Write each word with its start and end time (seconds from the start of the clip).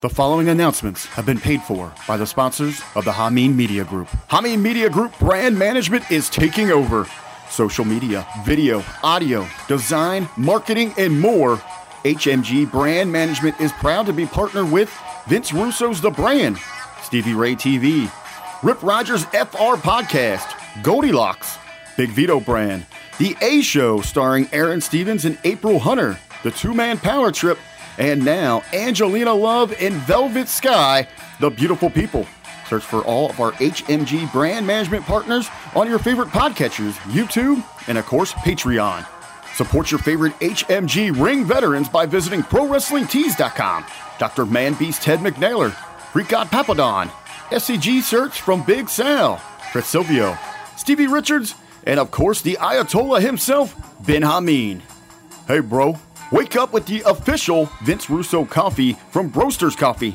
The 0.00 0.08
following 0.08 0.48
announcements 0.48 1.06
have 1.06 1.26
been 1.26 1.40
paid 1.40 1.60
for 1.60 1.92
by 2.06 2.16
the 2.16 2.24
sponsors 2.24 2.80
of 2.94 3.04
the 3.04 3.10
Hameen 3.10 3.56
Media 3.56 3.84
Group. 3.84 4.06
Hameen 4.30 4.60
Media 4.60 4.88
Group 4.88 5.18
brand 5.18 5.58
management 5.58 6.08
is 6.08 6.30
taking 6.30 6.70
over. 6.70 7.04
Social 7.50 7.84
media, 7.84 8.24
video, 8.44 8.84
audio, 9.02 9.44
design, 9.66 10.28
marketing, 10.36 10.94
and 10.98 11.18
more. 11.20 11.56
HMG 12.04 12.70
Brand 12.70 13.10
Management 13.10 13.60
is 13.60 13.72
proud 13.72 14.06
to 14.06 14.12
be 14.12 14.24
partnered 14.24 14.70
with 14.70 14.88
Vince 15.26 15.52
Russo's 15.52 16.00
The 16.00 16.10
Brand, 16.10 16.58
Stevie 17.02 17.34
Ray 17.34 17.56
TV, 17.56 18.08
Rip 18.62 18.80
Rogers 18.84 19.24
FR 19.24 19.74
Podcast, 19.82 20.54
Goldilocks, 20.84 21.58
Big 21.96 22.10
Vito 22.10 22.38
Brand, 22.38 22.86
The 23.18 23.36
A 23.42 23.62
Show 23.62 24.00
starring 24.02 24.48
Aaron 24.52 24.80
Stevens 24.80 25.24
and 25.24 25.40
April 25.42 25.80
Hunter, 25.80 26.20
The 26.44 26.52
Two 26.52 26.72
Man 26.72 26.98
Power 26.98 27.32
Trip, 27.32 27.58
and 27.98 28.24
now, 28.24 28.62
Angelina 28.72 29.34
Love 29.34 29.72
in 29.80 29.94
Velvet 29.94 30.48
Sky, 30.48 31.08
The 31.40 31.50
Beautiful 31.50 31.90
People. 31.90 32.26
Search 32.68 32.84
for 32.84 33.02
all 33.02 33.30
of 33.30 33.40
our 33.40 33.52
HMG 33.52 34.30
brand 34.32 34.66
management 34.66 35.04
partners 35.04 35.48
on 35.74 35.88
your 35.88 35.98
favorite 35.98 36.28
podcatchers, 36.28 36.92
YouTube, 37.10 37.64
and 37.88 37.98
of 37.98 38.06
course, 38.06 38.32
Patreon. 38.34 39.06
Support 39.54 39.90
your 39.90 39.98
favorite 39.98 40.34
HMG 40.34 41.18
ring 41.20 41.44
veterans 41.44 41.88
by 41.88 42.06
visiting 42.06 42.42
ProWrestlingTees.com. 42.42 43.84
Dr. 44.18 44.46
Man 44.46 44.74
Beast 44.74 45.02
Ted 45.02 45.18
McNaylor, 45.20 45.74
Greek 46.12 46.28
God 46.28 46.48
Papadon, 46.48 47.08
SCG 47.50 48.02
Search 48.02 48.40
from 48.40 48.62
Big 48.64 48.88
Sal, 48.88 49.42
Chris 49.72 49.86
Silvio, 49.86 50.36
Stevie 50.76 51.06
Richards, 51.06 51.54
and 51.84 51.98
of 51.98 52.10
course 52.10 52.42
the 52.42 52.58
Ayatollah 52.60 53.20
himself, 53.20 53.74
Ben 54.04 54.22
Hameen. 54.22 54.82
Hey, 55.48 55.60
bro. 55.60 55.98
Wake 56.30 56.56
up 56.56 56.74
with 56.74 56.84
the 56.86 57.02
official 57.06 57.66
Vince 57.82 58.10
Russo 58.10 58.44
coffee 58.44 58.92
from 59.10 59.30
Broasters 59.30 59.76
Coffee. 59.76 60.14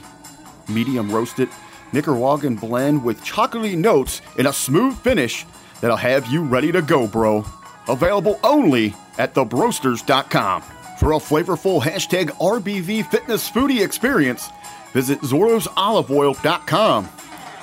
Medium 0.70 1.12
roasted 1.12 1.49
Nicaraguan 1.91 2.55
blend 2.55 3.03
with 3.03 3.23
chocolatey 3.23 3.76
notes 3.76 4.22
and 4.38 4.47
a 4.47 4.53
smooth 4.53 4.95
finish 5.00 5.45
that'll 5.81 5.97
have 5.97 6.28
you 6.28 6.44
ready 6.44 6.72
to 6.72 6.83
go, 6.83 7.08
bro. 7.08 7.44
Available 7.88 8.39
only 8.44 8.94
at 9.17 9.33
thebroasters.com. 9.33 10.61
For 11.00 11.14
a 11.14 11.17
flavorful 11.17 11.81
hashtag 11.81 12.30
RBV 12.38 13.09
fitness 13.09 13.50
foodie 13.50 13.83
experience, 13.83 14.50
visit 14.94 15.20
ZordosOliveOil.com. 15.22 17.09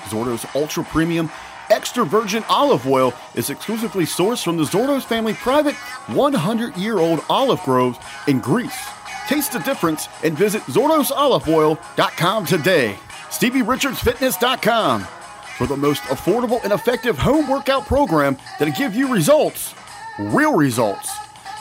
Zordo's 0.08 0.46
Ultra 0.56 0.84
Premium 0.84 1.30
Extra 1.70 2.04
Virgin 2.04 2.44
Olive 2.48 2.86
Oil 2.86 3.14
is 3.34 3.48
exclusively 3.48 4.04
sourced 4.04 4.42
from 4.42 4.56
the 4.56 4.64
Zordos 4.64 5.04
family 5.04 5.34
private 5.34 5.74
100 6.08 6.76
year 6.76 6.98
old 6.98 7.24
olive 7.30 7.60
groves 7.60 7.98
in 8.26 8.40
Greece. 8.40 8.88
Taste 9.28 9.52
the 9.52 9.60
difference 9.60 10.08
and 10.24 10.36
visit 10.36 10.62
ZordosOliveOil.com 10.62 12.46
today. 12.46 12.98
StevieRichardsFitness.com 13.30 15.06
for 15.56 15.66
the 15.66 15.76
most 15.76 16.02
affordable 16.04 16.62
and 16.64 16.72
effective 16.72 17.16
home 17.16 17.48
workout 17.48 17.86
program 17.86 18.36
that'll 18.58 18.74
give 18.74 18.94
you 18.94 19.12
results, 19.12 19.74
real 20.18 20.56
results. 20.56 21.10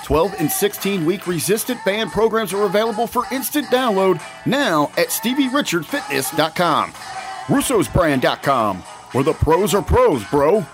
12 0.05 0.35
and 0.39 0.51
16 0.51 1.05
week 1.05 1.27
resistant 1.27 1.83
band 1.85 2.11
programs 2.11 2.51
are 2.51 2.63
available 2.63 3.05
for 3.05 3.25
instant 3.31 3.67
download 3.67 4.19
now 4.47 4.89
at 4.97 5.09
StevieRichardsFitness.com. 5.09 6.91
Russo'sBrand.com, 7.45 8.83
where 9.11 9.23
the 9.23 9.33
pros 9.33 9.73
are 9.73 9.81
pros, 9.81 10.23
bro. 10.25 10.65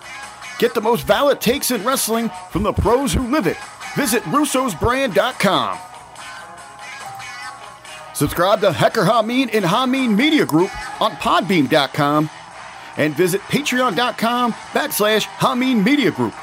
Get 0.59 0.73
the 0.73 0.81
most 0.81 1.05
valid 1.05 1.41
takes 1.41 1.71
in 1.71 1.83
wrestling 1.83 2.29
from 2.51 2.63
the 2.63 2.73
pros 2.73 3.13
who 3.13 3.29
live 3.31 3.47
it. 3.47 3.57
Visit 3.95 4.23
Russo'sBrand.com. 4.23 5.77
Subscribe 8.13 8.61
to 8.61 8.71
Hecker 8.71 9.03
Hameen 9.03 9.49
and 9.53 9.65
Hameen 9.65 10.15
Media 10.15 10.45
Group 10.45 10.71
on 11.01 11.11
Podbean.com 11.13 12.29
and 12.97 13.13
visit 13.13 13.41
Patreon.com 13.41 14.53
backslash 14.53 15.25
Hameen 15.25 15.83
Media 15.83 16.11
Group. 16.11 16.33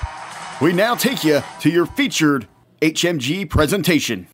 We 0.61 0.73
now 0.75 0.95
take 0.95 1.25
you 1.25 1.42
to 1.61 1.70
your 1.70 1.86
featured 1.86 2.47
HMG 2.83 3.48
presentation. 3.48 4.29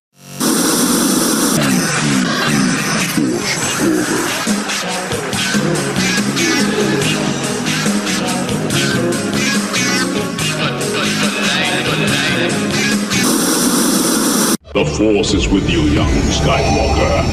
The 14.78 14.84
Force 14.84 15.34
is 15.34 15.48
with 15.48 15.68
you, 15.68 15.80
young 15.86 16.08
Skywalker. 16.30 17.24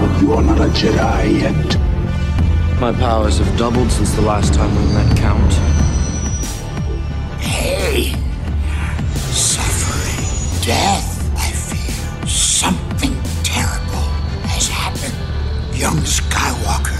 But 0.00 0.20
you 0.20 0.32
are 0.32 0.42
not 0.42 0.58
a 0.58 0.68
Jedi 0.70 1.42
yet. 1.42 2.80
My 2.80 2.92
powers 2.92 3.38
have 3.38 3.56
doubled 3.56 3.92
since 3.92 4.16
the 4.16 4.22
last 4.22 4.52
time 4.52 4.74
we 4.74 4.92
met, 4.94 5.16
Count. 5.16 5.52
Hey! 7.40 8.14
suffering, 9.30 10.66
death, 10.66 11.38
I 11.38 11.52
fear. 11.52 12.26
Something 12.26 13.14
terrible 13.44 14.08
has 14.50 14.66
happened. 14.66 15.14
Young 15.78 15.98
Skywalker 15.98 16.95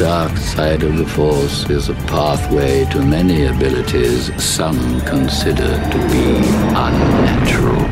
dark 0.00 0.34
side 0.38 0.82
of 0.82 0.96
the 0.96 1.06
Force 1.06 1.68
is 1.68 1.90
a 1.90 1.94
pathway 2.08 2.86
to 2.86 3.02
many 3.02 3.44
abilities 3.44 4.32
some 4.42 4.98
consider 5.02 5.76
to 5.92 5.98
be 6.08 6.36
unnatural. 6.74 7.84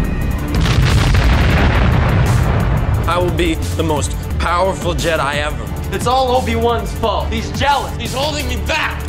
I 3.07 3.19
will 3.19 3.37
be 3.37 3.57
the 3.77 3.83
most 3.83 4.13
powerful 4.39 4.95
Jedi 4.95 5.35
ever. 5.35 5.95
It's 5.95 6.07
all 6.07 6.35
Obi-Wan's 6.35 6.91
fault. 6.95 7.31
He's 7.31 7.51
jealous. 7.61 7.95
He's 7.99 8.15
holding 8.15 8.49
me 8.49 8.57
back. 8.67 9.07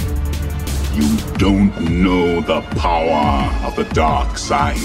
You 0.93 1.15
don't 1.37 1.79
know 1.79 2.41
the 2.41 2.59
power 2.81 3.49
of 3.65 3.77
the 3.77 3.85
dark 3.93 4.37
side. 4.37 4.75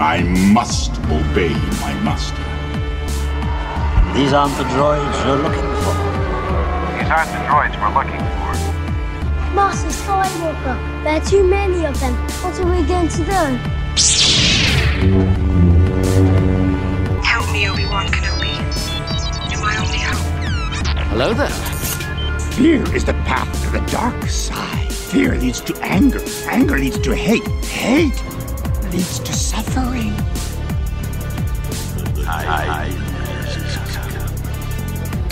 I 0.00 0.24
must 0.52 0.90
obey 1.04 1.54
my 1.84 1.94
master. 2.02 2.42
These 4.12 4.32
aren't 4.32 4.56
the 4.56 4.64
droids 4.64 5.24
you're 5.24 5.36
looking 5.36 5.84
for. 5.84 6.01
These 7.12 7.18
aren't 7.18 7.32
the 7.32 7.38
droids 7.44 7.76
we're 7.78 7.92
looking 7.92 8.20
for. 8.20 8.52
Master 9.54 9.90
Skywalker, 9.90 11.04
there 11.04 11.20
are 11.20 11.24
too 11.26 11.46
many 11.46 11.84
of 11.84 12.00
them. 12.00 12.14
What 12.40 12.58
are 12.58 12.64
we 12.64 12.82
going 12.88 13.08
to 13.08 13.18
do? 13.18 13.42
Help 17.22 17.52
me, 17.52 17.68
Obi-Wan 17.68 18.06
Kenobi. 18.06 18.56
You're 19.50 19.60
my 19.60 19.76
only 19.76 19.98
hope. 19.98 20.24
Hello 21.10 21.34
there. 21.34 21.50
Fear 22.52 22.94
is 22.96 23.04
the 23.04 23.12
path 23.28 23.62
to 23.64 23.70
the 23.78 23.84
dark 23.90 24.24
side. 24.24 24.90
Fear 24.90 25.34
leads 25.34 25.60
to 25.60 25.76
anger. 25.82 26.24
Anger 26.46 26.78
leads 26.78 26.98
to 27.00 27.14
hate. 27.14 27.46
Hate 27.66 28.24
leads 28.90 29.18
to 29.18 29.34
suffering. 29.34 30.14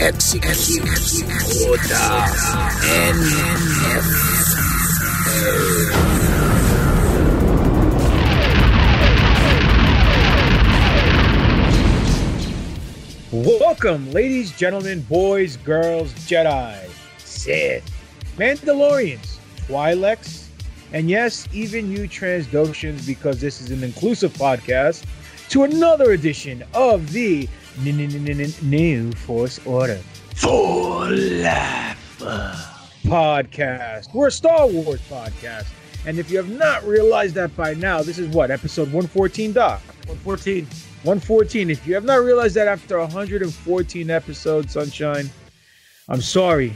Execute 0.03 1.28
order 1.69 1.94
Welcome, 13.31 14.10
ladies, 14.12 14.53
gentlemen, 14.56 15.03
boys, 15.03 15.59
girls, 15.59 16.15
Jedi, 16.15 16.78
Sith, 17.19 17.84
Mandalorians, 18.39 19.37
Twi'leks, 19.66 20.47
and 20.94 21.10
yes, 21.10 21.47
even 21.53 21.93
you 21.93 22.09
Trandoshans, 22.09 23.06
because 23.06 23.39
this 23.39 23.60
is 23.60 23.71
an 23.71 23.84
inclusive 23.84 24.33
podcast, 24.33 25.05
to 25.51 25.65
another 25.65 26.13
edition 26.13 26.65
of 26.72 27.13
the 27.13 27.47
New 27.82 29.12
Force 29.12 29.59
Order 29.65 29.97
For 30.34 31.09
life. 31.10 32.21
podcast. 33.04 34.12
We're 34.12 34.27
a 34.27 34.30
Star 34.30 34.66
Wars 34.66 35.00
podcast. 35.09 35.66
And 36.06 36.18
if 36.18 36.30
you 36.30 36.36
have 36.36 36.50
not 36.50 36.84
realized 36.86 37.34
that 37.36 37.54
by 37.56 37.74
now, 37.74 38.03
this 38.03 38.18
is 38.18 38.28
what, 38.28 38.50
episode 38.50 38.84
114, 38.92 39.53
Doc? 39.53 39.80
114. 40.06 40.65
114. 41.04 41.71
If 41.71 41.86
you 41.86 41.94
have 41.94 42.04
not 42.04 42.16
realized 42.16 42.54
that 42.56 42.68
after 42.68 42.98
114 42.98 44.10
episodes, 44.10 44.72
Sunshine, 44.72 45.30
I'm 46.09 46.21
sorry. 46.21 46.74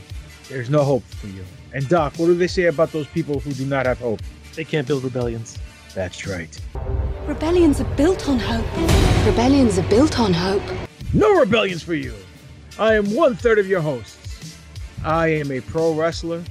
There's 0.49 0.69
no 0.69 0.83
hope 0.83 1.03
for 1.03 1.27
you. 1.27 1.43
And 1.73 1.87
Doc, 1.87 2.13
what 2.17 2.27
do 2.27 2.35
they 2.35 2.47
say 2.47 2.65
about 2.65 2.91
those 2.91 3.07
people 3.07 3.39
who 3.39 3.51
do 3.53 3.65
not 3.65 3.85
have 3.85 3.99
hope? 3.99 4.21
They 4.55 4.63
can't 4.63 4.87
build 4.87 5.03
rebellions. 5.03 5.57
That's 5.93 6.25
right. 6.27 6.59
Rebellions 7.25 7.79
are 7.81 7.95
built 7.95 8.27
on 8.27 8.39
hope. 8.39 8.65
Rebellions 9.25 9.77
are 9.79 9.89
built 9.89 10.19
on 10.19 10.33
hope. 10.33 10.63
No 11.15 11.39
rebellions 11.39 11.81
for 11.81 11.93
you. 11.93 12.13
I 12.77 12.95
am 12.95 13.15
one 13.15 13.37
third 13.37 13.57
of 13.57 13.69
your 13.69 13.79
hosts. 13.79 14.53
I 15.01 15.27
am 15.27 15.49
a 15.49 15.61
pro 15.61 15.93
wrestler. 15.93 16.43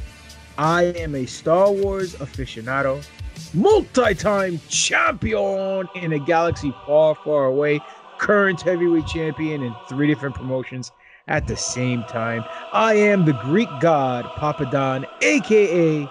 I 0.56 0.84
am 0.84 1.14
a 1.14 1.26
Star 1.26 1.70
Wars 1.70 2.14
aficionado. 2.14 3.04
multi-time 3.52 4.58
champion 4.70 5.86
in 5.96 6.14
a 6.14 6.18
galaxy 6.18 6.72
far, 6.86 7.14
far 7.14 7.44
away, 7.44 7.78
current 8.16 8.62
heavyweight 8.62 9.06
champion 9.06 9.62
in 9.62 9.74
three 9.86 10.06
different 10.06 10.34
promotions 10.34 10.90
at 11.28 11.46
the 11.46 11.58
same 11.58 12.02
time. 12.04 12.42
I 12.72 12.94
am 12.94 13.26
the 13.26 13.34
Greek 13.34 13.68
god 13.80 14.24
Papa 14.36 14.64
Don, 14.72 15.04
aka 15.20 16.08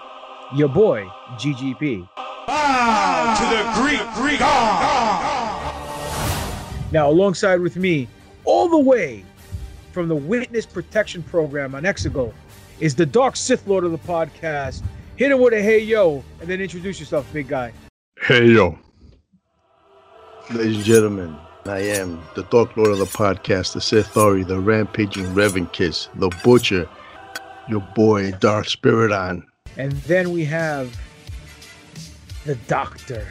your 0.54 0.68
boy 0.68 1.08
GGP. 1.38 2.08
Bow 2.46 3.34
to 3.36 3.44
the 3.56 3.82
Greek, 3.82 4.14
Greek 4.14 4.38
god. 4.38 5.74
Now, 6.92 7.10
alongside 7.10 7.60
with 7.60 7.76
me, 7.76 8.06
all 8.44 8.68
the 8.68 8.78
way 8.78 9.24
from 9.92 10.08
the 10.08 10.16
Witness 10.16 10.66
Protection 10.66 11.22
Program 11.22 11.74
on 11.74 11.84
Exegol, 11.84 12.32
is 12.80 12.94
the 12.94 13.06
Dark 13.06 13.36
Sith 13.36 13.66
Lord 13.66 13.84
of 13.84 13.92
the 13.92 13.98
podcast. 13.98 14.82
Hit 15.16 15.30
him 15.30 15.40
with 15.40 15.52
a 15.52 15.62
hey 15.62 15.78
yo, 15.78 16.24
and 16.40 16.48
then 16.48 16.60
introduce 16.60 16.98
yourself, 16.98 17.30
big 17.32 17.48
guy. 17.48 17.72
Hey 18.20 18.46
yo. 18.46 18.78
Ladies 20.50 20.76
and 20.76 20.84
gentlemen, 20.84 21.36
I 21.64 21.78
am 21.78 22.22
the 22.34 22.42
Dark 22.44 22.76
Lord 22.76 22.90
of 22.90 22.98
the 22.98 23.04
podcast, 23.06 23.72
the 23.72 23.80
Sith 23.80 24.16
Ori, 24.16 24.42
the 24.42 24.58
Rampaging 24.58 25.24
Revan 25.26 25.72
Kiss, 25.72 26.08
the 26.16 26.28
Butcher, 26.42 26.88
your 27.68 27.80
boy 27.94 28.32
Dark 28.32 28.68
Spirit 28.68 29.12
on. 29.12 29.46
And 29.76 29.92
then 30.02 30.32
we 30.32 30.44
have 30.44 30.94
the 32.44 32.56
Doctor, 32.56 33.26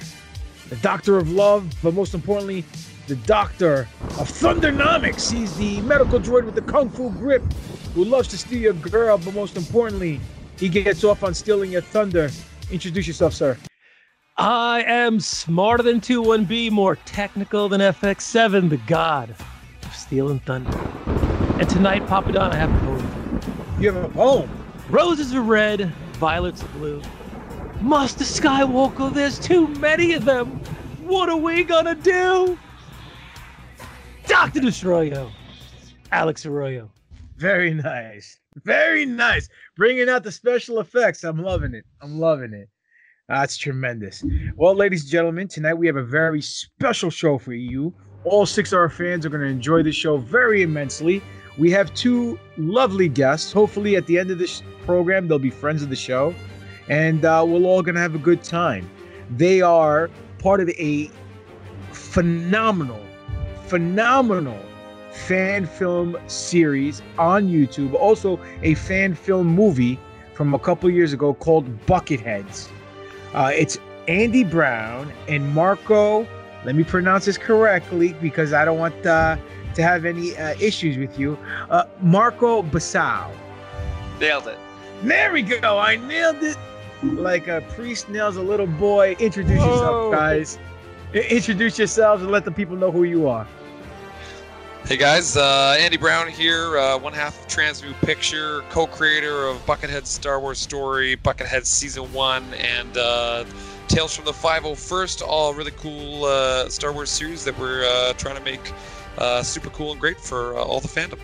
the 0.70 0.76
Doctor 0.78 1.18
of 1.18 1.32
Love, 1.32 1.72
but 1.84 1.94
most 1.94 2.14
importantly, 2.16 2.66
the 3.08 3.16
Doctor 3.18 3.88
of 4.20 4.30
Thundernomics. 4.30 5.32
He's 5.32 5.56
the 5.58 5.82
medical 5.82 6.20
droid 6.20 6.46
with 6.46 6.56
the 6.56 6.62
Kung 6.62 6.90
Fu 6.90 7.10
grip 7.12 7.44
who 7.94 8.06
loves 8.06 8.28
to 8.30 8.38
steal 8.38 8.60
your 8.60 8.74
girl, 8.74 9.18
but 9.18 9.34
most 9.34 9.58
importantly, 9.58 10.20
he 10.58 10.70
gets 10.70 11.04
off 11.04 11.24
on 11.24 11.34
stealing 11.34 11.72
your 11.72 11.82
thunder. 11.82 12.30
Introduce 12.72 13.08
yourself, 13.08 13.34
sir. 13.34 13.58
I 14.38 14.84
am 14.88 15.20
smarter 15.20 15.84
than 15.84 16.02
21B, 16.02 16.72
more 16.72 16.96
technical 16.96 17.70
than 17.70 17.82
FX7, 17.82 18.70
the 18.70 18.78
god 18.78 19.36
of 19.84 19.96
steel 19.96 20.30
and 20.30 20.44
thunder. 20.44 20.76
And 21.60 21.70
tonight, 21.70 22.08
Papa 22.08 22.32
Don, 22.32 22.52
I 22.52 22.56
have 22.56 22.74
a 22.74 22.86
poem. 22.86 23.80
You 23.80 23.92
have 23.92 24.04
a 24.04 24.10
poem? 24.10 24.50
Roses 24.90 25.34
are 25.36 25.42
red, 25.42 25.94
violets 26.14 26.64
are 26.64 26.68
blue. 26.70 27.02
Master 27.82 28.24
Skywalker, 28.24 29.14
there's 29.14 29.38
too 29.38 29.68
many 29.68 30.14
of 30.14 30.26
them. 30.26 30.48
What 31.04 31.30
are 31.30 31.38
we 31.38 31.64
gonna 31.64 31.96
do? 31.96 32.58
Dr. 34.28 34.62
Destroyo, 34.62 35.32
Alex 36.12 36.46
Arroyo. 36.46 36.90
Very 37.38 37.74
nice. 37.74 38.40
Very 38.64 39.06
nice. 39.06 39.50
Bringing 39.76 40.10
out 40.10 40.24
the 40.24 40.32
special 40.32 40.80
effects. 40.80 41.24
I'm 41.24 41.42
loving 41.42 41.74
it. 41.74 41.86
I'm 42.02 42.20
loving 42.20 42.54
it. 42.54 42.70
That's 43.28 43.58
tremendous. 43.58 44.24
Well, 44.56 44.76
ladies 44.76 45.02
and 45.04 45.12
gentlemen, 45.12 45.48
tonight 45.48 45.74
we 45.74 45.88
have 45.88 45.96
a 45.96 46.04
very 46.04 46.42
special 46.42 47.10
show 47.10 47.38
for 47.38 47.54
you. 47.54 47.94
All 48.26 48.46
six 48.46 48.72
of 48.72 48.80
our 48.80 48.90
fans 48.90 49.26
are 49.26 49.30
going 49.30 49.42
to 49.42 49.48
enjoy 49.48 49.82
this 49.84 49.96
show 49.96 50.18
very 50.18 50.62
immensely. 50.62 51.22
We 51.58 51.72
have 51.72 51.94
two 51.94 52.40
lovely 52.58 53.08
guests. 53.08 53.52
Hopefully, 53.52 53.96
at 53.96 54.06
the 54.08 54.18
end 54.20 54.32
of 54.32 54.40
this 54.40 54.62
program, 54.86 55.28
they'll 55.28 55.40
be 55.40 55.50
friends 55.50 55.84
of 55.84 55.90
the 55.90 55.96
show, 55.96 56.34
and 56.90 57.26
uh, 57.26 57.44
we're 57.48 57.64
all 57.64 57.82
going 57.82 57.96
to 57.96 58.02
have 58.02 58.16
a 58.16 58.20
good 58.20 58.44
time. 58.44 58.90
They 59.32 59.62
are 59.62 60.10
part 60.40 60.62
of 60.62 60.70
a 60.70 61.10
phenomenal, 61.92 63.02
phenomenal 63.74 64.60
fan 65.12 65.66
film 65.66 66.16
series 66.28 67.02
on 67.18 67.48
YouTube. 67.48 67.96
Also, 67.96 68.40
a 68.62 68.76
fan 68.76 69.16
film 69.16 69.48
movie 69.48 69.98
from 70.36 70.54
a 70.54 70.60
couple 70.60 70.88
years 70.92 71.12
ago 71.12 71.34
called 71.34 71.66
Bucketheads. 71.88 72.70
Uh, 73.34 73.50
it's 73.52 73.80
Andy 74.08 74.44
Brown 74.44 75.12
and 75.28 75.56
Marco. 75.56 76.28
Let 76.66 76.76
me 76.76 76.84
pronounce 76.84 77.26
this 77.26 77.36
correctly 77.36 78.14
because 78.22 78.54
I 78.54 78.64
don't 78.64 78.78
want 78.78 78.94
uh, 79.08 79.38
to 79.74 79.82
have 79.82 80.06
any 80.06 80.38
uh, 80.38 80.54
issues 80.60 81.00
with 81.00 81.18
you. 81.18 81.36
Uh, 81.72 81.86
Marco 82.00 82.62
Basau. 82.62 83.32
Nailed 84.20 84.50
it. 84.50 84.60
There 85.02 85.34
we 85.34 85.42
go. 85.42 85.80
I 85.80 85.96
nailed 85.96 86.44
it 86.44 86.58
like 87.02 87.48
a 87.48 87.62
priest 87.76 88.08
nails 88.08 88.38
a 88.38 88.44
little 88.44 88.68
boy. 88.68 89.16
Introduce 89.18 89.58
yourself, 89.58 90.14
guys. 90.14 90.60
I- 91.16 91.22
introduce 91.22 91.80
yourselves 91.80 92.22
and 92.22 92.32
let 92.32 92.46
the 92.46 92.52
people 92.52 92.76
know 92.76 92.92
who 92.92 93.04
you 93.06 93.28
are. 93.28 93.48
Hey 94.86 94.98
guys, 94.98 95.38
uh, 95.38 95.78
Andy 95.80 95.96
Brown 95.96 96.28
here, 96.28 96.78
uh, 96.78 96.98
one 96.98 97.14
half 97.14 97.40
of 97.40 97.48
Transmute 97.48 97.96
Picture, 98.02 98.64
co-creator 98.70 99.48
of 99.48 99.66
Buckethead 99.66 100.06
Star 100.06 100.42
Wars 100.42 100.60
Story, 100.60 101.16
Buckethead 101.16 101.66
Season 101.66 102.12
1, 102.12 102.54
and 102.56 102.98
uh, 102.98 103.46
Tales 103.88 104.14
from 104.14 104.26
the 104.26 104.34
501st, 104.34 105.24
all 105.26 105.54
really 105.54 105.72
cool 105.72 106.26
uh, 106.26 106.68
Star 106.68 106.92
Wars 106.92 107.10
series 107.10 107.46
that 107.46 107.58
we're 107.58 107.86
uh, 107.86 108.12
trying 108.14 108.36
to 108.36 108.44
make 108.44 108.74
uh, 109.20 109.42
super 109.42 109.70
cool 109.70 109.94
and 109.94 110.02
great 110.02 110.20
for 110.20 110.58
uh, 110.58 110.62
all 110.62 110.82
the 110.82 110.90
fandom. 110.90 111.20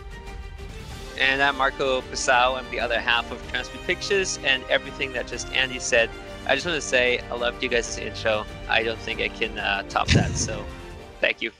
And 1.19 1.43
I'm 1.43 1.57
Marco 1.57 1.99
Pasau. 1.99 2.57
I'm 2.57 2.71
the 2.71 2.79
other 2.79 2.97
half 2.97 3.29
of 3.29 3.45
Transmute 3.51 3.83
Pictures, 3.83 4.39
and 4.45 4.63
everything 4.69 5.11
that 5.13 5.27
just 5.27 5.51
Andy 5.51 5.79
said. 5.79 6.09
I 6.47 6.55
just 6.55 6.65
want 6.65 6.81
to 6.81 6.87
say 6.87 7.19
I 7.29 7.35
loved 7.35 7.61
you 7.61 7.67
guys' 7.67 7.97
intro. 7.97 8.45
I 8.69 8.83
don't 8.83 8.99
think 8.99 9.19
I 9.19 9.27
can 9.27 9.59
uh, 9.59 9.83
top 9.89 10.07
that, 10.11 10.31
so 10.37 10.63
thank 11.19 11.41
you. 11.41 11.51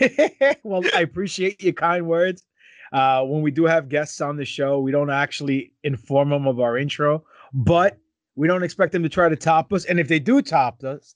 well, 0.62 0.82
I 0.94 1.00
appreciate 1.00 1.62
your 1.62 1.72
kind 1.72 2.06
words. 2.06 2.44
Uh, 2.92 3.22
when 3.24 3.42
we 3.42 3.50
do 3.50 3.64
have 3.64 3.88
guests 3.88 4.20
on 4.20 4.36
the 4.36 4.44
show, 4.44 4.80
we 4.80 4.90
don't 4.90 5.10
actually 5.10 5.72
inform 5.84 6.30
them 6.30 6.46
of 6.46 6.58
our 6.60 6.78
intro, 6.78 7.24
but 7.52 7.98
we 8.34 8.48
don't 8.48 8.62
expect 8.62 8.92
them 8.92 9.02
to 9.02 9.08
try 9.08 9.28
to 9.28 9.36
top 9.36 9.72
us. 9.72 9.84
And 9.84 10.00
if 10.00 10.08
they 10.08 10.18
do 10.18 10.40
top 10.40 10.82
us, 10.84 11.14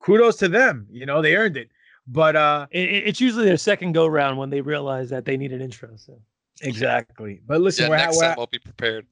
kudos 0.00 0.36
to 0.36 0.48
them. 0.48 0.86
You 0.90 1.06
know, 1.06 1.22
they 1.22 1.36
earned 1.36 1.56
it. 1.56 1.68
But 2.08 2.34
uh, 2.34 2.66
It, 2.70 2.88
it- 2.88 3.06
it's 3.08 3.20
usually 3.20 3.44
their 3.44 3.56
second 3.56 3.92
go 3.92 4.06
round 4.06 4.36
when 4.38 4.50
they 4.50 4.60
realize 4.60 5.10
that 5.10 5.24
they 5.24 5.36
need 5.36 5.52
an 5.52 5.60
intro. 5.60 5.90
So 5.96 6.20
exactly. 6.62 7.40
But 7.46 7.60
listen, 7.60 7.84
yeah, 7.84 7.90
we're, 7.90 7.96
next 7.98 8.16
we're, 8.16 8.22
time 8.28 8.38
I'll 8.38 8.46
be 8.46 8.58
prepared. 8.58 9.06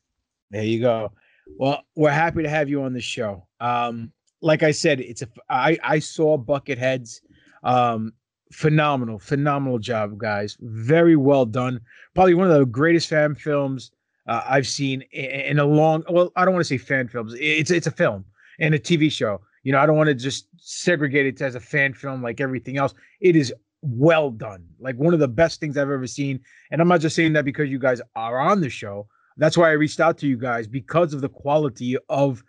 There 0.51 0.65
you 0.65 0.81
go. 0.81 1.13
Well, 1.59 1.83
we're 1.95 2.11
happy 2.11 2.43
to 2.43 2.49
have 2.49 2.69
you 2.69 2.83
on 2.83 2.93
the 2.93 3.01
show. 3.01 3.47
Um, 3.61 4.13
like 4.41 4.63
I 4.63 4.71
said, 4.73 5.01
it's 5.01 5.23
a 5.23 5.29
I 5.49 5.79
I 5.83 5.99
saw 6.01 6.37
Bucketheads. 6.39 7.21
Um, 7.63 8.13
phenomenal, 8.53 9.19
phenomenal 9.19 9.79
job, 9.79 10.19
guys. 10.19 10.57
Very 10.61 11.17
well 11.17 11.47
done. 11.47 11.81
Probably 12.15 12.35
one 12.35 12.51
of 12.51 12.59
the 12.59 12.67
greatest 12.67 13.09
fan 13.09 13.35
films 13.35 13.93
uh, 14.27 14.43
I've 14.47 14.67
seen 14.67 15.03
in, 15.13 15.59
a 15.59 15.65
long. 15.65 16.05
Well, 16.09 16.33
I 16.37 16.45
don't 16.45 16.55
want 16.55 16.65
to 16.65 16.69
say 16.69 16.79
fan 16.79 17.09
films. 17.09 17.35
It's 17.39 17.71
it's 17.71 17.87
a 17.87 17.91
film 17.91 18.25
and 18.59 18.75
a 18.75 18.79
TV 18.79 19.11
show. 19.11 19.41
You 19.63 19.73
know, 19.73 19.79
I 19.79 19.87
don't 19.87 19.97
want 19.97 20.09
to 20.09 20.15
just 20.15 20.47
segregate 20.57 21.27
it 21.27 21.41
as 21.43 21.55
a 21.55 21.61
fan 21.61 21.95
film 21.95 22.23
like 22.23 22.41
everything 22.41 22.77
else. 22.77 22.95
It 23.21 23.37
is 23.37 23.53
well 23.83 24.31
done. 24.31 24.67
Like 24.79 24.97
one 24.97 25.15
of 25.15 25.21
the 25.21 25.29
best 25.29 25.61
things 25.61 25.77
I've 25.77 25.91
ever 25.91 26.07
seen. 26.07 26.41
And 26.71 26.81
I'm 26.81 26.89
not 26.89 27.01
just 27.01 27.17
saying 27.17 27.33
that 27.35 27.45
because 27.45 27.69
you 27.69 27.79
guys 27.79 28.01
are 28.15 28.41
on 28.41 28.61
the 28.61 28.71
show. 28.71 29.07
That's 29.37 29.57
why 29.57 29.69
I 29.69 29.73
reached 29.73 30.01
out 30.01 30.19
to 30.19 30.27
you 30.27 30.37
guys 30.37 30.67
because 30.67 31.15
of 31.15 31.21
the 31.21 31.29
quality 31.29 31.97
of 32.09 32.43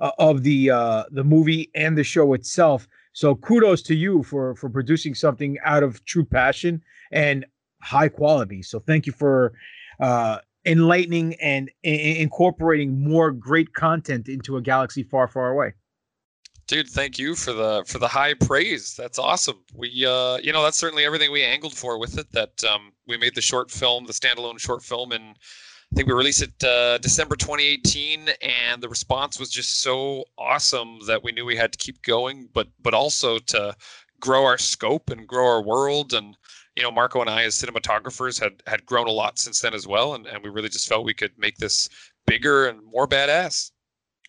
uh, 0.00 0.12
of 0.18 0.42
the 0.42 0.70
uh, 0.70 1.04
the 1.10 1.24
movie 1.24 1.70
and 1.74 1.96
the 1.96 2.04
show 2.04 2.32
itself. 2.32 2.88
So 3.18 3.34
kudos 3.34 3.82
to 3.82 3.96
you 3.96 4.22
for 4.22 4.54
for 4.54 4.70
producing 4.70 5.12
something 5.12 5.58
out 5.64 5.82
of 5.82 6.04
true 6.04 6.24
passion 6.24 6.80
and 7.10 7.44
high 7.82 8.08
quality. 8.08 8.62
So 8.62 8.78
thank 8.78 9.06
you 9.06 9.12
for 9.12 9.54
uh, 9.98 10.38
enlightening 10.64 11.34
and 11.40 11.68
i- 11.84 11.88
incorporating 12.24 13.02
more 13.02 13.32
great 13.32 13.74
content 13.74 14.28
into 14.28 14.56
a 14.56 14.62
galaxy 14.62 15.02
far, 15.02 15.26
far 15.26 15.50
away. 15.50 15.72
Dude, 16.68 16.86
thank 16.86 17.18
you 17.18 17.34
for 17.34 17.52
the 17.52 17.82
for 17.88 17.98
the 17.98 18.06
high 18.06 18.34
praise. 18.34 18.94
That's 18.94 19.18
awesome. 19.18 19.64
We 19.74 20.06
uh 20.06 20.36
you 20.36 20.52
know, 20.52 20.62
that's 20.62 20.78
certainly 20.78 21.04
everything 21.04 21.32
we 21.32 21.42
angled 21.42 21.74
for 21.74 21.98
with 21.98 22.18
it 22.18 22.30
that 22.30 22.62
um 22.72 22.92
we 23.08 23.16
made 23.16 23.34
the 23.34 23.40
short 23.40 23.72
film, 23.72 24.06
the 24.06 24.12
standalone 24.12 24.60
short 24.60 24.84
film 24.84 25.10
and 25.10 25.34
I 25.92 25.96
think 25.96 26.08
we 26.08 26.14
released 26.14 26.42
it 26.42 26.64
uh, 26.64 26.98
December 26.98 27.34
2018 27.34 28.28
and 28.42 28.82
the 28.82 28.88
response 28.88 29.40
was 29.40 29.48
just 29.50 29.80
so 29.80 30.24
awesome 30.36 30.98
that 31.06 31.24
we 31.24 31.32
knew 31.32 31.46
we 31.46 31.56
had 31.56 31.72
to 31.72 31.78
keep 31.78 32.02
going 32.02 32.48
but 32.52 32.68
but 32.82 32.94
also 32.94 33.38
to 33.38 33.74
grow 34.20 34.44
our 34.44 34.58
scope 34.58 35.10
and 35.10 35.26
grow 35.26 35.46
our 35.46 35.62
world 35.62 36.12
and 36.12 36.36
you 36.76 36.82
know 36.82 36.90
Marco 36.90 37.20
and 37.20 37.30
I 37.30 37.44
as 37.44 37.54
cinematographers 37.56 38.38
had 38.38 38.62
had 38.66 38.84
grown 38.84 39.08
a 39.08 39.12
lot 39.12 39.38
since 39.38 39.60
then 39.60 39.72
as 39.72 39.86
well 39.86 40.14
and 40.14 40.26
and 40.26 40.44
we 40.44 40.50
really 40.50 40.68
just 40.68 40.88
felt 40.88 41.06
we 41.06 41.14
could 41.14 41.32
make 41.38 41.56
this 41.56 41.88
bigger 42.28 42.66
and 42.66 42.80
more 42.84 43.08
badass. 43.08 43.72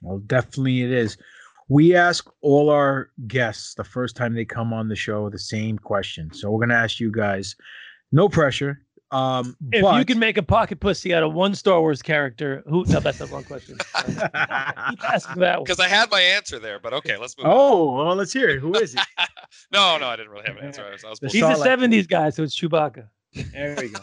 Well, 0.01 0.19
definitely 0.19 0.81
it 0.83 0.91
is. 0.91 1.17
We 1.67 1.93
ask 1.93 2.27
all 2.41 2.69
our 2.69 3.11
guests 3.27 3.75
the 3.75 3.83
first 3.83 4.15
time 4.15 4.33
they 4.33 4.45
come 4.45 4.73
on 4.73 4.87
the 4.87 4.95
show 4.95 5.29
the 5.29 5.37
same 5.37 5.77
question. 5.77 6.33
So 6.33 6.49
we're 6.49 6.61
gonna 6.61 6.73
ask 6.73 6.99
you 6.99 7.11
guys, 7.11 7.55
no 8.11 8.27
pressure. 8.27 8.81
Um, 9.11 9.57
if 9.71 9.81
but 9.81 9.97
you 9.97 10.05
can 10.05 10.19
make 10.19 10.37
a 10.37 10.43
pocket 10.43 10.79
pussy 10.79 11.13
out 11.15 11.23
of 11.23 11.33
one 11.33 11.55
Star 11.55 11.79
Wars 11.81 12.01
character, 12.01 12.63
who? 12.67 12.85
No, 12.87 12.99
that's 12.99 13.17
the 13.17 13.25
wrong 13.25 13.43
question. 13.43 13.77
Keep 14.05 14.19
that. 14.19 15.59
Because 15.63 15.79
I 15.79 15.87
had 15.87 16.11
my 16.11 16.21
answer 16.21 16.59
there, 16.59 16.79
but 16.79 16.93
okay, 16.93 17.17
let's 17.17 17.35
move. 17.37 17.47
on. 17.47 17.53
oh, 17.55 18.05
well, 18.05 18.15
let's 18.15 18.31
hear 18.33 18.49
it. 18.49 18.59
Who 18.59 18.73
is 18.75 18.93
he? 18.93 18.99
No, 19.71 19.97
no, 19.97 20.07
I 20.07 20.15
didn't 20.15 20.31
really 20.31 20.45
have 20.45 20.57
an 20.57 20.65
answer. 20.65 20.85
I 20.85 20.91
was, 20.91 21.03
I 21.03 21.09
was 21.09 21.19
He's 21.33 21.41
bullshitting. 21.43 21.65
a 21.65 21.77
'70s 21.87 22.07
guy, 22.07 22.29
so 22.29 22.43
it's 22.43 22.55
Chewbacca. 22.59 23.07
There 23.51 23.75
we 23.79 23.89
go. 23.89 23.99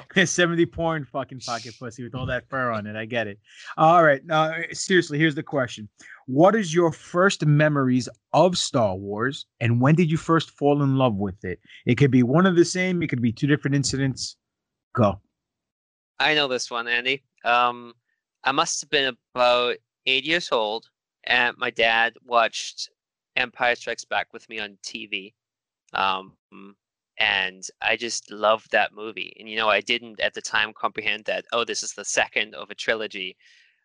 70 0.24 0.66
porn 0.66 1.04
fucking 1.04 1.40
pocket 1.40 1.74
pussy 1.78 2.02
with 2.02 2.14
all 2.14 2.26
that 2.26 2.48
fur 2.48 2.70
on 2.70 2.86
it. 2.86 2.96
I 2.96 3.04
get 3.04 3.26
it. 3.26 3.38
All 3.76 4.04
right. 4.04 4.24
Now, 4.24 4.52
seriously, 4.72 5.18
here's 5.18 5.34
the 5.34 5.42
question 5.42 5.88
What 6.26 6.54
is 6.54 6.74
your 6.74 6.92
first 6.92 7.44
memories 7.44 8.08
of 8.32 8.56
Star 8.56 8.96
Wars 8.96 9.46
and 9.60 9.80
when 9.80 9.94
did 9.94 10.10
you 10.10 10.16
first 10.16 10.50
fall 10.50 10.82
in 10.82 10.96
love 10.96 11.16
with 11.16 11.44
it? 11.44 11.60
It 11.86 11.96
could 11.96 12.10
be 12.10 12.22
one 12.22 12.46
of 12.46 12.56
the 12.56 12.64
same, 12.64 13.02
it 13.02 13.08
could 13.08 13.22
be 13.22 13.32
two 13.32 13.46
different 13.46 13.74
incidents. 13.74 14.36
Go. 14.94 15.20
I 16.18 16.34
know 16.34 16.48
this 16.48 16.70
one, 16.70 16.88
Andy. 16.88 17.22
Um, 17.44 17.92
I 18.44 18.52
must 18.52 18.80
have 18.80 18.90
been 18.90 19.14
about 19.34 19.76
eight 20.06 20.24
years 20.24 20.50
old, 20.50 20.88
and 21.24 21.54
my 21.58 21.68
dad 21.70 22.14
watched 22.24 22.88
Empire 23.36 23.74
Strikes 23.74 24.06
Back 24.06 24.32
with 24.32 24.48
me 24.48 24.58
on 24.58 24.78
TV. 24.82 25.34
Um, 25.92 26.36
and 27.18 27.66
I 27.80 27.96
just 27.96 28.30
loved 28.30 28.72
that 28.72 28.94
movie. 28.94 29.34
And 29.38 29.48
you 29.48 29.56
know, 29.56 29.68
I 29.68 29.80
didn't 29.80 30.20
at 30.20 30.34
the 30.34 30.42
time 30.42 30.72
comprehend 30.72 31.24
that 31.26 31.46
oh, 31.52 31.64
this 31.64 31.82
is 31.82 31.92
the 31.92 32.04
second 32.04 32.54
of 32.54 32.70
a 32.70 32.74
trilogy. 32.74 33.36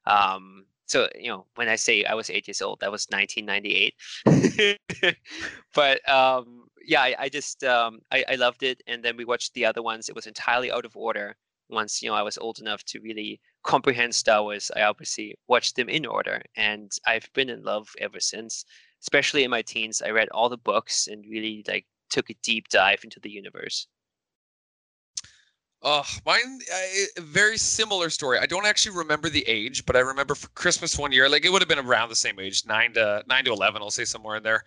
Um, 0.05 0.65
so 0.85 1.07
you 1.17 1.29
know, 1.29 1.45
when 1.55 1.69
I 1.69 1.75
say 1.75 2.03
I 2.03 2.13
was 2.13 2.29
eight 2.29 2.47
years 2.47 2.61
old, 2.61 2.79
that 2.81 2.91
was 2.91 3.07
1998. 3.09 5.15
but 5.73 6.09
um, 6.09 6.65
yeah, 6.85 7.01
I, 7.01 7.15
I 7.19 7.29
just 7.29 7.63
um, 7.63 7.99
I, 8.11 8.23
I 8.29 8.35
loved 8.35 8.63
it. 8.63 8.81
And 8.87 9.03
then 9.03 9.15
we 9.15 9.25
watched 9.25 9.53
the 9.53 9.65
other 9.65 9.81
ones. 9.81 10.09
It 10.09 10.15
was 10.15 10.27
entirely 10.27 10.71
out 10.71 10.85
of 10.85 10.97
order. 10.97 11.35
Once 11.69 12.01
you 12.01 12.09
know, 12.09 12.15
I 12.15 12.23
was 12.23 12.37
old 12.37 12.59
enough 12.59 12.83
to 12.85 12.99
really 12.99 13.39
comprehend 13.63 14.13
Star 14.13 14.43
Wars. 14.43 14.71
I 14.75 14.81
obviously 14.81 15.35
watched 15.47 15.77
them 15.77 15.87
in 15.87 16.05
order, 16.05 16.41
and 16.57 16.91
I've 17.07 17.31
been 17.33 17.49
in 17.49 17.63
love 17.63 17.87
ever 17.99 18.19
since. 18.19 18.65
Especially 19.01 19.43
in 19.43 19.49
my 19.49 19.63
teens, 19.63 20.01
I 20.05 20.09
read 20.09 20.29
all 20.29 20.49
the 20.49 20.57
books 20.57 21.07
and 21.07 21.25
really 21.27 21.63
like 21.67 21.87
took 22.11 22.29
a 22.29 22.35
deep 22.43 22.67
dive 22.69 23.03
into 23.03 23.19
the 23.19 23.29
universe. 23.29 23.87
Oh, 25.83 26.05
mine 26.27 26.59
a 27.17 27.21
very 27.21 27.57
similar 27.57 28.11
story. 28.11 28.37
I 28.37 28.45
don't 28.45 28.67
actually 28.67 28.95
remember 28.95 29.29
the 29.29 29.43
age, 29.47 29.83
but 29.87 29.95
I 29.95 30.01
remember 30.01 30.35
for 30.35 30.47
Christmas 30.49 30.95
one 30.97 31.11
year, 31.11 31.27
like 31.27 31.43
it 31.43 31.51
would 31.51 31.61
have 31.61 31.69
been 31.69 31.79
around 31.79 32.09
the 32.09 32.15
same 32.15 32.39
age, 32.39 32.63
nine 32.67 32.93
to 32.93 33.23
nine 33.27 33.45
to 33.45 33.51
eleven, 33.51 33.81
I'll 33.81 33.89
say 33.89 34.05
somewhere 34.05 34.35
in 34.35 34.43
there. 34.43 34.63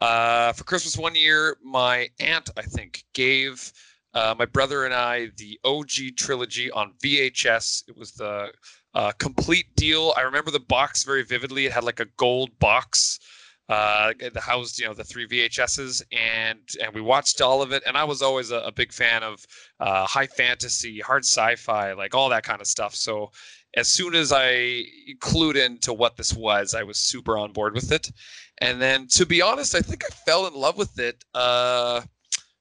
Uh, 0.00 0.52
for 0.52 0.64
Christmas 0.64 0.98
one 0.98 1.14
year, 1.14 1.56
my 1.62 2.08
aunt, 2.18 2.50
I 2.56 2.62
think, 2.62 3.04
gave 3.14 3.72
uh, 4.12 4.34
my 4.36 4.44
brother 4.44 4.84
and 4.84 4.94
I 4.94 5.28
the 5.36 5.58
OG 5.64 6.16
trilogy 6.16 6.70
on 6.72 6.94
VHS. 7.02 7.84
It 7.88 7.96
was 7.96 8.12
the 8.12 8.50
uh, 8.94 9.12
complete 9.18 9.66
deal. 9.76 10.14
I 10.16 10.22
remember 10.22 10.50
the 10.50 10.58
box 10.58 11.04
very 11.04 11.22
vividly. 11.22 11.66
It 11.66 11.72
had 11.72 11.84
like 11.84 12.00
a 12.00 12.06
gold 12.16 12.58
box 12.58 13.20
uh, 13.68 14.12
the 14.32 14.40
housed 14.40 14.78
you 14.78 14.86
know 14.86 14.94
the 14.94 15.04
three 15.04 15.26
VHSs 15.26 16.02
and 16.12 16.60
and 16.82 16.94
we 16.94 17.00
watched 17.00 17.40
all 17.40 17.62
of 17.62 17.72
it 17.72 17.82
and 17.86 17.96
I 17.96 18.04
was 18.04 18.22
always 18.22 18.50
a, 18.50 18.58
a 18.58 18.72
big 18.72 18.92
fan 18.92 19.22
of 19.22 19.44
uh, 19.80 20.06
high 20.06 20.26
fantasy, 20.26 21.00
hard 21.00 21.24
sci-fi, 21.24 21.92
like 21.92 22.14
all 22.14 22.28
that 22.28 22.44
kind 22.44 22.60
of 22.60 22.66
stuff. 22.66 22.94
So 22.94 23.30
as 23.76 23.88
soon 23.88 24.14
as 24.14 24.32
I 24.32 24.84
clued 25.18 25.56
into 25.56 25.92
what 25.92 26.16
this 26.16 26.32
was, 26.32 26.74
I 26.74 26.82
was 26.82 26.96
super 26.96 27.36
on 27.36 27.52
board 27.52 27.74
with 27.74 27.92
it. 27.92 28.10
And 28.58 28.80
then 28.80 29.06
to 29.08 29.26
be 29.26 29.42
honest, 29.42 29.74
I 29.74 29.80
think 29.80 30.02
I 30.04 30.14
fell 30.24 30.46
in 30.46 30.54
love 30.54 30.78
with 30.78 30.98
it. 30.98 31.22
Uh, 31.34 32.02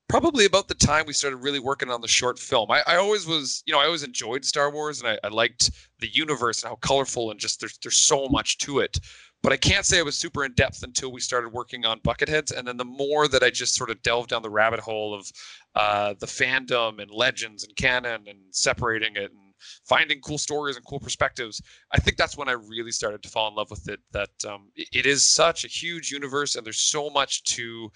probably 0.07 0.45
about 0.45 0.67
the 0.67 0.75
time 0.75 1.05
we 1.07 1.13
started 1.13 1.37
really 1.37 1.59
working 1.59 1.89
on 1.89 2.01
the 2.01 2.07
short 2.07 2.37
film. 2.37 2.69
I, 2.69 2.83
I 2.85 2.97
always 2.97 3.25
was, 3.25 3.63
you 3.65 3.73
know, 3.73 3.79
I 3.79 3.85
always 3.85 4.03
enjoyed 4.03 4.45
Star 4.45 4.71
Wars 4.71 5.01
and 5.01 5.09
I, 5.09 5.19
I 5.23 5.29
liked 5.29 5.71
the 5.99 6.07
universe 6.07 6.63
and 6.63 6.69
how 6.69 6.75
colorful 6.75 7.31
and 7.31 7.39
just 7.39 7.59
there's 7.59 7.77
there's 7.79 7.97
so 7.97 8.27
much 8.29 8.57
to 8.59 8.79
it 8.79 8.99
but 9.45 9.53
I 9.53 9.57
can't 9.57 9.85
say 9.85 9.99
I 9.99 10.01
was 10.01 10.17
super 10.17 10.43
in 10.43 10.53
depth 10.53 10.81
until 10.81 11.11
we 11.11 11.21
started 11.21 11.53
working 11.53 11.85
on 11.85 11.99
Bucketheads. 11.99 12.51
And 12.51 12.67
then 12.67 12.77
the 12.77 12.83
more 12.83 13.27
that 13.27 13.43
I 13.43 13.51
just 13.51 13.75
sort 13.75 13.91
of 13.91 14.01
delved 14.01 14.31
down 14.31 14.41
the 14.41 14.49
rabbit 14.49 14.79
hole 14.79 15.13
of 15.13 15.31
uh, 15.75 16.15
the 16.19 16.25
fandom 16.25 16.99
and 16.99 17.11
legends 17.11 17.63
and 17.63 17.75
canon 17.75 18.23
and 18.27 18.39
separating 18.49 19.15
it 19.17 19.29
and 19.29 19.53
finding 19.87 20.19
cool 20.21 20.39
stories 20.39 20.77
and 20.77 20.85
cool 20.87 20.99
perspectives, 20.99 21.61
I 21.91 21.99
think 21.99 22.17
that's 22.17 22.35
when 22.35 22.49
I 22.49 22.53
really 22.53 22.89
started 22.89 23.21
to 23.21 23.29
fall 23.29 23.47
in 23.47 23.53
love 23.53 23.69
with 23.69 23.87
it. 23.87 23.99
That 24.13 24.31
um, 24.49 24.71
it 24.75 25.05
is 25.05 25.27
such 25.27 25.63
a 25.63 25.67
huge 25.67 26.09
universe 26.09 26.55
and 26.55 26.65
there's 26.65 26.81
so 26.81 27.11
much 27.11 27.43
to 27.43 27.91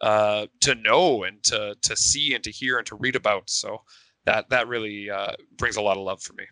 uh, 0.00 0.46
to 0.62 0.74
know 0.74 1.24
and 1.24 1.42
to 1.42 1.76
to 1.82 1.96
see 1.96 2.32
and 2.34 2.42
to 2.44 2.50
hear 2.50 2.78
and 2.78 2.86
to 2.86 2.96
read 2.96 3.14
about. 3.14 3.50
So 3.50 3.82
that 4.24 4.48
that 4.48 4.68
really 4.68 5.10
uh, 5.10 5.32
brings 5.58 5.76
a 5.76 5.82
lot 5.82 5.98
of 5.98 6.02
love 6.02 6.22
for 6.22 6.32
me. 6.32 6.46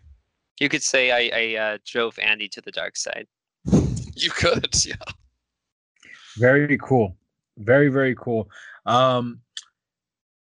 You 0.59 0.69
could 0.69 0.83
say 0.83 1.09
I, 1.09 1.31
I 1.35 1.59
uh, 1.59 1.77
drove 1.87 2.19
Andy 2.19 2.47
to 2.49 2.61
the 2.61 2.71
dark 2.71 2.97
side. 2.97 3.25
You 4.23 4.29
could, 4.29 4.73
yeah. 4.85 4.95
Very 6.37 6.77
cool. 6.77 7.15
Very, 7.57 7.89
very 7.89 8.15
cool. 8.15 8.49
Um 8.85 9.39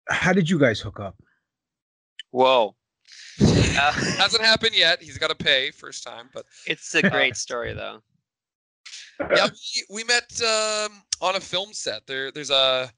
how 0.08 0.32
did 0.32 0.50
you 0.50 0.58
guys 0.58 0.80
hook 0.80 1.00
up? 1.00 1.16
Whoa. 2.30 2.74
Uh, 3.40 3.92
hasn't 4.18 4.42
happened 4.42 4.76
yet. 4.76 5.02
He's 5.02 5.18
got 5.18 5.28
to 5.28 5.34
pay 5.34 5.70
first 5.70 6.04
time, 6.04 6.28
but 6.32 6.44
it's 6.66 6.94
a 6.94 7.02
great 7.08 7.36
story 7.36 7.72
though. 7.72 8.00
Yeah, 9.34 9.46
we, 9.46 10.02
we 10.02 10.04
met 10.04 10.40
um, 10.42 11.02
on 11.20 11.36
a 11.36 11.40
film 11.40 11.72
set. 11.72 12.06
There, 12.06 12.32
there's 12.32 12.50
a, 12.50 12.90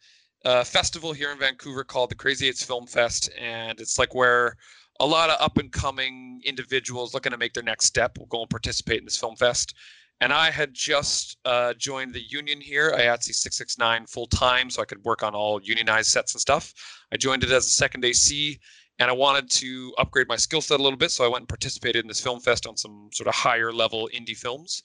a, 0.45 0.65
festival 0.65 1.13
here 1.13 1.31
in 1.31 1.39
Vancouver 1.39 1.85
called 1.85 2.11
the 2.11 2.15
Crazy 2.15 2.49
Eights 2.49 2.63
Film 2.63 2.87
Fest, 2.87 3.31
and 3.39 3.79
it's 3.79 3.99
like 3.99 4.15
where 4.15 4.57
a 5.01 5.07
lot 5.07 5.29
of 5.29 5.37
up 5.41 5.59
and 5.59 5.71
coming 5.71 6.41
individuals 6.45 7.13
looking 7.13 7.33
to 7.33 7.39
make 7.39 7.53
their 7.53 7.63
next 7.63 7.85
step 7.85 8.17
will 8.19 8.27
go 8.27 8.41
and 8.41 8.51
participate 8.51 8.99
in 8.99 9.05
this 9.05 9.19
film 9.19 9.37
fest 9.37 9.75
and 10.21 10.33
I 10.33 10.51
had 10.51 10.73
just 10.73 11.37
uh, 11.45 11.75
joined 11.75 12.15
the 12.15 12.23
union 12.29 12.61
here, 12.61 12.93
IATSE 12.93 13.35
669 13.35 14.07
full 14.07 14.27
time, 14.27 14.71
so 14.71 14.81
I 14.81 14.87
could 14.87 15.05
work 15.05 15.23
on 15.23 15.35
all 15.35 15.61
unionized 15.63 16.11
sets 16.11 16.35
and 16.35 16.41
stuff. 16.41 16.73
I 17.13 17.17
joined 17.17 17.45
it 17.45 17.51
as 17.51 17.67
a 17.67 17.71
second 17.71 18.05
AC, 18.05 18.59
and 18.99 19.11
I 19.11 19.13
wanted 19.13 19.51
to 19.51 19.93
upgrade 19.99 20.29
my 20.29 20.37
skill 20.37 20.63
set 20.63 20.81
a 20.81 20.83
little 20.83 20.99
bit, 20.99 21.11
so 21.11 21.25
I 21.25 21.29
went 21.29 21.43
and 21.43 21.49
participated 21.49 22.03
in 22.03 22.09
this 22.09 22.21
film 22.21 22.41
fest 22.41 22.67
on 22.67 22.77
some 22.79 23.11
sort 23.13 23.29
of 23.29 23.35
higher 23.35 23.73
level 23.73 24.09
indie 24.15 24.37
films. 24.37 24.83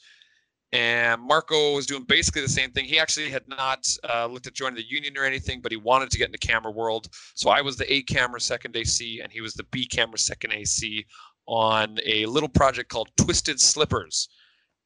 And 0.73 1.21
Marco 1.21 1.75
was 1.75 1.85
doing 1.85 2.03
basically 2.03 2.41
the 2.41 2.49
same 2.49 2.71
thing. 2.71 2.85
He 2.85 2.99
actually 2.99 3.29
had 3.29 3.45
not 3.47 3.87
uh, 4.09 4.25
looked 4.25 4.47
at 4.47 4.53
joining 4.53 4.75
the 4.75 4.89
union 4.89 5.17
or 5.17 5.23
anything, 5.25 5.61
but 5.61 5.71
he 5.71 5.77
wanted 5.77 6.09
to 6.11 6.17
get 6.17 6.25
in 6.25 6.31
the 6.31 6.37
camera 6.37 6.71
world. 6.71 7.07
So 7.35 7.49
I 7.49 7.61
was 7.61 7.75
the 7.77 7.91
A 7.91 8.03
camera 8.03 8.39
second 8.39 8.75
AC, 8.75 9.21
and 9.21 9.31
he 9.31 9.41
was 9.41 9.53
the 9.53 9.65
B 9.71 9.85
camera 9.85 10.17
second 10.17 10.53
AC 10.53 11.05
on 11.45 11.99
a 12.05 12.25
little 12.25 12.49
project 12.49 12.89
called 12.89 13.09
Twisted 13.17 13.59
Slippers 13.59 14.29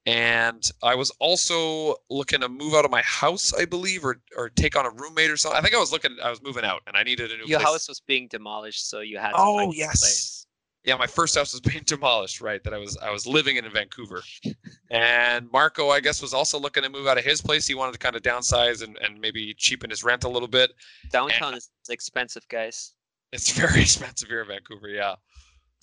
and 0.05 0.71
I 0.83 0.95
was 0.95 1.09
also 1.19 1.95
looking 2.09 2.41
to 2.41 2.49
move 2.49 2.75
out 2.75 2.85
of 2.85 2.91
my 2.91 3.01
house, 3.01 3.53
I 3.53 3.65
believe, 3.65 4.05
or 4.05 4.21
or 4.37 4.49
take 4.49 4.75
on 4.75 4.85
a 4.85 4.91
roommate 4.91 5.31
or 5.31 5.37
something. 5.37 5.57
I 5.57 5.61
think 5.61 5.73
I 5.73 5.79
was 5.79 5.91
looking, 5.91 6.15
I 6.23 6.29
was 6.29 6.41
moving 6.43 6.63
out, 6.63 6.81
and 6.85 6.95
I 6.95 7.03
needed 7.03 7.31
a 7.31 7.37
new. 7.37 7.45
Your 7.45 7.59
place. 7.59 7.71
house 7.71 7.89
was 7.89 8.01
being 8.01 8.27
demolished, 8.27 8.89
so 8.89 8.99
you 8.99 9.17
had. 9.17 9.31
To 9.31 9.37
oh 9.37 9.71
yes. 9.71 10.45
Yeah, 10.83 10.95
my 10.97 11.07
first 11.07 11.35
house 11.35 11.53
was 11.53 11.61
being 11.71 11.83
demolished. 11.85 12.39
Right, 12.39 12.63
that 12.63 12.73
I 12.73 12.77
was 12.77 12.97
I 12.97 13.09
was 13.09 13.25
living 13.25 13.57
in 13.57 13.65
in 13.65 13.71
Vancouver, 13.71 14.21
and 14.91 15.51
Marco, 15.51 15.89
I 15.89 15.99
guess, 16.01 16.21
was 16.21 16.35
also 16.35 16.59
looking 16.59 16.83
to 16.83 16.89
move 16.89 17.07
out 17.07 17.17
of 17.17 17.25
his 17.25 17.41
place. 17.41 17.65
He 17.65 17.73
wanted 17.73 17.93
to 17.93 17.99
kind 17.99 18.15
of 18.15 18.21
downsize 18.21 18.83
and 18.83 18.97
and 19.01 19.19
maybe 19.19 19.55
cheapen 19.57 19.89
his 19.89 20.03
rent 20.03 20.23
a 20.23 20.29
little 20.29 20.47
bit. 20.47 20.71
Downtown 21.09 21.49
and 21.49 21.57
is 21.57 21.69
expensive, 21.89 22.47
guys. 22.47 22.93
It's 23.31 23.51
very 23.57 23.81
expensive 23.81 24.29
here 24.29 24.41
in 24.41 24.47
Vancouver. 24.47 24.87
Yeah 24.87 25.15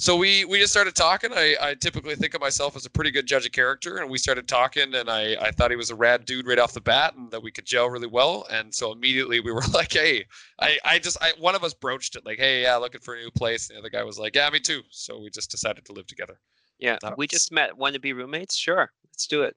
so 0.02 0.16
we 0.16 0.44
we 0.46 0.58
just 0.58 0.72
started 0.72 0.96
talking. 0.96 1.30
I, 1.32 1.54
I 1.62 1.74
typically 1.74 2.16
think 2.16 2.34
of 2.34 2.40
myself 2.40 2.74
as 2.74 2.84
a 2.86 2.90
pretty 2.90 3.12
good 3.12 3.24
judge 3.24 3.46
of 3.46 3.52
character, 3.52 3.98
and 3.98 4.10
we 4.10 4.18
started 4.18 4.48
talking, 4.48 4.96
and 4.96 5.08
I, 5.08 5.36
I 5.40 5.52
thought 5.52 5.70
he 5.70 5.76
was 5.76 5.90
a 5.90 5.94
rad 5.94 6.24
dude 6.24 6.44
right 6.44 6.58
off 6.58 6.72
the 6.72 6.80
bat, 6.80 7.14
and 7.14 7.30
that 7.30 7.40
we 7.40 7.52
could 7.52 7.66
gel 7.66 7.88
really 7.88 8.08
well. 8.08 8.44
And 8.50 8.74
so 8.74 8.90
immediately 8.90 9.38
we 9.38 9.52
were 9.52 9.62
like, 9.72 9.92
hey, 9.92 10.24
I, 10.60 10.76
I 10.84 10.98
just 10.98 11.18
I 11.22 11.34
one 11.38 11.54
of 11.54 11.62
us 11.62 11.72
broached 11.72 12.16
it 12.16 12.26
like, 12.26 12.38
hey, 12.38 12.62
yeah, 12.62 12.74
looking 12.78 13.00
for 13.00 13.14
a 13.14 13.22
new 13.22 13.30
place. 13.30 13.70
And 13.70 13.76
the 13.76 13.78
other 13.82 13.90
guy 13.90 14.02
was 14.02 14.18
like, 14.18 14.34
yeah, 14.34 14.50
me 14.50 14.58
too. 14.58 14.80
So 14.90 15.20
we 15.20 15.30
just 15.30 15.52
decided 15.52 15.84
to 15.84 15.92
live 15.92 16.08
together. 16.08 16.40
Yeah, 16.80 16.98
we 17.16 17.28
just 17.28 17.52
met. 17.52 17.78
Want 17.78 17.94
to 17.94 18.00
be 18.00 18.12
roommates? 18.12 18.56
Sure, 18.56 18.90
let's 19.12 19.28
do 19.28 19.42
it. 19.42 19.54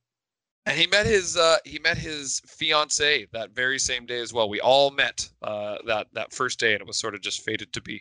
And 0.68 0.78
he 0.78 0.86
met 0.86 1.08
his 1.08 1.38
uh, 1.38 1.58
he 1.66 1.80
met 1.80 1.98
his 1.98 2.40
fiance 2.46 3.25
that 3.34 3.56
very 3.56 3.80
same 3.80 4.06
day 4.06 4.20
as 4.20 4.32
well. 4.32 4.48
We 4.48 4.62
all 4.62 4.92
met 4.92 5.28
uh, 5.42 5.78
that 5.88 6.06
that 6.14 6.32
first 6.34 6.60
day, 6.60 6.74
and 6.74 6.82
it 6.82 6.88
was 6.88 7.00
sort 7.00 7.16
of 7.16 7.22
just 7.22 7.42
fated 7.42 7.74
to 7.74 7.82
be. 7.82 8.00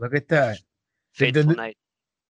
Look 0.00 0.12
at 0.12 0.26
that. 0.26 0.58
Fateful 1.12 1.44
the, 1.44 1.54
night 1.54 1.76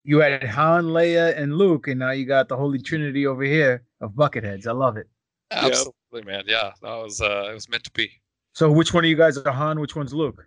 you 0.10 0.18
had 0.18 0.44
Han, 0.44 0.86
Leia, 0.86 1.38
and 1.38 1.56
Luke, 1.56 1.88
and 1.88 2.00
now 2.00 2.10
you 2.10 2.26
got 2.26 2.50
the 2.50 2.58
Holy 2.58 2.80
Trinity 2.80 3.28
over 3.28 3.44
here 3.44 3.84
of 4.02 4.14
Bucketheads. 4.14 4.66
I 4.66 4.72
love 4.72 4.98
it. 4.98 5.08
Absolutely, 5.52 6.24
man. 6.26 6.46
Yeah, 6.48 6.72
that 6.82 6.96
was 6.96 7.22
uh, 7.22 7.50
it 7.52 7.54
was 7.54 7.70
meant 7.70 7.84
to 7.84 7.92
be. 7.92 8.10
So, 8.56 8.72
which 8.72 8.92
one 8.92 9.04
of 9.04 9.10
you 9.12 9.16
guys 9.16 9.38
are 9.38 9.52
Han? 9.52 9.80
Which 9.80 9.96
one's 9.96 10.12
Luke? 10.12 10.44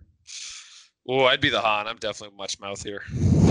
Oh, 1.09 1.27
I'd 1.27 1.41
be 1.41 1.49
the 1.49 1.61
Han. 1.61 1.87
I'm 1.87 1.97
definitely 1.99 2.37
much 2.37 2.59
mouth 2.59 2.83
here. 2.83 3.05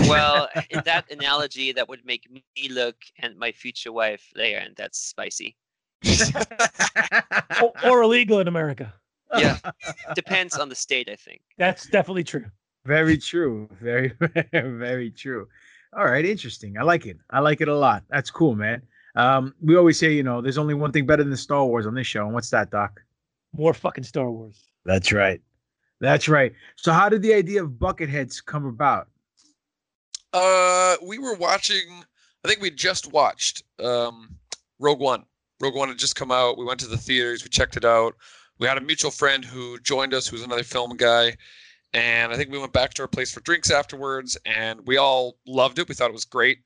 well, 0.06 0.50
in 0.70 0.82
that 0.84 1.10
analogy, 1.10 1.72
that 1.72 1.88
would 1.88 2.04
make 2.04 2.28
me 2.30 2.68
look 2.68 2.96
and 3.20 3.38
my 3.38 3.50
future 3.50 3.90
wife 3.90 4.30
Leia, 4.36 4.66
and 4.66 4.76
that's 4.76 4.98
spicy. 4.98 5.56
or, 7.62 7.72
or 7.86 8.02
illegal 8.02 8.38
in 8.40 8.48
America. 8.48 8.92
Yeah, 9.38 9.56
depends 10.14 10.58
on 10.58 10.68
the 10.68 10.74
state. 10.74 11.08
I 11.08 11.16
think 11.16 11.40
that's 11.56 11.86
definitely 11.86 12.24
true. 12.24 12.44
Very 12.84 13.16
true. 13.16 13.70
Very, 13.80 14.12
very 14.52 15.10
true. 15.10 15.48
All 15.94 16.04
right, 16.04 16.24
interesting. 16.24 16.78
I 16.78 16.82
like 16.82 17.06
it. 17.06 17.18
I 17.30 17.40
like 17.40 17.60
it 17.60 17.68
a 17.68 17.76
lot. 17.76 18.02
That's 18.08 18.30
cool, 18.30 18.54
man. 18.54 18.82
Um, 19.14 19.54
we 19.60 19.76
always 19.76 19.98
say, 19.98 20.12
you 20.12 20.22
know, 20.22 20.40
there's 20.40 20.58
only 20.58 20.74
one 20.74 20.90
thing 20.90 21.04
better 21.04 21.22
than 21.22 21.36
Star 21.36 21.64
Wars 21.64 21.86
on 21.86 21.94
this 21.94 22.06
show, 22.06 22.24
and 22.24 22.32
what's 22.32 22.50
that, 22.50 22.70
Doc? 22.70 23.02
More 23.54 23.74
fucking 23.74 24.04
Star 24.04 24.30
Wars. 24.30 24.70
That's 24.86 25.12
right. 25.12 25.40
That's 26.00 26.28
right. 26.28 26.52
So, 26.76 26.92
how 26.92 27.08
did 27.08 27.22
the 27.22 27.34
idea 27.34 27.62
of 27.62 27.72
Bucketheads 27.72 28.44
come 28.44 28.64
about? 28.64 29.08
Uh, 30.32 30.96
we 31.02 31.18
were 31.18 31.34
watching. 31.34 32.04
I 32.44 32.48
think 32.48 32.60
we 32.60 32.70
just 32.70 33.12
watched 33.12 33.62
um, 33.78 34.34
Rogue 34.78 34.98
One. 34.98 35.24
Rogue 35.60 35.76
One 35.76 35.88
had 35.88 35.98
just 35.98 36.16
come 36.16 36.32
out. 36.32 36.58
We 36.58 36.64
went 36.64 36.80
to 36.80 36.88
the 36.88 36.96
theaters. 36.96 37.44
We 37.44 37.50
checked 37.50 37.76
it 37.76 37.84
out. 37.84 38.16
We 38.58 38.66
had 38.66 38.78
a 38.78 38.80
mutual 38.80 39.10
friend 39.10 39.44
who 39.44 39.78
joined 39.80 40.14
us, 40.14 40.26
who's 40.26 40.42
another 40.42 40.64
film 40.64 40.96
guy, 40.96 41.36
and 41.94 42.32
I 42.32 42.36
think 42.36 42.50
we 42.50 42.58
went 42.58 42.72
back 42.72 42.94
to 42.94 43.02
our 43.02 43.08
place 43.08 43.32
for 43.32 43.40
drinks 43.40 43.70
afterwards, 43.70 44.36
and 44.46 44.80
we 44.86 44.96
all 44.96 45.36
loved 45.46 45.78
it. 45.78 45.88
We 45.88 45.94
thought 45.94 46.10
it 46.10 46.14
was 46.14 46.24
great. 46.24 46.58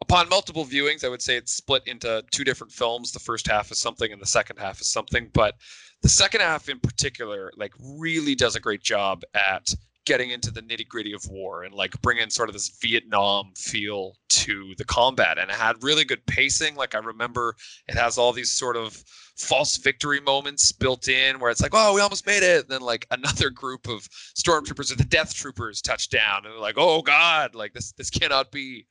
Upon 0.00 0.28
multiple 0.28 0.64
viewings, 0.64 1.04
I 1.04 1.08
would 1.08 1.22
say 1.22 1.36
it's 1.36 1.52
split 1.52 1.82
into 1.86 2.24
two 2.32 2.42
different 2.42 2.72
films. 2.72 3.12
The 3.12 3.20
first 3.20 3.46
half 3.46 3.70
is 3.70 3.78
something, 3.78 4.12
and 4.12 4.20
the 4.20 4.26
second 4.26 4.56
half 4.58 4.80
is 4.80 4.88
something. 4.88 5.30
But 5.32 5.54
the 6.02 6.08
second 6.08 6.40
half, 6.40 6.68
in 6.68 6.80
particular, 6.80 7.52
like 7.56 7.72
really 7.80 8.34
does 8.34 8.56
a 8.56 8.60
great 8.60 8.82
job 8.82 9.22
at 9.34 9.72
getting 10.04 10.30
into 10.30 10.50
the 10.50 10.62
nitty 10.62 10.86
gritty 10.88 11.12
of 11.12 11.26
war 11.28 11.62
and 11.62 11.74
like 11.74 12.00
bringing 12.02 12.28
sort 12.28 12.48
of 12.48 12.52
this 12.52 12.76
Vietnam 12.80 13.52
feel 13.56 14.16
to 14.28 14.74
the 14.76 14.84
combat. 14.84 15.38
And 15.38 15.50
it 15.50 15.56
had 15.56 15.82
really 15.82 16.04
good 16.04 16.24
pacing. 16.26 16.74
Like 16.74 16.94
I 16.94 16.98
remember 16.98 17.54
it 17.88 17.94
has 17.94 18.18
all 18.18 18.32
these 18.32 18.50
sort 18.50 18.76
of 18.76 19.02
false 19.36 19.76
victory 19.76 20.20
moments 20.20 20.72
built 20.72 21.08
in 21.08 21.38
where 21.38 21.50
it's 21.50 21.60
like, 21.60 21.72
oh, 21.74 21.94
we 21.94 22.00
almost 22.00 22.26
made 22.26 22.42
it. 22.42 22.62
And 22.62 22.68
then 22.68 22.80
like 22.80 23.06
another 23.10 23.50
group 23.50 23.88
of 23.88 24.08
stormtroopers 24.36 24.92
or 24.92 24.96
the 24.96 25.04
death 25.04 25.34
troopers 25.34 25.80
touch 25.80 26.08
down 26.08 26.44
and 26.44 26.52
they're 26.52 26.60
like, 26.60 26.78
oh 26.78 27.02
God, 27.02 27.54
like 27.54 27.72
this 27.72 27.92
this 27.92 28.10
cannot 28.10 28.50
be. 28.50 28.86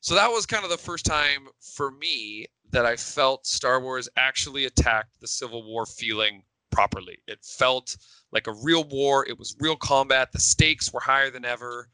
So 0.00 0.16
that 0.16 0.30
was 0.30 0.46
kind 0.46 0.64
of 0.64 0.70
the 0.70 0.76
first 0.76 1.06
time 1.06 1.46
for 1.60 1.92
me 1.92 2.46
that 2.72 2.84
I 2.84 2.96
felt 2.96 3.46
Star 3.46 3.80
Wars 3.80 4.08
actually 4.16 4.64
attacked 4.64 5.20
the 5.20 5.28
Civil 5.28 5.62
War 5.62 5.86
feeling 5.86 6.42
properly. 6.72 7.18
It 7.28 7.44
felt 7.44 7.96
like 8.32 8.46
a 8.46 8.52
real 8.52 8.84
war. 8.84 9.26
It 9.28 9.38
was 9.38 9.56
real 9.60 9.76
combat. 9.76 10.32
The 10.32 10.40
stakes 10.40 10.92
were 10.92 11.00
higher 11.00 11.30
than 11.30 11.44
ever. 11.44 11.88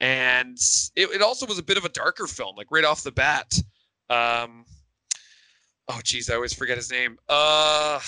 And 0.00 0.58
it, 0.96 1.10
it 1.10 1.22
also 1.22 1.46
was 1.46 1.58
a 1.58 1.62
bit 1.62 1.78
of 1.78 1.84
a 1.84 1.88
darker 1.88 2.26
film, 2.26 2.56
like 2.56 2.68
right 2.70 2.84
off 2.84 3.02
the 3.02 3.12
bat. 3.12 3.58
Um, 4.10 4.64
oh, 5.88 6.00
geez, 6.02 6.28
I 6.28 6.34
always 6.34 6.52
forget 6.52 6.76
his 6.76 6.90
name. 6.90 7.18
Uh, 7.28 8.00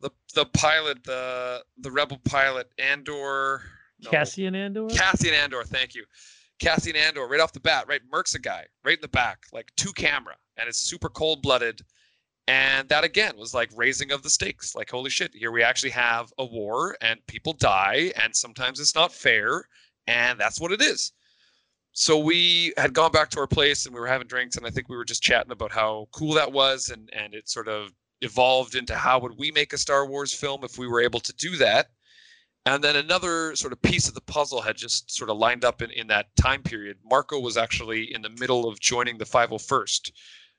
the 0.00 0.10
the 0.34 0.46
pilot, 0.46 1.04
the 1.04 1.62
the 1.78 1.90
rebel 1.90 2.18
pilot, 2.24 2.68
Andor. 2.78 3.62
No. 4.00 4.10
Cassian 4.10 4.54
Andor. 4.54 4.88
Cassian 4.88 5.34
Andor. 5.34 5.64
Thank 5.64 5.94
you. 5.94 6.04
Cassian 6.58 6.96
Andor, 6.96 7.26
right 7.28 7.40
off 7.40 7.52
the 7.52 7.60
bat, 7.60 7.86
right, 7.88 8.00
Mercs 8.12 8.34
a 8.34 8.38
guy, 8.38 8.64
right 8.84 8.96
in 8.96 9.00
the 9.00 9.08
back, 9.08 9.44
like 9.52 9.70
two 9.76 9.92
camera, 9.92 10.34
and 10.56 10.68
it's 10.68 10.78
super 10.78 11.08
cold 11.08 11.40
blooded. 11.40 11.82
And 12.48 12.88
that 12.88 13.04
again 13.04 13.36
was 13.36 13.52
like 13.52 13.70
raising 13.76 14.10
of 14.10 14.22
the 14.22 14.30
stakes. 14.30 14.74
Like, 14.74 14.90
holy 14.90 15.10
shit, 15.10 15.34
here 15.34 15.52
we 15.52 15.62
actually 15.62 15.90
have 15.90 16.32
a 16.38 16.44
war 16.46 16.96
and 17.02 17.24
people 17.26 17.52
die, 17.52 18.10
and 18.20 18.34
sometimes 18.34 18.80
it's 18.80 18.94
not 18.94 19.12
fair, 19.12 19.68
and 20.06 20.40
that's 20.40 20.58
what 20.58 20.72
it 20.72 20.80
is. 20.80 21.12
So 21.92 22.18
we 22.18 22.72
had 22.78 22.94
gone 22.94 23.12
back 23.12 23.28
to 23.30 23.40
our 23.40 23.46
place 23.46 23.84
and 23.84 23.94
we 23.94 24.00
were 24.00 24.06
having 24.06 24.28
drinks, 24.28 24.56
and 24.56 24.66
I 24.66 24.70
think 24.70 24.88
we 24.88 24.96
were 24.96 25.04
just 25.04 25.22
chatting 25.22 25.52
about 25.52 25.72
how 25.72 26.08
cool 26.12 26.32
that 26.34 26.50
was, 26.50 26.88
and 26.88 27.10
and 27.12 27.34
it 27.34 27.50
sort 27.50 27.68
of 27.68 27.92
evolved 28.22 28.74
into 28.74 28.94
how 28.94 29.18
would 29.18 29.36
we 29.38 29.50
make 29.50 29.74
a 29.74 29.78
Star 29.78 30.06
Wars 30.06 30.32
film 30.32 30.64
if 30.64 30.78
we 30.78 30.88
were 30.88 31.02
able 31.02 31.20
to 31.20 31.34
do 31.34 31.56
that. 31.56 31.88
And 32.64 32.82
then 32.82 32.96
another 32.96 33.56
sort 33.56 33.74
of 33.74 33.82
piece 33.82 34.08
of 34.08 34.14
the 34.14 34.20
puzzle 34.22 34.62
had 34.62 34.76
just 34.76 35.10
sort 35.10 35.28
of 35.30 35.36
lined 35.36 35.64
up 35.64 35.82
in, 35.82 35.90
in 35.90 36.06
that 36.08 36.34
time 36.36 36.62
period. 36.62 36.96
Marco 37.04 37.38
was 37.40 37.56
actually 37.56 38.14
in 38.14 38.22
the 38.22 38.30
middle 38.30 38.68
of 38.68 38.80
joining 38.80 39.18
the 39.18 39.24
501st. 39.24 40.12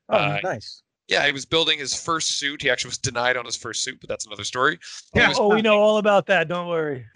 Oh, 0.09 0.15
uh, 0.15 0.39
nice. 0.43 0.83
Yeah, 1.09 1.25
he 1.25 1.31
was 1.31 1.45
building 1.45 1.79
his 1.79 1.99
first 1.99 2.37
suit. 2.37 2.61
He 2.61 2.69
actually 2.69 2.89
was 2.89 2.99
denied 2.99 3.35
on 3.35 3.43
his 3.43 3.55
first 3.55 3.83
suit, 3.83 3.97
but 3.99 4.07
that's 4.07 4.25
another 4.27 4.43
story. 4.43 4.79
Yeah, 5.15 5.33
oh, 5.35 5.53
we 5.53 5.61
know 5.63 5.79
all 5.79 5.97
about 5.97 6.27
that. 6.27 6.47
Don't 6.47 6.67
worry. 6.67 7.05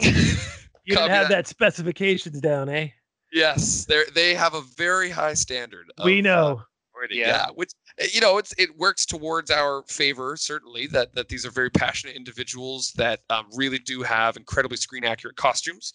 You 0.86 0.96
didn't 0.96 1.12
have 1.12 1.30
that 1.30 1.46
specifications 1.46 2.40
down, 2.40 2.68
eh? 2.68 2.88
Yes, 3.32 3.86
they 3.86 4.02
they 4.14 4.34
have 4.34 4.54
a 4.54 4.60
very 4.76 5.10
high 5.10 5.34
standard. 5.34 5.86
Of, 5.96 6.04
we 6.04 6.20
know. 6.20 6.60
Uh, 6.60 7.06
yeah. 7.10 7.26
yeah, 7.26 7.46
which 7.54 7.70
you 8.12 8.20
know, 8.20 8.38
it's 8.38 8.54
it 8.58 8.76
works 8.78 9.06
towards 9.06 9.50
our 9.50 9.82
favor 9.88 10.36
certainly 10.36 10.86
that 10.88 11.14
that 11.14 11.28
these 11.28 11.44
are 11.46 11.50
very 11.50 11.70
passionate 11.70 12.16
individuals 12.16 12.92
that 12.96 13.20
um, 13.30 13.46
really 13.54 13.78
do 13.78 14.02
have 14.02 14.36
incredibly 14.36 14.76
screen 14.76 15.04
accurate 15.04 15.36
costumes. 15.36 15.92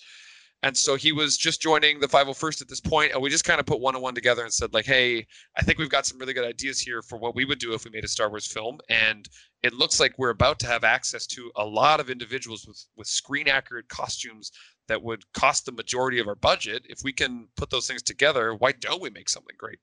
And 0.61 0.75
so 0.75 0.95
he 0.95 1.13
was 1.13 1.37
just 1.37 1.61
joining 1.61 2.01
the 2.01 2.07
501st 2.07 2.61
at 2.61 2.67
this 2.67 2.81
point, 2.81 3.13
and 3.13 3.21
we 3.21 3.29
just 3.29 3.45
kind 3.45 3.61
of 3.61 3.65
put 3.65 3.79
one 3.79 3.95
on 3.95 4.01
one 4.01 4.13
together 4.13 4.43
and 4.43 4.53
said, 4.53 4.73
like, 4.73 4.85
hey, 4.85 5.25
I 5.57 5.61
think 5.61 5.77
we've 5.77 5.89
got 5.89 6.05
some 6.05 6.17
really 6.17 6.33
good 6.33 6.43
ideas 6.43 6.79
here 6.79 7.01
for 7.01 7.17
what 7.17 7.33
we 7.33 7.45
would 7.45 7.59
do 7.59 7.73
if 7.73 7.85
we 7.85 7.91
made 7.91 8.03
a 8.03 8.09
Star 8.09 8.29
Wars 8.29 8.45
film. 8.45 8.79
And 8.89 9.29
it 9.63 9.73
looks 9.73 10.01
like 10.01 10.17
we're 10.17 10.31
about 10.31 10.59
to 10.59 10.67
have 10.67 10.83
access 10.83 11.25
to 11.27 11.49
a 11.55 11.63
lot 11.63 12.01
of 12.01 12.09
individuals 12.09 12.65
with, 12.67 12.83
with 12.97 13.07
screen 13.07 13.47
accurate 13.47 13.87
costumes 13.87 14.51
that 14.89 15.01
would 15.01 15.23
cost 15.33 15.65
the 15.65 15.71
majority 15.71 16.19
of 16.19 16.27
our 16.27 16.35
budget. 16.35 16.85
If 16.89 16.99
we 17.05 17.13
can 17.13 17.47
put 17.55 17.69
those 17.69 17.87
things 17.87 18.01
together, 18.01 18.53
why 18.53 18.73
don't 18.73 19.01
we 19.01 19.09
make 19.11 19.29
something 19.29 19.55
great? 19.57 19.79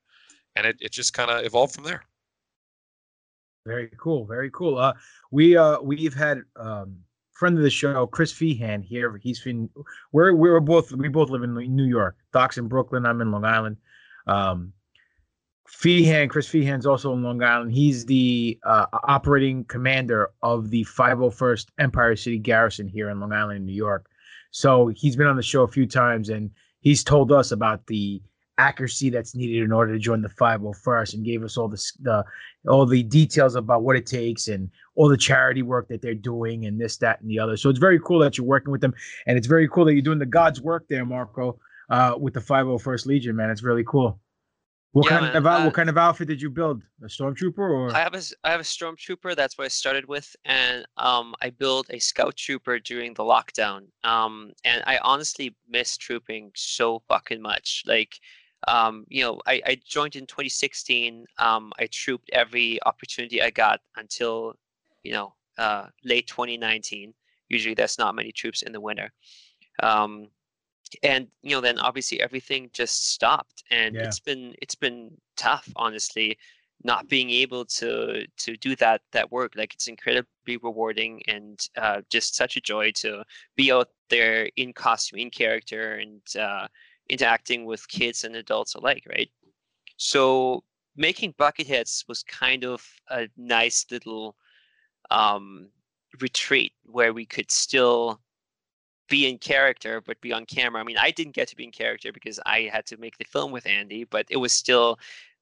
And 0.57 0.67
it, 0.67 0.77
it 0.81 0.93
just 0.93 1.15
kind 1.15 1.31
of 1.31 1.45
evolved 1.47 1.75
from 1.75 1.85
there. 1.85 2.03
Very 3.67 3.91
cool. 3.99 4.27
Very 4.27 4.51
cool. 4.53 4.79
Uh, 4.79 4.93
we 5.31 5.57
uh, 5.57 5.81
we've 5.81 6.15
had 6.15 6.43
um, 6.55 6.99
friend 7.37 7.57
of 7.57 7.63
the 7.63 7.71
show, 7.71 8.07
Chris 8.07 8.33
Feehan 8.33 8.83
here. 8.83 9.19
He's 9.23 9.41
been 9.41 9.69
we're 10.13 10.35
we're 10.35 10.61
both 10.61 10.91
we 10.93 11.09
both 11.09 11.31
live 11.31 11.43
in 11.43 11.55
New 11.55 11.85
York. 11.85 12.17
Doc's 12.33 12.59
in 12.59 12.67
Brooklyn. 12.67 13.05
I'm 13.05 13.21
in 13.21 13.31
Long 13.31 13.45
Island. 13.45 13.77
Um, 14.27 14.73
Feehan, 15.69 16.31
Chris 16.31 16.49
Feehan's 16.49 16.87
also 16.87 17.13
in 17.13 17.23
Long 17.23 17.43
Island. 17.43 17.73
He's 17.73 18.07
the 18.07 18.59
uh, 18.65 18.87
operating 19.05 19.65
commander 19.65 20.31
of 20.43 20.71
the 20.71 20.85
501st 20.85 21.67
Empire 21.79 22.17
City 22.17 22.39
Garrison 22.39 22.89
here 22.89 23.11
in 23.11 23.21
Long 23.21 23.33
Island, 23.33 23.67
New 23.67 23.73
York. 23.73 24.09
So 24.53 24.89
he's 24.89 25.17
been 25.17 25.27
on 25.27 25.37
the 25.37 25.43
show 25.43 25.65
a 25.65 25.69
few 25.69 25.87
times, 25.87 26.29
and 26.29 26.51
he's 26.81 27.03
told 27.03 27.33
us 27.33 27.51
about 27.51 27.87
the 27.87 28.23
accuracy 28.59 29.11
that's 29.11 29.35
needed 29.35 29.63
in 29.63 29.73
order 29.73 29.93
to 29.93 29.99
join 29.99 30.23
the 30.23 30.29
501st 30.29 31.15
and 31.15 31.25
gave 31.25 31.43
us 31.43 31.57
all 31.57 31.69
the, 31.69 31.93
the 32.01 32.25
all 32.69 32.87
the 32.87 33.03
details 33.03 33.55
about 33.55 33.83
what 33.83 33.97
it 33.97 34.07
takes 34.07 34.49
and 34.49 34.71
all 34.95 35.09
the 35.09 35.17
charity 35.17 35.63
work 35.63 35.89
that 35.89 36.01
they're 36.01 36.15
doing 36.15 36.67
and 36.67 36.81
this 36.81 36.97
that 36.97 37.21
and 37.21 37.31
the 37.31 37.39
other 37.39 37.57
so 37.57 37.69
it's 37.69 37.79
very 37.79 38.01
cool 38.01 38.19
that 38.19 38.39
you're 38.39 38.47
working 38.47 38.73
with 38.73 38.81
them 38.81 38.95
and 39.27 39.37
it's 39.37 39.47
very 39.47 39.69
cool 39.69 39.85
that 39.85 39.93
you're 39.93 40.03
doing 40.03 40.19
the 40.19 40.27
god's 40.27 40.61
work 40.61 40.87
there 40.89 41.05
marco 41.05 41.59
uh, 41.91 42.15
with 42.19 42.35
the 42.35 42.41
501st 42.41 43.07
legion 43.07 43.37
man 43.37 43.51
it's 43.51 43.63
really 43.63 43.85
cool 43.85 44.19
what 44.97 45.11
yeah, 45.11 45.19
kind 45.19 45.27
man, 45.27 45.37
of 45.37 45.47
uh, 45.47 45.61
what 45.61 45.75
kind 45.75 45.91
of 45.91 45.99
outfit 45.99 46.27
did 46.27 46.41
you 46.41 46.49
build? 46.49 46.83
A 47.03 47.07
stormtrooper 47.07 47.59
or? 47.59 47.95
I 47.95 47.99
have 47.99 48.15
a 48.15 48.23
I 48.45 48.51
have 48.51 48.61
a 48.61 48.63
stormtrooper. 48.63 49.37
That's 49.37 49.59
what 49.59 49.67
I 49.67 49.69
started 49.69 50.09
with, 50.09 50.35
and 50.47 50.87
um, 50.97 51.35
I 51.43 51.51
built 51.51 51.87
a 51.91 51.99
scout 51.99 52.35
trooper 52.35 52.79
during 52.79 53.13
the 53.13 53.23
lockdown. 53.23 53.89
Um, 54.05 54.53
and 54.65 54.83
I 54.87 54.99
honestly 55.03 55.55
miss 55.69 55.99
trooping 55.99 56.51
so 56.55 57.03
fucking 57.09 57.43
much. 57.43 57.83
Like, 57.87 58.19
um, 58.69 59.05
you 59.09 59.23
know, 59.23 59.41
I, 59.47 59.61
I 59.67 59.81
joined 59.87 60.17
in 60.17 60.27
2016. 60.27 61.25
Um, 61.39 61.73
I 61.79 61.89
trooped 61.91 62.31
every 62.33 62.79
opportunity 62.85 63.43
I 63.43 63.51
got 63.51 63.81
until, 63.97 64.55
you 65.03 65.13
know, 65.13 65.35
uh, 65.59 65.87
late 66.05 66.27
2019. 66.27 67.15
Usually, 67.49 67.75
there's 67.75 67.99
not 67.99 68.15
many 68.15 68.33
troops 68.33 68.63
in 68.63 68.73
the 68.73 68.81
winter. 68.81 69.11
Um, 69.83 70.29
and 71.03 71.27
you 71.43 71.51
know, 71.51 71.61
then 71.61 71.79
obviously 71.79 72.21
everything 72.21 72.71
just 72.73 73.13
stopped, 73.13 73.65
and 73.71 73.95
yeah. 73.95 74.03
it's 74.03 74.21
been 74.21 74.55
it's 74.63 74.75
been 74.75 75.11
tough, 75.37 75.69
honestly, 75.77 76.39
not 76.85 77.09
being 77.09 77.31
able 77.31 77.65
to 77.65 78.27
to 78.27 78.57
do 78.57 78.77
that 78.77 79.03
that 79.13 79.31
work. 79.31 79.55
Like 79.57 79.75
it's 79.75 79.89
incredibly 79.89 80.57
rewarding 80.63 81.23
and 81.29 81.61
uh, 81.77 82.03
just 82.11 82.37
such 82.37 82.57
a 82.57 82.61
joy 82.61 82.93
to 82.97 83.25
be 83.57 83.73
out 83.73 83.89
there 84.11 84.49
in 84.57 84.73
costume, 84.73 85.19
in 85.19 85.31
character, 85.31 85.97
and 85.97 86.23
uh, 86.39 86.69
interacting 87.09 87.65
with 87.65 87.89
kids 87.89 88.25
and 88.25 88.37
adults 88.37 88.75
alike, 88.75 89.05
right? 89.09 89.31
So 89.97 90.65
making 90.97 91.35
Bucketheads 91.35 92.05
was 92.09 92.23
kind 92.23 92.65
of 92.65 92.85
a 93.11 93.29
nice 93.37 93.87
little 93.91 94.37
um, 95.11 95.69
retreat 96.21 96.73
where 96.85 97.13
we 97.13 97.27
could 97.27 97.51
still 97.51 98.21
be 99.09 99.29
in 99.29 99.39
character 99.39 100.01
but 100.01 100.21
be 100.21 100.33
on 100.33 100.45
camera. 100.47 100.81
I 100.81 100.85
mean, 100.85 100.99
I 100.99 101.11
didn't 101.11 101.35
get 101.35 101.49
to 101.49 101.57
be 101.57 101.65
in 101.65 101.71
character 101.71 102.13
because 102.13 102.41
I 102.45 102.63
had 102.73 102.87
to 102.87 102.97
make 102.97 103.17
the 103.19 103.25
film 103.25 103.53
with 103.53 103.67
Andy, 103.67 104.05
but 104.05 104.27
it 104.31 104.37
was 104.37 104.53
still 104.53 104.99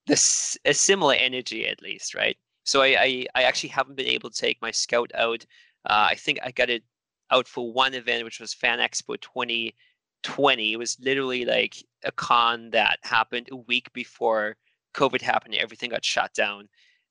this 0.07 0.59
a 0.64 0.74
similar 0.74 1.14
energy 1.14 1.66
at 1.66 1.83
least, 1.83 2.14
right? 2.14 2.37
So 2.64 2.83
I 2.83 2.96
I, 3.00 3.27
I 3.35 3.42
actually 3.44 3.70
haven't 3.70 3.96
been 3.96 4.07
able 4.07 4.31
to 4.31 4.37
take 4.37 4.61
my 4.61 4.70
scout 4.70 5.11
out. 5.14 5.46
Uh, 5.87 6.09
I 6.11 6.14
think 6.14 6.38
I 6.42 6.50
got 6.50 6.70
it 6.70 6.83
out 7.31 7.48
for 7.48 7.72
one 7.72 7.94
event, 7.94 8.24
which 8.24 8.40
was 8.40 8.53
Fan 8.55 8.79
Expo 8.79 9.20
20 9.20 9.74
20 10.24 10.72
it 10.72 10.78
was 10.78 10.98
literally 11.00 11.44
like 11.44 11.76
a 12.04 12.12
con 12.12 12.70
that 12.70 12.98
happened 13.02 13.48
a 13.52 13.56
week 13.56 13.92
before 13.92 14.56
covid 14.94 15.20
happened 15.20 15.54
everything 15.54 15.90
got 15.90 16.04
shut 16.04 16.32
down. 16.34 16.68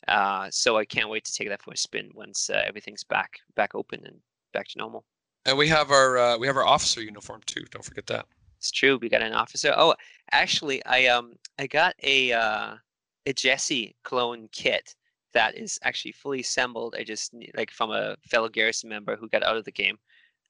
Uh, 0.07 0.49
so 0.51 0.75
i 0.75 0.83
can't 0.83 1.09
wait 1.09 1.23
to 1.23 1.33
take 1.33 1.47
that 1.47 1.61
for 1.61 1.71
a 1.71 1.77
spin 1.77 2.09
once 2.13 2.49
uh, 2.49 2.61
everything's 2.65 3.05
back 3.05 3.39
back 3.55 3.73
open 3.73 4.01
and 4.05 4.17
back 4.51 4.67
to 4.67 4.77
normal. 4.77 5.05
And 5.45 5.57
we 5.57 5.67
have 5.69 5.91
our 5.91 6.17
uh, 6.17 6.37
we 6.37 6.47
have 6.47 6.57
our 6.57 6.65
officer 6.65 7.01
uniform 7.01 7.41
too 7.45 7.63
don't 7.71 7.85
forget 7.85 8.07
that. 8.07 8.25
It's 8.57 8.71
true 8.71 8.97
we 9.01 9.09
got 9.09 9.21
an 9.21 9.33
officer. 9.33 9.73
Oh 9.77 9.95
actually 10.31 10.83
i 10.85 11.05
um 11.07 11.33
i 11.57 11.67
got 11.67 11.95
a 12.03 12.33
uh 12.33 12.75
a 13.25 13.33
jesse 13.33 13.95
clone 14.03 14.49
kit 14.51 14.95
that 15.33 15.57
is 15.57 15.79
actually 15.83 16.11
fully 16.11 16.41
assembled. 16.41 16.95
I 16.97 17.03
just 17.03 17.33
like 17.55 17.71
from 17.71 17.91
a 17.91 18.15
fellow 18.27 18.49
garrison 18.49 18.89
member 18.89 19.15
who 19.15 19.27
got 19.29 19.43
out 19.43 19.57
of 19.57 19.65
the 19.65 19.71
game 19.71 19.97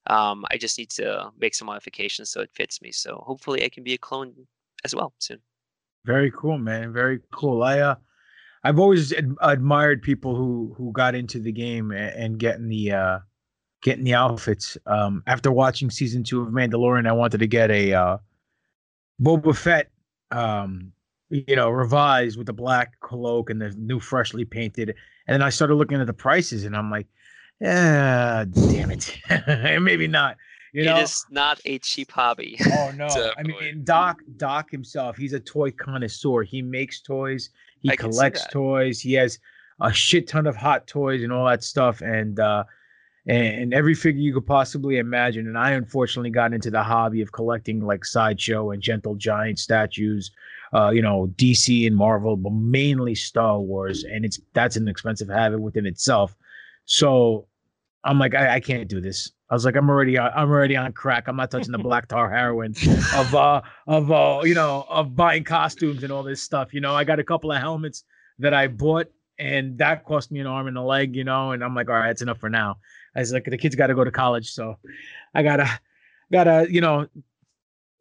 um, 0.07 0.45
I 0.51 0.57
just 0.57 0.77
need 0.77 0.89
to 0.91 1.31
make 1.39 1.55
some 1.55 1.67
modifications 1.67 2.29
so 2.29 2.41
it 2.41 2.51
fits 2.53 2.81
me. 2.81 2.91
So 2.91 3.23
hopefully 3.25 3.63
I 3.63 3.69
can 3.69 3.83
be 3.83 3.93
a 3.93 3.97
clone 3.97 4.33
as 4.83 4.93
well 4.93 5.13
soon. 5.19 5.39
Very 6.05 6.31
cool, 6.31 6.57
man. 6.57 6.91
Very 6.91 7.19
cool. 7.31 7.63
I 7.63 7.79
uh, 7.79 7.95
I've 8.63 8.79
always 8.79 9.13
ad- 9.13 9.35
admired 9.41 10.01
people 10.01 10.35
who 10.35 10.73
who 10.77 10.91
got 10.91 11.15
into 11.15 11.39
the 11.39 11.51
game 11.51 11.91
and, 11.91 12.15
and 12.15 12.39
getting 12.39 12.67
the 12.67 12.91
uh, 12.91 13.19
getting 13.81 14.03
the 14.03 14.13
outfits. 14.13 14.77
Um, 14.85 15.23
after 15.27 15.51
watching 15.51 15.89
season 15.89 16.23
two 16.23 16.41
of 16.41 16.49
Mandalorian, 16.49 17.07
I 17.07 17.13
wanted 17.13 17.39
to 17.39 17.47
get 17.47 17.71
a 17.71 17.93
uh, 17.93 18.17
Boba 19.21 19.55
Fett, 19.55 19.91
um, 20.31 20.91
you 21.29 21.55
know, 21.55 21.69
revised 21.69 22.37
with 22.37 22.47
the 22.47 22.53
black 22.53 22.99
cloak 22.99 23.49
and 23.49 23.61
the 23.61 23.69
new 23.77 23.99
freshly 23.99 24.43
painted. 24.43 24.95
And 25.27 25.33
then 25.33 25.41
I 25.41 25.49
started 25.49 25.75
looking 25.75 26.01
at 26.01 26.07
the 26.07 26.13
prices, 26.13 26.65
and 26.65 26.75
I'm 26.75 26.91
like, 26.91 27.07
yeah, 27.59 28.45
damn 28.51 28.91
it, 28.91 29.17
maybe 29.81 30.07
not. 30.07 30.37
You 30.73 30.85
know? 30.85 30.97
It 30.97 31.03
is 31.03 31.25
not 31.29 31.61
a 31.65 31.77
cheap 31.79 32.11
hobby. 32.11 32.57
Oh 32.65 32.91
no! 32.95 33.07
I 33.37 33.43
mean, 33.43 33.83
Doc 33.83 34.21
Doc 34.37 34.71
himself, 34.71 35.15
he's 35.15 35.33
a 35.33 35.39
toy 35.39 35.71
connoisseur. 35.71 36.41
He 36.43 36.61
makes 36.61 36.99
toys. 36.99 37.51
He 37.79 37.91
I 37.91 37.95
collects 37.95 38.45
toys. 38.51 38.99
He 38.99 39.13
has 39.13 39.37
a 39.81 39.93
shit 39.93 40.27
ton 40.27 40.47
of 40.47 40.55
hot 40.55 40.87
toys 40.87 41.21
and 41.21 41.31
all 41.31 41.45
that 41.45 41.63
stuff, 41.63 42.01
and 42.01 42.39
uh, 42.39 42.63
and, 43.27 43.47
and 43.47 43.73
every 43.73 43.93
figure 43.93 44.21
you 44.21 44.33
could 44.33 44.47
possibly 44.47 44.97
imagine. 44.97 45.47
And 45.47 45.57
I 45.57 45.71
unfortunately 45.71 46.31
got 46.31 46.53
into 46.53 46.71
the 46.71 46.81
hobby 46.81 47.21
of 47.21 47.31
collecting 47.31 47.85
like 47.85 48.03
sideshow 48.03 48.71
and 48.71 48.81
gentle 48.81 49.15
giant 49.15 49.59
statues. 49.59 50.31
Uh, 50.73 50.89
you 50.89 51.03
know, 51.03 51.31
DC 51.35 51.85
and 51.85 51.95
Marvel, 51.95 52.35
but 52.35 52.51
mainly 52.51 53.13
Star 53.13 53.59
Wars, 53.59 54.03
and 54.05 54.25
it's 54.25 54.39
that's 54.53 54.75
an 54.75 54.87
expensive 54.87 55.29
habit 55.29 55.61
within 55.61 55.85
itself. 55.85 56.35
So 56.85 57.47
I'm 58.03 58.19
like, 58.19 58.35
I, 58.35 58.55
I 58.55 58.59
can't 58.59 58.87
do 58.87 59.01
this. 59.01 59.31
I 59.49 59.53
was 59.53 59.65
like, 59.65 59.75
I'm 59.75 59.89
already, 59.89 60.17
on, 60.17 60.31
I'm 60.35 60.49
already 60.49 60.75
on 60.75 60.91
crack. 60.93 61.27
I'm 61.27 61.35
not 61.35 61.51
touching 61.51 61.71
the 61.71 61.77
black 61.89 62.07
tar 62.07 62.29
heroin 62.29 62.73
of, 63.15 63.35
uh, 63.35 63.61
of, 63.87 64.11
uh, 64.11 64.41
you 64.43 64.55
know, 64.55 64.85
of 64.89 65.15
buying 65.15 65.43
costumes 65.43 66.03
and 66.03 66.11
all 66.11 66.23
this 66.23 66.41
stuff. 66.41 66.73
You 66.73 66.81
know, 66.81 66.95
I 66.95 67.03
got 67.03 67.19
a 67.19 67.23
couple 67.23 67.51
of 67.51 67.59
helmets 67.59 68.03
that 68.39 68.53
I 68.53 68.67
bought, 68.67 69.07
and 69.39 69.77
that 69.77 70.05
cost 70.05 70.31
me 70.31 70.39
an 70.39 70.47
arm 70.47 70.67
and 70.67 70.77
a 70.77 70.81
leg. 70.81 71.15
You 71.15 71.23
know, 71.23 71.51
and 71.51 71.63
I'm 71.63 71.75
like, 71.75 71.89
all 71.89 71.95
right, 71.95 72.07
that's 72.07 72.21
enough 72.21 72.39
for 72.39 72.49
now. 72.49 72.77
I 73.15 73.19
was 73.19 73.31
like, 73.31 73.45
the 73.45 73.57
kids 73.57 73.75
got 73.75 73.87
to 73.87 73.95
go 73.95 74.03
to 74.03 74.11
college, 74.11 74.49
so 74.49 74.77
I 75.35 75.43
gotta, 75.43 75.69
gotta, 76.31 76.67
you 76.69 76.81
know, 76.81 77.07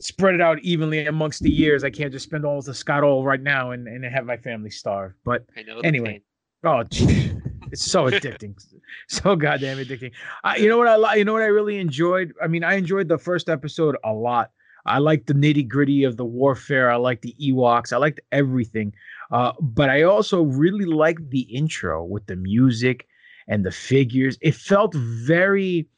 spread 0.01 0.35
it 0.35 0.40
out 0.40 0.59
evenly 0.61 1.07
amongst 1.07 1.42
the 1.42 1.51
years. 1.51 1.85
I 1.85 1.90
can't 1.90 2.12
just 2.12 2.25
spend 2.25 2.45
all 2.45 2.61
the 2.62 2.75
Scott 2.75 3.05
all 3.05 3.25
right 3.25 3.40
now 3.40 3.71
and 3.71 3.87
and 3.87 4.05
have 4.05 4.25
my 4.25 4.37
family 4.37 4.71
starve. 4.71 5.12
But 5.25 5.45
I 5.57 5.62
know 5.62 5.81
anyway, 5.81 6.23
pain. 6.64 6.90
oh, 6.90 7.32
it's 7.72 7.85
so 7.90 8.04
addicting, 8.04 8.54
so 9.08 9.35
goddamn 9.35 9.78
addicting. 9.78 10.12
I, 10.44 10.56
you 10.56 10.68
know 10.68 10.78
what 10.78 10.88
I 10.88 10.96
li- 10.96 11.18
you 11.18 11.24
know 11.24 11.32
what 11.32 11.42
I 11.42 11.46
really 11.46 11.78
enjoyed. 11.78 12.32
I 12.42 12.46
mean, 12.46 12.62
I 12.64 12.74
enjoyed 12.74 13.08
the 13.08 13.18
first 13.18 13.48
episode 13.48 13.96
a 14.04 14.12
lot. 14.12 14.50
I 14.87 14.98
liked 14.98 15.26
the 15.28 15.35
nitty 15.35 15.68
gritty 15.68 16.04
of 16.04 16.16
the 16.16 16.24
warfare. 16.24 16.90
I 16.90 16.96
liked 16.96 17.22
the 17.22 17.35
Ewoks. 17.40 17.92
I 17.92 17.98
liked 17.98 18.20
everything. 18.32 18.92
Uh, 19.30 19.52
but 19.61 19.88
I 19.90 20.02
also 20.02 20.42
really 20.42 20.85
liked 20.85 21.30
the 21.30 21.42
intro 21.42 22.04
with 22.04 22.26
the 22.26 22.37
music 22.37 23.06
and 23.48 23.64
the 23.64 23.70
figures. 23.70 24.37
It 24.40 24.54
felt 24.54 24.94
very 24.94 25.88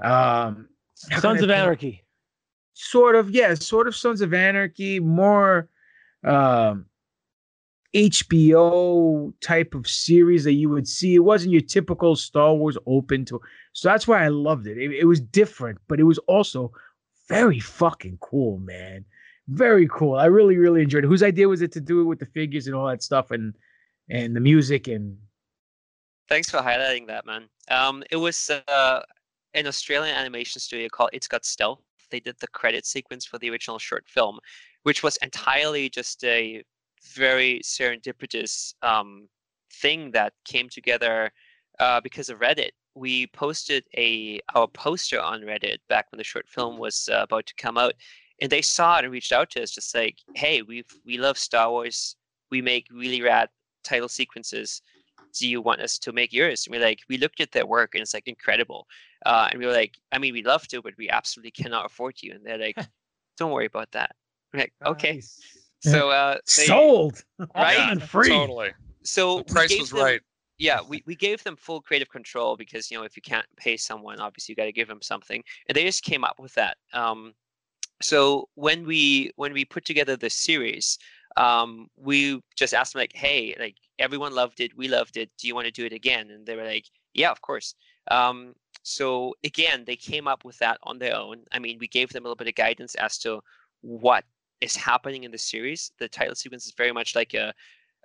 um 0.00 0.68
Sons 0.94 1.42
of 1.42 1.50
Anarchy. 1.50 2.04
sort 2.72 3.16
of 3.16 3.30
yeah 3.30 3.54
sort 3.54 3.86
of 3.88 3.94
sons 3.94 4.20
of 4.20 4.34
anarchy 4.34 4.98
more 5.00 5.68
um 6.24 6.86
hbo 7.96 9.32
type 9.40 9.74
of 9.74 9.88
series 9.88 10.44
that 10.44 10.52
you 10.52 10.68
would 10.68 10.86
see 10.86 11.14
it 11.14 11.20
wasn't 11.20 11.50
your 11.50 11.60
typical 11.60 12.14
star 12.14 12.54
wars 12.54 12.76
open 12.86 13.24
to 13.24 13.40
so 13.72 13.88
that's 13.88 14.06
why 14.06 14.24
i 14.24 14.28
loved 14.28 14.66
it. 14.66 14.78
it 14.78 14.92
it 14.92 15.04
was 15.04 15.20
different 15.20 15.78
but 15.88 15.98
it 15.98 16.04
was 16.04 16.18
also 16.18 16.70
very 17.28 17.58
fucking 17.58 18.18
cool 18.20 18.58
man 18.58 19.04
very 19.48 19.88
cool 19.88 20.16
i 20.16 20.26
really 20.26 20.56
really 20.56 20.82
enjoyed 20.82 21.04
it 21.04 21.08
whose 21.08 21.22
idea 21.22 21.48
was 21.48 21.62
it 21.62 21.72
to 21.72 21.80
do 21.80 22.00
it 22.00 22.04
with 22.04 22.18
the 22.18 22.26
figures 22.26 22.66
and 22.66 22.76
all 22.76 22.86
that 22.86 23.02
stuff 23.02 23.30
and 23.30 23.54
and 24.08 24.36
the 24.36 24.40
music 24.40 24.88
and 24.88 25.16
Thanks 26.28 26.50
for 26.50 26.58
highlighting 26.58 27.06
that, 27.06 27.24
man. 27.24 27.48
Um, 27.70 28.02
it 28.10 28.16
was 28.16 28.50
uh, 28.50 29.00
an 29.54 29.66
Australian 29.66 30.16
animation 30.16 30.60
studio 30.60 30.88
called 30.88 31.10
It's 31.12 31.28
Got 31.28 31.44
Stealth. 31.44 31.80
They 32.10 32.20
did 32.20 32.36
the 32.40 32.48
credit 32.48 32.84
sequence 32.84 33.24
for 33.24 33.38
the 33.38 33.50
original 33.50 33.78
short 33.78 34.08
film, 34.08 34.40
which 34.82 35.02
was 35.02 35.16
entirely 35.18 35.88
just 35.88 36.24
a 36.24 36.64
very 37.14 37.60
serendipitous 37.64 38.74
um, 38.82 39.28
thing 39.72 40.10
that 40.12 40.32
came 40.44 40.68
together 40.68 41.30
uh, 41.78 42.00
because 42.00 42.30
of 42.30 42.40
Reddit. 42.40 42.70
We 42.94 43.26
posted 43.28 43.84
a 43.96 44.40
our 44.54 44.66
poster 44.68 45.20
on 45.20 45.42
Reddit 45.42 45.78
back 45.88 46.10
when 46.10 46.18
the 46.18 46.24
short 46.24 46.48
film 46.48 46.78
was 46.78 47.08
uh, 47.12 47.22
about 47.22 47.46
to 47.46 47.54
come 47.56 47.76
out, 47.76 47.94
and 48.40 48.50
they 48.50 48.62
saw 48.62 48.98
it 48.98 49.04
and 49.04 49.12
reached 49.12 49.32
out 49.32 49.50
to 49.50 49.62
us, 49.62 49.70
just 49.72 49.94
like, 49.94 50.18
"Hey, 50.34 50.62
we 50.62 50.84
we 51.04 51.18
love 51.18 51.38
Star 51.38 51.70
Wars. 51.70 52.16
We 52.50 52.62
make 52.62 52.86
really 52.90 53.22
rad 53.22 53.48
title 53.84 54.08
sequences 54.08 54.82
do 55.36 55.48
you 55.48 55.60
want 55.60 55.80
us 55.80 55.98
to 55.98 56.12
make 56.12 56.32
yours? 56.32 56.66
And 56.66 56.74
we're 56.74 56.84
like, 56.84 57.00
we 57.08 57.18
looked 57.18 57.40
at 57.40 57.52
their 57.52 57.66
work 57.66 57.94
and 57.94 58.02
it's 58.02 58.14
like 58.14 58.26
incredible. 58.26 58.86
Uh, 59.24 59.48
and 59.50 59.60
we 59.60 59.66
were 59.66 59.72
like, 59.72 59.96
I 60.12 60.18
mean, 60.18 60.32
we'd 60.32 60.46
love 60.46 60.66
to, 60.68 60.82
but 60.82 60.94
we 60.96 61.10
absolutely 61.10 61.50
cannot 61.50 61.86
afford 61.86 62.16
you. 62.22 62.32
And 62.32 62.44
they're 62.44 62.58
like, 62.58 62.76
don't 63.38 63.52
worry 63.52 63.66
about 63.66 63.92
that. 63.92 64.14
We're 64.52 64.60
like, 64.60 64.72
okay. 64.84 65.22
So 65.80 66.10
uh, 66.10 66.38
they, 66.56 66.64
sold 66.64 67.22
right? 67.54 67.90
and 67.90 68.02
free 68.02 68.28
Totally. 68.28 68.70
So 69.02 69.38
The 69.38 69.44
price 69.44 69.78
was 69.78 69.90
them, 69.90 70.02
right. 70.02 70.20
Yeah, 70.58 70.80
we, 70.88 71.02
we 71.06 71.14
gave 71.14 71.44
them 71.44 71.54
full 71.54 71.82
creative 71.82 72.08
control 72.08 72.56
because 72.56 72.90
you 72.90 72.96
know 72.96 73.04
if 73.04 73.14
you 73.16 73.22
can't 73.22 73.46
pay 73.56 73.76
someone, 73.76 74.20
obviously 74.20 74.52
you 74.52 74.56
got 74.56 74.64
to 74.64 74.72
give 74.72 74.88
them 74.88 75.02
something, 75.02 75.42
and 75.68 75.76
they 75.76 75.84
just 75.84 76.02
came 76.02 76.24
up 76.24 76.40
with 76.40 76.54
that. 76.54 76.78
Um, 76.92 77.34
so 78.02 78.48
when 78.54 78.86
we 78.86 79.30
when 79.36 79.52
we 79.52 79.64
put 79.64 79.84
together 79.84 80.16
the 80.16 80.30
series, 80.30 80.98
um, 81.36 81.88
we 81.96 82.40
just 82.56 82.74
asked 82.74 82.94
them 82.94 83.00
like, 83.00 83.14
hey, 83.14 83.54
like 83.58 83.76
everyone 83.98 84.34
loved 84.34 84.60
it, 84.60 84.76
we 84.76 84.88
loved 84.88 85.16
it. 85.16 85.30
Do 85.38 85.46
you 85.46 85.54
want 85.54 85.66
to 85.66 85.72
do 85.72 85.84
it 85.84 85.92
again? 85.92 86.30
And 86.30 86.46
they 86.46 86.56
were 86.56 86.64
like, 86.64 86.86
yeah, 87.14 87.30
of 87.30 87.40
course. 87.42 87.74
Um, 88.10 88.54
so 88.82 89.34
again, 89.44 89.84
they 89.86 89.96
came 89.96 90.28
up 90.28 90.44
with 90.44 90.58
that 90.58 90.78
on 90.84 90.98
their 90.98 91.16
own. 91.16 91.42
I 91.52 91.58
mean, 91.58 91.78
we 91.80 91.88
gave 91.88 92.10
them 92.10 92.22
a 92.22 92.26
little 92.26 92.36
bit 92.36 92.48
of 92.48 92.54
guidance 92.54 92.94
as 92.96 93.18
to 93.18 93.40
what 93.82 94.24
is 94.60 94.76
happening 94.76 95.24
in 95.24 95.30
the 95.30 95.38
series. 95.38 95.92
The 95.98 96.08
title 96.08 96.34
sequence 96.34 96.66
is 96.66 96.74
very 96.76 96.92
much 96.92 97.14
like 97.14 97.34
a 97.34 97.52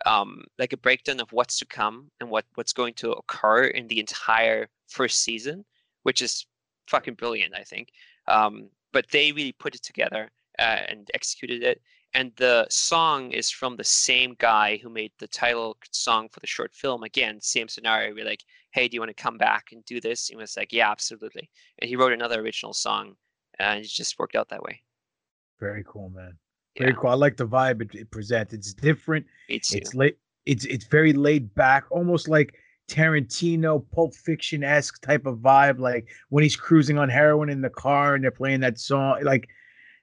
um, 0.05 0.43
like 0.57 0.73
a 0.73 0.77
breakdown 0.77 1.19
of 1.19 1.31
what's 1.31 1.59
to 1.59 1.65
come 1.65 2.09
and 2.19 2.29
what 2.29 2.45
what's 2.55 2.73
going 2.73 2.93
to 2.95 3.11
occur 3.11 3.65
in 3.65 3.87
the 3.87 3.99
entire 3.99 4.67
first 4.87 5.21
season, 5.23 5.65
which 6.03 6.21
is 6.21 6.45
fucking 6.87 7.15
brilliant, 7.15 7.55
I 7.55 7.63
think. 7.63 7.89
Um, 8.27 8.69
but 8.93 9.05
they 9.11 9.31
really 9.31 9.53
put 9.53 9.75
it 9.75 9.83
together 9.83 10.29
uh, 10.59 10.79
and 10.89 11.09
executed 11.13 11.63
it. 11.63 11.81
And 12.13 12.33
the 12.35 12.67
song 12.69 13.31
is 13.31 13.49
from 13.49 13.77
the 13.77 13.85
same 13.85 14.35
guy 14.37 14.77
who 14.77 14.89
made 14.89 15.13
the 15.17 15.27
title 15.27 15.77
song 15.91 16.27
for 16.29 16.41
the 16.41 16.47
short 16.47 16.73
film. 16.73 17.03
Again, 17.03 17.39
same 17.39 17.69
scenario. 17.69 18.13
We're 18.13 18.25
like, 18.25 18.43
hey, 18.71 18.87
do 18.87 18.95
you 18.95 19.01
want 19.01 19.15
to 19.15 19.23
come 19.23 19.37
back 19.37 19.69
and 19.71 19.83
do 19.85 20.01
this? 20.01 20.29
And 20.29 20.37
he 20.37 20.41
was 20.41 20.57
like, 20.57 20.73
yeah, 20.73 20.91
absolutely. 20.91 21.49
And 21.79 21.87
he 21.87 21.95
wrote 21.95 22.11
another 22.11 22.41
original 22.41 22.73
song, 22.73 23.15
and 23.59 23.79
it 23.79 23.87
just 23.87 24.19
worked 24.19 24.35
out 24.35 24.49
that 24.49 24.63
way. 24.63 24.81
Very 25.62 25.86
cool, 25.88 26.10
man. 26.10 26.38
Very 26.78 26.95
cool. 26.95 27.12
I 27.12 27.13
like 27.13 27.38
the 27.38 27.47
vibe 27.47 27.82
it, 27.82 27.93
it 27.93 28.12
presents. 28.12 28.54
It's 28.54 28.74
different. 28.74 29.26
It's 29.47 29.74
It's 29.74 29.93
late. 29.93 30.17
It's 30.45 30.65
it's 30.65 30.86
very 30.86 31.13
laid 31.13 31.54
back, 31.54 31.86
almost 31.91 32.28
like 32.28 32.56
Tarantino, 32.89 33.86
Pulp 33.93 34.15
Fiction 34.15 34.63
esque 34.63 35.02
type 35.02 35.26
of 35.26 35.38
vibe. 35.38 35.80
Like 35.80 36.10
when 36.30 36.43
he's 36.43 36.56
cruising 36.56 36.97
on 36.97 37.10
heroin 37.10 37.50
in 37.50 37.62
the 37.62 37.69
car 37.69 38.15
and 38.15 38.24
they're 38.24 38.32
playing 38.32 38.62
that 38.62 38.80
song. 38.80 39.19
Like, 39.24 39.47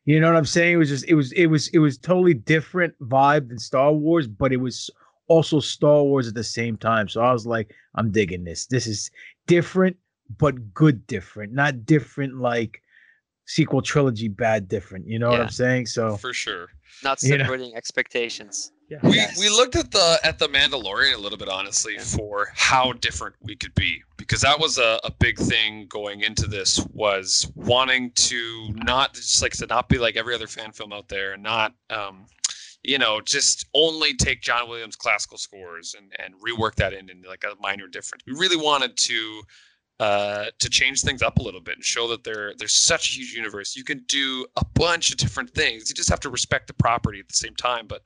you 0.04 0.20
know 0.20 0.28
what 0.28 0.36
I'm 0.36 0.44
saying? 0.44 0.74
It 0.74 0.76
was 0.76 0.88
just 0.90 1.06
it 1.06 1.14
was 1.14 1.32
it 1.32 1.46
was 1.46 1.68
it 1.68 1.78
was 1.78 1.98
totally 1.98 2.34
different 2.34 2.94
vibe 3.02 3.48
than 3.48 3.58
Star 3.58 3.92
Wars, 3.92 4.28
but 4.28 4.52
it 4.52 4.58
was 4.58 4.90
also 5.26 5.58
Star 5.58 6.04
Wars 6.04 6.28
at 6.28 6.34
the 6.34 6.44
same 6.44 6.76
time. 6.76 7.08
So 7.08 7.20
I 7.20 7.32
was 7.32 7.46
like, 7.46 7.74
I'm 7.96 8.12
digging 8.12 8.44
this. 8.44 8.66
This 8.66 8.86
is 8.86 9.10
different, 9.46 9.96
but 10.38 10.72
good 10.72 11.06
different, 11.06 11.52
not 11.52 11.84
different 11.84 12.38
like 12.38 12.80
sequel 13.48 13.80
trilogy 13.80 14.28
bad 14.28 14.68
different. 14.68 15.08
You 15.08 15.18
know 15.18 15.30
what 15.30 15.40
I'm 15.40 15.48
saying? 15.48 15.86
So 15.86 16.16
For 16.16 16.32
sure. 16.34 16.68
Not 17.02 17.22
You 17.22 17.38
know. 17.38 17.44
subverting 17.44 17.74
expectations. 17.74 18.72
We 19.02 19.20
we 19.38 19.48
looked 19.50 19.76
at 19.76 19.90
the 19.90 20.18
at 20.22 20.38
the 20.38 20.48
Mandalorian 20.48 21.14
a 21.14 21.18
little 21.18 21.36
bit 21.36 21.48
honestly 21.48 21.98
for 21.98 22.48
how 22.54 22.92
different 22.92 23.36
we 23.42 23.54
could 23.54 23.74
be 23.74 24.02
because 24.16 24.40
that 24.40 24.58
was 24.58 24.78
a, 24.78 24.98
a 25.04 25.10
big 25.10 25.38
thing 25.38 25.86
going 25.88 26.22
into 26.22 26.46
this 26.46 26.80
was 26.94 27.50
wanting 27.54 28.12
to 28.12 28.70
not 28.76 29.12
just 29.14 29.42
like 29.42 29.52
to 29.52 29.66
not 29.66 29.90
be 29.90 29.98
like 29.98 30.16
every 30.16 30.34
other 30.34 30.46
fan 30.46 30.72
film 30.72 30.92
out 30.94 31.08
there 31.08 31.34
and 31.34 31.42
not 31.42 31.74
um 31.90 32.24
you 32.82 32.96
know 32.96 33.20
just 33.20 33.66
only 33.74 34.14
take 34.14 34.40
John 34.40 34.68
Williams 34.70 34.96
classical 34.96 35.36
scores 35.36 35.94
and 35.94 36.10
and 36.18 36.34
rework 36.40 36.74
that 36.76 36.94
in 36.94 37.10
in 37.10 37.22
like 37.28 37.44
a 37.44 37.60
minor 37.60 37.88
difference. 37.88 38.22
We 38.26 38.32
really 38.32 38.56
wanted 38.56 38.96
to 38.96 39.42
uh, 40.00 40.46
to 40.58 40.70
change 40.70 41.02
things 41.02 41.22
up 41.22 41.38
a 41.38 41.42
little 41.42 41.60
bit 41.60 41.74
and 41.74 41.84
show 41.84 42.06
that 42.08 42.22
there 42.22 42.52
there's 42.58 42.74
such 42.74 43.10
a 43.10 43.14
huge 43.18 43.32
universe. 43.32 43.74
You 43.74 43.84
can 43.84 44.04
do 44.06 44.46
a 44.56 44.64
bunch 44.74 45.10
of 45.10 45.16
different 45.16 45.50
things. 45.50 45.88
You 45.88 45.94
just 45.94 46.10
have 46.10 46.20
to 46.20 46.30
respect 46.30 46.68
the 46.68 46.74
property 46.74 47.18
at 47.18 47.28
the 47.28 47.34
same 47.34 47.54
time. 47.56 47.86
But 47.86 48.02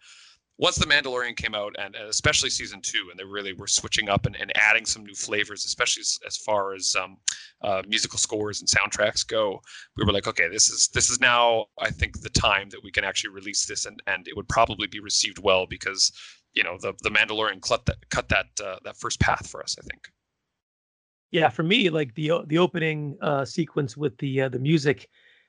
once 0.58 0.76
the 0.76 0.86
Mandalorian 0.86 1.36
came 1.36 1.54
out, 1.54 1.74
and, 1.78 1.94
and 1.94 2.08
especially 2.08 2.48
season 2.48 2.80
two, 2.82 3.08
and 3.10 3.18
they 3.18 3.24
really 3.24 3.52
were 3.52 3.66
switching 3.66 4.08
up 4.08 4.26
and, 4.26 4.36
and 4.36 4.52
adding 4.56 4.84
some 4.84 5.04
new 5.04 5.14
flavors, 5.14 5.64
especially 5.64 6.02
as, 6.02 6.18
as 6.26 6.36
far 6.36 6.74
as 6.74 6.94
um, 6.94 7.16
uh, 7.62 7.82
musical 7.88 8.18
scores 8.18 8.60
and 8.60 8.68
soundtracks 8.68 9.26
go, 9.26 9.60
we 9.96 10.04
were 10.04 10.12
like, 10.12 10.28
okay, 10.28 10.48
this 10.48 10.70
is 10.70 10.88
this 10.94 11.10
is 11.10 11.20
now 11.20 11.66
I 11.78 11.90
think 11.90 12.20
the 12.20 12.30
time 12.30 12.68
that 12.70 12.82
we 12.82 12.90
can 12.90 13.04
actually 13.04 13.34
release 13.34 13.66
this, 13.66 13.86
and 13.86 14.02
and 14.06 14.26
it 14.28 14.36
would 14.36 14.48
probably 14.48 14.86
be 14.86 15.00
received 15.00 15.38
well 15.38 15.66
because 15.66 16.12
you 16.54 16.62
know 16.62 16.78
the 16.80 16.94
the 17.02 17.10
Mandalorian 17.10 17.60
cut 17.60 17.84
that 17.86 17.96
cut 18.10 18.28
that 18.28 18.46
uh, 18.64 18.76
that 18.84 18.96
first 18.96 19.20
path 19.20 19.46
for 19.46 19.62
us. 19.62 19.76
I 19.78 19.82
think. 19.82 20.08
Yeah, 21.32 21.48
for 21.48 21.62
me, 21.62 21.88
like 21.88 22.14
the 22.14 22.42
the 22.46 22.58
opening 22.58 23.16
uh, 23.22 23.44
sequence 23.46 23.96
with 23.96 24.16
the 24.18 24.42
uh, 24.42 24.48
the 24.50 24.58
music, 24.58 25.08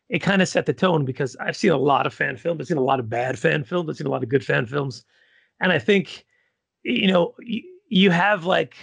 it 0.09 0.19
kind 0.19 0.41
of 0.41 0.47
set 0.47 0.65
the 0.65 0.73
tone 0.73 1.03
because 1.03 1.35
I've 1.41 1.57
seen 1.57 1.71
a 1.71 1.77
lot 1.77 2.07
of 2.07 2.13
fan 2.13 2.37
films. 2.37 2.61
I've 2.61 2.67
seen 2.67 2.77
a 2.77 2.81
lot 2.83 3.01
of 3.01 3.09
bad 3.09 3.37
fan 3.37 3.65
films. 3.65 3.89
I've 3.89 3.97
seen 3.97 4.07
a 4.07 4.09
lot 4.11 4.23
of 4.23 4.29
good 4.29 4.45
fan 4.45 4.65
films, 4.65 5.03
and 5.59 5.73
I 5.73 5.79
think, 5.79 6.25
you 6.83 7.07
know, 7.07 7.35
you, 7.39 7.61
you 7.89 8.11
have 8.11 8.45
like 8.45 8.75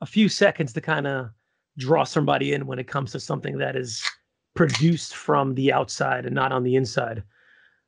a 0.00 0.06
few 0.06 0.28
seconds 0.28 0.72
to 0.74 0.80
kind 0.80 1.08
of 1.08 1.30
draw 1.76 2.04
somebody 2.04 2.52
in 2.52 2.66
when 2.66 2.78
it 2.78 2.86
comes 2.86 3.10
to 3.12 3.20
something 3.20 3.58
that 3.58 3.74
is 3.74 4.08
produced 4.54 5.16
from 5.16 5.56
the 5.56 5.72
outside 5.72 6.24
and 6.24 6.36
not 6.36 6.52
on 6.52 6.62
the 6.62 6.76
inside. 6.76 7.24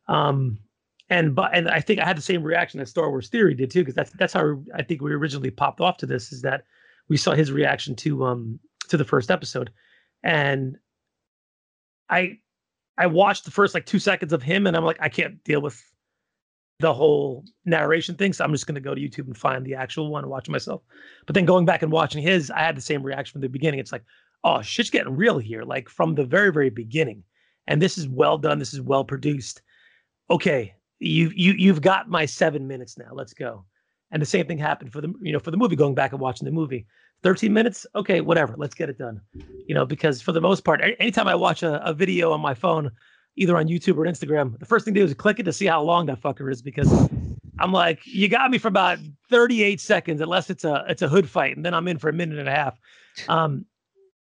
Um, 0.08 0.58
and 1.08 1.36
but 1.36 1.52
and 1.54 1.68
I 1.68 1.78
think 1.80 2.00
I 2.00 2.04
had 2.04 2.16
the 2.18 2.22
same 2.22 2.42
reaction 2.42 2.80
that 2.80 2.88
Star 2.88 3.10
Wars 3.10 3.28
Theory 3.28 3.54
did 3.54 3.70
too, 3.70 3.82
because 3.82 3.94
that's 3.94 4.10
that's 4.12 4.32
how 4.32 4.60
I 4.74 4.82
think 4.82 5.02
we 5.02 5.12
originally 5.12 5.50
popped 5.50 5.80
off 5.80 5.98
to 5.98 6.06
this. 6.06 6.32
Is 6.32 6.42
that 6.42 6.64
we 7.08 7.16
saw 7.16 7.32
his 7.32 7.52
reaction 7.52 7.94
to 7.96 8.24
um 8.24 8.58
to 8.88 8.96
the 8.96 9.04
first 9.04 9.30
episode, 9.30 9.70
and 10.22 10.76
I 12.08 12.38
I 12.98 13.06
watched 13.06 13.44
the 13.44 13.50
first 13.50 13.74
like 13.74 13.86
two 13.86 13.98
seconds 13.98 14.32
of 14.32 14.42
him, 14.42 14.66
and 14.66 14.76
I'm 14.76 14.84
like, 14.84 14.98
I 15.00 15.08
can't 15.08 15.42
deal 15.44 15.60
with 15.60 15.82
the 16.78 16.92
whole 16.92 17.44
narration 17.64 18.14
thing, 18.16 18.32
so 18.32 18.44
I'm 18.44 18.52
just 18.52 18.66
gonna 18.66 18.80
go 18.80 18.94
to 18.94 19.00
YouTube 19.00 19.26
and 19.26 19.36
find 19.36 19.64
the 19.64 19.74
actual 19.74 20.10
one 20.10 20.24
and 20.24 20.30
watch 20.30 20.48
it 20.48 20.52
myself. 20.52 20.82
But 21.26 21.34
then 21.34 21.44
going 21.44 21.64
back 21.64 21.82
and 21.82 21.92
watching 21.92 22.22
his, 22.22 22.50
I 22.50 22.60
had 22.60 22.76
the 22.76 22.82
same 22.82 23.02
reaction 23.02 23.32
from 23.32 23.40
the 23.40 23.48
beginning. 23.48 23.80
It's 23.80 23.92
like, 23.92 24.04
oh, 24.44 24.62
shit's 24.62 24.90
getting 24.90 25.16
real 25.16 25.38
here, 25.38 25.62
like 25.62 25.88
from 25.88 26.14
the 26.14 26.24
very 26.24 26.52
very 26.52 26.70
beginning. 26.70 27.22
And 27.68 27.82
this 27.82 27.98
is 27.98 28.08
well 28.08 28.38
done. 28.38 28.58
This 28.58 28.74
is 28.74 28.80
well 28.80 29.04
produced. 29.04 29.62
Okay, 30.30 30.74
you 30.98 31.30
you 31.34 31.52
you've 31.52 31.80
got 31.80 32.08
my 32.08 32.26
seven 32.26 32.66
minutes 32.66 32.96
now. 32.98 33.10
Let's 33.12 33.34
go. 33.34 33.64
And 34.10 34.22
the 34.22 34.26
same 34.26 34.46
thing 34.46 34.58
happened 34.58 34.92
for 34.92 35.00
the 35.00 35.12
you 35.20 35.32
know 35.32 35.38
for 35.38 35.50
the 35.50 35.56
movie. 35.56 35.76
Going 35.76 35.94
back 35.94 36.12
and 36.12 36.20
watching 36.20 36.44
the 36.44 36.52
movie, 36.52 36.86
thirteen 37.22 37.52
minutes. 37.52 37.86
Okay, 37.94 38.20
whatever. 38.20 38.54
Let's 38.56 38.74
get 38.74 38.88
it 38.88 38.98
done. 38.98 39.20
You 39.66 39.74
know 39.74 39.84
because 39.84 40.22
for 40.22 40.32
the 40.32 40.40
most 40.40 40.64
part, 40.64 40.80
anytime 40.98 41.26
I 41.26 41.34
watch 41.34 41.62
a, 41.62 41.84
a 41.84 41.92
video 41.92 42.32
on 42.32 42.40
my 42.40 42.54
phone, 42.54 42.90
either 43.36 43.56
on 43.56 43.66
YouTube 43.66 43.96
or 43.96 44.04
Instagram, 44.04 44.58
the 44.58 44.66
first 44.66 44.84
thing 44.84 44.94
to 44.94 45.00
do 45.00 45.04
is 45.04 45.14
click 45.14 45.40
it 45.40 45.42
to 45.44 45.52
see 45.52 45.66
how 45.66 45.82
long 45.82 46.06
that 46.06 46.20
fucker 46.20 46.52
is 46.52 46.62
because 46.62 46.90
I'm 47.58 47.72
like, 47.72 48.06
you 48.06 48.28
got 48.28 48.50
me 48.50 48.58
for 48.58 48.68
about 48.68 48.98
38 49.30 49.80
seconds, 49.80 50.20
unless 50.20 50.50
it's 50.50 50.64
a 50.64 50.84
it's 50.88 51.02
a 51.02 51.08
hood 51.08 51.28
fight, 51.28 51.56
and 51.56 51.64
then 51.64 51.74
I'm 51.74 51.88
in 51.88 51.98
for 51.98 52.08
a 52.08 52.12
minute 52.12 52.38
and 52.38 52.48
a 52.48 52.54
half. 52.54 52.78
Um, 53.28 53.64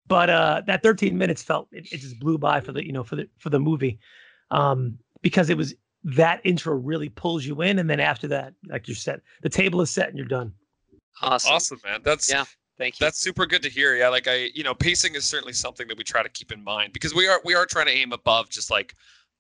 but 0.07 0.31
uh, 0.31 0.62
that 0.66 0.83
13 0.83 1.16
minutes 1.16 1.42
felt 1.42 1.68
it, 1.73 1.90
it 1.92 1.99
just 1.99 2.18
blew 2.20 2.38
by 2.38 2.61
for 2.61 2.73
the 2.73 2.85
you 2.85 2.92
know 2.92 3.03
for 3.03 3.16
the 3.16 3.29
for 3.38 3.51
the 3.51 3.59
movie 3.59 3.99
um, 4.51 4.99
because 5.23 5.51
it 5.51 5.57
was 5.57 5.75
that 6.04 6.40
intro 6.44 6.74
really 6.74 7.08
pulls 7.08 7.44
you 7.44 7.62
in, 7.62 7.78
and 7.78 7.88
then 7.88 8.00
after 8.00 8.28
that, 8.28 8.54
like 8.68 8.88
you 8.88 8.94
said, 8.94 9.20
the 9.42 9.48
table 9.48 9.80
is 9.80 9.90
set 9.90 10.08
and 10.08 10.18
you're 10.18 10.26
done. 10.26 10.52
Awesome, 11.22 11.52
awesome, 11.52 11.80
man. 11.84 12.00
That's 12.04 12.30
yeah. 12.30 12.44
Thank 12.76 12.98
you. 12.98 13.06
That's 13.06 13.18
super 13.18 13.46
good 13.46 13.62
to 13.62 13.68
hear. 13.68 13.94
Yeah, 13.96 14.08
like 14.08 14.26
I, 14.26 14.50
you 14.54 14.64
know, 14.64 14.74
pacing 14.74 15.14
is 15.14 15.24
certainly 15.24 15.52
something 15.52 15.86
that 15.88 15.96
we 15.96 16.02
try 16.02 16.22
to 16.22 16.28
keep 16.28 16.50
in 16.50 16.62
mind 16.62 16.92
because 16.92 17.14
we 17.14 17.28
are 17.28 17.40
we 17.44 17.54
are 17.54 17.66
trying 17.66 17.86
to 17.86 17.92
aim 17.92 18.12
above 18.12 18.50
just 18.50 18.70
like 18.70 18.94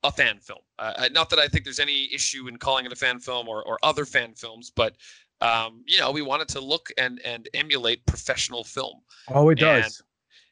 a 0.04 0.12
fan 0.12 0.38
film. 0.38 0.60
Uh, 0.78 1.08
not 1.12 1.30
that 1.30 1.38
I 1.38 1.48
think 1.48 1.64
there's 1.64 1.80
any 1.80 2.12
issue 2.14 2.46
in 2.46 2.56
calling 2.58 2.86
it 2.86 2.92
a 2.92 2.96
fan 2.96 3.18
film 3.18 3.48
or 3.48 3.62
or 3.66 3.78
other 3.82 4.04
fan 4.04 4.34
films, 4.34 4.70
but 4.74 4.94
um, 5.40 5.82
you 5.86 5.98
know, 5.98 6.12
we 6.12 6.22
wanted 6.22 6.48
to 6.48 6.60
look 6.60 6.90
and 6.96 7.20
and 7.24 7.48
emulate 7.54 8.06
professional 8.06 8.62
film. 8.62 9.00
Oh, 9.28 9.48
it 9.48 9.58
does. 9.58 10.02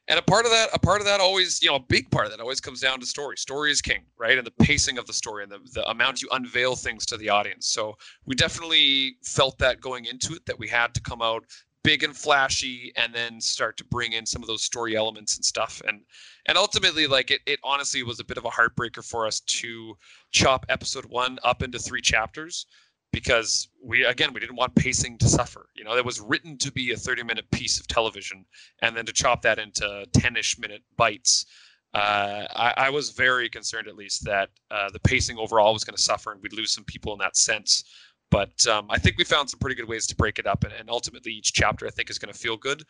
And, 0.09 0.19
a 0.19 0.23
part 0.23 0.45
of 0.45 0.51
that, 0.51 0.69
a 0.75 0.79
part 0.79 1.01
of 1.01 1.07
that 1.07 1.21
always, 1.21 1.63
you 1.63 1.69
know, 1.69 1.77
a 1.77 1.81
big 1.81 2.11
part 2.11 2.27
of 2.27 2.33
that 2.33 2.41
always 2.41 2.61
comes 2.61 2.81
down 2.81 3.01
to 3.01 3.07
story. 3.07 3.37
Story 3.37 3.71
is 3.71 3.81
king, 3.81 4.05
right? 4.19 4.37
And 4.37 4.47
the 4.47 4.51
mm-hmm. 4.51 4.65
pacing 4.65 4.99
of 4.99 5.07
the 5.07 5.13
story 5.13 5.43
and 5.43 5.53
the, 5.53 5.61
the 5.73 5.89
amount 5.89 6.23
you 6.23 6.29
unveil 6.33 6.77
things 6.77 7.07
to 7.07 7.17
the 7.17 7.29
audience. 7.29 7.69
So 7.69 7.97
we 8.27 8.35
definitely 8.35 9.17
felt 9.23 9.59
that 9.59 9.81
going 9.81 10.07
into 10.07 10.35
it 10.35 10.45
that 10.47 10.59
we 10.59 10.69
had 10.69 10.95
to 10.95 11.01
come 11.01 11.23
out 11.23 11.45
big 11.85 12.05
and 12.05 12.17
flashy 12.17 12.93
and 12.97 13.15
then 13.15 13.41
start 13.41 13.77
to 13.77 13.85
bring 13.85 14.13
in 14.13 14.25
some 14.25 14.43
of 14.43 14.49
those 14.49 14.63
story 14.63 14.97
elements 14.97 15.37
and 15.37 15.45
stuff 15.45 15.83
and 15.87 16.01
and 16.47 16.57
ultimately 16.57 17.07
like 17.07 17.31
it, 17.31 17.41
it 17.47 17.59
honestly 17.65 18.03
was 18.03 18.21
a 18.21 18.25
bit 18.25 18.39
of 18.39 18.45
a 18.45 18.51
heartbreaker 18.51 19.05
for 19.05 19.27
us 19.27 19.41
to 19.41 19.97
chop 20.31 20.65
episode 20.69 21.05
one 21.07 21.39
up 21.43 21.63
into 21.63 21.79
three 21.79 22.01
chapters 22.01 22.67
because 23.13 23.69
we 23.83 24.05
again 24.05 24.33
we 24.33 24.41
didn't 24.41 24.57
want 24.57 24.75
pacing 24.75 25.19
to 25.19 25.29
suffer 25.29 25.69
you 25.75 25.85
know 25.85 25.97
it 25.97 26.05
was 26.05 26.21
written 26.21 26.57
to 26.59 26.73
be 26.73 26.93
a 26.93 26.97
30 26.97 27.23
minute 27.23 27.51
piece 27.51 27.79
of 27.79 27.87
television 27.87 28.45
and 28.81 28.97
then 28.97 29.07
to 29.07 29.13
chop 29.13 29.43
that 29.43 29.59
into 29.59 30.07
10ish 30.13 30.59
minute 30.59 30.83
bites 30.97 31.47
uh, 31.95 32.47
I, 32.57 32.75
I, 32.87 32.91
was 32.91 33.11
very 33.11 33.51
concerned 33.51 33.87
at 33.87 33.97
least 33.97 34.25
that 34.25 34.49
uh, 34.71 34.89
the 34.95 35.01
pacing 35.01 35.37
overall 35.37 35.75
was 35.75 35.85
going 35.85 35.95
to 35.95 36.03
suffer 36.03 36.33
and 36.33 36.41
we'd 36.41 36.55
lose 36.55 36.73
some 36.73 36.85
people 36.85 37.13
in 37.13 37.19
that 37.19 37.37
sense 37.37 37.85
but 38.33 38.67
um, 38.67 38.87
I 38.89 38.99
think 38.99 39.19
we 39.19 39.25
found 39.25 39.51
some 39.51 39.61
pretty 39.61 39.77
good 39.77 39.87
ways 39.87 40.07
to 40.07 40.17
break 40.17 40.39
it 40.39 40.47
up, 40.47 40.65
and, 40.65 40.73
and 40.73 40.89
ultimately 40.89 41.33
each 41.33 41.53
chapter 41.53 41.87
I 41.87 41.91
think 41.91 42.09
is 42.09 42.19
going 42.19 42.33
to 42.33 42.39
feel 42.39 42.57
good. 42.57 42.83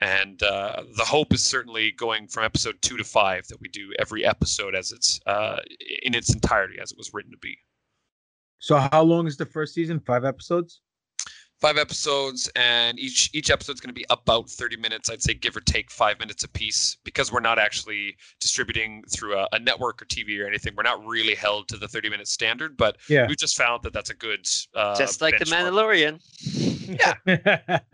And 0.00 0.42
uh, 0.42 0.82
the 0.96 1.04
hope 1.04 1.32
is 1.32 1.42
certainly 1.42 1.92
going 1.92 2.26
from 2.26 2.44
episode 2.44 2.76
two 2.82 2.96
to 2.96 3.04
five 3.04 3.46
that 3.46 3.60
we 3.60 3.68
do 3.68 3.92
every 4.00 4.24
episode 4.24 4.74
as 4.74 4.90
it's 4.90 5.20
uh, 5.26 5.58
in 6.02 6.14
its 6.14 6.34
entirety 6.34 6.78
as 6.80 6.90
it 6.90 6.98
was 6.98 7.14
written 7.14 7.30
to 7.30 7.38
be. 7.38 7.56
So 8.58 8.76
how 8.76 9.02
long 9.02 9.26
is 9.26 9.36
the 9.36 9.46
first 9.46 9.74
season? 9.74 10.00
Five 10.00 10.24
episodes 10.24 10.80
five 11.60 11.76
episodes 11.76 12.50
and 12.54 12.98
each 12.98 13.30
each 13.34 13.50
episode's 13.50 13.80
going 13.80 13.88
to 13.88 13.94
be 13.94 14.06
about 14.10 14.48
30 14.48 14.76
minutes 14.76 15.10
i'd 15.10 15.22
say 15.22 15.34
give 15.34 15.56
or 15.56 15.60
take 15.60 15.90
five 15.90 16.18
minutes 16.20 16.44
a 16.44 16.48
piece 16.48 16.96
because 17.04 17.32
we're 17.32 17.40
not 17.40 17.58
actually 17.58 18.16
distributing 18.40 19.02
through 19.10 19.36
a, 19.36 19.48
a 19.52 19.58
network 19.58 20.00
or 20.00 20.04
tv 20.06 20.40
or 20.40 20.46
anything 20.46 20.72
we're 20.76 20.82
not 20.82 21.04
really 21.04 21.34
held 21.34 21.68
to 21.68 21.76
the 21.76 21.88
30 21.88 22.10
minute 22.10 22.28
standard 22.28 22.76
but 22.76 22.96
yeah. 23.08 23.26
we 23.26 23.34
just 23.34 23.56
found 23.56 23.82
that 23.82 23.92
that's 23.92 24.10
a 24.10 24.14
good 24.14 24.46
uh, 24.74 24.96
just 24.96 25.20
like 25.20 25.34
benchmark. 25.34 25.48
the 25.48 25.56
mandalorian 25.56 26.20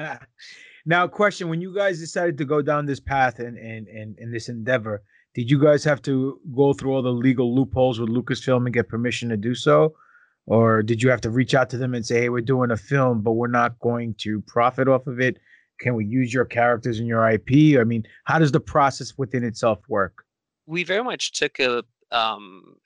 yeah 0.02 0.18
now 0.86 1.08
question 1.08 1.48
when 1.48 1.60
you 1.60 1.74
guys 1.74 1.98
decided 1.98 2.36
to 2.36 2.44
go 2.44 2.60
down 2.60 2.84
this 2.84 3.00
path 3.00 3.38
and 3.38 3.56
and 3.56 3.88
and 3.88 4.18
in 4.18 4.30
this 4.30 4.48
endeavor 4.48 5.02
did 5.34 5.50
you 5.50 5.58
guys 5.58 5.82
have 5.82 6.02
to 6.02 6.38
go 6.54 6.74
through 6.74 6.92
all 6.92 7.02
the 7.02 7.10
legal 7.10 7.54
loopholes 7.54 7.98
with 7.98 8.10
lucasfilm 8.10 8.66
and 8.66 8.74
get 8.74 8.88
permission 8.88 9.30
to 9.30 9.38
do 9.38 9.54
so 9.54 9.94
or 10.46 10.82
did 10.82 11.02
you 11.02 11.10
have 11.10 11.20
to 11.22 11.30
reach 11.30 11.54
out 11.54 11.70
to 11.70 11.78
them 11.78 11.94
and 11.94 12.04
say 12.04 12.22
hey 12.22 12.28
we're 12.28 12.40
doing 12.40 12.70
a 12.70 12.76
film 12.76 13.22
but 13.22 13.32
we're 13.32 13.46
not 13.46 13.78
going 13.80 14.14
to 14.18 14.40
profit 14.42 14.88
off 14.88 15.06
of 15.06 15.20
it. 15.20 15.38
Can 15.80 15.94
we 15.94 16.04
use 16.04 16.32
your 16.32 16.44
characters 16.44 16.98
and 16.98 17.08
your 17.08 17.28
ip 17.30 17.50
i 17.50 17.84
mean 17.84 18.04
how 18.24 18.38
does 18.38 18.52
the 18.52 18.60
process 18.60 19.14
within 19.16 19.44
itself 19.44 19.80
work? 19.88 20.24
We 20.66 20.84
very 20.84 21.04
much 21.04 21.32
took 21.32 21.58
a 21.58 21.84
um 22.10 22.76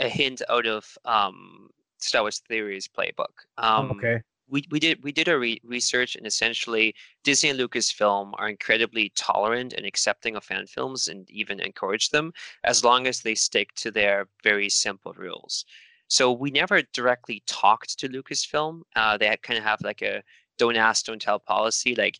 a 0.00 0.08
hint 0.08 0.42
out 0.48 0.66
of 0.66 0.96
um 1.04 1.70
star 1.98 2.22
wars 2.22 2.40
theory's 2.48 2.88
playbook. 2.88 3.34
Um 3.56 3.92
okay. 3.92 4.22
we, 4.48 4.64
we 4.70 4.80
did 4.80 5.02
we 5.02 5.12
did 5.12 5.28
our 5.28 5.38
re- 5.38 5.60
research 5.64 6.16
and 6.16 6.26
essentially 6.26 6.94
Disney 7.22 7.50
and 7.50 7.58
Lucasfilm 7.58 8.32
are 8.38 8.48
incredibly 8.48 9.12
tolerant 9.14 9.72
and 9.74 9.84
accepting 9.86 10.36
of 10.36 10.44
fan 10.44 10.66
films 10.66 11.08
and 11.08 11.28
even 11.30 11.60
encourage 11.60 12.10
them 12.10 12.32
as 12.64 12.84
long 12.84 13.06
as 13.06 13.20
they 13.20 13.34
stick 13.34 13.74
to 13.76 13.90
their 13.90 14.28
very 14.42 14.68
simple 14.68 15.12
rules. 15.14 15.64
So 16.08 16.32
we 16.32 16.50
never 16.50 16.82
directly 16.92 17.42
talked 17.46 17.98
to 17.98 18.08
Lucasfilm. 18.08 18.80
Uh, 18.96 19.18
they 19.18 19.36
kind 19.42 19.58
of 19.58 19.64
have 19.64 19.80
like 19.82 20.02
a 20.02 20.22
don't 20.58 20.76
ask, 20.76 21.06
don't 21.06 21.22
tell 21.22 21.38
policy. 21.38 21.94
Like, 21.94 22.18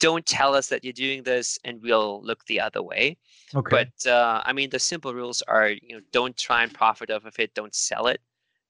don't 0.00 0.24
tell 0.26 0.54
us 0.54 0.68
that 0.68 0.84
you're 0.84 0.92
doing 0.92 1.22
this, 1.22 1.58
and 1.64 1.82
we'll 1.82 2.22
look 2.22 2.44
the 2.44 2.60
other 2.60 2.82
way. 2.82 3.16
Okay. 3.54 3.88
But 4.04 4.10
uh, 4.10 4.42
I 4.44 4.52
mean, 4.52 4.70
the 4.70 4.78
simple 4.78 5.12
rules 5.12 5.42
are, 5.42 5.70
you 5.70 5.96
know, 5.96 6.00
don't 6.12 6.36
try 6.36 6.62
and 6.62 6.72
profit 6.72 7.10
off 7.10 7.24
of 7.24 7.38
it. 7.38 7.54
Don't 7.54 7.74
sell 7.74 8.06
it, 8.06 8.20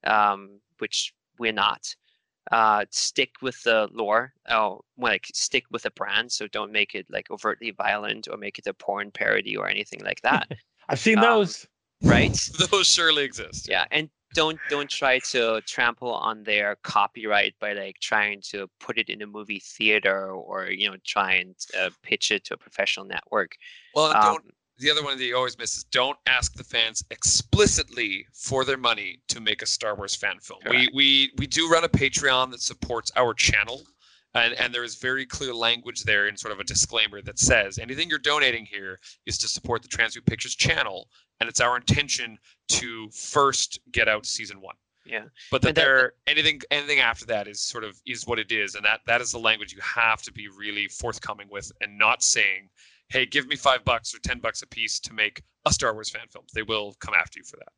um, 0.05 0.61
which 0.79 1.13
we're 1.39 1.53
not. 1.53 1.95
Uh, 2.51 2.87
stick 2.91 3.33
with 3.43 3.63
the 3.65 3.89
lore. 3.93 4.33
Oh, 4.49 4.81
like 4.97 5.27
stick 5.35 5.65
with 5.71 5.83
the 5.83 5.91
brand. 5.91 6.33
So 6.33 6.47
don't 6.49 6.73
make 6.73 6.95
it 6.95 7.07
like 7.11 7.31
overtly 7.31 7.73
violent 7.73 8.27
or 8.31 8.39
make 8.39 8.59
it 8.59 8.67
a 8.67 8.73
porn 8.73 9.11
parody 9.11 9.55
or 9.55 9.69
anything 9.69 10.01
like 10.03 10.23
that. 10.23 10.51
I've 10.89 10.99
seen 10.99 11.19
um, 11.19 11.25
those. 11.25 11.67
Right. 12.03 12.33
those 12.71 12.87
surely 12.87 13.25
exist. 13.25 13.69
Yeah, 13.69 13.85
and 13.91 14.09
don't 14.35 14.59
don't 14.69 14.91
try 14.91 15.19
to 15.19 15.61
trample 15.63 16.13
on 16.13 16.43
their 16.43 16.77
copyright 16.83 17.55
by 17.61 17.73
like 17.73 17.99
trying 18.01 18.41
to 18.51 18.69
put 18.81 18.99
it 18.99 19.09
in 19.09 19.23
a 19.23 19.27
movie 19.27 19.61
theater 19.61 20.31
or 20.31 20.67
you 20.67 20.91
know 20.91 20.97
try 21.05 21.35
and 21.35 21.55
uh, 21.79 21.91
pitch 22.03 22.31
it 22.31 22.45
to 22.45 22.55
a 22.55 22.57
professional 22.57 23.07
network. 23.07 23.57
Well, 23.95 24.07
um, 24.07 24.23
don't. 24.23 24.55
The 24.79 24.91
other 24.93 25.03
one 25.03 25.19
that 25.19 25.25
you 25.25 25.37
always 25.37 25.59
miss 25.59 25.77
is 25.77 25.85
don't 25.85 26.17
ask 26.27 26.55
the 26.55 26.63
fans 26.63 27.03
explicitly 27.11 28.25
for 28.33 28.65
their 28.65 28.77
money 28.77 29.21
to 29.29 29.41
make 29.41 29.61
a 29.61 29.67
Star 29.67 29.97
Wars 29.97 30.15
fan 30.15 30.39
film. 30.41 30.61
We 30.69 30.89
we 30.95 31.33
we 31.39 31.47
do 31.47 31.69
run 31.69 31.85
a 31.85 31.89
Patreon 31.89 32.51
that 32.53 32.61
supports 32.61 33.11
our 33.17 33.35
channel. 33.35 33.83
And, 34.35 34.53
and 34.55 34.75
there 34.75 34.85
is 34.85 34.97
very 34.97 35.25
clear 35.25 35.55
language 35.55 36.05
there 36.05 36.29
in 36.29 36.37
sort 36.37 36.53
of 36.53 36.61
a 36.61 36.65
disclaimer 36.65 37.23
that 37.23 37.39
says 37.39 37.79
anything 37.79 38.11
you're 38.11 38.19
donating 38.19 38.67
here 38.67 39.01
is 39.25 39.39
to 39.39 39.49
support 39.49 39.81
the 39.81 39.89
Transmute 39.89 40.27
Pictures 40.27 40.55
channel 40.55 41.09
and 41.41 41.49
it's 41.49 41.61
our 41.61 41.77
intention 41.77 42.39
to 42.69 43.09
first 43.11 43.79
get 43.93 44.09
out 44.09 44.27
season 44.27 44.61
one. 44.61 44.77
Yeah. 45.07 45.25
But 45.51 45.63
that 45.63 45.75
that- 45.75 45.81
there 45.81 46.13
anything 46.27 46.61
anything 46.71 47.01
after 47.01 47.25
that 47.27 47.49
is 47.49 47.61
sort 47.61 47.85
of 47.85 48.01
is 48.07 48.27
what 48.27 48.39
it 48.39 48.53
is, 48.53 48.75
and 48.75 48.85
that 48.85 49.01
that 49.07 49.21
is 49.21 49.33
the 49.33 49.39
language 49.39 49.73
you 49.73 49.81
have 49.81 50.23
to 50.23 50.33
be 50.33 50.49
really 50.49 50.87
forthcoming 50.89 51.49
with, 51.51 51.73
and 51.81 51.97
not 51.99 52.23
saying, 52.23 52.69
"Hey, 53.09 53.25
give 53.25 53.47
me 53.47 53.57
five 53.57 53.85
bucks 53.85 54.15
or 54.15 54.19
ten 54.19 54.39
bucks 54.39 54.63
a 54.63 54.67
piece 54.67 55.01
to 55.01 55.13
make 55.15 55.43
a 55.65 55.73
Star 55.73 55.95
Wars 55.95 56.11
fan 56.11 56.29
film." 56.29 56.45
They 56.53 56.63
will 56.63 56.95
come 57.01 57.15
after 57.15 57.39
you 57.39 57.45
for 57.45 57.57
that. 57.57 57.73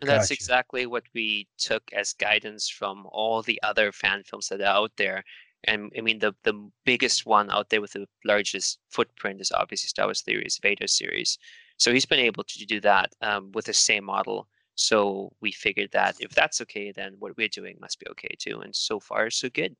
And 0.00 0.10
that's 0.10 0.28
Gotcha. 0.28 0.34
exactly 0.34 0.86
what 0.86 1.04
we 1.14 1.48
took 1.58 1.82
as 1.94 2.12
guidance 2.12 2.68
from 2.68 3.06
all 3.10 3.42
the 3.42 3.60
other 3.62 3.90
fan 3.92 4.22
films 4.24 4.48
that 4.48 4.60
are 4.60 4.64
out 4.82 4.92
there. 4.96 5.24
And 5.64 5.90
I 5.96 6.02
mean, 6.02 6.18
the 6.20 6.34
the 6.44 6.70
biggest 6.84 7.26
one 7.26 7.50
out 7.50 7.70
there 7.70 7.80
with 7.80 7.94
the 7.94 8.06
largest 8.24 8.78
footprint 8.90 9.40
is 9.40 9.50
obviously 9.50 9.88
Star 9.88 10.06
Wars 10.06 10.22
Theory's 10.22 10.60
Vader 10.62 10.86
series. 10.86 11.38
So 11.78 11.92
he's 11.92 12.06
been 12.06 12.20
able 12.20 12.44
to 12.44 12.66
do 12.66 12.80
that 12.80 13.12
um, 13.22 13.52
with 13.52 13.66
the 13.66 13.74
same 13.74 14.04
model. 14.04 14.48
So 14.74 15.32
we 15.40 15.52
figured 15.52 15.90
that 15.92 16.16
if 16.20 16.30
that's 16.32 16.60
okay, 16.62 16.92
then 16.92 17.16
what 17.18 17.36
we're 17.36 17.48
doing 17.48 17.76
must 17.80 17.98
be 17.98 18.06
okay 18.10 18.34
too. 18.38 18.60
And 18.60 18.74
so 18.74 19.00
far, 19.00 19.30
so 19.30 19.48
good. 19.48 19.74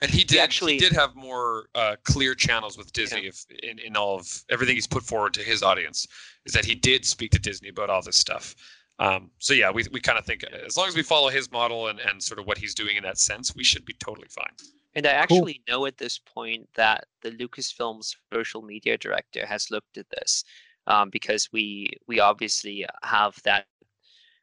And 0.00 0.10
he 0.10 0.24
did 0.24 0.38
actually- 0.38 0.74
he 0.74 0.78
did 0.78 0.92
have 0.92 1.16
more 1.16 1.68
uh, 1.74 1.96
clear 2.04 2.34
channels 2.34 2.78
with 2.78 2.92
Disney 2.92 3.26
if, 3.26 3.44
in 3.62 3.78
in 3.80 3.96
all 3.96 4.16
of 4.16 4.26
everything 4.48 4.76
he's 4.76 4.86
put 4.86 5.02
forward 5.02 5.34
to 5.34 5.42
his 5.42 5.62
audience 5.62 6.06
is 6.46 6.52
that 6.52 6.64
he 6.64 6.74
did 6.74 7.04
speak 7.04 7.32
to 7.32 7.38
Disney 7.38 7.68
about 7.68 7.90
all 7.90 8.00
this 8.02 8.16
stuff. 8.16 8.54
Um, 9.00 9.30
so 9.38 9.54
yeah, 9.54 9.70
we 9.70 9.84
we 9.90 10.00
kind 10.00 10.18
of 10.18 10.24
think 10.24 10.44
as 10.44 10.76
long 10.76 10.88
as 10.88 10.94
we 10.94 11.02
follow 11.02 11.28
his 11.30 11.50
model 11.50 11.88
and, 11.88 11.98
and 12.00 12.22
sort 12.22 12.38
of 12.38 12.46
what 12.46 12.58
he's 12.58 12.74
doing 12.74 12.96
in 12.96 13.02
that 13.02 13.18
sense, 13.18 13.54
we 13.56 13.64
should 13.64 13.84
be 13.84 13.94
totally 13.94 14.28
fine. 14.28 14.52
And 14.94 15.06
I 15.06 15.10
actually 15.10 15.62
know 15.68 15.86
at 15.86 15.98
this 15.98 16.18
point 16.18 16.68
that 16.74 17.04
the 17.22 17.30
Lucasfilm's 17.32 18.16
social 18.32 18.62
media 18.62 18.96
director 18.96 19.46
has 19.46 19.70
looked 19.70 19.98
at 19.98 20.06
this 20.10 20.44
um, 20.88 21.10
because 21.10 21.48
we 21.52 21.90
we 22.08 22.18
obviously 22.18 22.84
have 23.02 23.40
that 23.44 23.66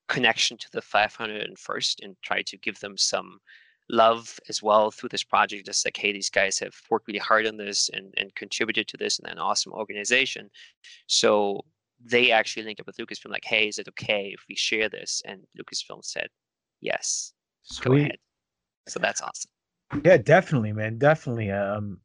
connection 0.08 0.56
to 0.58 0.68
the 0.72 0.82
501st 0.82 2.04
and 2.04 2.16
try 2.22 2.42
to 2.44 2.58
give 2.58 2.80
them 2.80 2.96
some 2.96 3.40
love 3.90 4.40
as 4.50 4.62
well 4.62 4.92
through 4.92 5.10
this 5.10 5.24
project. 5.24 5.66
Just 5.66 5.86
like, 5.86 5.98
hey, 5.98 6.14
these 6.14 6.30
guys 6.30 6.60
have 6.60 6.76
worked 6.90 7.08
really 7.08 7.20
hard 7.20 7.48
on 7.48 7.58
this 7.58 7.90
and, 7.94 8.14
and 8.18 8.34
contributed 8.36 8.88
to 8.88 8.98
this 8.98 9.20
and 9.20 9.30
an 9.32 9.40
awesome 9.40 9.74
organization. 9.74 10.50
So 11.08 11.62
they 12.04 12.32
actually 12.32 12.64
linked 12.64 12.82
up 12.82 12.88
with 12.88 12.98
Lucasfilm, 12.98 13.32
like, 13.32 13.46
hey, 13.46 13.68
is 13.68 13.80
it 13.80 13.88
okay 13.90 14.32
if 14.34 14.42
we 14.48 14.56
share 14.56 14.90
this? 14.90 15.22
And 15.26 15.42
Lucasfilm 15.60 16.04
said, 16.04 16.28
yes, 16.82 17.34
go 17.82 17.94
ahead. 17.94 18.18
So 18.88 19.00
that's 19.00 19.22
awesome. 19.22 19.50
Yeah, 20.04 20.18
definitely, 20.18 20.74
man. 20.74 20.98
Definitely. 20.98 21.52
Um, 21.52 22.00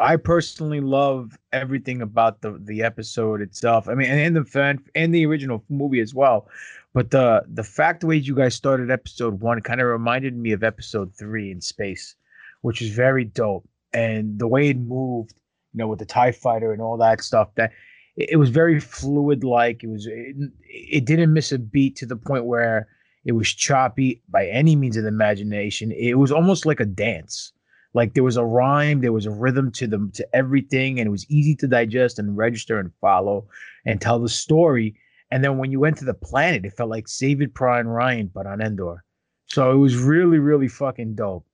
I 0.00 0.16
personally 0.16 0.80
love 0.80 1.38
everything 1.52 2.02
about 2.02 2.40
the 2.40 2.58
the 2.60 2.82
episode 2.82 3.40
itself. 3.40 3.88
I 3.88 3.94
mean, 3.94 4.10
and, 4.10 4.36
the 4.36 4.44
fan 4.44 4.80
and 4.94 5.14
the 5.14 5.26
original 5.26 5.64
movie 5.68 6.00
as 6.00 6.14
well. 6.14 6.48
But 6.92 7.10
the 7.10 7.44
the 7.46 7.64
fact 7.64 8.00
the 8.00 8.06
way 8.08 8.16
you 8.16 8.34
guys 8.34 8.54
started 8.54 8.90
episode 8.90 9.40
one 9.40 9.60
kind 9.60 9.80
of 9.80 9.86
reminded 9.86 10.36
me 10.36 10.52
of 10.52 10.62
episode 10.64 11.14
three 11.14 11.50
in 11.50 11.60
space, 11.60 12.16
which 12.62 12.82
is 12.82 12.90
very 12.90 13.24
dope. 13.24 13.68
And 13.92 14.38
the 14.38 14.48
way 14.48 14.68
it 14.68 14.78
moved, 14.78 15.34
you 15.72 15.78
know, 15.78 15.86
with 15.86 16.00
the 16.00 16.04
Tie 16.04 16.32
Fighter 16.32 16.72
and 16.72 16.82
all 16.82 16.96
that 16.98 17.22
stuff, 17.22 17.54
that 17.54 17.70
it, 18.16 18.30
it 18.32 18.36
was 18.36 18.50
very 18.50 18.80
fluid. 18.80 19.44
Like 19.44 19.84
it 19.84 19.88
was, 19.88 20.06
it, 20.06 20.36
it 20.68 21.04
didn't 21.04 21.32
miss 21.32 21.52
a 21.52 21.58
beat 21.58 21.96
to 21.96 22.06
the 22.06 22.16
point 22.16 22.46
where 22.46 22.88
it 23.24 23.32
was 23.32 23.52
choppy 23.52 24.22
by 24.28 24.46
any 24.48 24.76
means 24.76 24.96
of 24.96 25.04
the 25.04 25.08
imagination. 25.08 25.92
It 25.92 26.18
was 26.18 26.32
almost 26.32 26.66
like 26.66 26.80
a 26.80 26.84
dance. 26.84 27.52
Like 27.94 28.14
there 28.14 28.24
was 28.24 28.36
a 28.36 28.44
rhyme, 28.44 29.00
there 29.00 29.12
was 29.12 29.26
a 29.26 29.30
rhythm 29.30 29.70
to 29.72 29.86
them 29.86 30.10
to 30.12 30.26
everything, 30.34 30.98
and 30.98 31.06
it 31.06 31.10
was 31.10 31.28
easy 31.30 31.54
to 31.56 31.68
digest 31.68 32.18
and 32.18 32.36
register 32.36 32.78
and 32.78 32.92
follow 33.00 33.46
and 33.86 34.00
tell 34.00 34.18
the 34.18 34.28
story. 34.28 34.96
And 35.30 35.42
then 35.42 35.58
when 35.58 35.70
you 35.70 35.80
went 35.80 35.96
to 35.98 36.04
the 36.04 36.14
planet, 36.14 36.64
it 36.64 36.72
felt 36.72 36.90
like 36.90 37.08
Saving 37.08 37.50
Prime 37.50 37.86
Ryan, 37.86 38.30
but 38.32 38.46
on 38.46 38.60
Endor. 38.60 39.04
So 39.46 39.70
it 39.70 39.76
was 39.76 39.96
really, 39.96 40.38
really 40.38 40.68
fucking 40.68 41.14
dope. 41.14 41.46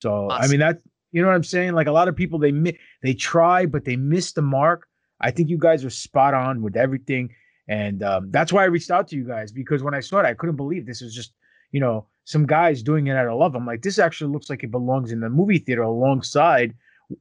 So 0.00 0.30
I 0.30 0.46
mean 0.48 0.60
that 0.60 0.80
you 1.12 1.22
know 1.22 1.28
what 1.28 1.34
I'm 1.34 1.44
saying? 1.44 1.72
Like 1.72 1.86
a 1.86 1.92
lot 1.92 2.08
of 2.08 2.16
people 2.16 2.38
they 2.38 2.52
mi- 2.52 2.78
they 3.02 3.14
try, 3.14 3.66
but 3.66 3.84
they 3.84 3.96
miss 3.96 4.32
the 4.32 4.42
mark. 4.42 4.86
I 5.20 5.30
think 5.30 5.48
you 5.48 5.58
guys 5.58 5.84
are 5.84 5.90
spot 5.90 6.34
on 6.34 6.62
with 6.62 6.76
everything. 6.76 7.30
And 7.68 8.02
um, 8.02 8.30
that's 8.30 8.52
why 8.52 8.62
I 8.62 8.66
reached 8.66 8.90
out 8.90 9.08
to 9.08 9.16
you 9.16 9.24
guys 9.24 9.52
because 9.52 9.82
when 9.82 9.94
I 9.94 10.00
saw 10.00 10.20
it, 10.20 10.26
I 10.26 10.34
couldn't 10.34 10.56
believe 10.56 10.86
this 10.86 11.02
was 11.02 11.14
just, 11.14 11.32
you 11.72 11.80
know, 11.80 12.06
some 12.28 12.44
guys 12.44 12.82
doing 12.82 13.06
it 13.06 13.16
out 13.16 13.26
of 13.26 13.38
love. 13.38 13.54
I'm 13.54 13.64
like, 13.64 13.80
this 13.80 13.98
actually 13.98 14.30
looks 14.30 14.50
like 14.50 14.62
it 14.62 14.70
belongs 14.70 15.12
in 15.12 15.20
the 15.20 15.30
movie 15.30 15.56
theater 15.58 15.80
alongside 15.80 16.74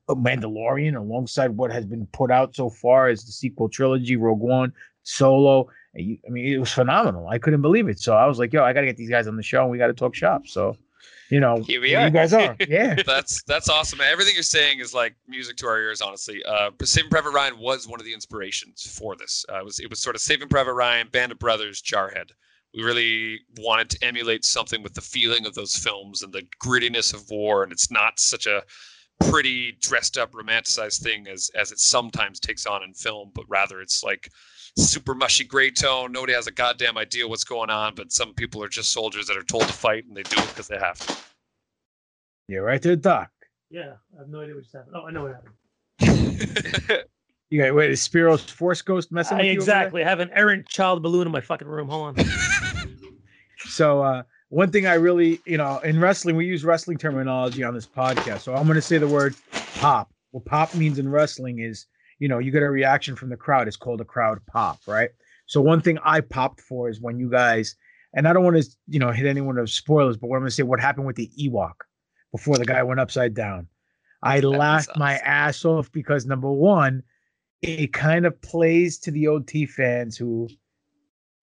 Mandalorian, 0.09 0.97
alongside 0.97 1.51
what 1.55 1.71
has 1.71 1.85
been 1.85 2.05
put 2.07 2.29
out 2.29 2.53
so 2.55 2.69
far 2.69 3.07
as 3.07 3.23
the 3.23 3.31
sequel 3.31 3.69
trilogy, 3.69 4.17
Rogue 4.17 4.39
One, 4.41 4.73
Solo. 5.03 5.69
I 5.95 6.17
mean, 6.29 6.53
it 6.53 6.57
was 6.59 6.71
phenomenal. 6.73 7.27
I 7.29 7.37
couldn't 7.39 7.61
believe 7.61 7.87
it. 7.87 7.99
So 7.99 8.15
I 8.15 8.25
was 8.25 8.37
like, 8.37 8.51
yo, 8.51 8.63
I 8.63 8.73
got 8.73 8.81
to 8.81 8.85
get 8.87 8.97
these 8.97 9.09
guys 9.09 9.27
on 9.27 9.37
the 9.37 9.43
show 9.43 9.61
and 9.61 9.71
we 9.71 9.77
got 9.77 9.87
to 9.87 9.93
talk 9.93 10.13
shop. 10.13 10.45
So, 10.45 10.75
you 11.29 11.39
know, 11.39 11.61
Here 11.63 11.79
we 11.79 11.89
here 11.89 11.99
are. 11.99 12.05
you 12.07 12.11
guys 12.11 12.33
are. 12.33 12.55
Yeah. 12.67 13.01
that's 13.05 13.43
that's 13.43 13.69
awesome. 13.69 14.01
Everything 14.01 14.33
you're 14.33 14.43
saying 14.43 14.79
is 14.81 14.93
like 14.93 15.15
music 15.27 15.55
to 15.57 15.67
our 15.67 15.79
ears. 15.79 16.01
Honestly, 16.01 16.43
uh, 16.43 16.71
Saving 16.83 17.09
Private 17.09 17.31
Ryan 17.31 17.57
was 17.57 17.87
one 17.87 17.99
of 18.01 18.05
the 18.05 18.13
inspirations 18.13 18.85
for 18.99 19.15
this. 19.15 19.45
Uh, 19.49 19.59
it 19.59 19.63
was 19.65 19.79
it 19.79 19.89
was 19.89 19.99
sort 19.99 20.15
of 20.17 20.21
Saving 20.21 20.49
Private 20.49 20.73
Ryan, 20.73 21.07
Band 21.11 21.31
of 21.31 21.39
Brothers, 21.39 21.81
Jarhead. 21.81 22.31
We 22.77 22.83
really 22.83 23.39
wanted 23.57 23.89
to 23.89 24.05
emulate 24.05 24.45
something 24.45 24.83
with 24.83 24.93
the 24.93 25.01
feeling 25.01 25.47
of 25.47 25.55
those 25.55 25.75
films 25.75 26.21
and 26.21 26.31
the 26.31 26.43
grittiness 26.63 27.11
of 27.11 27.27
war, 27.27 27.63
and 27.63 27.71
it's 27.71 27.89
not 27.89 28.19
such 28.19 28.45
a 28.45 28.61
pretty 29.19 29.75
dressed 29.81 30.15
up 30.15 30.31
romanticized 30.33 31.01
thing 31.01 31.27
as 31.27 31.49
as 31.55 31.71
it 31.71 31.79
sometimes 31.79 32.39
takes 32.39 32.67
on 32.67 32.83
in 32.83 32.93
film, 32.93 33.31
but 33.33 33.45
rather 33.47 33.81
it's 33.81 34.03
like 34.03 34.29
super 34.77 35.15
mushy 35.15 35.43
gray 35.43 35.71
tone. 35.71 36.11
Nobody 36.11 36.33
has 36.33 36.45
a 36.45 36.51
goddamn 36.51 36.99
idea 36.99 37.27
what's 37.27 37.43
going 37.43 37.71
on, 37.71 37.95
but 37.95 38.11
some 38.11 38.35
people 38.35 38.63
are 38.63 38.69
just 38.69 38.91
soldiers 38.91 39.25
that 39.25 39.37
are 39.37 39.43
told 39.43 39.63
to 39.63 39.73
fight 39.73 40.05
and 40.05 40.15
they 40.15 40.21
do 40.21 40.39
it 40.39 40.47
because 40.49 40.67
they 40.67 40.77
have 40.77 40.99
to. 40.99 41.17
Yeah, 42.47 42.59
right 42.59 42.81
there, 42.81 42.95
Doc. 42.95 43.31
Yeah, 43.71 43.93
I 44.15 44.19
have 44.19 44.29
no 44.29 44.41
idea 44.41 44.53
what 44.53 44.65
just 44.65 44.75
happened. 44.75 44.95
Oh, 44.95 45.07
I 45.07 45.11
know 45.11 45.23
what 45.23 45.33
happened. 45.99 47.05
You 47.49 47.63
got 47.63 47.73
wait, 47.75 47.91
is 47.91 48.01
Spiro's 48.01 48.43
Force 48.43 48.81
Ghost 48.81 49.09
messing 49.11 49.37
I, 49.37 49.41
with 49.41 49.45
you? 49.47 49.53
exactly. 49.53 50.03
I 50.03 50.09
have 50.09 50.19
an 50.19 50.29
errant 50.33 50.67
child 50.67 51.01
balloon 51.01 51.27
in 51.27 51.31
my 51.31 51.39
fucking 51.39 51.67
room. 51.67 51.87
Hold 51.87 52.19
on. 52.19 52.25
So 53.59 54.01
uh, 54.01 54.23
one 54.49 54.71
thing 54.71 54.87
I 54.87 54.95
really, 54.95 55.39
you 55.45 55.57
know, 55.57 55.79
in 55.79 55.99
wrestling, 55.99 56.35
we 56.35 56.45
use 56.45 56.63
wrestling 56.63 56.97
terminology 56.97 57.63
on 57.63 57.73
this 57.73 57.87
podcast. 57.87 58.39
So 58.39 58.53
I'm 58.53 58.63
going 58.63 58.75
to 58.75 58.81
say 58.81 58.97
the 58.97 59.07
word 59.07 59.35
pop. 59.75 60.11
What 60.31 60.45
pop 60.45 60.73
means 60.75 60.99
in 60.99 61.09
wrestling 61.09 61.59
is, 61.59 61.85
you 62.19 62.27
know, 62.27 62.39
you 62.39 62.51
get 62.51 62.63
a 62.63 62.69
reaction 62.69 63.15
from 63.15 63.29
the 63.29 63.37
crowd. 63.37 63.67
It's 63.67 63.77
called 63.77 64.01
a 64.01 64.05
crowd 64.05 64.39
pop, 64.47 64.79
right? 64.87 65.09
So 65.47 65.61
one 65.61 65.81
thing 65.81 65.97
I 66.03 66.21
popped 66.21 66.61
for 66.61 66.89
is 66.89 67.01
when 67.01 67.19
you 67.19 67.29
guys, 67.29 67.75
and 68.13 68.27
I 68.27 68.33
don't 68.33 68.43
want 68.43 68.61
to, 68.61 68.69
you 68.87 68.99
know, 68.99 69.11
hit 69.11 69.25
anyone 69.25 69.57
with 69.57 69.69
spoilers, 69.69 70.17
but 70.17 70.27
what 70.27 70.37
I'm 70.37 70.41
going 70.41 70.49
to 70.49 70.55
say, 70.55 70.63
what 70.63 70.79
happened 70.79 71.07
with 71.07 71.15
the 71.15 71.31
Ewok 71.39 71.73
before 72.31 72.57
the 72.57 72.65
guy 72.65 72.83
went 72.83 72.99
upside 72.99 73.33
down. 73.33 73.67
I 74.23 74.39
laughed 74.39 74.97
my 74.97 75.17
ass 75.17 75.63
off 75.63 75.91
because 75.91 76.25
number 76.25 76.51
one, 76.51 77.03
it 77.61 77.93
kind 77.93 78.25
of 78.25 78.41
plays 78.41 78.97
to 78.99 79.11
the 79.11 79.27
OT 79.27 79.65
fans 79.65 80.17
who 80.17 80.49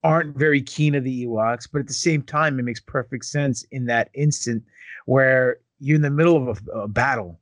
aren't 0.04 0.36
very 0.36 0.62
keen 0.62 0.94
of 0.94 1.02
the 1.02 1.26
Ewoks, 1.26 1.66
but 1.70 1.80
at 1.80 1.88
the 1.88 1.94
same 1.94 2.22
time, 2.22 2.58
it 2.58 2.62
makes 2.62 2.80
perfect 2.80 3.24
sense 3.24 3.64
in 3.72 3.86
that 3.86 4.10
instant 4.14 4.62
where 5.06 5.58
you're 5.80 5.96
in 5.96 6.02
the 6.02 6.10
middle 6.10 6.36
of 6.36 6.60
a, 6.68 6.70
a 6.72 6.88
battle, 6.88 7.40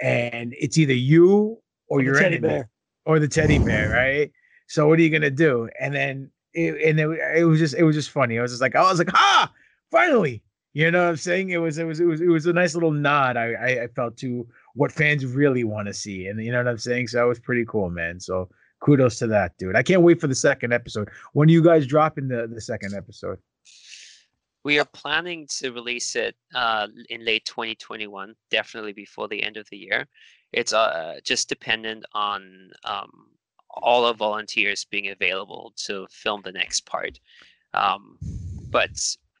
and 0.00 0.54
it's 0.58 0.78
either 0.78 0.94
you 0.94 1.58
or, 1.88 1.98
the 1.98 2.04
your 2.04 2.14
teddy 2.14 2.36
enemy, 2.36 2.48
bear. 2.48 2.70
or 3.04 3.18
the 3.18 3.28
teddy 3.28 3.58
bear, 3.58 3.90
right? 3.90 4.30
So 4.68 4.86
what 4.86 4.98
are 5.00 5.02
you 5.02 5.10
gonna 5.10 5.30
do? 5.30 5.68
And 5.80 5.92
then 5.92 6.30
it, 6.54 6.80
and 6.80 7.00
it, 7.00 7.38
it 7.38 7.44
was 7.44 7.58
just 7.58 7.74
it 7.74 7.82
was 7.82 7.96
just 7.96 8.10
funny. 8.10 8.38
I 8.38 8.42
was 8.42 8.52
just 8.52 8.62
like 8.62 8.76
I 8.76 8.82
was 8.82 8.98
like 8.98 9.12
ah 9.14 9.52
finally, 9.90 10.42
you 10.72 10.90
know 10.90 11.02
what 11.02 11.10
I'm 11.10 11.16
saying? 11.16 11.50
It 11.50 11.58
was 11.58 11.76
it 11.78 11.84
was 11.84 11.98
it 11.98 12.06
was 12.06 12.20
it 12.20 12.28
was 12.28 12.46
a 12.46 12.52
nice 12.52 12.74
little 12.74 12.92
nod. 12.92 13.36
I 13.36 13.52
I, 13.52 13.82
I 13.82 13.86
felt 13.88 14.16
to 14.18 14.46
what 14.74 14.92
fans 14.92 15.26
really 15.26 15.64
want 15.64 15.88
to 15.88 15.94
see, 15.94 16.28
and 16.28 16.42
you 16.42 16.52
know 16.52 16.58
what 16.58 16.68
I'm 16.68 16.78
saying. 16.78 17.08
So 17.08 17.24
it 17.24 17.28
was 17.28 17.40
pretty 17.40 17.64
cool, 17.66 17.90
man. 17.90 18.20
So 18.20 18.48
kudos 18.80 19.18
to 19.18 19.26
that, 19.28 19.56
dude. 19.58 19.76
I 19.76 19.82
can't 19.82 20.02
wait 20.02 20.20
for 20.20 20.26
the 20.26 20.34
second 20.34 20.72
episode. 20.72 21.08
When 21.32 21.48
are 21.48 21.52
you 21.52 21.62
guys 21.62 21.86
dropping 21.86 22.28
the 22.28 22.46
the 22.46 22.60
second 22.60 22.94
episode? 22.94 23.38
We 24.62 24.78
are 24.78 24.84
planning 24.84 25.46
to 25.58 25.70
release 25.70 26.16
it 26.16 26.36
uh, 26.54 26.88
in 27.08 27.24
late 27.24 27.46
2021, 27.46 28.34
definitely 28.50 28.92
before 28.92 29.26
the 29.26 29.42
end 29.42 29.56
of 29.56 29.66
the 29.70 29.78
year. 29.78 30.06
It's 30.52 30.74
uh, 30.74 31.18
just 31.24 31.48
dependent 31.48 32.04
on 32.12 32.70
um, 32.84 33.10
all 33.70 34.04
our 34.04 34.12
volunteers 34.12 34.84
being 34.84 35.08
available 35.08 35.72
to 35.86 36.06
film 36.10 36.42
the 36.44 36.52
next 36.52 36.84
part. 36.84 37.18
Um, 37.72 38.18
but 38.70 38.90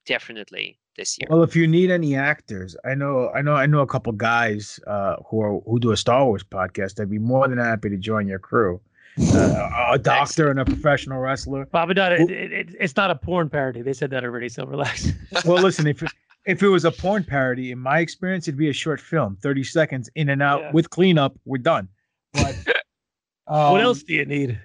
definitely 0.06 0.78
this 0.96 1.18
year. 1.18 1.26
Well, 1.30 1.42
if 1.42 1.54
you 1.54 1.66
need 1.66 1.90
any 1.90 2.16
actors, 2.16 2.74
I 2.84 2.94
know, 2.94 3.30
I 3.34 3.42
know, 3.42 3.54
I 3.54 3.66
know 3.66 3.80
a 3.80 3.86
couple 3.86 4.12
guys 4.12 4.80
uh, 4.86 5.16
who 5.28 5.42
are 5.42 5.60
who 5.60 5.78
do 5.80 5.92
a 5.92 5.96
Star 5.96 6.24
Wars 6.24 6.44
podcast. 6.44 7.00
I'd 7.00 7.10
be 7.10 7.18
more 7.18 7.46
than 7.48 7.58
happy 7.58 7.90
to 7.90 7.96
join 7.96 8.26
your 8.26 8.38
crew. 8.38 8.80
Uh, 9.18 9.88
a 9.90 9.98
doctor 9.98 10.50
and 10.50 10.60
a 10.60 10.64
professional 10.64 11.18
wrestler. 11.18 11.66
Baba 11.66 11.94
Dot, 11.94 12.12
it, 12.12 12.30
it, 12.30 12.52
it, 12.52 12.76
it's 12.78 12.96
not 12.96 13.10
a 13.10 13.14
porn 13.14 13.48
parody. 13.48 13.82
They 13.82 13.92
said 13.92 14.10
that 14.10 14.24
already, 14.24 14.48
so 14.48 14.64
relax. 14.64 15.12
Well, 15.44 15.62
listen, 15.62 15.86
if 15.86 16.02
if 16.46 16.62
it 16.62 16.68
was 16.68 16.84
a 16.84 16.90
porn 16.90 17.24
parody, 17.24 17.70
in 17.72 17.78
my 17.78 17.98
experience, 18.00 18.48
it'd 18.48 18.58
be 18.58 18.70
a 18.70 18.72
short 18.72 19.00
film, 19.00 19.36
thirty 19.42 19.64
seconds 19.64 20.08
in 20.14 20.28
and 20.30 20.42
out 20.42 20.60
Yeah. 20.60 20.70
with 20.72 20.90
cleanup. 20.90 21.34
We're 21.44 21.58
done. 21.58 21.88
But 22.32 22.56
what 23.44 23.56
um, 23.56 23.80
else 23.80 24.02
do 24.02 24.14
you 24.14 24.24
need? 24.24 24.58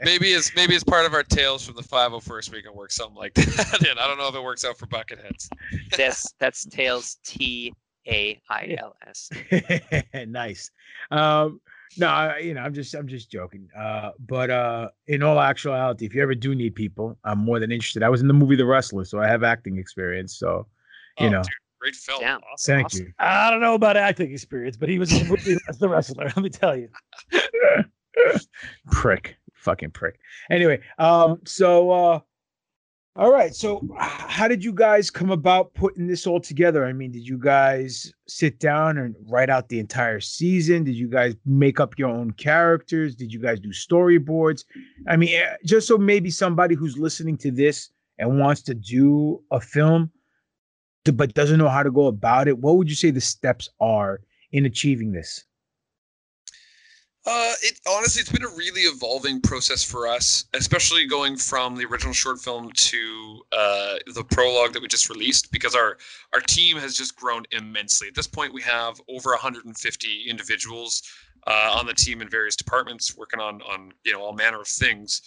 maybe 0.00 0.34
as 0.34 0.52
maybe 0.54 0.76
as 0.76 0.84
part 0.84 1.06
of 1.06 1.14
our 1.14 1.24
tales 1.24 1.66
from 1.66 1.74
the 1.74 1.82
501st 1.82 2.52
we 2.52 2.62
can 2.62 2.72
work 2.74 2.92
something 2.92 3.16
like 3.16 3.34
that 3.34 3.84
in. 3.90 3.98
I 3.98 4.06
don't 4.06 4.18
know 4.18 4.28
if 4.28 4.34
it 4.36 4.42
works 4.42 4.64
out 4.64 4.78
for 4.78 4.86
bucketheads. 4.86 5.48
That's 5.96 6.32
that's 6.38 6.66
Tails 6.66 7.16
T 7.24 7.72
A 8.08 8.40
I 8.50 8.76
L 8.78 8.96
S. 9.06 9.30
nice. 10.26 10.70
Um, 11.10 11.60
no, 11.96 12.08
I, 12.08 12.38
you 12.38 12.54
know, 12.54 12.60
I'm 12.60 12.74
just 12.74 12.94
I'm 12.94 13.06
just 13.08 13.30
joking. 13.30 13.68
Uh, 13.76 14.10
but 14.26 14.50
uh, 14.50 14.88
in 15.06 15.22
all 15.22 15.40
actuality, 15.40 16.06
if 16.06 16.14
you 16.14 16.22
ever 16.22 16.34
do 16.34 16.54
need 16.54 16.74
people, 16.74 17.16
I'm 17.24 17.38
more 17.38 17.58
than 17.60 17.72
interested. 17.72 18.02
I 18.02 18.08
was 18.08 18.20
in 18.20 18.28
the 18.28 18.34
movie 18.34 18.56
The 18.56 18.66
Wrestler, 18.66 19.04
so 19.04 19.20
I 19.20 19.26
have 19.26 19.42
acting 19.42 19.78
experience. 19.78 20.36
So, 20.38 20.66
you 21.18 21.26
Oh, 21.26 21.30
know, 21.30 21.42
dude, 21.42 21.50
great 21.80 21.94
film. 21.96 22.22
Awesome, 22.24 22.40
thank 22.74 22.86
awesome. 22.86 23.06
you. 23.06 23.12
I 23.18 23.50
don't 23.50 23.60
know 23.60 23.74
about 23.74 23.96
acting 23.96 24.32
experience, 24.32 24.76
but 24.76 24.88
he 24.88 24.98
was 24.98 25.12
in 25.12 25.24
the 25.26 25.30
movie 25.30 25.56
as 25.68 25.78
the 25.78 25.88
wrestler. 25.88 26.24
Let 26.36 26.38
me 26.38 26.50
tell 26.50 26.76
you. 26.76 26.88
prick 28.90 29.36
fucking 29.54 29.90
prick 29.92 30.18
anyway 30.50 30.80
um 30.98 31.40
so 31.44 31.90
uh 31.90 32.20
all 33.18 33.32
right 33.32 33.52
so 33.54 33.84
how 33.96 34.46
did 34.46 34.62
you 34.64 34.72
guys 34.72 35.10
come 35.10 35.30
about 35.30 35.74
putting 35.74 36.06
this 36.06 36.26
all 36.26 36.40
together? 36.40 36.86
I 36.86 36.92
mean 36.92 37.10
did 37.10 37.26
you 37.26 37.36
guys 37.36 38.12
sit 38.28 38.60
down 38.60 38.96
and 38.96 39.16
write 39.28 39.50
out 39.50 39.68
the 39.68 39.80
entire 39.80 40.20
season? 40.20 40.84
Did 40.84 40.94
you 40.94 41.08
guys 41.08 41.34
make 41.44 41.80
up 41.80 41.98
your 41.98 42.10
own 42.10 42.30
characters? 42.32 43.16
Did 43.16 43.32
you 43.32 43.40
guys 43.40 43.58
do 43.58 43.70
storyboards? 43.70 44.64
I 45.08 45.16
mean 45.16 45.34
eh, 45.34 45.56
just 45.64 45.88
so 45.88 45.98
maybe 45.98 46.30
somebody 46.30 46.76
who's 46.76 46.96
listening 46.96 47.36
to 47.38 47.50
this 47.50 47.90
and 48.18 48.38
wants 48.38 48.62
to 48.62 48.74
do 48.74 49.42
a 49.50 49.60
film 49.60 50.12
but 51.04 51.34
doesn't 51.34 51.58
know 51.58 51.70
how 51.70 51.82
to 51.82 51.90
go 51.90 52.06
about 52.06 52.48
it 52.48 52.58
what 52.58 52.76
would 52.76 52.88
you 52.88 52.94
say 52.94 53.10
the 53.10 53.20
steps 53.20 53.70
are 53.80 54.20
in 54.52 54.66
achieving 54.66 55.10
this 55.10 55.44
Uh, 57.30 57.52
it 57.60 57.78
honestly, 57.86 58.20
it's 58.20 58.32
been 58.32 58.42
a 58.42 58.56
really 58.56 58.80
evolving 58.82 59.38
process 59.38 59.84
for 59.84 60.08
us, 60.08 60.46
especially 60.54 61.06
going 61.06 61.36
from 61.36 61.76
the 61.76 61.84
original 61.84 62.14
short 62.14 62.40
film 62.40 62.72
to 62.72 63.42
uh, 63.52 63.96
the 64.14 64.24
prologue 64.24 64.72
that 64.72 64.80
we 64.80 64.88
just 64.88 65.10
released, 65.10 65.52
because 65.52 65.74
our 65.74 65.98
our 66.32 66.40
team 66.40 66.78
has 66.78 66.96
just 66.96 67.14
grown 67.16 67.42
immensely. 67.50 68.08
At 68.08 68.14
this 68.14 68.26
point, 68.26 68.54
we 68.54 68.62
have 68.62 68.98
over 69.10 69.28
150 69.32 70.24
individuals 70.26 71.02
uh, 71.46 71.74
on 71.76 71.84
the 71.84 71.92
team 71.92 72.22
in 72.22 72.30
various 72.30 72.56
departments 72.56 73.14
working 73.14 73.40
on 73.40 73.60
on 73.60 73.92
you 74.04 74.14
know 74.14 74.22
all 74.22 74.32
manner 74.32 74.62
of 74.62 74.66
things. 74.66 75.20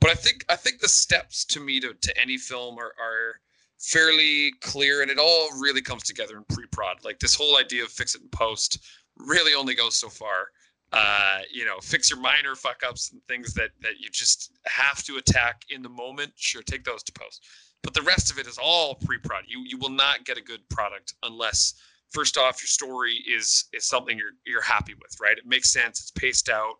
But 0.00 0.10
I 0.10 0.14
think 0.14 0.44
I 0.48 0.56
think 0.56 0.80
the 0.80 0.88
steps 0.88 1.44
to 1.44 1.60
me 1.60 1.78
to, 1.78 1.94
to 1.94 2.20
any 2.20 2.36
film 2.36 2.78
are, 2.80 2.94
are 3.00 3.40
fairly 3.78 4.50
clear, 4.60 5.02
and 5.02 5.10
it 5.10 5.18
all 5.20 5.50
really 5.60 5.82
comes 5.82 6.02
together 6.02 6.36
in 6.36 6.44
pre-prod. 6.52 7.04
Like 7.04 7.20
this 7.20 7.36
whole 7.36 7.58
idea 7.58 7.84
of 7.84 7.90
fix 7.90 8.16
it 8.16 8.22
in 8.22 8.28
post 8.30 8.80
really 9.16 9.54
only 9.54 9.76
goes 9.76 9.94
so 9.94 10.08
far 10.08 10.48
uh, 10.94 11.38
you 11.52 11.64
know, 11.64 11.78
fix 11.82 12.08
your 12.08 12.20
minor 12.20 12.54
fuck 12.54 12.82
ups 12.86 13.10
and 13.12 13.20
things 13.26 13.52
that 13.54 13.70
that 13.82 13.98
you 13.98 14.08
just 14.10 14.52
have 14.66 15.02
to 15.02 15.16
attack 15.16 15.62
in 15.70 15.82
the 15.82 15.88
moment. 15.88 16.32
Sure, 16.36 16.62
take 16.62 16.84
those 16.84 17.02
to 17.02 17.12
post. 17.12 17.44
But 17.82 17.94
the 17.94 18.02
rest 18.02 18.30
of 18.30 18.38
it 18.38 18.46
is 18.46 18.58
all 18.58 18.94
pre-prod. 18.94 19.44
You 19.46 19.64
you 19.66 19.76
will 19.76 19.90
not 19.90 20.24
get 20.24 20.38
a 20.38 20.42
good 20.42 20.66
product 20.70 21.14
unless 21.24 21.74
first 22.10 22.38
off 22.38 22.62
your 22.62 22.68
story 22.68 23.14
is 23.28 23.64
is 23.72 23.84
something 23.84 24.16
you're 24.16 24.34
you're 24.46 24.62
happy 24.62 24.94
with, 24.94 25.16
right? 25.20 25.36
It 25.36 25.46
makes 25.46 25.72
sense. 25.72 26.00
It's 26.00 26.12
paced 26.12 26.48
out. 26.48 26.74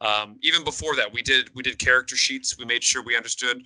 Um, 0.00 0.38
even 0.42 0.64
before 0.64 0.96
that, 0.96 1.12
we 1.12 1.20
did 1.22 1.50
we 1.54 1.62
did 1.62 1.78
character 1.78 2.16
sheets. 2.16 2.56
We 2.58 2.64
made 2.64 2.82
sure 2.82 3.02
we 3.02 3.16
understood 3.16 3.62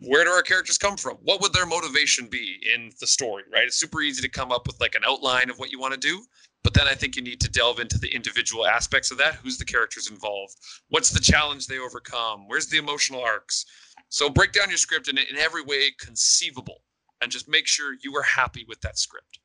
where 0.00 0.24
do 0.24 0.30
our 0.30 0.42
characters 0.42 0.78
come 0.78 0.96
from? 0.96 1.16
What 1.22 1.40
would 1.40 1.52
their 1.52 1.66
motivation 1.66 2.26
be 2.26 2.60
in 2.74 2.90
the 3.00 3.06
story, 3.06 3.44
right? 3.52 3.64
It's 3.64 3.76
super 3.76 4.00
easy 4.02 4.22
to 4.22 4.28
come 4.28 4.52
up 4.52 4.66
with 4.66 4.80
like 4.80 4.94
an 4.94 5.02
outline 5.06 5.50
of 5.50 5.58
what 5.58 5.70
you 5.70 5.78
want 5.78 5.94
to 5.94 6.00
do, 6.00 6.24
but 6.64 6.74
then 6.74 6.88
I 6.88 6.94
think 6.94 7.14
you 7.14 7.22
need 7.22 7.40
to 7.42 7.50
delve 7.50 7.78
into 7.78 7.98
the 7.98 8.12
individual 8.12 8.66
aspects 8.66 9.10
of 9.10 9.18
that. 9.18 9.34
Who's 9.36 9.58
the 9.58 9.64
characters 9.64 10.10
involved? 10.10 10.56
What's 10.88 11.10
the 11.10 11.20
challenge 11.20 11.66
they 11.66 11.78
overcome? 11.78 12.48
Where's 12.48 12.66
the 12.66 12.78
emotional 12.78 13.22
arcs? 13.22 13.66
So 14.08 14.30
break 14.30 14.52
down 14.52 14.70
your 14.70 14.78
script 14.78 15.08
in, 15.08 15.18
in 15.18 15.36
every 15.38 15.62
way 15.62 15.90
conceivable 16.00 16.82
and 17.20 17.30
just 17.30 17.48
make 17.48 17.66
sure 17.66 17.94
you 18.02 18.16
are 18.16 18.22
happy 18.22 18.64
with 18.66 18.80
that 18.80 18.98
script. 18.98 19.38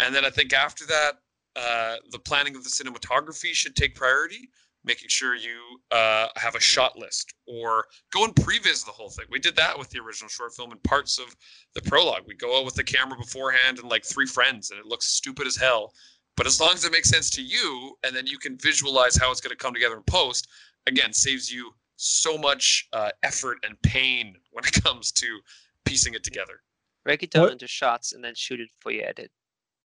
And 0.00 0.14
then 0.14 0.24
I 0.24 0.30
think 0.30 0.52
after 0.52 0.84
that, 0.86 1.12
uh, 1.56 1.96
the 2.10 2.18
planning 2.18 2.56
of 2.56 2.64
the 2.64 2.70
cinematography 2.70 3.52
should 3.52 3.76
take 3.76 3.94
priority, 3.94 4.48
making 4.84 5.08
sure 5.08 5.34
you 5.34 5.80
uh, 5.90 6.28
have 6.36 6.54
a 6.54 6.60
shot 6.60 6.98
list 6.98 7.34
or 7.46 7.84
go 8.12 8.24
and 8.24 8.34
previs 8.34 8.84
the 8.84 8.92
whole 8.92 9.10
thing. 9.10 9.26
We 9.30 9.38
did 9.38 9.56
that 9.56 9.78
with 9.78 9.90
the 9.90 10.00
original 10.00 10.28
short 10.28 10.54
film 10.54 10.72
and 10.72 10.82
parts 10.82 11.18
of 11.18 11.34
the 11.74 11.82
prologue. 11.82 12.22
We 12.26 12.34
go 12.34 12.58
out 12.58 12.64
with 12.64 12.74
the 12.74 12.84
camera 12.84 13.18
beforehand 13.18 13.78
and 13.78 13.88
like 13.88 14.04
three 14.04 14.26
friends, 14.26 14.70
and 14.70 14.80
it 14.80 14.86
looks 14.86 15.06
stupid 15.06 15.46
as 15.46 15.56
hell. 15.56 15.92
But 16.36 16.46
as 16.46 16.60
long 16.60 16.72
as 16.74 16.84
it 16.84 16.92
makes 16.92 17.08
sense 17.10 17.28
to 17.30 17.42
you, 17.42 17.96
and 18.02 18.14
then 18.16 18.26
you 18.26 18.38
can 18.38 18.56
visualize 18.58 19.16
how 19.16 19.30
it's 19.30 19.40
going 19.40 19.50
to 19.50 19.56
come 19.56 19.74
together 19.74 19.96
in 19.96 20.02
post, 20.04 20.48
again, 20.86 21.12
saves 21.12 21.50
you 21.52 21.70
so 21.96 22.38
much 22.38 22.88
uh, 22.92 23.10
effort 23.22 23.58
and 23.62 23.80
pain 23.82 24.36
when 24.52 24.64
it 24.64 24.82
comes 24.82 25.12
to 25.12 25.38
piecing 25.84 26.14
it 26.14 26.24
together. 26.24 26.60
Break 27.04 27.22
it 27.22 27.30
down 27.30 27.44
What- 27.44 27.52
into 27.52 27.66
shots 27.66 28.12
and 28.12 28.22
then 28.24 28.34
shoot 28.34 28.60
it 28.60 28.70
for 28.80 28.90
your 28.90 29.06
edit. 29.06 29.30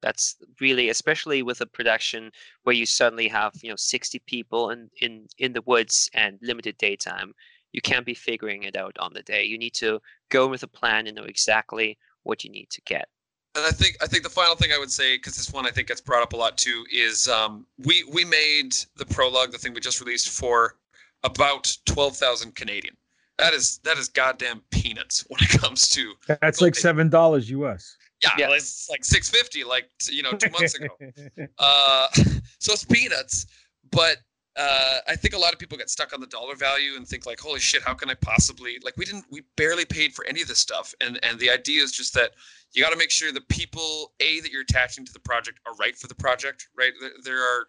That's 0.02 0.36
really, 0.60 0.90
especially 0.90 1.44
with 1.44 1.62
a 1.62 1.66
production 1.68 2.32
where 2.64 2.74
you 2.76 2.88
suddenly 2.88 3.28
have, 3.28 3.54
you 3.62 3.70
know, 3.70 3.76
60 3.76 4.18
people 4.26 4.72
in, 4.72 4.90
in, 5.00 5.28
in 5.38 5.54
the 5.54 5.62
woods 5.62 6.10
and 6.16 6.40
limited 6.42 6.76
daytime. 6.80 7.34
You 7.72 7.82
can't 7.82 8.06
be 8.06 8.16
figuring 8.16 8.64
it 8.64 8.76
out 8.76 8.98
on 9.00 9.14
the 9.14 9.22
day. 9.22 9.44
You 9.44 9.60
need 9.60 9.76
to 9.76 10.02
go 10.30 10.48
with 10.48 10.64
a 10.64 10.68
plan 10.68 11.06
and 11.06 11.16
know 11.16 11.24
exactly 11.24 12.00
what 12.24 12.44
you 12.44 12.50
need 12.50 12.70
to 12.72 12.82
get. 12.82 13.10
And 13.56 13.66
I 13.66 13.72
think 13.72 13.98
I 14.02 14.08
think 14.08 14.24
the 14.24 14.30
final 14.30 14.56
thing 14.56 14.72
I 14.74 14.80
would 14.80 14.92
say, 14.92 15.18
because 15.18 15.36
this 15.36 15.52
one 15.52 15.66
I 15.66 15.72
think 15.72 15.90
gets 15.90 16.00
brought 16.00 16.24
up 16.24 16.34
a 16.34 16.38
lot 16.38 16.58
too, 16.58 16.86
is 16.92 17.28
um, 17.28 17.66
we 17.80 18.04
we 18.12 18.24
made 18.24 18.76
the 18.96 19.06
prologue, 19.06 19.52
the 19.52 19.58
thing 19.58 19.74
we 19.74 19.82
just 19.82 20.00
released, 20.00 20.30
for 20.30 20.76
about 21.24 21.76
twelve 21.86 22.16
thousand 22.16 22.56
Canadian. 22.56 22.96
That 23.38 23.54
is 23.54 23.80
that 23.84 23.98
is 23.98 24.08
goddamn 24.08 24.62
peanuts 24.72 25.26
when 25.28 25.40
it 25.42 25.50
comes 25.50 25.90
to 25.90 26.14
That's 26.42 26.62
like 26.62 26.76
seven 26.76 27.10
dollars 27.10 27.50
US. 27.50 27.98
yeah, 28.38 28.52
it's 28.52 28.90
like 28.90 29.04
six 29.04 29.30
fifty, 29.30 29.64
like 29.64 29.90
you 30.10 30.24
know, 30.24 30.32
two 30.34 30.50
months 30.52 30.76
ago. 30.76 30.88
Uh, 31.58 32.08
so 32.60 32.74
it's 32.74 32.86
peanuts, 32.86 33.48
but 33.92 34.18
uh, 34.58 34.98
I 35.08 35.16
think 35.16 35.34
a 35.34 35.38
lot 35.38 35.54
of 35.54 35.60
people 35.60 35.78
get 35.78 35.90
stuck 35.90 36.14
on 36.14 36.20
the 36.20 36.28
dollar 36.28 36.56
value 36.56 36.96
and 36.98 37.08
think 37.08 37.26
like, 37.26 37.40
holy 37.40 37.60
shit, 37.60 37.82
how 37.82 37.94
can 37.94 38.10
I 38.10 38.16
possibly 38.16 38.78
like? 38.84 38.98
We 38.98 39.06
didn't, 39.06 39.26
we 39.32 39.44
barely 39.56 39.86
paid 39.86 40.14
for 40.14 40.26
any 40.26 40.42
of 40.42 40.48
this 40.48 40.60
stuff, 40.60 40.94
and 41.00 41.20
and 41.24 41.40
the 41.40 41.50
idea 41.50 41.82
is 41.82 41.92
just 41.92 42.14
that 42.16 42.32
you 42.74 42.84
got 42.84 42.90
to 42.92 42.98
make 42.98 43.12
sure 43.12 43.32
the 43.32 43.42
people 43.42 44.14
a 44.20 44.42
that 44.42 44.52
you're 44.52 44.64
attaching 44.64 45.06
to 45.06 45.14
the 45.14 45.20
project 45.20 45.60
are 45.66 45.74
right 45.76 45.96
for 45.96 46.08
the 46.08 46.16
project, 46.16 46.68
right? 46.78 46.92
There, 47.00 47.12
there 47.24 47.42
are. 47.42 47.68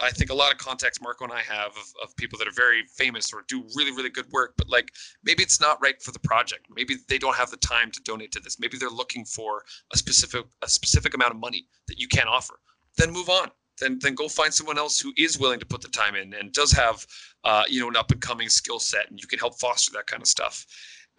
I 0.00 0.10
think 0.10 0.30
a 0.30 0.34
lot 0.34 0.50
of 0.50 0.58
contacts 0.58 1.00
Marco 1.00 1.22
and 1.22 1.32
I 1.32 1.42
have 1.42 1.68
of, 1.68 1.92
of 2.02 2.16
people 2.16 2.36
that 2.40 2.48
are 2.48 2.54
very 2.56 2.82
famous 2.96 3.32
or 3.32 3.44
do 3.46 3.64
really, 3.76 3.92
really 3.92 4.10
good 4.10 4.26
work, 4.32 4.54
but 4.56 4.68
like 4.68 4.90
maybe 5.22 5.44
it's 5.44 5.60
not 5.60 5.80
right 5.80 6.02
for 6.02 6.10
the 6.10 6.18
project. 6.18 6.66
Maybe 6.68 6.96
they 7.08 7.16
don't 7.16 7.36
have 7.36 7.50
the 7.52 7.58
time 7.58 7.92
to 7.92 8.02
donate 8.02 8.32
to 8.32 8.40
this. 8.40 8.58
Maybe 8.58 8.76
they're 8.76 8.90
looking 8.90 9.24
for 9.24 9.62
a 9.92 9.96
specific 9.96 10.46
a 10.62 10.68
specific 10.68 11.14
amount 11.14 11.32
of 11.32 11.38
money 11.38 11.68
that 11.86 12.00
you 12.00 12.08
can't 12.08 12.28
offer. 12.28 12.54
Then 12.96 13.12
move 13.12 13.28
on. 13.28 13.50
Then 13.80 13.98
then 14.00 14.14
go 14.14 14.28
find 14.28 14.52
someone 14.52 14.78
else 14.78 15.00
who 15.00 15.12
is 15.16 15.38
willing 15.38 15.60
to 15.60 15.66
put 15.66 15.80
the 15.80 15.88
time 15.88 16.14
in 16.14 16.34
and 16.34 16.52
does 16.52 16.72
have 16.72 17.06
uh, 17.44 17.64
you 17.68 17.80
know 17.80 17.88
an 17.88 17.96
up 17.96 18.10
and 18.10 18.20
coming 18.20 18.48
skill 18.48 18.78
set 18.78 19.10
and 19.10 19.20
you 19.20 19.26
can 19.26 19.38
help 19.38 19.58
foster 19.58 19.92
that 19.92 20.06
kind 20.06 20.22
of 20.22 20.28
stuff. 20.28 20.66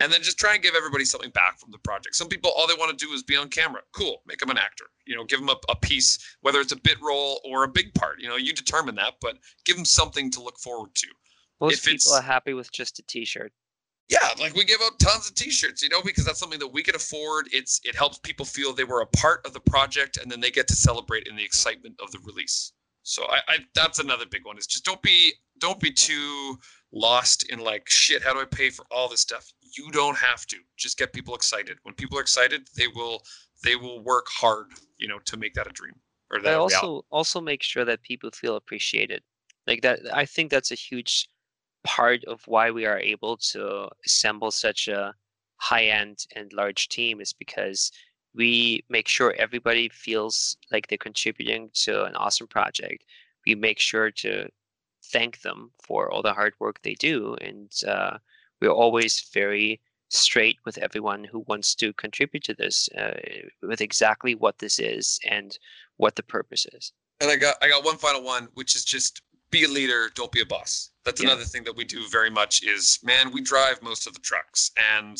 And 0.01 0.11
then 0.11 0.21
just 0.21 0.37
try 0.37 0.53
and 0.53 0.61
give 0.61 0.75
everybody 0.75 1.05
something 1.05 1.29
back 1.29 1.57
from 1.57 1.71
the 1.71 1.77
project. 1.77 2.15
Some 2.15 2.27
people 2.27 2.51
all 2.55 2.67
they 2.67 2.73
want 2.73 2.97
to 2.97 3.05
do 3.05 3.13
is 3.13 3.23
be 3.23 3.37
on 3.37 3.47
camera. 3.47 3.81
Cool, 3.93 4.21
make 4.27 4.39
them 4.39 4.49
an 4.49 4.57
actor. 4.57 4.85
You 5.05 5.15
know, 5.15 5.23
give 5.23 5.39
them 5.39 5.49
a, 5.49 5.55
a 5.69 5.75
piece, 5.75 6.19
whether 6.41 6.59
it's 6.59 6.73
a 6.73 6.77
bit 6.77 6.97
role 7.01 7.39
or 7.45 7.63
a 7.63 7.67
big 7.69 7.93
part. 7.93 8.19
You 8.19 8.27
know, 8.27 8.35
you 8.35 8.53
determine 8.53 8.95
that, 8.95 9.13
but 9.21 9.37
give 9.63 9.77
them 9.77 9.85
something 9.85 10.31
to 10.31 10.41
look 10.41 10.59
forward 10.59 10.93
to. 10.95 11.07
Most 11.61 11.73
If 11.73 11.85
people 11.85 12.13
are 12.13 12.21
happy 12.21 12.53
with 12.53 12.71
just 12.71 12.99
a 12.99 13.03
t-shirt. 13.03 13.53
Yeah, 14.07 14.29
like 14.39 14.53
we 14.53 14.63
give 14.65 14.81
out 14.83 14.99
tons 14.99 15.27
of 15.27 15.33
T-shirts, 15.33 15.81
you 15.81 15.89
know, 15.89 16.01
because 16.03 16.25
that's 16.25 16.39
something 16.39 16.59
that 16.59 16.67
we 16.67 16.83
can 16.83 16.95
afford. 16.95 17.47
It's 17.51 17.81
it 17.83 17.95
helps 17.95 18.19
people 18.19 18.45
feel 18.45 18.71
they 18.71 18.83
were 18.83 19.01
a 19.01 19.07
part 19.07 19.43
of 19.45 19.53
the 19.53 19.59
project, 19.61 20.17
and 20.17 20.31
then 20.31 20.39
they 20.39 20.51
get 20.51 20.67
to 20.67 20.75
celebrate 20.75 21.27
in 21.27 21.35
the 21.35 21.43
excitement 21.43 21.95
of 21.99 22.11
the 22.11 22.19
release. 22.23 22.73
So 23.01 23.23
I, 23.25 23.39
I 23.47 23.57
that's 23.73 23.99
another 23.99 24.25
big 24.29 24.45
one 24.45 24.57
is 24.57 24.67
just 24.67 24.85
don't 24.85 25.01
be 25.01 25.33
don't 25.59 25.79
be 25.79 25.91
too 25.91 26.57
lost 26.91 27.51
in 27.51 27.59
like 27.59 27.89
shit. 27.89 28.21
How 28.23 28.33
do 28.33 28.41
I 28.41 28.45
pay 28.45 28.69
for 28.69 28.85
all 28.91 29.07
this 29.09 29.21
stuff? 29.21 29.51
You 29.77 29.91
don't 29.91 30.17
have 30.17 30.45
to. 30.47 30.57
Just 30.77 30.97
get 30.97 31.13
people 31.13 31.35
excited. 31.35 31.77
When 31.83 31.95
people 31.95 32.17
are 32.17 32.21
excited, 32.21 32.67
they 32.75 32.87
will 32.87 33.23
they 33.63 33.75
will 33.75 34.03
work 34.03 34.27
hard, 34.29 34.67
you 34.97 35.07
know, 35.07 35.19
to 35.25 35.37
make 35.37 35.53
that 35.55 35.67
a 35.67 35.71
dream 35.71 35.93
or 36.31 36.39
But 36.39 36.43
that 36.43 36.57
also 36.57 36.87
reality. 36.87 37.07
also 37.11 37.41
make 37.41 37.63
sure 37.63 37.85
that 37.85 38.03
people 38.03 38.29
feel 38.31 38.55
appreciated. 38.55 39.23
Like 39.65 39.81
that 39.81 39.99
I 40.13 40.25
think 40.25 40.51
that's 40.51 40.71
a 40.71 40.75
huge 40.75 41.27
part 41.85 42.23
of 42.25 42.41
why 42.47 42.71
we 42.71 42.85
are 42.85 42.99
able 42.99 43.37
to 43.37 43.87
assemble 44.05 44.51
such 44.51 44.87
a 44.87 45.13
high 45.57 45.85
end 45.85 46.25
and 46.35 46.51
large 46.51 46.89
team 46.89 47.21
is 47.21 47.31
because 47.31 47.91
we 48.33 48.83
make 48.89 49.07
sure 49.07 49.33
everybody 49.37 49.87
feels 49.89 50.57
like 50.71 50.87
they're 50.87 50.97
contributing 50.97 51.69
to 51.73 52.03
an 52.03 52.15
awesome 52.15 52.47
project. 52.47 53.05
We 53.47 53.55
make 53.55 53.79
sure 53.79 54.11
to 54.11 54.49
thank 55.05 55.41
them 55.41 55.71
for 55.81 56.11
all 56.11 56.21
the 56.21 56.33
hard 56.33 56.53
work 56.59 56.81
they 56.81 56.95
do, 56.95 57.35
and 57.39 57.71
uh, 57.87 58.17
we're 58.59 58.69
always 58.69 59.29
very 59.33 59.79
straight 60.09 60.57
with 60.65 60.77
everyone 60.79 61.23
who 61.23 61.45
wants 61.47 61.75
to 61.75 61.93
contribute 61.93 62.43
to 62.43 62.53
this 62.53 62.89
uh, 62.97 63.13
with 63.61 63.81
exactly 63.81 64.35
what 64.35 64.57
this 64.59 64.79
is 64.79 65.19
and 65.29 65.57
what 65.97 66.15
the 66.15 66.23
purpose 66.23 66.65
is. 66.73 66.91
And 67.21 67.29
I 67.31 67.37
got 67.37 67.55
I 67.61 67.69
got 67.69 67.85
one 67.85 67.97
final 67.97 68.23
one, 68.23 68.49
which 68.55 68.75
is 68.75 68.83
just 68.83 69.21
be 69.51 69.63
a 69.63 69.67
leader, 69.67 70.09
don't 70.15 70.31
be 70.31 70.41
a 70.41 70.45
boss. 70.45 70.91
That's 71.05 71.21
yeah. 71.21 71.29
another 71.29 71.45
thing 71.45 71.63
that 71.65 71.75
we 71.75 71.85
do 71.85 72.07
very 72.09 72.29
much 72.29 72.63
is 72.63 72.99
man, 73.03 73.31
we 73.31 73.41
drive 73.41 73.81
most 73.81 74.07
of 74.07 74.13
the 74.13 74.19
trucks 74.19 74.71
and 74.97 75.17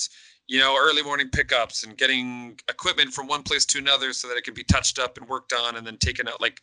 you 0.48 0.60
know, 0.60 0.78
early 0.80 1.02
morning 1.02 1.30
pickups 1.30 1.84
and 1.84 1.98
getting 1.98 2.60
equipment 2.70 3.12
from 3.12 3.28
one 3.28 3.42
place 3.42 3.66
to 3.66 3.80
another 3.80 4.14
so 4.14 4.28
that 4.28 4.38
it 4.38 4.44
can 4.44 4.54
be 4.54 4.64
touched 4.64 5.00
up 5.00 5.18
and 5.18 5.28
worked 5.28 5.54
on 5.54 5.76
and 5.76 5.88
then 5.88 5.98
taken 5.98 6.28
out. 6.28 6.40
Like 6.40 6.62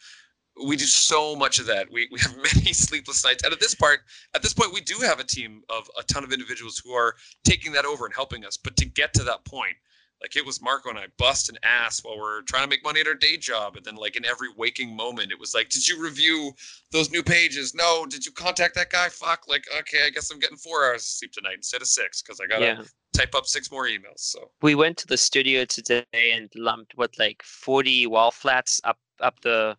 we 0.63 0.77
do 0.77 0.85
so 0.85 1.35
much 1.35 1.59
of 1.59 1.67
that. 1.67 1.91
We, 1.91 2.09
we 2.11 2.21
have 2.21 2.37
many 2.55 2.73
sleepless 2.73 3.25
nights. 3.25 3.43
And 3.43 3.53
at 3.53 3.61
this 3.61 3.75
part, 3.75 4.01
at 4.35 4.43
this 4.43 4.53
point, 4.53 4.73
we 4.73 4.81
do 4.81 4.99
have 5.03 5.21
a 5.21 5.25
team 5.25 5.63
of 5.69 5.89
a 5.99 6.03
ton 6.05 6.25
of 6.25 6.33
individuals 6.33 6.81
who 6.85 6.93
are 6.93 7.15
taking 7.45 7.73
that 7.73 7.85
over 7.85 8.05
and 8.05 8.15
helping 8.15 8.45
us. 8.45 8.57
But 8.57 8.77
to 8.77 8.85
get 8.85 9.13
to 9.15 9.25
that 9.25 9.45
point, 9.45 9.77
like 10.23 10.37
it 10.37 10.47
was 10.47 10.63
Marco 10.63 10.89
and 10.89 10.99
I 10.99 11.07
bust 11.19 11.49
an 11.51 11.59
ass 11.65 12.03
while 12.03 12.17
we're 12.17 12.43
trying 12.43 12.63
to 12.63 12.69
make 12.69 12.85
money 12.85 13.01
at 13.01 13.09
our 13.09 13.15
day 13.15 13.37
job. 13.37 13.77
And 13.77 13.85
then 13.85 13.97
like 13.97 14.17
in 14.17 14.25
every 14.25 14.49
waking 14.57 14.95
moment, 14.95 15.33
it 15.33 15.39
was 15.39 15.53
like, 15.53 15.69
did 15.69 15.87
you 15.87 16.03
review 16.03 16.53
those 16.93 17.11
new 17.11 17.23
pages? 17.23 17.75
No. 17.75 18.07
Did 18.07 18.25
you 18.25 18.31
contact 18.31 18.77
that 18.77 18.91
guy? 18.91 19.09
Fuck. 19.09 19.49
Like, 19.49 19.65
okay, 19.81 20.07
I 20.07 20.11
guess 20.11 20.31
I'm 20.31 20.39
getting 20.39 20.57
four 20.57 20.85
hours 20.85 21.03
of 21.03 21.07
sleep 21.07 21.33
tonight 21.33 21.57
instead 21.57 21.83
of 21.83 21.89
six 21.89 22.23
because 22.23 22.41
I 22.41 22.47
gotta 22.47 22.65
yeah. 22.65 22.83
type 23.13 23.35
up 23.35 23.47
six 23.47 23.71
more 23.73 23.87
emails. 23.87 24.21
So 24.21 24.51
we 24.63 24.77
went 24.77 24.97
to 24.99 25.09
the 25.09 25.17
studio 25.17 25.65
today 25.65 26.05
and 26.15 26.49
lumped 26.55 26.93
what 26.97 27.19
like 27.19 27.43
40 27.43 28.07
wall 28.07 28.31
flats 28.31 28.81
up 28.85 28.99
up 29.21 29.41
the 29.41 29.77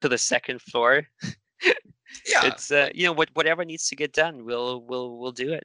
to 0.00 0.08
the 0.08 0.18
second 0.18 0.60
floor. 0.60 1.06
yeah, 1.62 2.44
it's 2.44 2.70
uh, 2.70 2.90
you 2.94 3.06
know 3.06 3.12
what 3.12 3.30
whatever 3.34 3.64
needs 3.64 3.88
to 3.88 3.96
get 3.96 4.12
done, 4.12 4.44
we'll 4.44 4.82
we'll 4.82 5.18
we'll 5.18 5.32
do 5.32 5.52
it. 5.52 5.64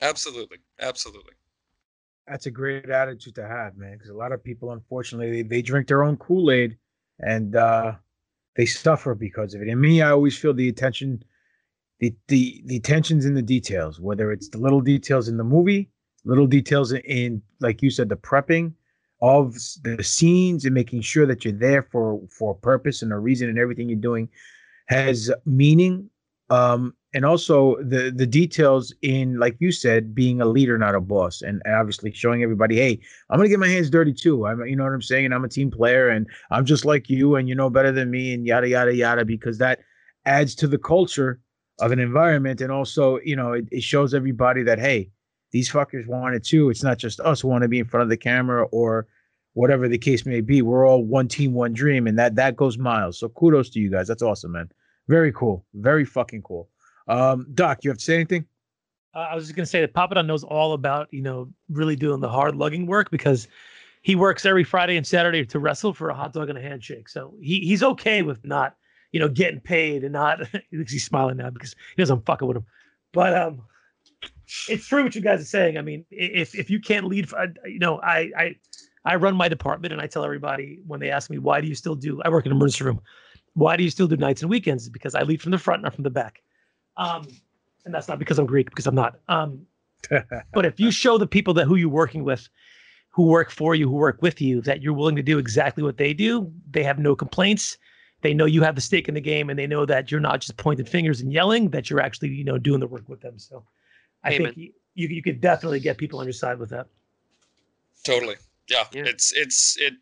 Absolutely, 0.00 0.58
absolutely. 0.80 1.34
That's 2.26 2.46
a 2.46 2.50
great 2.50 2.88
attitude 2.88 3.34
to 3.36 3.46
have, 3.46 3.76
man. 3.76 3.94
Because 3.94 4.10
a 4.10 4.14
lot 4.14 4.32
of 4.32 4.42
people, 4.42 4.72
unfortunately, 4.72 5.42
they, 5.42 5.48
they 5.48 5.62
drink 5.62 5.88
their 5.88 6.02
own 6.02 6.16
Kool 6.16 6.50
Aid 6.50 6.76
and 7.18 7.56
uh, 7.56 7.94
they 8.56 8.66
suffer 8.66 9.14
because 9.14 9.54
of 9.54 9.62
it. 9.62 9.68
And 9.68 9.80
me, 9.80 10.02
I 10.02 10.10
always 10.10 10.38
feel 10.38 10.54
the 10.54 10.68
attention, 10.68 11.22
the 11.98 12.14
the 12.28 12.62
the 12.66 12.76
attention's 12.76 13.26
in 13.26 13.34
the 13.34 13.42
details. 13.42 14.00
Whether 14.00 14.32
it's 14.32 14.48
the 14.48 14.58
little 14.58 14.80
details 14.80 15.28
in 15.28 15.36
the 15.36 15.44
movie, 15.44 15.90
little 16.24 16.46
details 16.46 16.92
in, 16.92 17.00
in 17.00 17.42
like 17.60 17.82
you 17.82 17.90
said, 17.90 18.08
the 18.08 18.16
prepping, 18.16 18.74
of 19.22 19.54
the 19.82 20.02
scenes 20.02 20.64
and 20.64 20.74
making 20.74 21.02
sure 21.02 21.26
that 21.26 21.44
you're 21.44 21.52
there 21.52 21.82
for 21.82 22.20
for 22.30 22.52
a 22.52 22.54
purpose 22.54 23.02
and 23.02 23.12
a 23.12 23.18
reason 23.18 23.48
and 23.48 23.58
everything 23.58 23.88
you're 23.88 23.98
doing 23.98 24.28
has 24.86 25.30
meaning 25.44 26.08
um 26.48 26.94
and 27.12 27.24
also 27.24 27.76
the 27.82 28.12
the 28.14 28.26
details 28.26 28.94
in 29.02 29.38
like 29.38 29.56
you 29.58 29.72
said 29.72 30.14
being 30.14 30.40
a 30.40 30.46
leader 30.46 30.78
not 30.78 30.94
a 30.94 31.00
boss 31.00 31.42
and, 31.42 31.60
obviously 31.66 32.12
showing 32.12 32.42
everybody 32.42 32.76
hey 32.76 32.98
i'm 33.30 33.38
gonna 33.38 33.48
get 33.48 33.58
my 33.58 33.68
hands 33.68 33.90
dirty 33.90 34.12
too 34.12 34.46
i'm 34.46 34.64
you 34.66 34.76
know 34.76 34.84
what 34.84 34.92
i'm 34.92 35.02
saying 35.02 35.24
and 35.24 35.34
i'm 35.34 35.44
a 35.44 35.48
team 35.48 35.70
player 35.70 36.08
and 36.08 36.26
i'm 36.50 36.64
just 36.64 36.84
like 36.84 37.08
you 37.08 37.36
and 37.36 37.48
you 37.48 37.54
know 37.54 37.70
better 37.70 37.92
than 37.92 38.10
me 38.10 38.32
and 38.32 38.46
yada 38.46 38.68
yada 38.68 38.94
yada 38.94 39.24
because 39.24 39.58
that 39.58 39.80
adds 40.26 40.54
to 40.54 40.66
the 40.66 40.78
culture 40.78 41.40
of 41.80 41.92
an 41.92 41.98
environment 41.98 42.60
and 42.60 42.70
also 42.70 43.18
you 43.24 43.34
know 43.34 43.52
it, 43.52 43.66
it 43.70 43.82
shows 43.82 44.14
everybody 44.14 44.62
that 44.62 44.78
hey 44.78 45.10
these 45.50 45.70
fuckers 45.70 46.06
want 46.06 46.34
it 46.34 46.44
too. 46.44 46.70
It's 46.70 46.82
not 46.82 46.98
just 46.98 47.20
us 47.20 47.40
who 47.40 47.48
want 47.48 47.62
to 47.62 47.68
be 47.68 47.78
in 47.78 47.86
front 47.86 48.02
of 48.02 48.08
the 48.08 48.16
camera 48.16 48.64
or 48.66 49.06
whatever 49.54 49.88
the 49.88 49.98
case 49.98 50.24
may 50.24 50.40
be. 50.40 50.62
We're 50.62 50.86
all 50.86 51.04
one 51.04 51.28
team, 51.28 51.52
one 51.52 51.72
dream, 51.72 52.06
and 52.06 52.18
that 52.18 52.36
that 52.36 52.56
goes 52.56 52.78
miles. 52.78 53.18
So 53.18 53.28
kudos 53.30 53.70
to 53.70 53.80
you 53.80 53.90
guys. 53.90 54.08
That's 54.08 54.22
awesome, 54.22 54.52
man. 54.52 54.70
Very 55.08 55.32
cool. 55.32 55.64
Very 55.74 56.04
fucking 56.04 56.42
cool. 56.42 56.68
Um, 57.10 57.46
Doc, 57.54 57.80
you 57.82 57.90
have 57.90 57.98
to 57.98 58.04
say 58.04 58.14
anything? 58.14 58.46
Uh, 59.14 59.26
I 59.30 59.34
was 59.34 59.44
just 59.44 59.56
gonna 59.56 59.66
say 59.66 59.80
that 59.80 59.92
Papadon 59.92 60.26
knows 60.26 60.44
all 60.44 60.72
about 60.72 61.12
you 61.12 61.22
know 61.22 61.52
really 61.68 61.96
doing 61.96 62.20
the 62.20 62.28
hard 62.28 62.54
lugging 62.54 62.86
work 62.86 63.10
because 63.10 63.48
he 64.02 64.14
works 64.14 64.46
every 64.46 64.62
Friday 64.62 64.96
and 64.96 65.06
Saturday 65.06 65.44
to 65.44 65.58
wrestle 65.58 65.92
for 65.92 66.08
a 66.10 66.14
hot 66.14 66.32
dog 66.32 66.48
and 66.48 66.56
a 66.56 66.62
handshake. 66.62 67.08
So 67.08 67.34
he 67.42 67.60
he's 67.60 67.82
okay 67.82 68.22
with 68.22 68.44
not 68.44 68.76
you 69.10 69.18
know 69.18 69.28
getting 69.28 69.58
paid 69.58 70.04
and 70.04 70.12
not 70.12 70.40
he's 70.70 71.04
smiling 71.04 71.38
now 71.38 71.50
because 71.50 71.74
he 71.96 72.00
knows 72.00 72.10
I'm 72.10 72.22
fucking 72.22 72.46
with 72.46 72.58
him. 72.58 72.66
But 73.12 73.36
um, 73.36 73.62
it's 74.68 74.86
true 74.86 75.02
what 75.02 75.16
you 75.16 75.20
guys 75.20 75.40
are 75.40 75.44
saying. 75.44 75.76
I 75.76 75.82
mean, 75.82 76.04
if 76.12 76.54
if 76.54 76.70
you 76.70 76.78
can't 76.78 77.06
lead, 77.06 77.32
uh, 77.34 77.48
you 77.64 77.80
know, 77.80 78.00
I 78.00 78.30
I 78.38 78.56
I 79.04 79.16
run 79.16 79.34
my 79.34 79.48
department 79.48 79.92
and 79.92 80.00
I 80.00 80.06
tell 80.06 80.24
everybody 80.24 80.78
when 80.86 81.00
they 81.00 81.10
ask 81.10 81.28
me 81.28 81.38
why 81.38 81.60
do 81.60 81.66
you 81.66 81.74
still 81.74 81.96
do, 81.96 82.22
I 82.22 82.28
work 82.28 82.46
in 82.46 82.52
an 82.52 82.56
emergency 82.56 82.84
room. 82.84 83.00
Why 83.54 83.76
do 83.76 83.82
you 83.82 83.90
still 83.90 84.06
do 84.06 84.16
nights 84.16 84.42
and 84.42 84.50
weekends? 84.50 84.88
Because 84.88 85.16
I 85.16 85.22
lead 85.22 85.42
from 85.42 85.50
the 85.50 85.58
front, 85.58 85.82
not 85.82 85.94
from 85.94 86.04
the 86.04 86.10
back. 86.10 86.40
Um, 87.00 87.26
and 87.84 87.94
that's 87.94 88.06
not 88.06 88.18
because 88.18 88.38
I'm 88.38 88.46
Greek, 88.46 88.68
because 88.68 88.86
I'm 88.86 88.94
not. 88.94 89.18
Um, 89.28 89.66
but 90.52 90.66
if 90.66 90.78
you 90.78 90.90
show 90.90 91.18
the 91.18 91.26
people 91.26 91.54
that 91.54 91.64
who 91.64 91.76
you're 91.76 91.88
working 91.88 92.24
with, 92.24 92.48
who 93.08 93.24
work 93.24 93.50
for 93.50 93.74
you, 93.74 93.88
who 93.88 93.96
work 93.96 94.22
with 94.22 94.40
you, 94.40 94.60
that 94.62 94.82
you're 94.82 94.92
willing 94.92 95.16
to 95.16 95.22
do 95.22 95.38
exactly 95.38 95.82
what 95.82 95.96
they 95.96 96.14
do, 96.14 96.52
they 96.70 96.84
have 96.84 96.98
no 96.98 97.16
complaints. 97.16 97.78
They 98.22 98.34
know 98.34 98.44
you 98.44 98.62
have 98.62 98.74
the 98.74 98.82
stake 98.82 99.08
in 99.08 99.14
the 99.14 99.20
game, 99.20 99.48
and 99.48 99.58
they 99.58 99.66
know 99.66 99.86
that 99.86 100.10
you're 100.10 100.20
not 100.20 100.40
just 100.42 100.56
pointing 100.58 100.84
fingers 100.84 101.22
and 101.22 101.32
yelling; 101.32 101.70
that 101.70 101.88
you're 101.88 102.00
actually, 102.00 102.28
you 102.28 102.44
know, 102.44 102.58
doing 102.58 102.78
the 102.78 102.86
work 102.86 103.08
with 103.08 103.22
them. 103.22 103.38
So, 103.38 103.64
I 104.22 104.32
Amen. 104.32 104.52
think 104.52 104.56
you, 104.58 104.72
you, 104.94 105.08
you 105.08 105.22
could 105.22 105.40
definitely 105.40 105.80
get 105.80 105.96
people 105.96 106.18
on 106.20 106.26
your 106.26 106.34
side 106.34 106.58
with 106.58 106.68
that. 106.68 106.86
Totally. 108.04 108.36
Yeah. 108.68 108.84
yeah. 108.92 109.04
It's 109.06 109.32
it's 109.32 109.78
it 109.78 109.94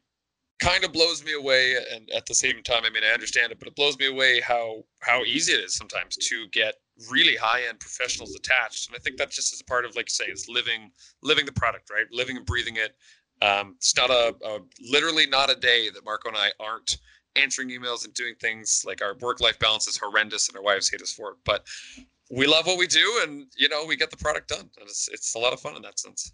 kind 0.58 0.84
of 0.84 0.92
blows 0.92 1.24
me 1.24 1.34
away 1.34 1.76
and 1.92 2.10
at 2.10 2.26
the 2.26 2.34
same 2.34 2.62
time 2.62 2.82
I 2.84 2.90
mean 2.90 3.04
I 3.04 3.12
understand 3.12 3.52
it, 3.52 3.58
but 3.58 3.68
it 3.68 3.76
blows 3.76 3.98
me 3.98 4.06
away 4.06 4.40
how 4.40 4.84
how 5.00 5.22
easy 5.22 5.52
it 5.52 5.64
is 5.64 5.74
sometimes 5.74 6.16
to 6.16 6.46
get 6.52 6.74
really 7.10 7.36
high 7.36 7.62
end 7.68 7.78
professionals 7.80 8.34
attached. 8.34 8.88
And 8.88 8.96
I 8.96 8.98
think 8.98 9.16
that 9.18 9.30
just 9.30 9.52
is 9.52 9.60
a 9.60 9.64
part 9.64 9.84
of 9.84 9.94
like 9.96 10.06
you 10.06 10.24
say, 10.24 10.24
is 10.26 10.48
living 10.48 10.90
living 11.22 11.46
the 11.46 11.52
product, 11.52 11.90
right? 11.90 12.06
Living 12.10 12.36
and 12.36 12.46
breathing 12.46 12.76
it. 12.76 12.96
Um, 13.40 13.74
it's 13.76 13.96
not 13.96 14.10
a, 14.10 14.34
a 14.44 14.58
literally 14.90 15.26
not 15.26 15.50
a 15.50 15.54
day 15.54 15.90
that 15.90 16.04
Marco 16.04 16.28
and 16.28 16.36
I 16.36 16.50
aren't 16.58 16.98
answering 17.36 17.68
emails 17.70 18.04
and 18.04 18.12
doing 18.14 18.34
things 18.40 18.82
like 18.84 19.00
our 19.00 19.14
work 19.20 19.40
life 19.40 19.58
balance 19.58 19.86
is 19.86 19.96
horrendous 19.96 20.48
and 20.48 20.56
our 20.56 20.62
wives 20.62 20.90
hate 20.90 21.02
us 21.02 21.12
for 21.12 21.30
it. 21.30 21.36
But 21.44 21.64
we 22.30 22.46
love 22.46 22.66
what 22.66 22.78
we 22.78 22.86
do, 22.86 23.20
and 23.22 23.46
you 23.56 23.68
know 23.68 23.84
we 23.86 23.96
get 23.96 24.10
the 24.10 24.16
product 24.16 24.48
done. 24.48 24.68
And 24.78 24.88
it's 24.88 25.08
it's 25.08 25.34
a 25.34 25.38
lot 25.38 25.52
of 25.52 25.60
fun 25.60 25.76
in 25.76 25.82
that 25.82 25.98
sense. 25.98 26.32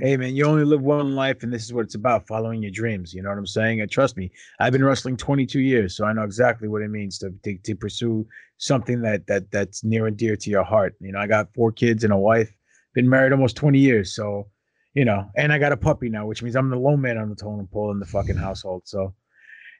Hey 0.00 0.16
man, 0.16 0.34
you 0.34 0.44
only 0.44 0.64
live 0.64 0.82
one 0.82 1.14
life, 1.14 1.42
and 1.42 1.52
this 1.52 1.64
is 1.64 1.72
what 1.72 1.84
it's 1.84 1.94
about: 1.94 2.26
following 2.26 2.62
your 2.62 2.72
dreams. 2.72 3.14
You 3.14 3.22
know 3.22 3.28
what 3.28 3.38
I'm 3.38 3.46
saying? 3.46 3.80
And 3.80 3.90
trust 3.90 4.16
me, 4.16 4.30
I've 4.58 4.72
been 4.72 4.84
wrestling 4.84 5.16
22 5.16 5.60
years, 5.60 5.96
so 5.96 6.04
I 6.04 6.12
know 6.12 6.22
exactly 6.24 6.68
what 6.68 6.82
it 6.82 6.88
means 6.88 7.18
to 7.18 7.32
to, 7.44 7.56
to 7.56 7.74
pursue 7.76 8.26
something 8.58 9.00
that 9.02 9.26
that 9.28 9.50
that's 9.50 9.84
near 9.84 10.06
and 10.06 10.16
dear 10.16 10.36
to 10.36 10.50
your 10.50 10.64
heart. 10.64 10.94
You 11.00 11.12
know, 11.12 11.20
I 11.20 11.26
got 11.26 11.54
four 11.54 11.72
kids 11.72 12.04
and 12.04 12.12
a 12.12 12.18
wife. 12.18 12.52
Been 12.94 13.08
married 13.08 13.32
almost 13.32 13.56
20 13.56 13.78
years, 13.78 14.14
so 14.14 14.48
you 14.94 15.04
know, 15.04 15.30
and 15.36 15.52
I 15.52 15.58
got 15.58 15.72
a 15.72 15.76
puppy 15.76 16.08
now, 16.08 16.26
which 16.26 16.42
means 16.42 16.56
I'm 16.56 16.68
the 16.68 16.76
lone 16.76 17.00
man 17.00 17.16
on 17.16 17.30
the 17.30 17.36
totem 17.36 17.66
pole 17.66 17.92
in 17.92 17.98
the 17.98 18.06
fucking 18.06 18.36
household. 18.36 18.82
So, 18.84 19.14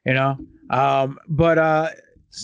you 0.06 0.14
know, 0.14 0.38
um, 0.70 1.18
but 1.28 1.58
uh, 1.58 1.88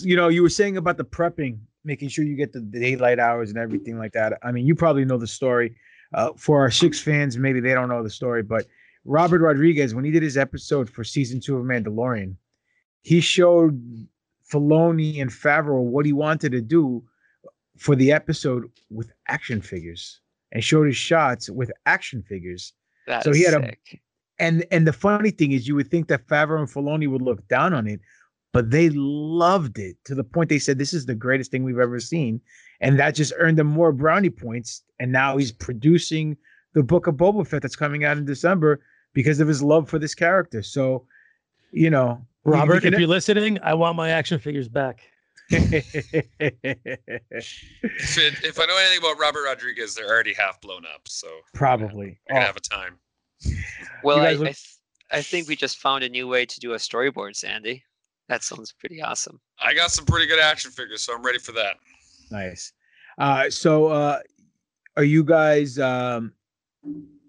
you 0.01 0.15
know, 0.15 0.27
you 0.27 0.43
were 0.43 0.49
saying 0.49 0.77
about 0.77 0.97
the 0.97 1.05
prepping 1.05 1.59
making 1.83 2.09
sure 2.09 2.25
you 2.25 2.35
get 2.35 2.53
the 2.53 2.59
daylight 2.59 3.19
hours 3.19 3.49
and 3.49 3.57
everything 3.57 3.97
like 3.97 4.11
that. 4.13 4.37
I 4.43 4.51
mean, 4.51 4.67
you 4.67 4.75
probably 4.75 5.05
know 5.05 5.17
the 5.17 5.27
story. 5.27 5.75
Uh, 6.13 6.31
for 6.37 6.59
our 6.59 6.71
six 6.71 6.99
fans, 6.99 7.37
maybe 7.37 7.59
they 7.59 7.73
don't 7.73 7.89
know 7.89 8.03
the 8.03 8.09
story, 8.09 8.41
but 8.41 8.65
Robert 9.05 9.41
Rodriguez, 9.41 9.93
when 9.93 10.05
he 10.05 10.11
did 10.11 10.23
his 10.23 10.37
episode 10.37 10.89
for 10.89 11.03
season 11.03 11.39
two 11.39 11.57
of 11.57 11.65
Mandalorian, 11.65 12.35
he 13.01 13.21
showed 13.21 14.07
Filoni 14.51 15.21
and 15.21 15.29
Favreau 15.29 15.81
what 15.83 16.05
he 16.05 16.13
wanted 16.13 16.51
to 16.51 16.61
do 16.61 17.03
for 17.77 17.95
the 17.95 18.11
episode 18.11 18.69
with 18.89 19.11
action 19.27 19.61
figures 19.61 20.19
and 20.51 20.63
showed 20.63 20.87
his 20.87 20.97
shots 20.97 21.49
with 21.49 21.71
action 21.85 22.23
figures. 22.23 22.73
That 23.07 23.23
so 23.23 23.31
he 23.31 23.43
had 23.43 23.53
sick. 23.53 23.79
a 23.93 24.43
and 24.43 24.65
and 24.71 24.87
the 24.87 24.93
funny 24.93 25.31
thing 25.31 25.51
is 25.51 25.67
you 25.67 25.75
would 25.75 25.89
think 25.89 26.07
that 26.07 26.27
Favreau 26.27 26.59
and 26.59 26.69
Filoni 26.69 27.09
would 27.09 27.21
look 27.21 27.47
down 27.47 27.73
on 27.73 27.87
it, 27.87 27.99
but 28.51 28.71
they 28.71 28.89
loved 28.89 29.77
it 29.79 29.97
to 30.05 30.15
the 30.15 30.23
point 30.23 30.49
they 30.49 30.59
said 30.59 30.77
this 30.77 30.93
is 30.93 31.05
the 31.05 31.15
greatest 31.15 31.51
thing 31.51 31.63
we've 31.63 31.79
ever 31.79 31.99
seen 31.99 32.41
and 32.81 32.99
that 32.99 33.15
just 33.15 33.33
earned 33.37 33.59
him 33.59 33.67
more 33.67 33.91
brownie 33.91 34.29
points 34.29 34.83
and 34.99 35.11
now 35.11 35.37
he's 35.37 35.51
producing 35.51 36.35
the 36.73 36.83
book 36.83 37.07
of 37.07 37.15
Boba 37.15 37.45
Fett 37.47 37.61
that's 37.61 37.75
coming 37.75 38.05
out 38.05 38.17
in 38.17 38.25
December 38.25 38.79
because 39.13 39.39
of 39.39 39.47
his 39.47 39.63
love 39.63 39.89
for 39.89 39.99
this 39.99 40.15
character 40.15 40.61
so 40.63 41.05
you 41.71 41.89
know 41.89 42.25
Robert 42.45 42.83
you 42.83 42.91
if 42.91 42.99
you're 42.99 43.07
listening 43.07 43.59
I 43.63 43.73
want 43.73 43.95
my 43.95 44.09
action 44.09 44.39
figures 44.39 44.67
back 44.67 45.01
if, 45.51 45.95
it, 48.17 48.35
if 48.43 48.59
I 48.59 48.65
know 48.65 48.77
anything 48.77 48.99
about 48.99 49.19
Robert 49.19 49.43
Rodriguez, 49.45 49.95
they're 49.95 50.07
already 50.07 50.33
half 50.33 50.61
blown 50.61 50.85
up. 50.85 51.07
So 51.07 51.27
probably 51.53 52.19
we're 52.29 52.35
gonna, 52.35 52.45
have 52.45 52.57
a 52.57 52.59
time. 52.59 52.99
Well, 54.03 54.19
I, 54.19 54.33
look- 54.33 54.41
I, 54.41 54.51
th- 54.51 54.75
I 55.11 55.21
think 55.21 55.47
we 55.47 55.55
just 55.55 55.77
found 55.77 56.03
a 56.03 56.09
new 56.09 56.27
way 56.27 56.45
to 56.45 56.59
do 56.59 56.73
a 56.73 56.77
storyboard, 56.77 57.35
Sandy. 57.35 57.83
That 58.27 58.43
sounds 58.43 58.71
pretty 58.71 59.01
awesome. 59.01 59.39
I 59.59 59.73
got 59.73 59.91
some 59.91 60.05
pretty 60.05 60.27
good 60.27 60.39
action 60.39 60.69
figures, 60.71 61.01
so 61.01 61.15
I'm 61.15 61.23
ready 61.23 61.39
for 61.39 61.51
that. 61.53 61.77
Nice. 62.31 62.73
Uh, 63.17 63.49
so, 63.49 63.87
uh, 63.87 64.19
are 64.97 65.03
you 65.03 65.23
guys? 65.23 65.77
Um, 65.79 66.33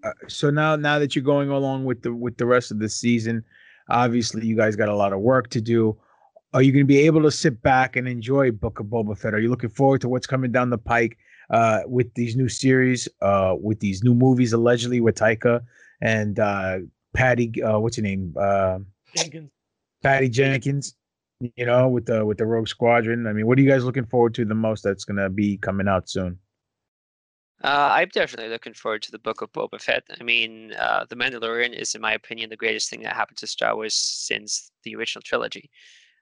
uh, 0.03 0.11
so 0.27 0.49
now, 0.49 0.75
now 0.75 0.99
that 0.99 1.15
you're 1.15 1.23
going 1.23 1.49
along 1.49 1.85
with 1.85 2.01
the 2.01 2.13
with 2.13 2.37
the 2.37 2.45
rest 2.45 2.71
of 2.71 2.79
the 2.79 2.89
season, 2.89 3.43
obviously 3.89 4.45
you 4.45 4.55
guys 4.55 4.75
got 4.75 4.89
a 4.89 4.95
lot 4.95 5.13
of 5.13 5.19
work 5.19 5.49
to 5.49 5.61
do. 5.61 5.97
Are 6.53 6.61
you 6.61 6.71
going 6.71 6.83
to 6.83 6.87
be 6.87 6.99
able 6.99 7.21
to 7.23 7.31
sit 7.31 7.61
back 7.61 7.95
and 7.95 8.07
enjoy 8.07 8.51
Book 8.51 8.79
of 8.79 8.87
Boba 8.87 9.17
Fett? 9.17 9.33
Are 9.33 9.39
you 9.39 9.49
looking 9.49 9.69
forward 9.69 10.01
to 10.01 10.09
what's 10.09 10.27
coming 10.27 10.51
down 10.51 10.69
the 10.69 10.77
pike 10.77 11.17
uh, 11.49 11.81
with 11.85 12.13
these 12.13 12.35
new 12.35 12.49
series, 12.49 13.07
uh, 13.21 13.55
with 13.57 13.79
these 13.79 14.03
new 14.03 14.13
movies 14.13 14.51
allegedly 14.51 14.99
with 14.99 15.15
Taika 15.15 15.61
and 16.01 16.39
uh, 16.39 16.79
Patty? 17.13 17.63
Uh, 17.63 17.79
what's 17.79 17.97
your 17.97 18.03
name? 18.03 18.35
Uh, 18.37 18.79
Jenkins. 19.15 19.49
Patty 20.03 20.27
Jenkins. 20.27 20.95
You 21.55 21.65
know, 21.65 21.87
with 21.89 22.05
the 22.05 22.23
with 22.25 22.37
the 22.37 22.45
Rogue 22.45 22.67
Squadron. 22.67 23.25
I 23.25 23.33
mean, 23.33 23.47
what 23.47 23.57
are 23.57 23.61
you 23.61 23.69
guys 23.69 23.83
looking 23.83 24.05
forward 24.05 24.35
to 24.35 24.45
the 24.45 24.53
most 24.53 24.83
that's 24.83 25.05
gonna 25.05 25.29
be 25.29 25.57
coming 25.57 25.87
out 25.87 26.07
soon? 26.07 26.37
Uh, 27.63 27.89
I'm 27.93 28.09
definitely 28.09 28.49
looking 28.49 28.73
forward 28.73 29.03
to 29.03 29.11
the 29.11 29.19
Book 29.19 29.41
of 29.41 29.51
Boba 29.51 29.79
Fett. 29.79 30.03
I 30.19 30.23
mean, 30.23 30.73
uh, 30.73 31.05
The 31.07 31.15
Mandalorian 31.15 31.79
is, 31.79 31.93
in 31.93 32.01
my 32.01 32.13
opinion, 32.13 32.49
the 32.49 32.57
greatest 32.57 32.89
thing 32.89 33.01
that 33.03 33.15
happened 33.15 33.37
to 33.37 33.47
Star 33.47 33.75
Wars 33.75 33.93
since 33.93 34.71
the 34.83 34.95
original 34.95 35.21
trilogy. 35.21 35.69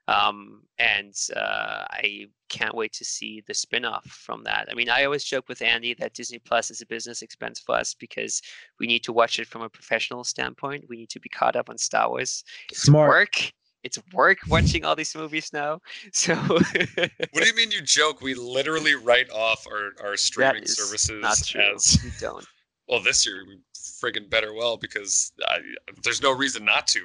Um, 0.10 0.64
and 0.80 1.14
uh, 1.36 1.86
I 1.92 2.26
can't 2.50 2.76
wait 2.76 2.92
to 2.94 3.06
see 3.06 3.44
the 3.48 3.54
spin-off 3.54 4.06
from 4.06 4.44
that. 4.44 4.68
I 4.70 4.74
mean, 4.74 4.90
I 4.90 5.06
always 5.06 5.24
joke 5.24 5.48
with 5.48 5.62
Andy 5.62 5.94
that 5.94 6.14
Disney 6.14 6.40
Plus 6.40 6.72
is 6.72 6.82
a 6.82 6.86
business 6.88 7.22
expense 7.22 7.60
for 7.60 7.76
us 7.76 7.94
because 7.94 8.42
we 8.80 8.88
need 8.88 9.04
to 9.04 9.14
watch 9.14 9.40
it 9.40 9.48
from 9.48 9.62
a 9.62 9.70
professional 9.70 10.24
standpoint. 10.24 10.86
We 10.90 10.98
need 10.98 11.10
to 11.12 11.20
be 11.20 11.30
caught 11.30 11.56
up 11.56 11.70
on 11.70 11.78
Star 11.78 12.10
Wars. 12.10 12.44
It's 12.72 12.82
Smart. 12.82 13.10
work. 13.10 13.52
It's 13.84 13.98
work 14.14 14.40
watching 14.50 14.84
all 14.86 14.96
these 14.96 15.16
movies 15.16 15.52
now. 15.54 15.80
So 16.14 16.36
What 16.36 17.34
do 17.34 17.46
you 17.48 17.56
mean 17.56 17.72
you 17.72 17.82
joke? 17.82 18.22
We 18.22 18.34
literally 18.34 18.96
write 18.96 19.30
off 19.30 19.66
our, 19.68 19.92
our 20.06 20.18
streaming 20.18 20.64
is 20.64 20.76
services 20.78 21.22
not 21.22 21.38
true. 21.46 21.62
as 21.76 21.98
we 22.04 22.12
don't. 22.20 22.46
well 22.88 23.02
this 23.02 23.26
year 23.26 23.44
we 23.48 23.60
friggin' 23.76 24.30
better 24.30 24.54
well 24.54 24.78
because 24.78 25.32
I, 25.48 25.60
there's 26.04 26.22
no 26.22 26.32
reason 26.36 26.66
not 26.66 26.88
to. 26.88 27.02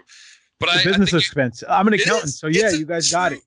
But 0.60 0.66
The 0.66 0.72
I, 0.72 0.80
I 0.80 0.84
business 0.84 1.10
think 1.10 1.12
you- 1.12 1.18
expense. 1.18 1.62
I'm 1.68 1.86
an 1.88 1.94
accountant, 1.94 2.24
is. 2.26 2.38
so 2.38 2.46
yeah, 2.48 2.70
you 2.70 2.86
guys 2.86 3.10
got 3.10 3.32
it. 3.32 3.40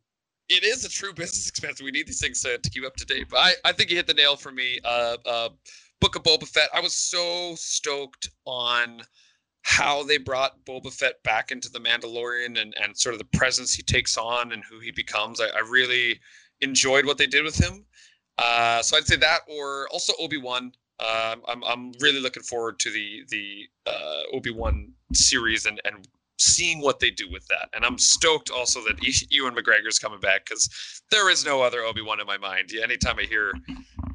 it 0.50 0.64
is 0.64 0.86
a 0.86 0.90
true 0.90 1.14
business 1.14 1.48
expense. 1.50 1.82
We 1.82 1.92
need 1.92 2.08
these 2.08 2.22
things 2.22 2.42
to, 2.44 2.58
to 2.58 2.70
keep 2.70 2.86
up 2.86 2.96
to 2.98 3.06
date. 3.06 3.28
But 3.30 3.38
I, 3.40 3.52
I 3.66 3.72
think 3.74 3.90
you 3.90 3.96
hit 3.98 4.08
the 4.08 4.14
nail 4.14 4.36
for 4.36 4.52
me. 4.52 4.80
Uh, 4.86 5.18
uh, 5.26 5.50
Book 6.00 6.16
of 6.16 6.24
Boba 6.24 6.48
Fett. 6.48 6.70
I 6.74 6.80
was 6.80 6.94
so 6.94 7.56
stoked 7.56 8.30
on 8.46 9.02
how 9.68 10.02
they 10.02 10.18
brought 10.18 10.64
Boba 10.64 10.94
Fett 10.94 11.22
back 11.24 11.52
into 11.52 11.70
the 11.70 11.80
Mandalorian 11.80 12.58
and, 12.60 12.74
and 12.82 12.98
sort 12.98 13.14
of 13.14 13.20
the 13.20 13.38
presence 13.38 13.74
he 13.74 13.84
takes 13.84 14.18
on 14.18 14.54
and 14.54 14.64
who 14.64 14.80
he 14.80 14.92
becomes. 14.92 15.42
I, 15.42 15.48
I 15.48 15.60
really 15.70 16.22
enjoyed 16.62 17.06
what 17.06 17.18
they 17.18 17.28
did 17.28 17.44
with 17.44 17.58
him. 17.58 17.84
Uh, 18.38 18.82
so 18.82 18.96
I'd 18.96 19.06
say 19.06 19.18
that, 19.18 19.42
or 19.50 19.90
also 19.92 20.14
Obi 20.22 20.38
Wan. 20.38 20.72
Um, 21.02 21.42
I'm 21.50 21.64
I'm 21.66 21.92
really 22.00 22.22
looking 22.22 22.44
forward 22.44 22.80
to 22.80 22.90
the 22.90 23.24
the 23.28 23.66
uh, 23.86 24.22
Obi 24.34 24.52
Wan 24.52 24.94
series 25.14 25.66
and 25.66 25.82
and 25.84 26.08
seeing 26.40 26.80
what 26.80 27.02
they 27.02 27.12
do 27.12 27.30
with 27.30 27.46
that. 27.48 27.68
And 27.74 27.84
I'm 27.84 27.98
stoked 27.98 28.50
also 28.50 28.80
that 28.86 29.04
Ewan 29.32 29.54
McGregor's 29.54 30.00
coming 30.00 30.22
back 30.22 30.46
because 30.46 31.02
there 31.12 31.30
is 31.30 31.46
no 31.46 31.62
other 31.62 31.82
Obi 31.82 32.02
Wan 32.02 32.22
in 32.22 32.26
my 32.26 32.38
mind. 32.38 32.72
Anytime 32.82 33.20
I 33.20 33.24
hear 33.24 33.52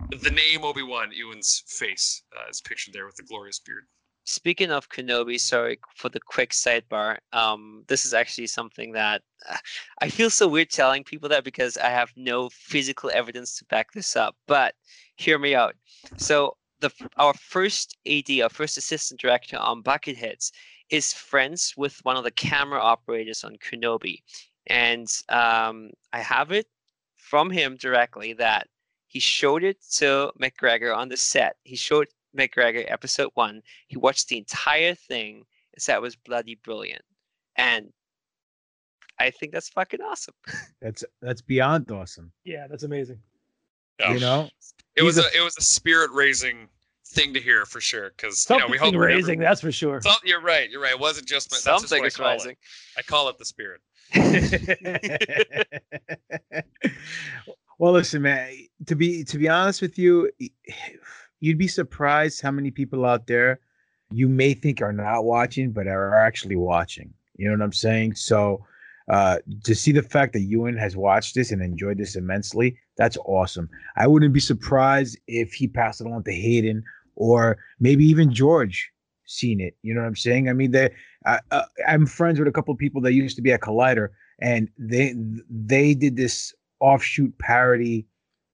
the 0.09 0.30
name 0.30 0.64
Obi 0.64 0.82
Wan, 0.82 1.12
Ewan's 1.12 1.62
face 1.66 2.22
uh, 2.34 2.48
is 2.48 2.62
pictured 2.62 2.94
there 2.94 3.05
with 3.05 3.16
the 3.16 3.24
glorious 3.24 3.59
beard. 3.59 3.84
Speaking 4.25 4.70
of 4.70 4.89
Kenobi, 4.89 5.39
sorry 5.39 5.79
for 5.97 6.09
the 6.09 6.20
quick 6.20 6.51
sidebar. 6.51 7.18
Um, 7.33 7.85
this 7.89 8.07
is 8.07 8.14
actually 8.14 8.47
something 8.47 8.93
that 8.93 9.23
uh, 9.49 9.57
I 10.01 10.09
feel 10.09 10.31
so 10.31 10.47
weird 10.47 10.70
telling 10.70 11.03
people 11.03 11.29
that 11.31 11.45
because 11.45 11.77
I 11.77 11.89
have 11.89 12.12
no 12.16 12.49
physical 12.51 13.11
evidence 13.12 13.59
to 13.59 13.64
back 13.64 13.93
this 13.93 14.14
up. 14.14 14.37
But 14.47 14.75
hear 15.16 15.39
me 15.39 15.55
out. 15.55 15.75
So 16.18 16.57
the 16.81 16.91
our 17.16 17.35
first 17.35 17.97
AD, 18.07 18.31
our 18.43 18.49
first 18.49 18.77
assistant 18.77 19.20
director 19.20 19.57
on 19.57 19.83
bucket 19.83 20.16
Bucketheads, 20.16 20.53
is 20.91 21.12
friends 21.12 21.75
with 21.77 21.99
one 22.05 22.16
of 22.16 22.25
the 22.25 22.31
camera 22.31 22.81
operators 22.81 23.45
on 23.45 23.57
Kenobi, 23.57 24.23
and 24.66 25.09
um, 25.31 25.91
I 26.12 26.20
have 26.20 26.53
it 26.53 26.66
from 27.16 27.51
him 27.51 27.77
directly 27.77 28.35
that 28.35 28.68
he 29.09 29.20
showed 29.20 29.64
it 29.64 29.79
to 29.93 30.33
McGregor 30.41 30.97
on 30.97 31.09
the 31.09 31.16
set. 31.16 31.57
He 31.64 31.77
showed 31.77 32.09
McGregor 32.37 32.85
episode 32.91 33.30
one. 33.35 33.62
He 33.89 33.97
watched 33.97 34.28
the 34.28 34.39
entire 34.39 34.95
thing 34.95 35.45
and 35.74 35.83
said 35.83 35.97
it 35.97 36.03
was 36.03 36.16
bloody 36.16 36.57
brilliant. 36.62 37.03
And 37.57 37.93
I 39.18 39.30
think 39.30 39.53
that's 39.53 39.68
fucking 39.68 40.01
awesome. 40.01 40.35
That's 40.80 41.05
that's 41.20 41.43
beyond 41.43 41.91
awesome. 41.91 42.33
Yeah, 42.45 42.66
that's 42.68 42.83
amazing. 42.83 43.18
You 44.09 44.18
know, 44.18 44.49
it 44.97 45.03
was 45.03 45.18
a, 45.18 45.22
a- 45.22 45.37
it 45.37 45.45
was 45.45 45.57
a 45.59 45.62
spirit 45.62 46.11
raising 46.12 46.66
thing 47.07 47.33
to 47.35 47.41
hear 47.41 47.64
for 47.66 47.80
sure 47.80 48.11
because 48.16 48.45
you 48.49 48.57
know 48.57 48.61
Something 48.62 48.70
we 48.72 48.78
hope 48.78 48.97
raising, 48.97 49.39
that's 49.39 49.61
for 49.61 49.70
sure. 49.70 50.01
Some, 50.01 50.16
you're 50.24 50.41
right. 50.41 50.68
You're 50.70 50.80
right. 50.80 50.93
It 50.93 50.99
wasn't 50.99 51.28
just 51.28 51.53
my, 51.53 51.57
that's 51.57 51.83
just 51.83 51.89
Something 51.91 52.01
what 52.01 52.05
I 52.05 52.07
is 52.09 52.16
call 52.16 52.26
it. 52.26 52.30
rising. 52.30 52.57
I 52.99 53.03
call 53.03 53.28
it 53.28 53.39
the 53.39 53.45
spirit. 53.45 53.80
well, 57.78 57.93
listen, 57.93 58.22
man. 58.22 58.51
To 58.87 58.97
be 58.97 59.24
to 59.24 59.39
be 59.39 59.49
honest 59.49 59.83
with 59.83 59.99
you, 59.99 60.30
you'd 61.43 61.59
be 61.59 61.68
surprised 61.68 62.40
how 62.40 62.53
many 62.53 62.70
people 62.70 63.05
out 63.05 63.26
there 63.26 63.59
you 64.12 64.28
may 64.28 64.55
think 64.55 64.80
are 64.80 64.93
not 64.93 65.24
watching, 65.24 65.72
but 65.72 65.88
are 65.88 66.14
actually 66.14 66.57
watching. 66.57 67.12
You 67.36 67.49
know 67.49 67.57
what 67.57 67.64
I'm 67.64 67.72
saying? 67.72 68.14
So, 68.14 68.64
uh, 69.09 69.38
to 69.64 69.74
see 69.74 69.90
the 69.90 70.03
fact 70.03 70.32
that 70.34 70.43
Ewan 70.43 70.76
has 70.76 70.97
watched 70.97 71.34
this 71.34 71.51
and 71.51 71.61
enjoyed 71.61 71.99
this 71.99 72.14
immensely, 72.14 72.78
that's 72.97 73.16
awesome. 73.24 73.68
I 73.97 74.07
wouldn't 74.07 74.32
be 74.32 74.40
surprised 74.40 75.18
if 75.26 75.53
he 75.53 75.66
passed 75.66 76.01
it 76.01 76.07
on 76.07 76.22
to 76.22 76.32
Hayden 76.32 76.84
or 77.16 77.59
maybe 77.80 78.05
even 78.05 78.32
George 78.32 78.88
seen 79.26 79.61
it. 79.61 79.76
You 79.82 79.95
know 79.95 80.03
what 80.03 80.07
I'm 80.07 80.16
saying? 80.16 80.49
I 80.49 80.53
mean, 80.53 80.70
they, 80.70 80.90
I, 81.26 81.40
uh, 81.51 81.64
I'm 81.88 82.07
friends 82.07 82.38
with 82.38 82.47
a 82.47 82.53
couple 82.53 82.72
of 82.72 82.78
people 82.78 83.03
that 83.03 83.14
used 83.14 83.34
to 83.36 83.43
be 83.43 83.51
at 83.51 83.61
Collider, 83.61 84.11
and 84.40 84.68
they 84.78 85.14
they 85.51 85.95
did 85.95 86.16
this 86.16 86.55
offshoot 86.78 87.36
parody 87.38 88.07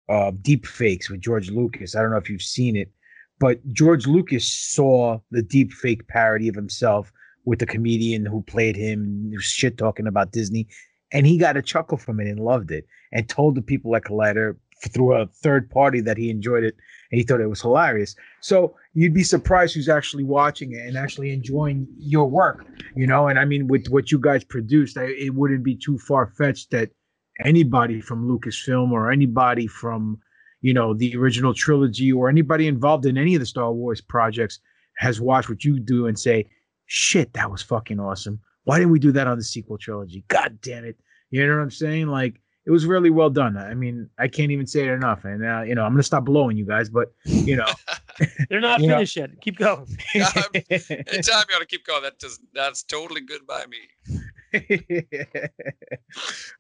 of 0.09 0.43
deep 0.43 0.67
fakes 0.67 1.11
with 1.11 1.21
George 1.21 1.51
Lucas. 1.51 1.95
I 1.95 2.03
don't 2.03 2.11
know 2.11 2.17
if 2.17 2.31
you've 2.31 2.43
seen 2.43 2.77
it, 2.77 2.91
but 3.39 3.61
George 3.73 4.07
Lucas 4.07 4.51
saw 4.51 5.19
the 5.31 5.43
deep 5.43 5.73
fake 5.73 6.09
parody 6.09 6.49
of 6.49 6.55
himself 6.55 7.13
with 7.45 7.59
the 7.59 7.67
comedian 7.67 8.27
who 8.27 8.43
played 8.43 8.77
him 8.77 9.33
shit 9.41 9.79
talking 9.79 10.07
about 10.07 10.33
Disney, 10.33 10.69
and 11.13 11.27
he 11.27 11.39
got 11.39 11.57
a 11.57 11.63
chuckle 11.63 11.99
from 11.99 12.21
it 12.21 12.27
and 12.27 12.41
loved 12.41 12.71
it, 12.71 12.87
and 13.13 13.29
told 13.29 13.55
the 13.55 13.63
people 13.63 13.95
at 13.97 14.05
Collider 14.05 14.57
through 14.93 15.15
a 15.15 15.27
third 15.27 15.71
party 15.71 16.01
that 16.01 16.17
he 16.17 16.31
enjoyed 16.31 16.65
it 16.65 16.77
and 17.11 17.19
he 17.19 17.25
thought 17.25 17.41
it 17.41 17.49
was 17.49 17.61
hilarious. 17.61 18.15
So 18.41 18.77
you'd 18.95 19.15
be 19.15 19.25
surprised 19.25 19.75
who's 19.75 19.89
actually 19.89 20.25
watching 20.25 20.73
it 20.73 20.87
and 20.87 20.97
actually 20.97 21.33
enjoying 21.33 21.87
your 21.99 22.29
work, 22.29 22.67
you 22.95 23.07
know. 23.07 23.29
And 23.29 23.39
I 23.39 23.45
mean, 23.45 23.67
with 23.67 23.89
what 23.89 24.13
you 24.13 24.19
guys 24.19 24.45
produced, 24.45 24.99
I, 24.99 25.05
it 25.05 25.35
wouldn't 25.35 25.65
be 25.65 25.75
too 25.75 25.99
far 25.99 26.33
fetched 26.39 26.71
that 26.71 26.91
anybody 27.45 28.01
from 28.01 28.29
Lucasfilm 28.29 28.91
or 28.91 29.11
anybody 29.11 29.67
from, 29.67 30.19
you 30.61 30.75
know, 30.75 30.95
the 30.95 31.17
original 31.17 31.55
trilogy 31.55 32.11
or 32.13 32.29
anybody 32.29 32.67
involved 32.67 33.07
in 33.07 33.17
any 33.19 33.35
of 33.35 33.41
the 33.41 33.47
Star 33.47 33.73
Wars 33.73 34.01
projects 34.01 34.61
has 34.97 35.21
watched 35.21 35.49
what 35.49 35.65
you 35.65 35.79
do 35.79 36.07
and 36.07 36.19
say, 36.19 36.49
"Shit, 36.87 37.33
that 37.35 37.51
was 37.51 37.63
fucking 37.63 38.01
awesome." 38.01 38.41
Why 38.65 38.79
didn't 38.79 38.91
we 38.93 38.99
do 38.99 39.13
that 39.13 39.27
on 39.27 39.39
the 39.39 39.45
sequel 39.45 39.79
trilogy? 39.79 40.25
God 40.29 40.59
damn 40.61 40.85
it! 40.85 40.97
You 41.31 41.47
know 41.47 41.57
what 41.57 41.63
I'm 41.63 41.71
saying? 41.71 42.09
Like 42.09 42.41
it 42.67 42.71
was 42.71 42.85
really 42.85 43.09
well 43.11 43.31
done. 43.31 43.57
I 43.57 43.73
mean, 43.75 44.11
I 44.19 44.29
can't 44.29 44.51
even 44.51 44.67
say 44.67 44.81
it 44.87 44.91
enough. 44.93 45.25
And 45.25 45.45
uh, 45.45 45.63
you 45.63 45.75
know, 45.75 45.85
I'm 45.85 45.93
gonna 45.93 46.03
stop 46.03 46.25
blowing 46.25 46.57
you 46.57 46.67
guys, 46.67 46.91
but 46.91 47.13
you 47.25 47.57
know, 47.57 47.67
They're 48.51 48.61
not 48.61 48.81
You 48.81 48.89
know- 48.89 48.95
finished 48.97 49.17
yet. 49.17 49.41
Keep 49.41 49.59
going. 49.59 49.87
Anytime 50.15 51.45
you 51.49 51.57
ought 51.57 51.61
to 51.61 51.67
keep 51.67 51.87
going, 51.87 52.03
that 52.03 52.19
does 52.19 52.41
that's 52.53 52.83
totally 52.83 53.21
good 53.21 53.47
by 53.47 53.65
me. 53.67 53.79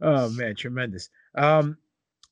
oh 0.00 0.30
man, 0.30 0.56
tremendous. 0.56 1.10
Um, 1.34 1.76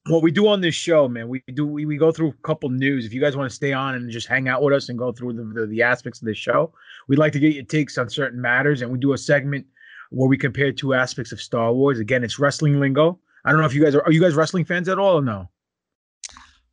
what 0.09 0.23
we 0.23 0.31
do 0.31 0.49
on 0.49 0.61
this 0.61 0.75
show, 0.75 1.09
man, 1.09 1.29
we 1.29 1.43
do 1.55 1.67
we, 1.67 1.85
we 1.85 1.97
go 1.97 2.13
through 2.13 2.29
a 2.29 2.47
couple 2.47 2.69
news. 2.71 3.07
If 3.07 3.13
you 3.13 3.21
guys 3.21 3.37
want 3.37 3.51
to 3.51 3.55
stay 3.55 3.73
on 3.73 3.95
and 3.95 4.11
just 4.11 4.29
hang 4.29 4.49
out 4.49 4.63
with 4.63 4.75
us 4.75 4.89
and 4.89 4.99
go 4.99 5.13
through 5.13 5.35
the, 5.35 5.61
the 5.61 5.67
the 5.67 5.83
aspects 5.83 6.21
of 6.21 6.27
the 6.27 6.35
show, 6.35 6.73
we'd 7.09 7.19
like 7.19 7.33
to 7.33 7.41
get 7.41 7.55
your 7.55 7.65
takes 7.65 7.99
on 7.99 8.09
certain 8.09 8.41
matters, 8.41 8.83
and 8.83 8.91
we 8.91 8.99
do 8.99 9.13
a 9.13 9.19
segment 9.19 9.67
where 10.11 10.29
we 10.29 10.39
compare 10.39 10.73
two 10.73 10.95
aspects 10.95 11.33
of 11.33 11.41
Star 11.41 11.73
Wars. 11.73 11.99
Again, 11.99 12.23
it's 12.23 12.39
wrestling 12.39 12.79
lingo. 12.79 13.19
I 13.45 13.51
don't 13.51 13.61
know 13.61 13.67
if 13.67 13.75
you 13.75 13.83
guys 13.83 13.95
are 13.95 14.03
are 14.03 14.13
you 14.13 14.21
guys 14.21 14.35
wrestling 14.35 14.65
fans 14.65 14.89
at 14.89 14.99
all 14.99 15.19
or 15.19 15.23
no? 15.23 15.49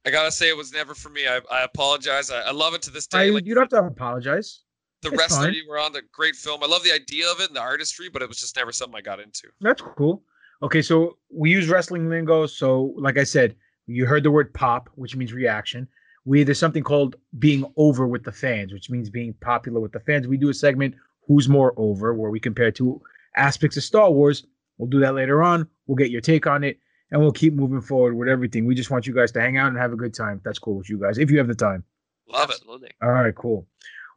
I 0.05 0.11
gotta 0.11 0.31
say, 0.31 0.49
it 0.49 0.57
was 0.57 0.73
never 0.73 0.93
for 0.93 1.09
me. 1.09 1.27
I, 1.27 1.39
I 1.49 1.63
apologize. 1.63 2.29
I, 2.29 2.41
I 2.41 2.51
love 2.51 2.73
it 2.73 2.81
to 2.83 2.91
this 2.91 3.07
I, 3.13 3.25
day. 3.25 3.31
Like 3.31 3.45
you 3.45 3.55
don't 3.55 3.71
have 3.71 3.81
to 3.81 3.87
apologize. 3.87 4.61
The 5.03 5.09
it's 5.09 5.17
wrestler 5.17 5.45
fine. 5.47 5.53
you 5.53 5.67
were 5.67 5.77
on, 5.77 5.93
the 5.93 6.01
great 6.11 6.35
film. 6.35 6.63
I 6.63 6.67
love 6.67 6.83
the 6.83 6.91
idea 6.91 7.29
of 7.31 7.39
it 7.39 7.47
and 7.47 7.55
the 7.55 7.61
artistry, 7.61 8.09
but 8.09 8.21
it 8.21 8.27
was 8.27 8.39
just 8.39 8.55
never 8.55 8.71
something 8.71 8.97
I 8.97 9.01
got 9.01 9.19
into. 9.19 9.47
That's 9.61 9.81
cool. 9.81 10.23
Okay, 10.61 10.81
so 10.81 11.17
we 11.29 11.51
use 11.51 11.69
wrestling 11.69 12.09
lingo. 12.09 12.45
So, 12.45 12.93
like 12.97 13.17
I 13.17 13.23
said, 13.23 13.55
you 13.85 14.05
heard 14.05 14.23
the 14.23 14.31
word 14.31 14.53
pop, 14.53 14.89
which 14.95 15.15
means 15.15 15.33
reaction. 15.33 15.87
We 16.25 16.43
there's 16.43 16.59
something 16.59 16.83
called 16.83 17.17
being 17.37 17.65
over 17.75 18.07
with 18.07 18.23
the 18.23 18.31
fans, 18.31 18.71
which 18.71 18.89
means 18.89 19.09
being 19.09 19.33
popular 19.41 19.79
with 19.79 19.91
the 19.91 19.99
fans. 19.99 20.27
We 20.27 20.37
do 20.37 20.49
a 20.49 20.53
segment, 20.53 20.95
Who's 21.27 21.49
More 21.49 21.73
Over, 21.75 22.13
where 22.13 22.31
we 22.31 22.39
compare 22.39 22.71
two 22.71 23.01
aspects 23.35 23.77
of 23.77 23.83
Star 23.83 24.09
Wars. 24.09 24.45
We'll 24.77 24.89
do 24.89 25.01
that 25.01 25.15
later 25.15 25.43
on. 25.43 25.67
We'll 25.85 25.97
get 25.97 26.11
your 26.11 26.21
take 26.21 26.47
on 26.47 26.63
it, 26.63 26.79
and 27.11 27.21
we'll 27.21 27.33
keep 27.33 27.53
moving 27.53 27.81
forward 27.81 28.15
with 28.15 28.29
everything. 28.29 28.65
We 28.65 28.73
just 28.73 28.89
want 28.89 29.05
you 29.05 29.13
guys 29.13 29.33
to 29.33 29.41
hang 29.41 29.57
out 29.57 29.67
and 29.67 29.77
have 29.77 29.91
a 29.91 29.97
good 29.97 30.13
time. 30.13 30.41
That's 30.45 30.59
cool 30.59 30.77
with 30.77 30.89
you 30.89 30.97
guys, 30.97 31.17
if 31.17 31.29
you 31.29 31.37
have 31.39 31.47
the 31.47 31.55
time. 31.55 31.83
Love 32.29 32.49
it. 32.49 32.53
Absolutely. 32.53 32.91
All 33.01 33.11
right, 33.11 33.35
cool. 33.35 33.67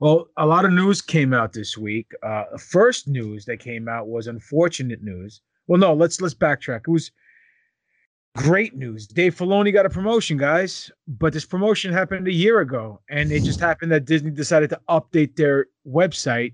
Well, 0.00 0.28
a 0.36 0.46
lot 0.46 0.64
of 0.64 0.72
news 0.72 1.00
came 1.00 1.32
out 1.32 1.52
this 1.52 1.78
week. 1.78 2.12
Uh, 2.22 2.44
first 2.58 3.08
news 3.08 3.44
that 3.46 3.58
came 3.58 3.88
out 3.88 4.08
was 4.08 4.26
unfortunate 4.26 5.02
news. 5.02 5.40
Well, 5.66 5.80
no, 5.80 5.94
let's 5.94 6.20
let's 6.20 6.34
backtrack. 6.34 6.82
It 6.86 6.90
was 6.90 7.10
great 8.36 8.76
news. 8.76 9.06
Dave 9.06 9.34
Filoni 9.34 9.72
got 9.72 9.86
a 9.86 9.90
promotion, 9.90 10.36
guys, 10.36 10.90
but 11.08 11.32
this 11.32 11.46
promotion 11.46 11.92
happened 11.92 12.28
a 12.28 12.32
year 12.32 12.60
ago, 12.60 13.00
and 13.08 13.32
it 13.32 13.42
just 13.42 13.58
happened 13.58 13.90
that 13.92 14.04
Disney 14.04 14.30
decided 14.30 14.70
to 14.70 14.80
update 14.88 15.36
their 15.36 15.66
website 15.88 16.52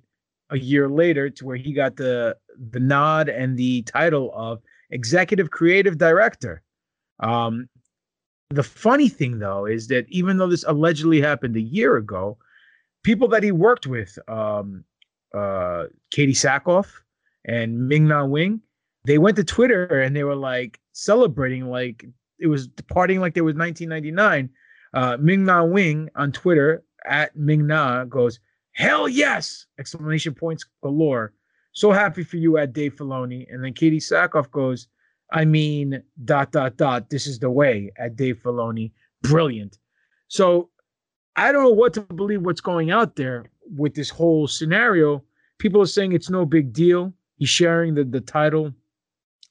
a 0.50 0.58
year 0.58 0.88
later 0.88 1.28
to 1.28 1.44
where 1.44 1.56
he 1.56 1.72
got 1.72 1.96
the 1.96 2.36
the 2.70 2.80
nod 2.80 3.28
and 3.28 3.58
the 3.58 3.82
title 3.82 4.30
of 4.34 4.62
executive 4.90 5.50
creative 5.50 5.98
director. 5.98 6.62
Um, 7.20 7.68
the 8.50 8.62
funny 8.62 9.08
thing, 9.08 9.38
though, 9.38 9.66
is 9.66 9.88
that 9.88 10.06
even 10.08 10.36
though 10.36 10.48
this 10.48 10.64
allegedly 10.64 11.20
happened 11.20 11.56
a 11.56 11.60
year 11.60 11.96
ago, 11.96 12.36
people 13.02 13.28
that 13.28 13.42
he 13.42 13.52
worked 13.52 13.86
with, 13.86 14.18
um, 14.28 14.84
uh, 15.34 15.84
Katee 16.14 16.30
Sackhoff 16.30 16.88
and 17.44 17.88
Ming 17.88 18.08
Na 18.08 18.24
Wen, 18.24 18.60
they 19.04 19.18
went 19.18 19.36
to 19.36 19.44
Twitter 19.44 20.00
and 20.00 20.14
they 20.14 20.24
were 20.24 20.36
like 20.36 20.78
celebrating, 20.92 21.68
like 21.70 22.04
it 22.38 22.46
was 22.46 22.68
partying 22.68 23.20
like 23.20 23.34
there 23.34 23.44
was 23.44 23.54
1999. 23.54 24.50
Uh, 24.94 25.16
Ming 25.20 25.44
Na 25.44 25.64
Wen 25.64 26.10
on 26.16 26.32
Twitter 26.32 26.84
at 27.04 27.34
Ming 27.34 27.66
Na 27.66 28.04
goes, 28.04 28.38
"Hell 28.72 29.08
yes!" 29.08 29.66
Exclamation 29.78 30.34
points 30.34 30.66
galore. 30.82 31.32
So 31.72 31.90
happy 31.90 32.22
for 32.22 32.36
you 32.36 32.58
at 32.58 32.72
Dave 32.72 32.96
Filoni. 32.96 33.46
And 33.52 33.64
then 33.64 33.72
Katee 33.72 33.96
Sackhoff 33.96 34.50
goes, 34.50 34.88
I 35.32 35.44
mean, 35.44 36.02
dot, 36.24 36.52
dot, 36.52 36.76
dot. 36.76 37.08
This 37.08 37.26
is 37.26 37.38
the 37.38 37.50
way 37.50 37.90
at 37.96 38.16
Dave 38.16 38.40
Filoni. 38.44 38.92
Brilliant. 39.22 39.78
So 40.28 40.68
I 41.36 41.52
don't 41.52 41.62
know 41.62 41.70
what 41.70 41.94
to 41.94 42.00
believe 42.02 42.42
what's 42.42 42.60
going 42.60 42.90
out 42.90 43.16
there 43.16 43.46
with 43.76 43.94
this 43.94 44.10
whole 44.10 44.46
scenario. 44.46 45.22
People 45.58 45.80
are 45.80 45.86
saying 45.86 46.12
it's 46.12 46.30
no 46.30 46.44
big 46.44 46.72
deal. 46.72 47.12
He's 47.38 47.48
sharing 47.48 47.94
the, 47.94 48.04
the 48.04 48.20
title 48.20 48.72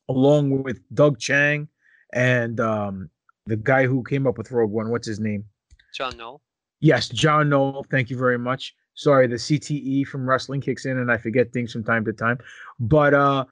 along 0.10 0.64
with 0.64 0.80
Doug 0.94 1.20
Chiang 1.20 1.68
and 2.14 2.60
um, 2.60 3.10
the 3.46 3.56
guy 3.56 3.86
who 3.86 4.04
came 4.04 4.28
up 4.28 4.38
with 4.38 4.52
Rogue 4.52 4.72
One. 4.72 4.90
What's 4.90 5.08
his 5.08 5.20
name? 5.20 5.46
John 5.94 6.16
Knoll. 6.18 6.42
Yes, 6.80 7.10
John 7.10 7.50
Knoll. 7.50 7.86
Thank 7.90 8.10
you 8.10 8.18
very 8.18 8.38
much. 8.38 8.76
Sorry, 8.94 9.28
the 9.28 9.36
CTE 9.36 10.06
from 10.06 10.30
wrestling 10.30 10.62
kicks 10.62 10.86
in 10.86 10.98
and 10.98 11.12
I 11.12 11.18
forget 11.18 11.52
things 11.54 11.72
from 11.72 11.84
time 11.84 12.06
to 12.06 12.14
time. 12.14 12.38
But 12.80 13.14
uh 13.14 13.46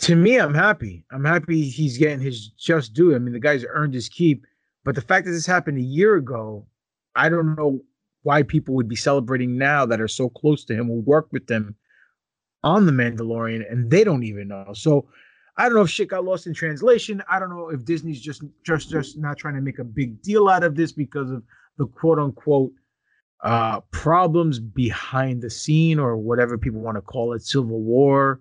to 0.00 0.16
me, 0.16 0.38
I'm 0.38 0.54
happy. 0.54 1.04
I'm 1.12 1.24
happy 1.24 1.68
he's 1.68 1.98
getting 1.98 2.20
his 2.20 2.48
just 2.48 2.94
due. 2.94 3.14
I 3.14 3.18
mean, 3.18 3.34
the 3.34 3.40
guy's 3.40 3.64
earned 3.68 3.94
his 3.94 4.08
keep. 4.08 4.46
But 4.84 4.94
the 4.94 5.00
fact 5.00 5.26
that 5.26 5.32
this 5.32 5.46
happened 5.46 5.78
a 5.78 5.82
year 5.82 6.16
ago, 6.16 6.66
I 7.14 7.28
don't 7.28 7.54
know 7.54 7.80
why 8.22 8.42
people 8.42 8.74
would 8.74 8.88
be 8.88 8.96
celebrating 8.96 9.56
now 9.56 9.86
that 9.86 10.00
are 10.00 10.08
so 10.08 10.28
close 10.28 10.64
to 10.64 10.74
him, 10.74 10.86
who 10.86 11.00
work 11.00 11.28
with 11.32 11.46
them 11.46 11.74
on 12.64 12.86
The 12.86 12.92
Mandalorian, 12.92 13.70
and 13.70 13.90
they 13.90 14.04
don't 14.04 14.22
even 14.24 14.48
know. 14.48 14.72
So 14.74 15.06
I 15.56 15.64
don't 15.64 15.74
know 15.74 15.82
if 15.82 15.90
shit 15.90 16.08
got 16.08 16.24
lost 16.24 16.46
in 16.46 16.54
translation. 16.54 17.22
I 17.28 17.38
don't 17.38 17.50
know 17.50 17.68
if 17.68 17.84
Disney's 17.84 18.20
just 18.20 18.42
just 18.64 18.90
just 18.90 19.18
not 19.18 19.36
trying 19.36 19.54
to 19.54 19.60
make 19.60 19.78
a 19.78 19.84
big 19.84 20.22
deal 20.22 20.48
out 20.48 20.64
of 20.64 20.76
this 20.76 20.92
because 20.92 21.30
of 21.30 21.42
the 21.78 21.86
quote 21.86 22.18
unquote 22.18 22.72
uh, 23.42 23.80
problems 23.90 24.60
behind 24.60 25.42
the 25.42 25.50
scene 25.50 25.98
or 25.98 26.16
whatever 26.16 26.56
people 26.56 26.80
want 26.80 26.96
to 26.96 27.02
call 27.02 27.32
it, 27.32 27.42
civil 27.42 27.80
war. 27.80 28.40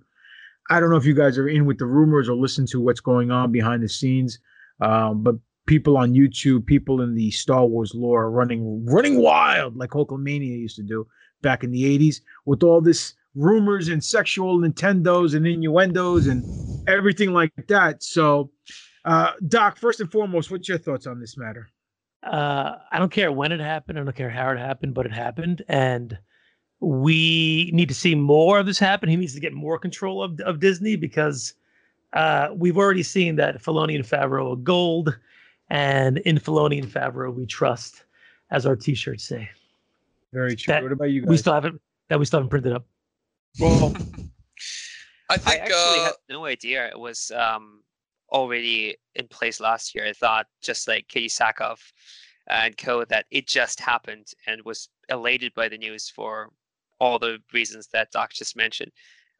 I 0.69 0.79
don't 0.79 0.89
know 0.89 0.95
if 0.95 1.05
you 1.05 1.15
guys 1.15 1.37
are 1.37 1.49
in 1.49 1.65
with 1.65 1.79
the 1.79 1.85
rumors 1.85 2.29
or 2.29 2.35
listen 2.35 2.65
to 2.67 2.79
what's 2.79 2.99
going 3.01 3.31
on 3.31 3.51
behind 3.51 3.83
the 3.83 3.89
scenes, 3.89 4.39
um, 4.79 5.23
but 5.23 5.35
people 5.71 5.95
on 5.95 6.11
YouTube, 6.13 6.65
people 6.65 6.99
in 6.99 7.15
the 7.15 7.31
Star 7.31 7.65
Wars 7.65 7.95
lore 7.95 8.29
running 8.29 8.85
running 8.85 9.21
wild 9.21 9.77
like 9.77 9.91
Hulkamania 9.91 10.59
used 10.59 10.75
to 10.75 10.83
do 10.83 11.07
back 11.41 11.63
in 11.63 11.71
the 11.71 11.97
80s 11.97 12.19
with 12.45 12.61
all 12.61 12.81
this 12.81 13.13
rumors 13.35 13.87
and 13.87 14.03
sexual 14.03 14.59
Nintendos 14.59 15.33
and 15.33 15.47
innuendos 15.47 16.27
and 16.27 16.43
everything 16.87 17.31
like 17.31 17.53
that. 17.69 18.03
So, 18.03 18.51
uh, 19.05 19.31
Doc, 19.47 19.77
first 19.77 20.01
and 20.01 20.11
foremost, 20.11 20.51
what's 20.51 20.67
your 20.67 20.77
thoughts 20.77 21.07
on 21.07 21.21
this 21.21 21.37
matter? 21.37 21.69
Uh, 22.21 22.79
I 22.91 22.99
don't 22.99 23.11
care 23.11 23.31
when 23.31 23.53
it 23.53 23.61
happened. 23.61 23.97
I 23.97 24.03
don't 24.03 24.13
care 24.13 24.29
how 24.29 24.51
it 24.51 24.57
happened, 24.57 24.93
but 24.93 25.05
it 25.05 25.13
happened, 25.13 25.63
and 25.69 26.19
we 26.81 27.71
need 27.73 27.87
to 27.87 27.95
see 27.95 28.13
more 28.13 28.59
of 28.59 28.65
this 28.65 28.77
happen. 28.77 29.07
He 29.07 29.15
needs 29.15 29.35
to 29.35 29.39
get 29.39 29.53
more 29.53 29.79
control 29.79 30.21
of 30.21 30.37
of 30.41 30.59
Disney 30.59 30.97
because 30.97 31.53
uh, 32.11 32.49
we've 32.53 32.77
already 32.77 33.03
seen 33.03 33.37
that 33.37 33.63
Filoni 33.63 33.95
and 33.95 34.03
Favreau 34.03 34.51
are 34.51 34.57
gold, 34.57 35.17
and 35.71 36.17
in 36.19 36.37
Filoni 36.37 36.83
and 36.83 36.91
Favreau 36.91 37.33
we 37.33 37.45
trust, 37.45 38.03
as 38.51 38.65
our 38.65 38.75
T-shirts 38.75 39.23
say. 39.23 39.49
Very 40.33 40.55
true. 40.55 40.73
That 40.73 40.83
what 40.83 40.91
about 40.91 41.05
you 41.05 41.21
guys? 41.21 41.29
We 41.29 41.37
still 41.37 41.53
haven't 41.53 41.81
that 42.09 42.19
we 42.19 42.25
still 42.25 42.39
haven't 42.39 42.49
printed 42.49 42.73
up. 42.73 42.85
Well, 43.57 43.93
I 43.95 43.97
think 43.97 44.01
I 45.29 45.37
think 45.37 45.61
actually 45.61 45.99
uh, 45.99 46.03
had 46.03 46.13
no 46.29 46.45
idea 46.45 46.89
it 46.89 46.99
was 46.99 47.31
um, 47.31 47.83
already 48.31 48.97
in 49.15 49.27
place 49.29 49.61
last 49.61 49.95
year. 49.95 50.05
I 50.05 50.13
thought 50.13 50.47
just 50.61 50.89
like 50.89 51.07
Katee 51.07 51.27
Sackhoff 51.27 51.79
and 52.47 52.77
co 52.77 53.05
that 53.05 53.25
it 53.31 53.47
just 53.47 53.79
happened 53.79 54.27
and 54.47 54.61
was 54.65 54.89
elated 55.07 55.53
by 55.53 55.69
the 55.69 55.77
news 55.77 56.09
for 56.09 56.49
all 56.99 57.17
the 57.17 57.39
reasons 57.53 57.87
that 57.93 58.11
Doc 58.11 58.33
just 58.33 58.57
mentioned. 58.57 58.91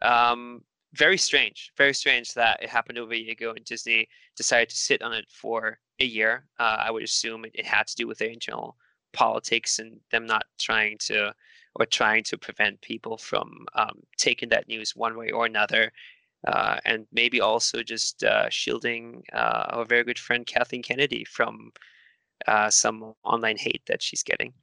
Um, 0.01 0.63
very 0.93 1.17
strange, 1.17 1.71
very 1.77 1.93
strange 1.93 2.33
that 2.33 2.61
it 2.61 2.69
happened 2.69 2.97
over 2.97 3.13
a 3.13 3.17
year 3.17 3.31
ago 3.31 3.53
and 3.55 3.63
Disney 3.63 4.07
decided 4.35 4.69
to 4.69 4.75
sit 4.75 5.01
on 5.01 5.13
it 5.13 5.25
for 5.29 5.79
a 5.99 6.05
year. 6.05 6.45
Uh, 6.59 6.77
I 6.79 6.91
would 6.91 7.03
assume 7.03 7.45
it, 7.45 7.51
it 7.53 7.65
had 7.65 7.87
to 7.87 7.95
do 7.95 8.07
with 8.07 8.17
their 8.17 8.29
internal 8.29 8.75
politics 9.13 9.79
and 9.79 9.99
them 10.11 10.25
not 10.25 10.43
trying 10.59 10.97
to 10.99 11.33
or 11.75 11.85
trying 11.85 12.23
to 12.23 12.37
prevent 12.37 12.81
people 12.81 13.17
from 13.17 13.65
um, 13.75 14.01
taking 14.17 14.49
that 14.49 14.67
news 14.67 14.95
one 14.95 15.17
way 15.17 15.29
or 15.31 15.45
another. 15.45 15.91
Uh, 16.45 16.77
and 16.85 17.05
maybe 17.13 17.39
also 17.39 17.83
just 17.83 18.23
uh, 18.23 18.49
shielding 18.49 19.23
uh, 19.31 19.65
our 19.69 19.85
very 19.85 20.03
good 20.03 20.19
friend 20.19 20.45
Kathleen 20.45 20.81
Kennedy 20.81 21.23
from 21.23 21.71
uh, 22.47 22.69
some 22.69 23.13
online 23.23 23.57
hate 23.57 23.83
that 23.85 24.01
she's 24.01 24.23
getting. 24.23 24.53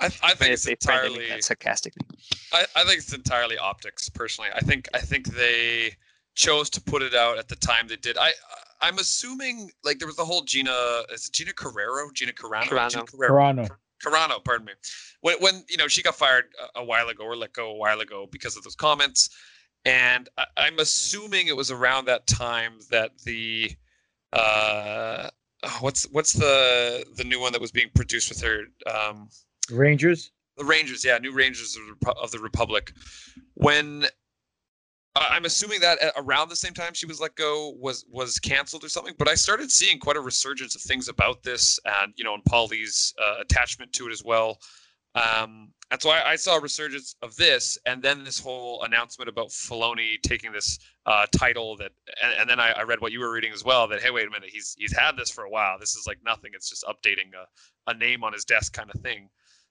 I, 0.00 0.06
I 0.22 0.34
think 0.34 0.52
it's 0.52 0.64
they 0.64 0.72
entirely 0.72 1.28
that 1.28 1.44
sarcastically. 1.44 2.06
I, 2.52 2.64
I 2.74 2.84
think 2.84 2.98
it's 2.98 3.12
entirely 3.12 3.58
optics. 3.58 4.08
Personally, 4.08 4.50
I 4.54 4.60
think 4.60 4.88
I 4.94 4.98
think 4.98 5.28
they 5.28 5.94
chose 6.34 6.70
to 6.70 6.80
put 6.80 7.02
it 7.02 7.14
out 7.14 7.38
at 7.38 7.48
the 7.48 7.56
time 7.56 7.86
they 7.88 7.96
did. 7.96 8.16
I 8.18 8.32
I'm 8.80 8.98
assuming 8.98 9.70
like 9.84 9.98
there 9.98 10.06
was 10.06 10.16
the 10.16 10.24
whole 10.24 10.42
Gina 10.42 11.02
is 11.12 11.26
it 11.26 11.32
Gina 11.32 11.52
Carrero, 11.52 12.12
Gina 12.14 12.32
Carano, 12.32 12.64
Carano. 12.64 12.90
Gina 12.90 13.04
Carano. 13.04 13.68
Carano, 14.02 14.42
pardon 14.42 14.66
me. 14.66 14.72
When 15.20 15.36
when 15.40 15.64
you 15.68 15.76
know 15.76 15.86
she 15.86 16.02
got 16.02 16.14
fired 16.14 16.46
a, 16.74 16.80
a 16.80 16.84
while 16.84 17.08
ago 17.08 17.24
or 17.24 17.36
let 17.36 17.52
go 17.52 17.70
a 17.70 17.76
while 17.76 18.00
ago 18.00 18.26
because 18.30 18.56
of 18.56 18.62
those 18.62 18.76
comments, 18.76 19.28
and 19.84 20.28
I, 20.38 20.46
I'm 20.56 20.78
assuming 20.78 21.48
it 21.48 21.56
was 21.56 21.70
around 21.70 22.06
that 22.06 22.26
time 22.26 22.78
that 22.90 23.18
the 23.24 23.70
uh 24.32 25.28
what's 25.80 26.04
what's 26.04 26.32
the 26.32 27.04
the 27.16 27.24
new 27.24 27.38
one 27.38 27.52
that 27.52 27.60
was 27.60 27.70
being 27.70 27.90
produced 27.94 28.30
with 28.30 28.40
her 28.40 28.62
um 28.90 29.28
Rangers. 29.70 30.30
the 30.56 30.64
Rangers, 30.64 31.04
yeah, 31.04 31.18
new 31.18 31.32
Rangers 31.32 31.76
of 31.76 31.82
the, 32.00 32.12
of 32.12 32.30
the 32.30 32.38
Republic. 32.38 32.92
When 33.54 34.06
I- 35.16 35.28
I'm 35.32 35.44
assuming 35.44 35.80
that 35.80 35.98
at 35.98 36.12
around 36.16 36.48
the 36.50 36.56
same 36.56 36.74
time 36.74 36.94
she 36.94 37.06
was 37.06 37.20
let 37.20 37.34
go 37.34 37.70
was 37.78 38.04
was 38.08 38.38
canceled 38.38 38.84
or 38.84 38.88
something. 38.88 39.14
But 39.18 39.28
I 39.28 39.34
started 39.34 39.70
seeing 39.70 39.98
quite 39.98 40.16
a 40.16 40.20
resurgence 40.20 40.74
of 40.74 40.82
things 40.82 41.08
about 41.08 41.42
this, 41.42 41.78
and 41.84 42.12
you 42.16 42.24
know, 42.24 42.34
and 42.34 42.44
Paulie's 42.44 43.12
uh, 43.18 43.36
attachment 43.40 43.92
to 43.94 44.08
it 44.08 44.12
as 44.12 44.22
well. 44.24 44.58
Um, 45.16 45.72
and 45.90 46.00
so 46.00 46.10
I, 46.10 46.30
I 46.32 46.36
saw 46.36 46.56
a 46.56 46.60
resurgence 46.60 47.16
of 47.20 47.34
this, 47.34 47.76
and 47.84 48.00
then 48.00 48.22
this 48.22 48.38
whole 48.38 48.80
announcement 48.84 49.28
about 49.28 49.48
Filoni 49.48 50.22
taking 50.22 50.52
this 50.52 50.78
uh, 51.06 51.26
title. 51.36 51.76
That, 51.78 51.90
and, 52.22 52.32
and 52.38 52.48
then 52.48 52.60
I, 52.60 52.70
I 52.70 52.82
read 52.84 53.00
what 53.00 53.10
you 53.10 53.18
were 53.18 53.32
reading 53.32 53.52
as 53.52 53.64
well. 53.64 53.88
That 53.88 54.00
hey, 54.00 54.12
wait 54.12 54.28
a 54.28 54.30
minute, 54.30 54.50
he's 54.50 54.76
he's 54.78 54.96
had 54.96 55.16
this 55.16 55.30
for 55.30 55.42
a 55.42 55.50
while. 55.50 55.78
This 55.80 55.96
is 55.96 56.06
like 56.06 56.18
nothing. 56.24 56.52
It's 56.54 56.68
just 56.70 56.84
updating 56.84 57.32
a, 57.34 57.90
a 57.90 57.94
name 57.94 58.22
on 58.22 58.32
his 58.32 58.44
desk 58.44 58.72
kind 58.72 58.88
of 58.94 59.00
thing. 59.00 59.28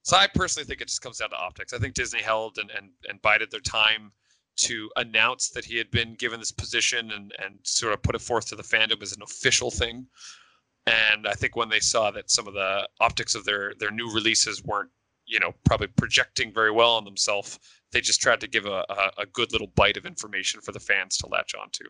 So 0.09 0.17
I 0.17 0.25
personally 0.25 0.65
think 0.65 0.81
it 0.81 0.87
just 0.87 1.03
comes 1.03 1.19
down 1.19 1.29
to 1.29 1.35
optics. 1.35 1.71
I 1.71 1.77
think 1.77 1.93
Disney 1.93 2.23
held 2.23 2.57
and, 2.57 2.71
and, 2.71 2.89
and 3.07 3.21
bided 3.21 3.51
their 3.51 3.59
time 3.59 4.11
to 4.55 4.89
announce 4.95 5.49
that 5.49 5.63
he 5.63 5.77
had 5.77 5.91
been 5.91 6.15
given 6.15 6.39
this 6.39 6.51
position 6.51 7.11
and, 7.11 7.31
and 7.37 7.59
sort 7.61 7.93
of 7.93 8.01
put 8.01 8.15
it 8.15 8.21
forth 8.21 8.47
to 8.47 8.55
the 8.55 8.63
fandom 8.63 9.03
as 9.03 9.15
an 9.15 9.21
official 9.21 9.69
thing. 9.69 10.07
And 10.87 11.27
I 11.27 11.33
think 11.33 11.55
when 11.55 11.69
they 11.69 11.79
saw 11.79 12.09
that 12.09 12.31
some 12.31 12.47
of 12.47 12.55
the 12.55 12.89
optics 12.99 13.35
of 13.35 13.45
their, 13.45 13.73
their 13.77 13.91
new 13.91 14.11
releases 14.11 14.63
weren't, 14.63 14.89
you 15.27 15.39
know, 15.39 15.53
probably 15.63 15.85
projecting 15.85 16.51
very 16.51 16.71
well 16.71 16.93
on 16.93 17.05
themselves, 17.05 17.59
they 17.91 18.01
just 18.01 18.19
tried 18.19 18.41
to 18.41 18.47
give 18.47 18.65
a, 18.65 18.83
a, 18.89 19.11
a 19.19 19.25
good 19.27 19.51
little 19.51 19.71
bite 19.75 19.95
of 19.95 20.07
information 20.07 20.59
for 20.59 20.71
the 20.71 20.79
fans 20.79 21.17
to 21.17 21.27
latch 21.27 21.53
onto. 21.53 21.83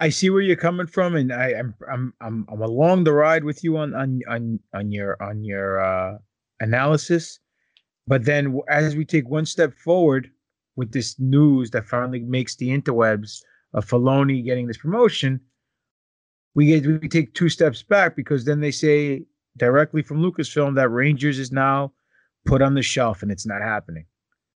I 0.00 0.08
see 0.08 0.30
where 0.30 0.40
you're 0.40 0.56
coming 0.56 0.86
from, 0.86 1.16
and 1.16 1.34
I, 1.34 1.50
I'm 1.50 1.74
I'm 1.92 2.14
I'm 2.22 2.46
I'm 2.50 2.62
along 2.62 3.04
the 3.04 3.12
ride 3.12 3.44
with 3.44 3.62
you 3.62 3.76
on 3.76 3.92
on 3.94 4.20
on 4.26 4.58
on 4.74 4.90
your 4.90 5.22
on 5.22 5.44
your 5.44 5.84
uh, 5.84 6.18
analysis. 6.62 7.38
But 8.06 8.24
then, 8.24 8.58
as 8.68 8.96
we 8.96 9.04
take 9.04 9.28
one 9.28 9.46
step 9.46 9.74
forward 9.74 10.30
with 10.76 10.92
this 10.92 11.18
news 11.20 11.70
that 11.72 11.84
finally 11.84 12.20
makes 12.20 12.56
the 12.56 12.68
interwebs 12.68 13.42
of 13.74 13.86
Filoni 13.86 14.44
getting 14.44 14.66
this 14.66 14.78
promotion, 14.78 15.40
we 16.54 16.66
get 16.66 16.86
we 16.86 17.08
take 17.08 17.34
two 17.34 17.48
steps 17.48 17.82
back 17.82 18.16
because 18.16 18.44
then 18.44 18.60
they 18.60 18.70
say 18.70 19.24
directly 19.56 20.02
from 20.02 20.22
Lucasfilm 20.22 20.74
that 20.76 20.88
Rangers 20.88 21.38
is 21.38 21.52
now 21.52 21.92
put 22.44 22.62
on 22.62 22.74
the 22.74 22.82
shelf 22.82 23.22
and 23.22 23.30
it's 23.30 23.46
not 23.46 23.62
happening. 23.62 24.06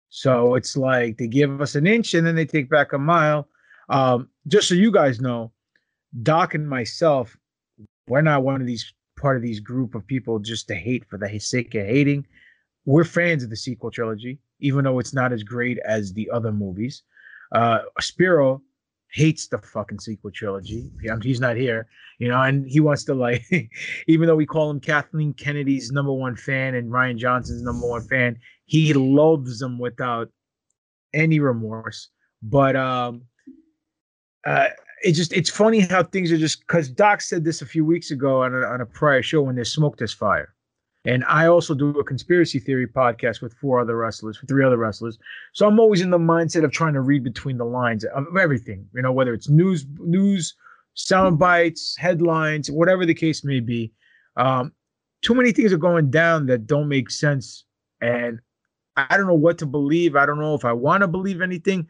So 0.08 0.54
it's 0.54 0.76
like 0.76 1.18
they 1.18 1.28
give 1.28 1.60
us 1.60 1.74
an 1.74 1.86
inch 1.86 2.14
and 2.14 2.26
then 2.26 2.36
they 2.36 2.46
take 2.46 2.70
back 2.70 2.92
a 2.92 2.98
mile. 2.98 3.48
Um, 3.88 4.28
just 4.48 4.68
so 4.68 4.74
you 4.74 4.90
guys 4.90 5.20
know, 5.20 5.52
Doc 6.22 6.54
and 6.54 6.68
myself, 6.68 7.36
we're 8.08 8.22
not 8.22 8.42
one 8.42 8.60
of 8.60 8.66
these 8.66 8.92
part 9.16 9.36
of 9.36 9.42
these 9.42 9.60
group 9.60 9.94
of 9.94 10.06
people 10.06 10.38
just 10.38 10.68
to 10.68 10.74
hate 10.74 11.04
for 11.08 11.18
the 11.18 11.38
sake 11.38 11.74
of 11.74 11.86
hating. 11.86 12.26
We're 12.84 13.04
fans 13.04 13.42
of 13.42 13.50
the 13.50 13.56
sequel 13.56 13.90
trilogy, 13.90 14.38
even 14.60 14.84
though 14.84 14.98
it's 14.98 15.14
not 15.14 15.32
as 15.32 15.42
great 15.42 15.78
as 15.86 16.12
the 16.12 16.30
other 16.30 16.52
movies. 16.52 17.02
Uh, 17.52 17.80
Spiro 18.00 18.62
hates 19.12 19.48
the 19.48 19.58
fucking 19.58 19.98
sequel 20.00 20.30
trilogy. 20.30 20.90
He's 21.22 21.40
not 21.40 21.56
here, 21.56 21.88
you 22.18 22.28
know, 22.28 22.40
and 22.42 22.68
he 22.68 22.80
wants 22.80 23.04
to 23.04 23.14
like, 23.14 23.44
even 24.06 24.26
though 24.26 24.36
we 24.36 24.46
call 24.46 24.70
him 24.70 24.80
Kathleen 24.80 25.32
Kennedy's 25.34 25.90
number 25.90 26.12
one 26.12 26.36
fan 26.36 26.74
and 26.74 26.90
Rian 26.90 27.16
Johnson's 27.16 27.62
number 27.62 27.88
one 27.88 28.06
fan, 28.06 28.38
he 28.66 28.92
loves 28.92 29.58
them 29.58 29.78
without 29.78 30.30
any 31.14 31.40
remorse. 31.40 32.10
But 32.42 32.76
um, 32.76 33.22
uh, 34.44 34.68
it 35.02 35.12
just 35.12 35.32
it's 35.32 35.50
funny 35.50 35.80
how 35.80 36.02
things 36.02 36.32
are 36.32 36.38
just 36.38 36.60
because 36.60 36.88
Doc 36.88 37.20
said 37.20 37.44
this 37.44 37.62
a 37.62 37.66
few 37.66 37.84
weeks 37.84 38.10
ago 38.10 38.42
on 38.42 38.54
a, 38.54 38.66
on 38.66 38.80
a 38.80 38.86
prior 38.86 39.22
show 39.22 39.42
when 39.42 39.54
there's 39.54 39.72
smoke, 39.72 39.98
there's 39.98 40.12
fire. 40.12 40.54
And 41.04 41.24
I 41.28 41.46
also 41.46 41.72
do 41.72 41.90
a 42.00 42.04
conspiracy 42.04 42.58
theory 42.58 42.86
podcast 42.88 43.40
with 43.40 43.54
four 43.54 43.78
other 43.78 43.96
wrestlers, 43.96 44.40
with 44.40 44.50
three 44.50 44.64
other 44.64 44.76
wrestlers. 44.76 45.18
So 45.52 45.66
I'm 45.66 45.78
always 45.78 46.00
in 46.00 46.10
the 46.10 46.18
mindset 46.18 46.64
of 46.64 46.72
trying 46.72 46.94
to 46.94 47.00
read 47.00 47.22
between 47.22 47.58
the 47.58 47.64
lines 47.64 48.04
of 48.04 48.36
everything, 48.36 48.88
you 48.92 49.02
know, 49.02 49.12
whether 49.12 49.32
it's 49.32 49.48
news, 49.48 49.86
news, 50.00 50.54
sound 50.94 51.38
bites, 51.38 51.96
headlines, 51.96 52.72
whatever 52.72 53.06
the 53.06 53.14
case 53.14 53.44
may 53.44 53.60
be. 53.60 53.92
Um, 54.36 54.72
too 55.22 55.34
many 55.34 55.52
things 55.52 55.72
are 55.72 55.78
going 55.78 56.10
down 56.10 56.46
that 56.46 56.66
don't 56.66 56.88
make 56.88 57.10
sense. 57.10 57.64
And 58.00 58.40
I 58.96 59.16
don't 59.16 59.28
know 59.28 59.34
what 59.34 59.58
to 59.58 59.66
believe. 59.66 60.16
I 60.16 60.26
don't 60.26 60.40
know 60.40 60.54
if 60.54 60.64
I 60.64 60.72
want 60.72 61.02
to 61.02 61.08
believe 61.08 61.40
anything. 61.40 61.86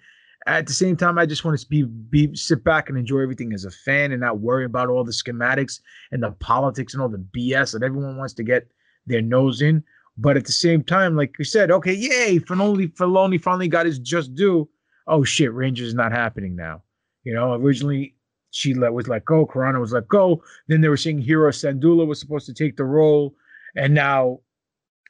At 0.47 0.67
the 0.67 0.73
same 0.73 0.97
time, 0.97 1.19
I 1.19 1.27
just 1.27 1.45
want 1.45 1.59
to 1.59 1.67
be, 1.67 1.83
be 1.83 2.35
sit 2.37 2.63
back 2.63 2.89
and 2.89 2.97
enjoy 2.97 3.21
everything 3.21 3.53
as 3.53 3.65
a 3.65 3.71
fan 3.71 4.13
and 4.13 4.21
not 4.21 4.39
worry 4.39 4.65
about 4.65 4.89
all 4.89 5.03
the 5.03 5.13
schematics 5.13 5.81
and 6.13 6.23
the 6.23 6.31
politics 6.33 6.95
and 6.95 7.03
all 7.03 7.09
the 7.09 7.27
BS 7.37 7.73
that 7.73 7.83
everyone 7.83 8.17
wants 8.17 8.35
to 8.35 8.45
get 8.45 8.69
their 9.07 9.23
nose 9.23 9.61
in. 9.61 9.83
But 10.17 10.37
at 10.37 10.47
the 10.47 10.53
same 10.53 10.83
time, 10.83 11.17
like 11.17 11.35
we 11.39 11.45
said, 11.45 11.71
okay, 11.71 11.93
yay, 11.93 12.39
Filoni, 12.39 12.93
Filoni 12.95 13.43
finally 13.43 13.69
got 13.69 13.87
his 13.87 13.99
just 13.99 14.35
due. 14.35 14.69
Oh 15.09 15.25
shit, 15.25 15.53
Rangers 15.53 15.89
is 15.89 15.95
not 15.95 16.13
happening 16.13 16.57
now. 16.57 16.83
You 17.25 17.35
know, 17.35 17.55
originally 17.55 18.15
she 18.51 18.73
let 18.73 18.95
was 18.95 19.09
let 19.09 19.25
go, 19.25 19.47
Carano 19.47 19.81
was 19.81 19.93
let 19.93 20.09
go. 20.09 20.43
Then 20.69 20.81
they 20.81 20.89
were 20.89 20.97
saying 20.97 21.19
Hiro 21.19 21.51
Sandula 21.51 22.07
was 22.07 22.21
supposed 22.21 22.47
to 22.47 22.55
take 22.55 22.77
the 22.77 22.85
role, 22.85 23.35
and 23.77 23.93
now 23.95 24.41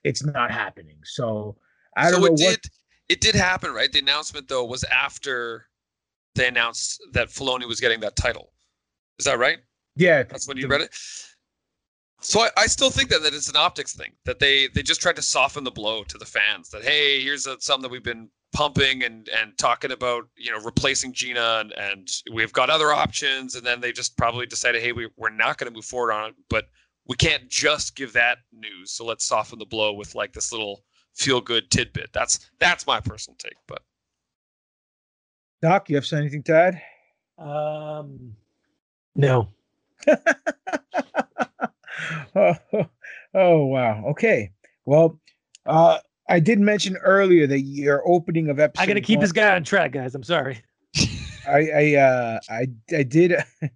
it's 0.03 0.25
not 0.25 0.51
happening. 0.51 0.99
So 1.05 1.57
I 1.97 2.11
don't 2.11 2.15
so 2.15 2.19
know 2.21 2.27
it 2.27 2.31
what. 2.33 2.39
did. 2.39 2.71
It 3.09 3.21
did 3.21 3.35
happen, 3.35 3.73
right? 3.73 3.93
The 3.93 4.01
announcement 4.01 4.49
though 4.49 4.65
was 4.65 4.85
after 4.85 5.67
they 6.35 6.49
announced 6.49 7.03
that 7.13 7.29
Filoni 7.29 7.67
was 7.67 7.81
getting 7.81 8.01
that 8.01 8.17
title. 8.17 8.53
Is 9.19 9.25
that 9.25 9.39
right? 9.39 9.59
Yeah, 9.97 10.25
that's 10.25 10.47
when 10.47 10.59
you 10.59 10.69
read 10.69 10.83
it. 10.83 10.95
So 12.21 12.41
I, 12.41 12.51
I 12.57 12.67
still 12.67 12.91
think 12.91 13.11
that, 13.11 13.23
that 13.23 13.35
it's 13.35 13.49
an 13.49 13.57
optics 13.57 13.95
thing 13.95 14.13
that 14.25 14.39
they 14.39 14.69
they 14.69 14.83
just 14.83 15.01
tried 15.01 15.17
to 15.17 15.23
soften 15.23 15.65
the 15.65 15.71
blow 15.71 16.03
to 16.05 16.19
the 16.19 16.25
fans 16.25 16.71
that 16.71 16.83
hey 16.83 17.23
here's 17.23 17.47
a, 17.47 17.57
something 17.61 17.83
that 17.83 17.91
we've 17.91 18.03
been 18.03 18.29
pumping 18.53 19.05
and 19.05 19.29
and 19.29 19.57
talking 19.59 19.93
about 19.93 20.25
you 20.37 20.51
know 20.51 20.59
replacing 20.61 21.13
Gina 21.13 21.59
and, 21.61 21.73
and 21.73 22.09
we've 22.33 22.53
got 22.53 22.71
other 22.71 22.93
options 22.93 23.55
and 23.55 23.67
then 23.67 23.81
they 23.81 23.93
just 23.93 24.17
probably 24.17 24.47
decided 24.47 24.83
hey 24.83 24.93
we, 24.93 25.09
we're 25.17 25.31
not 25.31 25.59
going 25.59 25.71
to 25.71 25.75
move 25.75 25.85
forward 25.85 26.13
on 26.13 26.31
it 26.31 26.35
but 26.49 26.69
we 27.07 27.17
can't 27.17 27.49
just 27.49 27.95
give 27.97 28.13
that 28.15 28.39
news 28.53 28.93
so 28.93 29.05
let's 29.05 29.27
soften 29.27 29.59
the 29.59 29.67
blow 29.67 29.93
with 29.93 30.15
like 30.15 30.33
this 30.33 30.53
little 30.53 30.85
feel 31.17 31.41
good 31.41 31.71
tidbit 31.71 32.11
that's 32.13 32.51
that's 32.59 32.87
my 32.87 33.01
personal 33.01 33.37
take 33.39 33.57
but 33.67 33.83
Doc 35.63 35.91
you 35.91 35.97
have 35.97 36.11
anything 36.13 36.43
to 36.45 36.55
add 36.55 36.83
um 37.39 38.35
no 39.15 39.49
oh, 42.37 42.55
oh 43.35 43.67
wow. 43.67 44.05
Okay. 44.11 44.51
Well, 44.85 45.21
uh 45.67 45.99
I 46.29 46.41
did 46.41 46.59
mention 46.59 46.97
earlier 46.99 47.47
that 47.47 47.61
your 47.61 48.07
opening 48.07 48.49
of 48.49 48.59
episode. 48.59 48.83
I 48.83 48.87
gotta 48.87 49.01
keep 49.01 49.19
one, 49.19 49.25
this 49.25 49.33
guy 49.33 49.55
on 49.55 49.65
track, 49.65 49.93
guys. 49.93 50.15
I'm 50.15 50.23
sorry. 50.23 50.63
I 51.49 51.71
I 51.75 51.95
uh 51.95 52.41
I 52.49 52.67
I 52.95 53.03
did 53.03 53.35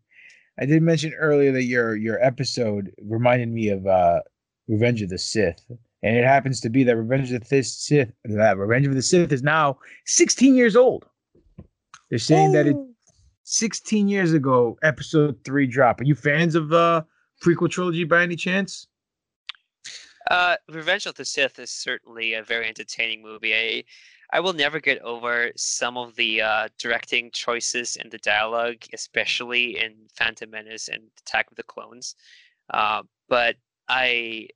I 0.58 0.66
did 0.66 0.82
mention 0.82 1.12
earlier 1.14 1.52
that 1.52 1.64
your 1.64 1.96
your 1.96 2.22
episode 2.22 2.92
reminded 3.02 3.48
me 3.48 3.68
of 3.68 3.86
uh 3.86 4.20
Revenge 4.68 5.02
of 5.02 5.08
the 5.08 5.18
Sith. 5.18 5.64
And 6.02 6.16
it 6.16 6.24
happens 6.24 6.60
to 6.60 6.70
be 6.70 6.82
that 6.84 6.96
Revenge 6.96 7.30
of 7.32 7.46
the 7.46 7.62
Sith 7.62 8.12
that 8.24 8.56
Revenge 8.56 8.86
of 8.86 8.94
the 8.94 9.02
Sith 9.02 9.32
is 9.32 9.42
now 9.42 9.78
16 10.06 10.54
years 10.54 10.76
old. 10.76 11.04
They're 12.08 12.18
saying 12.18 12.50
Ooh. 12.50 12.52
that 12.52 12.66
it 12.66 12.76
16 13.44 14.08
years 14.08 14.32
ago, 14.32 14.78
episode 14.82 15.36
three 15.44 15.66
drop. 15.66 16.00
Are 16.00 16.04
you 16.04 16.14
fans 16.14 16.54
of 16.54 16.72
uh 16.72 17.02
prequel 17.42 17.70
trilogy 17.70 18.04
by 18.04 18.22
any 18.22 18.36
chance? 18.36 18.86
Uh, 20.30 20.56
Revenge 20.68 21.06
of 21.06 21.16
the 21.16 21.24
Sith 21.24 21.58
is 21.58 21.70
certainly 21.70 22.34
a 22.34 22.42
very 22.42 22.68
entertaining 22.68 23.22
movie. 23.22 23.54
I, 23.54 23.84
I 24.32 24.40
will 24.40 24.52
never 24.52 24.78
get 24.78 25.00
over 25.02 25.50
some 25.56 25.96
of 25.96 26.14
the 26.14 26.42
uh, 26.42 26.68
directing 26.78 27.30
choices 27.32 27.96
and 27.96 28.10
the 28.10 28.18
dialogue, 28.18 28.84
especially 28.92 29.78
in 29.78 29.94
Phantom 30.14 30.50
Menace 30.50 30.88
and 30.88 31.02
Attack 31.18 31.50
of 31.50 31.56
the 31.56 31.64
Clones. 31.64 32.14
Uh, 32.72 33.02
but 33.28 33.56
I, 33.88 34.48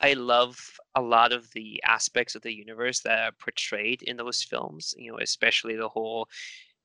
I 0.00 0.14
love 0.14 0.58
a 0.94 1.00
lot 1.00 1.32
of 1.32 1.50
the 1.52 1.82
aspects 1.84 2.34
of 2.34 2.42
the 2.42 2.54
universe 2.54 3.00
that 3.00 3.18
are 3.18 3.32
portrayed 3.32 4.02
in 4.02 4.16
those 4.16 4.42
films. 4.42 4.94
You 4.96 5.12
know, 5.12 5.18
especially 5.18 5.76
the 5.76 5.88
whole 5.88 6.28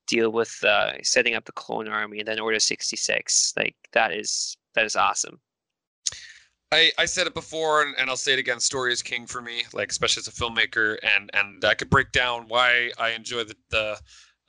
deal 0.08 0.32
with 0.32 0.58
uh, 0.64 0.94
setting 1.04 1.36
up 1.36 1.46
the 1.46 1.52
clone 1.52 1.88
army 1.88 2.20
and 2.20 2.28
then 2.28 2.40
Order 2.40 2.60
sixty 2.60 2.96
six. 2.96 3.54
Like 3.58 3.76
that 3.94 4.12
is 4.14 4.58
that 4.76 4.86
is 4.86 4.96
awesome. 4.96 5.40
I, 6.72 6.92
I 7.00 7.06
said 7.06 7.26
it 7.26 7.34
before 7.34 7.82
and, 7.82 7.96
and 7.98 8.10
I'll 8.10 8.16
say 8.16 8.34
it 8.34 8.40
again. 8.40 8.60
Story 8.60 8.94
is 8.94 9.02
king 9.02 9.26
for 9.26 9.42
me, 9.42 9.64
like 9.74 9.90
especially 9.90 10.22
as 10.22 10.28
a 10.28 10.32
filmmaker, 10.32 10.98
and 11.18 11.30
and 11.34 11.66
I 11.66 11.74
could 11.74 11.90
break 11.90 12.12
down 12.12 12.46
why 12.48 12.92
I 12.98 13.10
enjoy 13.10 13.44
the 13.44 13.56
the 13.70 14.00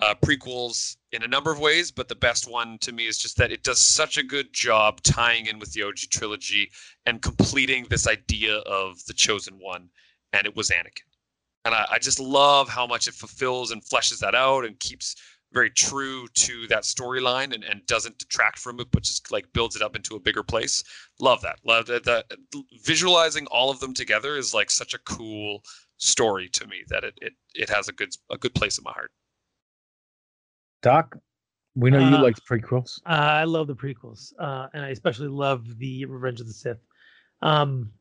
uh, 0.00 0.14
prequels 0.22 0.96
in 1.12 1.22
a 1.22 1.28
number 1.28 1.50
of 1.50 1.58
ways, 1.58 1.90
but 1.90 2.08
the 2.08 2.14
best 2.14 2.48
one 2.48 2.78
to 2.78 2.92
me 2.92 3.06
is 3.06 3.18
just 3.18 3.36
that 3.36 3.50
it 3.50 3.62
does 3.62 3.80
such 3.80 4.16
a 4.16 4.22
good 4.22 4.52
job 4.52 5.02
tying 5.02 5.46
in 5.46 5.58
with 5.58 5.72
the 5.72 5.82
OG 5.82 5.96
trilogy 6.10 6.70
and 7.06 7.22
completing 7.22 7.86
this 7.88 8.06
idea 8.06 8.58
of 8.58 9.04
the 9.06 9.12
chosen 9.12 9.54
one, 9.58 9.88
and 10.32 10.46
it 10.46 10.56
was 10.56 10.70
Anakin. 10.70 11.02
And 11.64 11.74
I, 11.74 11.86
I 11.92 11.98
just 11.98 12.20
love 12.20 12.68
how 12.68 12.86
much 12.86 13.08
it 13.08 13.14
fulfills 13.14 13.70
and 13.70 13.82
fleshes 13.82 14.18
that 14.20 14.34
out 14.34 14.64
and 14.64 14.78
keeps 14.78 15.16
very 15.52 15.70
true 15.70 16.28
to 16.28 16.66
that 16.68 16.84
storyline 16.84 17.52
and, 17.52 17.64
and 17.64 17.84
doesn't 17.86 18.18
detract 18.18 18.58
from 18.58 18.78
it, 18.80 18.86
but 18.92 19.02
just 19.02 19.32
like 19.32 19.52
builds 19.52 19.74
it 19.74 19.82
up 19.82 19.96
into 19.96 20.14
a 20.14 20.20
bigger 20.20 20.44
place. 20.44 20.84
Love 21.18 21.42
that. 21.42 21.58
Love 21.64 21.86
that, 21.86 22.04
that. 22.04 22.26
Visualizing 22.84 23.46
all 23.46 23.68
of 23.68 23.80
them 23.80 23.92
together 23.92 24.36
is 24.36 24.54
like 24.54 24.70
such 24.70 24.94
a 24.94 24.98
cool 24.98 25.62
story 25.96 26.48
to 26.48 26.66
me 26.66 26.82
that 26.88 27.04
it 27.04 27.14
it, 27.20 27.32
it 27.54 27.68
has 27.68 27.88
a 27.88 27.92
good 27.92 28.10
a 28.30 28.38
good 28.38 28.54
place 28.54 28.78
in 28.78 28.84
my 28.84 28.92
heart. 28.92 29.10
Doc, 30.82 31.16
we 31.74 31.90
know 31.90 31.98
you 31.98 32.16
Uh, 32.16 32.22
like 32.22 32.36
prequels. 32.44 33.00
Uh, 33.06 33.10
I 33.10 33.44
love 33.44 33.66
the 33.66 33.74
prequels, 33.76 34.32
uh, 34.38 34.68
and 34.72 34.84
I 34.84 34.88
especially 34.88 35.28
love 35.28 35.78
the 35.78 36.04
Revenge 36.06 36.40
of 36.40 36.46
the 36.46 36.52
Sith. 36.52 36.78
Um, 37.42 37.92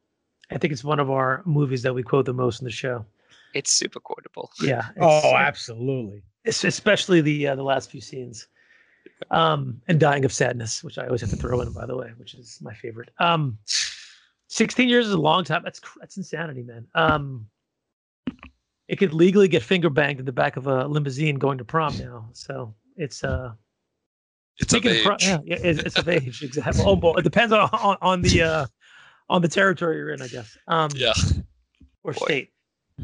I 0.52 0.58
think 0.58 0.74
it's 0.74 0.84
one 0.84 1.00
of 1.00 1.10
our 1.10 1.44
movies 1.46 1.82
that 1.84 1.94
we 1.94 2.04
quote 2.04 2.26
the 2.26 2.34
most 2.34 2.62
in 2.62 2.66
the 2.66 2.72
show. 2.72 3.06
It's 3.54 3.72
super 3.72 4.00
quotable. 4.00 4.52
Yeah. 4.64 4.90
Oh, 5.00 5.36
absolutely. 5.36 6.24
it's 6.46 6.64
especially 6.64 7.22
the 7.22 7.48
uh, 7.48 7.56
the 7.56 7.64
last 7.64 7.92
few 7.92 8.02
scenes 8.02 8.48
um 9.32 9.82
and 9.88 10.00
dying 10.00 10.24
of 10.26 10.32
sadness 10.32 10.84
which 10.84 10.98
i 10.98 11.06
always 11.06 11.22
have 11.22 11.30
to 11.30 11.36
throw 11.36 11.60
in 11.62 11.72
by 11.72 11.86
the 11.86 11.96
way 11.96 12.12
which 12.18 12.34
is 12.34 12.60
my 12.62 12.74
favorite 12.74 13.10
um 13.20 13.58
16 14.48 14.88
years 14.88 15.06
is 15.08 15.14
a 15.14 15.18
long 15.18 15.44
time 15.44 15.62
that's 15.64 15.82
that's 16.00 16.18
insanity 16.18 16.64
man 16.64 16.88
um 16.96 17.46
it 18.90 18.98
could 18.98 19.14
legally 19.14 19.48
get 19.48 19.62
finger 19.62 19.90
banged 19.90 20.20
in 20.20 20.26
the 20.26 20.32
back 20.32 20.58
of 20.58 20.66
a 20.68 20.88
limousine 20.88 21.36
going 21.36 21.58
to 21.60 21.64
prom 21.64 21.96
now 21.98 22.28
so 22.34 22.74
it's 22.98 23.24
uh 23.24 23.52
It's 24.60 24.74
of 24.74 24.86
age. 24.86 25.06
yeah, 25.22 25.38
yeah 25.46 25.58
it's, 25.62 25.80
it's 25.80 25.98
of 25.98 26.10
age 26.10 26.42
exactly 26.44 26.84
oh 26.86 26.96
boy 26.96 27.14
it 27.18 27.24
depends 27.24 27.54
on, 27.54 27.70
on 27.72 27.98
on 28.02 28.22
the 28.22 28.42
uh 28.42 28.66
on 29.30 29.42
the 29.42 29.48
territory 29.48 29.98
you're 29.98 30.10
in 30.10 30.22
i 30.22 30.28
guess 30.28 30.58
um 30.68 30.90
Yeah. 30.96 31.14
or 32.04 32.14
state 32.14 32.52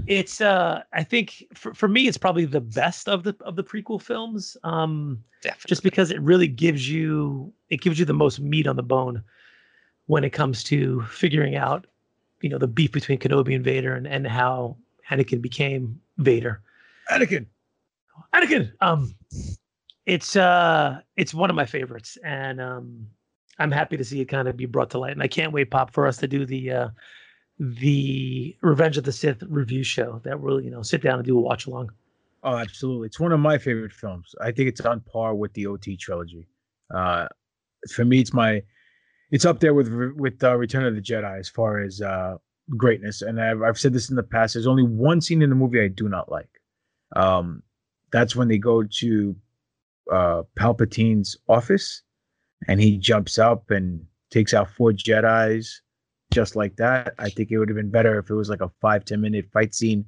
it's 0.08 0.42
uh 0.42 0.84
i 0.92 1.04
think 1.04 1.46
for, 1.54 1.74
for 1.74 1.88
me 1.88 2.08
it's 2.08 2.18
probably 2.18 2.46
the 2.46 2.62
best 2.62 3.08
of 3.08 3.24
the 3.24 3.36
of 3.42 3.56
the 3.56 3.64
prequel 3.64 4.02
films 4.02 4.58
um 4.64 5.24
Definitely. 5.42 5.70
just 5.70 5.84
because 5.84 6.10
it 6.12 6.20
really 6.22 6.48
gives 6.48 6.90
you 6.90 7.54
it 7.70 7.82
gives 7.82 8.00
you 8.00 8.06
the 8.06 8.14
most 8.14 8.40
meat 8.40 8.66
on 8.68 8.76
the 8.76 8.84
bone 8.84 9.24
when 10.08 10.24
it 10.24 10.32
comes 10.32 10.64
to 10.64 11.02
figuring 11.04 11.56
out 11.56 11.86
you 12.42 12.50
know 12.50 12.58
the 12.58 12.68
beef 12.68 12.92
between 12.92 13.20
kenobi 13.20 13.54
and 13.56 13.64
vader 13.64 13.94
and, 13.96 14.08
and 14.08 14.26
how 14.28 14.76
anakin 15.10 15.42
became 15.42 16.00
vader 16.18 16.62
Anakin. 17.12 17.46
anakin 18.34 18.72
um 18.82 19.16
it's 20.06 20.36
uh 20.36 21.00
it's 21.16 21.34
one 21.34 21.50
of 21.50 21.56
my 21.56 21.66
favorites 21.66 22.18
and 22.24 22.62
um 22.62 23.08
i'm 23.60 23.72
happy 23.72 23.98
to 23.98 24.04
see 24.04 24.22
it 24.22 24.26
kind 24.26 24.48
of 24.48 24.58
be 24.58 24.66
brought 24.66 24.90
to 24.90 25.00
light 25.00 25.12
and 25.12 25.22
i 25.22 25.28
can't 25.28 25.52
wait 25.52 25.72
pop 25.72 25.92
for 25.92 26.08
us 26.08 26.18
to 26.18 26.28
do 26.28 26.46
the 26.46 26.72
uh 26.72 26.90
the 27.60 28.56
Revenge 28.62 28.98
of 28.98 29.04
the 29.04 29.12
Sith 29.12 29.42
review 29.48 29.84
show 29.84 30.20
that 30.24 30.40
we'll 30.40 30.60
you 30.62 30.70
know 30.70 30.82
sit 30.82 31.02
down 31.02 31.20
and 31.20 31.26
do 31.26 31.38
a 31.38 31.42
watch 31.42 31.68
along. 31.68 31.92
Oh, 32.44 32.58
absolutely. 32.58 33.08
It's 33.08 33.20
one 33.20 33.32
of 33.32 33.40
my 33.40 33.58
favorite 33.58 33.94
films. 33.94 34.36
I 34.42 34.52
think 34.52 34.70
it's 34.70 34.82
on 34.82 35.00
par 35.02 35.34
with 35.34 35.54
the 35.54 35.66
OT 35.66 35.98
trilogy. 35.98 36.48
Uh, 36.94 37.28
for 37.92 38.06
me, 38.06 38.20
it's 38.20 38.34
my, 38.34 38.62
it's 39.32 39.46
up 39.46 39.60
there 39.60 39.74
with 39.74 39.92
with 40.16 40.44
uh, 40.44 40.56
Return 40.56 40.86
of 40.86 40.96
the 40.96 41.02
Jedi 41.02 41.40
as 41.40 41.50
far 41.50 41.80
as 41.80 42.02
uh, 42.02 42.36
greatness. 42.78 43.22
And 43.22 43.42
I've 43.42 43.62
I've 43.62 43.80
said 43.80 43.94
this 43.94 44.10
in 44.10 44.16
the 44.16 44.24
past. 44.24 44.54
There's 44.54 44.68
only 44.68 44.84
one 44.84 45.22
scene 45.22 45.42
in 45.42 45.50
the 45.50 45.56
movie 45.56 45.82
I 45.82 45.88
do 45.88 46.10
not 46.10 46.32
like. 46.32 46.50
Um, 47.16 47.64
that's 48.12 48.36
when 48.36 48.48
they 48.48 48.58
go 48.58 48.84
to 48.84 49.36
uh, 50.12 50.44
Palpatine's 50.58 51.38
office, 51.48 52.02
and 52.68 52.82
he 52.82 52.98
jumps 52.98 53.38
up 53.38 53.72
and 53.72 54.06
takes 54.32 54.54
out 54.54 54.70
four 54.72 54.92
Jedi's 54.92 55.82
just 56.32 56.56
like 56.56 56.76
that. 56.78 57.14
I 57.20 57.30
think 57.30 57.52
it 57.52 57.58
would 57.58 57.70
have 57.70 57.78
been 57.78 57.92
better 57.92 58.18
if 58.20 58.30
it 58.30 58.36
was 58.36 58.50
like 58.50 58.62
a 58.62 58.72
five 58.82 59.06
ten 59.06 59.22
minute 59.22 59.46
fight 59.54 59.74
scene, 59.74 60.06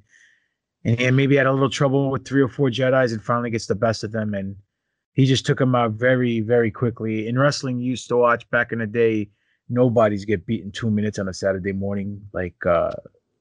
and 0.84 0.98
he 0.98 1.10
maybe 1.10 1.36
had 1.36 1.46
a 1.46 1.52
little 1.52 1.70
trouble 1.70 2.10
with 2.10 2.26
three 2.26 2.42
or 2.42 2.48
four 2.48 2.70
Jedi's, 2.70 3.12
and 3.12 3.22
finally 3.22 3.50
gets 3.50 3.66
the 3.66 3.74
best 3.74 4.04
of 4.04 4.12
them, 4.12 4.34
and 4.34 4.56
he 5.12 5.26
just 5.26 5.46
took 5.46 5.58
them 5.58 5.74
out 5.74 5.92
very 5.92 6.40
very 6.40 6.70
quickly. 6.70 7.28
In 7.28 7.38
wrestling, 7.38 7.78
you 7.78 7.90
used 7.90 8.08
to 8.08 8.16
watch 8.16 8.48
back 8.50 8.72
in 8.72 8.78
the 8.78 8.86
day. 8.86 9.30
Nobody's 9.68 10.24
get 10.24 10.46
beaten 10.46 10.70
two 10.70 10.90
minutes 10.90 11.18
on 11.18 11.28
a 11.28 11.34
Saturday 11.34 11.72
morning, 11.72 12.20
like 12.32 12.54
uh, 12.66 12.92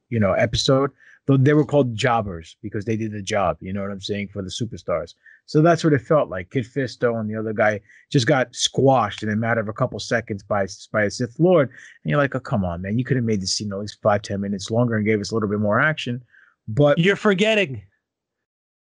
you 0.09 0.19
know, 0.19 0.33
episode. 0.33 0.91
Though 1.25 1.37
they 1.37 1.53
were 1.53 1.65
called 1.65 1.93
jobbers 1.93 2.55
because 2.61 2.85
they 2.85 2.95
did 2.95 3.11
the 3.11 3.21
job. 3.21 3.57
You 3.59 3.73
know 3.73 3.81
what 3.81 3.91
I'm 3.91 3.99
saying 3.99 4.29
for 4.29 4.41
the 4.41 4.49
superstars. 4.49 5.13
So 5.45 5.61
that's 5.61 5.83
what 5.83 5.91
it 5.93 6.01
felt 6.01 6.29
like. 6.29 6.51
Kit 6.51 6.65
Fisto 6.65 7.19
and 7.19 7.29
the 7.29 7.35
other 7.37 7.51
guy 7.53 7.81
just 8.09 8.27
got 8.27 8.55
squashed 8.55 9.23
in 9.23 9.29
a 9.29 9.35
matter 9.35 9.59
of 9.59 9.67
a 9.67 9.73
couple 9.73 9.99
seconds 9.99 10.43
by 10.43 10.67
by 10.91 11.03
a 11.03 11.11
Sith 11.11 11.39
Lord, 11.39 11.69
and 11.69 12.09
you're 12.09 12.19
like, 12.19 12.35
oh 12.35 12.39
come 12.39 12.63
on, 12.63 12.81
man, 12.81 12.97
you 12.97 13.05
could 13.05 13.17
have 13.17 13.25
made 13.25 13.41
the 13.41 13.47
scene 13.47 13.71
at 13.73 13.79
least 13.79 14.01
five 14.01 14.21
ten 14.21 14.39
minutes 14.41 14.71
longer 14.71 14.95
and 14.95 15.05
gave 15.05 15.19
us 15.19 15.31
a 15.31 15.33
little 15.33 15.49
bit 15.49 15.59
more 15.59 15.79
action. 15.79 16.21
But 16.67 16.97
you're 16.97 17.15
forgetting 17.15 17.81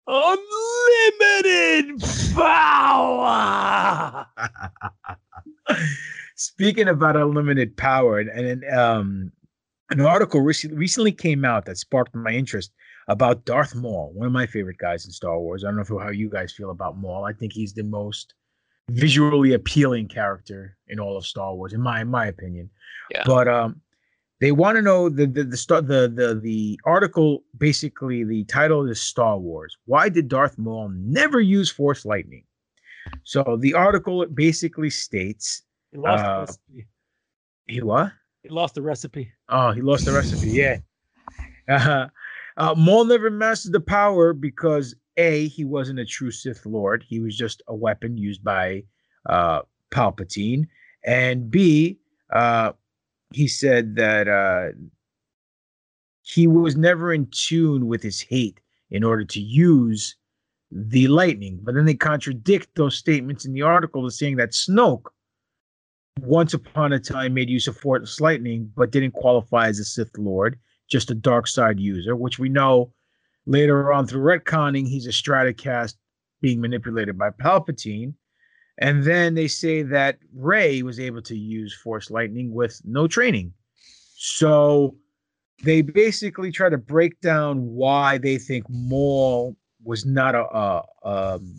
unlimited 0.07 2.01
power. 2.33 4.25
Speaking 6.37 6.87
about 6.87 7.17
unlimited 7.17 7.75
power, 7.75 8.19
and, 8.19 8.29
and 8.29 8.63
um, 8.71 9.31
an 9.89 10.01
article 10.01 10.41
recently 10.41 11.11
came 11.11 11.43
out 11.43 11.65
that 11.65 11.77
sparked 11.77 12.13
my 12.13 12.31
interest 12.31 12.71
about 13.07 13.45
Darth 13.45 13.73
Maul, 13.73 14.11
one 14.13 14.27
of 14.27 14.33
my 14.33 14.45
favorite 14.45 14.77
guys 14.77 15.05
in 15.05 15.11
Star 15.11 15.39
Wars. 15.39 15.63
I 15.63 15.71
don't 15.71 15.89
know 15.89 15.97
how 15.97 16.11
you 16.11 16.29
guys 16.29 16.53
feel 16.53 16.69
about 16.69 16.97
Maul. 16.97 17.25
I 17.25 17.33
think 17.33 17.53
he's 17.53 17.73
the 17.73 17.83
most 17.83 18.35
visually 18.89 19.53
appealing 19.53 20.07
character 20.09 20.77
in 20.87 20.99
all 20.99 21.17
of 21.17 21.25
Star 21.25 21.55
Wars, 21.55 21.73
in 21.73 21.81
my 21.81 22.01
in 22.01 22.07
my 22.07 22.27
opinion. 22.27 22.69
Yeah. 23.09 23.23
But 23.25 23.47
um, 23.47 23.81
they 24.39 24.51
want 24.51 24.75
to 24.75 24.83
know 24.83 25.09
the 25.09 25.25
the 25.25 25.43
the, 25.43 25.57
star, 25.57 25.81
the 25.81 26.07
the 26.07 26.35
the 26.35 26.79
article 26.85 27.43
basically 27.57 28.23
the 28.23 28.43
title 28.43 28.87
is 28.87 29.01
Star 29.01 29.39
Wars. 29.39 29.75
Why 29.85 30.09
did 30.09 30.27
Darth 30.27 30.57
Maul 30.59 30.89
never 30.89 31.41
use 31.41 31.71
Force 31.71 32.05
lightning? 32.05 32.43
So 33.23 33.57
the 33.59 33.73
article 33.73 34.25
basically 34.27 34.89
states 34.89 35.63
he 35.97 36.03
lost 36.03 36.23
uh, 36.23 36.33
the 36.33 36.39
recipe. 36.41 36.87
He 37.67 37.81
what? 37.81 38.11
He 38.43 38.49
lost 38.49 38.75
the 38.75 38.81
recipe. 38.81 39.31
Oh, 39.49 39.71
he 39.71 39.81
lost 39.81 40.05
the 40.05 40.13
recipe. 40.13 40.51
Yeah. 40.51 40.77
Uh, 41.69 42.07
uh, 42.55 42.73
Maul 42.77 43.03
never 43.03 43.29
mastered 43.29 43.73
the 43.73 43.81
power 43.81 44.31
because 44.31 44.95
a 45.17 45.49
he 45.49 45.65
wasn't 45.65 45.99
a 45.99 46.05
true 46.05 46.31
Sith 46.31 46.65
Lord. 46.65 47.03
He 47.05 47.19
was 47.19 47.35
just 47.35 47.61
a 47.67 47.75
weapon 47.75 48.17
used 48.17 48.41
by 48.41 48.83
uh, 49.25 49.63
Palpatine, 49.91 50.65
and 51.03 51.51
b 51.51 51.99
uh, 52.33 52.71
he 53.33 53.49
said 53.49 53.97
that 53.97 54.29
uh, 54.29 54.77
he 56.21 56.47
was 56.47 56.77
never 56.77 57.11
in 57.11 57.27
tune 57.31 57.87
with 57.87 58.01
his 58.01 58.21
hate 58.21 58.61
in 58.89 59.03
order 59.03 59.25
to 59.25 59.41
use 59.41 60.15
the 60.71 61.09
lightning. 61.09 61.59
But 61.61 61.75
then 61.75 61.83
they 61.83 61.95
contradict 61.95 62.69
those 62.75 62.95
statements 62.95 63.43
in 63.43 63.51
the 63.51 63.63
article, 63.63 64.05
to 64.05 64.09
saying 64.09 64.37
that 64.37 64.51
Snoke 64.51 65.07
once 66.19 66.53
upon 66.53 66.93
a 66.93 66.99
time 66.99 67.33
made 67.33 67.49
use 67.49 67.67
of 67.67 67.77
Force 67.77 68.19
lightning, 68.19 68.71
but 68.75 68.91
didn't 68.91 69.13
qualify 69.13 69.67
as 69.67 69.79
a 69.79 69.85
Sith 69.85 70.17
Lord 70.17 70.59
just 70.89 71.11
a 71.11 71.15
dark 71.15 71.47
side 71.47 71.79
user, 71.79 72.15
which 72.15 72.39
we 72.39 72.49
know 72.49 72.93
later 73.45 73.91
on 73.91 74.07
through 74.07 74.21
retconning, 74.21 74.87
he's 74.87 75.05
a 75.05 75.11
Strandcast 75.11 75.95
being 76.41 76.61
manipulated 76.61 77.17
by 77.17 77.29
Palpatine. 77.29 78.13
And 78.79 79.03
then 79.03 79.33
they 79.33 79.47
say 79.47 79.81
that 79.83 80.19
Rey 80.35 80.83
was 80.83 80.99
able 80.99 81.21
to 81.23 81.35
use 81.35 81.75
Force 81.75 82.11
Lightning 82.11 82.53
with 82.53 82.79
no 82.85 83.07
training. 83.07 83.53
So 84.15 84.95
they 85.63 85.81
basically 85.81 86.51
try 86.51 86.69
to 86.69 86.77
break 86.77 87.19
down 87.21 87.65
why 87.73 88.19
they 88.19 88.37
think 88.37 88.65
Maul 88.69 89.55
was 89.83 90.05
not 90.05 90.35
a, 90.35 90.43
a 90.43 90.83
um, 91.03 91.55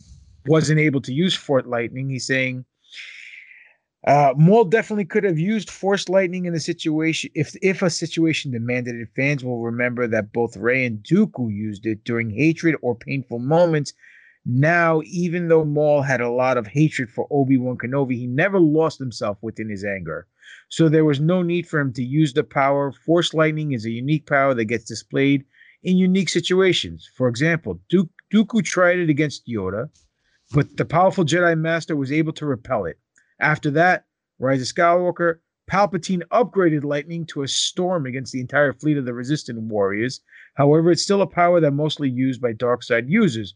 wasn't 0.47 0.79
able 0.79 1.01
to 1.01 1.13
use 1.13 1.35
Force 1.35 1.67
Lightning. 1.67 2.09
He's 2.09 2.27
saying 2.27 2.65
uh, 4.07 4.33
Maul 4.37 4.65
definitely 4.65 5.05
could 5.05 5.25
have 5.25 5.39
used 5.39 5.71
Force 5.71 6.09
Lightning 6.09 6.45
in 6.45 6.55
a 6.55 6.61
situation 6.61 7.31
if 7.35 7.57
if 7.63 7.83
a 7.83 7.91
situation 7.91 8.53
demanded 8.53 8.95
it. 8.95 9.09
Fans 9.17 9.45
will 9.45 9.61
remember 9.61 10.07
that 10.07 10.33
both 10.33 10.57
Rey 10.57 10.87
and 10.87 11.03
Dooku 11.03 11.53
used 11.53 11.85
it 11.85 12.05
during 12.05 12.31
hatred 12.31 12.77
or 12.81 12.95
painful 12.95 13.41
moments. 13.41 13.93
Now, 14.47 15.03
even 15.05 15.49
though 15.49 15.65
Maul 15.65 16.03
had 16.03 16.21
a 16.21 16.31
lot 16.31 16.57
of 16.57 16.67
hatred 16.67 17.11
for 17.11 17.27
Obi 17.31 17.59
Wan 17.59 17.77
Kenobi, 17.77 18.15
he 18.15 18.27
never 18.27 18.59
lost 18.61 18.99
himself 18.99 19.37
within 19.43 19.69
his 19.69 19.85
anger. 19.85 20.27
So 20.69 20.89
there 20.89 21.05
was 21.05 21.21
no 21.21 21.43
need 21.43 21.67
for 21.67 21.81
him 21.81 21.93
to 21.95 22.03
use 22.03 22.33
the 22.33 22.45
power. 22.45 22.93
Force 22.93 23.35
Lightning 23.35 23.73
is 23.73 23.85
a 23.85 23.91
unique 23.91 24.27
power 24.27 24.55
that 24.55 24.67
gets 24.67 24.85
displayed 24.85 25.45
in 25.83 25.97
unique 25.97 26.29
situations. 26.29 27.11
For 27.15 27.29
example, 27.29 27.81
Dooku, 27.93 28.09
Dooku 28.33 28.65
tried 28.65 28.99
it 29.01 29.11
against 29.11 29.47
Yoda, 29.47 29.91
but 30.53 30.77
the 30.77 30.85
powerful 30.85 31.25
Jedi 31.25 31.59
Master 31.59 31.97
was 31.97 32.13
able 32.13 32.33
to 32.35 32.47
repel 32.47 32.85
it. 32.85 32.99
After 33.41 33.71
that, 33.73 34.07
Rise 34.39 34.61
of 34.63 34.75
Skywalker, 34.75 35.39
Palpatine 35.71 36.23
upgraded 36.33 36.85
lightning 36.85 37.27
to 37.27 37.43
a 37.43 37.49
storm 37.49 38.07
against 38.07 38.33
the 38.33 38.41
entire 38.41 38.73
fleet 38.73 38.97
of 38.97 39.05
the 39.05 39.13
resistant 39.13 39.61
warriors. 39.61 40.21
However, 40.55 40.91
it's 40.91 41.03
still 41.03 41.23
a 41.23 41.27
power 41.27 41.61
that 41.61 41.73
mostly 41.73 42.09
used 42.09 42.41
by 42.41 42.53
dark 42.53 42.83
side 42.83 43.09
users. 43.09 43.55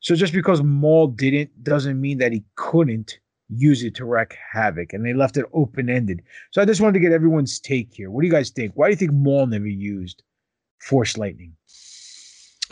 So 0.00 0.14
just 0.14 0.32
because 0.32 0.62
Maul 0.62 1.08
didn't 1.08 1.62
doesn't 1.62 2.00
mean 2.00 2.18
that 2.18 2.32
he 2.32 2.44
couldn't 2.56 3.18
use 3.48 3.82
it 3.82 3.94
to 3.96 4.04
wreak 4.04 4.36
havoc. 4.52 4.92
And 4.92 5.04
they 5.04 5.12
left 5.12 5.36
it 5.36 5.44
open 5.52 5.90
ended. 5.90 6.22
So 6.52 6.62
I 6.62 6.64
just 6.64 6.80
wanted 6.80 6.94
to 6.94 7.00
get 7.00 7.12
everyone's 7.12 7.58
take 7.58 7.92
here. 7.92 8.10
What 8.10 8.22
do 8.22 8.26
you 8.26 8.32
guys 8.32 8.50
think? 8.50 8.72
Why 8.74 8.86
do 8.86 8.90
you 8.92 8.96
think 8.96 9.12
Maul 9.12 9.46
never 9.46 9.66
used 9.66 10.22
Force 10.78 11.18
Lightning? 11.18 11.54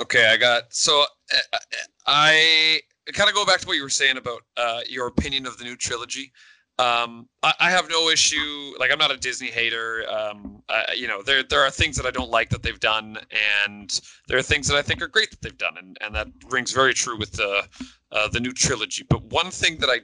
Okay, 0.00 0.26
I 0.26 0.36
got 0.36 0.72
so 0.72 1.04
uh, 1.34 1.58
I 2.06 2.80
kind 3.12 3.28
of 3.28 3.34
go 3.34 3.44
back 3.44 3.60
to 3.60 3.66
what 3.66 3.76
you 3.76 3.82
were 3.82 3.88
saying 3.88 4.16
about 4.16 4.42
uh, 4.56 4.80
your 4.88 5.06
opinion 5.06 5.46
of 5.46 5.58
the 5.58 5.64
new 5.64 5.76
trilogy. 5.76 6.32
Um, 6.78 7.28
I, 7.42 7.52
I, 7.58 7.70
have 7.70 7.90
no 7.90 8.08
issue. 8.08 8.72
Like, 8.78 8.92
I'm 8.92 8.98
not 8.98 9.10
a 9.10 9.16
Disney 9.16 9.48
hater. 9.48 10.04
Um, 10.08 10.62
you 10.96 11.08
know, 11.08 11.22
there 11.22 11.42
there 11.42 11.60
are 11.60 11.70
things 11.70 11.96
that 11.96 12.06
I 12.06 12.12
don't 12.12 12.30
like 12.30 12.50
that 12.50 12.62
they've 12.62 12.78
done, 12.78 13.18
and 13.66 14.00
there 14.28 14.38
are 14.38 14.42
things 14.42 14.68
that 14.68 14.76
I 14.76 14.82
think 14.82 15.02
are 15.02 15.08
great 15.08 15.30
that 15.30 15.42
they've 15.42 15.58
done, 15.58 15.76
and, 15.76 15.96
and 16.00 16.14
that 16.14 16.28
rings 16.48 16.70
very 16.70 16.94
true 16.94 17.18
with 17.18 17.32
the 17.32 17.66
uh, 18.12 18.28
the 18.28 18.38
new 18.38 18.52
trilogy. 18.52 19.04
But 19.10 19.24
one 19.24 19.50
thing 19.50 19.78
that 19.78 19.90
I 19.90 19.98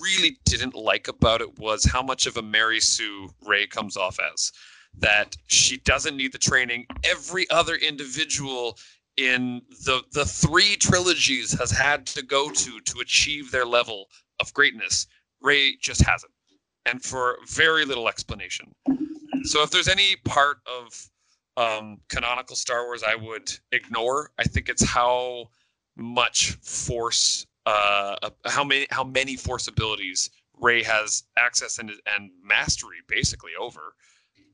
really 0.00 0.38
didn't 0.44 0.74
like 0.74 1.08
about 1.08 1.40
it 1.40 1.58
was 1.58 1.84
how 1.84 2.02
much 2.02 2.26
of 2.26 2.36
a 2.36 2.42
Mary 2.42 2.80
Sue 2.80 3.28
Rey 3.44 3.66
comes 3.66 3.96
off 3.96 4.18
as. 4.32 4.52
That 4.98 5.34
she 5.46 5.78
doesn't 5.78 6.16
need 6.16 6.32
the 6.32 6.38
training. 6.38 6.86
Every 7.02 7.48
other 7.50 7.76
individual 7.76 8.78
in 9.28 9.62
the 9.84 10.02
the 10.12 10.24
three 10.24 10.76
trilogies 10.76 11.52
has 11.58 11.70
had 11.70 12.06
to 12.06 12.22
go 12.22 12.50
to 12.50 12.80
to 12.80 13.00
achieve 13.00 13.50
their 13.50 13.66
level 13.66 14.08
of 14.40 14.52
greatness. 14.54 15.06
Rey 15.40 15.76
just 15.80 16.02
hasn't, 16.02 16.32
and 16.86 17.02
for 17.02 17.38
very 17.48 17.84
little 17.84 18.08
explanation. 18.08 18.72
So 19.44 19.62
if 19.62 19.70
there's 19.70 19.88
any 19.88 20.16
part 20.24 20.58
of 20.66 21.10
um, 21.56 21.98
canonical 22.08 22.56
Star 22.56 22.84
Wars 22.84 23.02
I 23.02 23.14
would 23.14 23.52
ignore, 23.72 24.30
I 24.38 24.44
think 24.44 24.68
it's 24.68 24.84
how 24.84 25.50
much 25.96 26.52
force, 26.62 27.46
uh, 27.66 28.16
how 28.46 28.64
many 28.64 28.86
how 28.90 29.04
many 29.04 29.36
force 29.36 29.68
abilities 29.68 30.30
Rey 30.60 30.82
has 30.82 31.24
access 31.36 31.78
and 31.78 31.90
and 32.06 32.30
mastery 32.42 32.98
basically 33.08 33.52
over 33.58 33.94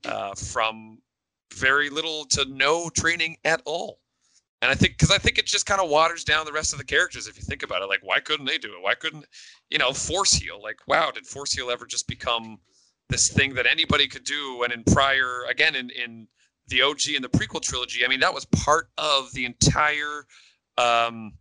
uh, 0.04 0.34
from 0.34 0.98
very 1.54 1.90
little 1.90 2.24
to 2.26 2.44
no 2.46 2.88
training 2.90 3.36
at 3.44 3.62
all. 3.64 4.00
And 4.60 4.70
I 4.70 4.74
think 4.74 4.98
because 4.98 5.12
I 5.12 5.18
think 5.18 5.38
it 5.38 5.46
just 5.46 5.66
kind 5.66 5.80
of 5.80 5.88
waters 5.88 6.24
down 6.24 6.44
the 6.44 6.52
rest 6.52 6.72
of 6.72 6.78
the 6.78 6.84
characters 6.84 7.28
if 7.28 7.36
you 7.36 7.42
think 7.42 7.62
about 7.62 7.82
it. 7.82 7.88
Like, 7.88 8.00
why 8.02 8.18
couldn't 8.18 8.46
they 8.46 8.58
do 8.58 8.68
it? 8.68 8.82
Why 8.82 8.94
couldn't 8.94 9.24
you 9.70 9.78
know 9.78 9.92
force 9.92 10.34
heal? 10.34 10.60
Like, 10.60 10.80
wow, 10.88 11.10
did 11.12 11.26
force 11.26 11.52
heal 11.52 11.70
ever 11.70 11.86
just 11.86 12.08
become 12.08 12.58
this 13.08 13.28
thing 13.28 13.54
that 13.54 13.66
anybody 13.66 14.08
could 14.08 14.24
do? 14.24 14.64
And 14.64 14.72
in 14.72 14.82
prior, 14.84 15.44
again, 15.48 15.76
in 15.76 15.90
in 15.90 16.26
the 16.66 16.82
OG 16.82 17.00
and 17.14 17.24
the 17.24 17.28
prequel 17.28 17.62
trilogy, 17.62 18.04
I 18.04 18.08
mean, 18.08 18.20
that 18.20 18.34
was 18.34 18.46
part 18.46 18.90
of 18.98 19.32
the 19.32 19.44
entire. 19.44 20.26
Um, 20.76 21.34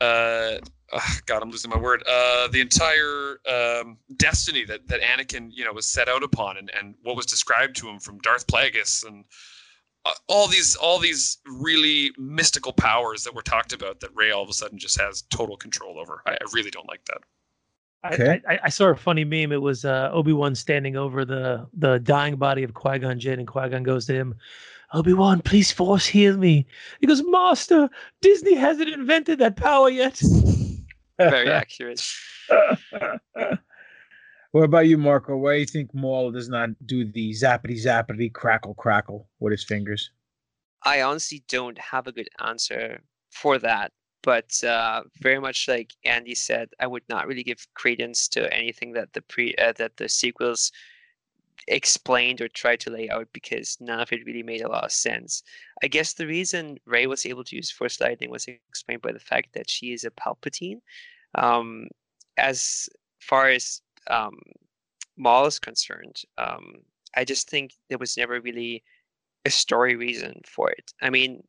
uh, 0.00 0.56
oh 0.92 1.16
God, 1.26 1.42
I'm 1.42 1.50
losing 1.50 1.70
my 1.70 1.78
word. 1.78 2.02
Uh, 2.08 2.48
the 2.48 2.62
entire 2.62 3.38
um, 3.46 3.98
destiny 4.16 4.64
that 4.64 4.88
that 4.88 5.02
Anakin, 5.02 5.50
you 5.52 5.66
know, 5.66 5.72
was 5.72 5.86
set 5.86 6.08
out 6.08 6.22
upon, 6.22 6.56
and 6.56 6.70
and 6.78 6.94
what 7.02 7.16
was 7.16 7.26
described 7.26 7.76
to 7.76 7.88
him 7.88 7.98
from 7.98 8.18
Darth 8.20 8.46
Plagueis 8.46 9.06
and 9.06 9.24
all 10.28 10.48
these 10.48 10.76
all 10.76 10.98
these 10.98 11.38
really 11.46 12.12
mystical 12.18 12.72
powers 12.72 13.24
that 13.24 13.34
were 13.34 13.42
talked 13.42 13.72
about 13.72 14.00
that 14.00 14.10
Rey 14.14 14.30
all 14.30 14.42
of 14.42 14.48
a 14.48 14.52
sudden 14.52 14.78
just 14.78 15.00
has 15.00 15.22
total 15.22 15.56
control 15.56 15.98
over. 15.98 16.22
I, 16.26 16.32
I 16.32 16.44
really 16.52 16.70
don't 16.70 16.88
like 16.88 17.04
that. 17.06 17.18
Okay. 18.12 18.40
I, 18.48 18.54
I, 18.54 18.58
I, 18.64 18.68
saw 18.68 18.86
a 18.86 18.94
funny 18.94 19.24
meme. 19.24 19.52
It 19.52 19.60
was 19.60 19.84
uh, 19.84 20.10
Obi 20.12 20.32
Wan 20.32 20.54
standing 20.54 20.96
over 20.96 21.24
the 21.24 21.66
the 21.74 21.98
dying 21.98 22.36
body 22.36 22.62
of 22.62 22.74
Qui 22.74 22.98
Gon 22.98 23.18
Jinn, 23.18 23.38
and 23.38 23.48
Qui 23.48 23.68
Gon 23.68 23.82
goes 23.82 24.06
to 24.06 24.14
him, 24.14 24.34
"Obi 24.92 25.12
Wan, 25.12 25.40
please 25.40 25.72
force 25.72 26.06
heal 26.06 26.36
me." 26.36 26.66
He 27.00 27.06
goes, 27.06 27.22
"Master, 27.24 27.88
Disney 28.20 28.54
hasn't 28.54 28.90
invented 28.90 29.38
that 29.40 29.56
power 29.56 29.90
yet." 29.90 30.20
Very 31.18 31.50
accurate. 31.50 32.06
what 34.56 34.64
about 34.64 34.86
you, 34.86 34.96
Marco? 34.96 35.36
Why 35.36 35.56
do 35.56 35.60
you 35.60 35.66
think 35.66 35.92
Maul 35.92 36.30
does 36.30 36.48
not 36.48 36.70
do 36.86 37.04
the 37.04 37.32
zappity 37.32 37.76
zappity 37.76 38.32
crackle 38.32 38.72
crackle 38.72 39.28
with 39.38 39.50
his 39.50 39.62
fingers? 39.62 40.10
I 40.82 41.02
honestly 41.02 41.44
don't 41.46 41.76
have 41.78 42.06
a 42.06 42.12
good 42.12 42.30
answer 42.42 43.02
for 43.30 43.58
that. 43.58 43.92
But 44.22 44.64
uh, 44.64 45.02
very 45.20 45.38
much 45.38 45.68
like 45.68 45.92
Andy 46.06 46.34
said, 46.34 46.70
I 46.80 46.86
would 46.86 47.02
not 47.06 47.26
really 47.26 47.42
give 47.42 47.66
credence 47.74 48.28
to 48.28 48.50
anything 48.50 48.92
that 48.94 49.12
the 49.12 49.20
pre 49.20 49.54
uh, 49.56 49.74
that 49.76 49.98
the 49.98 50.08
sequels 50.08 50.72
explained 51.68 52.40
or 52.40 52.48
tried 52.48 52.80
to 52.80 52.90
lay 52.90 53.10
out 53.10 53.28
because 53.34 53.76
none 53.78 54.00
of 54.00 54.10
it 54.10 54.24
really 54.24 54.42
made 54.42 54.62
a 54.62 54.70
lot 54.70 54.84
of 54.84 54.90
sense. 54.90 55.42
I 55.82 55.88
guess 55.88 56.14
the 56.14 56.26
reason 56.26 56.78
Rey 56.86 57.06
was 57.06 57.26
able 57.26 57.44
to 57.44 57.56
use 57.56 57.70
Force 57.70 58.00
lightning 58.00 58.30
was 58.30 58.48
explained 58.48 59.02
by 59.02 59.12
the 59.12 59.20
fact 59.20 59.52
that 59.52 59.68
she 59.68 59.92
is 59.92 60.04
a 60.04 60.10
Palpatine. 60.10 60.80
Um, 61.34 61.88
as 62.38 62.88
far 63.20 63.48
as 63.48 63.82
um, 64.10 64.38
Maul 65.16 65.46
is 65.46 65.58
concerned, 65.58 66.22
um, 66.38 66.74
I 67.16 67.24
just 67.24 67.48
think 67.48 67.72
there 67.88 67.98
was 67.98 68.16
never 68.16 68.40
really 68.40 68.82
a 69.44 69.50
story 69.50 69.96
reason 69.96 70.40
for 70.46 70.70
it. 70.70 70.92
I 71.00 71.10
mean, 71.10 71.42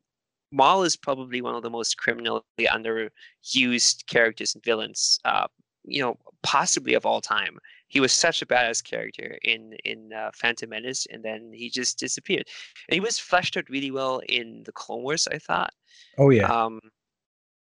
Maul 0.52 0.82
is 0.82 0.96
probably 0.96 1.42
one 1.42 1.54
of 1.54 1.62
the 1.62 1.70
most 1.70 1.98
criminally 1.98 2.42
underused 2.60 4.06
characters 4.06 4.54
and 4.54 4.64
villains, 4.64 5.20
uh, 5.24 5.46
you 5.84 6.00
know, 6.00 6.16
possibly 6.42 6.94
of 6.94 7.04
all 7.04 7.20
time 7.20 7.58
he 7.88 8.00
was 8.00 8.12
such 8.12 8.42
a 8.42 8.46
badass 8.46 8.84
character 8.84 9.38
in 9.42 9.72
in 9.84 10.12
uh, 10.12 10.30
Phantom 10.34 10.68
Menace, 10.68 11.06
and 11.10 11.24
then 11.24 11.50
he 11.52 11.70
just 11.70 11.98
disappeared. 11.98 12.44
And 12.88 12.94
he 12.94 13.00
was 13.00 13.18
fleshed 13.18 13.56
out 13.56 13.68
really 13.68 13.90
well 13.90 14.20
in 14.28 14.62
the 14.64 14.72
Clone 14.72 15.02
Wars, 15.02 15.26
I 15.32 15.38
thought. 15.38 15.74
Oh 16.18 16.30
yeah. 16.30 16.46
Um, 16.46 16.80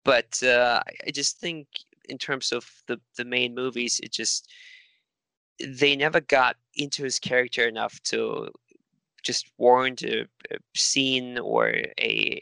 but 0.04 0.42
uh, 0.42 0.80
I 1.06 1.10
just 1.10 1.38
think 1.38 1.68
in 2.08 2.18
terms 2.18 2.50
of 2.50 2.68
the 2.88 2.98
the 3.16 3.24
main 3.24 3.54
movies, 3.54 4.00
it 4.02 4.12
just 4.12 4.50
they 5.64 5.96
never 5.96 6.20
got 6.20 6.56
into 6.74 7.04
his 7.04 7.18
character 7.18 7.66
enough 7.66 8.00
to 8.04 8.48
just 9.22 9.50
warrant 9.58 10.02
a, 10.02 10.22
a 10.50 10.58
scene 10.76 11.38
or 11.38 11.72
a 12.00 12.38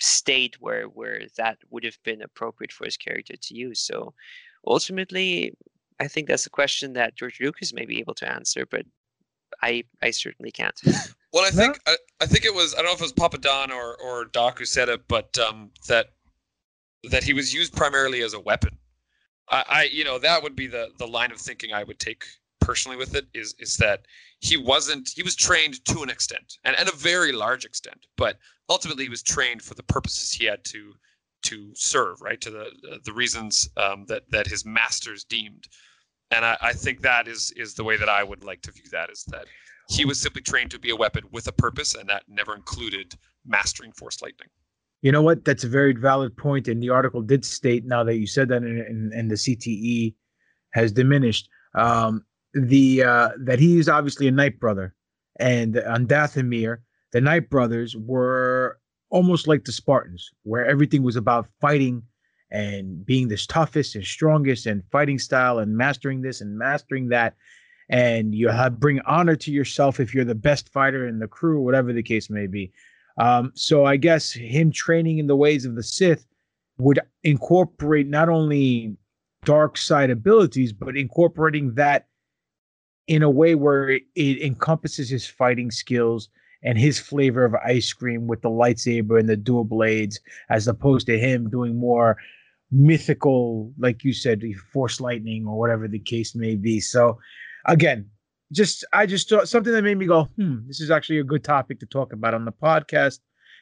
state 0.00 0.56
where 0.60 0.84
where 0.84 1.22
that 1.36 1.58
would 1.70 1.84
have 1.84 1.98
been 2.04 2.22
appropriate 2.22 2.72
for 2.72 2.84
his 2.84 2.96
character 2.96 3.34
to 3.40 3.54
use. 3.54 3.80
So 3.80 4.14
ultimately, 4.66 5.54
I 6.00 6.08
think 6.08 6.28
that's 6.28 6.46
a 6.46 6.50
question 6.50 6.92
that 6.94 7.16
George 7.16 7.38
Lucas 7.40 7.72
may 7.72 7.86
be 7.86 7.98
able 7.98 8.14
to 8.14 8.30
answer, 8.30 8.66
but 8.70 8.86
I 9.62 9.84
I 10.02 10.10
certainly 10.10 10.50
can't. 10.50 10.80
Well, 11.32 11.44
I 11.44 11.50
think 11.50 11.78
I, 11.86 11.96
I 12.22 12.24
think 12.24 12.46
it 12.46 12.54
was 12.54 12.72
I 12.72 12.78
don't 12.78 12.86
know 12.86 12.92
if 12.92 13.00
it 13.00 13.02
was 13.02 13.12
Papa 13.12 13.36
Don 13.36 13.70
or 13.70 13.94
or 14.02 14.24
Doc 14.24 14.58
who 14.58 14.64
said 14.64 14.88
it, 14.88 15.06
but 15.06 15.36
um, 15.38 15.70
that 15.86 16.12
that 17.10 17.24
he 17.24 17.34
was 17.34 17.52
used 17.52 17.74
primarily 17.74 18.22
as 18.22 18.32
a 18.32 18.40
weapon. 18.40 18.78
I, 19.50 19.64
I 19.68 19.82
you 19.84 20.04
know 20.04 20.18
that 20.18 20.42
would 20.42 20.56
be 20.56 20.66
the 20.66 20.90
the 20.98 21.06
line 21.06 21.32
of 21.32 21.38
thinking 21.38 21.72
I 21.72 21.84
would 21.84 21.98
take 21.98 22.24
personally 22.60 22.96
with 22.96 23.14
it 23.14 23.26
is 23.34 23.54
is 23.58 23.76
that 23.76 24.06
he 24.40 24.56
wasn't 24.56 25.10
he 25.14 25.22
was 25.22 25.36
trained 25.36 25.84
to 25.86 26.02
an 26.02 26.10
extent 26.10 26.58
and, 26.64 26.76
and 26.76 26.88
a 26.88 26.96
very 26.96 27.32
large 27.32 27.64
extent, 27.64 28.06
but 28.16 28.38
ultimately 28.68 29.04
he 29.04 29.10
was 29.10 29.22
trained 29.22 29.62
for 29.62 29.74
the 29.74 29.82
purposes 29.82 30.32
he 30.32 30.46
had 30.46 30.64
to 30.66 30.94
to 31.44 31.70
serve, 31.74 32.20
right? 32.20 32.40
To 32.40 32.50
the 32.50 33.00
the 33.04 33.12
reasons 33.12 33.68
um, 33.76 34.04
that 34.06 34.30
that 34.30 34.46
his 34.46 34.64
masters 34.64 35.24
deemed, 35.24 35.68
and 36.30 36.44
I, 36.44 36.56
I 36.60 36.72
think 36.72 37.02
that 37.02 37.28
is 37.28 37.52
is 37.56 37.74
the 37.74 37.84
way 37.84 37.96
that 37.96 38.08
I 38.08 38.24
would 38.24 38.44
like 38.44 38.62
to 38.62 38.72
view 38.72 38.90
that 38.92 39.10
is 39.10 39.24
that 39.28 39.46
he 39.88 40.04
was 40.04 40.20
simply 40.20 40.42
trained 40.42 40.72
to 40.72 40.78
be 40.80 40.90
a 40.90 40.96
weapon 40.96 41.24
with 41.30 41.46
a 41.46 41.52
purpose, 41.52 41.94
and 41.94 42.08
that 42.08 42.24
never 42.28 42.54
included 42.54 43.14
mastering 43.44 43.92
Force 43.92 44.20
lightning. 44.22 44.48
You 45.06 45.12
know 45.12 45.22
what? 45.22 45.44
That's 45.44 45.62
a 45.62 45.68
very 45.68 45.92
valid 45.92 46.36
point, 46.36 46.66
and 46.66 46.82
the 46.82 46.90
article 46.90 47.22
did 47.22 47.44
state. 47.44 47.84
Now 47.84 48.02
that 48.02 48.16
you 48.16 48.26
said 48.26 48.48
that, 48.48 48.64
and, 48.64 49.30
the 49.30 49.36
CTE 49.36 50.16
has 50.72 50.90
diminished, 50.90 51.48
um, 51.76 52.24
the 52.54 53.04
uh, 53.04 53.28
that 53.38 53.60
he 53.60 53.78
is 53.78 53.88
obviously 53.88 54.26
a 54.26 54.32
Nightbrother, 54.32 54.90
and 55.38 55.78
on 55.78 56.08
Dathomir, 56.08 56.78
the 57.12 57.20
Nightbrothers 57.20 57.94
were 57.94 58.80
almost 59.08 59.46
like 59.46 59.64
the 59.64 59.70
Spartans, 59.70 60.28
where 60.42 60.66
everything 60.66 61.04
was 61.04 61.14
about 61.14 61.46
fighting 61.60 62.02
and 62.50 63.06
being 63.06 63.28
the 63.28 63.36
toughest 63.36 63.94
and 63.94 64.04
strongest 64.04 64.66
and 64.66 64.82
fighting 64.90 65.20
style 65.20 65.60
and 65.60 65.76
mastering 65.76 66.20
this 66.20 66.40
and 66.40 66.58
mastering 66.58 67.10
that 67.10 67.36
and 67.88 68.34
you 68.34 68.48
have 68.48 68.80
bring 68.80 69.00
honor 69.06 69.36
to 69.36 69.52
yourself 69.52 70.00
if 70.00 70.12
you're 70.12 70.24
the 70.24 70.34
best 70.34 70.72
fighter 70.72 71.06
in 71.06 71.20
the 71.20 71.28
crew, 71.28 71.60
whatever 71.60 71.92
the 71.92 72.02
case 72.02 72.28
may 72.28 72.48
be. 72.48 72.72
Um, 73.18 73.52
so 73.54 73.84
I 73.84 73.96
guess 73.96 74.32
him 74.32 74.70
training 74.70 75.18
in 75.18 75.26
the 75.26 75.36
ways 75.36 75.64
of 75.64 75.74
the 75.74 75.82
Sith 75.82 76.26
would 76.78 77.00
incorporate 77.24 78.06
not 78.06 78.28
only 78.28 78.96
dark 79.44 79.78
side 79.78 80.10
abilities, 80.10 80.72
but 80.72 80.96
incorporating 80.96 81.74
that 81.74 82.06
in 83.06 83.22
a 83.22 83.30
way 83.30 83.54
where 83.54 83.88
it, 83.88 84.02
it 84.14 84.42
encompasses 84.42 85.08
his 85.08 85.26
fighting 85.26 85.70
skills 85.70 86.28
and 86.62 86.76
his 86.76 86.98
flavor 86.98 87.44
of 87.44 87.54
ice 87.54 87.92
cream 87.92 88.26
with 88.26 88.42
the 88.42 88.50
lightsaber 88.50 89.18
and 89.18 89.28
the 89.28 89.36
dual 89.36 89.64
blades, 89.64 90.18
as 90.50 90.66
opposed 90.66 91.06
to 91.06 91.18
him 91.18 91.48
doing 91.48 91.78
more 91.78 92.16
mythical, 92.72 93.72
like 93.78 94.02
you 94.02 94.12
said, 94.12 94.42
force 94.72 95.00
lightning 95.00 95.46
or 95.46 95.58
whatever 95.58 95.86
the 95.86 96.00
case 96.00 96.34
may 96.34 96.56
be. 96.56 96.80
So 96.80 97.18
again, 97.66 98.10
just 98.52 98.84
I 98.92 99.06
just 99.06 99.28
thought 99.28 99.48
something 99.48 99.72
that 99.72 99.82
made 99.82 99.98
me 99.98 100.06
go, 100.06 100.24
hmm, 100.36 100.66
this 100.66 100.80
is 100.80 100.90
actually 100.90 101.18
a 101.18 101.24
good 101.24 101.44
topic 101.44 101.80
to 101.80 101.86
talk 101.86 102.12
about 102.12 102.34
on 102.34 102.44
the 102.44 102.52
podcast 102.52 103.20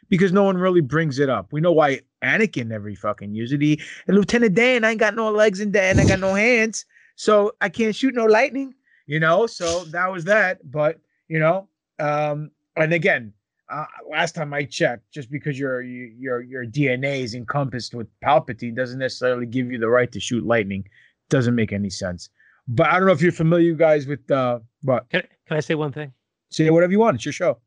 because 0.09 0.33
no 0.33 0.43
one 0.43 0.59
really 0.59 0.81
brings 0.81 1.19
it 1.19 1.31
up. 1.31 1.53
We 1.53 1.61
know 1.61 1.73
why 1.73 2.01
Anakin 2.23 2.67
never 2.67 2.95
fucking 2.95 3.35
used 3.35 3.53
it. 3.53 3.63
He 3.63 3.81
and 4.07 4.17
Lieutenant 4.17 4.55
Dan, 4.55 4.85
I 4.85 4.91
ain't 4.91 5.01
got 5.01 5.15
no 5.15 5.31
legs 5.31 5.61
and 5.61 5.73
Dan, 5.73 5.99
I 5.99 6.07
got 6.07 6.21
no 6.21 6.35
hands, 6.35 6.85
so 7.17 7.53
I 7.61 7.69
can't 7.69 7.97
shoot 7.97 8.15
no 8.15 8.27
lightning. 8.27 8.75
You 9.07 9.21
know, 9.21 9.47
so 9.47 9.85
that 9.87 10.11
was 10.11 10.25
that. 10.25 10.71
But 10.71 10.99
you 11.29 11.39
know, 11.39 11.69
um, 11.99 12.51
and 12.77 12.93
again, 12.93 13.33
uh, 13.71 13.87
last 14.11 14.35
time 14.35 14.53
I 14.53 14.65
checked, 14.65 15.11
just 15.13 15.31
because 15.31 15.59
your 15.59 15.83
your 15.83 16.43
your 16.43 16.67
DNA 16.67 17.23
is 17.23 17.35
encompassed 17.35 17.95
with 17.95 18.09
Palpatine 18.21 18.77
doesn't 18.77 18.99
necessarily 18.99 19.47
give 19.47 19.71
you 19.71 19.79
the 19.79 19.89
right 19.89 20.11
to 20.13 20.21
shoot 20.21 20.45
lightning. 20.45 20.85
Doesn't 21.31 21.55
make 21.55 21.73
any 21.73 21.91
sense. 21.91 22.29
But 22.67 22.89
I 22.89 22.99
don't 22.99 23.07
know 23.07 23.13
if 23.13 23.21
you're 23.21 23.33
familiar, 23.33 23.67
you 23.67 23.77
guys, 23.77 24.07
with 24.07 24.31
uh, 24.31 24.61
what? 24.85 25.09
Can, 25.11 25.23
can 25.47 25.57
I 25.57 25.61
say 25.61 25.75
one 25.75 25.93
thing? 25.93 26.13
Say 26.51 26.71
whatever 26.71 26.93
you 26.93 27.01
want. 27.01 27.17
It's 27.17 27.25
your 27.25 27.33
show. 27.33 27.59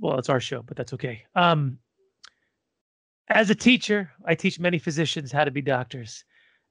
Well, 0.00 0.18
it's 0.18 0.28
our 0.28 0.40
show, 0.40 0.62
but 0.62 0.76
that's 0.76 0.92
okay. 0.92 1.24
Um, 1.34 1.78
as 3.28 3.50
a 3.50 3.54
teacher, 3.54 4.10
I 4.24 4.34
teach 4.34 4.60
many 4.60 4.78
physicians 4.78 5.32
how 5.32 5.44
to 5.44 5.50
be 5.50 5.62
doctors. 5.62 6.24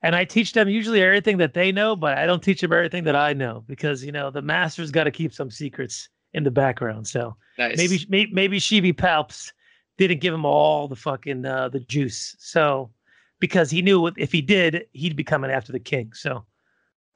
And 0.03 0.15
I 0.15 0.23
teach 0.23 0.53
them 0.53 0.69
usually 0.69 1.01
everything 1.01 1.37
that 1.37 1.55
they 1.55 1.71
know, 1.71 1.95
but 1.95 2.17
I 2.17 2.27
don't 2.27 2.43
teach 2.43 2.61
them 2.61 2.71
everything 2.71 3.05
that 3.05 3.15
I 3.15 3.33
know 3.33 3.63
because, 3.67 4.03
you 4.03 4.11
know, 4.11 4.29
the 4.29 4.41
master's 4.41 4.91
got 4.91 5.05
to 5.05 5.11
keep 5.11 5.33
some 5.33 5.49
secrets 5.49 6.09
in 6.33 6.43
the 6.43 6.51
background. 6.51 7.07
So 7.07 7.35
nice. 7.57 7.77
maybe, 7.77 8.05
maybe, 8.07 8.31
maybe 8.31 8.59
Sheevy 8.59 8.93
Palps 8.93 9.51
didn't 9.97 10.21
give 10.21 10.33
him 10.33 10.45
all 10.45 10.87
the 10.87 10.95
fucking, 10.95 11.45
uh, 11.45 11.69
the 11.69 11.79
juice. 11.79 12.35
So, 12.39 12.91
because 13.39 13.71
he 13.71 13.81
knew 13.81 14.07
if 14.15 14.31
he 14.31 14.41
did, 14.41 14.85
he'd 14.91 15.15
be 15.15 15.23
coming 15.23 15.49
after 15.49 15.71
the 15.71 15.79
king. 15.79 16.13
So 16.13 16.45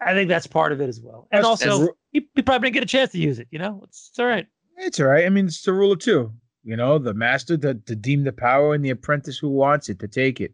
I 0.01 0.13
think 0.13 0.29
that's 0.29 0.47
part 0.47 0.71
of 0.71 0.81
it 0.81 0.87
as 0.87 1.01
well. 1.01 1.27
And 1.31 1.45
also, 1.45 1.89
he, 2.11 2.27
he, 2.33 2.41
probably 2.41 2.67
didn't 2.67 2.75
get 2.75 2.83
a 2.83 2.87
chance 2.87 3.11
to 3.11 3.17
use 3.17 3.39
it. 3.39 3.47
You 3.51 3.59
know, 3.59 3.81
it's, 3.83 4.09
it's 4.11 4.19
all 4.19 4.27
right. 4.27 4.47
It's 4.77 4.99
all 4.99 5.07
right. 5.07 5.25
I 5.25 5.29
mean, 5.29 5.47
it's 5.47 5.61
the 5.63 5.73
rule 5.73 5.91
of 5.91 5.99
two. 5.99 6.31
You 6.63 6.77
know, 6.77 6.97
the 6.97 7.13
master 7.13 7.57
to, 7.57 7.73
to 7.73 7.95
deem 7.95 8.23
the 8.23 8.31
power 8.31 8.73
and 8.73 8.83
the 8.83 8.89
apprentice 8.89 9.37
who 9.37 9.49
wants 9.49 9.89
it 9.89 9.99
to 9.99 10.07
take 10.07 10.39
it. 10.39 10.53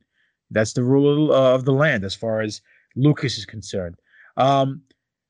That's 0.51 0.73
the 0.73 0.83
rule 0.83 1.31
of, 1.31 1.37
uh, 1.37 1.55
of 1.55 1.65
the 1.65 1.73
land 1.73 2.03
as 2.03 2.15
far 2.15 2.41
as 2.41 2.61
Lucas 2.95 3.37
is 3.37 3.45
concerned. 3.45 3.95
Um, 4.37 4.81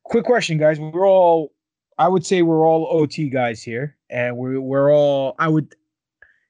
quick 0.03 0.25
question, 0.25 0.57
guys. 0.57 0.79
We're 0.79 1.07
all, 1.07 1.53
I 1.97 2.07
would 2.07 2.25
say, 2.25 2.41
we're 2.41 2.67
all 2.67 2.87
OT 2.89 3.29
guys 3.29 3.63
here, 3.63 3.97
and 4.09 4.37
we're 4.37 4.59
we're 4.59 4.93
all. 4.93 5.35
I 5.39 5.47
would 5.47 5.73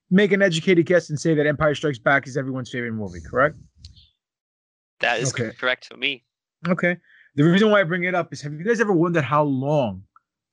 make 0.09 0.31
an 0.31 0.41
educated 0.41 0.85
guess 0.85 1.09
and 1.09 1.19
say 1.19 1.35
that 1.35 1.45
Empire 1.45 1.75
Strikes 1.75 1.99
Back 1.99 2.27
is 2.27 2.37
everyone's 2.37 2.71
favorite 2.71 2.93
movie. 2.93 3.19
Correct? 3.21 3.55
That 5.01 5.19
is 5.19 5.33
okay. 5.33 5.51
correct 5.55 5.85
for 5.85 5.97
me. 5.97 6.23
Okay. 6.67 6.97
The 7.35 7.43
reason 7.43 7.69
why 7.69 7.81
I 7.81 7.83
bring 7.83 8.05
it 8.05 8.15
up 8.15 8.31
is 8.31 8.41
have 8.41 8.53
you 8.53 8.63
guys 8.63 8.79
ever 8.79 8.93
wondered 8.93 9.23
how 9.25 9.43
long, 9.43 10.03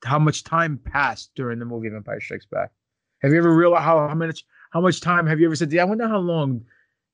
how 0.04 0.18
much 0.18 0.42
time 0.42 0.80
passed 0.84 1.30
during 1.36 1.58
the 1.58 1.64
movie 1.64 1.86
of 1.88 1.94
Empire 1.94 2.20
Strikes 2.20 2.46
Back? 2.46 2.70
Have 3.22 3.30
you 3.32 3.38
ever 3.38 3.54
realized 3.54 3.84
how, 3.84 4.08
how 4.08 4.14
much 4.14 4.44
how 4.72 4.80
much 4.80 5.00
time 5.00 5.26
have 5.26 5.38
you 5.38 5.46
ever 5.46 5.54
said, 5.54 5.70
yeah, 5.70 5.82
I 5.82 5.84
wonder 5.84 6.08
how 6.08 6.18
long 6.18 6.64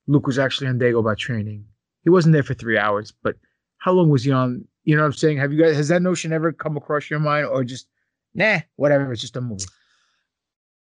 Luke 0.07 0.27
was 0.27 0.39
actually 0.39 0.69
on 0.69 0.79
Dagobah 0.79 1.19
training? 1.19 1.67
He 2.05 2.11
wasn't 2.11 2.33
there 2.33 2.43
for 2.43 2.55
three 2.55 2.79
hours, 2.79 3.13
but 3.23 3.37
how 3.79 3.93
long 3.93 4.09
was 4.09 4.25
he 4.25 4.33
on? 4.33 4.67
You 4.85 4.97
know 4.97 5.03
what 5.03 5.09
I'm 5.09 5.13
saying? 5.13 5.37
Have 5.37 5.53
you 5.53 5.63
guys 5.63 5.77
has 5.77 5.89
that 5.89 6.01
notion 6.01 6.33
ever 6.33 6.53
come 6.53 6.77
across 6.77 7.11
your 7.11 7.21
mind 7.21 7.47
or 7.47 7.63
just 7.63 7.89
nah, 8.35 8.61
whatever, 8.77 9.13
it's 9.13 9.21
just 9.21 9.37
a 9.37 9.41
movie? 9.41 9.65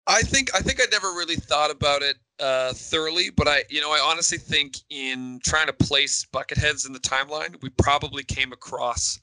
I 0.07 0.23
think 0.23 0.55
I 0.55 0.61
think 0.61 0.81
I 0.81 0.85
never 0.93 1.09
really 1.09 1.37
thought 1.37 1.73
about 1.73 2.03
it 2.03 2.17
uh, 2.41 2.73
thoroughly, 2.73 3.31
but 3.31 3.49
I, 3.49 3.63
you 3.71 3.81
know, 3.81 3.91
I 3.91 4.01
honestly 4.01 4.39
think 4.39 4.77
in 4.91 5.41
trying 5.45 5.67
to 5.67 5.73
place 5.73 6.27
bucketheads 6.33 6.87
in 6.87 6.93
the 6.93 7.01
timeline, 7.01 7.61
we 7.63 7.71
probably 7.71 8.23
came 8.25 8.53
across 8.53 9.19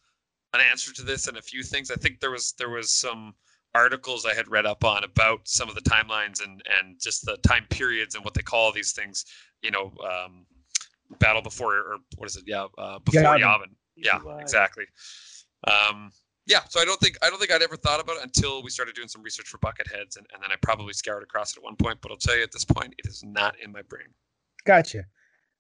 an 0.54 0.62
answer 0.62 0.94
to 0.94 1.04
this 1.04 1.28
and 1.28 1.38
a 1.38 1.42
few 1.42 1.64
things. 1.64 1.92
I 1.92 1.96
think 1.96 2.20
there 2.20 2.32
was 2.32 2.54
there 2.58 2.70
was 2.70 2.92
some 2.92 3.34
articles 3.76 4.26
I 4.26 4.34
had 4.34 4.48
read 4.50 4.66
up 4.66 4.84
on 4.84 5.04
about 5.04 5.48
some 5.48 5.70
of 5.70 5.76
the 5.76 5.82
timelines 5.82 6.44
and 6.44 6.62
and 6.80 7.00
just 7.02 7.26
the 7.26 7.38
time 7.48 7.66
periods 7.70 8.16
and 8.16 8.24
what 8.24 8.34
they 8.34 8.42
call 8.42 8.72
these 8.72 8.94
things. 8.94 9.26
You 9.62 9.72
know, 9.72 9.94
um, 10.04 10.46
battle 11.20 11.42
before 11.42 11.76
or 11.76 11.98
what 12.18 12.28
is 12.28 12.36
it? 12.36 12.44
Yeah, 12.46 12.68
uh, 12.78 13.00
before 13.00 13.22
Yavin. 13.22 13.42
Yavin. 13.42 13.70
Yeah, 13.96 14.38
exactly. 14.40 14.86
Um, 15.68 16.12
yeah, 16.46 16.60
so 16.70 16.80
I 16.80 16.86
don't 16.86 17.00
think 17.00 17.18
I 17.22 17.30
don't 17.30 17.40
think 17.40 17.52
I'd 17.52 17.62
ever 17.62 17.78
thought 17.78 18.02
about 18.02 18.18
it 18.18 18.24
until 18.24 18.62
we 18.64 18.70
started 18.70 18.96
doing 18.96 19.08
some 19.08 19.24
research 19.24 19.48
for 19.48 19.58
Bucketheads, 19.60 20.18
and, 20.18 20.28
and 20.34 20.42
then 20.42 20.52
I 20.52 20.56
probably 20.62 20.94
scoured 20.94 21.24
across 21.24 21.54
it 21.54 21.60
at 21.60 21.64
one 21.64 21.76
point. 21.76 22.00
But 22.02 22.12
I'll 22.12 22.18
tell 22.18 22.36
you 22.36 22.44
at 22.44 22.52
this 22.52 22.66
point, 22.66 22.94
it 22.98 23.08
is 23.08 23.24
not 23.24 23.56
in 23.60 23.72
my 23.72 23.82
brain. 23.84 24.08
Gotcha. 24.66 25.06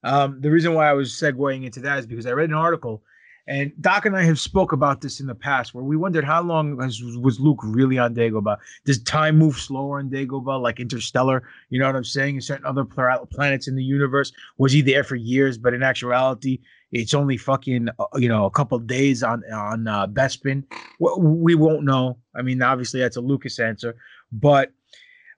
Um, 0.04 0.42
the 0.42 0.52
reason 0.52 0.74
why 0.74 0.90
I 0.90 0.94
was 0.94 1.12
segueing 1.12 1.66
into 1.66 1.80
that 1.82 2.00
is 2.00 2.06
because 2.06 2.26
I 2.26 2.32
read 2.32 2.50
an 2.50 2.56
article, 2.56 3.04
and 3.48 3.72
Doc 3.82 4.06
and 4.06 4.16
I 4.16 4.24
have 4.24 4.40
spoke 4.40 4.72
about 4.72 5.02
this 5.02 5.20
in 5.20 5.28
the 5.28 5.36
past, 5.36 5.74
where 5.74 5.84
we 5.84 5.98
wondered 5.98 6.24
how 6.24 6.42
long 6.42 6.78
was, 6.78 7.02
was 7.02 7.40
Luke 7.40 7.60
really 7.62 7.98
on 7.98 8.16
Dagobah? 8.16 8.58
Does 8.86 9.04
time 9.04 9.38
move 9.38 9.58
slower 9.58 10.00
on 10.00 10.10
Dagobah, 10.10 10.62
like 10.62 10.80
Interstellar? 10.80 11.44
You 11.70 11.80
know 11.80 11.88
what 11.88 11.96
I'm 11.96 12.06
saying? 12.06 12.36
In 12.36 12.42
certain 12.42 12.66
other 12.66 12.86
planets 12.86 13.68
in 13.68 13.76
the 13.76 13.84
universe, 13.84 14.32
was 14.58 14.72
he 14.72 14.82
there 14.82 15.04
for 15.04 15.16
years? 15.16 15.58
But 15.58 15.74
in 15.74 15.84
actuality, 15.84 16.60
it's 16.94 17.14
only 17.14 17.36
fucking 17.36 17.90
uh, 18.00 18.06
you 18.16 18.30
know 18.30 18.46
a 18.46 18.52
couple 18.52 18.80
days 18.80 19.24
on 19.24 19.44
on 19.52 19.88
uh, 19.88 20.08
Bespin. 20.08 20.64
We 21.00 21.56
won't 21.56 21.84
know. 21.84 22.18
I 22.36 22.44
mean, 22.44 22.62
obviously 22.62 23.02
that's 23.02 23.18
a 23.18 23.22
Lucas 23.22 23.60
answer, 23.60 23.96
but 24.32 24.72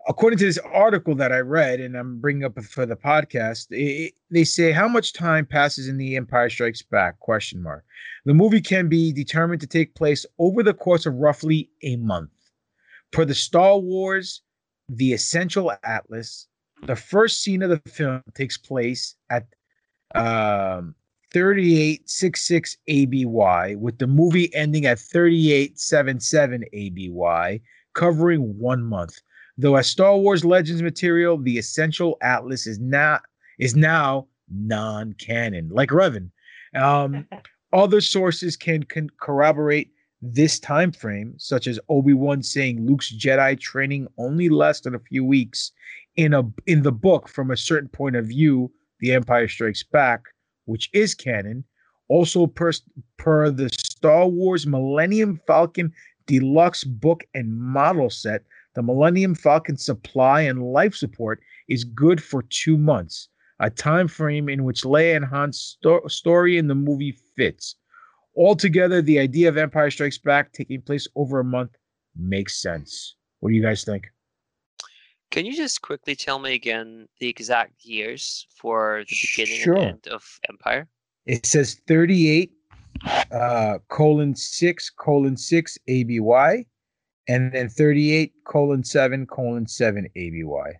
according 0.07 0.39
to 0.39 0.45
this 0.45 0.59
article 0.71 1.15
that 1.15 1.31
I 1.31 1.39
read, 1.39 1.79
and 1.79 1.95
I'm 1.95 2.19
bringing 2.19 2.43
up 2.43 2.61
for 2.63 2.85
the 2.85 2.95
podcast, 2.95 3.67
it, 3.71 4.13
they 4.29 4.43
say 4.43 4.71
how 4.71 4.87
much 4.87 5.13
time 5.13 5.45
passes 5.45 5.87
in 5.87 5.97
The 5.97 6.15
Empire 6.15 6.49
Strikes 6.49 6.81
Back? 6.81 7.19
Question 7.19 7.61
mark. 7.61 7.83
The 8.25 8.33
movie 8.33 8.61
can 8.61 8.87
be 8.87 9.11
determined 9.11 9.61
to 9.61 9.67
take 9.67 9.95
place 9.95 10.25
over 10.39 10.63
the 10.63 10.73
course 10.73 11.05
of 11.05 11.15
roughly 11.15 11.69
a 11.83 11.95
month. 11.97 12.29
Per 13.11 13.25
the 13.25 13.35
Star 13.35 13.77
Wars, 13.77 14.41
The 14.89 15.13
Essential 15.13 15.71
Atlas, 15.83 16.47
the 16.83 16.95
first 16.95 17.41
scene 17.41 17.61
of 17.61 17.69
the 17.69 17.81
film 17.89 18.21
takes 18.33 18.57
place 18.57 19.15
at 19.29 19.45
um, 20.13 20.93
3866 21.33 22.77
ABY, 22.87 23.75
with 23.75 23.97
the 23.97 24.07
movie 24.07 24.53
ending 24.53 24.85
at 24.85 24.99
3877 24.99 26.63
ABY, 26.73 27.61
covering 27.93 28.57
one 28.59 28.83
month. 28.83 29.19
Though 29.57 29.75
as 29.75 29.87
Star 29.87 30.17
Wars 30.17 30.43
Legends 30.43 30.81
material, 30.81 31.37
the 31.37 31.57
Essential 31.57 32.17
Atlas 32.21 32.67
is 32.67 32.79
not 32.79 33.23
is 33.59 33.75
now 33.75 34.27
non-canon, 34.49 35.69
like 35.69 35.89
Revan. 35.89 36.29
Um, 36.75 37.27
other 37.73 38.01
sources 38.01 38.57
can, 38.57 38.83
can 38.83 39.09
corroborate 39.21 39.91
this 40.21 40.59
time 40.59 40.91
frame, 40.91 41.33
such 41.37 41.67
as 41.67 41.79
Obi-Wan 41.87 42.43
saying 42.43 42.85
Luke's 42.85 43.13
Jedi 43.15 43.59
training 43.59 44.07
only 44.17 44.49
lasted 44.49 44.93
a 44.93 44.99
few 44.99 45.23
weeks 45.23 45.71
in 46.15 46.33
a 46.33 46.43
in 46.65 46.83
the 46.83 46.91
book 46.91 47.29
from 47.29 47.51
a 47.51 47.57
certain 47.57 47.89
point 47.89 48.15
of 48.15 48.25
view, 48.25 48.71
The 48.99 49.13
Empire 49.13 49.47
Strikes 49.47 49.83
Back 49.83 50.23
which 50.65 50.89
is 50.93 51.15
canon, 51.15 51.63
also 52.07 52.45
per, 52.47 52.71
per 53.17 53.49
the 53.49 53.69
Star 53.69 54.27
Wars 54.27 54.67
Millennium 54.67 55.39
Falcon 55.47 55.93
deluxe 56.27 56.83
book 56.83 57.23
and 57.33 57.57
model 57.57 58.09
set, 58.09 58.43
the 58.75 58.83
Millennium 58.83 59.35
Falcon 59.35 59.77
supply 59.77 60.41
and 60.41 60.61
life 60.61 60.95
support 60.95 61.41
is 61.67 61.83
good 61.83 62.21
for 62.21 62.43
two 62.43 62.77
months, 62.77 63.29
a 63.59 63.69
time 63.69 64.07
frame 64.07 64.49
in 64.49 64.63
which 64.63 64.83
Leia 64.83 65.15
and 65.15 65.25
Han's 65.25 65.59
sto- 65.59 66.05
story 66.07 66.57
in 66.57 66.67
the 66.67 66.75
movie 66.75 67.17
fits. 67.35 67.75
Altogether, 68.37 69.01
the 69.01 69.17
idea 69.17 69.47
of 69.47 69.57
Empire 69.57 69.89
Strikes 69.89 70.17
Back 70.17 70.51
taking 70.51 70.81
place 70.81 71.07
over 71.15 71.39
a 71.39 71.43
month 71.43 71.71
makes 72.17 72.61
sense. 72.61 73.15
What 73.39 73.49
do 73.49 73.55
you 73.55 73.61
guys 73.61 73.85
think? 73.85 74.07
Can 75.31 75.45
you 75.45 75.55
just 75.55 75.81
quickly 75.81 76.15
tell 76.15 76.39
me 76.39 76.53
again 76.53 77.07
the 77.19 77.27
exact 77.27 77.83
years 77.83 78.45
for 78.55 79.03
the 79.09 79.15
beginning 79.35 79.61
sure. 79.61 79.75
and 79.75 79.85
end 79.85 80.07
of 80.07 80.23
Empire? 80.49 80.87
It 81.25 81.45
says 81.45 81.81
38 81.87 82.51
uh, 83.31 83.79
colon 83.89 84.35
6 84.35 84.89
colon 84.91 85.37
6 85.37 85.77
ABY 85.87 86.67
and 87.27 87.51
then 87.51 87.69
38 87.69 88.33
colon 88.45 88.83
7 88.83 89.25
colon 89.27 89.67
7 89.67 90.07
ABY. 90.15 90.79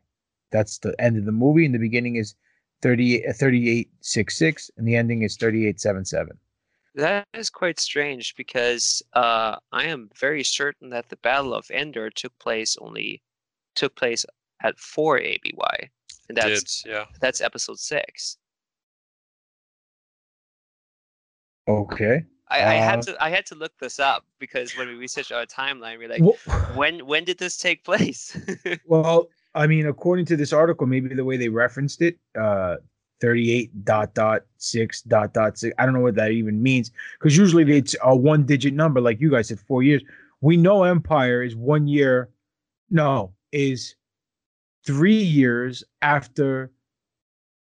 That's 0.51 0.77
the 0.77 0.95
end 0.99 1.17
of 1.17 1.25
the 1.25 1.31
movie. 1.31 1.65
And 1.65 1.73
the 1.73 1.79
beginning 1.79 2.15
is 2.15 2.35
38 2.81 3.25
uh, 3.29 3.33
3866 3.33 4.71
and 4.77 4.87
the 4.87 4.95
ending 4.95 5.23
is 5.23 5.35
3877. 5.37 6.37
That 6.95 7.27
is 7.33 7.49
quite 7.49 7.79
strange 7.79 8.35
because 8.35 9.03
uh, 9.13 9.57
I 9.71 9.85
am 9.85 10.09
very 10.17 10.43
certain 10.43 10.89
that 10.91 11.09
the 11.09 11.17
Battle 11.17 11.53
of 11.53 11.69
Endor 11.69 12.09
took 12.09 12.37
place 12.39 12.77
only 12.79 13.21
took 13.75 13.95
place 13.95 14.25
at 14.63 14.79
four 14.79 15.19
ABY, 15.19 15.91
and 16.29 16.37
that's 16.37 16.83
Did, 16.83 16.91
yeah. 16.93 17.05
that's 17.19 17.41
episode 17.41 17.79
six. 17.79 18.37
Okay. 21.67 22.23
I, 22.47 22.57
I 22.57 22.73
had 22.75 22.99
uh, 22.99 23.01
to 23.03 23.23
I 23.23 23.29
had 23.29 23.45
to 23.47 23.55
look 23.55 23.77
this 23.79 23.99
up 23.99 24.23
because 24.39 24.77
when 24.77 24.87
we 24.87 24.95
researched 24.95 25.31
our 25.31 25.45
timeline, 25.45 25.97
we're 25.97 26.09
like, 26.09 26.21
well, 26.21 26.37
when 26.75 27.05
when 27.05 27.23
did 27.23 27.37
this 27.37 27.57
take 27.57 27.83
place? 27.83 28.37
well, 28.85 29.29
I 29.55 29.67
mean, 29.67 29.87
according 29.87 30.25
to 30.27 30.37
this 30.37 30.53
article, 30.53 30.85
maybe 30.85 31.13
the 31.13 31.25
way 31.25 31.37
they 31.37 31.49
referenced 31.49 32.01
it, 32.01 32.17
uh, 32.39 32.75
38 33.21 33.83
dot 33.85 34.13
dot 34.13 34.43
six 34.57 35.01
dot 35.01 35.33
dot 35.33 35.57
six. 35.57 35.73
I 35.79 35.85
don't 35.85 35.93
know 35.93 36.01
what 36.01 36.15
that 36.15 36.31
even 36.31 36.61
means 36.61 36.91
because 37.19 37.35
usually 37.35 37.69
it's 37.77 37.95
a 38.03 38.15
one 38.15 38.45
digit 38.45 38.73
number, 38.73 39.01
like 39.01 39.19
you 39.19 39.31
guys 39.31 39.47
said, 39.47 39.59
four 39.59 39.81
years. 39.81 40.03
We 40.41 40.57
know 40.57 40.83
Empire 40.83 41.41
is 41.41 41.55
one 41.55 41.87
year. 41.87 42.29
No, 42.91 43.33
is 43.51 43.95
three 44.85 45.21
years 45.21 45.83
after 46.03 46.71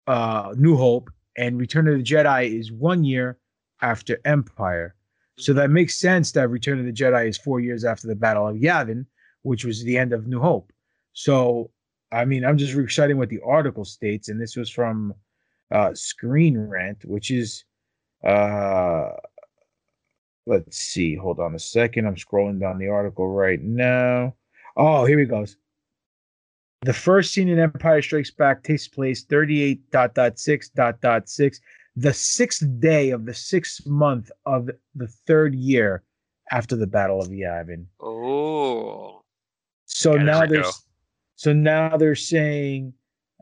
uh, 0.07 0.53
New 0.55 0.77
Hope, 0.77 1.09
and 1.37 1.59
Return 1.59 1.87
of 1.89 1.97
the 1.97 2.03
Jedi 2.03 2.57
is 2.57 2.71
one 2.71 3.03
year 3.03 3.37
after 3.81 4.19
Empire. 4.25 4.95
So 5.37 5.53
that 5.53 5.69
makes 5.69 5.95
sense 5.95 6.31
that 6.33 6.49
Return 6.49 6.79
of 6.79 6.85
the 6.85 6.91
Jedi 6.91 7.27
is 7.27 7.37
four 7.37 7.59
years 7.59 7.83
after 7.83 8.07
the 8.07 8.15
Battle 8.15 8.47
of 8.47 8.57
Yavin, 8.57 9.05
which 9.43 9.65
was 9.65 9.83
the 9.83 9.97
end 9.97 10.13
of 10.13 10.27
New 10.27 10.39
Hope. 10.39 10.71
So, 11.13 11.71
I 12.11 12.25
mean, 12.25 12.45
I'm 12.45 12.57
just 12.57 12.73
reciting 12.73 13.17
what 13.17 13.29
the 13.29 13.41
article 13.45 13.85
states, 13.85 14.29
and 14.29 14.39
this 14.39 14.55
was 14.55 14.69
from 14.69 15.13
uh, 15.71 15.93
Screen 15.93 16.57
Rant, 16.57 17.03
which 17.05 17.31
is, 17.31 17.63
uh, 18.23 19.09
let's 20.45 20.77
see, 20.77 21.15
hold 21.15 21.39
on 21.39 21.55
a 21.55 21.59
second. 21.59 22.05
I'm 22.05 22.15
scrolling 22.15 22.59
down 22.59 22.77
the 22.77 22.89
article 22.89 23.27
right 23.27 23.61
now. 23.61 24.35
Oh, 24.77 25.05
here 25.05 25.19
he 25.19 25.25
goes. 25.25 25.57
The 26.83 26.93
first 26.93 27.33
scene 27.33 27.47
in 27.47 27.59
Empire 27.59 28.01
Strikes 28.01 28.31
Back 28.31 28.63
takes 28.63 28.87
place 28.87 29.23
38 29.23 29.91
dot 31.97 32.03
dot 32.03 32.15
six 32.15 32.59
dot 32.59 32.69
dot 32.69 32.75
six, 32.75 32.75
the 32.75 32.75
sixth 32.75 32.79
day 32.79 33.09
of 33.11 33.25
the 33.25 33.33
sixth 33.33 33.85
month 33.87 34.31
of 34.45 34.69
the 34.95 35.07
third 35.07 35.55
year 35.55 36.03
after 36.51 36.75
the 36.75 36.87
Battle 36.87 37.21
of 37.21 37.29
Yavin. 37.29 37.85
Oh. 37.99 39.21
So 39.85 40.15
yeah, 40.15 40.23
now 40.23 40.45
there's 40.45 40.85
so 41.35 41.53
now 41.53 41.97
they're 41.97 42.15
saying 42.15 42.93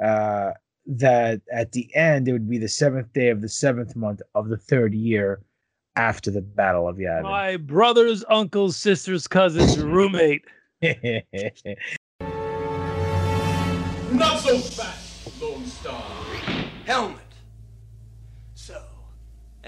uh, 0.04 0.52
that 0.86 1.42
at 1.52 1.72
the 1.74 1.94
end 1.96 2.28
it 2.28 2.32
would 2.34 2.50
be 2.50 2.58
the 2.58 2.68
seventh 2.68 3.12
day 3.14 3.30
of 3.30 3.42
the 3.42 3.50
seventh 3.50 3.96
month 3.96 4.22
of 4.36 4.50
the 4.50 4.58
third 4.58 4.94
year 4.94 5.42
after 5.96 6.32
the 6.32 6.42
Battle 6.42 6.88
of 6.88 6.98
Yavin. 6.98 7.24
My 7.24 7.58
brother's 7.58 8.24
uncle's 8.30 8.78
sister's 8.78 9.28
cousin's 9.28 9.78
roommate. 9.84 10.46
Not 14.12 14.40
so 14.40 14.58
fast, 14.58 15.42
Lone 15.42 15.66
Star. 15.66 16.02
Helmet. 16.86 17.19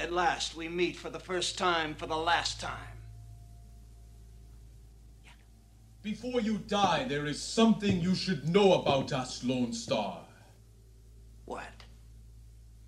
So, 0.02 0.08
at 0.08 0.14
last 0.14 0.56
we 0.56 0.68
meet 0.68 0.96
for 0.96 1.10
the 1.10 1.20
first 1.20 1.58
time 1.58 1.94
for 1.94 2.08
the 2.08 2.18
last 2.18 2.60
time. 2.60 2.98
Before 6.02 6.42
you 6.42 6.58
die, 6.58 7.06
there 7.08 7.28
is 7.28 7.42
something 7.42 8.00
you 8.00 8.16
should 8.16 8.50
know 8.50 8.74
about 8.74 9.14
us, 9.14 9.44
Lone 9.44 9.74
Star. 9.74 10.20
What? 11.46 11.84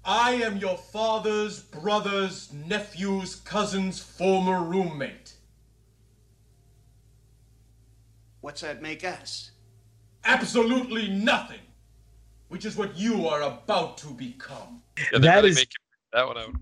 I 0.03 0.33
am 0.33 0.57
your 0.57 0.77
father's 0.77 1.59
brother's 1.59 2.51
nephew's 2.51 3.35
cousin's 3.35 3.99
former 3.99 4.63
roommate. 4.63 5.33
What's 8.41 8.61
that 8.61 8.81
make 8.81 9.03
us? 9.03 9.51
absolutely 10.25 11.09
nothing, 11.09 11.59
which 12.47 12.65
is 12.65 12.77
what 12.77 12.97
you 12.97 13.27
are 13.27 13.41
about 13.41 13.97
to 13.97 14.07
become. 14.07 14.81
Yeah, 15.11 15.19
that 15.19 15.45
is 15.45 15.65
that 16.13 16.25
one 16.25 16.37
out. 16.37 16.55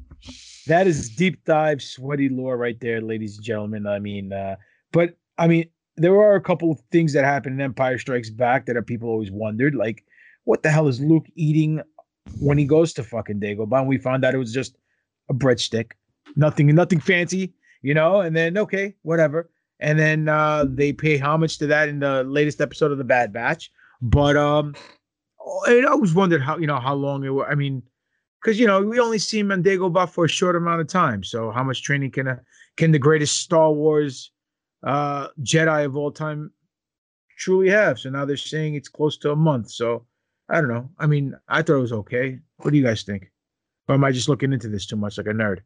That 0.68 0.88
is 0.88 1.10
deep 1.10 1.43
dive 1.45 1.81
sweaty 1.81 2.30
lore 2.30 2.57
right 2.57 2.80
there, 2.80 3.02
ladies 3.02 3.38
and 3.38 3.45
gentlemen. 3.45 3.88
I 3.88 3.99
mean, 3.99 4.31
uh, 4.31 4.56
but 4.91 5.18
I 5.38 5.48
mean, 5.48 5.69
there 5.98 6.15
are 6.15 6.35
a 6.35 6.41
couple 6.41 6.72
of 6.72 6.80
things 6.91 7.14
that 7.14 7.26
happen 7.26 7.53
in 7.53 7.61
Empire 7.61 7.98
Strikes 7.98 8.30
Back 8.30 8.65
that 8.65 8.88
people 8.88 9.10
always 9.10 9.31
wondered, 9.31 9.76
like 9.76 10.06
what 10.43 10.64
the 10.64 10.69
hell 10.69 10.88
is 10.88 10.99
Luke 10.99 11.26
eating 11.35 11.81
when 12.39 12.57
he 12.57 12.65
goes 12.65 12.93
to 12.93 13.03
fucking 13.03 13.39
Dagobah? 13.39 13.80
And 13.80 13.88
we 13.88 13.98
found 13.98 14.23
out 14.23 14.34
it 14.34 14.39
was 14.39 14.53
just 14.53 14.77
a 15.30 15.34
breadstick, 15.34 15.91
nothing, 16.35 16.68
nothing 16.68 16.99
fancy, 16.99 17.53
you 17.81 17.93
know. 17.93 18.22
And 18.22 18.35
then 18.35 18.57
okay, 18.57 18.95
whatever 19.02 19.49
and 19.81 19.98
then 19.98 20.30
uh, 20.30 20.65
they 20.68 20.93
pay 20.93 21.18
homage 21.18 21.57
to 21.57 21.68
that 21.68 21.89
in 21.89 21.99
the 21.99 22.23
latest 22.23 22.61
episode 22.61 22.91
of 22.91 22.98
the 22.99 23.03
Bad 23.03 23.34
Batch. 23.34 23.72
But 24.02 24.38
um, 24.38 24.76
and 25.68 25.85
I 25.85 25.89
always 25.89 26.14
wondered 26.14 26.41
how 26.41 26.57
you 26.57 26.68
know 26.68 26.80
how 26.80 26.93
long 26.93 27.23
it 27.23 27.30
was. 27.30 27.48
I 27.49 27.56
mean, 27.56 27.81
because 28.41 28.59
you 28.59 28.68
know 28.68 28.81
we 28.81 28.99
only 28.99 29.19
see 29.19 29.39
him 29.39 29.51
on 29.51 29.63
Dagobah 29.63 30.09
for 30.09 30.26
a 30.26 30.30
short 30.30 30.55
amount 30.55 30.81
of 30.81 30.88
time. 30.88 31.23
So 31.23 31.51
how 31.51 31.63
much 31.63 31.84
training 31.84 32.11
can 32.11 32.27
a 32.27 32.39
can 32.77 32.91
the 32.91 32.99
greatest 32.99 33.38
Star 33.38 33.72
Wars 33.72 34.31
uh, 34.84 35.27
Jedi 35.43 35.85
of 35.85 35.95
all 35.95 36.11
time 36.11 36.51
truly 37.38 37.69
have? 37.69 37.99
So 37.99 38.09
now 38.09 38.26
they're 38.26 38.38
saying 38.38 38.76
it's 38.76 38.89
close 38.89 39.18
to 39.19 39.31
a 39.31 39.35
month. 39.35 39.72
So 39.72 40.05
I 40.49 40.55
don't 40.55 40.69
know. 40.69 40.89
I 40.99 41.07
mean, 41.07 41.35
I 41.47 41.61
thought 41.61 41.76
it 41.76 41.81
was 41.81 41.93
okay. 41.93 42.39
What 42.57 42.72
do 42.72 42.77
you 42.77 42.84
guys 42.84 43.03
think? 43.03 43.31
Or 43.88 43.95
am 43.95 44.03
I 44.03 44.11
just 44.11 44.30
looking 44.30 44.53
into 44.53 44.68
this 44.68 44.85
too 44.85 44.95
much 44.95 45.18
like 45.18 45.27
a 45.27 45.31
nerd? 45.31 45.59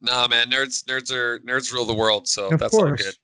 Nah, 0.00 0.28
man, 0.28 0.50
nerds, 0.50 0.84
nerds 0.84 1.10
are 1.10 1.38
nerds 1.40 1.72
rule 1.72 1.84
the 1.86 1.94
world, 1.94 2.28
so 2.28 2.48
Of 2.50 2.60
that's 2.60 2.74
all 2.74 2.80
course. 2.80 3.02
good. 3.02 3.14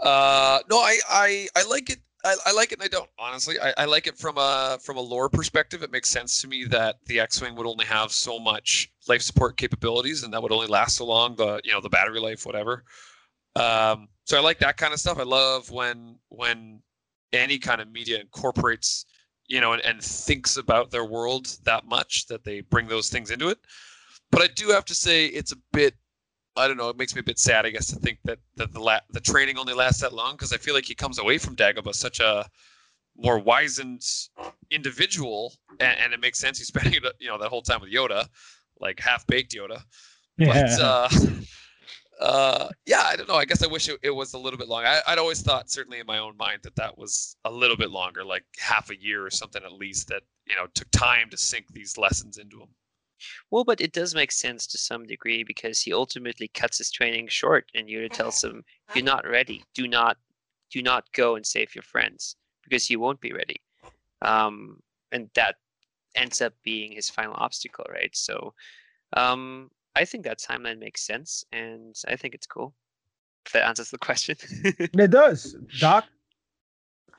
Uh, 0.00 0.60
no, 0.70 0.78
I, 0.78 0.98
I, 1.08 1.48
I 1.56 1.64
like 1.68 1.90
it. 1.90 1.98
I, 2.26 2.34
I 2.46 2.52
like 2.52 2.72
it, 2.72 2.80
and 2.80 2.82
I 2.82 2.88
don't 2.88 3.08
honestly. 3.18 3.56
I, 3.60 3.72
I 3.78 3.84
like 3.84 4.06
it 4.06 4.18
from 4.18 4.36
a 4.36 4.78
from 4.82 4.96
a 4.96 5.00
lore 5.00 5.28
perspective. 5.28 5.82
It 5.82 5.92
makes 5.92 6.10
sense 6.10 6.40
to 6.42 6.48
me 6.48 6.64
that 6.64 6.96
the 7.06 7.20
X-wing 7.20 7.54
would 7.54 7.66
only 7.66 7.84
have 7.84 8.10
so 8.10 8.38
much 8.38 8.90
life 9.08 9.22
support 9.22 9.56
capabilities, 9.56 10.24
and 10.24 10.32
that 10.34 10.42
would 10.42 10.52
only 10.52 10.66
last 10.66 10.96
so 10.96 11.06
long. 11.06 11.36
The 11.36 11.60
you 11.62 11.72
know 11.72 11.80
the 11.80 11.88
battery 11.88 12.18
life, 12.18 12.44
whatever. 12.44 12.84
Um, 13.54 14.08
so 14.24 14.36
I 14.36 14.40
like 14.40 14.58
that 14.58 14.76
kind 14.76 14.92
of 14.92 14.98
stuff. 14.98 15.18
I 15.18 15.22
love 15.22 15.70
when 15.70 16.18
when 16.28 16.82
any 17.32 17.58
kind 17.58 17.80
of 17.80 17.90
media 17.92 18.20
incorporates 18.20 19.06
you 19.48 19.60
know 19.60 19.72
and, 19.72 19.84
and 19.84 20.02
thinks 20.02 20.56
about 20.56 20.90
their 20.90 21.04
world 21.04 21.46
that 21.64 21.86
much 21.86 22.26
that 22.26 22.44
they 22.44 22.60
bring 22.60 22.88
those 22.88 23.08
things 23.08 23.30
into 23.30 23.48
it. 23.48 23.58
But 24.30 24.42
I 24.42 24.48
do 24.48 24.68
have 24.70 24.84
to 24.86 24.94
say 24.94 25.26
it's 25.26 25.52
a 25.52 25.58
bit 25.72 25.94
I 26.56 26.66
don't 26.68 26.76
know. 26.76 26.88
It 26.88 26.96
makes 26.96 27.14
me 27.14 27.20
a 27.20 27.24
bit 27.24 27.38
sad, 27.38 27.66
I 27.66 27.70
guess, 27.70 27.86
to 27.88 27.96
think 27.96 28.18
that 28.24 28.38
that 28.56 28.72
the 28.72 28.80
la- 28.80 29.00
the 29.10 29.20
training 29.20 29.58
only 29.58 29.74
lasts 29.74 30.00
that 30.00 30.12
long 30.12 30.32
because 30.32 30.52
I 30.52 30.56
feel 30.56 30.74
like 30.74 30.84
he 30.86 30.94
comes 30.94 31.18
away 31.18 31.38
from 31.38 31.56
Dagobah 31.56 31.94
such 31.94 32.20
a 32.20 32.48
more 33.16 33.38
wizened 33.38 34.02
individual, 34.70 35.54
and, 35.80 35.98
and 35.98 36.12
it 36.12 36.20
makes 36.20 36.38
sense 36.38 36.58
he's 36.58 36.66
spending 36.74 36.94
you 37.18 37.28
know 37.28 37.38
that 37.38 37.48
whole 37.48 37.62
time 37.62 37.80
with 37.80 37.92
Yoda, 37.92 38.26
like 38.80 39.00
half 39.00 39.26
baked 39.26 39.54
Yoda. 39.54 39.82
But 40.38 40.46
Yeah. 40.46 40.76
uh, 40.80 41.08
uh, 42.20 42.68
yeah, 42.86 43.02
I 43.04 43.16
don't 43.16 43.28
know. 43.28 43.34
I 43.36 43.44
guess 43.44 43.62
I 43.62 43.66
wish 43.66 43.88
it, 43.88 43.98
it 44.02 44.10
was 44.10 44.34
a 44.34 44.38
little 44.38 44.58
bit 44.58 44.68
longer. 44.68 44.88
I, 44.88 45.00
I'd 45.06 45.18
always 45.18 45.42
thought, 45.42 45.70
certainly 45.70 45.98
in 46.00 46.06
my 46.06 46.18
own 46.18 46.36
mind, 46.36 46.60
that 46.62 46.76
that 46.76 46.96
was 46.96 47.36
a 47.44 47.50
little 47.50 47.76
bit 47.76 47.90
longer, 47.90 48.24
like 48.24 48.44
half 48.58 48.90
a 48.90 49.00
year 49.00 49.24
or 49.24 49.30
something 49.30 49.62
at 49.62 49.72
least. 49.72 50.08
That 50.08 50.22
you 50.46 50.56
know 50.56 50.66
took 50.74 50.90
time 50.90 51.30
to 51.30 51.36
sink 51.36 51.66
these 51.72 51.96
lessons 51.98 52.38
into 52.38 52.60
him. 52.60 52.68
Well, 53.50 53.64
but 53.64 53.80
it 53.80 53.92
does 53.92 54.14
make 54.14 54.32
sense 54.32 54.66
to 54.68 54.78
some 54.78 55.06
degree 55.06 55.44
because 55.44 55.80
he 55.80 55.92
ultimately 55.92 56.48
cuts 56.48 56.78
his 56.78 56.90
training 56.90 57.28
short, 57.28 57.70
and 57.74 57.88
Yoda 57.88 58.10
tells 58.10 58.42
him, 58.44 58.64
"You're 58.94 59.04
not 59.04 59.26
ready. 59.26 59.64
Do 59.74 59.88
not, 59.88 60.16
do 60.70 60.82
not 60.82 61.12
go 61.12 61.36
and 61.36 61.46
save 61.46 61.74
your 61.74 61.82
friends 61.82 62.36
because 62.62 62.90
you 62.90 63.00
won't 63.00 63.20
be 63.20 63.32
ready." 63.32 63.60
Um, 64.22 64.80
and 65.12 65.30
that 65.34 65.56
ends 66.14 66.40
up 66.40 66.54
being 66.64 66.92
his 66.92 67.10
final 67.10 67.34
obstacle, 67.36 67.86
right? 67.90 68.14
So, 68.14 68.54
um, 69.16 69.70
I 69.94 70.04
think 70.04 70.24
that 70.24 70.38
timeline 70.38 70.78
makes 70.78 71.06
sense, 71.06 71.44
and 71.52 71.94
I 72.08 72.16
think 72.16 72.34
it's 72.34 72.46
cool. 72.46 72.74
If 73.46 73.52
that 73.52 73.66
answers 73.66 73.90
the 73.90 73.98
question. 73.98 74.36
It 74.78 75.10
does, 75.10 75.56
Doc. 75.78 76.04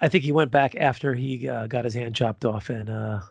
I 0.02 0.10
think 0.10 0.24
he 0.24 0.32
went 0.32 0.52
back 0.52 0.76
after 0.76 1.16
he 1.16 1.50
uh, 1.50 1.68
got 1.68 1.86
his 1.86 1.94
hand 1.94 2.16
chopped 2.16 2.46
off 2.46 2.70
and 2.70 2.90
uh, 2.90 3.22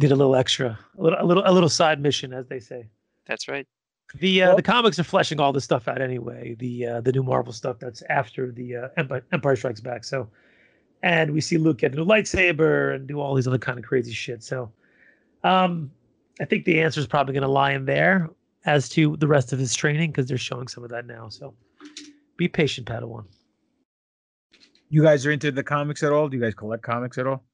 did 0.00 0.10
a 0.10 0.16
little 0.16 0.34
extra, 0.34 0.78
a 0.98 1.02
little, 1.02 1.18
a 1.20 1.24
little, 1.24 1.42
a 1.46 1.52
little 1.52 1.68
side 1.68 2.00
mission, 2.00 2.32
as 2.32 2.46
they 2.48 2.58
say. 2.58 2.88
That's 3.26 3.46
right. 3.48 3.66
The 4.18 4.42
uh, 4.42 4.54
the 4.56 4.62
comics 4.62 4.98
are 4.98 5.04
fleshing 5.04 5.38
all 5.38 5.52
this 5.52 5.62
stuff 5.62 5.86
out 5.86 6.00
anyway. 6.00 6.56
The 6.58 6.86
uh, 6.86 7.00
the 7.00 7.12
new 7.12 7.22
Marvel 7.22 7.52
stuff 7.52 7.78
that's 7.78 8.02
after 8.08 8.50
the 8.50 8.76
uh, 8.76 8.88
Empire, 8.96 9.24
Empire 9.30 9.54
Strikes 9.54 9.80
Back. 9.80 10.02
So, 10.02 10.28
and 11.04 11.30
we 11.32 11.40
see 11.40 11.58
Luke 11.58 11.78
get 11.78 11.92
a 11.92 11.96
new 11.96 12.04
lightsaber 12.04 12.96
and 12.96 13.06
do 13.06 13.20
all 13.20 13.36
these 13.36 13.46
other 13.46 13.58
kind 13.58 13.78
of 13.78 13.84
crazy 13.84 14.12
shit. 14.12 14.42
So, 14.42 14.72
um, 15.44 15.92
I 16.40 16.44
think 16.44 16.64
the 16.64 16.80
answer 16.80 16.98
is 16.98 17.06
probably 17.06 17.34
going 17.34 17.42
to 17.42 17.48
lie 17.48 17.70
in 17.70 17.84
there 17.84 18.28
as 18.64 18.88
to 18.90 19.16
the 19.18 19.28
rest 19.28 19.52
of 19.52 19.60
his 19.60 19.74
training 19.76 20.10
because 20.10 20.26
they're 20.26 20.38
showing 20.38 20.66
some 20.66 20.82
of 20.82 20.90
that 20.90 21.06
now. 21.06 21.28
So, 21.28 21.54
be 22.36 22.48
patient, 22.48 22.88
Padawan. 22.88 23.26
You 24.88 25.04
guys 25.04 25.24
are 25.24 25.30
into 25.30 25.52
the 25.52 25.62
comics 25.62 26.02
at 26.02 26.10
all? 26.10 26.28
Do 26.28 26.36
you 26.36 26.42
guys 26.42 26.54
collect 26.54 26.82
comics 26.82 27.16
at 27.16 27.28
all? 27.28 27.44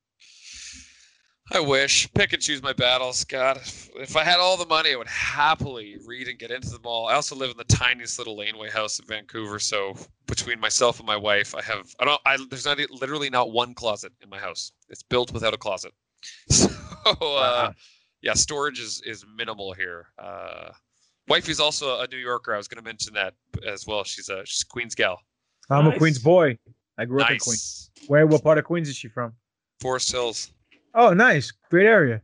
I 1.52 1.60
wish 1.60 2.12
pick 2.12 2.32
and 2.32 2.43
choose 2.43 2.62
my 2.62 2.73
battles. 2.73 3.23
God, 3.24 3.59
if, 3.59 3.89
if 3.94 4.16
I 4.16 4.24
had 4.24 4.39
all 4.40 4.56
the 4.56 4.66
money, 4.66 4.93
I 4.93 4.97
would 4.97 5.06
happily 5.06 5.97
read 6.05 6.27
and 6.27 6.39
get 6.39 6.51
into 6.51 6.70
them 6.70 6.81
all. 6.85 7.06
I 7.06 7.14
also 7.14 7.36
live 7.36 7.51
in 7.51 7.56
the 7.56 7.64
tiniest 7.64 8.18
little 8.18 8.36
laneway 8.36 8.68
house 8.68 8.98
in 8.98 9.06
Vancouver, 9.06 9.59
so 9.60 9.94
between 10.27 10.59
myself 10.59 10.98
and 10.98 11.06
my 11.06 11.16
wife, 11.16 11.55
I 11.55 11.62
have 11.62 11.94
I 12.01 12.05
don't 12.05 12.20
I 12.27 12.36
there's 12.51 12.64
not 12.64 12.81
e- 12.81 12.86
literally 12.90 13.31
not 13.31 13.52
one 13.52 13.74
closet 13.74 14.12
in 14.23 14.28
my 14.28 14.39
house. 14.39 14.73
It's 14.89 15.02
built 15.05 15.32
without 15.32 15.55
a 15.55 15.59
closet. 15.59 15.93
So 17.20 17.36
uh, 17.36 17.73
yeah, 18.20 18.35
storage 18.35 18.81
is 18.81 19.01
is 19.06 19.24
minimal 19.36 19.73
here. 19.73 20.09
Uh, 20.18 20.70
wifey's 21.28 21.60
also 21.60 22.01
a 22.01 22.09
New 22.09 22.16
Yorker. 22.16 22.52
I 22.52 22.56
was 22.56 22.66
going 22.66 22.82
to 22.82 22.85
mention 22.85 23.14
that 23.14 23.35
as 23.64 23.86
well. 23.86 24.02
She's 24.02 24.28
a 24.28 24.44
she's 24.44 24.62
a 24.62 24.66
Queens 24.66 24.97
gal. 24.97 25.20
I'm 25.70 25.86
a 25.86 25.97
Queens 25.97 26.18
boy. 26.18 26.59
I 26.98 27.05
grew 27.05 27.20
up 27.20 27.31
in 27.31 27.39
Queens. 27.39 27.90
Where? 28.09 28.27
What 28.27 28.43
part 28.43 28.59
of 28.59 28.64
Queens 28.64 28.89
is 28.89 28.97
she 28.97 29.06
from? 29.06 29.35
Forest 29.81 30.10
Hills. 30.10 30.51
Oh, 30.97 31.12
nice, 31.12 31.52
great 31.70 31.86
area. 31.86 32.23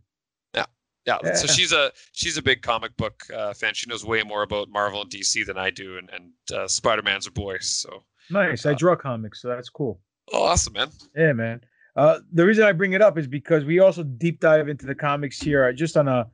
Yeah, 1.05 1.19
yeah. 1.25 1.35
So 1.35 1.49
she's 1.49 1.73
a 1.73 1.91
she's 2.13 2.37
a 2.37 2.43
big 2.43 2.63
comic 2.63 2.97
book 2.97 3.25
uh, 3.35 3.53
fan. 3.55 3.75
She 3.75 3.91
knows 3.91 4.05
way 4.05 4.23
more 4.23 4.43
about 4.45 4.69
Marvel 4.69 5.03
and 5.03 5.11
DC 5.11 5.45
than 5.45 5.59
I 5.59 5.69
do, 5.71 5.99
and 5.99 6.09
and 6.11 6.31
uh, 6.57 6.69
Spider 6.69 7.03
Man's 7.03 7.27
a 7.27 7.33
boy. 7.33 7.59
So 7.59 8.05
Nice. 8.31 8.67
I 8.67 8.75
draw 8.75 8.95
comics, 8.95 9.43
so 9.43 9.49
that's 9.49 9.69
cool. 9.69 10.01
oh, 10.33 10.45
awesome, 10.45 10.75
man. 10.75 10.91
Yeah, 11.17 11.33
man. 11.33 11.61
Uh, 11.97 12.21
the 12.33 12.47
reason 12.47 12.65
I 12.65 12.71
bring 12.73 12.93
it 12.93 13.03
up 13.03 13.19
is 13.19 13.27
because 13.27 13.65
we 13.65 13.81
also 13.81 14.05
deep 14.05 14.39
dive 14.39 14.69
into 14.69 14.87
the 14.87 14.95
comics 14.95 15.41
here, 15.41 15.65
uh, 15.65 15.73
just 15.73 15.97
on 15.97 16.07
a 16.07 16.29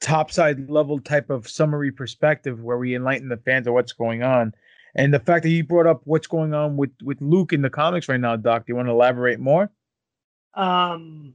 topside 0.00 0.68
level 0.68 0.98
type 0.98 1.30
of 1.30 1.48
summary 1.48 1.92
perspective, 1.92 2.60
where 2.60 2.78
we 2.78 2.96
enlighten 2.96 3.28
the 3.28 3.36
fans 3.36 3.66
of 3.68 3.74
what's 3.74 3.92
going 3.92 4.22
on. 4.24 4.52
And 4.96 5.14
the 5.14 5.20
fact 5.20 5.44
that 5.44 5.50
you 5.50 5.62
brought 5.62 5.86
up 5.86 6.00
what's 6.04 6.26
going 6.26 6.52
on 6.52 6.76
with 6.76 6.90
with 7.04 7.20
Luke 7.20 7.52
in 7.52 7.62
the 7.62 7.70
comics 7.70 8.08
right 8.08 8.20
now, 8.20 8.34
Doc, 8.34 8.66
do 8.66 8.72
you 8.72 8.76
want 8.76 8.88
to 8.88 8.92
elaborate 8.92 9.38
more? 9.38 9.70
Um, 10.54 11.32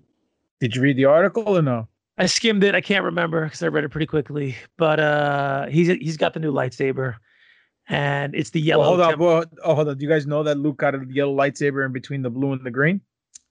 Did 0.59 0.75
you 0.75 0.81
read 0.81 0.97
the 0.97 1.05
article 1.05 1.57
or 1.57 1.61
no? 1.61 1.87
I 2.17 2.27
skimmed 2.27 2.63
it. 2.63 2.75
I 2.75 2.81
can't 2.81 3.03
remember 3.03 3.43
because 3.43 3.61
I 3.61 3.67
read 3.67 3.83
it 3.83 3.89
pretty 3.89 4.05
quickly. 4.05 4.55
But 4.77 4.99
uh, 4.99 5.65
he's 5.67 5.87
he's 5.87 6.17
got 6.17 6.33
the 6.33 6.39
new 6.39 6.51
lightsaber, 6.53 7.15
and 7.89 8.33
it's 8.33 8.51
the 8.51 8.61
Well, 8.61 8.67
yellow. 8.67 8.83
hold 8.85 9.01
on. 9.01 9.09
temp- 9.09 9.19
Well, 9.21 9.45
oh, 9.63 9.75
hold 9.75 9.89
on. 9.89 9.97
Do 9.97 10.03
you 10.03 10.09
guys 10.09 10.25
know 10.25 10.41
that 10.43 10.57
Luke 10.57 10.77
got 10.77 10.95
a 10.95 11.05
yellow 11.09 11.35
lightsaber 11.35 11.85
in 11.85 11.91
between 11.91 12.21
the 12.21 12.29
blue 12.29 12.53
and 12.53 12.65
the 12.65 12.71
green? 12.71 13.01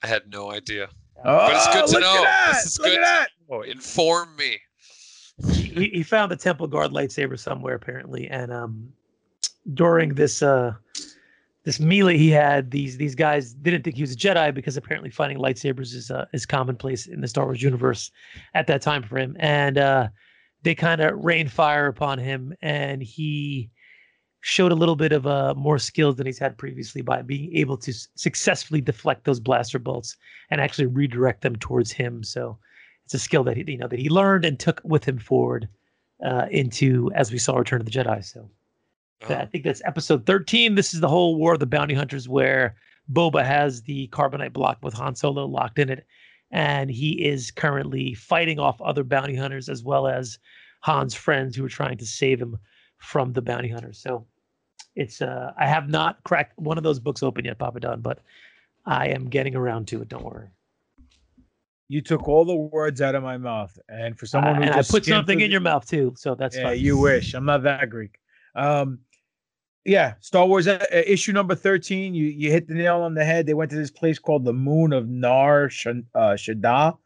I 0.03 0.07
had 0.07 0.23
no 0.31 0.51
idea, 0.51 0.89
Oh, 1.19 1.23
but 1.25 1.53
it's 1.55 1.67
good 1.75 1.87
to 1.87 1.93
look 1.93 2.01
know. 2.03 2.25
At 2.25 2.25
that. 2.25 2.51
This 2.55 2.67
is 2.73 2.79
look 2.79 2.89
good. 2.89 2.99
at 3.01 3.05
that. 3.05 3.29
Oh, 3.51 3.61
inform 3.63 4.35
me. 4.37 4.59
he, 5.53 5.91
he 5.91 6.03
found 6.03 6.31
the 6.31 6.37
temple 6.37 6.67
guard 6.67 6.91
lightsaber 6.93 7.37
somewhere 7.39 7.75
apparently 7.75 8.29
and 8.29 8.53
um 8.53 8.89
during 9.75 10.15
this 10.15 10.43
uh 10.43 10.73
this 11.65 11.81
melee 11.81 12.17
he 12.17 12.31
had 12.31 12.71
these 12.71 12.97
these 12.97 13.15
guys 13.15 13.55
didn't 13.55 13.83
think 13.83 13.97
he 13.97 14.03
was 14.03 14.13
a 14.13 14.17
jedi 14.17 14.55
because 14.55 14.77
apparently 14.77 15.11
fighting 15.11 15.39
lightsabers 15.39 15.95
is 15.95 16.11
uh, 16.11 16.27
is 16.33 16.47
commonplace 16.47 17.07
in 17.07 17.21
the 17.21 17.29
star 17.29 17.45
wars 17.45 17.63
universe 17.63 18.11
at 18.55 18.67
that 18.67 18.83
time 18.83 19.03
for 19.03 19.19
him 19.19 19.37
and 19.39 19.79
uh 19.79 20.09
they 20.63 20.75
kind 20.75 21.01
of 21.01 21.13
rained 21.23 21.51
fire 21.51 21.87
upon 21.87 22.19
him 22.19 22.55
and 22.63 23.03
he 23.03 23.71
showed 24.41 24.73
a 24.73 24.77
little 24.77 24.97
bit 24.97 25.13
of 25.13 25.27
uh 25.27 25.55
more 25.57 25.79
skills 25.79 26.17
than 26.17 26.27
he's 26.27 26.39
had 26.39 26.57
previously 26.59 27.03
by 27.03 27.23
being 27.23 27.55
able 27.57 27.77
to 27.77 27.93
successfully 28.15 28.81
deflect 28.81 29.25
those 29.25 29.41
blaster 29.41 29.79
bolts 29.79 30.17
and 30.51 30.61
actually 30.61 30.87
redirect 30.87 31.41
them 31.43 31.57
towards 31.57 31.91
him 31.91 32.23
so 32.23 32.59
it's 33.05 33.15
a 33.15 33.19
skill 33.19 33.45
that 33.45 33.57
he 33.57 33.65
you 33.67 33.79
know 33.79 33.89
that 33.89 33.99
he 33.99 34.09
learned 34.09 34.45
and 34.45 34.59
took 34.59 34.81
with 34.85 35.05
him 35.05 35.19
forward 35.19 35.69
uh, 36.25 36.47
into 36.51 37.11
as 37.15 37.33
we 37.33 37.39
saw 37.39 37.57
Return 37.57 37.81
of 37.81 37.87
the 37.87 37.93
Jedi. 37.93 38.25
So 38.25 38.49
that- 39.29 39.41
I 39.43 39.47
think 39.47 39.65
that's 39.65 39.83
episode 39.85 40.27
13. 40.27 40.75
This 40.75 40.95
is 40.95 41.01
the 41.01 41.09
whole 41.09 41.37
War 41.37 41.55
of 41.55 41.61
the 41.61 41.67
Bounty 41.67 41.95
Hunters 41.95 42.29
where 42.29 42.77
Boba 43.13 43.45
has 43.45 43.83
the 43.83 44.09
carbonite 44.09 44.53
block 44.53 44.79
with 44.83 44.95
Han 44.95 45.15
Solo 45.15 45.45
locked 45.47 45.79
in 45.79 45.91
it, 45.91 46.07
and 46.51 46.91
he 46.91 47.25
is 47.25 47.51
currently 47.51 48.15
fighting 48.15 48.59
off 48.59 48.81
other 48.81 49.05
bounty 49.05 49.35
hunters 49.37 49.69
as 49.69 49.83
well 49.85 50.07
as 50.07 50.39
Han's 50.83 51.15
friends 51.15 51.55
who 51.57 51.65
are 51.65 51.69
trying 51.69 51.99
to 51.99 52.07
save 52.07 52.41
him 52.41 52.57
from 52.99 53.33
the 53.33 53.43
bounty 53.43 53.69
hunters. 53.69 53.99
So 53.99 54.27
it's 54.97 55.21
uh 55.21 55.53
I 55.59 55.67
have 55.67 55.89
not 55.89 56.23
cracked 56.25 56.57
one 56.59 56.79
of 56.79 56.85
those 56.85 57.01
books 57.01 57.23
open 57.23 57.45
yet, 57.45 57.59
Papa 57.59 57.81
Don, 57.81 58.01
but 58.01 58.21
I 58.87 59.09
am 59.09 59.27
getting 59.29 59.55
around 59.57 59.89
to 59.89 60.01
it. 60.03 60.09
Don't 60.09 60.25
worry. 60.25 60.49
You 61.89 62.01
took 62.01 62.29
all 62.29 62.45
the 62.47 62.57
words 62.57 63.03
out 63.03 63.15
of 63.15 63.23
my 63.23 63.37
mouth, 63.37 63.79
and 63.89 64.19
for 64.19 64.25
someone 64.27 64.53
Uh, 64.53 64.57
who 64.57 64.63
and 64.63 64.71
I 64.73 64.83
put 64.83 65.05
something 65.05 65.41
in 65.41 65.49
the- 65.49 65.53
your 65.53 65.61
mouth 65.61 65.87
too, 65.87 66.15
so 66.17 66.35
that's 66.35 66.57
yeah, 66.57 66.63
fine. 66.71 66.79
you 66.79 66.97
wish. 66.99 67.35
I'm 67.35 67.45
not 67.45 67.63
that 67.65 67.91
Greek. 67.91 68.19
Um, 68.55 69.01
yeah, 69.85 70.15
Star 70.21 70.47
Wars 70.47 70.67
uh, 70.67 70.85
uh, 70.93 70.97
issue 71.07 71.33
number 71.33 71.55
thirteen. 71.55 72.15
You 72.15 72.27
you 72.27 72.51
hit 72.51 72.69
the 72.69 72.75
nail 72.75 73.01
on 73.03 73.15
the 73.15 73.25
head. 73.25 73.47
They 73.47 73.55
went 73.55 73.71
to 73.71 73.77
this 73.77 73.91
place 73.91 74.19
called 74.19 74.45
the 74.45 74.53
Moon 74.53 74.93
of 74.93 75.09
Nar 75.09 75.69
Sh- 75.69 75.87
uh, 76.15 76.35
Shaddaa, 76.35 76.97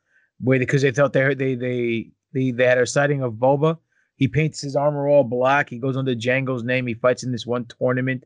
where 0.41 0.59
because 0.59 0.83
they 0.83 0.91
thought 0.91 1.13
they 1.13 1.21
heard 1.23 1.39
they 1.39 1.55
they 1.55 2.11
they 2.33 2.51
they 2.53 2.65
had 2.67 2.79
a 2.79 2.87
sighting 2.87 3.23
of 3.23 3.35
Boba. 3.35 3.79
He 4.17 4.29
paints 4.29 4.61
his 4.61 4.77
armor 4.77 5.09
all 5.09 5.25
black. 5.25 5.71
He 5.71 5.79
goes 5.79 5.97
under 5.97 6.15
Django's 6.15 6.65
name. 6.65 6.87
He 6.87 6.95
fights 6.95 7.23
in 7.23 7.33
this 7.33 7.47
one 7.47 7.67
tournament 7.79 8.25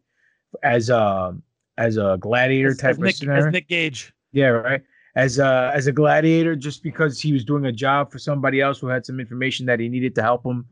as 0.63 0.91
a 0.91 1.35
as 1.79 1.97
a 1.97 2.17
gladiator 2.21 2.69
As- 2.71 2.79
type 2.79 2.93
as 2.93 2.99
Nick, 2.99 3.17
scenario. 3.17 3.47
as 3.47 3.53
Nick 3.53 3.69
Gage. 3.69 4.13
Yeah, 4.33 4.49
right. 4.49 4.83
as 5.17 5.39
a 5.39 5.71
as 5.75 5.87
a 5.87 5.93
gladiator 5.93 6.57
just 6.57 6.83
because 6.83 7.21
he 7.21 7.33
was 7.33 7.45
doing 7.45 7.67
a 7.67 7.73
job 7.73 8.11
for 8.11 8.19
somebody 8.19 8.61
else 8.61 8.79
who 8.81 8.87
had 8.89 9.05
some 9.05 9.21
information 9.21 9.67
that 9.67 9.81
he 9.81 9.89
needed 9.89 10.15
to 10.15 10.23
help 10.23 10.45
him 10.45 10.67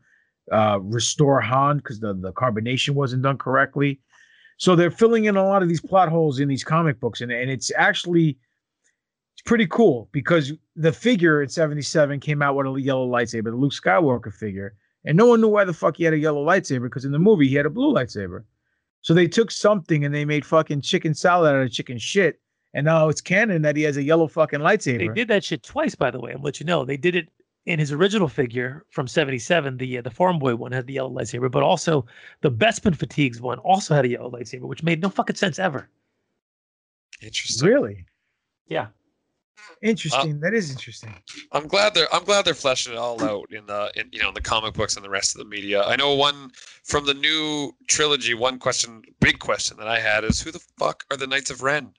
uh, 0.51 0.79
restore 0.81 1.41
Han 1.41 1.77
because 1.77 1.99
the 1.99 2.13
the 2.13 2.33
carbonation 2.33 2.91
wasn't 2.91 3.23
done 3.23 3.37
correctly. 3.37 3.99
So 4.57 4.75
they're 4.75 4.91
filling 4.91 5.25
in 5.25 5.37
a 5.37 5.43
lot 5.43 5.63
of 5.63 5.69
these 5.69 5.81
plot 5.81 6.09
holes 6.09 6.39
in 6.39 6.47
these 6.47 6.63
comic 6.63 6.99
books, 6.99 7.21
and 7.21 7.31
and 7.31 7.49
it's 7.49 7.71
actually 7.75 8.37
it's 9.33 9.41
pretty 9.43 9.67
cool 9.67 10.09
because 10.11 10.53
the 10.75 10.91
figure 10.91 11.41
in 11.41 11.49
'77 11.49 12.19
came 12.19 12.41
out 12.41 12.55
with 12.55 12.67
a 12.67 12.81
yellow 12.81 13.09
lightsaber, 13.09 13.45
the 13.45 13.55
Luke 13.55 13.73
Skywalker 13.73 14.33
figure, 14.33 14.75
and 15.05 15.17
no 15.17 15.25
one 15.25 15.41
knew 15.41 15.47
why 15.47 15.63
the 15.63 15.73
fuck 15.73 15.97
he 15.97 16.03
had 16.03 16.13
a 16.13 16.19
yellow 16.19 16.45
lightsaber 16.45 16.83
because 16.83 17.05
in 17.05 17.11
the 17.11 17.19
movie 17.19 17.47
he 17.47 17.55
had 17.55 17.65
a 17.65 17.69
blue 17.69 17.93
lightsaber. 17.93 18.43
So 19.01 19.15
they 19.15 19.27
took 19.27 19.49
something 19.49 20.05
and 20.05 20.13
they 20.13 20.25
made 20.25 20.45
fucking 20.45 20.81
chicken 20.81 21.15
salad 21.15 21.55
out 21.55 21.63
of 21.63 21.71
chicken 21.71 21.97
shit, 21.97 22.39
and 22.73 22.85
now 22.85 23.09
it's 23.09 23.21
canon 23.21 23.63
that 23.63 23.75
he 23.75 23.83
has 23.83 23.97
a 23.97 24.03
yellow 24.03 24.27
fucking 24.27 24.59
lightsaber. 24.59 24.99
They 24.99 25.07
did 25.07 25.27
that 25.29 25.43
shit 25.43 25.63
twice, 25.63 25.95
by 25.95 26.11
the 26.11 26.19
way. 26.19 26.33
I'll 26.33 26.41
let 26.41 26.59
you 26.59 26.65
know. 26.65 26.85
They 26.85 26.97
did 26.97 27.15
it 27.15 27.29
in 27.65 27.79
his 27.79 27.91
original 27.91 28.27
figure 28.27 28.85
from 28.89 29.07
'77. 29.07 29.77
The 29.77 29.99
uh, 29.99 30.01
the 30.01 30.09
Farm 30.09 30.39
Boy 30.39 30.55
one 30.55 30.71
had 30.71 30.87
the 30.87 30.93
yellow 30.93 31.11
lightsaber, 31.11 31.51
but 31.51 31.63
also 31.63 32.05
the 32.41 32.51
Bespin 32.51 32.95
Fatigues 32.95 33.41
one 33.41 33.59
also 33.59 33.93
had 33.93 34.05
a 34.05 34.09
yellow 34.09 34.31
lightsaber, 34.31 34.61
which 34.61 34.83
made 34.83 35.01
no 35.01 35.09
fucking 35.09 35.35
sense 35.35 35.59
ever. 35.59 35.89
Interesting. 37.21 37.67
Really? 37.67 38.05
Yeah. 38.67 38.87
Interesting. 39.83 40.39
that 40.41 40.53
is 40.53 40.71
interesting. 40.71 41.13
I'm 41.51 41.67
glad 41.67 41.93
they're 41.93 42.13
I'm 42.13 42.23
glad 42.23 42.45
they're 42.45 42.53
fleshing 42.53 42.93
it 42.93 42.97
all 42.97 43.21
out 43.23 43.51
in 43.51 43.65
the 43.65 43.91
in, 43.95 44.09
you 44.11 44.21
know 44.21 44.29
in 44.29 44.33
the 44.33 44.41
comic 44.41 44.73
books 44.73 44.95
and 44.95 45.03
the 45.03 45.09
rest 45.09 45.35
of 45.35 45.39
the 45.39 45.45
media. 45.45 45.83
I 45.83 45.95
know 45.95 46.13
one 46.13 46.51
from 46.83 47.05
the 47.05 47.13
new 47.13 47.71
trilogy. 47.87 48.33
One 48.33 48.59
question, 48.59 49.01
big 49.19 49.39
question 49.39 49.77
that 49.77 49.87
I 49.87 49.99
had 49.99 50.23
is 50.23 50.41
who 50.41 50.51
the 50.51 50.63
fuck 50.77 51.03
are 51.09 51.17
the 51.17 51.27
Knights 51.27 51.49
of 51.49 51.63
Ren? 51.63 51.93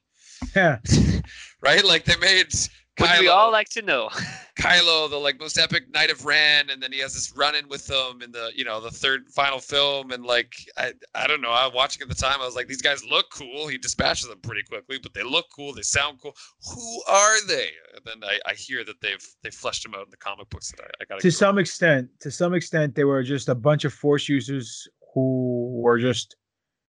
Yeah. 0.55 0.79
right? 1.61 1.85
Like 1.85 2.05
they 2.05 2.17
made 2.17 2.53
Would 3.01 3.11
we 3.21 3.29
all 3.29 3.51
like 3.51 3.71
to 3.71 3.83
know? 3.83 4.11
Kylo, 4.61 5.09
the 5.09 5.17
like 5.17 5.41
most 5.41 5.59
epic 5.59 5.85
knight 5.95 6.11
of 6.11 6.27
Ren, 6.27 6.69
and 6.69 6.83
then 6.83 6.93
he 6.93 6.99
has 7.01 7.15
this 7.15 7.35
run 7.35 7.55
in 7.55 7.67
with 7.69 7.87
them 7.87 8.21
in 8.21 8.31
the 8.33 8.51
you 8.55 8.65
know 8.65 8.81
the 8.81 8.91
third 8.91 9.29
final 9.31 9.59
film, 9.59 10.11
and 10.13 10.25
like 10.27 10.53
I 10.77 10.93
I 11.15 11.27
don't 11.27 11.41
know, 11.41 11.51
I 11.51 11.65
was 11.65 11.75
watching 11.75 12.03
at 12.03 12.09
the 12.09 12.15
time, 12.15 12.37
I 12.41 12.45
was 12.45 12.55
like, 12.55 12.69
these 12.69 12.83
guys 12.83 13.03
look 13.05 13.27
cool. 13.33 13.67
He 13.67 13.79
dispatches 13.79 14.29
them 14.29 14.41
pretty 14.41 14.63
quickly, 14.63 14.99
but 15.03 15.15
they 15.15 15.23
look 15.23 15.47
cool, 15.57 15.73
they 15.73 15.83
sound 15.83 16.21
cool. 16.23 16.35
Who 16.71 17.03
are 17.09 17.47
they? 17.47 17.71
And 17.95 18.05
then 18.05 18.29
I, 18.29 18.51
I 18.51 18.55
hear 18.55 18.85
that 18.85 19.01
they've 19.01 19.27
they 19.43 19.51
fleshed 19.51 19.85
them 19.85 19.95
out 19.95 20.05
in 20.05 20.11
the 20.11 20.19
comic 20.19 20.51
books 20.51 20.71
that 20.73 20.83
I, 20.83 20.87
I 21.01 21.05
gotta 21.07 21.23
to 21.23 21.29
give 21.29 21.35
some 21.35 21.59
extent 21.59 22.09
to 22.21 22.31
some 22.31 22.53
extent 22.53 22.95
they 22.95 23.05
were 23.05 23.23
just 23.23 23.49
a 23.49 23.55
bunch 23.55 23.85
of 23.87 23.95
force 23.95 24.29
users 24.29 24.87
who 25.15 25.71
were 25.81 25.99
just 25.99 26.37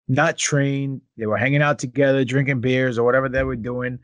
not 0.09 0.37
trained 0.37 0.99
they 1.17 1.25
were 1.25 1.37
hanging 1.37 1.61
out 1.61 1.79
together 1.79 2.25
drinking 2.25 2.59
beers 2.59 2.97
or 2.97 3.03
whatever 3.03 3.29
they 3.29 3.43
were 3.43 3.55
doing 3.55 3.97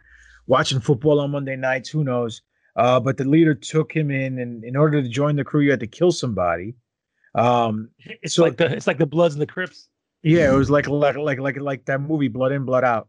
watching 0.50 0.82
football 0.82 1.22
on 1.22 1.32
monday 1.32 1.56
nights 1.56 1.90
who 1.90 2.04
knows 2.04 2.42
uh, 2.76 3.00
but 3.00 3.18
the 3.18 3.26
leader 3.26 3.54
took 3.56 3.92
him 3.92 4.12
in 4.12 4.40
and 4.40 4.64
in 4.64 4.76
order 4.76 5.02
to 5.02 5.10
join 5.10 5.36
the 5.38 5.44
crew 5.44 5.62
you 5.62 5.72
had 5.72 5.80
to 5.80 5.88
kill 5.88 6.12
somebody 6.12 6.76
um 7.36 7.90
It's 8.22 8.36
so 8.36 8.44
like 8.44 8.58
the 8.58 8.66
it's 8.76 8.88
like 8.88 8.98
the 8.98 9.06
Bloods 9.06 9.36
and 9.36 9.42
the 9.42 9.48
Crips. 9.48 9.88
yeah, 10.24 10.52
it 10.52 10.56
was 10.56 10.70
like 10.70 10.88
like 10.88 11.16
like 11.16 11.40
like 11.40 11.58
like 11.58 11.86
that 11.86 12.02
movie 12.02 12.28
Blood 12.28 12.52
In 12.52 12.66
Blood 12.66 12.84
Out, 12.84 13.08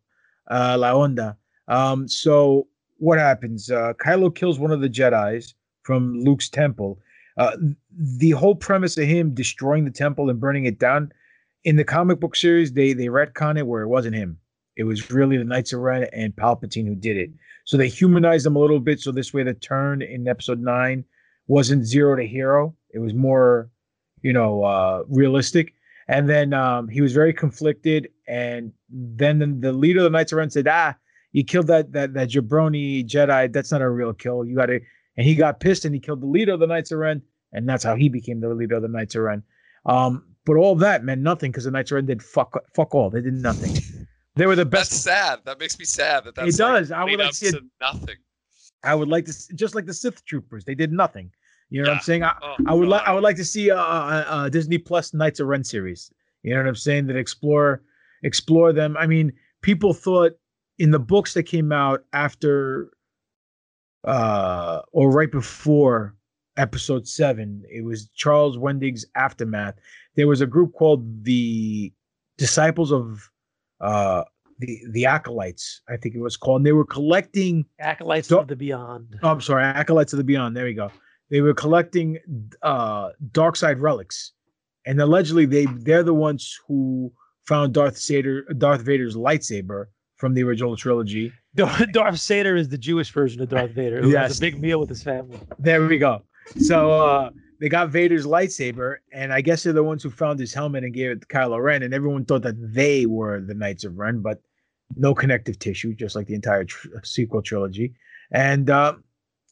uh, 0.51 0.77
La 0.79 0.93
Onda. 0.93 1.37
Um, 1.69 2.07
so 2.07 2.69
what 2.99 3.19
happens? 3.19 3.71
Uh, 3.71 3.95
Kylo 3.95 4.35
kills 4.35 4.59
one 4.59 4.73
of 4.73 4.81
the 4.81 4.89
Jedi's 4.89 5.55
from 5.83 6.21
Luke's 6.21 6.49
temple. 6.51 6.99
Uh, 7.39 7.57
the 7.97 8.33
whole 8.33 8.55
premise 8.55 8.99
of 8.99 9.07
him 9.07 9.33
destroying 9.35 9.85
the 9.85 9.91
temple 9.91 10.29
and 10.29 10.39
burning 10.39 10.67
it 10.67 10.79
down 10.79 11.11
in 11.65 11.77
the 11.77 11.85
comic 11.85 12.21
book 12.21 12.37
series, 12.37 12.73
they 12.73 12.93
they 12.93 13.07
retcon 13.07 13.59
it 13.59 13.67
where 13.67 13.83
it 13.83 13.89
wasn't 13.89 14.15
him. 14.15 14.39
It 14.77 14.85
was 14.85 15.11
really 15.11 15.37
the 15.37 15.45
Knights 15.45 15.73
of 15.73 15.81
Ren 15.81 16.07
and 16.13 16.35
Palpatine 16.35 16.87
who 16.87 16.95
did 16.95 17.17
it. 17.17 17.31
So 17.65 17.77
they 17.77 17.89
humanized 17.89 18.47
them 18.47 18.57
a 18.57 18.59
little 18.59 18.81
bit. 18.81 19.01
So 19.01 19.13
this 19.13 19.33
way, 19.33 19.43
the 19.43 19.55
turn 19.55 20.03
in 20.03 20.27
Episode 20.27 20.61
Nine 20.61 21.05
wasn't 21.47 21.85
zero 21.85 22.17
to 22.17 22.27
hero. 22.27 22.75
It 22.93 22.99
was 22.99 23.15
more, 23.15 23.71
you 24.23 24.33
know, 24.33 24.65
uh, 24.65 25.03
realistic. 25.09 25.75
And 26.09 26.29
then 26.29 26.53
um, 26.53 26.89
he 26.89 27.01
was 27.01 27.13
very 27.13 27.33
conflicted. 27.33 28.09
And 28.27 28.73
then 28.89 29.39
the, 29.39 29.47
the 29.47 29.73
leader 29.73 30.01
of 30.01 30.05
the 30.05 30.11
Knights 30.11 30.33
of 30.33 30.39
Ren 30.39 30.51
said, 30.51 30.67
"Ah, 30.69 30.97
you 31.33 31.45
killed 31.45 31.69
that 31.69 31.93
that 31.93 32.15
that 32.15 32.31
jabroni 32.31 33.07
Jedi. 33.07 33.53
That's 33.53 33.71
not 33.71 33.83
a 33.83 33.91
real 33.91 34.13
kill. 34.13 34.45
You 34.45 34.57
got 34.57 34.67
to." 34.67 34.81
And 35.17 35.27
he 35.27 35.35
got 35.35 35.61
pissed 35.61 35.85
and 35.85 35.95
he 35.95 36.01
killed 36.01 36.23
the 36.23 36.27
leader 36.27 36.53
of 36.55 36.61
the 36.61 36.67
Knights 36.67 36.93
of 36.93 36.99
Ren, 36.99 37.21
and 37.53 37.69
that's 37.69 37.85
how 37.85 37.95
he 37.95 38.09
became 38.09 38.41
the 38.41 38.49
leader 38.55 38.77
of 38.77 38.83
the 38.83 38.89
Knights 38.89 39.15
of 39.15 39.23
Ren. 39.23 39.43
Um, 39.85 40.25
but 40.47 40.57
all 40.57 40.75
that 40.77 41.05
meant 41.05 41.21
nothing 41.21 41.51
because 41.51 41.65
the 41.65 41.71
Knights 41.71 41.91
of 41.91 41.97
Ren 41.97 42.07
did 42.07 42.23
fuck 42.23 42.59
fuck 42.75 42.95
all. 42.95 43.11
They 43.11 43.21
did 43.21 43.35
nothing. 43.35 44.07
They 44.37 44.47
were 44.47 44.57
the 44.57 44.65
best. 44.65 44.91
That's 44.91 45.03
sad. 45.03 45.41
That 45.45 45.59
makes 45.59 45.79
me 45.79 45.85
sad. 45.85 46.25
That 46.25 46.35
that's 46.35 46.55
it 46.55 46.59
does. 46.59 46.91
Like 46.91 46.99
I 46.99 47.05
would 47.05 47.19
like 47.19 47.31
to 47.31 47.35
see 47.35 47.47
it. 47.49 47.63
nothing. 47.81 48.17
I 48.83 48.95
would 48.95 49.09
like 49.09 49.27
to, 49.27 49.55
just 49.55 49.75
like 49.75 49.87
the 49.87 49.93
Sith 49.95 50.25
Troopers, 50.25 50.65
they 50.65 50.75
did 50.75 50.93
nothing. 50.93 51.31
You 51.69 51.83
know 51.83 51.91
what 51.91 51.97
I'm 51.99 52.03
saying? 52.03 52.23
I, 52.25 52.35
Oh, 52.43 52.57
I 52.67 52.75
would 52.75 52.89
like, 52.89 53.07
I 53.07 53.13
would 53.13 53.23
like 53.23 53.37
to 53.37 53.45
see 53.45 53.69
a, 53.69 53.77
a, 53.77 54.45
a 54.45 54.51
Disney 54.51 54.79
Plus 54.79 55.13
Knights 55.15 55.41
of 55.41 55.47
Ren 55.49 55.63
series. 55.63 56.11
You 56.43 56.55
know 56.55 56.61
what 56.61 56.69
I'm 56.69 56.75
saying? 56.75 57.07
That 57.07 57.17
explore, 57.17 57.83
explore 58.23 58.73
them. 58.73 58.97
I 58.97 59.07
mean, 59.07 59.33
people 59.63 59.93
thought 59.93 60.33
in 60.79 60.91
the 60.91 60.99
books 60.99 61.35
that 61.35 61.43
came 61.45 61.71
out 61.73 62.05
after, 62.13 62.91
uh, 64.05 64.81
or 64.93 65.11
right 65.11 65.31
before 65.31 66.17
Episode 66.57 67.07
Seven, 67.07 67.63
it 67.71 67.85
was 67.85 68.09
Charles 68.15 68.57
Wendig's 68.57 69.05
aftermath. 69.15 69.75
There 70.17 70.27
was 70.27 70.41
a 70.41 70.47
group 70.47 70.73
called 70.73 71.25
the 71.25 71.93
Disciples 72.39 72.91
of, 72.93 73.31
uh, 73.81 74.25
the 74.59 74.79
the 74.91 75.07
acolytes, 75.07 75.81
I 75.89 75.97
think 75.97 76.15
it 76.15 76.21
was 76.21 76.37
called. 76.37 76.61
And 76.61 76.67
they 76.67 76.73
were 76.73 76.85
collecting 76.85 77.65
Acolytes 77.79 78.29
So- 78.29 78.41
of 78.41 78.49
the 78.49 78.57
Beyond. 78.57 79.17
Oh, 79.23 79.31
I'm 79.31 79.41
sorry, 79.41 79.65
Acolytes 79.65 80.13
of 80.13 80.19
the 80.19 80.25
Beyond. 80.25 80.57
There 80.57 80.65
we 80.67 80.75
go. 80.75 80.91
They 81.31 81.41
were 81.41 81.55
collecting 81.55 82.19
uh 82.63 83.11
dark 83.33 83.57
side 83.57 83.79
relics, 83.79 84.33
and 84.87 85.01
allegedly 85.01 85.47
they 85.47 85.67
they're 85.79 86.03
the 86.03 86.15
ones 86.15 86.59
who 86.67 87.13
found 87.47 87.73
Darth 87.75 88.05
Vader 88.07 88.45
Darth 88.59 88.83
Vader's 88.83 89.17
lightsaber 89.17 89.87
from 90.17 90.35
the 90.35 90.43
original 90.43 90.77
trilogy. 90.77 91.33
Darth 91.57 92.27
Vader 92.29 92.55
is 92.57 92.69
the 92.69 92.79
Jewish 92.79 93.11
version 93.13 93.41
of 93.43 93.49
Darth 93.49 93.71
Vader, 93.73 94.03
who 94.03 94.11
Yes. 94.11 94.29
has 94.29 94.39
a 94.39 94.41
big 94.41 94.61
meal 94.61 94.79
with 94.81 94.89
his 94.89 95.03
family. 95.03 95.39
There 95.59 95.85
we 95.87 95.99
go. 95.99 96.23
So 96.59 96.91
uh 96.93 97.31
they 97.61 97.69
got 97.69 97.91
Vader's 97.91 98.27
lightsaber, 98.27 98.97
and 99.13 99.33
I 99.33 99.41
guess 99.43 99.63
they're 99.63 99.73
the 99.73 99.83
ones 99.85 100.03
who 100.03 100.11
found 100.11 100.41
his 100.41 100.55
helmet 100.55 100.83
and 100.85 100.95
gave 100.95 101.11
it 101.11 101.21
to 101.21 101.27
Kylo 101.27 101.63
Ren, 101.63 101.83
and 101.83 101.93
everyone 101.93 102.25
thought 102.25 102.43
that 102.43 102.57
they 102.75 103.07
were 103.07 103.41
the 103.41 103.55
Knights 103.55 103.85
of 103.85 103.99
Ren, 103.99 104.21
but 104.23 104.41
no 104.97 105.15
connective 105.15 105.59
tissue, 105.59 105.95
just 105.95 106.17
like 106.17 106.27
the 106.27 106.35
entire 106.35 106.65
tr- 106.65 106.89
sequel 107.05 107.43
trilogy. 107.43 107.93
And 108.33 108.71
uh, 108.71 108.95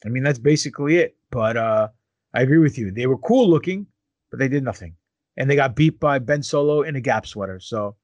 I 0.05 0.09
mean, 0.09 0.23
that's 0.23 0.39
basically 0.39 0.97
it. 0.97 1.15
But 1.31 1.55
uh, 1.57 1.89
I 2.33 2.41
agree 2.41 2.57
with 2.57 2.77
you. 2.77 2.91
They 2.91 3.05
were 3.05 3.17
cool 3.19 3.47
looking, 3.49 3.85
but 4.31 4.39
they 4.39 4.47
did 4.47 4.63
nothing, 4.63 4.95
and 5.37 5.49
they 5.49 5.55
got 5.55 5.75
beat 5.75 5.99
by 5.99 6.17
Ben 6.19 6.41
Solo 6.41 6.81
in 6.81 6.95
a 6.95 7.01
Gap 7.01 7.25
sweater. 7.27 7.59
So, 7.59 7.95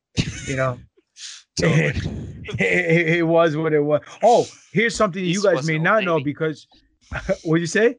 you 0.48 0.56
know. 0.56 0.80
it, 1.62 1.96
it- 2.60 3.08
it 3.18 3.24
was 3.28 3.56
what 3.58 3.74
it 3.74 3.80
was. 3.80 4.02
Oh, 4.22 4.46
here's 4.74 4.94
something 4.96 5.24
you 5.24 5.42
guys 5.42 5.66
may 5.66 5.80
not 5.80 6.04
know 6.04 6.20
because 6.20 6.68
what 7.44 7.56
did 7.56 7.62
you 7.62 7.66
say? 7.68 7.96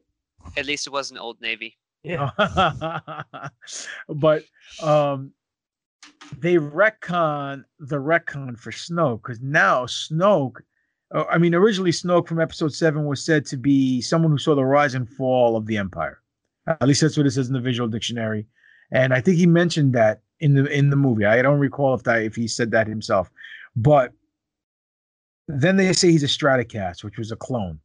At 0.56 0.66
least 0.66 0.86
it 0.86 0.90
wasn't 0.90 1.20
Old 1.20 1.40
Navy. 1.40 1.76
Yeah. 2.02 2.30
but 4.08 4.44
um 4.82 5.32
they 6.38 6.54
retcon 6.54 7.64
the 7.78 7.96
retcon 7.96 8.58
for 8.58 8.70
Snoke 8.70 9.22
because 9.22 9.40
now 9.40 9.84
Snoke, 9.86 10.56
uh, 11.14 11.24
I 11.30 11.38
mean, 11.38 11.54
originally 11.54 11.92
Snoke 11.92 12.26
from 12.26 12.40
Episode 12.40 12.74
Seven 12.74 13.04
was 13.04 13.24
said 13.24 13.46
to 13.46 13.56
be 13.56 14.00
someone 14.00 14.30
who 14.30 14.38
saw 14.38 14.54
the 14.54 14.64
rise 14.64 14.94
and 14.94 15.08
fall 15.08 15.56
of 15.56 15.66
the 15.66 15.76
Empire. 15.76 16.20
At 16.66 16.88
least 16.88 17.00
that's 17.00 17.16
what 17.16 17.26
it 17.26 17.30
says 17.30 17.46
in 17.46 17.54
the 17.54 17.60
visual 17.60 17.88
dictionary, 17.88 18.46
and 18.90 19.14
I 19.14 19.20
think 19.20 19.36
he 19.36 19.46
mentioned 19.46 19.92
that 19.92 20.22
in 20.40 20.54
the 20.54 20.66
in 20.66 20.90
the 20.90 20.96
movie. 20.96 21.24
I 21.24 21.40
don't 21.40 21.60
recall 21.60 21.94
if 21.94 22.02
that 22.04 22.22
if 22.22 22.34
he 22.34 22.48
said 22.48 22.72
that 22.72 22.88
himself, 22.88 23.30
but 23.76 24.12
then 25.46 25.76
they 25.76 25.92
say 25.92 26.10
he's 26.10 26.24
a 26.24 26.26
Strandcast, 26.26 27.04
which 27.04 27.18
was 27.18 27.30
a 27.30 27.36
clone. 27.36 27.78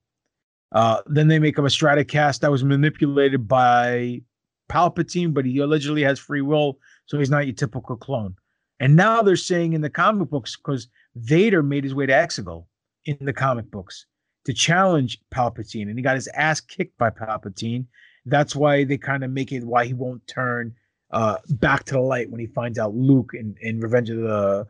Uh, 0.71 1.01
then 1.05 1.27
they 1.27 1.39
make 1.39 1.57
him 1.57 1.65
a 1.65 1.69
Strandcast 1.69 2.39
that 2.39 2.51
was 2.51 2.63
manipulated 2.63 3.47
by 3.47 4.21
Palpatine, 4.69 5.33
but 5.33 5.45
he 5.45 5.59
allegedly 5.59 6.01
has 6.03 6.17
free 6.17 6.41
will, 6.41 6.79
so 7.05 7.19
he's 7.19 7.29
not 7.29 7.45
your 7.45 7.55
typical 7.55 7.97
clone. 7.97 8.35
And 8.79 8.95
now 8.95 9.21
they're 9.21 9.35
saying 9.35 9.73
in 9.73 9.81
the 9.81 9.89
comic 9.89 10.29
books, 10.29 10.55
because 10.55 10.87
Vader 11.15 11.61
made 11.61 11.83
his 11.83 11.93
way 11.93 12.05
to 12.05 12.13
Exegol 12.13 12.65
in 13.05 13.17
the 13.21 13.33
comic 13.33 13.69
books 13.69 14.05
to 14.45 14.53
challenge 14.53 15.19
Palpatine, 15.33 15.89
and 15.89 15.97
he 15.97 16.01
got 16.01 16.15
his 16.15 16.29
ass 16.29 16.61
kicked 16.61 16.97
by 16.97 17.09
Palpatine. 17.09 17.85
That's 18.25 18.55
why 18.55 18.83
they 18.85 18.97
kind 18.97 19.23
of 19.23 19.31
make 19.31 19.51
it 19.51 19.65
why 19.65 19.85
he 19.85 19.93
won't 19.93 20.25
turn 20.27 20.73
uh, 21.11 21.37
back 21.49 21.83
to 21.85 21.95
the 21.95 21.99
light 21.99 22.31
when 22.31 22.39
he 22.39 22.47
finds 22.47 22.79
out 22.79 22.95
Luke 22.95 23.31
in, 23.33 23.55
in 23.61 23.81
Revenge 23.81 24.09
of 24.09 24.17
the, 24.17 24.67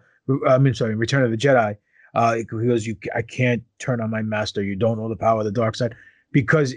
I 0.48 0.57
mean, 0.57 0.73
sorry, 0.73 0.95
Return 0.95 1.23
of 1.23 1.32
the 1.32 1.38
Jedi. 1.38 1.78
Uh, 2.13 2.35
he 2.35 2.43
goes, 2.43 2.85
"You, 2.85 2.95
I 3.15 3.21
can't 3.21 3.63
turn 3.79 4.01
on 4.01 4.09
my 4.09 4.21
master. 4.21 4.63
You 4.63 4.75
don't 4.75 4.97
know 4.97 5.09
the 5.09 5.15
power 5.15 5.39
of 5.39 5.45
the 5.45 5.51
dark 5.51 5.75
side," 5.75 5.95
because 6.31 6.75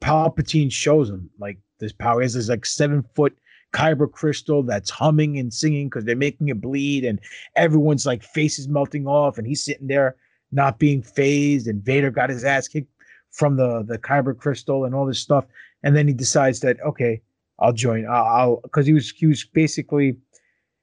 Palpatine 0.00 0.72
shows 0.72 1.10
him 1.10 1.30
like 1.38 1.58
this 1.78 1.92
power. 1.92 2.20
He 2.20 2.24
has 2.24 2.34
this 2.34 2.48
like 2.48 2.66
seven 2.66 3.04
foot 3.14 3.36
kyber 3.74 4.10
crystal 4.10 4.62
that's 4.62 4.90
humming 4.90 5.38
and 5.38 5.52
singing 5.52 5.88
because 5.88 6.04
they're 6.04 6.16
making 6.16 6.48
it 6.48 6.60
bleed, 6.60 7.04
and 7.04 7.20
everyone's 7.56 8.06
like 8.06 8.22
faces 8.22 8.68
melting 8.68 9.06
off, 9.06 9.38
and 9.38 9.46
he's 9.46 9.64
sitting 9.64 9.88
there 9.88 10.16
not 10.52 10.78
being 10.78 11.02
phased, 11.02 11.66
and 11.66 11.82
Vader 11.84 12.10
got 12.10 12.30
his 12.30 12.44
ass 12.44 12.68
kicked 12.68 12.90
from 13.30 13.56
the 13.56 13.82
the 13.86 13.98
kyber 13.98 14.36
crystal 14.36 14.84
and 14.84 14.94
all 14.94 15.06
this 15.06 15.18
stuff, 15.18 15.44
and 15.82 15.94
then 15.94 16.08
he 16.08 16.14
decides 16.14 16.60
that 16.60 16.80
okay, 16.82 17.20
I'll 17.58 17.72
join. 17.72 18.06
I'll 18.08 18.60
because 18.62 18.86
he 18.86 18.92
was 18.92 19.10
he 19.10 19.26
was 19.26 19.44
basically 19.44 20.16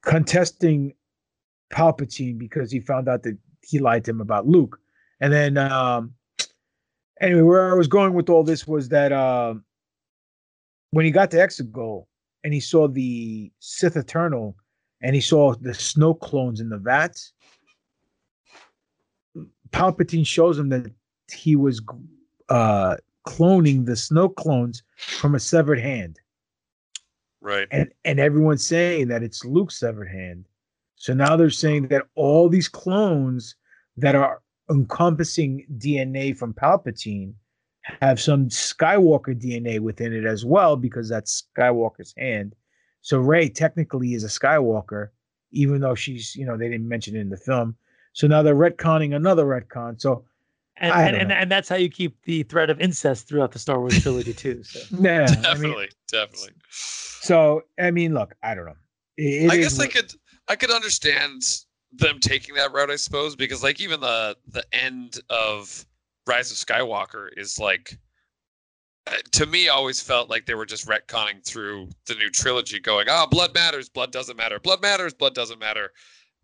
contesting 0.02 0.94
Palpatine 1.72 2.38
because 2.38 2.70
he 2.70 2.80
found 2.80 3.08
out 3.08 3.22
that 3.22 3.38
he 3.62 3.78
lied 3.78 4.04
to 4.04 4.10
him 4.10 4.20
about 4.20 4.46
Luke, 4.46 4.80
and 5.20 5.32
then 5.32 5.56
um, 5.56 6.14
anyway, 7.20 7.42
where 7.42 7.72
I 7.72 7.74
was 7.74 7.88
going 7.88 8.12
with 8.12 8.28
all 8.28 8.44
this 8.44 8.66
was 8.66 8.88
that 8.90 9.12
uh, 9.12 9.54
when 10.90 11.04
he 11.04 11.10
got 11.10 11.30
to 11.30 11.38
Exegol 11.38 12.06
and 12.44 12.52
he 12.52 12.60
saw 12.60 12.88
the 12.88 13.50
Sith 13.60 13.96
Eternal 13.96 14.56
and 15.00 15.14
he 15.14 15.20
saw 15.20 15.54
the 15.54 15.70
Snoke 15.70 16.20
clones 16.20 16.60
in 16.60 16.68
the 16.68 16.78
vats, 16.78 17.32
Palpatine 19.70 20.26
shows 20.26 20.58
him 20.58 20.68
that 20.68 20.92
he 21.32 21.56
was 21.56 21.80
uh, 22.48 22.96
cloning 23.26 23.86
the 23.86 23.92
Snoke 23.92 24.36
clones 24.36 24.82
from 24.96 25.34
a 25.34 25.40
severed 25.40 25.80
hand. 25.80 26.18
Right. 27.40 27.66
And 27.70 27.92
and 28.04 28.20
everyone's 28.20 28.66
saying 28.66 29.08
that 29.08 29.22
it's 29.22 29.44
Luke's 29.44 29.78
severed 29.78 30.08
hand. 30.08 30.46
So 31.02 31.14
now 31.14 31.34
they're 31.34 31.50
saying 31.50 31.88
that 31.88 32.06
all 32.14 32.48
these 32.48 32.68
clones 32.68 33.56
that 33.96 34.14
are 34.14 34.40
encompassing 34.70 35.66
DNA 35.76 36.36
from 36.36 36.54
Palpatine 36.54 37.32
have 38.00 38.20
some 38.20 38.48
Skywalker 38.48 39.34
DNA 39.34 39.80
within 39.80 40.12
it 40.12 40.24
as 40.24 40.44
well, 40.44 40.76
because 40.76 41.08
that's 41.08 41.42
Skywalker's 41.58 42.14
hand. 42.16 42.54
So 43.00 43.18
Rey 43.18 43.48
technically 43.48 44.14
is 44.14 44.22
a 44.22 44.28
Skywalker, 44.28 45.08
even 45.50 45.80
though 45.80 45.96
she's, 45.96 46.36
you 46.36 46.46
know, 46.46 46.56
they 46.56 46.68
didn't 46.68 46.86
mention 46.86 47.16
it 47.16 47.20
in 47.20 47.30
the 47.30 47.36
film. 47.36 47.74
So 48.12 48.28
now 48.28 48.44
they're 48.44 48.54
retconning 48.54 49.12
another 49.12 49.44
retcon. 49.44 50.00
So 50.00 50.24
and 50.76 50.92
and, 50.92 51.16
and, 51.16 51.32
and, 51.32 51.50
that's 51.50 51.68
how 51.68 51.74
you 51.74 51.88
keep 51.88 52.16
the 52.22 52.44
threat 52.44 52.70
of 52.70 52.80
incest 52.80 53.26
throughout 53.26 53.50
the 53.50 53.58
Star 53.58 53.80
Wars 53.80 54.00
trilogy 54.00 54.34
too. 54.34 54.62
So. 54.62 54.78
yeah, 55.00 55.26
definitely, 55.26 55.74
I 55.74 55.78
mean, 55.78 55.88
definitely. 56.12 56.52
So 56.70 57.64
I 57.76 57.90
mean, 57.90 58.14
look, 58.14 58.36
I 58.44 58.54
don't 58.54 58.66
know. 58.66 58.76
It, 59.16 59.46
it 59.46 59.50
I 59.50 59.56
guess 59.56 59.80
I 59.80 59.88
could 59.88 60.14
I 60.48 60.56
could 60.56 60.70
understand 60.70 61.42
them 61.92 62.18
taking 62.20 62.54
that 62.54 62.72
route, 62.72 62.90
I 62.90 62.96
suppose, 62.96 63.36
because 63.36 63.62
like 63.62 63.80
even 63.80 64.00
the 64.00 64.36
the 64.48 64.64
end 64.72 65.20
of 65.30 65.86
Rise 66.26 66.50
of 66.50 66.56
Skywalker 66.56 67.28
is 67.36 67.58
like 67.58 67.98
uh, 69.06 69.12
to 69.32 69.46
me 69.46 69.68
always 69.68 70.00
felt 70.00 70.30
like 70.30 70.46
they 70.46 70.54
were 70.54 70.66
just 70.66 70.86
retconning 70.86 71.44
through 71.44 71.88
the 72.06 72.14
new 72.14 72.30
trilogy 72.30 72.78
going 72.78 73.06
oh 73.10 73.26
blood 73.28 73.52
matters 73.54 73.88
blood 73.88 74.12
doesn't 74.12 74.36
matter 74.36 74.60
blood 74.60 74.80
matters 74.80 75.14
blood 75.14 75.34
doesn't 75.34 75.58
matter. 75.58 75.90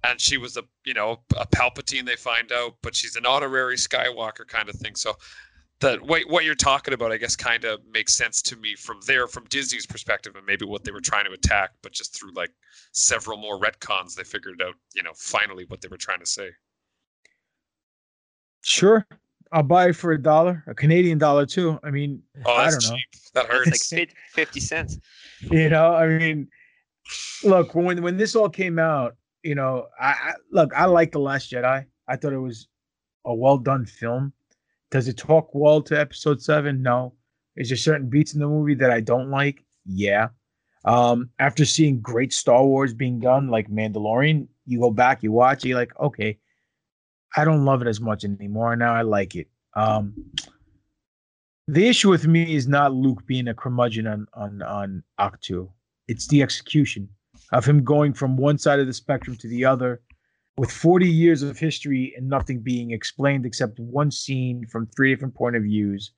And 0.05 0.21
she 0.21 0.39
was 0.39 0.57
a 0.57 0.63
you 0.85 0.95
know 0.95 1.21
a 1.37 1.47
palpatine 1.47 2.05
they 2.05 2.17
find 2.17 2.53
out 2.53 2.77
but 2.83 2.95
she's 2.95 3.17
an 3.17 3.27
honorary 3.27 3.77
skywalker 3.77 4.47
kind 4.47 4.69
of 4.69 4.77
thing. 4.77 4.95
So 4.95 5.15
that 5.81 6.03
what, 6.03 6.23
what 6.29 6.45
you're 6.45 6.55
talking 6.55 6.95
about 6.95 7.13
i 7.13 7.17
guess 7.17 7.37
kind 7.37 7.65
of 7.65 7.81
makes 7.93 8.15
sense 8.15 8.43
to 8.43 8.57
me 8.57 8.75
from 8.75 8.99
there 9.07 9.27
from 9.27 9.45
disney's 9.49 9.87
perspective 9.87 10.35
and 10.37 10.45
maybe 10.47 10.65
what 10.65 10.85
they 10.85 10.91
were 10.91 11.01
trying 11.01 11.25
to 11.25 11.33
attack 11.33 11.71
but 11.83 11.93
just 11.93 12.19
through 12.19 12.33
like 12.33 12.51
several 12.93 13.37
more 13.37 13.59
retcons 13.59 14.15
they 14.15 14.25
figured 14.25 14.61
out 14.63 14.75
you 14.95 15.03
know 15.03 15.13
finally 15.15 15.65
what 15.69 15.81
they 15.81 15.89
were 15.89 15.97
trying 15.97 16.21
to 16.21 16.27
say 16.27 16.49
sure 18.63 19.07
I'll 19.53 19.63
buy 19.63 19.89
it 19.89 19.97
for 19.97 20.13
a 20.13 20.21
dollar, 20.21 20.63
a 20.67 20.75
Canadian 20.75 21.19
dollar 21.19 21.47
too. 21.47 21.79
I 21.83 21.91
mean, 21.91 22.23
oh, 22.45 22.53
I 22.53 22.71
don't 22.71 22.83
know. 22.83 22.97
Cheap. 22.97 23.33
That 23.35 23.47
hurts. 23.47 23.93
like 23.93 24.15
fifty 24.31 24.61
cents. 24.61 24.99
You 25.41 25.71
know, 25.71 25.95
I 25.95 26.07
mean, 26.07 26.49
look 27.45 27.75
when 27.75 28.03
when 28.03 28.17
this 28.17 28.37
all 28.37 28.51
came 28.51 28.79
out, 28.79 29.17
you 29.43 29.55
know, 29.55 29.87
I, 29.99 30.09
I 30.09 30.33
look, 30.53 30.73
I 30.75 30.85
like 30.85 31.13
the 31.13 31.21
Last 31.21 31.51
Jedi. 31.51 31.85
I 32.07 32.17
thought 32.17 32.33
it 32.33 32.39
was 32.39 32.69
a 33.25 33.35
well 33.35 33.59
done 33.59 33.87
film. 33.87 34.33
Does 34.91 35.09
it 35.09 35.17
talk 35.17 35.51
well 35.53 35.83
to 35.83 35.99
Episode 35.99 36.41
Seven? 36.41 36.83
No. 36.83 37.15
Is 37.57 37.69
there 37.69 37.77
certain 37.77 38.09
beats 38.09 38.35
in 38.35 38.41
the 38.41 38.47
movie 38.47 38.75
that 38.77 38.91
I 38.91 39.01
don't 39.01 39.31
like? 39.31 39.65
Yeah. 39.85 40.29
Um, 40.85 41.31
after 41.39 41.65
seeing 41.65 42.01
great 42.01 42.33
Star 42.33 42.65
Wars 42.65 42.95
being 42.95 43.19
done, 43.19 43.49
like 43.49 43.69
Mandalorian, 43.69 44.49
you 44.65 44.81
go 44.81 44.91
back, 44.91 45.23
you 45.23 45.33
watch, 45.33 45.65
you're 45.65 45.77
like, 45.77 45.99
okay, 45.99 46.39
I 47.37 47.45
don't 47.45 47.65
love 47.65 47.83
it 47.83 47.89
as 47.89 48.01
much 48.01 48.25
anymore. 48.25 48.77
Now 48.77 48.95
I 48.95 49.03
like 49.03 49.35
it. 49.35 49.49
Um, 49.75 50.15
the 51.67 51.87
issue 51.87 52.09
with 52.09 52.27
me 52.27 52.55
is 52.55 52.67
not 52.67 52.95
Luke 52.95 53.27
being 53.27 53.49
a 53.49 53.55
curmudgeon 53.55 54.07
on 54.07 54.27
on 54.33 54.63
on 54.63 55.03
Ahch-To. 55.21 55.71
It's 56.07 56.27
the 56.29 56.43
execution 56.43 57.09
of 57.53 57.67
him 57.67 57.85
going 57.85 58.15
from 58.15 58.37
one 58.37 58.57
side 58.57 58.81
of 58.81 58.87
the 58.87 58.95
spectrum 58.95 59.37
to 59.37 59.49
the 59.49 59.65
other, 59.65 60.01
with 60.59 60.73
40 60.73 61.09
years 61.09 61.45
of 61.45 61.57
history 61.57 62.13
and 62.17 62.29
nothing 62.29 62.59
being 62.61 62.91
explained 62.91 63.47
except 63.47 63.79
one 63.79 64.11
scene 64.11 64.67
from 64.67 64.87
three 64.87 65.15
different 65.15 65.37
point 65.37 65.55
of 65.55 65.63
views. 65.63 66.11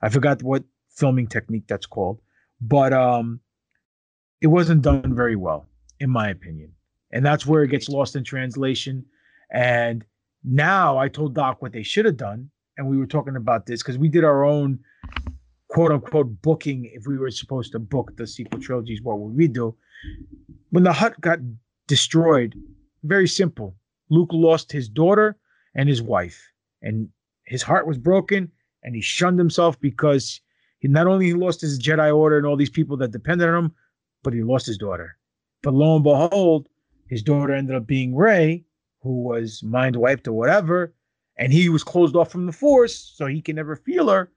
I 0.00 0.08
forgot 0.08 0.40
what 0.42 0.62
filming 0.88 1.26
technique 1.26 1.66
that's 1.66 1.84
called, 1.86 2.20
but 2.60 2.92
um, 2.92 3.40
it 4.40 4.46
wasn't 4.46 4.82
done 4.82 5.16
very 5.16 5.34
well, 5.34 5.68
in 5.98 6.10
my 6.10 6.28
opinion, 6.28 6.72
and 7.10 7.26
that's 7.26 7.44
where 7.44 7.64
it 7.64 7.68
gets 7.68 7.88
lost 7.88 8.14
in 8.14 8.22
translation. 8.22 9.04
And 9.50 10.04
now 10.44 10.96
I 10.96 11.08
told 11.08 11.34
Doc 11.34 11.60
what 11.60 11.72
they 11.72 11.82
should 11.82 12.04
have 12.04 12.16
done, 12.16 12.50
and 12.76 12.86
we 12.86 12.96
were 12.96 13.06
talking 13.06 13.34
about 13.34 13.66
this 13.66 13.82
because 13.82 13.98
we 13.98 14.08
did 14.08 14.22
our 14.22 14.44
own 14.44 14.78
quote 15.66 15.90
unquote 15.90 16.40
booking 16.40 16.88
if 16.94 17.08
we 17.08 17.18
were 17.18 17.32
supposed 17.32 17.72
to 17.72 17.80
book 17.80 18.16
the 18.16 18.28
sequel 18.28 18.60
trilogies. 18.60 19.02
What 19.02 19.18
would 19.18 19.34
we 19.34 19.48
do? 19.48 19.74
When 20.70 20.84
the 20.84 20.92
hut 20.92 21.20
got 21.20 21.40
destroyed, 21.88 22.54
very 23.02 23.26
simple. 23.26 23.74
Luke 24.10 24.30
lost 24.32 24.72
his 24.72 24.88
daughter 24.88 25.36
and 25.74 25.88
his 25.88 26.02
wife, 26.02 26.50
and 26.82 27.08
his 27.44 27.62
heart 27.62 27.86
was 27.86 27.98
broken, 27.98 28.50
and 28.82 28.94
he 28.94 29.00
shunned 29.00 29.38
himself 29.38 29.80
because 29.80 30.40
he 30.78 30.88
not 30.88 31.06
only 31.06 31.26
he 31.26 31.34
lost 31.34 31.60
his 31.60 31.78
Jedi 31.78 32.14
Order 32.14 32.38
and 32.38 32.46
all 32.46 32.56
these 32.56 32.70
people 32.70 32.96
that 32.98 33.10
depended 33.10 33.48
on 33.48 33.64
him, 33.64 33.74
but 34.22 34.32
he 34.32 34.42
lost 34.42 34.66
his 34.66 34.78
daughter. 34.78 35.16
But 35.62 35.74
lo 35.74 35.94
and 35.94 36.04
behold, 36.04 36.68
his 37.06 37.22
daughter 37.22 37.52
ended 37.52 37.74
up 37.74 37.86
being 37.86 38.14
Rey, 38.14 38.64
who 39.02 39.22
was 39.22 39.62
mind 39.62 39.96
wiped 39.96 40.28
or 40.28 40.32
whatever, 40.32 40.94
and 41.36 41.52
he 41.52 41.68
was 41.68 41.84
closed 41.84 42.16
off 42.16 42.30
from 42.30 42.46
the 42.46 42.52
force, 42.52 42.94
so 42.94 43.26
he 43.26 43.40
can 43.40 43.56
never 43.56 43.76
feel 43.76 44.08
her. 44.08 44.30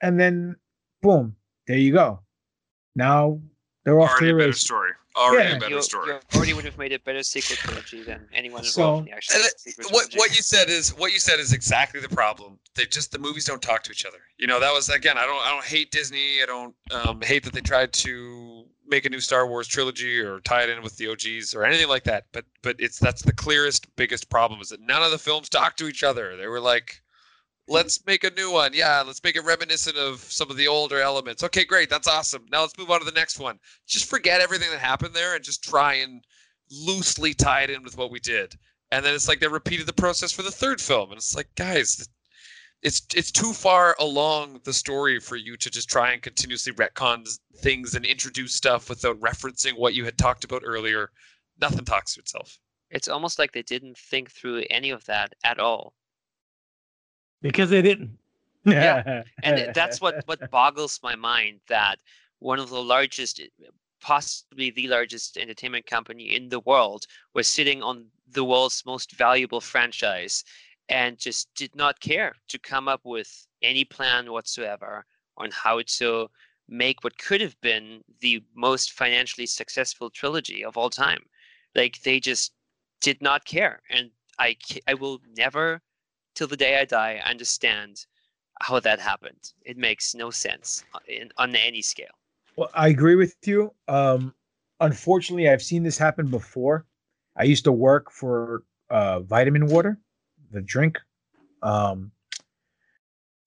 And 0.00 0.18
then, 0.18 0.56
boom, 1.02 1.36
there 1.66 1.78
you 1.78 1.92
go. 1.92 2.20
Now 2.94 3.40
they're 3.84 4.00
off 4.00 4.10
already 4.10 4.26
to 4.26 4.32
the 4.32 4.46
race. 4.46 4.60
story. 4.60 4.90
Already 5.16 5.50
Yeah. 5.50 5.56
a 5.56 5.60
better 5.60 5.74
You, 5.76 5.82
story. 5.82 6.12
you 6.12 6.20
already 6.34 6.52
would 6.54 6.64
have 6.64 6.76
made 6.78 6.92
a 6.92 6.98
better 6.98 7.22
sequel 7.22 7.56
trilogy 7.56 8.02
than 8.02 8.28
anyone 8.32 8.64
So- 8.64 8.82
involved 8.82 8.98
in 9.08 9.10
the 9.12 9.16
actual 9.16 9.42
sequel 9.56 9.84
what 9.90 10.10
trilogy. 10.10 10.18
what 10.18 10.36
you 10.36 10.42
said 10.42 10.68
is 10.68 10.92
what 10.94 11.12
you 11.12 11.18
said 11.20 11.38
is 11.40 11.52
exactly 11.52 12.00
the 12.00 12.08
problem. 12.08 12.58
They 12.74 12.86
just 12.86 13.12
the 13.12 13.18
movies 13.18 13.44
don't 13.44 13.62
talk 13.62 13.82
to 13.84 13.92
each 13.92 14.04
other. 14.04 14.18
You 14.38 14.46
know 14.48 14.58
that 14.60 14.72
was 14.72 14.88
again. 14.88 15.16
I 15.18 15.24
don't 15.26 15.40
I 15.46 15.50
don't 15.50 15.64
hate 15.64 15.90
Disney. 15.92 16.42
I 16.42 16.46
don't 16.46 16.74
um, 16.90 17.20
hate 17.20 17.44
that 17.44 17.52
they 17.52 17.60
tried 17.60 17.92
to 17.94 18.66
make 18.86 19.06
a 19.06 19.08
new 19.10 19.20
Star 19.20 19.46
Wars 19.46 19.66
trilogy 19.66 20.18
or 20.20 20.40
tie 20.40 20.62
it 20.64 20.68
in 20.68 20.82
with 20.82 20.96
the 20.96 21.08
OGs 21.08 21.54
or 21.54 21.64
anything 21.64 21.88
like 21.88 22.04
that. 22.04 22.26
But 22.32 22.44
but 22.62 22.76
it's 22.78 22.98
that's 22.98 23.22
the 23.22 23.32
clearest 23.32 23.86
biggest 23.96 24.28
problem 24.30 24.60
is 24.60 24.68
that 24.70 24.80
none 24.80 25.02
of 25.02 25.10
the 25.10 25.18
films 25.18 25.48
talk 25.48 25.76
to 25.76 25.86
each 25.86 26.02
other. 26.02 26.36
They 26.36 26.46
were 26.48 26.60
like. 26.60 27.00
Let's 27.66 28.04
make 28.06 28.24
a 28.24 28.30
new 28.30 28.52
one. 28.52 28.72
Yeah, 28.74 29.02
let's 29.06 29.22
make 29.24 29.36
it 29.36 29.44
reminiscent 29.44 29.96
of 29.96 30.20
some 30.20 30.50
of 30.50 30.56
the 30.56 30.68
older 30.68 31.00
elements. 31.00 31.42
Okay, 31.42 31.64
great. 31.64 31.88
That's 31.88 32.08
awesome. 32.08 32.44
Now 32.50 32.60
let's 32.60 32.76
move 32.76 32.90
on 32.90 33.00
to 33.00 33.06
the 33.06 33.12
next 33.12 33.38
one. 33.38 33.58
Just 33.86 34.08
forget 34.08 34.40
everything 34.40 34.70
that 34.70 34.80
happened 34.80 35.14
there 35.14 35.34
and 35.34 35.42
just 35.42 35.64
try 35.64 35.94
and 35.94 36.22
loosely 36.70 37.32
tie 37.34 37.62
it 37.62 37.70
in 37.70 37.82
with 37.82 37.96
what 37.96 38.10
we 38.10 38.20
did 38.20 38.56
and 38.90 39.04
then 39.04 39.14
it's 39.14 39.28
like 39.28 39.40
they 39.40 39.48
repeated 39.48 39.86
the 39.86 39.92
process 39.92 40.32
for 40.32 40.42
the 40.42 40.50
third 40.50 40.80
film 40.80 41.10
and 41.10 41.18
it's 41.18 41.34
like 41.34 41.48
guys 41.56 42.08
it's 42.82 43.02
it's 43.14 43.30
too 43.30 43.52
far 43.52 43.96
along 43.98 44.60
the 44.64 44.72
story 44.72 45.18
for 45.18 45.36
you 45.36 45.56
to 45.56 45.70
just 45.70 45.88
try 45.88 46.12
and 46.12 46.22
continuously 46.22 46.72
retcon 46.74 47.26
things 47.56 47.94
and 47.94 48.04
introduce 48.04 48.54
stuff 48.54 48.88
without 48.88 49.18
referencing 49.20 49.76
what 49.76 49.94
you 49.94 50.04
had 50.04 50.16
talked 50.16 50.44
about 50.44 50.62
earlier 50.64 51.10
nothing 51.60 51.84
talks 51.84 52.14
to 52.14 52.20
itself 52.20 52.58
It's 52.90 53.08
almost 53.08 53.38
like 53.38 53.52
they 53.52 53.62
didn't 53.62 53.98
think 53.98 54.30
through 54.30 54.64
any 54.70 54.90
of 54.90 55.04
that 55.06 55.32
at 55.42 55.58
all. 55.58 55.94
Because 57.44 57.68
they 57.68 57.82
didn't. 57.82 58.16
Yeah. 58.64 59.22
and 59.42 59.74
that's 59.74 60.00
what 60.00 60.26
what 60.26 60.50
boggles 60.50 60.98
my 61.02 61.14
mind 61.14 61.60
that 61.68 61.96
one 62.38 62.58
of 62.58 62.70
the 62.70 62.82
largest 62.82 63.40
possibly 64.00 64.70
the 64.70 64.88
largest 64.88 65.36
entertainment 65.36 65.86
company 65.86 66.34
in 66.34 66.48
the 66.48 66.60
world 66.60 67.06
was 67.34 67.46
sitting 67.46 67.82
on 67.82 68.06
the 68.32 68.44
world's 68.44 68.82
most 68.86 69.12
valuable 69.12 69.60
franchise 69.60 70.44
and 70.88 71.18
just 71.18 71.48
did 71.54 71.74
not 71.76 72.00
care 72.00 72.34
to 72.48 72.58
come 72.58 72.88
up 72.88 73.00
with 73.04 73.46
any 73.62 73.84
plan 73.84 74.32
whatsoever 74.32 75.04
on 75.36 75.50
how 75.50 75.80
to 75.86 76.28
make 76.68 77.04
what 77.04 77.18
could 77.18 77.40
have 77.40 77.58
been 77.60 78.02
the 78.20 78.42
most 78.54 78.92
financially 78.92 79.46
successful 79.46 80.08
trilogy 80.10 80.64
of 80.64 80.76
all 80.76 80.90
time 80.90 81.22
like 81.74 82.00
they 82.02 82.18
just 82.18 82.52
did 83.00 83.20
not 83.20 83.44
care 83.44 83.80
and 83.90 84.10
i 84.38 84.56
i 84.88 84.94
will 84.94 85.20
never 85.36 85.80
till 86.34 86.46
the 86.48 86.56
day 86.56 86.78
i 86.80 86.84
die 86.84 87.20
I 87.24 87.30
understand 87.30 88.06
how 88.60 88.78
that 88.80 89.00
happened. 89.00 89.52
It 89.64 89.76
makes 89.76 90.14
no 90.14 90.30
sense 90.30 90.84
on- 90.94 91.00
in, 91.08 91.30
on 91.38 91.56
any 91.56 91.82
scale. 91.82 92.14
Well, 92.56 92.70
I 92.74 92.88
agree 92.88 93.16
with 93.16 93.34
you. 93.44 93.74
Um, 93.88 94.32
unfortunately, 94.80 95.48
I've 95.48 95.62
seen 95.62 95.82
this 95.82 95.98
happen 95.98 96.28
before. 96.30 96.86
I 97.36 97.42
used 97.44 97.64
to 97.64 97.72
work 97.72 98.10
for 98.12 98.62
uh, 98.90 99.20
Vitamin 99.20 99.66
Water, 99.66 99.98
the 100.52 100.62
drink 100.62 100.98
Um, 101.62 102.12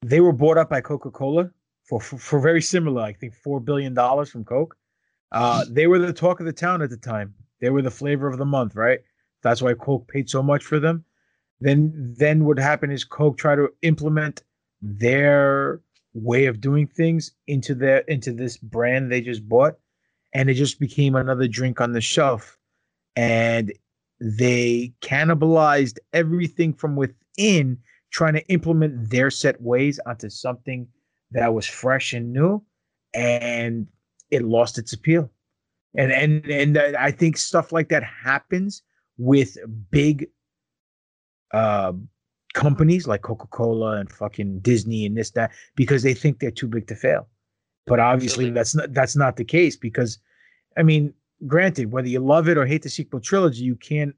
they 0.01 0.19
were 0.19 0.33
bought 0.33 0.57
up 0.57 0.69
by 0.69 0.81
Coca 0.81 1.09
Cola 1.11 1.49
for, 1.83 1.99
for 2.01 2.17
for 2.17 2.39
very 2.39 2.61
similar, 2.61 3.01
I 3.01 3.13
think, 3.13 3.33
four 3.33 3.59
billion 3.59 3.93
dollars 3.93 4.29
from 4.29 4.43
Coke. 4.43 4.75
Uh, 5.31 5.65
they 5.69 5.87
were 5.87 5.99
the 5.99 6.13
talk 6.13 6.39
of 6.39 6.45
the 6.45 6.53
town 6.53 6.81
at 6.81 6.89
the 6.89 6.97
time. 6.97 7.33
They 7.61 7.69
were 7.69 7.81
the 7.81 7.91
flavor 7.91 8.27
of 8.27 8.37
the 8.37 8.45
month, 8.45 8.75
right? 8.75 8.99
That's 9.41 9.61
why 9.61 9.73
Coke 9.73 10.07
paid 10.07 10.29
so 10.29 10.41
much 10.43 10.63
for 10.63 10.79
them. 10.79 11.05
Then 11.59 12.13
then 12.17 12.45
what 12.45 12.59
happened 12.59 12.93
is 12.93 13.03
Coke 13.03 13.37
tried 13.37 13.55
to 13.55 13.69
implement 13.81 14.43
their 14.81 15.81
way 16.13 16.45
of 16.45 16.61
doing 16.61 16.87
things 16.87 17.31
into 17.47 17.73
their 17.75 17.99
into 17.99 18.31
this 18.31 18.57
brand 18.57 19.11
they 19.11 19.21
just 19.21 19.47
bought, 19.47 19.77
and 20.33 20.49
it 20.49 20.55
just 20.55 20.79
became 20.79 21.15
another 21.15 21.47
drink 21.47 21.81
on 21.81 21.93
the 21.93 22.01
shelf. 22.01 22.57
And 23.15 23.73
they 24.19 24.93
cannibalized 25.01 25.97
everything 26.13 26.73
from 26.73 26.95
within, 26.95 27.79
trying 28.11 28.33
to 28.33 28.47
implement 28.47 29.09
their 29.09 29.31
set 29.31 29.59
ways 29.61 29.99
onto 30.05 30.29
something 30.29 30.87
that 31.31 31.53
was 31.53 31.65
fresh 31.65 32.13
and 32.13 32.31
new, 32.33 32.63
and 33.13 33.87
it 34.29 34.43
lost 34.43 34.77
its 34.77 34.93
appeal. 34.93 35.29
And 35.95 36.11
and 36.11 36.45
and 36.45 36.77
I 36.77 37.09
think 37.09 37.37
stuff 37.37 37.71
like 37.71 37.89
that 37.89 38.03
happens 38.03 38.83
with 39.17 39.57
big 39.89 40.27
uh, 41.53 41.93
companies 42.53 43.07
like 43.07 43.21
Coca-Cola 43.21 43.97
and 43.97 44.11
fucking 44.11 44.59
Disney 44.59 45.05
and 45.05 45.15
this 45.15 45.31
that 45.31 45.51
because 45.75 46.03
they 46.03 46.13
think 46.13 46.39
they're 46.39 46.51
too 46.51 46.67
big 46.67 46.87
to 46.87 46.95
fail. 46.95 47.27
But 47.85 47.99
obviously 47.99 48.49
that's 48.49 48.75
not 48.75 48.93
that's 48.93 49.15
not 49.15 49.37
the 49.37 49.45
case 49.45 49.77
because 49.77 50.19
I 50.77 50.83
mean, 50.83 51.13
granted, 51.45 51.91
whether 51.91 52.07
you 52.07 52.19
love 52.19 52.49
it 52.49 52.57
or 52.57 52.65
hate 52.65 52.81
the 52.81 52.89
sequel 52.89 53.19
trilogy, 53.19 53.63
you 53.63 53.75
can't 53.75 54.15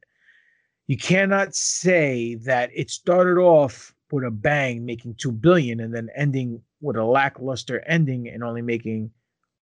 you 0.87 0.97
cannot 0.97 1.53
say 1.53 2.35
that 2.35 2.71
it 2.73 2.89
started 2.89 3.39
off 3.39 3.93
with 4.11 4.23
a 4.23 4.31
bang 4.31 4.85
making 4.85 5.15
2 5.15 5.31
billion 5.31 5.79
and 5.79 5.93
then 5.93 6.09
ending 6.15 6.61
with 6.81 6.95
a 6.95 7.03
lackluster 7.03 7.83
ending 7.87 8.27
and 8.27 8.43
only 8.43 8.63
making 8.63 9.11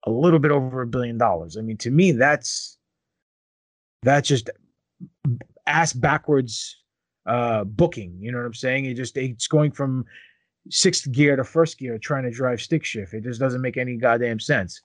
a 0.05 0.11
little 0.11 0.39
bit 0.39 0.51
over 0.51 0.81
a 0.81 0.87
billion 0.87 1.17
dollars. 1.17 1.57
I 1.57 1.61
mean, 1.61 1.77
to 1.77 1.91
me, 1.91 2.11
that's 2.11 2.77
that's 4.03 4.27
just 4.27 4.49
ass 5.67 5.93
backwards 5.93 6.80
uh 7.25 7.63
booking. 7.63 8.17
You 8.19 8.31
know 8.31 8.39
what 8.39 8.45
I'm 8.45 8.53
saying? 8.53 8.85
It 8.85 8.95
just 8.95 9.17
it's 9.17 9.47
going 9.47 9.71
from 9.71 10.05
sixth 10.69 11.11
gear 11.11 11.35
to 11.35 11.43
first 11.43 11.77
gear 11.77 11.97
trying 11.97 12.23
to 12.23 12.31
drive 12.31 12.61
stick 12.61 12.83
shift. 12.83 13.13
It 13.13 13.23
just 13.23 13.39
doesn't 13.39 13.61
make 13.61 13.77
any 13.77 13.97
goddamn 13.97 14.39
sense. 14.39 14.81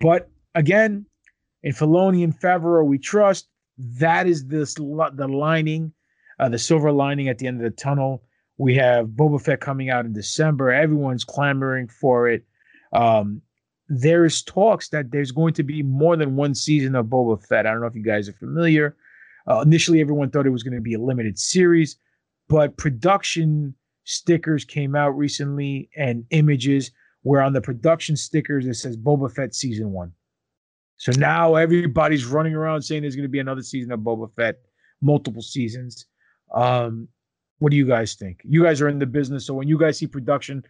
But 0.00 0.30
again, 0.54 1.06
in 1.62 1.72
Filoni 1.72 2.24
and 2.24 2.38
Favreau, 2.38 2.84
we 2.84 2.98
trust. 2.98 3.48
That 3.78 4.26
is 4.26 4.46
this 4.46 4.74
the 4.74 5.28
lining, 5.30 5.92
uh, 6.40 6.48
the 6.48 6.58
silver 6.58 6.90
lining 6.90 7.28
at 7.28 7.38
the 7.38 7.46
end 7.46 7.58
of 7.58 7.64
the 7.64 7.76
tunnel. 7.76 8.24
We 8.56 8.74
have 8.74 9.06
Boba 9.06 9.40
Fett 9.40 9.60
coming 9.60 9.88
out 9.88 10.04
in 10.04 10.12
December. 10.12 10.72
Everyone's 10.72 11.24
clamoring 11.24 11.86
for 11.88 12.28
it. 12.28 12.44
Um, 12.92 13.40
there's 13.88 14.42
talks 14.42 14.88
that 14.88 15.12
there's 15.12 15.30
going 15.30 15.54
to 15.54 15.62
be 15.62 15.82
more 15.82 16.16
than 16.16 16.34
one 16.34 16.54
season 16.54 16.96
of 16.96 17.06
Boba 17.06 17.40
Fett. 17.46 17.66
I 17.66 17.70
don't 17.70 17.80
know 17.80 17.86
if 17.86 17.94
you 17.94 18.02
guys 18.02 18.28
are 18.28 18.34
familiar. 18.34 18.96
Uh, 19.48 19.60
initially, 19.60 20.00
everyone 20.00 20.30
thought 20.30 20.46
it 20.46 20.50
was 20.50 20.62
going 20.62 20.74
to 20.74 20.80
be 20.80 20.94
a 20.94 21.00
limited 21.00 21.38
series, 21.38 21.96
but 22.48 22.76
production 22.76 23.74
stickers 24.04 24.64
came 24.64 24.94
out 24.94 25.10
recently 25.10 25.88
and 25.96 26.24
images 26.30 26.90
where 27.22 27.42
on 27.42 27.52
the 27.52 27.60
production 27.60 28.16
stickers 28.16 28.66
it 28.66 28.74
says 28.74 28.96
Boba 28.96 29.32
Fett 29.32 29.54
season 29.54 29.92
one. 29.92 30.12
So 30.96 31.12
now 31.16 31.54
everybody's 31.54 32.24
running 32.24 32.54
around 32.54 32.82
saying 32.82 33.02
there's 33.02 33.16
going 33.16 33.24
to 33.24 33.28
be 33.28 33.38
another 33.38 33.62
season 33.62 33.92
of 33.92 34.00
Boba 34.00 34.30
Fett, 34.34 34.56
multiple 35.00 35.42
seasons. 35.42 36.06
Um, 36.54 37.08
what 37.58 37.70
do 37.70 37.76
you 37.76 37.86
guys 37.86 38.14
think? 38.14 38.40
You 38.44 38.62
guys 38.62 38.80
are 38.80 38.88
in 38.88 38.98
the 38.98 39.06
business, 39.06 39.46
so 39.46 39.54
when 39.54 39.68
you 39.68 39.78
guys 39.78 39.98
see 39.98 40.06
production, 40.06 40.62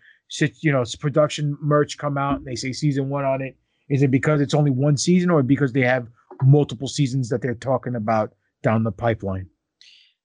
you 0.61 0.73
know, 0.73 0.85
production 1.01 1.57
merch 1.61 1.99
come 1.99 2.19
out 2.19 2.39
and 2.39 2.47
they 2.47 2.57
say 2.57 2.73
season 2.73 3.09
one 3.09 3.25
on 3.25 3.43
it, 3.43 3.57
is 3.89 4.03
it 4.03 4.11
because 4.11 4.41
it's 4.41 4.55
only 4.55 4.71
one 4.71 4.97
season 4.97 5.31
or 5.31 5.43
because 5.43 5.73
they 5.73 5.83
have 5.83 6.09
multiple 6.43 6.89
seasons 6.89 7.29
that 7.29 7.43
they're 7.43 7.55
talking 7.55 7.95
about 7.95 8.33
down 8.63 8.85
the 8.85 8.93
pipeline? 8.93 9.49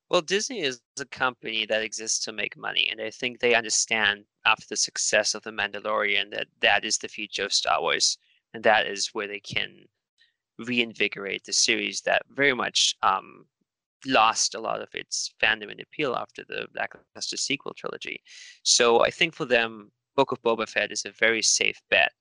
Well, 0.09 0.21
Disney 0.21 0.61
is 0.61 0.81
a 0.99 1.05
company 1.05 1.65
that 1.65 1.81
exists 1.81 2.23
to 2.25 2.31
make 2.31 2.55
money, 2.55 2.87
and 2.91 3.01
I 3.01 3.09
think 3.09 3.39
they 3.39 3.55
understand 3.55 4.25
after 4.45 4.65
the 4.69 4.77
success 4.77 5.33
of 5.33 5.41
The 5.43 5.51
Mandalorian 5.51 6.29
that 6.31 6.47
that 6.61 6.85
is 6.85 6.97
the 6.97 7.07
future 7.07 7.45
of 7.45 7.53
Star 7.53 7.81
Wars, 7.81 8.17
and 8.53 8.63
that 8.63 8.85
is 8.85 9.09
where 9.13 9.27
they 9.27 9.39
can 9.39 9.85
reinvigorate 10.59 11.43
the 11.45 11.53
series 11.53 12.01
that 12.01 12.21
very 12.29 12.53
much 12.53 12.95
um, 13.01 13.45
lost 14.05 14.53
a 14.53 14.59
lot 14.59 14.81
of 14.81 14.89
its 14.93 15.33
fandom 15.41 15.71
and 15.71 15.79
appeal 15.79 16.15
after 16.15 16.43
the 16.47 16.67
lackluster 16.75 17.37
sequel 17.37 17.73
trilogy. 17.73 18.21
So 18.63 19.03
I 19.03 19.09
think 19.09 19.33
for 19.33 19.45
them, 19.45 19.91
Book 20.15 20.31
of 20.31 20.41
Boba 20.43 20.67
Fett 20.69 20.91
is 20.91 21.05
a 21.05 21.11
very 21.11 21.41
safe 21.41 21.81
bet. 21.89 22.11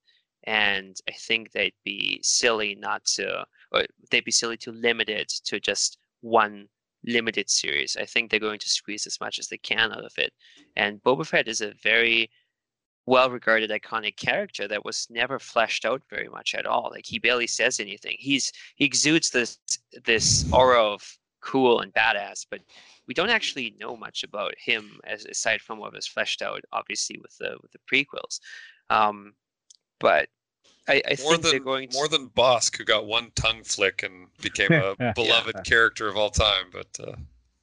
And 0.44 0.96
I 1.08 1.12
think 1.12 1.52
they'd 1.52 1.74
be 1.84 2.20
silly 2.22 2.74
not 2.74 3.04
to, 3.16 3.44
or 3.70 3.84
they'd 4.10 4.24
be 4.24 4.32
silly 4.32 4.56
to 4.58 4.72
limit 4.72 5.08
it 5.08 5.28
to 5.44 5.60
just 5.60 5.98
one 6.22 6.68
limited 7.04 7.50
series. 7.50 7.96
I 8.00 8.06
think 8.06 8.30
they're 8.30 8.40
going 8.40 8.60
to 8.60 8.68
squeeze 8.68 9.06
as 9.06 9.20
much 9.20 9.38
as 9.38 9.48
they 9.48 9.58
can 9.58 9.92
out 9.92 10.04
of 10.04 10.12
it. 10.16 10.32
And 10.76 11.02
Boba 11.02 11.26
Fett 11.26 11.48
is 11.48 11.60
a 11.60 11.74
very 11.82 12.30
well 13.06 13.30
regarded 13.30 13.70
iconic 13.70 14.16
character 14.16 14.68
that 14.68 14.84
was 14.84 15.08
never 15.10 15.38
fleshed 15.38 15.84
out 15.84 16.02
very 16.08 16.28
much 16.28 16.54
at 16.54 16.66
all. 16.66 16.90
Like 16.92 17.04
he 17.06 17.18
barely 17.18 17.46
says 17.48 17.80
anything. 17.80 18.16
He's 18.18 18.52
he 18.76 18.84
exudes 18.84 19.30
this 19.30 19.58
this 20.04 20.50
aura 20.52 20.82
of 20.82 21.02
cool 21.40 21.80
and 21.80 21.92
badass, 21.92 22.46
but 22.48 22.60
we 23.08 23.14
don't 23.14 23.30
actually 23.30 23.74
know 23.80 23.96
much 23.96 24.22
about 24.22 24.54
him 24.56 25.00
as 25.04 25.26
aside 25.26 25.60
from 25.60 25.78
what 25.78 25.92
was 25.92 26.06
fleshed 26.06 26.42
out, 26.42 26.62
obviously 26.72 27.18
with 27.20 27.36
the 27.38 27.56
with 27.60 27.72
the 27.72 27.80
prequels. 27.92 28.38
Um, 28.90 29.34
but 29.98 30.28
I, 30.88 31.02
I 31.06 31.16
more 31.22 31.32
think 31.32 31.42
than, 31.42 31.50
they're 31.52 31.60
going 31.60 31.88
to... 31.88 31.94
more 31.96 32.08
than 32.08 32.28
Bossk, 32.30 32.76
who 32.76 32.84
got 32.84 33.06
one 33.06 33.30
tongue 33.34 33.62
flick 33.62 34.02
and 34.02 34.26
became 34.40 34.72
a 34.72 34.94
beloved 35.14 35.52
Yeah. 35.54 35.62
character 35.62 36.08
of 36.08 36.16
all 36.16 36.30
time. 36.30 36.66
But 36.72 36.88
uh, 37.06 37.16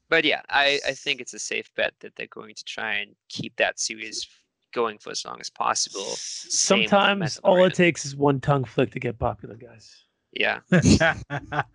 But 0.10 0.24
yeah, 0.26 0.41
I, 0.50 0.80
I 0.88 0.94
think 0.94 1.20
it's 1.22 1.34
a 1.34 1.40
safe 1.40 1.70
bet 1.76 1.94
that 2.00 2.16
they're 2.16 2.28
going 2.28 2.56
to 2.56 2.64
try 2.64 2.94
and 2.96 3.16
keep 3.28 3.56
that 3.58 3.80
series 3.80 4.28
going 4.74 4.98
for 5.00 5.10
as 5.10 5.26
long 5.26 5.38
as 5.41 5.50
possible. 5.50 6.02
Same 6.06 6.80
with 6.80 6.91
The 6.91 6.96
Sometimes 6.96 7.38
all 7.40 7.64
it 7.66 7.74
takes 7.74 8.06
is 8.06 8.16
one 8.16 8.40
tongue 8.40 8.64
flick 8.64 8.91
to 8.91 9.00
get 9.00 9.20
popular, 9.20 9.56
guys. 9.56 10.04
Yeah. 10.32 10.60
That's 10.70 10.98
that 11.00 11.66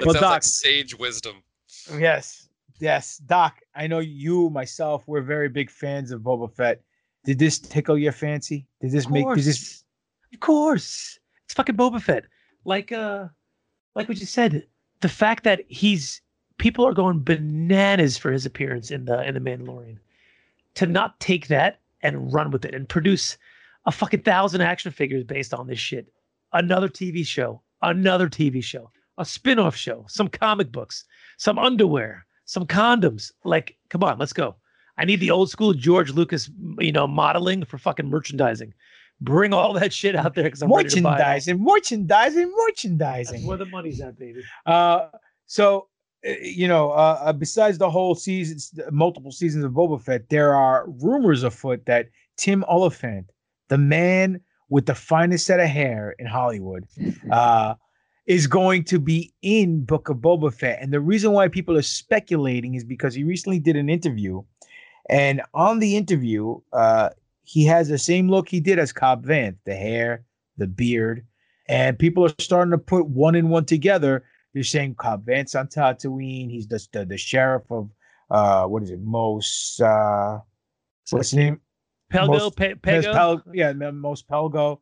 Well, 0.00 0.14
sounds 0.14 0.20
Doc, 0.20 0.30
like 0.32 0.42
sage 0.42 0.98
wisdom. 0.98 1.42
yes, 1.98 2.48
yes, 2.80 3.18
Doc. 3.18 3.60
I 3.74 3.86
know 3.86 3.98
you, 3.98 4.50
myself, 4.50 5.04
we're 5.06 5.20
very 5.22 5.48
big 5.48 5.70
fans 5.70 6.10
of 6.10 6.22
Boba 6.22 6.52
Fett. 6.52 6.80
Did 7.24 7.38
this 7.38 7.58
tickle 7.58 7.98
your 7.98 8.12
fancy? 8.12 8.66
Did 8.80 8.92
this 8.92 9.08
make? 9.08 9.26
Did 9.34 9.44
this? 9.44 9.84
Of 10.32 10.40
course. 10.40 11.18
It's 11.44 11.54
fucking 11.54 11.76
Boba 11.76 12.00
Fett. 12.00 12.24
Like 12.64 12.92
uh 12.92 13.28
like 13.94 14.08
what 14.08 14.18
you 14.18 14.26
said, 14.26 14.66
the 15.00 15.08
fact 15.08 15.44
that 15.44 15.62
he's 15.68 16.20
people 16.58 16.86
are 16.86 16.92
going 16.92 17.22
bananas 17.22 18.16
for 18.16 18.30
his 18.30 18.46
appearance 18.46 18.90
in 18.90 19.06
the 19.06 19.26
in 19.26 19.34
the 19.34 19.40
Mandalorian. 19.40 19.98
To 20.74 20.86
not 20.86 21.18
take 21.20 21.48
that 21.48 21.80
and 22.02 22.32
run 22.32 22.50
with 22.50 22.64
it 22.64 22.74
and 22.74 22.88
produce 22.88 23.36
a 23.86 23.92
fucking 23.92 24.22
thousand 24.22 24.60
action 24.60 24.92
figures 24.92 25.24
based 25.24 25.52
on 25.52 25.66
this 25.66 25.78
shit. 25.78 26.12
Another 26.52 26.88
TV 26.88 27.26
show, 27.26 27.60
another 27.82 28.28
TV 28.28 28.62
show, 28.62 28.90
a 29.18 29.24
spin-off 29.24 29.76
show, 29.76 30.04
some 30.08 30.28
comic 30.28 30.70
books, 30.70 31.04
some 31.38 31.58
underwear, 31.58 32.26
some 32.44 32.66
condoms. 32.66 33.32
Like, 33.44 33.76
come 33.88 34.04
on, 34.04 34.18
let's 34.18 34.32
go. 34.32 34.56
I 34.98 35.04
need 35.04 35.20
the 35.20 35.30
old 35.30 35.50
school 35.50 35.72
George 35.72 36.10
Lucas, 36.10 36.50
you 36.78 36.92
know, 36.92 37.06
modeling 37.06 37.64
for 37.64 37.78
fucking 37.78 38.08
merchandising. 38.08 38.74
Bring 39.20 39.52
all 39.52 39.74
that 39.74 39.92
shit 39.92 40.16
out 40.16 40.34
there 40.34 40.44
because 40.44 40.62
I'm 40.62 40.72
ready 40.72 40.88
to 40.88 41.02
buy 41.02 41.16
it 41.16 41.18
merchandising, 41.18 41.62
merchandising, 41.62 42.54
merchandising. 42.56 43.32
That's 43.34 43.46
where 43.46 43.58
the 43.58 43.66
money's 43.66 44.00
at, 44.00 44.18
baby. 44.18 44.42
Uh, 44.64 45.08
so 45.46 45.88
uh, 46.26 46.32
you 46.42 46.68
know, 46.68 46.90
uh, 46.90 47.18
uh, 47.22 47.32
besides 47.32 47.78
the 47.78 47.90
whole 47.90 48.14
seasons, 48.14 48.72
multiple 48.90 49.32
seasons 49.32 49.64
of 49.64 49.72
Boba 49.72 50.00
Fett, 50.00 50.28
there 50.28 50.54
are 50.54 50.86
rumors 51.00 51.42
afoot 51.42 51.86
that 51.86 52.08
Tim 52.36 52.64
Olyphant, 52.68 53.30
the 53.68 53.78
man 53.78 54.40
with 54.68 54.86
the 54.86 54.94
finest 54.94 55.46
set 55.46 55.60
of 55.60 55.68
hair 55.68 56.14
in 56.18 56.26
Hollywood, 56.26 56.86
uh, 57.30 57.74
is 58.26 58.46
going 58.46 58.84
to 58.84 58.98
be 58.98 59.32
in 59.42 59.84
Book 59.84 60.08
of 60.08 60.18
Boba 60.18 60.52
Fett. 60.52 60.78
And 60.80 60.92
the 60.92 61.00
reason 61.00 61.32
why 61.32 61.48
people 61.48 61.76
are 61.76 61.82
speculating 61.82 62.74
is 62.74 62.84
because 62.84 63.14
he 63.14 63.24
recently 63.24 63.58
did 63.58 63.76
an 63.76 63.88
interview, 63.88 64.42
and 65.08 65.40
on 65.54 65.78
the 65.78 65.96
interview, 65.96 66.60
uh, 66.72 67.10
he 67.42 67.64
has 67.64 67.88
the 67.88 67.98
same 67.98 68.28
look 68.28 68.48
he 68.48 68.60
did 68.60 68.78
as 68.78 68.92
Cobb 68.92 69.24
Vanth, 69.24 69.56
the 69.64 69.74
hair, 69.74 70.24
the 70.56 70.66
beard, 70.66 71.26
and 71.68 71.98
people 71.98 72.24
are 72.24 72.34
starting 72.38 72.72
to 72.72 72.78
put 72.78 73.06
one 73.06 73.34
and 73.34 73.50
one 73.50 73.64
together. 73.64 74.24
They're 74.52 74.62
saying 74.62 74.96
Cobb 74.96 75.26
Vanth's 75.26 75.54
on 75.54 75.68
Tatooine. 75.68 76.50
He's 76.50 76.66
the 76.66 76.84
the, 76.92 77.04
the 77.04 77.16
sheriff 77.16 77.64
of 77.70 77.90
uh, 78.30 78.64
what 78.66 78.82
is 78.82 78.90
it, 78.90 79.00
Mos 79.00 79.80
Uh, 79.80 80.38
what's 81.10 81.30
his 81.30 81.34
name? 81.34 81.60
Pelgo, 82.12 82.26
Mos- 82.26 82.54
Pe- 82.54 82.74
Pego? 82.74 83.12
Pel- 83.12 83.54
yeah, 83.54 83.72
Mos 83.72 84.22
Pelgo. 84.22 84.80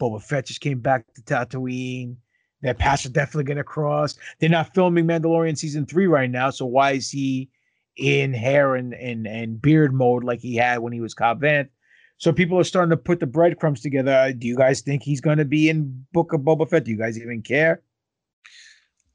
Boba 0.00 0.22
Fett 0.22 0.46
just 0.46 0.60
came 0.60 0.80
back 0.80 1.04
to 1.14 1.22
Tatooine. 1.22 2.16
Their 2.60 2.74
paths 2.74 3.06
are 3.06 3.10
definitely 3.10 3.44
going 3.44 3.56
to 3.58 3.64
cross. 3.64 4.16
They're 4.38 4.48
not 4.48 4.74
filming 4.74 5.06
Mandalorian 5.06 5.58
season 5.58 5.86
three 5.86 6.06
right 6.06 6.30
now, 6.30 6.50
so 6.50 6.64
why 6.64 6.92
is 6.92 7.10
he 7.10 7.50
in 7.96 8.32
hair 8.32 8.74
and 8.74 8.94
and 8.94 9.26
and 9.26 9.60
beard 9.60 9.92
mode 9.92 10.24
like 10.24 10.40
he 10.40 10.56
had 10.56 10.78
when 10.78 10.92
he 10.92 11.00
was 11.00 11.14
Cobb 11.14 11.42
Vanth. 11.42 11.68
So 12.22 12.32
people 12.32 12.56
are 12.56 12.62
starting 12.62 12.90
to 12.90 12.96
put 12.96 13.18
the 13.18 13.26
breadcrumbs 13.26 13.80
together. 13.80 14.12
Uh, 14.12 14.30
Do 14.30 14.46
you 14.46 14.54
guys 14.54 14.80
think 14.80 15.02
he's 15.02 15.20
going 15.20 15.38
to 15.38 15.44
be 15.44 15.68
in 15.68 16.06
Book 16.12 16.32
of 16.32 16.42
Boba 16.42 16.70
Fett? 16.70 16.84
Do 16.84 16.92
you 16.92 16.96
guys 16.96 17.18
even 17.18 17.42
care? 17.42 17.82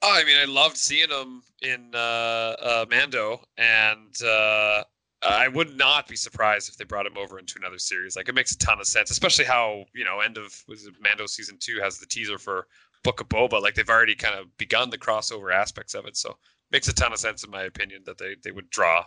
Oh, 0.01 0.13
I 0.13 0.25
mean, 0.25 0.35
I 0.37 0.43
loved 0.43 0.75
seeing 0.75 1.09
him 1.09 1.41
in 1.61 1.91
uh, 1.93 1.97
uh, 1.97 2.85
Mando, 2.89 3.39
and 3.57 4.13
uh, 4.21 4.83
I 5.23 5.47
would 5.47 5.77
not 5.77 6.09
be 6.09 6.17
surprised 6.17 6.67
if 6.67 6.75
they 6.75 6.83
brought 6.83 7.05
him 7.05 7.17
over 7.17 7.39
into 7.39 7.55
another 7.57 7.79
series. 7.79 8.17
Like, 8.17 8.27
it 8.27 8.35
makes 8.35 8.51
a 8.51 8.57
ton 8.57 8.81
of 8.81 8.87
sense, 8.87 9.09
especially 9.09 9.45
how 9.45 9.85
you 9.95 10.03
know, 10.03 10.19
end 10.19 10.37
of 10.37 10.61
was 10.67 10.85
it 10.85 10.95
Mando 10.99 11.27
season 11.27 11.55
two 11.61 11.79
has 11.81 11.99
the 11.99 12.07
teaser 12.07 12.37
for 12.37 12.67
Book 13.05 13.21
of 13.21 13.29
Boba. 13.29 13.61
Like, 13.61 13.75
they've 13.75 13.89
already 13.89 14.15
kind 14.15 14.37
of 14.37 14.47
begun 14.57 14.89
the 14.89 14.97
crossover 14.97 15.53
aspects 15.53 15.93
of 15.93 16.07
it, 16.07 16.17
so 16.17 16.37
makes 16.73 16.89
a 16.89 16.93
ton 16.93 17.13
of 17.13 17.19
sense 17.19 17.45
in 17.45 17.51
my 17.51 17.63
opinion 17.63 18.01
that 18.05 18.17
they 18.17 18.35
they 18.43 18.51
would 18.51 18.69
draw 18.69 19.05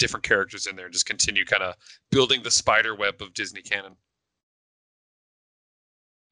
different 0.00 0.24
characters 0.24 0.66
in 0.66 0.74
there 0.74 0.86
and 0.86 0.92
just 0.92 1.06
continue 1.06 1.44
kind 1.44 1.62
of 1.62 1.76
building 2.10 2.42
the 2.42 2.50
spider 2.50 2.96
web 2.96 3.22
of 3.22 3.32
Disney 3.34 3.62
canon. 3.62 3.94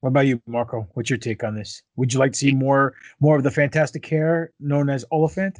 What 0.01 0.09
about 0.09 0.27
you, 0.27 0.41
Marco? 0.47 0.87
What's 0.93 1.09
your 1.09 1.19
take 1.19 1.43
on 1.43 1.55
this? 1.55 1.83
Would 1.95 2.11
you 2.13 2.19
like 2.19 2.31
to 2.33 2.37
see 2.37 2.51
more 2.51 2.93
more 3.19 3.37
of 3.37 3.43
the 3.43 3.51
fantastic 3.51 4.05
hair 4.05 4.51
known 4.59 4.89
as 4.89 5.05
Olyphant? 5.11 5.59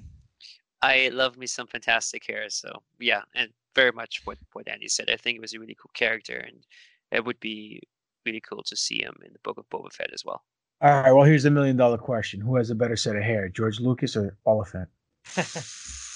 I 0.81 1.09
love 1.09 1.37
me 1.37 1.45
some 1.45 1.67
fantastic 1.67 2.25
hair, 2.25 2.49
so 2.49 2.81
yeah, 2.99 3.21
and 3.35 3.49
very 3.75 3.91
much 3.91 4.21
what 4.23 4.37
what 4.53 4.67
Andy 4.67 4.87
said. 4.87 5.09
I 5.09 5.17
think 5.17 5.37
it 5.37 5.41
was 5.41 5.53
a 5.53 5.59
really 5.59 5.77
cool 5.79 5.91
character, 5.93 6.37
and 6.37 6.65
it 7.11 7.23
would 7.23 7.39
be 7.39 7.81
really 8.25 8.41
cool 8.41 8.63
to 8.63 8.75
see 8.75 9.01
him 9.01 9.15
in 9.25 9.33
the 9.33 9.39
Book 9.43 9.57
of 9.57 9.69
Boba 9.69 9.91
Fett 9.91 10.13
as 10.13 10.23
well. 10.25 10.41
All 10.81 11.01
right. 11.01 11.11
Well, 11.11 11.25
here's 11.25 11.45
a 11.45 11.51
million 11.51 11.75
dollar 11.75 11.97
question: 11.97 12.39
Who 12.39 12.55
has 12.55 12.69
a 12.69 12.75
better 12.75 12.95
set 12.95 13.17
of 13.17 13.23
hair, 13.23 13.49
George 13.49 13.79
Lucas 13.81 14.15
or 14.15 14.37
Olyphant? 14.47 14.87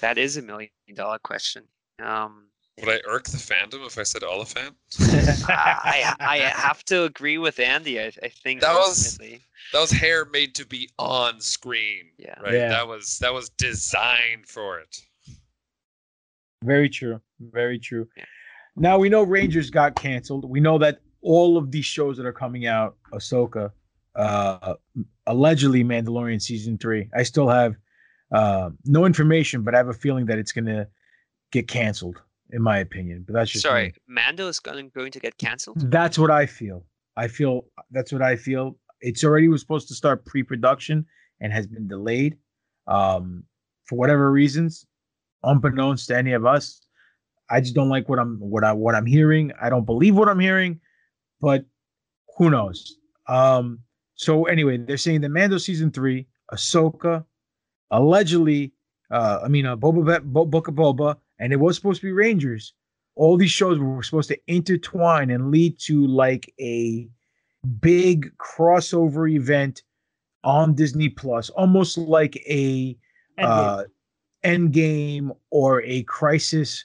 That 0.00 0.18
is 0.18 0.36
a 0.36 0.42
million 0.42 0.70
dollar 0.94 1.18
question. 1.18 1.64
Um, 2.02 2.48
Would 2.80 2.88
I 2.88 3.00
irk 3.08 3.24
the 3.24 3.36
fandom 3.38 3.86
if 3.86 3.98
I 3.98 4.02
said 4.02 4.22
Olyphant? 4.24 4.74
I 5.48 6.14
I 6.20 6.36
have 6.38 6.84
to 6.86 7.04
agree 7.04 7.38
with 7.38 7.58
Andy. 7.60 8.00
I, 8.00 8.12
I 8.22 8.28
think 8.28 8.60
That 8.60 8.74
was- 8.74 9.18
That 9.72 9.80
was 9.80 9.90
hair 9.90 10.24
made 10.26 10.54
to 10.56 10.66
be 10.66 10.90
on 10.98 11.40
screen. 11.40 12.10
Yeah. 12.18 12.38
Right. 12.40 12.54
Yeah. 12.54 12.68
That 12.68 12.86
was 12.88 13.18
that 13.20 13.32
was 13.32 13.48
designed 13.50 14.46
for 14.46 14.78
it. 14.80 14.96
Very 16.62 16.88
true. 16.88 17.20
Very 17.40 17.78
true. 17.78 18.08
Now 18.76 18.98
we 18.98 19.08
know 19.08 19.22
Rangers 19.22 19.70
got 19.70 19.94
canceled. 19.96 20.44
We 20.48 20.60
know 20.60 20.78
that 20.78 21.00
all 21.22 21.56
of 21.56 21.70
these 21.70 21.84
shows 21.84 22.16
that 22.16 22.26
are 22.26 22.32
coming 22.32 22.66
out, 22.66 22.96
Ahsoka, 23.12 23.70
uh, 24.16 24.74
allegedly 25.26 25.84
Mandalorian 25.84 26.40
season 26.42 26.76
three. 26.78 27.08
I 27.14 27.22
still 27.22 27.48
have 27.48 27.76
uh, 28.34 28.70
no 28.84 29.06
information, 29.06 29.62
but 29.62 29.74
I 29.74 29.78
have 29.78 29.88
a 29.88 29.94
feeling 29.94 30.26
that 30.26 30.38
it's 30.38 30.52
gonna 30.52 30.88
get 31.52 31.68
canceled, 31.68 32.20
in 32.50 32.60
my 32.60 32.78
opinion. 32.78 33.24
But 33.26 33.34
that's 33.34 33.50
just 33.50 33.64
me. 33.64 33.68
Sorry, 33.68 33.94
Mando 34.08 34.48
is 34.48 34.60
going, 34.60 34.90
going 34.94 35.12
to 35.12 35.20
get 35.20 35.38
canceled. 35.38 35.90
That's 35.90 36.18
what 36.18 36.30
I 36.30 36.46
feel. 36.46 36.84
I 37.16 37.28
feel 37.28 37.66
that's 37.92 38.12
what 38.12 38.22
I 38.22 38.36
feel. 38.36 38.76
It's 39.00 39.22
already 39.22 39.48
was 39.48 39.60
supposed 39.60 39.88
to 39.88 39.94
start 39.94 40.26
pre-production 40.26 41.06
and 41.40 41.52
has 41.52 41.66
been 41.66 41.86
delayed 41.86 42.36
um, 42.86 43.44
for 43.84 43.96
whatever 43.96 44.32
reasons, 44.32 44.84
unbeknownst 45.42 46.08
to 46.08 46.16
any 46.16 46.32
of 46.32 46.44
us. 46.44 46.80
I 47.50 47.60
just 47.60 47.74
don't 47.74 47.88
like 47.88 48.08
what 48.08 48.18
I'm 48.18 48.38
what 48.40 48.64
I 48.64 48.72
what 48.72 48.94
I'm 48.94 49.06
hearing. 49.06 49.52
I 49.60 49.68
don't 49.70 49.84
believe 49.84 50.16
what 50.16 50.28
I'm 50.28 50.40
hearing, 50.40 50.80
but 51.40 51.64
who 52.36 52.50
knows? 52.50 52.96
Um, 53.28 53.80
so 54.16 54.44
anyway, 54.44 54.78
they're 54.78 54.96
saying 54.96 55.20
the 55.20 55.28
Mando 55.28 55.58
season 55.58 55.90
three, 55.90 56.26
Ahsoka, 56.52 57.24
allegedly, 57.90 58.72
uh, 59.10 59.40
I 59.44 59.48
mean, 59.48 59.66
uh, 59.66 59.76
Boba 59.76 60.06
Fett, 60.06 60.24
Bo- 60.24 60.46
Book 60.46 60.68
of 60.68 60.74
Boba, 60.74 61.16
and 61.38 61.52
it 61.52 61.56
was 61.56 61.76
supposed 61.76 62.00
to 62.00 62.06
be 62.06 62.12
Rangers. 62.12 62.72
All 63.16 63.36
these 63.36 63.50
shows 63.50 63.78
were 63.78 64.02
supposed 64.02 64.28
to 64.30 64.38
intertwine 64.46 65.30
and 65.30 65.50
lead 65.50 65.78
to 65.80 66.06
like 66.06 66.52
a 66.60 67.08
big 67.80 68.32
crossover 68.38 69.30
event 69.30 69.82
on 70.42 70.74
Disney 70.74 71.08
Plus, 71.08 71.50
almost 71.50 71.96
like 71.96 72.36
a 72.48 72.96
uh, 73.38 73.84
Endgame 74.44 75.30
or 75.50 75.82
a 75.82 76.02
Crisis, 76.04 76.84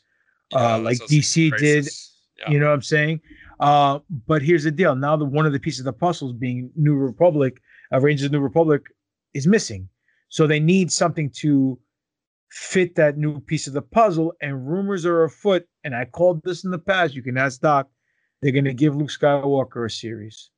Yeah, 0.52 0.76
uh, 0.76 0.80
like 0.80 0.98
DC 0.98 1.52
did. 1.58 1.84
Crisis. 1.84 2.16
You 2.48 2.60
know 2.60 2.68
what 2.68 2.74
I'm 2.74 2.82
saying? 2.82 3.20
Uh, 3.60 4.00
but 4.26 4.42
here's 4.42 4.64
the 4.64 4.72
deal: 4.72 4.96
now 4.96 5.18
the 5.18 5.26
one 5.26 5.46
of 5.46 5.52
the 5.52 5.60
pieces 5.60 5.82
of 5.82 5.86
the 5.86 5.94
puzzles, 5.94 6.32
being 6.34 6.72
New 6.76 6.96
Republic, 6.96 7.62
uh, 7.94 8.00
Rangers 8.00 8.28
of 8.28 8.32
New 8.32 8.40
Republic, 8.40 8.84
is 9.34 9.46
missing. 9.46 9.90
So 10.30 10.48
they 10.48 10.60
need 10.60 10.92
something 10.92 11.32
to 11.38 11.80
fit 12.50 12.96
that 12.96 13.18
new 13.18 13.40
piece 13.42 13.68
of 13.68 13.74
the 13.74 13.82
puzzle. 13.82 14.34
And 14.42 14.68
rumors 14.68 15.06
are 15.06 15.24
afoot, 15.24 15.66
and 15.84 15.96
I 15.96 16.06
called 16.06 16.42
this 16.44 16.64
in 16.64 16.72
the 16.72 16.80
past. 16.80 17.14
You 17.14 17.24
can 17.24 17.38
ask 17.38 17.62
Doc. 17.62 17.88
They're 18.42 18.54
going 18.54 18.66
to 18.66 18.74
give 18.74 18.96
Luke 18.96 19.10
Skywalker 19.10 19.86
a 19.86 19.90
series, 19.90 20.50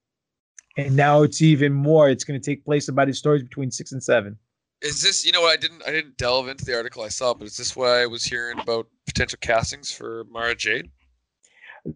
and 0.77 0.95
now 0.95 1.23
it's 1.23 1.41
even 1.41 1.73
more. 1.73 2.09
It's 2.09 2.23
going 2.23 2.39
to 2.39 2.45
take 2.45 2.63
place 2.63 2.87
about 2.87 3.07
his 3.07 3.17
stories 3.17 3.41
between 3.41 3.71
six 3.71 3.91
and 3.91 4.03
seven. 4.03 4.37
Is 4.81 5.01
this 5.01 5.25
you 5.25 5.31
know 5.31 5.41
what 5.41 5.53
I 5.53 5.57
didn't 5.57 5.81
I 5.87 5.91
didn't 5.91 6.17
delve 6.17 6.47
into 6.47 6.63
the 6.63 6.75
article 6.75 7.01
I 7.01 7.07
saw, 7.07 7.33
but 7.33 7.47
is 7.47 7.57
this 7.57 7.75
what 7.75 7.89
I 7.89 8.05
was 8.05 8.23
hearing 8.23 8.59
about 8.59 8.87
potential 9.07 9.39
castings 9.41 9.91
for 9.91 10.25
Mara 10.29 10.53
Jade? 10.53 10.91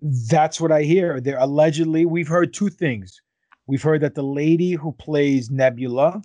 That's 0.02 0.60
what 0.60 0.72
I 0.72 0.84
hear. 0.84 1.22
They're 1.22 1.38
allegedly, 1.38 2.06
we've 2.06 2.28
heard 2.28 2.54
two 2.54 2.70
things. 2.70 3.22
We've 3.68 3.82
heard 3.82 4.02
that 4.02 4.16
the 4.16 4.24
lady 4.24 4.74
who 4.74 4.92
plays 4.94 5.50
Nebula, 5.50 6.22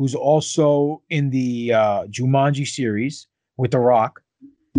who's 0.00 0.14
also 0.14 1.02
in 1.10 1.28
the 1.28 1.74
uh, 1.74 2.04
Jumanji 2.06 2.66
series 2.66 3.26
with 3.58 3.72
The 3.72 3.78
Rock, 3.78 4.22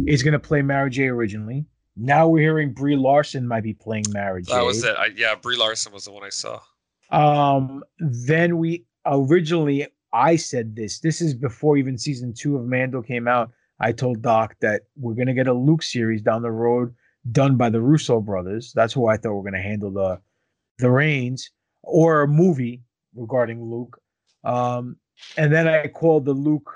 is 0.08 0.24
going 0.24 0.32
to 0.32 0.40
play 0.40 0.64
Mara 0.64 0.90
Jade 0.90 1.12
originally. 1.12 1.64
Now 1.96 2.28
we're 2.28 2.42
hearing 2.42 2.74
Brie 2.74 2.96
Larson 2.96 3.48
might 3.48 3.62
be 3.62 3.76
playing 3.76 4.06
Mara 4.10 4.42
Jade. 4.42 4.56
That 4.56 4.66
was 4.66 4.84
it. 4.84 4.96
I, 4.98 5.10
yeah, 5.16 5.36
Brie 5.36 5.58
Larson 5.58 5.94
was 5.94 6.06
the 6.06 6.12
one 6.12 6.24
I 6.24 6.30
saw. 6.30 6.60
Um, 7.12 7.84
then 8.00 8.58
we 8.58 8.88
originally 9.06 9.86
I 10.12 10.38
said 10.38 10.76
this. 10.76 11.02
This 11.02 11.22
is 11.22 11.36
before 11.36 11.78
even 11.78 12.00
season 12.00 12.34
two 12.34 12.58
of 12.58 12.66
Mando 12.66 13.04
came 13.04 13.28
out. 13.28 13.52
I 13.80 13.92
told 13.92 14.24
Doc 14.24 14.56
that 14.62 14.82
we're 14.96 15.14
gonna 15.14 15.36
get 15.36 15.48
a 15.48 15.54
Luke 15.54 15.84
series 15.84 16.24
down 16.24 16.42
the 16.42 16.50
road 16.50 16.96
done 17.32 17.58
by 17.58 17.70
the 17.70 17.82
Russo 17.82 18.22
brothers. 18.22 18.74
That's 18.74 18.94
who 18.94 19.06
I 19.06 19.18
thought 19.18 19.34
we 19.34 19.36
were 19.36 19.44
gonna 19.44 19.62
handle 19.62 19.92
the 19.92 20.20
the 20.80 20.90
reins 20.90 21.52
or 21.84 22.24
a 22.24 22.28
movie 22.28 22.82
regarding 23.14 23.64
Luke. 23.64 24.02
Um, 24.44 24.98
and 25.38 25.52
then 25.52 25.68
I 25.68 25.88
called 25.88 26.26
the 26.26 26.34
Luke 26.34 26.72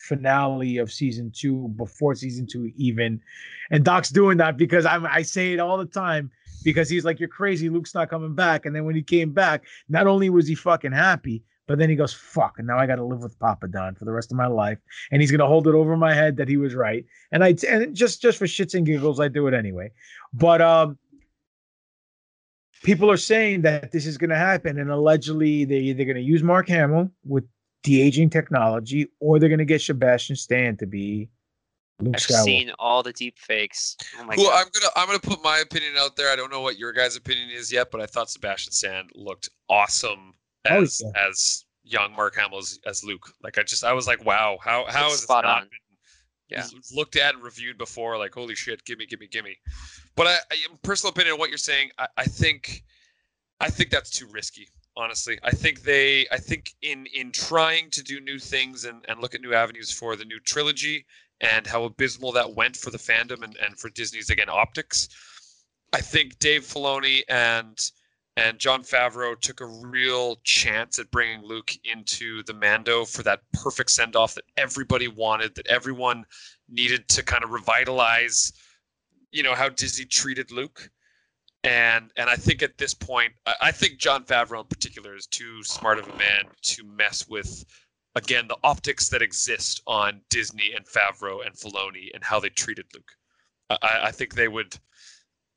finale 0.00 0.78
of 0.78 0.92
season 0.92 1.30
two 1.34 1.68
before 1.76 2.14
season 2.14 2.46
two 2.46 2.72
even. 2.76 3.20
And 3.70 3.84
Doc's 3.84 4.10
doing 4.10 4.38
that 4.38 4.56
because 4.56 4.86
I'm 4.86 5.06
I 5.06 5.22
say 5.22 5.52
it 5.52 5.60
all 5.60 5.78
the 5.78 5.86
time 5.86 6.30
because 6.64 6.88
he's 6.88 7.04
like, 7.04 7.20
You're 7.20 7.28
crazy, 7.28 7.68
Luke's 7.68 7.94
not 7.94 8.10
coming 8.10 8.34
back. 8.34 8.66
And 8.66 8.74
then 8.74 8.84
when 8.84 8.94
he 8.94 9.02
came 9.02 9.32
back, 9.32 9.64
not 9.88 10.06
only 10.06 10.30
was 10.30 10.48
he 10.48 10.54
fucking 10.54 10.92
happy, 10.92 11.42
but 11.66 11.78
then 11.78 11.88
he 11.88 11.96
goes, 11.96 12.12
Fuck, 12.12 12.58
and 12.58 12.66
now 12.66 12.78
I 12.78 12.86
gotta 12.86 13.04
live 13.04 13.22
with 13.22 13.38
Papa 13.38 13.68
Don 13.68 13.94
for 13.94 14.04
the 14.04 14.12
rest 14.12 14.32
of 14.32 14.36
my 14.36 14.46
life. 14.46 14.78
And 15.12 15.22
he's 15.22 15.30
gonna 15.30 15.46
hold 15.46 15.68
it 15.68 15.74
over 15.74 15.96
my 15.96 16.14
head 16.14 16.36
that 16.38 16.48
he 16.48 16.56
was 16.56 16.74
right. 16.74 17.04
And 17.32 17.44
I 17.44 17.54
and 17.68 17.94
just 17.94 18.20
just 18.20 18.38
for 18.38 18.46
shits 18.46 18.74
and 18.74 18.86
giggles, 18.86 19.20
I 19.20 19.28
do 19.28 19.46
it 19.46 19.54
anyway. 19.54 19.92
But 20.32 20.60
um 20.60 20.98
people 22.82 23.10
are 23.10 23.16
saying 23.16 23.62
that 23.62 23.92
this 23.92 24.06
is 24.06 24.18
gonna 24.18 24.36
happen, 24.36 24.78
and 24.78 24.90
allegedly 24.90 25.64
they 25.64 25.92
they're 25.92 26.06
gonna 26.06 26.20
use 26.20 26.42
Mark 26.42 26.68
Hamill 26.68 27.10
with 27.24 27.44
de 27.82 28.00
aging 28.02 28.30
technology, 28.30 29.08
or 29.20 29.38
they're 29.38 29.48
gonna 29.48 29.64
get 29.64 29.80
Sebastian 29.82 30.36
Stan 30.36 30.76
to 30.78 30.86
be 30.86 31.28
Luke 32.00 32.14
I've 32.16 32.22
Skywalker. 32.22 32.44
seen 32.44 32.72
all 32.78 33.02
the 33.02 33.12
deep 33.12 33.38
fakes. 33.38 33.96
Oh 34.18 34.24
my 34.24 34.34
Cool. 34.36 34.46
god. 34.46 34.64
I'm 34.66 34.70
gonna 34.72 34.92
I'm 34.96 35.06
gonna 35.06 35.18
put 35.18 35.42
my 35.44 35.58
opinion 35.58 35.94
out 35.98 36.16
there. 36.16 36.30
I 36.32 36.36
don't 36.36 36.50
know 36.50 36.60
what 36.62 36.78
your 36.78 36.92
guys' 36.92 37.16
opinion 37.16 37.50
is 37.50 37.70
yet, 37.72 37.90
but 37.90 38.00
I 38.00 38.06
thought 38.06 38.30
Sebastian 38.30 38.72
Stan 38.72 39.08
looked 39.14 39.50
awesome 39.68 40.34
Oh, 40.68 40.82
as 40.82 41.00
yeah. 41.04 41.26
as 41.28 41.64
young 41.82 42.12
Mark 42.14 42.36
Hamill 42.36 42.58
as, 42.58 42.78
as 42.86 43.02
Luke. 43.04 43.32
Like 43.42 43.58
I 43.58 43.62
just 43.62 43.84
I 43.84 43.92
was 43.92 44.06
like, 44.06 44.24
wow, 44.24 44.58
how 44.62 44.84
how 44.88 45.06
It's 45.06 45.14
is 45.16 45.20
this 45.22 45.30
not 45.30 45.44
on. 45.44 45.62
been 45.62 45.70
Yeah. 46.48 46.66
looked 46.94 47.16
at 47.16 47.34
and 47.34 47.42
reviewed 47.42 47.78
before? 47.78 48.18
Like 48.18 48.34
holy 48.34 48.54
shit, 48.54 48.84
gimme, 48.84 49.06
gimme, 49.06 49.26
gimme. 49.28 49.56
But 50.16 50.26
I, 50.26 50.36
I 50.50 50.54
in 50.70 50.78
personal 50.82 51.10
opinion 51.12 51.34
on 51.34 51.38
what 51.38 51.48
you're 51.48 51.58
saying, 51.58 51.90
I, 51.98 52.08
I 52.18 52.24
think 52.24 52.82
I 53.60 53.68
think 53.70 53.90
that's 53.90 54.10
too 54.10 54.26
risky. 54.30 54.68
Honestly, 54.96 55.38
I 55.42 55.52
think 55.52 55.82
they, 55.82 56.26
I 56.30 56.36
think 56.38 56.74
in 56.82 57.06
in 57.06 57.32
trying 57.32 57.90
to 57.90 58.02
do 58.02 58.20
new 58.20 58.38
things 58.38 58.84
and, 58.84 59.04
and 59.08 59.20
look 59.20 59.34
at 59.34 59.40
new 59.40 59.54
avenues 59.54 59.90
for 59.90 60.16
the 60.16 60.24
new 60.24 60.40
trilogy 60.40 61.06
and 61.40 61.66
how 61.66 61.84
abysmal 61.84 62.32
that 62.32 62.54
went 62.54 62.76
for 62.76 62.90
the 62.90 62.98
fandom 62.98 63.42
and, 63.42 63.56
and 63.64 63.78
for 63.78 63.88
Disney's 63.90 64.30
again 64.30 64.50
optics, 64.50 65.08
I 65.92 66.00
think 66.00 66.38
Dave 66.38 66.62
Filoni 66.62 67.22
and 67.28 67.78
and 68.36 68.58
Jon 68.58 68.82
Favreau 68.82 69.38
took 69.38 69.60
a 69.60 69.66
real 69.66 70.36
chance 70.44 70.98
at 70.98 71.10
bringing 71.10 71.42
Luke 71.42 71.72
into 71.84 72.42
the 72.44 72.54
Mando 72.54 73.04
for 73.04 73.22
that 73.24 73.40
perfect 73.52 73.90
send 73.90 74.16
off 74.16 74.34
that 74.34 74.44
everybody 74.56 75.08
wanted, 75.08 75.54
that 75.56 75.66
everyone 75.66 76.24
needed 76.68 77.08
to 77.08 77.22
kind 77.22 77.44
of 77.44 77.50
revitalize, 77.50 78.52
you 79.32 79.42
know, 79.42 79.54
how 79.54 79.68
Disney 79.68 80.04
treated 80.04 80.50
Luke 80.50 80.90
and 81.64 82.10
and 82.16 82.30
I 82.30 82.36
think 82.36 82.62
at 82.62 82.78
this 82.78 82.94
point, 82.94 83.32
I, 83.60 83.70
think 83.70 83.98
Jon 83.98 84.24
Favreau 84.24 84.60
in 84.60 84.66
particular 84.66 85.14
is 85.14 85.26
too 85.26 85.62
smart 85.62 85.98
of 85.98 86.08
a 86.08 86.16
man 86.16 86.44
to 86.62 86.84
mess 86.84 87.28
with 87.28 87.64
again 88.14 88.48
the 88.48 88.56
optics 88.64 89.08
that 89.10 89.22
exist 89.22 89.82
on 89.86 90.22
Disney 90.30 90.72
and 90.74 90.86
Favreau 90.86 91.44
and 91.44 91.54
Filoni 91.54 92.08
and 92.14 92.24
how 92.24 92.40
they 92.40 92.48
treated 92.48 92.86
Luke. 92.94 93.12
I, 93.68 94.00
I 94.04 94.10
think 94.10 94.34
they 94.34 94.48
would 94.48 94.78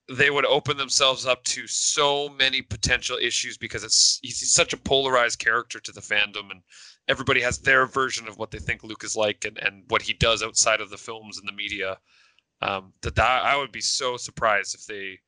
they 0.10 0.30
would 0.30 0.46
open 0.46 0.76
themselves 0.76 1.26
up 1.26 1.44
to 1.46 1.66
so 1.68 2.28
many 2.28 2.62
potential 2.62 3.18
issues 3.18 3.58
because 3.58 3.86
it's 3.86 4.20
he's 4.22 4.52
such 4.54 4.74
a 4.74 4.78
polarized 4.78 5.40
character 5.40 5.80
to 5.80 5.92
the 5.94 6.02
fandom 6.02 6.52
and 6.52 6.62
everybody 7.08 7.42
has 7.42 7.60
their 7.60 7.86
version 7.86 8.28
of 8.28 8.38
what 8.38 8.52
they 8.52 8.60
think 8.60 8.84
Luke 8.84 9.04
is 9.04 9.16
like 9.16 9.46
and, 9.46 9.58
and 9.60 9.84
what 9.88 10.02
he 10.02 10.14
does 10.14 10.44
outside 10.44 10.82
of 10.82 10.90
the 10.90 10.98
films 10.98 11.38
and 11.38 11.48
the 11.48 11.54
media. 11.54 11.98
Um, 12.62 12.94
that, 13.02 13.16
that 13.16 13.44
I 13.46 13.58
would 13.58 13.72
be 13.72 13.82
so 13.82 14.16
surprised 14.18 14.76
if 14.76 14.86
they 14.86 15.20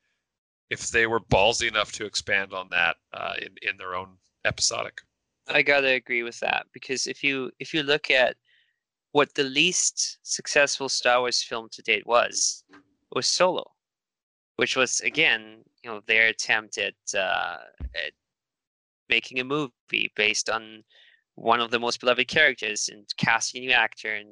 if 0.69 0.89
they 0.89 1.07
were 1.07 1.19
ballsy 1.19 1.67
enough 1.67 1.91
to 1.93 2.05
expand 2.05 2.53
on 2.53 2.67
that 2.71 2.95
uh, 3.13 3.33
in 3.39 3.69
in 3.69 3.77
their 3.77 3.95
own 3.95 4.17
episodic. 4.45 5.01
I 5.47 5.61
gotta 5.61 5.91
agree 5.91 6.23
with 6.23 6.39
that 6.39 6.65
because 6.73 7.07
if 7.07 7.23
you 7.23 7.51
if 7.59 7.73
you 7.73 7.83
look 7.83 8.09
at 8.09 8.35
what 9.11 9.33
the 9.35 9.43
least 9.43 10.17
successful 10.23 10.89
Star 10.89 11.21
Wars 11.21 11.41
film 11.41 11.69
to 11.71 11.81
date 11.81 12.05
was, 12.05 12.63
was 13.13 13.27
Solo, 13.27 13.71
which 14.57 14.75
was 14.75 14.99
again 15.01 15.63
you 15.83 15.89
know 15.89 16.01
their 16.07 16.27
attempt 16.27 16.77
at, 16.77 16.95
uh, 17.17 17.57
at 17.95 18.11
making 19.09 19.39
a 19.39 19.43
movie 19.43 20.11
based 20.15 20.49
on 20.49 20.83
one 21.35 21.59
of 21.59 21.69
the 21.69 21.79
most 21.79 21.99
beloved 21.99 22.27
characters 22.27 22.89
and 22.91 23.05
casting 23.17 23.63
a 23.63 23.67
new 23.67 23.73
actor 23.73 24.15
and 24.15 24.29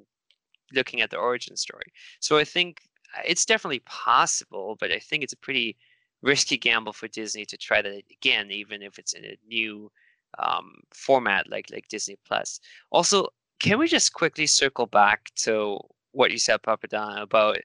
looking 0.73 1.01
at 1.01 1.10
the 1.10 1.18
origin 1.18 1.55
story. 1.55 1.85
So 2.19 2.38
I 2.38 2.43
think 2.43 2.81
uh, 3.15 3.22
it's 3.26 3.45
definitely 3.45 3.84
possible, 3.85 4.77
but 4.80 4.91
I 4.91 4.99
think 4.99 5.23
it's 5.23 5.34
a 5.34 5.38
pretty 5.38 5.77
risky 6.23 6.57
gamble 6.57 6.93
for 6.93 7.07
Disney 7.09 7.45
to 7.45 7.57
try 7.57 7.81
that 7.81 8.01
again, 8.11 8.49
even 8.49 8.81
if 8.81 8.97
it's 8.97 9.13
in 9.13 9.25
a 9.25 9.37
new 9.47 9.91
um, 10.39 10.77
format 10.91 11.49
like 11.51 11.67
like 11.71 11.87
Disney 11.89 12.17
Plus. 12.25 12.59
Also, 12.91 13.27
can 13.59 13.77
we 13.77 13.87
just 13.87 14.13
quickly 14.13 14.47
circle 14.47 14.87
back 14.87 15.29
to 15.35 15.77
what 16.13 16.31
you 16.31 16.39
said, 16.39 16.61
Papadan, 16.63 17.21
about 17.21 17.57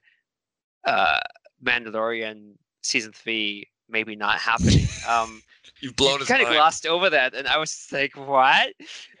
uh, 0.85 1.19
Mandalorian 1.63 2.53
season 2.83 3.11
three 3.13 3.67
maybe 3.89 4.15
not 4.15 4.37
happening? 4.39 4.85
Um, 5.07 5.41
You've 5.81 5.95
blown 5.95 6.19
you 6.19 6.25
kind 6.25 6.41
of 6.43 6.49
glossed 6.49 6.85
over 6.85 7.09
that, 7.09 7.33
and 7.33 7.47
I 7.47 7.57
was 7.57 7.87
like, 7.91 8.15
"What?" 8.15 8.73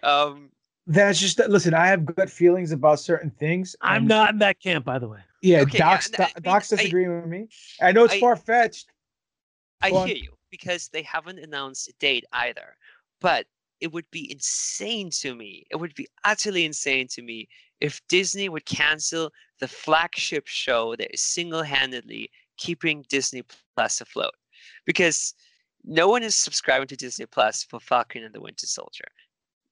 Um, 0.03 0.49
That's 0.87 1.19
just 1.19 1.39
listen. 1.39 1.73
I 1.73 1.87
have 1.87 2.05
good 2.05 2.29
feelings 2.29 2.71
about 2.73 2.99
certain 2.99 3.31
things. 3.31 3.75
I'm 3.81 3.99
and- 4.01 4.07
not 4.09 4.29
in 4.31 4.39
that 4.39 4.59
camp, 4.59 4.83
by 4.85 4.99
the 4.99 5.07
way. 5.07 5.19
Yeah, 5.41 5.61
Okay, 5.61 5.77
Doc's, 5.77 6.09
yeah, 6.11 6.25
I 6.25 6.27
mean, 6.35 6.43
Doc's 6.43 6.73
I- 6.73 6.75
disagreeing 6.75 7.15
with 7.15 7.25
me. 7.27 7.47
I 7.81 7.93
know 7.93 8.03
it's 8.03 8.17
far 8.19 8.35
fetched. 8.35 8.87
I 9.81 9.91
Go 9.91 9.97
on. 9.97 10.07
hear 10.07 10.17
you 10.17 10.33
because 10.49 10.89
they 10.89 11.03
haven't 11.03 11.39
announced 11.39 11.87
a 11.87 11.93
date 11.99 12.25
either. 12.33 12.75
But 13.21 13.45
it 13.79 13.91
would 13.91 14.09
be 14.11 14.31
insane 14.31 15.09
to 15.21 15.35
me. 15.35 15.65
It 15.71 15.77
would 15.77 15.95
be 15.95 16.07
utterly 16.23 16.65
insane 16.65 17.07
to 17.11 17.21
me 17.21 17.47
if 17.79 18.01
Disney 18.09 18.49
would 18.49 18.65
cancel 18.65 19.31
the 19.59 19.67
flagship 19.67 20.47
show 20.47 20.95
that 20.97 21.13
is 21.13 21.21
single-handedly 21.21 22.29
keeping 22.57 23.05
Disney 23.09 23.43
Plus 23.75 24.01
afloat. 24.01 24.33
Because 24.85 25.33
no 25.85 26.09
one 26.09 26.23
is 26.23 26.35
subscribing 26.35 26.87
to 26.87 26.97
Disney 26.97 27.25
Plus 27.25 27.63
for 27.63 27.79
Falcon 27.79 28.23
and 28.23 28.35
the 28.35 28.41
Winter 28.41 28.67
Soldier. 28.67 29.05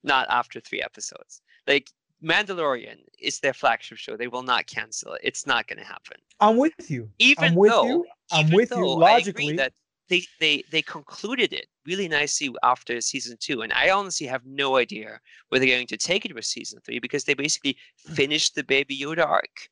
Not 0.04 0.28
after 0.30 0.62
three 0.62 0.82
episodes. 0.82 1.42
Like 1.68 1.90
Mandalorian 2.24 3.00
is 3.20 3.40
their 3.40 3.54
flagship 3.54 3.98
show. 3.98 4.16
They 4.16 4.28
will 4.28 4.44
not 4.44 4.68
cancel 4.68 5.14
it. 5.14 5.22
It's 5.24 5.46
not 5.46 5.68
going 5.68 5.80
to 5.80 5.86
happen. 5.86 6.18
I'm 6.40 6.58
with 6.58 6.90
you. 6.90 7.10
Even 7.20 7.44
I'm 7.44 7.56
with 7.56 7.72
though, 7.72 7.86
you. 7.86 8.06
I'm 8.32 8.50
with 8.52 8.72
you 8.72 8.78
though 8.78 8.94
agree 8.94 9.06
logically. 9.06 9.56
that 9.58 9.74
they, 10.10 10.24
they 10.40 10.64
they 10.72 10.82
concluded 10.82 11.54
it 11.54 11.68
really 11.86 12.08
nicely 12.08 12.54
after 12.64 13.00
season 13.02 13.38
two, 13.40 13.62
and 13.62 13.74
I 13.74 13.90
honestly 13.90 14.28
have 14.28 14.46
no 14.46 14.78
idea 14.78 15.20
where 15.50 15.60
they're 15.60 15.76
going 15.76 15.88
to 15.88 15.98
take 15.98 16.26
it 16.26 16.34
with 16.34 16.46
season 16.46 16.80
three 16.86 17.00
because 17.00 17.24
they 17.24 17.34
basically 17.34 17.78
hmm. 18.06 18.14
finished 18.14 18.56
the 18.56 18.64
Baby 18.64 18.98
Yoda 18.98 19.26
arc. 19.26 19.70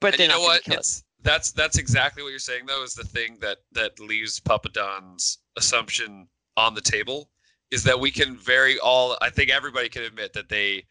But 0.00 0.18
you 0.18 0.28
know 0.28 0.40
what? 0.40 0.64
kill 0.64 0.80
it. 0.80 1.02
That's 1.22 1.52
that's 1.52 1.78
exactly 1.78 2.22
what 2.22 2.30
you're 2.30 2.38
saying 2.38 2.66
though. 2.66 2.82
Is 2.82 2.94
the 2.94 3.04
thing 3.04 3.38
that 3.40 3.58
that 3.72 3.98
leaves 3.98 4.40
Papadon's 4.40 5.38
assumption 5.56 6.28
on 6.56 6.74
the 6.74 6.80
table 6.80 7.30
is 7.70 7.82
that 7.84 7.98
we 7.98 8.10
can 8.10 8.36
very 8.36 8.78
all. 8.78 9.16
I 9.22 9.30
think 9.30 9.50
everybody 9.50 9.88
can 9.88 10.02
admit 10.02 10.32
that 10.34 10.48
they 10.48 10.84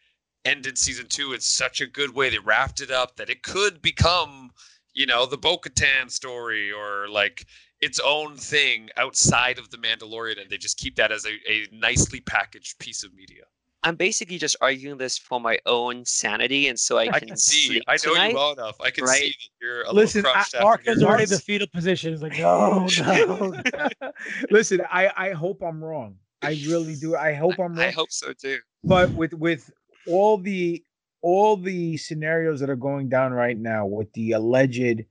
ended 0.44 0.76
season 0.76 1.06
two 1.08 1.32
in 1.32 1.40
such 1.40 1.80
a 1.80 1.86
good 1.86 2.14
way. 2.14 2.30
They 2.30 2.38
wrapped 2.38 2.80
it 2.80 2.90
up 2.90 3.16
that 3.16 3.30
it 3.30 3.42
could 3.42 3.80
become, 3.80 4.50
you 4.92 5.06
know, 5.06 5.24
the 5.24 5.38
Bo-Katan 5.38 6.10
story 6.10 6.70
or 6.70 7.08
like 7.08 7.46
its 7.80 8.00
own 8.04 8.36
thing 8.36 8.88
outside 8.96 9.58
of 9.58 9.70
the 9.70 9.76
Mandalorian, 9.76 10.40
and 10.40 10.48
they 10.50 10.56
just 10.56 10.78
keep 10.78 10.96
that 10.96 11.12
as 11.12 11.24
a, 11.26 11.32
a 11.50 11.66
nicely 11.72 12.20
packaged 12.20 12.78
piece 12.78 13.04
of 13.04 13.12
media. 13.14 13.42
I'm 13.82 13.96
basically 13.96 14.38
just 14.38 14.56
arguing 14.62 14.96
this 14.96 15.18
for 15.18 15.38
my 15.38 15.58
own 15.66 16.06
sanity, 16.06 16.68
and 16.68 16.78
so 16.80 16.96
I 16.96 17.04
can, 17.06 17.14
I 17.14 17.18
can 17.20 17.36
see. 17.36 17.66
sleep 17.66 17.82
I 17.86 17.92
know 18.06 18.14
tonight, 18.14 18.28
you 18.30 18.34
well 18.36 18.52
enough. 18.52 18.80
I 18.80 18.90
can 18.90 19.04
right? 19.04 19.20
see 19.20 19.28
that 19.28 19.50
you're 19.60 19.82
a 19.82 19.92
Listen, 19.92 20.20
little 20.22 20.30
I- 20.30 20.34
crushed 20.34 20.54
after 20.54 20.64
Marcus 20.64 21.00
your- 21.00 21.08
Already 21.10 21.24
the 21.26 21.38
fetal 21.38 21.66
position 21.66 22.14
is 22.14 22.22
like, 22.22 22.32
no, 22.38 22.86
no. 22.98 23.54
Listen, 24.50 24.80
I 24.90 25.10
I 25.16 25.30
hope 25.32 25.62
I'm 25.62 25.84
wrong. 25.84 26.16
I 26.42 26.52
really 26.66 26.94
do. 26.96 27.16
I 27.16 27.34
hope 27.34 27.58
I'm 27.58 27.74
wrong. 27.74 27.86
I 27.86 27.90
hope 27.90 28.10
so 28.10 28.32
too. 28.32 28.58
but 28.84 29.12
with 29.14 29.34
with 29.34 29.70
all 30.06 30.38
the 30.38 30.82
all 31.20 31.56
the 31.56 31.96
scenarios 31.98 32.60
that 32.60 32.68
are 32.70 32.76
going 32.76 33.08
down 33.08 33.32
right 33.32 33.58
now 33.58 33.86
with 33.86 34.10
the 34.14 34.32
alleged 34.32 35.04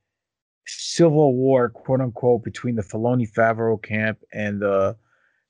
civil 0.66 1.36
war, 1.36 1.70
quote 1.70 2.02
unquote, 2.02 2.44
between 2.44 2.76
the 2.76 2.84
Filoni 2.84 3.32
Favreau 3.32 3.82
camp 3.82 4.20
and 4.34 4.62
the 4.62 4.96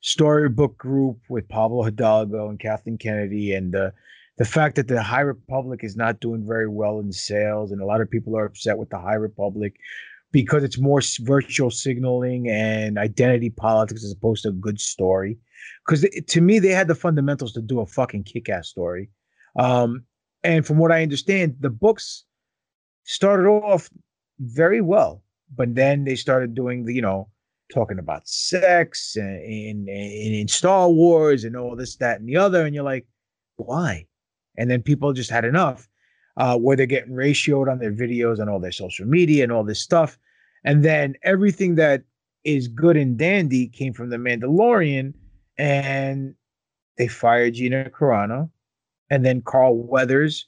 storybook 0.01 0.77
group 0.77 1.19
with 1.29 1.47
Pablo 1.47 1.83
Hidalgo 1.83 2.49
and 2.49 2.59
Kathleen 2.59 2.97
Kennedy, 2.97 3.53
and 3.53 3.73
the 3.73 3.93
the 4.37 4.45
fact 4.45 4.75
that 4.75 4.87
the 4.87 5.01
High 5.01 5.21
Republic 5.21 5.81
is 5.83 5.95
not 5.95 6.19
doing 6.19 6.45
very 6.45 6.67
well 6.67 6.99
in 6.99 7.11
sales, 7.11 7.71
and 7.71 7.81
a 7.81 7.85
lot 7.85 8.01
of 8.01 8.09
people 8.09 8.35
are 8.35 8.45
upset 8.45 8.77
with 8.77 8.89
the 8.89 8.97
High 8.97 9.13
Republic 9.13 9.75
because 10.31 10.63
it's 10.63 10.79
more 10.79 10.99
virtual 11.21 11.69
signaling 11.69 12.49
and 12.49 12.97
identity 12.97 13.51
politics 13.51 14.03
as 14.03 14.11
opposed 14.11 14.43
to 14.43 14.49
a 14.49 14.53
good 14.53 14.81
story. 14.81 15.37
Because 15.85 16.05
to 16.27 16.41
me, 16.41 16.57
they 16.57 16.69
had 16.69 16.87
the 16.87 16.95
fundamentals 16.95 17.53
to 17.53 17.61
do 17.61 17.79
a 17.79 17.85
fucking 17.85 18.23
kick-ass 18.23 18.67
story. 18.67 19.09
Um, 19.59 20.03
and 20.43 20.65
from 20.65 20.77
what 20.79 20.91
I 20.91 21.03
understand, 21.03 21.57
the 21.59 21.69
books 21.69 22.25
started 23.03 23.47
off 23.47 23.89
very 24.39 24.81
well, 24.81 25.23
but 25.55 25.75
then 25.75 26.03
they 26.03 26.15
started 26.15 26.53
doing 26.53 26.85
the, 26.85 26.93
you 26.93 27.01
know, 27.01 27.29
talking 27.73 27.99
about 27.99 28.27
sex 28.27 29.15
and 29.15 29.39
in, 29.43 29.87
in, 30.33 30.47
Star 30.47 30.89
Wars 30.89 31.43
and 31.43 31.55
all 31.55 31.75
this, 31.75 31.95
that, 31.97 32.19
and 32.19 32.29
the 32.29 32.37
other, 32.37 32.65
and 32.65 32.75
you're 32.75 32.83
like, 32.83 33.05
why? 33.55 34.05
And 34.57 34.69
then 34.69 34.81
people 34.81 35.13
just 35.13 35.29
had 35.29 35.45
enough, 35.45 35.87
uh, 36.37 36.57
where 36.57 36.75
they're 36.75 36.85
getting 36.85 37.13
ratioed 37.13 37.71
on 37.71 37.79
their 37.79 37.91
videos 37.91 38.39
and 38.39 38.49
all 38.49 38.59
their 38.59 38.71
social 38.71 39.05
media 39.05 39.43
and 39.43 39.51
all 39.51 39.63
this 39.63 39.79
stuff, 39.79 40.17
and 40.63 40.83
then 40.83 41.15
everything 41.23 41.75
that 41.75 42.03
is 42.43 42.67
good 42.67 42.97
and 42.97 43.17
dandy 43.17 43.67
came 43.67 43.93
from 43.93 44.09
the 44.09 44.17
Mandalorian, 44.17 45.13
and 45.57 46.35
they 46.97 47.07
fired 47.07 47.55
Gina 47.55 47.89
Carano, 47.89 48.49
and 49.09 49.25
then 49.25 49.41
Carl 49.41 49.77
Weathers 49.77 50.47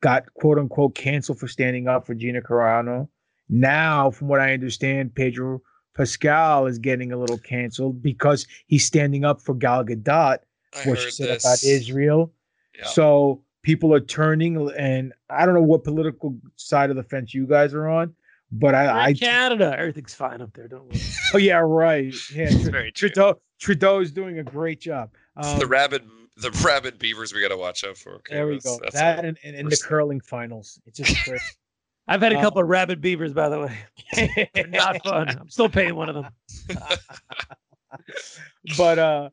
got 0.00 0.32
quote 0.34 0.58
unquote 0.58 0.94
canceled 0.94 1.38
for 1.38 1.48
standing 1.48 1.88
up 1.88 2.06
for 2.06 2.14
Gina 2.14 2.40
Carano. 2.40 3.08
Now, 3.48 4.10
from 4.10 4.28
what 4.28 4.40
I 4.40 4.52
understand, 4.52 5.14
Pedro 5.14 5.62
Pascal 5.94 6.66
is 6.66 6.78
getting 6.78 7.12
a 7.12 7.16
little 7.16 7.38
canceled 7.38 8.02
because 8.02 8.46
he's 8.66 8.84
standing 8.84 9.24
up 9.24 9.40
for 9.40 9.54
Gal 9.54 9.84
Gadot, 9.84 10.38
I 10.72 10.88
what 10.88 10.98
she 10.98 11.10
said 11.10 11.28
this. 11.28 11.44
about 11.44 11.62
Israel. 11.62 12.32
Yeah. 12.76 12.86
So 12.86 13.42
people 13.62 13.94
are 13.94 14.00
turning, 14.00 14.70
and 14.76 15.12
I 15.30 15.46
don't 15.46 15.54
know 15.54 15.62
what 15.62 15.84
political 15.84 16.36
side 16.56 16.90
of 16.90 16.96
the 16.96 17.02
fence 17.02 17.32
you 17.32 17.46
guys 17.46 17.74
are 17.74 17.88
on, 17.88 18.14
but 18.50 18.74
I, 18.74 19.06
I 19.06 19.14
Canada, 19.14 19.74
everything's 19.78 20.14
fine 20.14 20.40
up 20.40 20.52
there. 20.54 20.68
Don't 20.68 20.84
worry. 20.84 21.00
oh 21.34 21.38
yeah, 21.38 21.58
right, 21.58 22.14
yeah, 22.34 22.50
Tr- 22.50 22.70
very 22.70 22.92
true. 22.92 23.08
Trudeau 23.08 23.40
Trudeau 23.60 24.00
is 24.00 24.10
doing 24.10 24.38
a 24.38 24.44
great 24.44 24.80
job. 24.80 25.10
Um, 25.36 25.58
the 25.58 25.66
rabid 25.66 26.02
the 26.36 26.50
rabid 26.64 26.98
beavers 26.98 27.32
we 27.32 27.40
got 27.40 27.48
to 27.48 27.56
watch 27.56 27.84
out 27.84 27.96
for. 27.96 28.14
Okay, 28.16 28.34
there 28.34 28.46
we 28.46 28.58
go. 28.58 28.78
That 28.92 29.18
all. 29.18 29.24
and, 29.24 29.38
and, 29.44 29.56
and 29.56 29.70
the 29.70 29.82
curling 29.82 30.20
finals. 30.20 30.80
It's 30.86 30.98
just 30.98 31.24
great. 31.24 31.40
I've 32.06 32.20
had 32.20 32.32
a 32.32 32.36
Um, 32.36 32.42
couple 32.42 32.60
of 32.62 32.68
rabid 32.68 33.00
beavers, 33.00 33.32
by 33.32 33.48
the 33.48 33.60
way. 33.60 34.50
Not 34.68 35.02
fun. 35.04 35.28
I'm 35.28 35.48
still 35.48 35.68
paying 35.68 35.94
one 35.94 36.08
of 36.10 36.14
them. 36.16 36.28
but 38.76 38.98
uh 38.98 39.28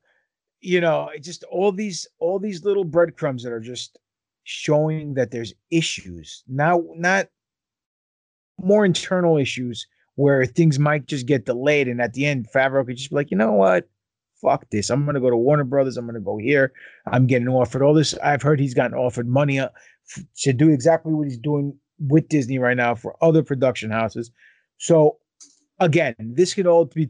you 0.61 0.79
know 0.79 1.09
just 1.19 1.43
all 1.45 1.71
these 1.71 2.07
all 2.19 2.37
these 2.39 2.63
little 2.63 2.83
breadcrumbs 2.83 3.43
that 3.43 3.51
are 3.51 3.59
just 3.59 3.97
showing 4.43 5.15
that 5.15 5.31
there's 5.31 5.53
issues 5.71 6.43
now 6.47 6.83
not 6.95 7.27
more 8.59 8.85
internal 8.85 9.37
issues 9.37 9.87
where 10.15 10.45
things 10.45 10.77
might 10.77 11.07
just 11.07 11.25
get 11.25 11.45
delayed 11.45 11.87
and 11.87 11.99
at 12.01 12.13
the 12.13 12.25
end 12.25 12.47
Favreau 12.53 12.85
could 12.85 12.97
just 12.97 13.09
be 13.09 13.15
like 13.15 13.31
you 13.31 13.37
know 13.37 13.53
what 13.53 13.89
fuck 14.39 14.69
this 14.69 14.91
i'm 14.91 15.05
gonna 15.05 15.19
go 15.19 15.29
to 15.31 15.37
warner 15.37 15.63
brothers 15.63 15.97
i'm 15.97 16.05
gonna 16.05 16.19
go 16.19 16.37
here 16.37 16.71
i'm 17.07 17.25
getting 17.25 17.47
offered 17.47 17.81
all 17.81 17.93
this 17.95 18.15
i've 18.19 18.41
heard 18.43 18.59
he's 18.59 18.73
gotten 18.75 18.95
offered 18.97 19.27
money 19.27 19.59
uh, 19.59 19.69
to 20.37 20.53
do 20.53 20.69
exactly 20.69 21.13
what 21.13 21.27
he's 21.27 21.37
doing 21.37 21.75
with 22.07 22.27
disney 22.29 22.57
right 22.57 22.77
now 22.77 22.93
for 22.95 23.15
other 23.21 23.43
production 23.43 23.89
houses 23.91 24.31
so 24.77 25.17
again 25.79 26.15
this 26.19 26.53
could 26.53 26.67
all 26.67 26.85
be 26.85 27.09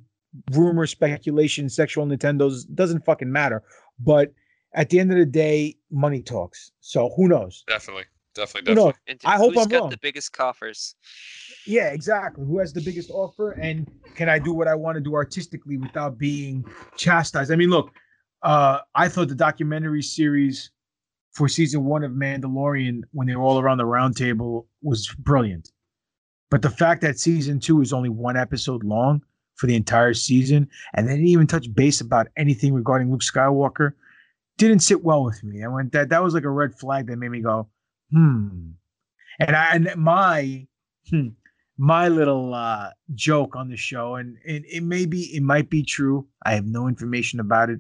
rumor, 0.52 0.86
speculation, 0.86 1.70
sexual 1.70 2.06
Nintendos 2.06 2.64
doesn't 2.74 3.06
fucking 3.06 3.32
matter. 3.32 3.64
But 4.00 4.34
at 4.74 4.90
the 4.90 5.00
end 5.00 5.12
of 5.12 5.18
the 5.18 5.26
day, 5.26 5.76
money 5.92 6.22
talks. 6.22 6.72
So 6.80 7.12
who 7.16 7.28
knows? 7.28 7.64
Definitely, 7.68 8.06
definitely, 8.34 8.72
Who 8.72 8.76
knows? 8.76 8.94
definitely. 9.06 9.26
I 9.26 9.38
hope 9.38 9.54
Who's 9.54 9.64
I'm 9.64 9.70
got 9.70 9.82
wrong. 9.82 9.90
the 9.90 9.98
biggest 9.98 10.34
coffers? 10.34 10.96
Yeah, 11.68 11.90
exactly. 11.90 12.46
Who 12.46 12.60
has 12.60 12.74
the 12.74 12.82
biggest 12.82 13.12
offer, 13.12 13.52
and 13.52 13.90
can 14.16 14.30
I 14.30 14.40
do 14.40 14.54
what 14.54 14.68
I 14.68 14.76
want 14.76 14.96
to 14.96 15.02
do 15.02 15.14
artistically 15.14 15.78
without 15.78 16.18
being 16.18 16.66
chastised? 16.98 17.52
I 17.52 17.56
mean, 17.56 17.70
look, 17.70 17.92
uh, 18.42 18.80
I 18.96 19.08
thought 19.10 19.28
the 19.28 19.36
documentary 19.36 20.02
series 20.02 20.72
for 21.32 21.48
season 21.48 21.86
one 21.86 22.04
of 22.04 22.12
Mandalorian, 22.12 23.02
when 23.12 23.28
they 23.28 23.36
were 23.36 23.44
all 23.44 23.60
around 23.60 23.78
the 23.78 23.86
round 23.86 24.18
table, 24.18 24.68
was 24.82 25.08
brilliant. 25.20 25.72
But 26.50 26.62
the 26.62 26.70
fact 26.70 27.02
that 27.02 27.20
season 27.20 27.60
two 27.60 27.82
is 27.82 27.94
only 27.94 28.10
one 28.10 28.36
episode 28.36 28.84
long 28.84 29.22
for 29.56 29.68
the 29.68 29.76
entire 29.76 30.14
season, 30.14 30.70
and 30.94 31.08
they 31.08 31.14
didn't 31.14 31.28
even 31.28 31.48
touch 31.48 31.74
base 31.74 32.02
about 32.02 32.28
anything 32.36 32.74
regarding 32.74 33.12
Luke 33.12 33.22
Skywalker, 33.22 33.94
didn't 34.58 34.80
sit 34.80 35.04
well 35.04 35.24
with 35.24 35.44
me. 35.44 35.64
I 35.64 35.68
went 35.68 35.94
that 35.94 36.10
that 36.10 36.24
was 36.24 36.34
like 36.34 36.44
a 36.44 36.50
red 36.50 36.78
flag 36.78 37.08
that 37.08 37.18
made 37.18 37.32
me 37.32 37.42
go, 37.42 37.68
hmm. 38.12 38.72
And 39.40 39.56
I 39.56 39.76
and 39.76 39.96
my 39.96 40.68
hmm, 41.10 41.30
my 41.78 42.10
little 42.10 42.54
uh, 42.54 42.90
joke 43.16 43.56
on 43.56 43.70
the 43.70 43.78
show, 43.78 44.16
and 44.16 44.38
it, 44.46 44.64
it 44.70 44.84
may 44.84 45.06
be 45.06 45.36
it 45.36 45.42
might 45.42 45.70
be 45.70 45.84
true. 45.84 46.28
I 46.46 46.54
have 46.54 46.66
no 46.66 46.88
information 46.88 47.40
about 47.40 47.70
it. 47.70 47.80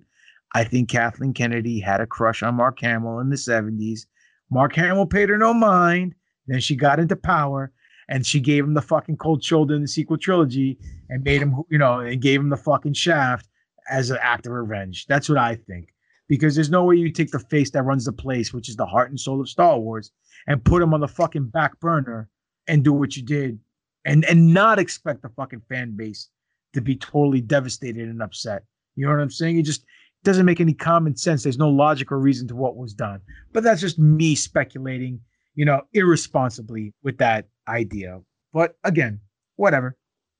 I 0.53 0.63
think 0.63 0.89
Kathleen 0.89 1.33
Kennedy 1.33 1.79
had 1.79 2.01
a 2.01 2.07
crush 2.07 2.43
on 2.43 2.55
Mark 2.55 2.79
Hamill 2.81 3.19
in 3.19 3.29
the 3.29 3.35
70s. 3.35 4.01
Mark 4.49 4.75
Hamill 4.75 5.05
paid 5.05 5.29
her 5.29 5.37
no 5.37 5.53
mind. 5.53 6.13
Then 6.47 6.59
she 6.59 6.75
got 6.75 6.99
into 6.99 7.15
power 7.15 7.71
and 8.09 8.25
she 8.25 8.39
gave 8.39 8.63
him 8.63 8.73
the 8.73 8.81
fucking 8.81 9.17
cold 9.17 9.43
shoulder 9.43 9.75
in 9.75 9.81
the 9.81 9.87
sequel 9.87 10.17
trilogy 10.17 10.77
and 11.09 11.23
made 11.23 11.41
him, 11.41 11.61
you 11.69 11.77
know, 11.77 11.99
and 11.99 12.21
gave 12.21 12.39
him 12.41 12.49
the 12.49 12.57
fucking 12.57 12.93
shaft 12.93 13.47
as 13.89 14.09
an 14.09 14.17
act 14.21 14.45
of 14.45 14.51
revenge. 14.51 15.05
That's 15.07 15.29
what 15.29 15.37
I 15.37 15.55
think. 15.55 15.93
Because 16.27 16.55
there's 16.55 16.69
no 16.69 16.83
way 16.83 16.95
you 16.95 17.11
take 17.11 17.31
the 17.31 17.39
face 17.39 17.71
that 17.71 17.83
runs 17.83 18.05
the 18.05 18.13
place, 18.13 18.53
which 18.53 18.69
is 18.69 18.75
the 18.75 18.85
heart 18.85 19.09
and 19.09 19.19
soul 19.19 19.41
of 19.41 19.49
Star 19.49 19.77
Wars, 19.79 20.11
and 20.47 20.63
put 20.63 20.81
him 20.81 20.93
on 20.93 21.01
the 21.01 21.07
fucking 21.07 21.47
back 21.47 21.79
burner 21.79 22.29
and 22.67 22.83
do 22.83 22.93
what 22.93 23.15
you 23.15 23.23
did 23.23 23.59
and 24.05 24.25
and 24.25 24.53
not 24.53 24.79
expect 24.79 25.21
the 25.21 25.29
fucking 25.29 25.61
fan 25.69 25.95
base 25.95 26.29
to 26.73 26.81
be 26.81 26.95
totally 26.95 27.41
devastated 27.41 28.07
and 28.07 28.21
upset. 28.21 28.63
You 28.95 29.05
know 29.05 29.11
what 29.11 29.21
I'm 29.21 29.31
saying? 29.31 29.57
It 29.57 29.63
just 29.63 29.85
doesn't 30.23 30.45
make 30.45 30.59
any 30.61 30.73
common 30.73 31.15
sense. 31.15 31.43
There's 31.43 31.57
no 31.57 31.69
logic 31.69 32.11
or 32.11 32.19
reason 32.19 32.47
to 32.49 32.55
what 32.55 32.75
was 32.75 32.93
done. 32.93 33.21
But 33.53 33.63
that's 33.63 33.81
just 33.81 33.97
me 33.99 34.35
speculating, 34.35 35.19
you 35.55 35.65
know, 35.65 35.81
irresponsibly 35.93 36.93
with 37.03 37.17
that 37.17 37.47
idea. 37.67 38.21
But 38.53 38.77
again, 38.83 39.19
whatever. 39.55 39.97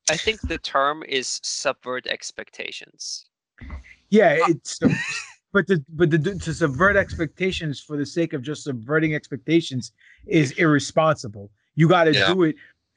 I 0.09 0.17
think 0.17 0.41
the 0.41 0.57
term 0.57 1.03
is 1.07 1.39
subvert 1.43 2.07
expectations. 2.07 3.25
Yeah, 4.09 4.37
it's 4.49 4.79
but 5.53 5.67
the 5.67 5.83
but 5.89 6.09
the 6.11 6.17
to 6.19 6.53
subvert 6.53 6.97
expectations 6.97 7.79
for 7.79 7.97
the 7.97 8.05
sake 8.05 8.33
of 8.33 8.41
just 8.41 8.63
subverting 8.63 9.15
expectations 9.15 9.93
is 10.27 10.51
irresponsible. 10.53 11.49
You 11.75 11.87
got 11.87 12.05
to 12.05 12.13
Yeah. 12.13 12.33
do 12.33 12.43
it 12.43 12.55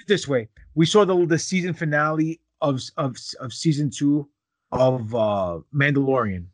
this 0.08 0.26
way. 0.26 0.48
We 0.74 0.86
saw 0.86 1.04
the 1.04 1.24
the 1.26 1.38
season 1.38 1.72
finale 1.74 2.40
of 2.60 2.80
of 2.96 3.16
of 3.38 3.52
season 3.52 3.90
two 3.90 4.28
of 4.72 5.14
uh 5.14 5.60
Mandalorian, 5.72 6.46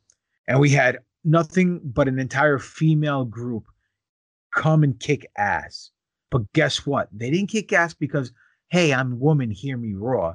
and 0.51 0.59
we 0.59 0.68
had 0.68 0.98
nothing 1.24 1.81
but 1.85 2.09
an 2.09 2.18
entire 2.18 2.59
female 2.59 3.24
group 3.24 3.66
come 4.52 4.82
and 4.82 4.98
kick 4.98 5.24
ass. 5.39 5.90
But 6.28 6.52
guess 6.55 6.85
what? 6.85 7.09
They 7.12 7.31
didn't 7.31 7.51
kick 7.51 7.72
ass 7.72 7.94
because, 7.94 8.32
hey, 8.68 8.93
I'm 8.93 9.12
a 9.12 9.16
woman, 9.16 9.52
hear 9.52 9.77
me 9.77 9.94
raw. 9.94 10.35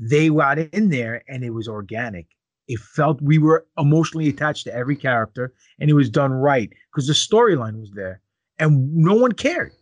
They 0.00 0.30
got 0.30 0.58
in 0.58 0.88
there 0.88 1.22
and 1.28 1.44
it 1.44 1.50
was 1.50 1.68
organic. 1.68 2.26
It 2.66 2.80
felt 2.80 3.22
we 3.22 3.38
were 3.38 3.64
emotionally 3.78 4.28
attached 4.28 4.64
to 4.64 4.74
every 4.74 4.96
character 4.96 5.54
and 5.78 5.88
it 5.88 5.94
was 5.94 6.10
done 6.10 6.32
right 6.32 6.68
because 6.90 7.06
the 7.06 7.12
storyline 7.12 7.78
was 7.78 7.92
there 7.92 8.20
and 8.58 8.92
no 8.92 9.14
one 9.14 9.32
cared. 9.32 9.72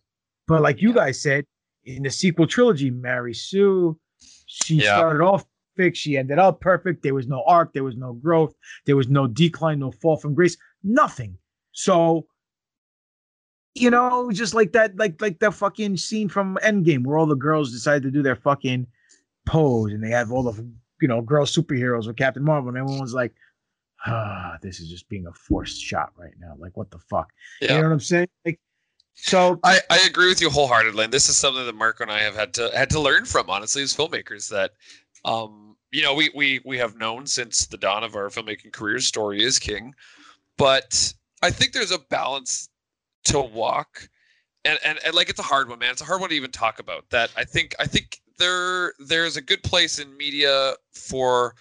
But 0.47 0.61
like 0.61 0.83
you 0.83 0.93
guys 0.93 1.23
said, 1.23 1.47
in 1.85 2.03
the 2.03 2.11
sequel 2.11 2.47
trilogy, 2.47 2.91
Mary 2.91 3.33
Sue, 3.33 3.99
she 4.45 4.77
Yeah. 4.77 4.97
started 4.99 5.23
off 5.23 5.47
perfect. 5.81 5.97
She 5.97 6.17
ended 6.17 6.39
up 6.39 6.61
perfect. 6.61 7.03
There 7.03 7.15
was 7.15 7.27
no 7.27 7.43
arc, 7.47 7.73
there 7.73 7.85
was 7.85 7.97
no 7.97 8.13
growth, 8.13 8.55
there 8.87 8.97
was 8.97 9.09
no 9.09 9.27
decline, 9.27 9.79
no 9.79 9.91
fall 9.91 10.17
from 10.17 10.35
grace, 10.35 10.57
nothing. 10.83 11.37
So, 11.73 12.27
you 13.75 13.91
know, 13.91 14.31
just 14.33 14.55
like 14.55 14.73
that, 14.73 14.97
like 14.97 15.21
like 15.21 15.39
that 15.41 15.55
fucking 15.55 15.97
scene 15.97 16.29
from 16.29 16.59
Endgame 16.63 17.05
where 17.05 17.19
all 17.19 17.27
the 17.27 17.35
girls 17.35 17.73
decided 17.73 18.03
to 18.03 18.11
do 18.11 18.23
their 18.23 18.37
fucking 18.37 18.87
pose 19.47 19.93
and 19.93 20.05
they 20.05 20.11
have 20.11 20.31
all 20.31 20.43
the 20.43 20.71
you 21.01 21.09
know 21.09 21.23
girl 21.23 21.47
superheroes 21.47 22.07
with 22.07 22.17
Captain 22.17 22.45
Marvel, 22.45 22.69
and 22.69 22.79
everyone's 22.79 23.15
like, 23.15 23.33
ah, 24.07 24.59
this 24.63 24.81
is 24.81 24.91
just 24.91 25.09
being 25.09 25.27
a 25.27 25.33
forced 25.33 25.81
shot 25.81 26.11
right 26.17 26.35
now. 26.39 26.55
Like, 26.59 26.77
what 26.77 26.91
the 26.91 26.99
fuck? 26.99 27.31
You 27.61 27.69
know 27.69 27.83
what 27.83 27.93
I'm 27.93 28.01
saying? 28.01 28.29
Like, 28.45 28.61
so 29.15 29.61
I, 29.65 29.81
I 29.91 30.01
agree 30.07 30.29
with 30.29 30.41
you 30.41 30.51
wholeheartedly. 30.51 31.05
And 31.05 31.13
this 31.13 31.29
is 31.29 31.37
something 31.37 31.67
that 31.67 31.75
Marco 31.75 32.03
and 32.05 32.13
I 32.13 32.21
have 32.21 32.35
had 32.35 32.55
to 32.55 32.71
had 32.75 32.91
to 32.91 33.01
learn 33.01 33.25
from, 33.25 33.51
honestly, 33.51 33.83
as 33.83 33.95
filmmakers. 33.95 34.49
That, 34.49 34.73
um, 35.25 35.70
you 35.93 36.03
know, 36.03 36.15
we 36.15 36.31
we 36.35 36.61
we 36.65 36.79
have 36.79 36.97
known 36.97 37.27
since 37.27 37.67
the 37.67 37.77
dawn 37.77 38.05
of 38.05 38.15
our 38.15 38.29
filmmaking 38.29 38.73
careers, 38.73 39.07
story 39.07 39.43
is 39.43 39.59
king. 39.59 39.95
But 40.57 41.13
I 41.43 41.51
think 41.51 41.73
there's 41.73 41.91
a 41.91 41.99
balance 41.99 42.69
to 43.25 43.41
walk, 43.41 44.09
and, 44.65 44.79
and 44.85 44.99
and 45.05 45.15
like 45.15 45.31
it's 45.31 45.41
a 45.41 45.45
hard 45.45 45.69
one, 45.69 45.79
man. 45.79 45.91
It's 45.91 46.03
a 46.03 46.05
hard 46.05 46.21
one 46.21 46.31
to 46.31 46.37
even 46.37 46.51
talk 46.51 46.79
about. 46.79 47.09
That 47.11 47.31
I 47.37 47.45
think 47.45 47.75
I 47.81 47.87
think 47.87 48.21
there 48.39 48.93
there's 48.99 49.37
a 49.37 49.43
good 49.43 49.63
place 49.63 49.99
in 49.99 50.17
media 50.17 50.75
for 50.93 51.55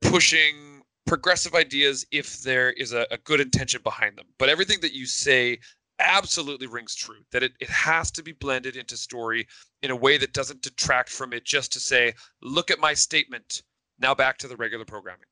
pushing 0.00 0.82
progressive 1.06 1.54
ideas 1.54 2.06
if 2.10 2.42
there 2.42 2.72
is 2.72 2.92
a, 2.92 3.06
a 3.10 3.18
good 3.18 3.40
intention 3.40 3.80
behind 3.84 4.16
them. 4.16 4.26
But 4.38 4.48
everything 4.48 4.80
that 4.80 4.94
you 4.94 5.06
say 5.06 5.58
absolutely 5.98 6.66
rings 6.66 6.94
true 6.94 7.24
that 7.30 7.42
it, 7.42 7.52
it 7.60 7.68
has 7.68 8.10
to 8.10 8.22
be 8.22 8.32
blended 8.32 8.76
into 8.76 8.96
story 8.96 9.46
in 9.82 9.90
a 9.90 9.96
way 9.96 10.18
that 10.18 10.32
doesn't 10.32 10.62
detract 10.62 11.08
from 11.08 11.32
it 11.32 11.44
just 11.44 11.72
to 11.72 11.80
say 11.80 12.12
look 12.42 12.70
at 12.70 12.80
my 12.80 12.94
statement 12.94 13.62
now 13.98 14.14
back 14.14 14.38
to 14.38 14.48
the 14.48 14.56
regular 14.56 14.84
programming. 14.84 15.26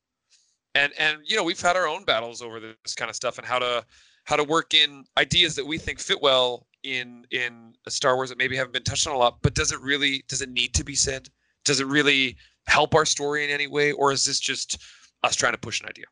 And 0.75 0.93
and 0.99 1.19
you 1.25 1.37
know 1.37 1.43
we've 1.43 1.61
had 1.61 1.77
our 1.77 1.87
own 1.87 2.05
battles 2.05 2.41
over 2.41 2.59
this 2.61 2.95
kind 2.95 3.11
of 3.11 3.17
stuff 3.17 3.39
and 3.39 3.47
how 3.47 3.59
to 3.59 3.85
how 4.25 4.37
to 4.37 4.45
work 4.45 4.73
in 4.73 5.05
ideas 5.19 5.55
that 5.57 5.67
we 5.67 5.79
think 5.79 5.99
fit 5.99 6.23
well 6.23 6.67
in 6.83 7.25
in 7.31 7.75
a 7.87 7.91
star 7.91 8.17
wars 8.17 8.31
that 8.31 8.39
maybe 8.39 8.57
haven't 8.57 8.73
been 8.73 8.83
touched 8.83 9.07
on 9.07 9.15
a 9.15 9.19
lot 9.19 9.39
but 9.43 9.55
does 9.55 9.73
it 9.73 9.81
really 9.81 10.25
does 10.29 10.43
it 10.43 10.49
need 10.49 10.75
to 10.75 10.85
be 10.85 10.95
said? 10.95 11.29
Does 11.65 11.81
it 11.81 11.87
really 11.87 12.37
help 12.67 12.95
our 12.95 13.05
story 13.05 13.45
in 13.45 13.51
any 13.51 13.67
way 13.67 13.93
or 13.93 14.13
is 14.13 14.25
this 14.25 14.41
just 14.41 14.79
us 15.25 15.37
trying 15.37 15.53
to 15.53 15.59
push 15.59 15.81
an 15.81 15.89
idea? 15.89 16.07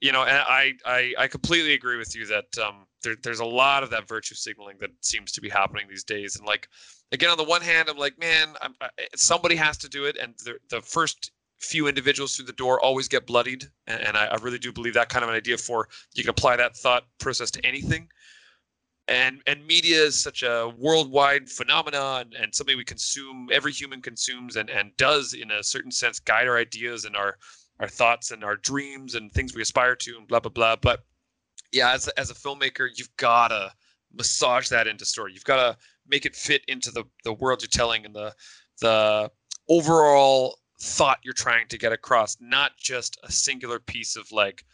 You 0.00 0.12
know 0.12 0.24
and 0.24 0.36
i 0.36 0.74
i, 0.84 1.14
I 1.16 1.28
completely 1.28 1.72
agree 1.72 1.96
with 1.96 2.14
you 2.14 2.26
that 2.26 2.58
um 2.58 2.86
there, 3.02 3.16
there's 3.22 3.40
a 3.40 3.44
lot 3.44 3.82
of 3.82 3.90
that 3.90 4.08
virtue 4.08 4.34
signaling 4.34 4.76
that 4.80 4.90
seems 5.00 5.32
to 5.32 5.40
be 5.40 5.48
happening 5.48 5.86
these 5.88 6.04
days. 6.04 6.36
And 6.36 6.46
like 6.46 6.68
again 7.12 7.30
on 7.30 7.38
the 7.38 7.44
one 7.44 7.62
hand 7.62 7.88
i'm 7.88 7.96
like 7.96 8.18
man 8.18 8.54
I'm, 8.60 8.74
I, 8.80 8.88
somebody 9.16 9.56
has 9.56 9.76
to 9.78 9.88
do 9.88 10.04
it. 10.04 10.16
And 10.16 10.34
the, 10.70 10.80
first 10.80 11.32
few 11.58 11.88
individuals 11.88 12.34
through 12.34 12.46
the 12.46 12.52
door 12.54 12.80
always 12.80 13.06
get 13.06 13.26
bloodied. 13.26 13.64
And, 13.86 14.00
and 14.00 14.16
I, 14.16 14.26
I 14.26 14.36
really 14.36 14.58
do 14.58 14.72
believe 14.72 14.94
that 14.94 15.10
kind 15.10 15.22
of 15.22 15.28
an 15.28 15.36
idea 15.36 15.58
for 15.58 15.88
you 16.14 16.22
can 16.22 16.30
apply 16.30 16.56
that 16.56 16.76
thought 16.76 17.04
process 17.18 17.50
to 17.52 17.66
anything. 17.66 18.08
And 19.08 19.42
and 19.46 19.66
media 19.66 20.00
is 20.00 20.18
such 20.18 20.42
a 20.42 20.72
worldwide 20.78 21.50
phenomenon 21.50 22.20
and, 22.20 22.34
and 22.34 22.54
something 22.54 22.76
we 22.76 22.84
consume 22.84 23.48
every 23.52 23.72
human 23.72 24.00
consumes 24.00 24.56
and 24.56 24.70
and 24.70 24.96
does 24.96 25.34
in 25.34 25.50
a 25.50 25.62
certain 25.62 25.90
sense 25.90 26.20
guide 26.20 26.46
our 26.46 26.56
ideas 26.56 27.04
and 27.04 27.16
our 27.16 27.36
our 27.80 27.88
thoughts 27.88 28.30
and 28.30 28.44
our 28.44 28.56
dreams 28.56 29.16
and 29.16 29.32
things 29.32 29.54
we 29.54 29.62
aspire 29.62 29.96
to 29.96 30.16
and 30.16 30.28
blah 30.28 30.40
blah 30.40 30.50
blah. 30.50 30.76
But 30.76 31.00
yeah 31.72 31.92
as, 31.92 32.08
a- 32.08 32.18
as 32.18 32.30
a 32.30 32.34
filmmaker 32.34 32.88
you've 32.94 33.14
gotta 33.16 33.72
massage 34.12 34.68
that 34.68 34.86
into 34.86 35.04
story. 35.04 35.32
You've 35.32 35.44
gotta 35.44 35.76
make 36.06 36.26
it 36.26 36.34
fit 36.36 36.62
into 36.68 36.90
the 36.90 37.04
the 37.24 37.32
world 37.32 37.62
you're 37.62 37.68
telling 37.68 38.04
and 38.04 38.14
the 38.14 38.34
the 38.80 39.30
overall 39.68 40.58
thought 40.80 41.18
you're 41.22 41.34
trying 41.34 41.68
to 41.68 41.78
get 41.78 41.92
across 41.92 42.36
not 42.40 42.72
just 42.78 43.18
a 43.22 43.30
singular 43.30 43.78
piece 43.78 44.16
of 44.16 44.30
like 44.32 44.64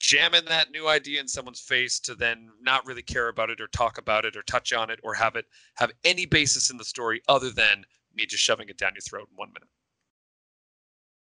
jamming 0.00 0.44
that 0.46 0.70
new 0.70 0.88
idea 0.88 1.20
in 1.20 1.28
someone's 1.28 1.60
face 1.60 2.00
to 2.00 2.14
then 2.14 2.48
not 2.60 2.84
really 2.86 3.02
care 3.02 3.28
about 3.28 3.50
it 3.50 3.60
or 3.60 3.68
talk 3.68 3.98
about 3.98 4.24
it 4.24 4.36
or 4.36 4.42
touch 4.42 4.72
on 4.72 4.90
it 4.90 4.98
or 5.04 5.14
have 5.14 5.36
it 5.36 5.44
have 5.74 5.92
any 6.04 6.26
basis 6.26 6.70
in 6.70 6.76
the 6.78 6.84
story 6.84 7.20
other 7.28 7.50
than 7.50 7.84
me 8.14 8.26
just 8.26 8.42
shoving 8.42 8.68
it 8.68 8.78
down 8.78 8.92
your 8.94 9.02
throat 9.02 9.28
in 9.30 9.36
one 9.36 9.48
minute 9.48 9.68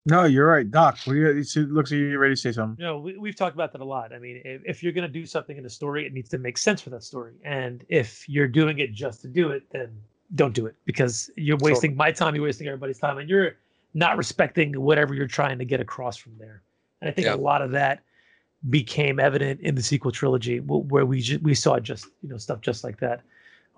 no, 0.06 0.24
you're 0.24 0.46
right, 0.46 0.70
Doc. 0.70 0.98
It 1.06 1.10
looks 1.56 1.90
like 1.90 1.98
you're 1.98 2.18
ready 2.18 2.34
to 2.34 2.40
say 2.40 2.52
something. 2.52 2.82
No, 2.82 2.98
we, 2.98 3.16
we've 3.18 3.36
talked 3.36 3.54
about 3.54 3.72
that 3.72 3.80
a 3.80 3.84
lot. 3.84 4.12
I 4.12 4.18
mean, 4.18 4.40
if, 4.44 4.62
if 4.64 4.82
you're 4.82 4.92
going 4.92 5.06
to 5.06 5.12
do 5.12 5.26
something 5.26 5.56
in 5.56 5.66
a 5.66 5.70
story, 5.70 6.06
it 6.06 6.12
needs 6.12 6.28
to 6.30 6.38
make 6.38 6.56
sense 6.58 6.80
for 6.80 6.90
that 6.90 7.02
story. 7.02 7.34
And 7.44 7.84
if 7.88 8.28
you're 8.28 8.48
doing 8.48 8.78
it 8.78 8.92
just 8.92 9.20
to 9.22 9.28
do 9.28 9.50
it, 9.50 9.64
then 9.70 9.90
don't 10.34 10.54
do 10.54 10.66
it 10.66 10.76
because 10.84 11.30
you're 11.36 11.56
wasting 11.60 11.96
my 11.96 12.12
time, 12.12 12.34
you're 12.34 12.44
wasting 12.44 12.66
everybody's 12.68 12.98
time, 12.98 13.18
and 13.18 13.28
you're 13.28 13.56
not 13.94 14.16
respecting 14.16 14.78
whatever 14.80 15.14
you're 15.14 15.26
trying 15.26 15.58
to 15.58 15.64
get 15.64 15.80
across 15.80 16.16
from 16.16 16.32
there. 16.38 16.62
And 17.00 17.08
I 17.08 17.12
think 17.12 17.26
Yeah. 17.26 17.34
a 17.34 17.36
lot 17.36 17.62
of 17.62 17.70
that 17.72 18.00
became 18.70 19.20
evident 19.20 19.60
in 19.60 19.74
the 19.74 19.82
sequel 19.82 20.10
trilogy, 20.10 20.58
where 20.60 21.06
we 21.06 21.20
ju- 21.20 21.38
we 21.42 21.54
saw 21.54 21.78
just 21.78 22.06
you 22.22 22.28
know 22.28 22.36
stuff 22.38 22.60
just 22.60 22.82
like 22.84 22.98
that, 23.00 23.22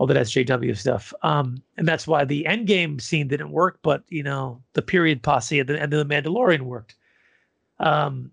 all 0.01 0.07
that 0.07 0.17
SJW 0.17 0.75
stuff. 0.79 1.13
Um, 1.23 1.63
and 1.77 1.87
that's 1.87 2.07
why 2.07 2.25
the 2.25 2.47
end 2.47 2.67
game 2.67 2.99
scene 2.99 3.29
didn't 3.29 3.53
work, 3.53 3.81
but 3.83 4.03
you 4.09 4.23
know 4.23 4.63
the 4.73 4.81
period 4.81 5.23
posse 5.23 5.61
at 5.61 5.67
the 5.67 5.79
end 5.79 5.93
of 5.93 6.09
the 6.09 6.15
Mandalorian 6.15 6.63
worked. 6.63 6.95
Um, 7.81 8.33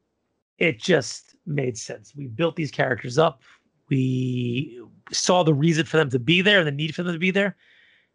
it 0.60 0.80
just 0.80 1.36
made 1.46 1.78
sense. 1.78 2.16
We 2.16 2.28
built 2.28 2.56
these 2.56 2.72
characters 2.72 3.18
up. 3.18 3.42
We 3.90 4.82
saw 5.12 5.44
the 5.44 5.54
reason 5.54 5.86
for 5.86 5.98
them 5.98 6.10
to 6.12 6.20
be 6.20 6.42
there 6.42 6.60
and 6.60 6.68
the 6.68 6.72
need 6.72 6.96
for 6.96 7.04
them 7.04 7.12
to 7.12 7.20
be 7.20 7.32
there 7.32 7.58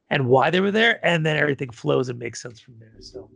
and 0.08 0.28
why 0.28 0.48
they 0.48 0.60
were 0.60 0.70
there. 0.70 1.04
And 1.06 1.24
then 1.24 1.36
everything 1.36 1.70
flows 1.70 2.08
and 2.08 2.18
makes 2.18 2.40
sense 2.40 2.58
from 2.58 2.78
there. 2.78 2.94
So, 3.00 3.30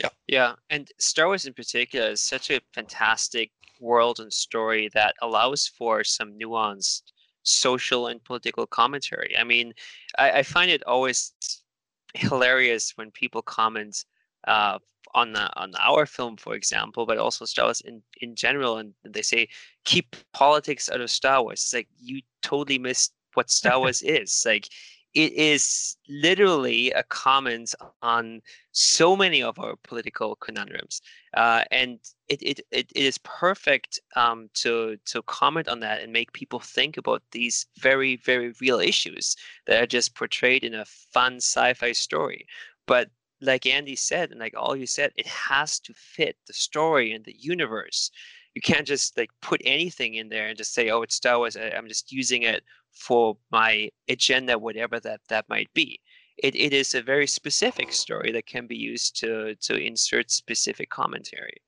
yeah. 0.00 0.08
Yeah. 0.26 0.54
And 0.70 0.88
Star 0.98 1.26
Wars 1.26 1.44
in 1.44 1.52
particular 1.52 2.08
is 2.08 2.22
such 2.22 2.50
a 2.50 2.62
fantastic 2.72 3.50
world 3.80 4.18
and 4.18 4.32
story 4.32 4.88
that 4.94 5.14
allows 5.20 5.68
for 5.68 6.04
some 6.04 6.38
nuanced 6.38 7.02
social 7.48 8.08
and 8.08 8.22
political 8.22 8.66
commentary. 8.66 9.36
I 9.38 9.44
mean, 9.44 9.72
I, 10.18 10.30
I 10.30 10.42
find 10.42 10.70
it 10.70 10.84
always 10.84 11.32
hilarious 12.14 12.92
when 12.96 13.10
people 13.10 13.42
comment 13.42 14.04
uh, 14.46 14.78
on 15.14 15.32
the 15.32 15.50
on 15.60 15.72
our 15.80 16.06
film, 16.06 16.36
for 16.36 16.54
example, 16.54 17.06
but 17.06 17.18
also 17.18 17.44
Star 17.44 17.66
Wars 17.66 17.80
in, 17.82 18.02
in 18.20 18.34
general, 18.34 18.78
and 18.78 18.94
they 19.04 19.22
say 19.22 19.48
keep 19.84 20.16
politics 20.32 20.88
out 20.88 21.00
of 21.00 21.10
Star 21.10 21.42
Wars. 21.42 21.60
It's 21.60 21.74
like 21.74 21.88
you 21.98 22.20
totally 22.42 22.78
missed 22.78 23.12
what 23.34 23.50
Star 23.50 23.78
Wars 23.82 24.02
is. 24.02 24.42
Like 24.46 24.68
it 25.14 25.32
is 25.32 25.96
literally 26.08 26.90
a 26.92 27.02
comment 27.04 27.74
on 28.02 28.40
so 28.72 29.16
many 29.16 29.42
of 29.42 29.58
our 29.58 29.74
political 29.82 30.36
conundrums, 30.36 31.00
uh, 31.34 31.64
and 31.70 31.98
it, 32.28 32.42
it, 32.42 32.60
it, 32.70 32.92
is 32.94 33.18
perfect 33.18 33.98
um, 34.16 34.48
to 34.54 34.96
to 35.06 35.22
comment 35.22 35.68
on 35.68 35.80
that 35.80 36.02
and 36.02 36.12
make 36.12 36.32
people 36.32 36.60
think 36.60 36.96
about 36.96 37.22
these 37.32 37.66
very 37.78 38.16
very 38.16 38.52
real 38.60 38.80
issues 38.80 39.34
that 39.66 39.82
are 39.82 39.86
just 39.86 40.14
portrayed 40.14 40.62
in 40.62 40.74
a 40.74 40.84
fun 40.84 41.36
sci-fi 41.36 41.92
story. 41.92 42.46
But 42.86 43.08
like 43.40 43.66
Andy 43.66 43.96
said, 43.96 44.30
and 44.30 44.40
like 44.40 44.54
all 44.56 44.76
you 44.76 44.86
said, 44.86 45.12
it 45.16 45.26
has 45.26 45.78
to 45.80 45.94
fit 45.94 46.36
the 46.46 46.52
story 46.52 47.12
and 47.12 47.24
the 47.24 47.36
universe. 47.38 48.10
You 48.54 48.60
can't 48.62 48.86
just 48.86 49.16
like 49.16 49.30
put 49.40 49.62
anything 49.64 50.14
in 50.14 50.28
there 50.28 50.48
and 50.48 50.58
just 50.58 50.74
say, 50.74 50.90
"Oh, 50.90 51.02
it's 51.02 51.14
Star 51.14 51.38
Wars. 51.38 51.56
I'm 51.56 51.88
just 51.88 52.12
using 52.12 52.42
it 52.42 52.62
for 52.92 53.36
my 53.50 53.90
agenda, 54.08 54.58
whatever 54.58 55.00
that 55.00 55.20
that 55.28 55.48
might 55.48 55.72
be." 55.74 56.00
It 56.38 56.54
it 56.54 56.72
is 56.72 56.94
a 56.94 57.02
very 57.02 57.26
specific 57.26 57.92
story 57.92 58.32
that 58.32 58.46
can 58.46 58.66
be 58.66 58.76
used 58.76 59.16
to 59.20 59.54
to 59.56 59.76
insert 59.76 60.30
specific 60.30 60.90
commentary. 60.90 61.58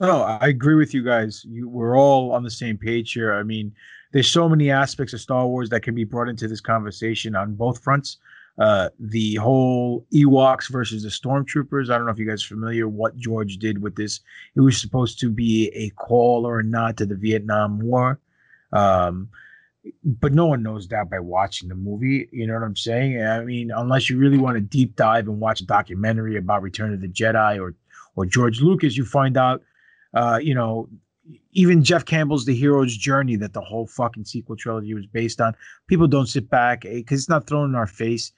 Oh, 0.00 0.22
I 0.22 0.48
agree 0.48 0.74
with 0.74 0.92
you 0.92 1.02
guys. 1.02 1.44
You 1.48 1.68
we're 1.68 1.98
all 1.98 2.32
on 2.32 2.42
the 2.42 2.50
same 2.50 2.78
page 2.78 3.12
here. 3.12 3.34
I 3.34 3.42
mean, 3.42 3.74
there's 4.12 4.30
so 4.30 4.48
many 4.48 4.70
aspects 4.70 5.14
of 5.14 5.20
Star 5.20 5.46
Wars 5.46 5.70
that 5.70 5.82
can 5.82 5.94
be 5.94 6.04
brought 6.04 6.28
into 6.28 6.48
this 6.48 6.60
conversation 6.60 7.34
on 7.34 7.54
both 7.54 7.82
fronts 7.82 8.18
uh, 8.58 8.88
the 8.98 9.34
whole 9.36 10.06
Ewoks 10.14 10.70
versus 10.70 11.02
the 11.02 11.08
Stormtroopers. 11.10 11.90
I 11.90 11.96
don't 11.96 12.06
know 12.06 12.12
if 12.12 12.18
you 12.18 12.28
guys 12.28 12.44
are 12.44 12.54
familiar 12.54 12.88
what 12.88 13.16
George 13.16 13.58
did 13.58 13.82
with 13.82 13.96
this. 13.96 14.20
It 14.54 14.60
was 14.60 14.80
supposed 14.80 15.20
to 15.20 15.30
be 15.30 15.68
a 15.74 15.90
call 15.90 16.46
or 16.46 16.60
a 16.60 16.64
nod 16.64 16.96
to 16.98 17.06
the 17.06 17.16
Vietnam 17.16 17.80
War. 17.80 18.18
Um, 18.72 19.28
but 20.04 20.32
no 20.32 20.46
one 20.46 20.62
knows 20.62 20.88
that 20.88 21.10
by 21.10 21.18
watching 21.18 21.68
the 21.68 21.74
movie. 21.74 22.28
You 22.32 22.46
know 22.46 22.54
what 22.54 22.62
I'm 22.62 22.76
saying? 22.76 23.22
I 23.22 23.44
mean, 23.44 23.70
unless 23.70 24.10
you 24.10 24.18
really 24.18 24.38
want 24.38 24.56
to 24.56 24.60
deep 24.60 24.96
dive 24.96 25.28
and 25.28 25.40
watch 25.40 25.60
a 25.60 25.66
documentary 25.66 26.36
about 26.36 26.62
Return 26.62 26.92
of 26.92 27.00
the 27.00 27.08
Jedi 27.08 27.60
or 27.60 27.74
or 28.16 28.26
George 28.26 28.60
Lucas, 28.60 28.96
you 28.96 29.04
find 29.04 29.36
out, 29.36 29.62
uh, 30.14 30.38
you 30.42 30.54
know, 30.54 30.88
even 31.52 31.84
Jeff 31.84 32.04
Campbell's 32.04 32.46
The 32.46 32.54
Hero's 32.54 32.96
Journey 32.96 33.36
that 33.36 33.52
the 33.52 33.60
whole 33.60 33.86
fucking 33.86 34.24
sequel 34.24 34.56
trilogy 34.56 34.94
was 34.94 35.06
based 35.06 35.40
on. 35.40 35.54
People 35.86 36.06
don't 36.06 36.26
sit 36.26 36.48
back 36.48 36.82
because 36.82 37.18
eh, 37.18 37.20
it's 37.20 37.28
not 37.28 37.46
thrown 37.46 37.68
in 37.68 37.74
our 37.74 37.86
face 37.86 38.32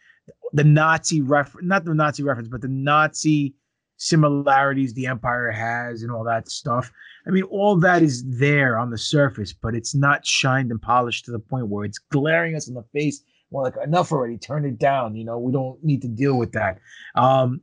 the 0.53 0.65
Nazi 0.65 1.20
reference, 1.20 1.66
not 1.66 1.85
the 1.85 1.95
Nazi 1.95 2.23
reference, 2.23 2.49
but 2.49 2.61
the 2.61 2.69
Nazi 2.69 3.55
similarities 3.97 4.95
the 4.95 5.07
Empire 5.07 5.51
has 5.51 6.03
and 6.03 6.11
all 6.11 6.25
that 6.25 6.49
stuff. 6.49 6.91
I 7.29 7.31
mean, 7.31 7.45
all 7.45 7.77
that 7.77 8.03
is 8.03 8.25
there 8.27 8.79
on 8.79 8.91
the 8.91 8.99
surface, 8.99 9.53
but 9.53 9.75
it's 9.75 9.95
not 9.95 10.27
shined 10.27 10.71
and 10.71 10.81
polished 10.81 11.27
to 11.27 11.31
the 11.31 11.39
point 11.39 11.69
where 11.69 11.85
it's 11.85 11.99
glaring 11.99 12.57
us 12.57 12.69
in 12.69 12.75
the 12.75 12.85
face. 12.95 13.23
Well, 13.51 13.65
like 13.65 13.75
enough 13.85 14.13
already, 14.13 14.39
turn 14.39 14.65
it 14.65 14.79
down. 14.79 15.15
You 15.15 15.25
know, 15.25 15.39
we 15.39 15.53
don't 15.53 15.83
need 15.83 16.03
to 16.03 16.09
deal 16.09 16.39
with 16.39 16.53
that. 16.53 16.79
Um, 17.15 17.61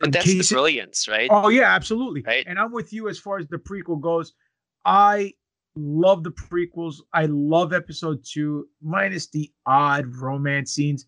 but 0.00 0.12
that's 0.12 0.26
the 0.26 0.46
brilliance, 0.54 1.08
right? 1.08 1.28
Oh 1.30 1.48
yeah, 1.48 1.74
absolutely. 1.74 2.22
Right. 2.26 2.44
And 2.46 2.58
I'm 2.58 2.72
with 2.72 2.92
you 2.92 3.08
as 3.08 3.18
far 3.18 3.38
as 3.38 3.46
the 3.48 3.56
prequel 3.56 4.00
goes. 4.00 4.32
I 4.84 5.32
love 5.76 6.24
the 6.24 6.32
prequels. 6.32 6.96
I 7.12 7.26
love 7.26 7.72
episode 7.72 8.24
two, 8.24 8.68
minus 8.82 9.28
the 9.28 9.50
odd 9.66 10.14
romance 10.16 10.72
scenes 10.72 11.06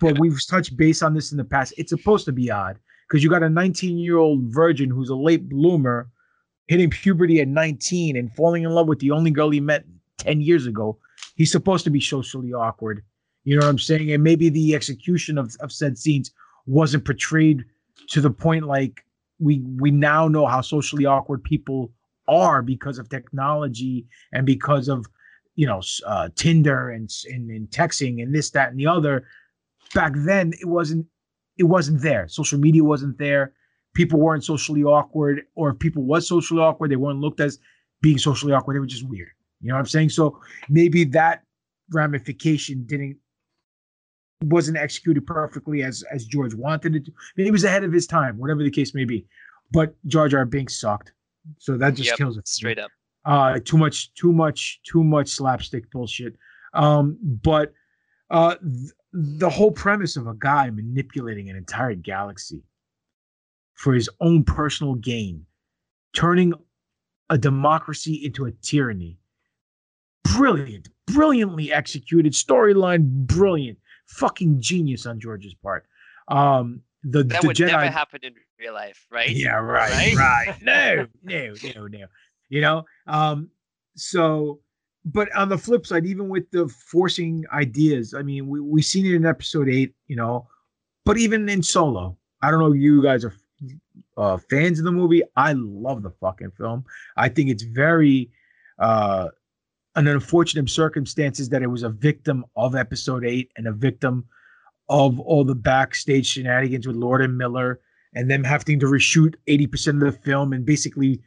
but 0.00 0.18
we've 0.18 0.38
touched 0.46 0.76
base 0.76 1.02
on 1.02 1.14
this 1.14 1.32
in 1.32 1.38
the 1.38 1.44
past. 1.44 1.74
It's 1.76 1.90
supposed 1.90 2.24
to 2.26 2.32
be 2.32 2.50
odd 2.50 2.78
because 3.08 3.22
you 3.22 3.30
got 3.30 3.42
a 3.42 3.48
19 3.48 3.98
year 3.98 4.18
old 4.18 4.42
virgin 4.44 4.90
who's 4.90 5.10
a 5.10 5.16
late 5.16 5.48
bloomer 5.48 6.10
hitting 6.66 6.90
puberty 6.90 7.40
at 7.40 7.48
19 7.48 8.16
and 8.16 8.34
falling 8.34 8.64
in 8.64 8.70
love 8.70 8.88
with 8.88 8.98
the 8.98 9.10
only 9.10 9.30
girl 9.30 9.50
he 9.50 9.60
met 9.60 9.84
10 10.18 10.40
years 10.40 10.66
ago. 10.66 10.98
He's 11.36 11.52
supposed 11.52 11.84
to 11.84 11.90
be 11.90 12.00
socially 12.00 12.52
awkward. 12.52 13.02
You 13.44 13.56
know 13.56 13.66
what 13.66 13.70
I'm 13.70 13.78
saying? 13.78 14.10
And 14.10 14.24
maybe 14.24 14.48
the 14.48 14.74
execution 14.74 15.38
of, 15.38 15.54
of 15.60 15.70
said 15.70 15.96
scenes 15.96 16.32
wasn't 16.66 17.04
portrayed 17.04 17.64
to 18.08 18.20
the 18.20 18.30
point 18.30 18.66
like 18.66 19.04
we 19.38 19.60
we 19.78 19.90
now 19.90 20.28
know 20.28 20.46
how 20.46 20.60
socially 20.60 21.04
awkward 21.04 21.44
people 21.44 21.92
are 22.26 22.62
because 22.62 22.98
of 22.98 23.08
technology 23.08 24.06
and 24.32 24.46
because 24.46 24.88
of 24.88 25.06
you 25.54 25.66
know 25.66 25.80
uh, 26.06 26.28
Tinder 26.34 26.90
and, 26.90 27.10
and 27.30 27.50
and 27.50 27.70
texting 27.70 28.22
and 28.22 28.34
this 28.34 28.50
that 28.50 28.70
and 28.70 28.80
the 28.80 28.86
other 28.86 29.26
back 29.94 30.12
then 30.16 30.52
it 30.60 30.66
wasn't 30.66 31.06
it 31.56 31.64
wasn't 31.64 32.02
there. 32.02 32.28
Social 32.28 32.58
media 32.58 32.84
wasn't 32.84 33.18
there. 33.18 33.52
People 33.96 34.20
weren't 34.20 34.44
socially 34.44 34.84
awkward, 34.84 35.42
or 35.54 35.70
if 35.70 35.78
people 35.78 36.02
was 36.02 36.28
socially 36.28 36.60
awkward, 36.60 36.90
they 36.90 36.96
weren't 36.96 37.18
looked 37.18 37.40
as 37.40 37.58
being 38.02 38.18
socially 38.18 38.52
awkward. 38.52 38.76
They 38.76 38.80
were 38.80 38.86
just 38.86 39.08
weird. 39.08 39.30
You 39.62 39.68
know 39.68 39.74
what 39.74 39.80
I'm 39.80 39.86
saying? 39.86 40.10
So 40.10 40.38
maybe 40.68 41.04
that 41.04 41.42
ramification 41.90 42.84
didn't 42.84 43.16
wasn't 44.44 44.76
executed 44.76 45.26
perfectly 45.26 45.82
as 45.82 46.04
as 46.12 46.26
George 46.26 46.54
wanted 46.54 46.94
it 46.94 47.06
to. 47.06 47.12
Maybe 47.36 47.46
he 47.46 47.50
was 47.50 47.64
ahead 47.64 47.84
of 47.84 47.92
his 47.92 48.06
time, 48.06 48.36
whatever 48.36 48.62
the 48.62 48.70
case 48.70 48.94
may 48.94 49.06
be. 49.06 49.26
But 49.72 49.94
Jar 50.06 50.28
Jar 50.28 50.44
Binks 50.44 50.78
sucked, 50.78 51.12
so 51.58 51.78
that 51.78 51.94
just 51.94 52.10
yep, 52.10 52.18
kills 52.18 52.36
it 52.36 52.46
straight 52.46 52.78
up. 52.78 52.90
Uh, 53.24 53.58
too 53.64 53.78
much, 53.78 54.12
too 54.14 54.32
much, 54.32 54.80
too 54.84 55.02
much 55.02 55.28
slapstick 55.28 55.90
bullshit. 55.90 56.36
Um, 56.74 57.18
but 57.42 57.72
uh, 58.30 58.56
th- 58.56 58.92
the 59.12 59.48
whole 59.48 59.72
premise 59.72 60.16
of 60.16 60.26
a 60.26 60.34
guy 60.34 60.68
manipulating 60.70 61.48
an 61.48 61.56
entire 61.56 61.94
galaxy 61.94 62.62
for 63.76 63.94
his 63.94 64.10
own 64.20 64.42
personal 64.42 64.94
gain, 64.94 65.46
turning 66.14 66.52
a 67.30 67.38
democracy 67.38 68.14
into 68.24 68.46
a 68.46 68.52
tyranny. 68.62 69.18
Brilliant, 70.24 70.88
brilliantly 71.06 71.72
executed 71.72 72.32
storyline, 72.32 73.06
brilliant, 73.26 73.78
fucking 74.06 74.60
genius 74.60 75.06
on 75.06 75.20
George's 75.20 75.54
part. 75.54 75.86
Um, 76.28 76.82
the 77.04 77.22
that 77.22 77.42
the 77.42 77.46
would 77.46 77.56
Jedi, 77.56 77.68
never 77.68 77.90
happen 77.90 78.20
in 78.22 78.34
real 78.58 78.74
life, 78.74 79.06
right? 79.10 79.30
Yeah, 79.30 79.56
right, 79.56 79.92
right. 79.92 80.16
right. 80.16 80.56
no, 80.62 81.06
no, 81.22 81.54
no, 81.62 81.86
no. 81.86 82.06
You 82.48 82.60
know, 82.60 82.84
um, 83.06 83.50
so 83.94 84.60
but 85.04 85.32
on 85.36 85.48
the 85.48 85.58
flip 85.58 85.86
side, 85.86 86.04
even 86.04 86.28
with 86.28 86.50
the 86.50 86.66
forcing 86.68 87.44
ideas, 87.52 88.14
I 88.14 88.22
mean, 88.22 88.48
we 88.48 88.60
we 88.60 88.82
seen 88.82 89.06
it 89.06 89.14
in 89.14 89.24
episode 89.24 89.68
eight, 89.68 89.94
you 90.08 90.16
know, 90.16 90.48
but 91.04 91.16
even 91.18 91.48
in 91.48 91.62
Solo, 91.62 92.18
I 92.42 92.50
don't 92.50 92.58
know, 92.58 92.72
you 92.72 93.02
guys 93.02 93.24
are 93.24 93.34
uh, 94.16 94.38
fans 94.50 94.78
of 94.78 94.84
the 94.84 94.92
movie. 94.92 95.22
I 95.36 95.52
love 95.54 96.02
the 96.02 96.10
fucking 96.10 96.52
film. 96.52 96.84
I 97.16 97.28
think 97.28 97.50
it's 97.50 97.62
very 97.62 98.30
uh, 98.78 99.28
an 99.94 100.06
unfortunate 100.06 100.68
circumstances 100.70 101.48
that 101.50 101.62
it 101.62 101.68
was 101.68 101.82
a 101.82 101.90
victim 101.90 102.44
of 102.56 102.74
episode 102.74 103.24
eight 103.24 103.50
and 103.56 103.66
a 103.66 103.72
victim 103.72 104.24
of 104.88 105.18
all 105.20 105.44
the 105.44 105.54
backstage 105.54 106.26
shenanigans 106.26 106.86
with 106.86 106.96
Lord 106.96 107.22
and 107.22 107.36
Miller 107.36 107.80
and 108.14 108.30
them 108.30 108.44
having 108.44 108.80
to 108.80 108.86
reshoot 108.86 109.34
80% 109.48 109.94
of 109.94 110.00
the 110.00 110.12
film 110.12 110.52
and 110.52 110.64
basically 110.64 111.20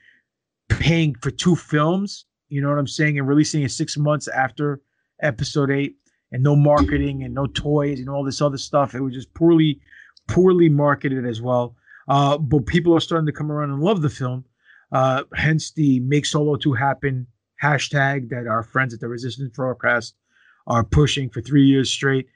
paying 0.69 1.13
for 1.15 1.29
two 1.29 1.55
films 1.55 2.25
you 2.49 2.61
know 2.61 2.69
what 2.69 2.79
I'm 2.79 2.87
saying? 2.87 3.17
And 3.17 3.27
releasing 3.27 3.61
it 3.63 3.71
six 3.71 3.95
months 3.97 4.27
after 4.27 4.81
episode 5.21 5.71
eight, 5.71 5.95
and 6.31 6.43
no 6.43 6.55
marketing 6.55 7.23
and 7.23 7.33
no 7.33 7.47
toys 7.47 7.99
and 7.99 8.09
all 8.09 8.23
this 8.23 8.41
other 8.41 8.57
stuff. 8.57 8.93
It 8.93 9.01
was 9.01 9.13
just 9.13 9.33
poorly, 9.33 9.79
poorly 10.27 10.69
marketed 10.69 11.25
as 11.25 11.41
well. 11.41 11.75
Uh, 12.10 12.38
but 12.38 12.65
people 12.65 12.94
are 12.95 12.99
starting 12.99 13.27
to 13.27 13.31
come 13.31 13.52
around 13.52 13.72
and 13.72 13.81
love 13.81 14.02
the 14.02 14.10
film. 14.10 14.44
Uh, 14.91 15.23
hence 15.36 15.72
the 15.72 15.99
make 16.02 16.26
solo 16.26 16.56
2 16.56 16.73
happen 16.73 17.27
hashtag 17.64 18.30
that 18.30 18.48
our 18.48 18.64
friends 18.64 18.94
at 18.94 18.99
the 18.99 19.07
Resistance 19.07 19.56
Broadcast 19.56 20.15
are 20.68 20.84
pushing 20.84 21.30
for 21.30 21.41
three 21.41 21.65
years 21.65 21.91
straight. 21.91 22.27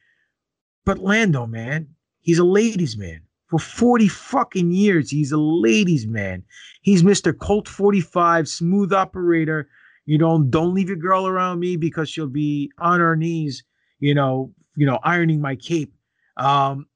But 0.85 0.99
Lando, 0.99 1.47
man, 1.47 1.87
he's 2.21 2.39
a 2.39 2.43
ladies' 2.43 2.97
man. 2.97 3.21
For 3.47 3.59
40 3.59 4.07
fucking 4.07 4.71
years, 4.71 5.09
he's 5.09 5.31
a 5.31 5.37
ladies' 5.37 6.07
man. 6.07 6.43
He's 6.81 7.03
Mr. 7.03 7.37
Colt 7.37 7.67
45, 7.67 8.47
smooth 8.47 8.91
operator, 8.91 9.69
you 10.05 10.17
know, 10.17 10.41
don't 10.43 10.73
leave 10.73 10.89
your 10.89 10.97
girl 10.97 11.27
around 11.27 11.59
me 11.59 11.77
because 11.77 12.09
she'll 12.09 12.27
be 12.27 12.71
on 12.77 12.99
her 12.99 13.15
knees, 13.15 13.63
you 13.99 14.13
know, 14.13 14.51
you 14.75 14.85
know, 14.85 14.99
ironing 15.03 15.39
my 15.39 15.55
cape. 15.55 15.93
Um, 16.35 16.87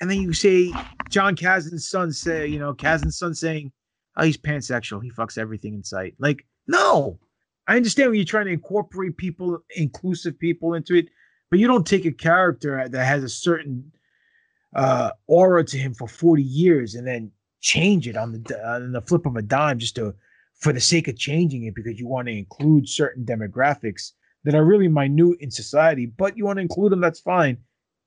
and 0.00 0.10
then 0.10 0.20
you 0.20 0.32
say 0.32 0.72
Jon 1.08 1.36
Kasdan's 1.36 1.88
son 1.88 2.12
say, 2.12 2.46
you 2.46 2.58
know, 2.58 2.74
Kasdan's 2.74 3.18
son 3.18 3.34
saying, 3.34 3.72
oh, 4.16 4.24
he's 4.24 4.36
pansexual. 4.36 5.02
He 5.02 5.10
fucks 5.10 5.38
everything 5.38 5.74
in 5.74 5.84
sight. 5.84 6.14
Like, 6.18 6.46
No, 6.66 7.18
I 7.66 7.76
understand 7.76 8.10
when 8.10 8.16
you're 8.16 8.26
trying 8.26 8.46
to 8.46 8.52
incorporate 8.52 9.16
people, 9.16 9.58
inclusive 9.76 10.38
people 10.38 10.74
into 10.74 10.94
it, 10.94 11.08
but 11.50 11.58
you 11.58 11.66
don't 11.66 11.86
take 11.86 12.04
a 12.04 12.12
character 12.12 12.88
that 12.88 13.04
has 13.04 13.22
a 13.22 13.28
certain 13.28 13.92
uh, 14.74 15.10
aura 15.26 15.64
to 15.64 15.78
him 15.78 15.94
for 15.94 16.08
40 16.08 16.42
years 16.42 16.94
and 16.94 17.06
then 17.06 17.30
change 17.60 18.06
it 18.08 18.16
on 18.16 18.32
the 18.32 18.68
on 18.68 18.92
the 18.92 19.00
flip 19.00 19.24
of 19.24 19.36
a 19.36 19.42
dime 19.42 19.78
just 19.78 19.94
to 19.94 20.14
for 20.54 20.72
the 20.72 20.80
sake 20.80 21.08
of 21.08 21.16
changing 21.16 21.64
it 21.64 21.74
because 21.74 21.98
you 21.98 22.06
want 22.06 22.28
to 22.28 22.36
include 22.36 22.88
certain 22.88 23.24
demographics 23.24 24.12
that 24.44 24.54
are 24.54 24.64
really 24.64 24.88
minute 24.88 25.38
in 25.40 25.50
society, 25.50 26.06
but 26.06 26.36
you 26.36 26.44
want 26.44 26.58
to 26.58 26.62
include 26.62 26.92
them, 26.92 27.00
that's 27.00 27.20
fine. 27.20 27.56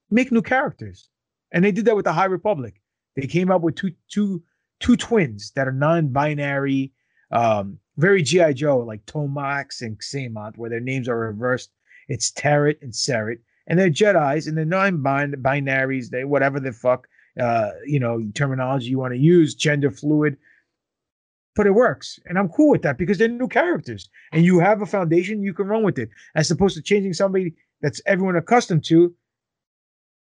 Make 0.10 0.32
new 0.32 0.42
characters. 0.42 1.10
And 1.52 1.64
they 1.64 1.72
did 1.72 1.86
that 1.86 1.96
with 1.96 2.06
the 2.06 2.14
High 2.14 2.26
Republic. 2.26 2.80
They 3.18 3.28
came 3.28 3.52
up 3.52 3.62
with 3.62 3.76
two 3.76 3.92
two 4.10 4.42
two 4.80 4.96
twins 4.96 5.52
that 5.56 5.68
are 5.68 5.74
non-binary, 5.74 6.94
um, 7.32 7.80
very 7.98 8.22
G.I. 8.22 8.54
Joe, 8.54 8.80
like 8.80 9.06
Tomax 9.06 9.82
and 9.82 10.00
Xamot, 10.00 10.56
where 10.56 10.70
their 10.70 10.80
names 10.80 11.10
are 11.10 11.18
reversed. 11.18 11.72
It's 12.08 12.32
Terec 12.32 12.82
and 12.82 12.94
Ceret. 12.94 13.40
And 13.66 13.78
they're 13.78 13.90
Jedi's 13.90 14.48
and 14.48 14.58
they're 14.58 14.64
non-binaries, 14.64 16.10
they 16.10 16.24
whatever 16.24 16.62
the 16.62 16.72
fuck 16.72 17.10
uh, 17.38 17.72
you 17.86 18.00
know, 18.00 18.24
terminology 18.34 18.88
you 18.88 18.98
want 18.98 19.14
to 19.14 19.20
use, 19.20 19.54
gender 19.54 19.92
fluid 19.92 20.38
but 21.58 21.68
it 21.68 21.72
works. 21.72 22.20
And 22.28 22.38
I'm 22.38 22.48
cool 22.50 22.70
with 22.70 22.84
that 22.84 22.98
because 22.98 23.18
they're 23.18 23.28
new 23.28 23.48
characters 23.48 24.10
and 24.32 24.46
you 24.46 24.60
have 24.60 24.82
a 24.82 24.86
foundation, 24.86 25.44
you 25.44 25.54
can 25.54 25.66
run 25.66 25.84
with 25.84 25.98
it, 25.98 26.10
as 26.36 26.50
opposed 26.52 26.78
to 26.78 26.84
changing 26.84 27.14
somebody 27.14 27.56
that's 27.82 28.00
everyone 28.06 28.36
accustomed 28.36 28.86
to 28.86 29.14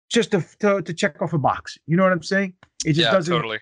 just 0.10 0.32
to, 0.32 0.44
to, 0.60 0.82
to 0.82 0.94
check 0.94 1.22
off 1.22 1.34
a 1.34 1.38
box. 1.38 1.78
You 1.86 1.98
know 1.98 2.04
what 2.04 2.14
I'm 2.14 2.24
saying? 2.24 2.54
It 2.86 2.94
just 2.94 3.00
yeah, 3.00 3.12
doesn't 3.12 3.34
totally. 3.34 3.60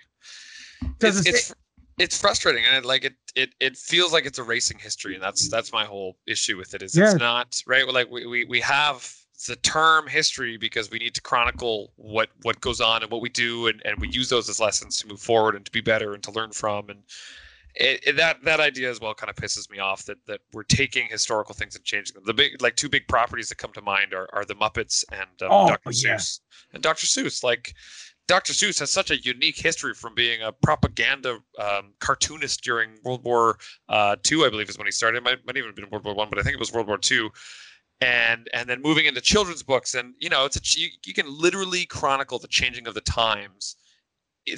doesn't 0.98 1.26
it's, 1.26 1.50
it's, 1.50 1.54
it's 1.98 2.20
frustrating 2.20 2.64
and 2.66 2.76
it, 2.76 2.84
like 2.84 3.04
it, 3.04 3.14
it 3.34 3.54
it 3.60 3.76
feels 3.76 4.12
like 4.12 4.26
it's 4.26 4.38
erasing 4.38 4.78
history 4.78 5.14
and 5.14 5.22
that's 5.22 5.48
that's 5.48 5.72
my 5.72 5.84
whole 5.84 6.16
issue 6.26 6.56
with 6.56 6.74
it 6.74 6.82
is 6.82 6.94
Yeah. 6.96 7.06
it's 7.12 7.14
not 7.20 7.62
right 7.66 7.86
like 7.88 8.10
we, 8.10 8.26
we 8.26 8.44
we 8.44 8.60
have 8.60 9.10
the 9.48 9.56
term 9.56 10.06
history 10.06 10.56
because 10.56 10.90
we 10.90 10.98
need 10.98 11.14
to 11.14 11.20
chronicle 11.22 11.92
what 11.96 12.28
what 12.42 12.60
goes 12.60 12.80
on 12.80 13.02
and 13.02 13.10
what 13.10 13.20
we 13.22 13.28
do 13.30 13.66
and, 13.68 13.80
and 13.84 13.98
we 13.98 14.08
use 14.08 14.28
those 14.28 14.48
as 14.48 14.60
lessons 14.60 14.98
to 14.98 15.06
move 15.06 15.20
forward 15.20 15.54
and 15.54 15.64
to 15.64 15.70
be 15.72 15.80
better 15.80 16.12
and 16.14 16.22
to 16.22 16.30
learn 16.32 16.52
from 16.52 16.88
and 16.90 17.00
it, 17.74 18.00
it- 18.06 18.16
that 18.16 18.42
that 18.44 18.60
idea 18.60 18.90
as 18.90 19.00
well 19.00 19.14
kind 19.14 19.28
of 19.30 19.36
pisses 19.36 19.70
me 19.70 19.78
off 19.78 20.04
that 20.04 20.16
that 20.26 20.40
we're 20.52 20.62
taking 20.62 21.06
historical 21.10 21.54
things 21.54 21.76
and 21.76 21.84
changing 21.84 22.14
them. 22.14 22.22
The 22.24 22.32
big 22.34 22.60
like 22.62 22.76
two 22.76 22.88
big 22.88 23.06
properties 23.08 23.48
that 23.50 23.56
come 23.58 23.72
to 23.74 23.82
mind 23.82 24.14
are, 24.14 24.28
are 24.32 24.46
the 24.46 24.54
Muppets 24.54 25.04
and 25.12 25.28
um, 25.42 25.48
Oh, 25.50 25.68
Dr. 25.68 25.90
yeah. 25.92 26.14
Seuss. 26.16 26.40
And 26.72 26.82
Dr. 26.82 27.04
Seuss, 27.06 27.44
like 27.44 27.74
Dr. 28.28 28.52
Seuss 28.52 28.80
has 28.80 28.90
such 28.90 29.10
a 29.10 29.20
unique 29.20 29.56
history 29.56 29.94
from 29.94 30.14
being 30.14 30.42
a 30.42 30.50
propaganda 30.50 31.38
um, 31.58 31.92
cartoonist 32.00 32.62
during 32.62 32.90
World 33.04 33.22
War 33.24 33.58
uh, 33.88 34.16
II, 34.30 34.44
I 34.44 34.50
believe 34.50 34.68
is 34.68 34.78
when 34.78 34.86
he 34.86 34.92
started. 34.92 35.18
It 35.18 35.22
might, 35.22 35.46
might 35.46 35.56
even 35.56 35.68
have 35.68 35.76
been 35.76 35.88
World 35.90 36.04
War 36.04 36.14
One, 36.14 36.28
but 36.28 36.38
I 36.38 36.42
think 36.42 36.54
it 36.54 36.60
was 36.60 36.72
World 36.72 36.88
War 36.88 36.98
Two. 36.98 37.30
And 38.00 38.48
and 38.52 38.68
then 38.68 38.82
moving 38.82 39.06
into 39.06 39.20
children's 39.20 39.62
books, 39.62 39.94
and 39.94 40.14
you 40.18 40.28
know, 40.28 40.44
it's 40.44 40.56
a 40.56 40.80
you, 40.80 40.88
you 41.06 41.14
can 41.14 41.26
literally 41.28 41.86
chronicle 41.86 42.38
the 42.38 42.48
changing 42.48 42.86
of 42.86 42.94
the 42.94 43.00
times 43.00 43.76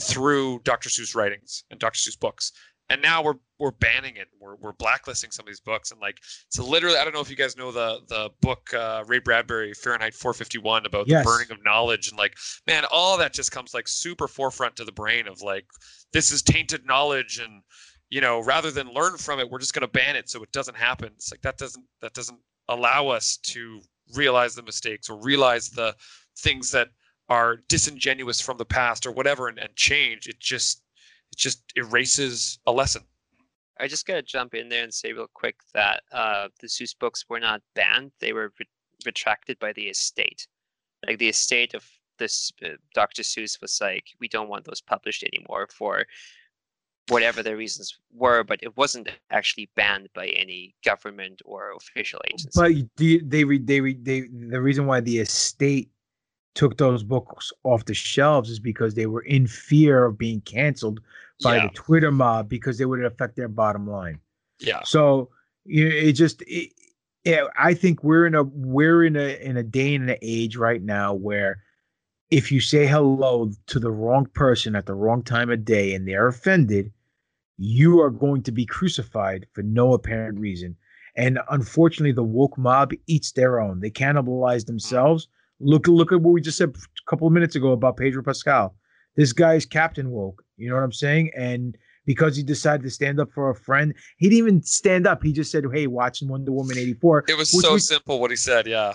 through 0.00 0.60
Dr. 0.64 0.88
Seuss 0.88 1.14
writings 1.14 1.64
and 1.70 1.78
Dr. 1.78 1.98
Seuss 1.98 2.18
books. 2.18 2.52
And 2.90 3.02
now 3.02 3.22
we're 3.22 3.34
we're 3.58 3.72
banning 3.72 4.16
it. 4.16 4.28
We're 4.40 4.56
we're 4.56 4.72
blacklisting 4.72 5.30
some 5.30 5.42
of 5.44 5.48
these 5.48 5.60
books, 5.60 5.90
and 5.90 6.00
like 6.00 6.18
so 6.48 6.64
literally, 6.64 6.96
I 6.96 7.04
don't 7.04 7.12
know 7.12 7.20
if 7.20 7.28
you 7.28 7.36
guys 7.36 7.56
know 7.56 7.70
the 7.70 8.00
the 8.08 8.30
book 8.40 8.72
uh, 8.72 9.04
Ray 9.06 9.18
Bradbury 9.18 9.74
Fahrenheit 9.74 10.14
451 10.14 10.86
about 10.86 11.06
Yes. 11.06 11.24
the 11.24 11.30
burning 11.30 11.50
of 11.50 11.62
knowledge, 11.64 12.08
and 12.08 12.16
like 12.16 12.34
man, 12.66 12.84
all 12.90 13.18
that 13.18 13.34
just 13.34 13.52
comes 13.52 13.74
like 13.74 13.86
super 13.88 14.26
forefront 14.26 14.76
to 14.76 14.84
the 14.84 14.92
brain 14.92 15.28
of 15.28 15.42
like 15.42 15.66
this 16.12 16.32
is 16.32 16.40
tainted 16.42 16.86
knowledge, 16.86 17.38
and 17.38 17.62
you 18.08 18.22
know 18.22 18.40
rather 18.40 18.70
than 18.70 18.88
learn 18.94 19.18
from 19.18 19.38
it, 19.38 19.50
we're 19.50 19.58
just 19.58 19.74
gonna 19.74 19.86
ban 19.88 20.16
it 20.16 20.30
so 20.30 20.42
it 20.42 20.52
doesn't 20.52 20.76
happen. 20.76 21.10
It's 21.16 21.30
like 21.30 21.42
that 21.42 21.58
doesn't 21.58 21.84
that 22.00 22.14
doesn't 22.14 22.38
allow 22.68 23.08
us 23.08 23.36
to 23.42 23.80
realize 24.14 24.54
the 24.54 24.62
mistakes 24.62 25.10
or 25.10 25.20
realize 25.20 25.68
the 25.68 25.94
things 26.38 26.70
that 26.70 26.88
are 27.28 27.56
disingenuous 27.68 28.40
from 28.40 28.56
the 28.56 28.64
past 28.64 29.04
or 29.04 29.12
whatever 29.12 29.48
and, 29.48 29.58
and 29.58 29.74
change. 29.76 30.26
It 30.26 30.40
just 30.40 30.82
it 31.32 31.38
just 31.38 31.62
erases 31.76 32.58
a 32.66 32.72
lesson. 32.72 33.02
I 33.80 33.86
just 33.86 34.06
gotta 34.06 34.22
jump 34.22 34.54
in 34.54 34.68
there 34.68 34.82
and 34.82 34.92
say 34.92 35.12
real 35.12 35.28
quick 35.32 35.56
that 35.72 36.02
uh, 36.10 36.48
the 36.60 36.66
Seuss 36.66 36.98
books 36.98 37.24
were 37.28 37.40
not 37.40 37.62
banned; 37.74 38.12
they 38.20 38.32
were 38.32 38.52
re- 38.58 38.66
retracted 39.06 39.58
by 39.58 39.72
the 39.72 39.88
estate. 39.88 40.46
Like 41.06 41.18
the 41.18 41.28
estate 41.28 41.74
of 41.74 41.84
this 42.18 42.52
uh, 42.64 42.70
Dr. 42.94 43.22
Seuss 43.22 43.60
was 43.60 43.78
like, 43.80 44.04
we 44.20 44.28
don't 44.28 44.48
want 44.48 44.64
those 44.64 44.80
published 44.80 45.22
anymore 45.22 45.68
for 45.72 46.04
whatever 47.08 47.42
the 47.42 47.56
reasons 47.56 47.98
were, 48.12 48.44
but 48.44 48.62
it 48.62 48.76
wasn't 48.76 49.08
actually 49.30 49.70
banned 49.76 50.08
by 50.14 50.26
any 50.28 50.74
government 50.84 51.40
or 51.44 51.72
official 51.72 52.20
agency. 52.26 52.50
But 52.54 52.72
the, 52.96 53.22
they 53.24 53.44
re, 53.44 53.58
they 53.58 53.80
re, 53.80 53.94
they 53.94 54.22
the 54.22 54.60
reason 54.60 54.86
why 54.86 55.00
the 55.00 55.20
estate 55.20 55.90
took 56.58 56.76
those 56.76 57.04
books 57.04 57.52
off 57.62 57.84
the 57.84 57.94
shelves 57.94 58.50
is 58.50 58.58
because 58.58 58.94
they 58.94 59.06
were 59.06 59.22
in 59.22 59.46
fear 59.46 60.04
of 60.04 60.18
being 60.18 60.40
canceled 60.40 61.00
by 61.40 61.54
Yeah. 61.54 61.68
the 61.68 61.74
Twitter 61.74 62.10
mob 62.10 62.48
because 62.48 62.78
they 62.78 62.84
would 62.84 63.04
affect 63.04 63.36
their 63.36 63.46
bottom 63.46 63.88
line. 63.88 64.18
Yeah. 64.58 64.80
So 64.84 65.30
you 65.64 65.88
know, 65.88 65.94
it 65.94 66.12
just 66.14 66.42
it, 66.48 66.72
yeah, 67.22 67.44
I 67.56 67.74
think 67.74 68.02
we're 68.02 68.26
in 68.26 68.34
a 68.34 68.42
we're 68.42 69.04
in 69.04 69.14
a 69.14 69.40
in 69.40 69.56
a 69.56 69.62
day 69.62 69.94
and 69.94 70.10
an 70.10 70.16
age 70.20 70.56
right 70.56 70.82
now 70.82 71.14
where 71.14 71.62
if 72.28 72.50
you 72.50 72.60
say 72.60 72.88
hello 72.88 73.52
to 73.68 73.78
the 73.78 73.92
wrong 73.92 74.26
person 74.26 74.74
at 74.74 74.86
the 74.86 74.94
wrong 74.94 75.22
time 75.22 75.50
of 75.50 75.64
day 75.64 75.94
and 75.94 76.08
they're 76.08 76.26
offended, 76.26 76.90
you 77.56 78.00
are 78.00 78.10
going 78.10 78.42
to 78.42 78.52
be 78.52 78.66
crucified 78.66 79.46
for 79.52 79.62
no 79.62 79.92
apparent 79.92 80.40
reason. 80.40 80.76
And 81.14 81.38
unfortunately, 81.50 82.12
the 82.12 82.24
woke 82.24 82.58
mob 82.58 82.92
eats 83.06 83.30
their 83.30 83.60
own. 83.60 83.78
They 83.78 83.92
cannibalize 83.92 84.62
mm. 84.62 84.66
themselves. 84.66 85.28
Look, 85.60 85.88
look 85.88 86.12
at 86.12 86.20
what 86.20 86.32
we 86.32 86.40
just 86.40 86.58
said 86.58 86.70
a 86.70 87.10
couple 87.10 87.26
of 87.26 87.32
minutes 87.32 87.56
ago 87.56 87.72
about 87.72 87.96
Pedro 87.96 88.22
Pascal. 88.22 88.74
This 89.16 89.32
guy's 89.32 89.66
Captain 89.66 90.10
Woke. 90.10 90.44
You 90.56 90.68
know 90.68 90.76
what 90.76 90.84
I'm 90.84 90.92
saying? 90.92 91.32
And 91.36 91.76
because 92.06 92.36
he 92.36 92.42
decided 92.42 92.82
to 92.84 92.90
stand 92.90 93.18
up 93.20 93.30
for 93.32 93.50
a 93.50 93.54
friend, 93.54 93.92
he 94.18 94.28
didn't 94.28 94.38
even 94.38 94.62
stand 94.62 95.06
up. 95.06 95.22
He 95.22 95.32
just 95.32 95.50
said, 95.50 95.64
"Hey, 95.72 95.86
watching 95.88 96.28
Wonder 96.28 96.52
Woman 96.52 96.78
'84." 96.78 97.24
It 97.28 97.36
was 97.36 97.50
so 97.50 97.74
was- 97.74 97.88
simple 97.88 98.20
what 98.20 98.30
he 98.30 98.36
said. 98.36 98.66
Yeah. 98.66 98.94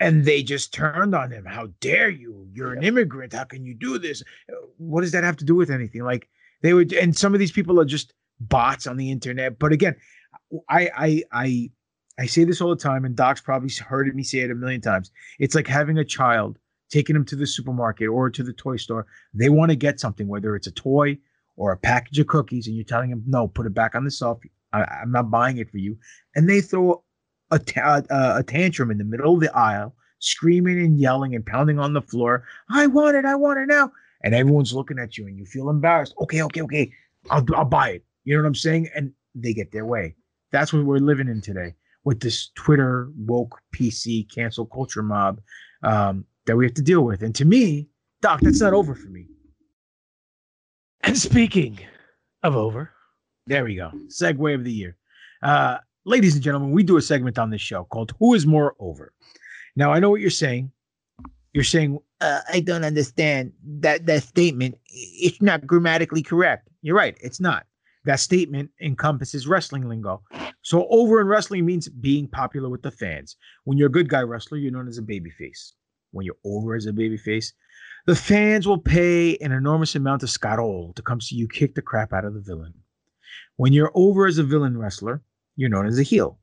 and 0.00 0.24
they 0.24 0.42
just 0.44 0.72
turned 0.72 1.12
on 1.14 1.30
him. 1.32 1.44
How 1.44 1.66
dare 1.80 2.08
you? 2.08 2.46
You're 2.52 2.72
an 2.72 2.84
immigrant. 2.84 3.32
How 3.32 3.42
can 3.44 3.64
you 3.64 3.74
do 3.74 3.98
this? 3.98 4.22
What 4.76 5.00
does 5.00 5.10
that 5.12 5.24
have 5.24 5.36
to 5.38 5.44
do 5.44 5.56
with 5.56 5.70
anything? 5.70 6.02
Like 6.04 6.28
they 6.62 6.72
would, 6.72 6.92
and 6.92 7.16
some 7.16 7.34
of 7.34 7.40
these 7.40 7.50
people 7.52 7.78
are 7.80 7.84
just 7.84 8.14
bots 8.40 8.86
on 8.86 8.96
the 8.96 9.10
internet. 9.10 9.58
But 9.58 9.72
again, 9.72 9.96
I 10.68 10.88
I 10.96 11.22
I 11.32 11.70
I 12.18 12.26
say 12.26 12.44
this 12.44 12.60
all 12.60 12.70
the 12.70 12.76
time, 12.76 13.04
and 13.04 13.14
Doc's 13.14 13.40
probably 13.40 13.70
heard 13.70 14.14
me 14.14 14.24
say 14.24 14.40
it 14.40 14.50
a 14.50 14.54
million 14.54 14.80
times. 14.80 15.12
It's 15.38 15.54
like 15.54 15.68
having 15.68 15.98
a 15.98 16.04
child, 16.04 16.58
taking 16.90 17.14
them 17.14 17.24
to 17.26 17.36
the 17.36 17.46
supermarket 17.46 18.08
or 18.08 18.28
to 18.28 18.42
the 18.42 18.52
toy 18.52 18.76
store. 18.76 19.06
They 19.32 19.48
want 19.48 19.70
to 19.70 19.76
get 19.76 20.00
something, 20.00 20.26
whether 20.26 20.56
it's 20.56 20.66
a 20.66 20.72
toy 20.72 21.18
or 21.56 21.70
a 21.70 21.76
package 21.76 22.18
of 22.18 22.26
cookies, 22.26 22.66
and 22.66 22.74
you're 22.74 22.84
telling 22.84 23.10
them, 23.10 23.22
no, 23.26 23.46
put 23.46 23.66
it 23.66 23.74
back 23.74 23.94
on 23.94 24.04
the 24.04 24.10
shelf. 24.10 24.40
I, 24.72 24.82
I'm 24.82 25.12
not 25.12 25.30
buying 25.30 25.58
it 25.58 25.70
for 25.70 25.78
you. 25.78 25.96
And 26.34 26.48
they 26.48 26.60
throw 26.60 27.04
a, 27.52 27.58
ta- 27.58 28.02
a 28.10 28.42
tantrum 28.42 28.90
in 28.90 28.98
the 28.98 29.04
middle 29.04 29.34
of 29.34 29.40
the 29.40 29.56
aisle, 29.56 29.94
screaming 30.18 30.80
and 30.80 30.98
yelling 30.98 31.36
and 31.36 31.46
pounding 31.46 31.78
on 31.78 31.92
the 31.92 32.02
floor. 32.02 32.44
I 32.68 32.88
want 32.88 33.16
it. 33.16 33.24
I 33.24 33.36
want 33.36 33.60
it 33.60 33.66
now. 33.66 33.92
And 34.24 34.34
everyone's 34.34 34.74
looking 34.74 34.98
at 34.98 35.16
you 35.16 35.26
and 35.28 35.38
you 35.38 35.46
feel 35.46 35.70
embarrassed. 35.70 36.14
Okay, 36.20 36.42
okay, 36.42 36.62
okay. 36.62 36.92
I'll, 37.30 37.44
I'll 37.54 37.64
buy 37.64 37.90
it. 37.90 38.04
You 38.24 38.34
know 38.34 38.42
what 38.42 38.48
I'm 38.48 38.54
saying? 38.56 38.88
And 38.94 39.12
they 39.36 39.54
get 39.54 39.70
their 39.70 39.86
way. 39.86 40.16
That's 40.50 40.72
what 40.72 40.84
we're 40.84 40.98
living 40.98 41.28
in 41.28 41.40
today 41.40 41.74
with 42.08 42.20
this 42.20 42.48
Twitter 42.54 43.10
woke 43.18 43.60
PC 43.76 44.34
cancel 44.34 44.64
culture 44.64 45.02
mob 45.02 45.42
um, 45.82 46.24
that 46.46 46.56
we 46.56 46.64
have 46.64 46.72
to 46.72 46.80
deal 46.80 47.02
with. 47.02 47.22
And 47.22 47.34
to 47.34 47.44
me, 47.44 47.86
Doc, 48.22 48.40
that's 48.40 48.62
not 48.62 48.72
over 48.72 48.94
for 48.94 49.08
me. 49.08 49.26
And 51.02 51.18
speaking 51.18 51.78
of 52.42 52.56
over, 52.56 52.90
there 53.46 53.62
we 53.62 53.74
go. 53.74 53.92
Segue 54.06 54.54
of 54.54 54.64
the 54.64 54.72
year. 54.72 54.96
Uh, 55.42 55.76
ladies 56.06 56.32
and 56.34 56.42
gentlemen, 56.42 56.70
we 56.70 56.82
do 56.82 56.96
a 56.96 57.02
segment 57.02 57.38
on 57.38 57.50
this 57.50 57.60
show 57.60 57.84
called 57.84 58.14
Who 58.18 58.32
is 58.32 58.46
More 58.46 58.74
Over? 58.80 59.12
Now, 59.76 59.92
I 59.92 60.00
know 60.00 60.08
what 60.08 60.22
you're 60.22 60.30
saying. 60.30 60.72
You're 61.52 61.62
saying, 61.62 61.98
uh, 62.22 62.40
I 62.50 62.60
don't 62.60 62.84
understand 62.84 63.52
that, 63.80 64.06
that 64.06 64.22
statement. 64.22 64.78
It's 64.86 65.42
not 65.42 65.66
grammatically 65.66 66.22
correct. 66.22 66.70
You're 66.80 66.96
right. 66.96 67.18
It's 67.20 67.38
not. 67.38 67.66
That 68.08 68.20
statement 68.20 68.70
encompasses 68.80 69.46
wrestling 69.46 69.86
lingo. 69.86 70.22
So, 70.62 70.88
over 70.88 71.20
in 71.20 71.26
wrestling 71.26 71.66
means 71.66 71.90
being 71.90 72.26
popular 72.26 72.70
with 72.70 72.80
the 72.80 72.90
fans. 72.90 73.36
When 73.64 73.76
you're 73.76 73.88
a 73.88 73.92
good 73.92 74.08
guy 74.08 74.22
wrestler, 74.22 74.56
you're 74.56 74.72
known 74.72 74.88
as 74.88 74.96
a 74.96 75.02
babyface. 75.02 75.72
When 76.12 76.24
you're 76.24 76.38
over 76.42 76.74
as 76.74 76.86
a 76.86 76.92
babyface, 76.92 77.52
the 78.06 78.16
fans 78.16 78.66
will 78.66 78.78
pay 78.78 79.36
an 79.42 79.52
enormous 79.52 79.94
amount 79.94 80.22
of 80.22 80.30
scarol 80.30 80.94
to 80.94 81.02
come 81.02 81.20
see 81.20 81.36
you 81.36 81.46
kick 81.48 81.74
the 81.74 81.82
crap 81.82 82.14
out 82.14 82.24
of 82.24 82.32
the 82.32 82.40
villain. 82.40 82.72
When 83.56 83.74
you're 83.74 83.92
over 83.94 84.26
as 84.26 84.38
a 84.38 84.42
villain 84.42 84.78
wrestler, 84.78 85.20
you're 85.56 85.68
known 85.68 85.84
as 85.84 85.98
a 85.98 86.02
heel. 86.02 86.38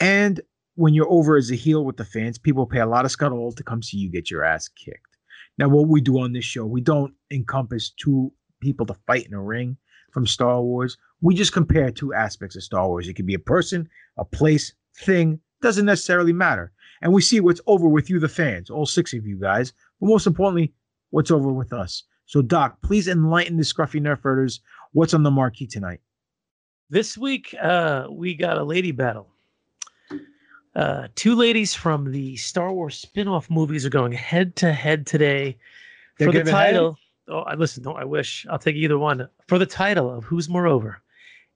And 0.00 0.40
when 0.74 0.92
you're 0.92 1.08
over 1.08 1.36
as 1.36 1.52
a 1.52 1.54
heel 1.54 1.84
with 1.84 1.98
the 1.98 2.04
fans, 2.04 2.36
people 2.36 2.66
pay 2.66 2.80
a 2.80 2.86
lot 2.86 3.04
of 3.04 3.12
scuttle 3.12 3.52
to 3.52 3.62
come 3.62 3.80
see 3.80 3.98
you 3.98 4.10
get 4.10 4.28
your 4.28 4.44
ass 4.44 4.66
kicked. 4.70 5.18
Now, 5.56 5.68
what 5.68 5.86
we 5.86 6.00
do 6.00 6.18
on 6.18 6.32
this 6.32 6.44
show, 6.44 6.66
we 6.66 6.80
don't 6.80 7.14
encompass 7.30 7.90
two 7.90 8.32
people 8.60 8.86
to 8.86 8.96
fight 9.06 9.26
in 9.28 9.34
a 9.34 9.40
ring 9.40 9.76
from 10.14 10.26
Star 10.26 10.62
Wars. 10.62 10.96
we 11.20 11.34
just 11.34 11.52
compare 11.52 11.90
two 11.90 12.14
aspects 12.14 12.54
of 12.54 12.62
Star 12.62 12.86
Wars. 12.88 13.08
It 13.08 13.14
could 13.14 13.26
be 13.26 13.34
a 13.34 13.38
person, 13.38 13.88
a 14.16 14.24
place, 14.24 14.72
thing, 14.96 15.40
doesn't 15.60 15.86
necessarily 15.86 16.32
matter. 16.32 16.70
And 17.02 17.12
we 17.12 17.20
see 17.20 17.40
what's 17.40 17.60
over 17.66 17.88
with 17.88 18.08
you, 18.08 18.20
the 18.20 18.28
fans, 18.28 18.70
all 18.70 18.86
six 18.86 19.12
of 19.12 19.26
you 19.26 19.36
guys. 19.36 19.72
But 20.00 20.06
most 20.06 20.26
importantly, 20.26 20.72
what's 21.10 21.32
over 21.32 21.52
with 21.52 21.72
us. 21.72 22.04
So, 22.26 22.40
Doc, 22.42 22.80
please 22.80 23.08
enlighten 23.08 23.56
the 23.56 23.64
scruffy 23.64 24.00
nerf 24.00 24.20
herders. 24.22 24.60
What's 24.92 25.14
on 25.14 25.24
the 25.24 25.30
marquee 25.32 25.66
tonight? 25.66 26.00
This 26.90 27.18
week, 27.18 27.54
uh, 27.60 28.06
we 28.08 28.34
got 28.34 28.56
a 28.56 28.62
lady 28.62 28.92
battle. 28.92 29.28
Uh, 30.76 31.08
two 31.14 31.34
ladies 31.34 31.74
from 31.74 32.10
the 32.12 32.36
Star 32.36 32.72
Wars 32.72 32.96
spin-off 32.96 33.50
movies 33.50 33.84
are 33.84 33.90
going 33.90 34.12
head 34.12 34.54
to 34.56 34.72
head 34.72 35.06
today 35.06 35.56
They're 36.18 36.30
for 36.30 36.38
the 36.38 36.50
title. 36.50 36.92
head? 36.92 37.00
Oh, 37.28 37.40
I 37.40 37.54
listen. 37.54 37.82
No, 37.82 37.92
I 37.92 38.04
wish 38.04 38.46
I'll 38.50 38.58
take 38.58 38.76
either 38.76 38.98
one 38.98 39.28
for 39.48 39.58
the 39.58 39.66
title 39.66 40.10
of 40.10 40.24
Who's 40.24 40.48
More 40.48 40.66
Over 40.66 41.02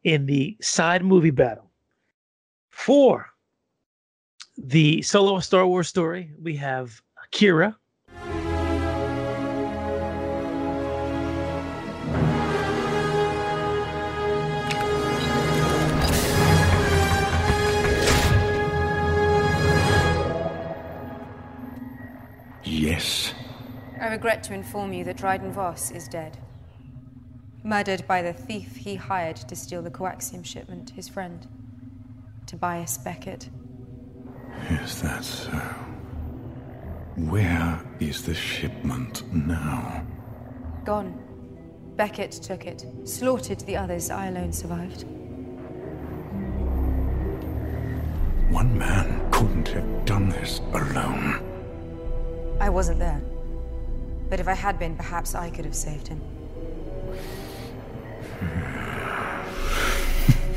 in 0.04 0.26
the 0.26 0.56
side 0.60 1.04
movie 1.04 1.30
battle. 1.30 1.70
For 2.70 3.26
the 4.56 5.02
solo 5.02 5.40
Star 5.40 5.66
Wars 5.66 5.88
story, 5.88 6.30
we 6.40 6.56
have 6.56 7.02
Qi'ra. 7.32 7.74
Regret 24.18 24.42
to 24.42 24.52
inform 24.52 24.92
you 24.92 25.04
that 25.04 25.16
Dryden 25.16 25.52
Voss 25.52 25.92
is 25.92 26.08
dead. 26.08 26.36
Murdered 27.62 28.04
by 28.08 28.20
the 28.20 28.32
thief 28.32 28.74
he 28.74 28.96
hired 28.96 29.36
to 29.36 29.54
steal 29.54 29.80
the 29.80 29.92
coaxium 29.92 30.44
shipment, 30.44 30.90
his 30.90 31.08
friend, 31.08 31.46
Tobias 32.44 32.98
Beckett. 32.98 33.48
Is 34.70 35.00
that 35.02 35.22
so? 35.22 35.52
Where 37.14 37.80
is 38.00 38.24
the 38.24 38.34
shipment 38.34 39.22
now? 39.32 40.04
Gone. 40.84 41.16
Beckett 41.94 42.32
took 42.32 42.66
it, 42.66 42.86
slaughtered 43.04 43.60
the 43.60 43.76
others. 43.76 44.10
I 44.10 44.26
alone 44.26 44.52
survived. 44.52 45.04
One 48.50 48.76
man 48.76 49.30
couldn't 49.30 49.68
have 49.68 50.04
done 50.04 50.28
this 50.28 50.58
alone. 50.72 51.40
I 52.60 52.68
wasn't 52.68 52.98
there. 52.98 53.22
But 54.28 54.40
if 54.40 54.48
I 54.48 54.55
had 54.55 54.78
been, 54.78 54.96
perhaps 54.96 55.34
I 55.34 55.50
could 55.50 55.64
have 55.64 55.74
saved 55.74 56.09
him. 56.09 56.20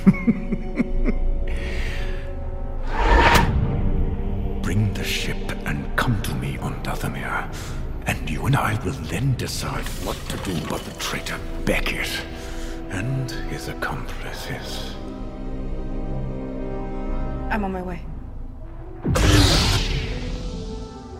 Bring 4.61 4.93
the 4.93 5.03
ship 5.03 5.37
and 5.65 5.95
come 5.95 6.21
to 6.23 6.35
me 6.35 6.57
on 6.57 6.81
Dathomir. 6.83 7.53
And 8.07 8.29
you 8.29 8.45
and 8.45 8.55
I 8.55 8.83
will 8.83 8.91
then 8.93 9.35
decide 9.35 9.85
what 10.03 10.17
to 10.29 10.37
do 10.37 10.57
about 10.65 10.81
the 10.81 10.99
traitor 10.99 11.39
Beckett 11.65 12.09
and 12.89 13.31
his 13.49 13.67
accomplices. 13.69 14.95
I'm 17.49 17.63
on 17.63 17.71
my 17.71 17.81
way. 17.81 18.01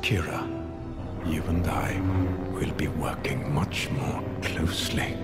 Qi'ra, 0.02 0.61
you 1.26 1.44
and 1.44 1.68
I 1.68 2.00
will 2.52 2.72
be 2.74 2.88
working 2.88 3.54
much 3.54 3.90
more 3.92 4.24
closely 4.42 5.18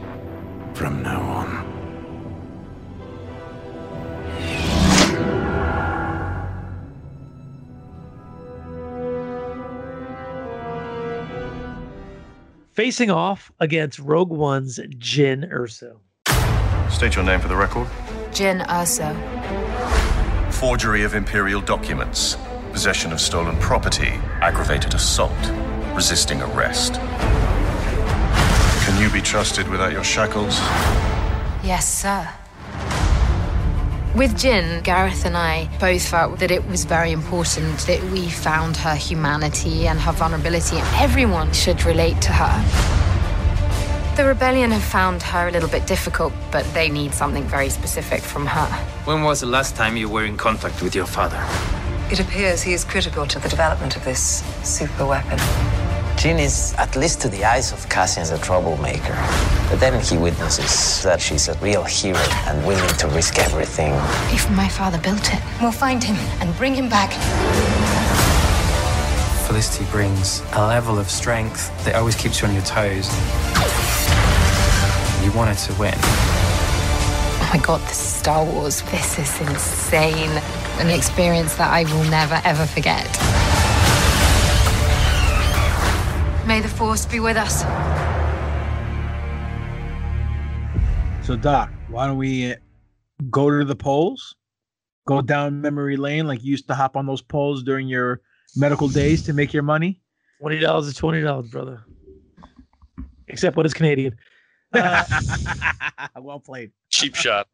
from 0.73 1.01
now 1.03 1.21
on. 1.21 1.77
Facing 12.73 13.09
off 13.09 13.51
against 13.59 13.97
Rogue 13.97 14.29
One's 14.29 14.77
Jyn 14.77 15.51
Erso. 15.51 15.97
State 16.91 17.15
your 17.15 17.25
name 17.25 17.39
for 17.39 17.47
the 17.47 17.55
record. 17.55 17.87
Jyn 18.29 18.63
Erso. 18.67 19.15
Forgery 20.53 21.03
of 21.03 21.15
Imperial 21.15 21.59
documents, 21.59 22.37
possession 22.71 23.11
of 23.11 23.19
stolen 23.19 23.57
property, 23.57 24.11
aggravated 24.41 24.93
assault, 24.93 25.33
resisting 25.97 26.43
arrest. 26.43 26.93
Can 28.85 29.01
you 29.01 29.09
be 29.09 29.19
trusted 29.19 29.67
without 29.67 29.91
your 29.91 30.03
shackles? 30.03 30.59
Yes, 31.63 31.91
sir. 31.91 32.29
With 34.15 34.35
Jyn, 34.35 34.83
Gareth 34.83 35.25
and 35.25 35.35
I 35.35 35.67
both 35.79 36.07
felt 36.07 36.37
that 36.37 36.51
it 36.51 36.63
was 36.67 36.85
very 36.85 37.11
important 37.11 37.79
that 37.87 38.03
we 38.11 38.29
found 38.29 38.77
her 38.77 38.93
humanity 38.93 39.87
and 39.87 39.99
her 39.99 40.11
vulnerability, 40.11 40.77
and 40.77 40.87
everyone 40.97 41.51
should 41.51 41.83
relate 41.83 42.21
to 42.21 42.31
her. 42.31 42.55
The 44.17 44.25
rebellion 44.25 44.69
have 44.69 44.83
found 44.83 45.23
her 45.23 45.47
a 45.47 45.51
little 45.51 45.69
bit 45.69 45.87
difficult, 45.87 46.31
but 46.51 46.63
they 46.75 46.89
need 46.89 47.15
something 47.15 47.45
very 47.45 47.69
specific 47.69 48.21
from 48.21 48.45
her. 48.45 48.67
When 49.05 49.23
was 49.23 49.39
the 49.39 49.47
last 49.47 49.75
time 49.75 49.97
you 49.97 50.09
were 50.09 50.25
in 50.25 50.37
contact 50.37 50.83
with 50.83 50.93
your 50.93 51.07
father? 51.07 51.43
It 52.11 52.19
appears 52.19 52.61
he 52.61 52.73
is 52.73 52.85
critical 52.85 53.25
to 53.25 53.39
the 53.39 53.49
development 53.49 53.97
of 53.97 54.05
this 54.05 54.43
super 54.63 55.07
weapon. 55.07 55.39
Jean 56.17 56.39
is, 56.39 56.73
at 56.79 56.95
least 56.95 57.21
to 57.21 57.29
the 57.29 57.45
eyes 57.45 57.71
of 57.71 57.87
Cassian's 57.89 58.31
a 58.31 58.39
troublemaker. 58.39 59.13
But 59.69 59.79
then 59.79 60.01
he 60.01 60.17
witnesses 60.17 61.03
that 61.03 61.21
she's 61.21 61.47
a 61.47 61.53
real 61.59 61.83
hero 61.83 62.17
and 62.47 62.65
willing 62.65 62.95
to 62.97 63.07
risk 63.09 63.37
everything. 63.37 63.93
If 64.33 64.49
my 64.49 64.67
father 64.67 64.97
built 64.97 65.31
it, 65.31 65.39
we'll 65.61 65.71
find 65.71 66.03
him 66.03 66.15
and 66.41 66.57
bring 66.57 66.73
him 66.73 66.89
back. 66.89 67.13
Felicity 69.45 69.85
brings 69.91 70.41
a 70.53 70.65
level 70.65 70.97
of 70.97 71.07
strength 71.07 71.69
that 71.85 71.93
always 71.93 72.15
keeps 72.15 72.41
you 72.41 72.47
on 72.47 72.55
your 72.55 72.63
toes. 72.63 73.07
You 75.23 75.31
wanted 75.37 75.59
to 75.59 75.73
win. 75.79 75.93
Oh 75.93 77.51
my 77.53 77.59
god, 77.61 77.79
this 77.81 78.01
is 78.01 78.13
Star 78.13 78.43
Wars. 78.43 78.81
This 78.89 79.19
is 79.19 79.39
insane. 79.39 80.31
An 80.79 80.89
experience 80.89 81.55
that 81.57 81.71
I 81.71 81.83
will 81.93 82.09
never, 82.09 82.41
ever 82.43 82.65
forget. 82.65 83.07
May 86.47 86.61
the 86.61 86.69
Force 86.69 87.05
be 87.05 87.19
with 87.19 87.35
us. 87.35 87.63
So, 91.27 91.35
Doc, 91.35 91.69
why 91.89 92.07
don't 92.07 92.15
we 92.15 92.53
uh, 92.53 92.55
go 93.29 93.49
to 93.49 93.65
the 93.65 93.75
polls? 93.75 94.33
Go 95.05 95.21
down 95.21 95.59
memory 95.59 95.97
lane 95.97 96.25
like 96.25 96.41
you 96.43 96.51
used 96.51 96.67
to 96.67 96.73
hop 96.73 96.95
on 96.95 97.05
those 97.05 97.21
polls 97.21 97.63
during 97.63 97.89
your 97.89 98.21
medical 98.55 98.87
days 98.87 99.23
to 99.23 99.33
make 99.33 99.51
your 99.53 99.63
money? 99.63 100.01
Twenty 100.39 100.59
dollars 100.59 100.87
is 100.87 100.95
twenty 100.95 101.21
dollars, 101.21 101.49
brother. 101.49 101.83
Except 103.27 103.57
when 103.57 103.65
it's 103.65 103.75
Canadian. 103.75 104.15
Uh, 104.71 105.03
well 106.17 106.39
played. 106.39 106.71
Cheap 106.89 107.15
shot. 107.15 107.47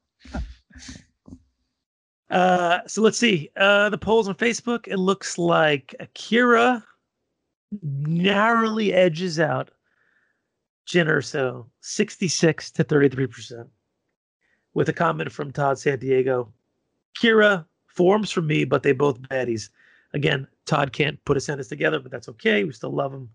Uh, 2.29 2.79
so 2.85 3.01
let's 3.01 3.17
see. 3.17 3.49
Uh, 3.57 3.89
the 3.89 3.97
polls 3.97 4.27
on 4.27 4.35
Facebook. 4.35 4.87
It 4.87 4.97
looks 4.97 5.37
like 5.37 5.95
Akira 5.99 6.83
narrowly 7.81 8.93
edges 8.93 9.39
out 9.39 9.71
Jyn 10.87 11.07
Erso, 11.07 11.65
sixty-six 11.81 12.71
to 12.71 12.83
thirty-three 12.83 13.27
percent, 13.27 13.67
with 14.73 14.89
a 14.89 14.93
comment 14.93 15.31
from 15.31 15.51
Todd 15.51 15.79
San 15.79 15.99
Diego 15.99 16.51
Qi'ra 17.19 17.65
forms 17.87 18.31
for 18.31 18.41
me, 18.41 18.65
but 18.65 18.83
they 18.83 18.91
both 18.91 19.21
baddies. 19.21 19.69
Again, 20.13 20.47
Todd 20.65 20.93
can't 20.93 21.23
put 21.25 21.37
a 21.37 21.41
sentence 21.41 21.67
together, 21.67 21.99
but 21.99 22.11
that's 22.11 22.29
okay. 22.29 22.63
We 22.63 22.71
still 22.71 22.93
love 22.93 23.13
him. 23.13 23.29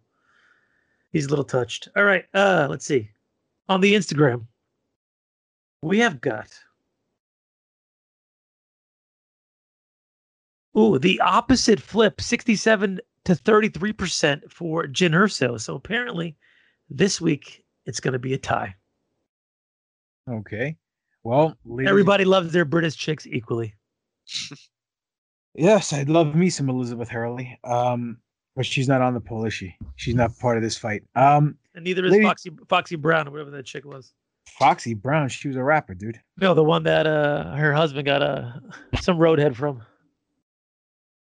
He's 1.13 1.27
a 1.27 1.31
little 1.31 1.45
touched. 1.45 1.89
All 1.97 2.05
right. 2.05 2.25
Uh, 2.35 2.67
let's 2.69 2.85
see. 2.85 3.11
On 3.69 3.81
the 3.81 3.95
Instagram, 3.95 4.47
we 5.83 5.99
have 5.99 6.21
got 6.21 6.49
Ooh, 10.77 10.99
the 10.99 11.21
opposite 11.21 11.81
flip, 11.81 12.21
67 12.21 13.01
to 13.29 13.35
33% 13.35 14.51
for 14.51 14.85
Jyn 14.87 15.11
Erso. 15.13 15.61
So 15.61 15.75
apparently 15.75 16.37
this 16.89 17.21
week 17.21 17.63
it's 17.85 18.01
going 18.01 18.13
to 18.15 18.19
be 18.19 18.33
a 18.35 18.39
tie. 18.39 18.75
Okay. 20.31 20.77
Well, 21.25 21.55
ladies- 21.67 21.91
Everybody 21.91 22.25
loves 22.25 22.53
their 22.53 22.65
British 22.65 22.97
chicks 22.97 23.27
equally. 23.27 23.75
Yes, 25.55 25.93
I'd 25.93 26.09
love 26.09 26.35
me 26.35 26.49
some 26.51 26.69
Elizabeth 26.71 27.09
Hurley. 27.09 27.59
Um, 27.65 28.19
but 28.57 28.65
she's 28.67 28.89
not 28.89 29.03
on 29.03 29.15
the 29.15 29.21
poll, 29.21 29.45
is 29.45 29.55
she? 29.55 29.75
She's 29.97 30.15
not 30.15 30.37
part 30.39 30.57
of 30.57 30.63
this 30.63 30.77
fight. 30.77 31.03
Um, 31.15 31.57
And 31.75 31.85
neither 31.85 32.05
is 32.07 32.13
lady- 32.13 32.25
Foxy 32.25 32.51
Foxy 32.69 32.97
Brown 32.97 33.29
or 33.29 33.33
whatever 33.33 33.51
that 33.51 33.67
chick 33.67 33.85
was. 33.85 34.13
Foxy 34.59 34.95
Brown, 34.95 35.29
she 35.29 35.49
was 35.49 35.57
a 35.59 35.63
rapper, 35.63 35.95
dude. 35.95 36.19
No, 36.41 36.55
the 36.55 36.65
one 36.65 36.83
that 36.85 37.07
uh 37.07 37.55
her 37.55 37.75
husband 37.75 38.07
got 38.07 38.23
uh, 38.23 38.53
some 39.03 39.19
roadhead 39.19 39.55
from. 39.55 39.83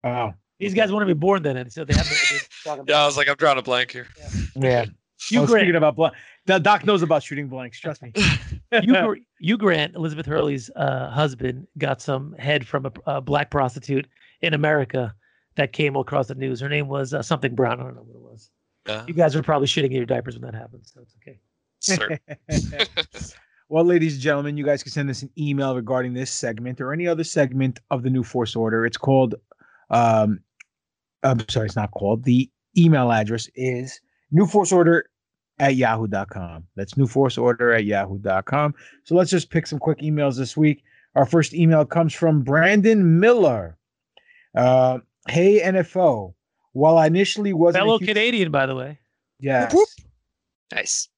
Oh, 0.03 0.33
These 0.59 0.73
guys 0.73 0.91
want 0.91 1.07
to 1.07 1.13
be 1.13 1.17
born 1.17 1.43
then, 1.43 1.57
and 1.57 1.71
so 1.71 1.85
they 1.85 1.93
have 1.93 2.05
no 2.05 2.11
idea 2.11 2.37
what 2.37 2.41
they're 2.41 2.71
talking 2.71 2.81
about. 2.81 2.93
Yeah, 2.93 3.03
I 3.03 3.05
was 3.05 3.17
like, 3.17 3.29
I'm 3.29 3.35
drawing 3.35 3.57
a 3.57 3.61
blank 3.61 3.91
here. 3.91 4.07
yeah. 4.55 4.85
Hugh 5.19 5.41
oh, 5.41 5.45
Grant. 5.45 5.63
speaking 5.63 5.75
about 5.75 5.95
blank, 5.95 6.13
the 6.45 6.59
doc 6.59 6.85
knows 6.85 7.01
about 7.01 7.23
shooting 7.23 7.47
blanks. 7.47 7.79
Trust 7.79 8.01
me. 8.01 8.13
you, 8.83 9.15
Hugh 9.39 9.57
Grant, 9.57 9.95
Elizabeth 9.95 10.25
Hurley's 10.25 10.69
uh, 10.75 11.09
husband, 11.09 11.67
got 11.77 12.01
some 12.01 12.33
head 12.33 12.67
from 12.67 12.85
a, 12.85 12.91
a 13.05 13.21
black 13.21 13.51
prostitute 13.51 14.07
in 14.41 14.53
America 14.53 15.13
that 15.55 15.73
came 15.73 15.95
across 15.95 16.27
the 16.27 16.35
news. 16.35 16.59
Her 16.59 16.69
name 16.69 16.87
was 16.87 17.13
uh, 17.13 17.21
something 17.21 17.55
Brown. 17.55 17.79
I 17.79 17.83
don't 17.83 17.95
know 17.95 18.03
what 18.03 18.15
it 18.15 18.21
was. 18.21 18.51
Yeah. 18.87 19.03
You 19.07 19.13
guys 19.13 19.35
were 19.35 19.43
probably 19.43 19.67
shitting 19.67 19.87
in 19.87 19.91
your 19.93 20.05
diapers 20.05 20.39
when 20.39 20.49
that 20.49 20.57
happened, 20.57 20.83
so 20.85 21.01
it's 21.01 21.15
okay. 21.21 21.39
Sir. 21.79 22.17
well, 23.69 23.83
ladies 23.83 24.13
and 24.13 24.21
gentlemen, 24.21 24.55
you 24.55 24.63
guys 24.63 24.81
can 24.81 24.91
send 24.91 25.09
us 25.09 25.23
an 25.23 25.29
email 25.37 25.75
regarding 25.75 26.13
this 26.13 26.31
segment 26.31 26.79
or 26.79 26.93
any 26.93 27.07
other 27.07 27.23
segment 27.23 27.79
of 27.91 28.03
the 28.03 28.09
New 28.09 28.23
Force 28.23 28.55
Order. 28.55 28.85
It's 28.85 28.97
called, 28.97 29.35
um, 29.89 30.39
I'm 31.23 31.47
sorry, 31.49 31.65
it's 31.67 31.75
not 31.75 31.91
called. 31.91 32.23
The 32.23 32.49
email 32.77 33.11
address 33.11 33.49
is 33.55 33.99
New 34.31 34.45
Force 34.45 34.71
Order 34.71 35.09
at 35.59 35.75
yahoo.com. 35.75 36.65
That's 36.75 36.95
New 36.97 37.07
Force 37.07 37.37
Order 37.37 37.73
at 37.73 37.85
yahoo.com. 37.85 38.75
So 39.03 39.15
let's 39.15 39.31
just 39.31 39.49
pick 39.49 39.65
some 39.67 39.79
quick 39.79 39.99
emails 39.99 40.37
this 40.37 40.55
week. 40.55 40.83
Our 41.15 41.25
first 41.25 41.53
email 41.53 41.83
comes 41.85 42.13
from 42.13 42.43
Brandon 42.43 43.19
Miller. 43.19 43.77
Uh, 44.55 44.99
hey, 45.27 45.61
NFO. 45.61 46.33
While 46.73 46.97
I 46.99 47.07
initially 47.07 47.53
wasn't 47.53 47.81
a 47.81 47.85
Fellow 47.85 47.97
huge- 47.97 48.09
Canadian, 48.09 48.51
by 48.51 48.67
the 48.67 48.75
way. 48.75 48.99
Yes. 49.39 49.75
Nice. 50.71 51.09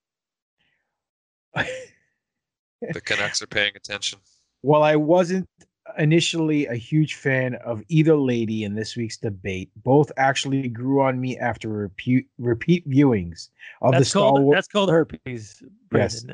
The 2.94 3.02
Canucks 3.02 3.42
are 3.42 3.48
paying 3.48 3.74
attention. 3.76 4.20
While 4.62 4.84
I 4.84 4.96
wasn't 4.96 5.50
initially 5.98 6.66
a 6.68 6.76
huge 6.76 7.16
fan 7.16 7.56
of 7.56 7.84
either 7.88 8.16
lady 8.16 8.64
in 8.64 8.76
this 8.76 8.96
week's 8.96 9.18
debate, 9.18 9.72
both 9.84 10.12
actually 10.18 10.68
grew 10.70 11.02
on 11.02 11.20
me 11.20 11.38
after 11.38 11.70
repeat 11.70 12.28
repeat 12.38 12.88
viewings 12.88 13.50
of 13.82 13.94
the 13.94 14.06
Star 14.06 14.24
called 14.24 14.42
Wars. 14.44 14.56
that's 14.56 14.68
called 14.68 14.90
herpes. 14.90 15.64
Yes. 15.94 16.26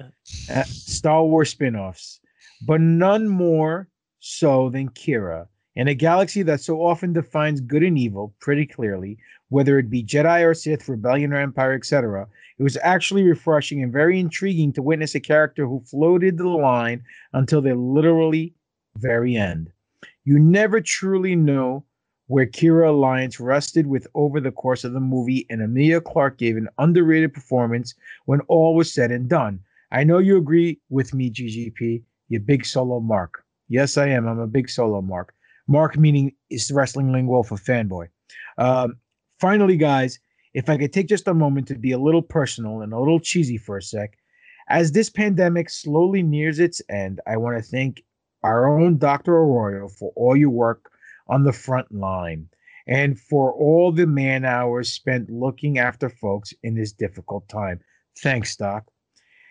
Uh, 0.50 0.64
Star 0.64 1.24
Wars 1.24 1.50
spin-offs, 1.50 2.20
but 2.66 2.82
none 2.82 3.28
more 3.28 3.88
so 4.20 4.70
than 4.70 4.90
Qi'ra. 4.90 5.48
In 5.76 5.90
a 5.90 5.94
galaxy 5.94 6.42
that 6.44 6.62
so 6.62 6.82
often 6.82 7.12
defines 7.12 7.60
good 7.60 7.84
and 7.84 7.98
evil 7.98 8.34
pretty 8.40 8.66
clearly, 8.66 9.18
whether 9.50 9.78
it 9.78 9.90
be 9.90 10.04
Jedi 10.04 10.44
or 10.46 10.54
Sith, 10.54 10.88
Rebellion 10.88 11.34
or 11.34 11.38
Empire, 11.38 11.74
etc., 11.74 12.28
it 12.58 12.64
was 12.64 12.78
actually 12.82 13.24
refreshing 13.24 13.84
and 13.84 13.92
very 13.92 14.20
intriguing 14.20 14.72
to 14.74 14.82
witness 14.82 15.16
a 15.16 15.20
character 15.20 15.68
who 15.68 15.82
floated 15.82 16.38
the 16.38 16.48
line 16.48 17.04
until 17.34 17.62
they 17.62 17.74
literally 17.74 18.54
very 18.98 19.36
end. 19.36 19.72
You 20.24 20.40
never 20.40 20.82
truly 20.82 21.36
know 21.36 21.86
where 22.28 22.46
Qi'ra 22.46 22.90
Alliance 22.90 23.40
rested 23.40 23.86
with 23.86 24.08
over 24.16 24.40
the 24.40 24.52
course 24.52 24.84
of 24.84 24.94
the 24.94 25.00
movie, 25.00 25.46
and 25.50 25.62
Emilia 25.62 26.02
Clarke 26.02 26.38
gave 26.38 26.58
an 26.58 26.70
underrated 26.80 27.34
performance 27.34 27.94
when 28.26 28.42
all 28.42 28.76
was 28.76 28.92
said 28.92 29.12
and 29.12 29.30
done. 29.30 29.60
I 29.92 30.04
know 30.04 30.18
you 30.18 30.38
agree 30.38 30.80
with 30.90 31.14
me, 31.14 31.30
GGP, 31.30 32.02
you 32.30 32.40
big 32.40 32.66
solo 32.66 33.00
mark. 33.00 33.44
Yes, 33.70 33.98
I 33.98 34.08
am. 34.08 34.28
I'm 34.28 34.40
a 34.40 34.48
big 34.48 34.70
solo 34.70 35.02
mark. 35.02 35.34
Mark 35.68 35.98
meaning 35.98 36.34
is 36.50 36.72
wrestling 36.72 37.12
lingo 37.12 37.44
for 37.44 37.58
fanboy. 37.58 38.08
Um, 38.58 38.98
finally, 39.40 39.78
guys, 39.78 40.20
if 40.54 40.70
I 40.70 40.78
could 40.78 40.94
take 40.94 41.08
just 41.08 41.28
a 41.28 41.34
moment 41.34 41.68
to 41.68 41.76
be 41.76 41.92
a 41.92 42.00
little 42.00 42.22
personal 42.22 42.82
and 42.82 42.94
a 42.94 43.00
little 43.00 43.20
cheesy 43.20 43.58
for 43.58 43.78
a 43.78 43.82
sec, 43.82 44.18
as 44.70 44.92
this 44.92 45.10
pandemic 45.10 45.70
slowly 45.70 46.24
nears 46.24 46.60
its 46.60 46.82
end, 46.90 47.20
I 47.28 47.38
want 47.38 47.58
to 47.58 47.64
thank 47.64 48.04
our 48.46 48.68
own 48.68 48.98
Dr. 49.00 49.36
Arroyo 49.36 49.88
for 49.88 50.14
all 50.16 50.36
your 50.36 50.52
work 50.52 50.92
on 51.28 51.44
the 51.44 51.52
front 51.52 51.92
line 51.92 52.48
and 52.88 53.20
for 53.20 53.52
all 53.54 53.92
the 53.92 54.06
man 54.06 54.46
hours 54.46 54.94
spent 54.94 55.32
looking 55.32 55.80
after 55.80 56.10
folks 56.10 56.54
in 56.62 56.76
this 56.76 56.92
difficult 56.92 57.50
time. 57.50 57.80
Thanks, 58.22 58.56
Doc. 58.56 58.86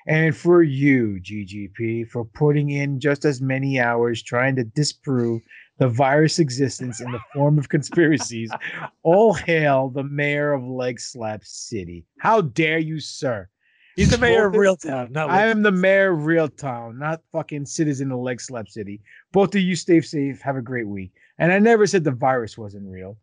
And 0.07 0.37
for 0.37 0.63
you, 0.63 1.19
GGP, 1.21 2.09
for 2.09 2.25
putting 2.25 2.71
in 2.71 3.01
just 3.01 3.25
as 3.25 3.41
many 3.41 3.81
hours 3.81 4.23
trying 4.23 4.55
to 4.57 4.65
disprove 4.65 5.43
the 5.79 5.89
virus 5.89 6.39
existence 6.39 7.01
in 7.01 7.11
the 7.11 7.21
form 7.35 7.59
of 7.59 7.71
conspiracies. 7.71 8.53
All 9.03 9.35
hail 9.35 9.89
the 9.89 10.05
mayor 10.05 10.53
of 10.53 10.63
Leg 10.63 11.01
Slap 11.01 11.43
City. 11.43 12.05
How 12.21 12.43
dare 12.43 12.79
you, 12.79 13.01
sir? 13.01 13.49
He's 13.97 14.11
the 14.11 14.19
mayor 14.19 14.47
of 14.47 14.57
Real 14.57 14.77
Town. 14.77 15.13
Not 15.13 15.31
I 15.31 15.47
am 15.47 15.63
the 15.63 15.71
mayor 15.71 16.13
of 16.13 16.27
Real 16.27 16.49
Town, 16.49 16.99
not 16.99 17.23
fucking 17.33 17.67
citizen 17.67 18.11
of 18.11 18.21
Leg 18.21 18.41
Slap 18.41 18.69
City. 18.69 19.01
Both 19.33 19.55
of 19.55 19.61
you 19.61 19.77
stay 19.77 20.01
safe. 20.01 20.41
Have 20.41 20.57
a 20.57 20.63
great 20.63 20.89
week. 20.89 21.13
And 21.39 21.53
I 21.53 21.59
never 21.59 21.87
said 21.87 22.05
the 22.05 22.11
virus 22.11 22.59
wasn't 22.59 22.91
real. 22.91 23.17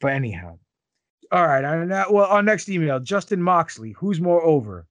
But 0.00 0.12
anyhow. 0.12 0.58
All 1.32 1.46
right. 1.46 1.62
That, 1.88 2.12
well, 2.12 2.26
our 2.26 2.42
next 2.42 2.68
email, 2.68 3.00
Justin 3.00 3.42
Moxley. 3.42 3.92
Who's 3.92 4.20
more 4.20 4.42
over? 4.44 4.86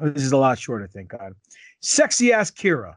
Oh, 0.00 0.10
This 0.10 0.24
is 0.24 0.32
a 0.32 0.36
lot 0.36 0.58
shorter, 0.58 0.88
thank 0.88 1.08
God. 1.08 1.34
Sexy 1.80 2.32
ass 2.32 2.50
Qi'ra. 2.50 2.96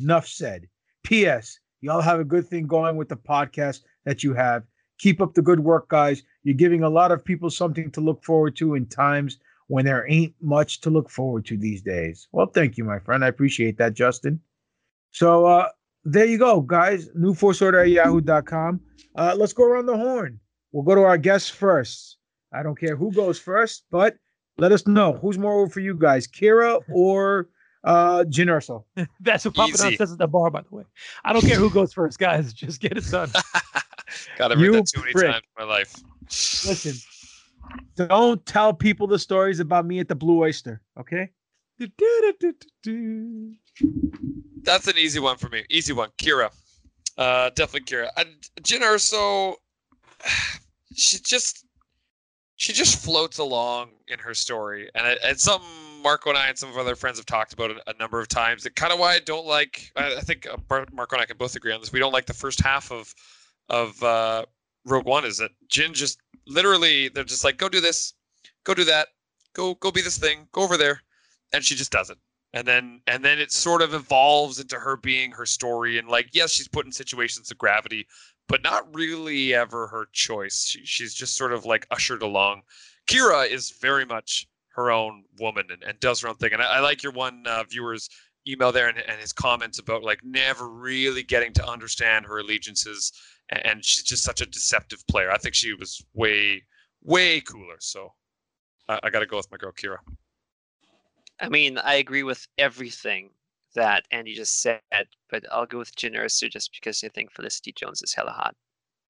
Enough 0.00 0.26
said. 0.26 0.66
P.S. 1.02 1.58
Y'all 1.80 2.00
have 2.00 2.20
a 2.20 2.24
good 2.24 2.46
thing 2.46 2.66
going 2.66 2.96
with 2.96 3.08
the 3.08 3.16
podcast 3.16 3.82
that 4.04 4.22
you 4.22 4.34
have. 4.34 4.62
Keep 4.98 5.20
up 5.20 5.34
the 5.34 5.42
good 5.42 5.60
work, 5.60 5.88
guys. 5.88 6.22
You're 6.42 6.54
giving 6.54 6.82
a 6.82 6.88
lot 6.88 7.12
of 7.12 7.24
people 7.24 7.50
something 7.50 7.90
to 7.92 8.00
look 8.00 8.24
forward 8.24 8.56
to 8.56 8.74
in 8.74 8.86
times 8.86 9.38
when 9.68 9.84
there 9.84 10.06
ain't 10.10 10.34
much 10.40 10.80
to 10.82 10.90
look 10.90 11.10
forward 11.10 11.44
to 11.46 11.56
these 11.56 11.82
days. 11.82 12.28
Well, 12.32 12.46
thank 12.46 12.76
you, 12.78 12.84
my 12.84 12.98
friend. 13.00 13.24
I 13.24 13.28
appreciate 13.28 13.78
that, 13.78 13.94
Justin. 13.94 14.40
So 15.10 15.46
uh 15.46 15.68
there 16.04 16.24
you 16.26 16.38
go, 16.38 16.60
guys. 16.60 17.08
Newforceorder 17.18 17.82
at 17.82 17.90
yahoo.com. 17.90 18.80
Uh, 19.16 19.34
let's 19.36 19.52
go 19.52 19.64
around 19.64 19.86
the 19.86 19.96
horn. 19.96 20.38
We'll 20.70 20.84
go 20.84 20.94
to 20.94 21.00
our 21.02 21.18
guests 21.18 21.48
first. 21.50 22.18
I 22.52 22.62
don't 22.62 22.78
care 22.78 22.94
who 22.94 23.10
goes 23.10 23.40
first, 23.40 23.86
but 23.90 24.14
let 24.56 24.70
us 24.70 24.86
know 24.86 25.14
who's 25.14 25.36
more 25.36 25.54
over 25.62 25.68
for 25.68 25.80
you 25.80 25.94
guys, 25.94 26.28
Qi'ra 26.28 26.80
or 26.92 27.48
uh 27.82 28.24
Jyn 28.28 28.46
Erso. 28.46 28.84
That's 29.20 29.44
what 29.46 29.54
Papa 29.54 29.76
Don 29.76 29.88
Easy. 29.88 29.96
says 29.96 30.12
at 30.12 30.18
the 30.18 30.28
bar, 30.28 30.48
by 30.50 30.62
the 30.62 30.76
way. 30.76 30.84
I 31.24 31.32
don't 31.32 31.42
care 31.44 31.58
who 31.58 31.70
goes 31.70 31.92
first, 31.92 32.18
guys. 32.20 32.52
Just 32.62 32.80
get 32.80 32.96
it 32.96 33.04
done. 33.10 33.30
God, 34.38 34.52
I've 34.52 34.58
heard 34.58 34.64
You 34.64 34.72
that 34.72 34.86
too 34.86 35.00
many 35.00 35.12
prick. 35.12 35.30
times 35.32 35.44
in 35.58 35.66
my 35.66 35.72
life. 35.74 35.92
Listen, 36.30 36.94
don't 37.96 38.44
tell 38.46 38.72
people 38.72 39.06
the 39.06 39.18
stories 39.18 39.60
about 39.60 39.86
me 39.86 39.98
at 39.98 40.08
the 40.08 40.14
Blue 40.14 40.40
Oyster, 40.42 40.80
okay? 40.98 41.30
That's 44.62 44.88
an 44.88 44.98
easy 44.98 45.20
one 45.20 45.36
for 45.36 45.48
me. 45.48 45.64
Easy 45.70 45.92
one. 45.92 46.10
Qi'ra. 46.18 46.50
Uh, 47.18 47.50
definitely 47.50 47.86
Qi'ra. 47.86 48.08
And 48.16 48.28
Jyn 48.62 48.80
Erso, 48.80 49.54
she 50.94 51.18
just 51.18 51.66
she 52.56 52.72
just 52.72 52.98
floats 53.04 53.38
along 53.38 53.90
in 54.08 54.18
her 54.18 54.32
story, 54.32 54.88
and 54.94 55.06
it, 55.06 55.18
it's 55.22 55.42
something 55.42 55.68
Marco 56.02 56.30
and 56.30 56.38
I 56.38 56.48
and 56.48 56.56
some 56.56 56.70
of 56.70 56.76
our 56.76 56.82
other 56.82 56.96
friends 56.96 57.18
have 57.18 57.26
talked 57.26 57.52
about 57.52 57.70
a, 57.70 57.90
a 57.90 57.94
number 57.98 58.20
of 58.20 58.28
times. 58.28 58.64
It 58.64 58.76
kind 58.76 58.92
of 58.92 58.98
why 58.98 59.14
I 59.14 59.18
don't 59.18 59.46
like. 59.46 59.90
I, 59.96 60.16
I 60.16 60.20
think 60.20 60.46
uh, 60.46 60.56
Marco 60.92 61.16
and 61.16 61.22
I 61.22 61.26
can 61.26 61.36
both 61.36 61.56
agree 61.56 61.72
on 61.72 61.80
this. 61.80 61.92
We 61.92 61.98
don't 61.98 62.12
like 62.12 62.26
the 62.26 62.34
first 62.34 62.60
half 62.60 62.90
of 62.90 63.14
of 63.68 64.02
uh, 64.02 64.46
Rogue 64.86 65.04
One. 65.04 65.24
Is 65.24 65.38
that 65.38 65.50
Jyn 65.68 65.92
just 65.92 66.18
literally 66.46 67.08
they're 67.08 67.24
just 67.24 67.44
like 67.44 67.58
go 67.58 67.68
do 67.68 67.80
this, 67.80 68.14
go 68.64 68.72
do 68.72 68.84
that, 68.84 69.08
go 69.52 69.74
go 69.74 69.90
be 69.90 70.00
this 70.00 70.18
thing, 70.18 70.48
go 70.52 70.62
over 70.62 70.76
there, 70.76 71.02
and 71.52 71.64
she 71.64 71.74
just 71.74 71.92
does 71.92 72.08
it 72.10 72.18
and 72.56 72.66
then 72.66 73.00
and 73.06 73.24
then 73.24 73.38
it 73.38 73.52
sort 73.52 73.82
of 73.82 73.94
evolves 73.94 74.58
into 74.58 74.78
her 74.78 74.96
being 74.96 75.30
her 75.30 75.46
story 75.46 75.98
and 75.98 76.08
like 76.08 76.28
yes 76.32 76.50
she's 76.52 76.68
put 76.68 76.86
in 76.86 76.92
situations 76.92 77.50
of 77.50 77.58
gravity 77.58 78.06
but 78.48 78.62
not 78.62 78.92
really 78.94 79.54
ever 79.54 79.86
her 79.86 80.06
choice 80.12 80.66
she, 80.66 80.84
she's 80.84 81.14
just 81.14 81.36
sort 81.36 81.52
of 81.52 81.64
like 81.64 81.86
ushered 81.90 82.22
along 82.22 82.62
Qi'ra 83.08 83.48
is 83.48 83.70
very 83.70 84.04
much 84.04 84.48
her 84.70 84.90
own 84.90 85.24
woman 85.38 85.66
and, 85.70 85.82
and 85.82 86.00
does 86.00 86.20
her 86.20 86.28
own 86.28 86.36
thing 86.36 86.54
and 86.54 86.62
i, 86.62 86.76
I 86.76 86.80
like 86.80 87.02
your 87.02 87.12
one 87.12 87.44
uh, 87.46 87.64
viewer's 87.68 88.08
email 88.48 88.72
there 88.72 88.88
and, 88.88 88.98
and 88.98 89.20
his 89.20 89.32
comments 89.32 89.78
about 89.78 90.02
like 90.02 90.20
never 90.24 90.68
really 90.68 91.22
getting 91.22 91.52
to 91.52 91.66
understand 91.66 92.24
her 92.26 92.38
allegiances 92.38 93.12
and, 93.50 93.66
and 93.66 93.84
she's 93.84 94.04
just 94.04 94.22
such 94.22 94.40
a 94.40 94.46
deceptive 94.46 95.04
player 95.08 95.30
i 95.30 95.38
think 95.38 95.54
she 95.54 95.74
was 95.74 96.04
way 96.14 96.62
way 97.02 97.40
cooler 97.40 97.76
so 97.78 98.12
I, 98.88 99.00
I 99.04 99.10
gotta 99.10 99.26
go 99.26 99.36
with 99.36 99.50
my 99.50 99.56
girl 99.56 99.72
Qi'ra 99.72 99.98
I 101.40 101.48
mean, 101.48 101.78
I 101.78 101.96
agree 101.96 102.22
with 102.22 102.46
everything 102.58 103.30
that 103.74 104.04
Andy 104.10 104.34
just 104.34 104.62
said, 104.62 104.80
but 105.30 105.44
I'll 105.52 105.66
go 105.66 105.78
with 105.78 105.94
Jyn 105.96 106.16
Erso 106.16 106.50
just 106.50 106.72
because 106.72 107.04
I 107.04 107.08
think 107.08 107.30
Felicity 107.32 107.72
Jones 107.72 108.02
is 108.02 108.14
hella 108.14 108.30
hot. 108.30 108.56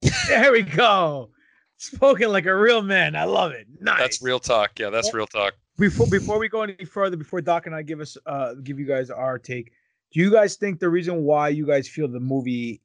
There 0.28 0.52
we 0.52 0.62
go. 0.62 1.30
Spoken 1.78 2.32
like 2.32 2.46
a 2.46 2.54
real 2.54 2.82
man. 2.82 3.14
I 3.16 3.24
love 3.24 3.52
it. 3.52 3.66
Nice. 3.80 3.98
that's 3.98 4.22
real 4.22 4.40
talk 4.40 4.78
yeah 4.78 4.90
that's 4.90 5.12
real 5.14 5.26
talk 5.26 5.54
before 5.78 6.07
before 6.07 6.39
we 6.39 6.48
go 6.48 6.62
any 6.62 6.85
further, 6.85 7.16
before 7.16 7.40
Doc 7.40 7.66
and 7.66 7.74
I 7.74 7.82
give 7.82 8.01
us 8.01 8.16
uh 8.27 8.55
give 8.55 8.78
you 8.78 8.86
guys 8.86 9.11
our 9.11 9.39
take, 9.39 9.73
do 10.12 10.20
you 10.20 10.31
guys 10.31 10.57
think 10.57 10.81
the 10.81 10.89
reason 10.89 11.24
why 11.24 11.48
you 11.48 11.66
guys 11.66 11.89
feel 11.89 12.09
the 12.09 12.20
movie, 12.20 12.82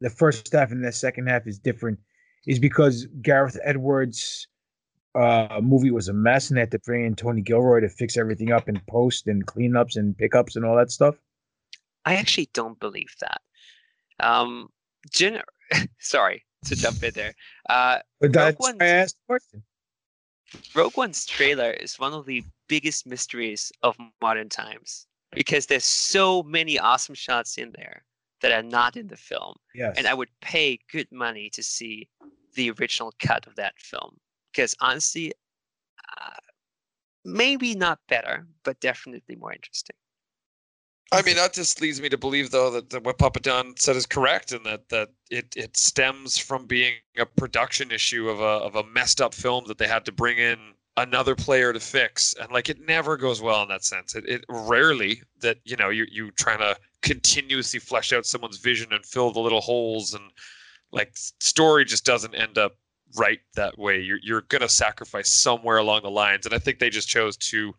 the 0.00 0.10
first 0.10 0.52
half 0.52 0.70
and 0.70 0.84
the 0.84 0.92
second 0.92 1.28
half 1.28 1.46
is 1.46 1.58
different, 1.58 1.98
is 2.46 2.58
because 2.58 3.06
Gareth 3.22 3.58
Edwards' 3.64 4.48
uh 5.14 5.60
movie 5.62 5.90
was 5.90 6.08
a 6.08 6.12
mess 6.12 6.50
and 6.50 6.56
they 6.56 6.60
had 6.60 6.70
to 6.72 6.78
bring 6.80 7.04
in 7.06 7.14
Tony 7.14 7.42
Gilroy 7.42 7.80
to 7.80 7.88
fix 7.88 8.16
everything 8.16 8.52
up 8.52 8.68
in 8.68 8.80
post 8.88 9.26
and 9.26 9.46
cleanups 9.46 9.96
and 9.96 10.16
pickups 10.16 10.56
and 10.56 10.64
all 10.64 10.76
that 10.76 10.90
stuff? 10.90 11.16
I 12.04 12.16
actually 12.16 12.50
don't 12.52 12.78
believe 12.80 13.14
that. 13.20 13.40
Um, 14.20 14.68
Jin, 15.10 15.40
sorry 15.98 16.44
to 16.66 16.76
jump 16.76 17.02
in 17.02 17.12
there. 17.14 17.34
Uh, 17.68 17.98
But 18.20 18.32
that's 18.32 18.56
Rogue 18.60 18.76
why 18.78 18.86
I 18.86 18.88
asked 18.88 19.16
the 19.16 19.32
question. 19.32 19.62
Rogue 20.74 20.96
One's 20.96 21.26
trailer 21.26 21.70
is 21.72 21.98
one 21.98 22.12
of 22.12 22.26
the 22.26 22.44
biggest 22.68 23.06
mysteries 23.06 23.72
of 23.82 23.96
modern 24.20 24.48
times. 24.48 25.06
because 25.34 25.66
there's 25.66 25.84
so 25.84 26.42
many 26.44 26.78
awesome 26.78 27.14
shots 27.14 27.58
in 27.58 27.72
there 27.76 28.04
that 28.40 28.52
are 28.52 28.62
not 28.62 28.96
in 28.96 29.08
the 29.08 29.16
film. 29.16 29.56
Yes. 29.74 29.94
And 29.98 30.06
I 30.06 30.14
would 30.14 30.30
pay 30.40 30.78
good 30.92 31.10
money 31.10 31.50
to 31.50 31.62
see 31.62 32.08
the 32.54 32.70
original 32.70 33.12
cut 33.18 33.46
of 33.46 33.56
that 33.56 33.74
film 33.78 34.16
because 34.52 34.74
honestly, 34.80 35.32
uh, 36.20 36.30
maybe 37.24 37.74
not 37.74 37.98
better, 38.08 38.46
but 38.62 38.78
definitely 38.80 39.36
more 39.36 39.52
interesting. 39.52 39.96
I 41.12 41.22
mean, 41.22 41.36
that 41.36 41.52
just 41.52 41.80
leads 41.80 42.00
me 42.00 42.08
to 42.08 42.18
believe, 42.18 42.50
though, 42.50 42.70
that, 42.70 42.90
that 42.90 43.04
what 43.04 43.18
Papa 43.18 43.40
Don 43.40 43.76
said 43.76 43.96
is 43.96 44.06
correct, 44.06 44.52
and 44.52 44.64
that 44.66 44.88
that 44.88 45.10
it, 45.30 45.54
it 45.56 45.76
stems 45.76 46.38
from 46.38 46.66
being 46.66 46.94
a 47.16 47.26
production 47.26 47.92
issue 47.92 48.28
of 48.28 48.40
a 48.40 48.64
of 48.64 48.74
a 48.74 48.84
messed 48.84 49.20
up 49.20 49.34
film 49.34 49.64
that 49.68 49.78
they 49.78 49.86
had 49.86 50.04
to 50.06 50.12
bring 50.12 50.38
in 50.38 50.58
another 50.96 51.34
player 51.34 51.72
to 51.72 51.80
fix, 51.80 52.34
and 52.40 52.50
like 52.52 52.68
it 52.68 52.80
never 52.80 53.16
goes 53.16 53.40
well 53.40 53.62
in 53.62 53.68
that 53.68 53.84
sense. 53.84 54.14
It, 54.14 54.28
it 54.28 54.44
rarely 54.48 55.22
that 55.40 55.58
you 55.64 55.76
know 55.76 55.90
you 55.90 56.06
you 56.10 56.30
trying 56.32 56.58
to 56.58 56.76
continuously 57.02 57.80
flesh 57.80 58.12
out 58.12 58.26
someone's 58.26 58.58
vision 58.58 58.92
and 58.92 59.04
fill 59.04 59.30
the 59.30 59.40
little 59.40 59.60
holes, 59.60 60.14
and 60.14 60.24
like 60.90 61.12
story 61.14 61.84
just 61.84 62.04
doesn't 62.04 62.34
end 62.34 62.58
up 62.58 62.72
right 63.16 63.40
that 63.54 63.78
way. 63.78 64.00
You're 64.00 64.20
you're 64.22 64.42
gonna 64.42 64.68
sacrifice 64.68 65.32
somewhere 65.32 65.78
along 65.78 66.02
the 66.02 66.10
lines, 66.10 66.46
and 66.46 66.54
I 66.54 66.58
think 66.58 66.78
they 66.78 66.90
just 66.90 67.08
chose 67.08 67.36
to 67.36 67.74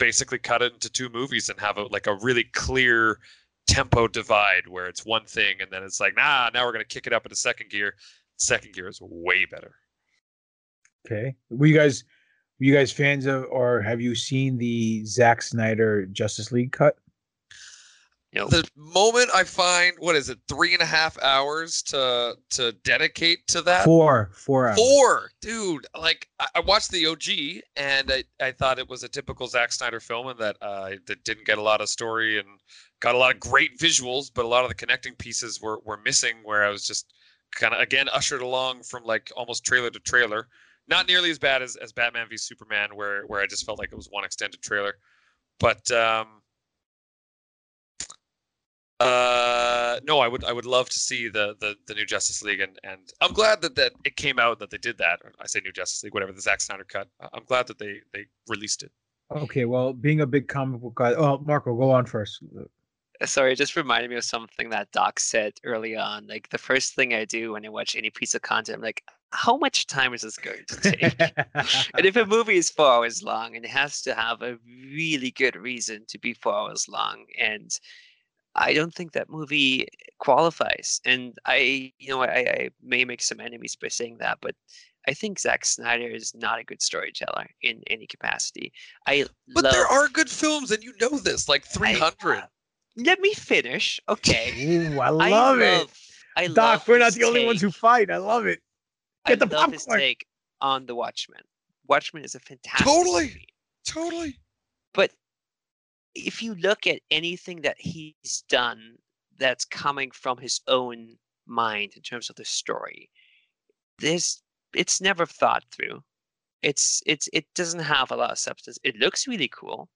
basically 0.00 0.38
cut 0.38 0.62
it 0.62 0.72
into 0.72 0.90
two 0.90 1.08
movies 1.08 1.48
and 1.48 1.60
have 1.60 1.78
a 1.78 1.84
like 1.84 2.08
a 2.08 2.16
really 2.16 2.44
clear 2.52 3.20
tempo 3.68 4.08
divide 4.08 4.66
where 4.66 4.88
it's 4.88 5.06
one 5.06 5.24
thing 5.24 5.54
and 5.60 5.70
then 5.70 5.84
it's 5.84 6.00
like 6.00 6.16
nah 6.16 6.50
now 6.52 6.66
we're 6.66 6.72
going 6.72 6.84
to 6.84 6.94
kick 6.94 7.06
it 7.06 7.12
up 7.12 7.24
into 7.24 7.36
second 7.36 7.70
gear 7.70 7.94
second 8.36 8.74
gear 8.74 8.88
is 8.88 8.98
way 9.00 9.44
better 9.44 9.76
Okay. 11.06 11.34
Were 11.50 11.66
you 11.66 11.74
guys 11.74 12.04
were 12.58 12.66
you 12.66 12.74
guys 12.74 12.92
fans 12.92 13.26
of 13.26 13.46
or 13.50 13.80
have 13.80 14.00
you 14.00 14.14
seen 14.14 14.58
the 14.58 15.04
Zack 15.06 15.42
Snyder 15.42 16.06
Justice 16.06 16.52
League 16.52 16.72
cut? 16.72 16.96
The 18.32 18.68
moment 18.76 19.28
i 19.34 19.42
find 19.42 19.94
what 19.98 20.14
is 20.14 20.28
it 20.28 20.38
three 20.48 20.72
and 20.72 20.82
a 20.82 20.86
half 20.86 21.20
hours 21.22 21.82
to 21.82 22.36
to 22.48 22.72
dedicate 22.84 23.46
to 23.48 23.60
that 23.62 23.84
Four. 23.84 24.30
Four 24.32 24.68
hours. 24.68 24.78
Four, 24.78 25.30
dude. 25.40 25.86
Like 25.98 26.28
I, 26.38 26.46
I 26.56 26.60
watched 26.60 26.90
the 26.90 27.06
OG, 27.06 27.62
and 27.76 28.10
I, 28.12 28.24
I 28.40 28.52
thought 28.52 28.78
it 28.78 28.88
was 28.88 29.02
a 29.02 29.08
typical 29.08 29.46
Zack 29.46 29.72
Snyder 29.72 30.00
film, 30.00 30.28
and 30.28 30.38
that 30.38 30.56
uh, 30.62 30.90
that 31.06 31.24
didn't 31.24 31.46
get 31.46 31.58
a 31.58 31.62
lot 31.62 31.80
of 31.80 31.88
story 31.88 32.38
and 32.38 32.46
got 33.00 33.14
a 33.14 33.18
lot 33.18 33.34
of 33.34 33.40
great 33.40 33.78
visuals, 33.78 34.30
but 34.32 34.44
a 34.44 34.48
lot 34.48 34.62
of 34.64 34.68
the 34.68 34.74
connecting 34.74 35.14
pieces 35.14 35.60
were 35.60 35.80
were 35.84 35.98
missing. 36.04 36.36
Where 36.44 36.64
I 36.64 36.70
was 36.70 36.86
just 36.86 37.12
kind 37.52 37.74
of 37.74 37.80
again 37.80 38.08
ushered 38.08 38.42
along 38.42 38.82
from 38.84 39.04
like 39.04 39.30
almost 39.36 39.64
trailer 39.64 39.90
to 39.90 40.00
trailer. 40.00 40.48
Not 40.88 41.06
nearly 41.06 41.30
as 41.30 41.38
bad 41.38 41.62
as, 41.62 41.76
as 41.76 41.92
Batman 41.92 42.26
v 42.28 42.36
Superman, 42.36 42.90
where 42.94 43.24
where 43.26 43.40
I 43.40 43.46
just 43.46 43.66
felt 43.66 43.78
like 43.78 43.90
it 43.92 43.96
was 43.96 44.08
one 44.10 44.24
extended 44.24 44.62
trailer, 44.62 44.94
but 45.58 45.90
um, 45.90 46.39
uh, 49.00 49.98
no, 50.04 50.20
I 50.20 50.28
would 50.28 50.44
I 50.44 50.52
would 50.52 50.66
love 50.66 50.88
to 50.90 50.98
see 50.98 51.28
the 51.28 51.54
the, 51.60 51.74
the 51.86 51.94
new 51.94 52.04
Justice 52.04 52.42
League, 52.42 52.60
and 52.60 52.78
and 52.84 53.00
I'm 53.20 53.32
glad 53.32 53.62
that 53.62 53.74
that 53.76 53.92
it 54.04 54.16
came 54.16 54.38
out 54.38 54.58
that 54.58 54.70
they 54.70 54.78
did 54.78 54.98
that. 54.98 55.20
I 55.40 55.46
say 55.46 55.60
new 55.60 55.72
Justice 55.72 56.02
League, 56.04 56.14
whatever 56.14 56.32
the 56.32 56.40
Zack 56.40 56.60
Snyder 56.60 56.84
cut. 56.84 57.08
I- 57.20 57.28
I'm 57.32 57.44
glad 57.44 57.66
that 57.68 57.78
they 57.78 58.00
they 58.12 58.26
released 58.48 58.82
it. 58.82 58.92
Okay, 59.34 59.64
well, 59.64 59.92
being 59.92 60.20
a 60.20 60.26
big 60.26 60.48
comic 60.48 60.80
book 60.80 60.96
guy, 60.96 61.14
oh, 61.14 61.38
Marco, 61.38 61.74
go 61.76 61.90
on 61.92 62.04
first. 62.04 62.42
Uh, 62.58 62.64
Sorry, 63.26 63.52
it 63.52 63.56
just 63.56 63.76
reminded 63.76 64.10
me 64.10 64.16
of 64.16 64.24
something 64.24 64.70
that 64.70 64.90
Doc 64.92 65.20
said 65.20 65.52
early 65.62 65.94
on. 65.96 66.26
Like 66.26 66.48
the 66.48 66.58
first 66.58 66.94
thing 66.94 67.14
I 67.14 67.24
do 67.26 67.52
when 67.52 67.64
I 67.64 67.68
watch 67.68 67.94
any 67.94 68.10
piece 68.10 68.34
of 68.34 68.42
content, 68.42 68.76
I'm 68.76 68.82
like, 68.82 69.04
how 69.32 69.56
much 69.56 69.86
time 69.86 70.14
is 70.14 70.22
this 70.22 70.36
going 70.36 70.64
to 70.68 70.80
take? 70.80 71.20
and 71.94 72.06
if 72.06 72.16
a 72.16 72.24
movie 72.26 72.56
is 72.56 72.70
four 72.70 72.90
hours 72.90 73.22
long 73.22 73.56
and 73.56 73.64
it 73.64 73.70
has 73.70 74.00
to 74.02 74.14
have 74.14 74.42
a 74.42 74.58
really 74.66 75.30
good 75.30 75.54
reason 75.54 76.04
to 76.08 76.18
be 76.18 76.32
four 76.34 76.54
hours 76.54 76.88
long, 76.88 77.26
and 77.38 77.70
I 78.54 78.72
don't 78.74 78.94
think 78.94 79.12
that 79.12 79.30
movie 79.30 79.86
qualifies. 80.18 81.00
And 81.04 81.38
I, 81.46 81.92
you 81.98 82.08
know, 82.10 82.22
I, 82.22 82.26
I 82.38 82.70
may 82.82 83.04
make 83.04 83.22
some 83.22 83.40
enemies 83.40 83.76
by 83.76 83.88
saying 83.88 84.18
that, 84.18 84.38
but 84.40 84.54
I 85.08 85.14
think 85.14 85.38
Zack 85.38 85.64
Snyder 85.64 86.08
is 86.08 86.34
not 86.34 86.58
a 86.58 86.64
good 86.64 86.82
storyteller 86.82 87.46
in 87.62 87.82
any 87.86 88.06
capacity. 88.06 88.72
I 89.06 89.26
But 89.54 89.64
love, 89.64 89.72
there 89.72 89.86
are 89.86 90.08
good 90.08 90.28
films, 90.28 90.70
and 90.70 90.82
you 90.82 90.94
know 91.00 91.18
this, 91.18 91.48
like 91.48 91.64
uh, 91.64 91.68
300. 91.68 92.44
let 92.96 93.20
me 93.20 93.32
finish, 93.34 94.00
okay? 94.08 94.52
Ooh, 94.94 95.00
I 95.00 95.10
love 95.10 95.60
it. 95.60 95.88
I 96.36 96.46
Doc, 96.46 96.56
love 96.56 96.86
we're 96.88 96.98
not 96.98 97.06
his 97.06 97.16
the 97.16 97.24
only 97.24 97.44
ones 97.46 97.60
who 97.60 97.70
fight. 97.70 98.10
I 98.10 98.18
love 98.18 98.46
it. 98.46 98.60
I 99.24 99.34
the 99.34 99.46
love 99.46 99.72
his 99.72 99.86
take 99.86 100.26
on 100.60 100.86
the 100.86 100.94
Watchmen. 100.94 101.42
Watchmen 101.88 102.24
is 102.24 102.34
a 102.34 102.40
fantastic 102.40 102.86
Totally. 102.86 103.24
movie. 103.24 103.48
Totally. 103.84 104.36
If 106.14 106.42
you 106.42 106.54
look 106.56 106.86
at 106.86 107.00
anything 107.10 107.62
that 107.62 107.76
he's 107.78 108.44
done 108.48 108.96
that's 109.38 109.64
coming 109.64 110.10
from 110.10 110.38
his 110.38 110.60
own 110.66 111.16
mind 111.46 111.92
in 111.96 112.02
terms 112.02 112.30
of 112.30 112.36
the 112.36 112.44
story, 112.44 113.10
this 113.98 114.42
it's 114.74 115.00
never 115.00 115.26
thought 115.26 115.64
through. 115.72 116.02
It's 116.62 117.02
it's 117.06 117.28
it 117.32 117.46
doesn't 117.54 117.80
have 117.80 118.10
a 118.10 118.16
lot 118.16 118.30
of 118.32 118.38
substance. 118.38 118.78
It 118.84 118.96
looks 118.96 119.28
really 119.28 119.48
cool. 119.48 119.88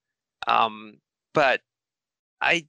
Um, 0.46 0.98
but 1.32 1.60
I 2.40 2.66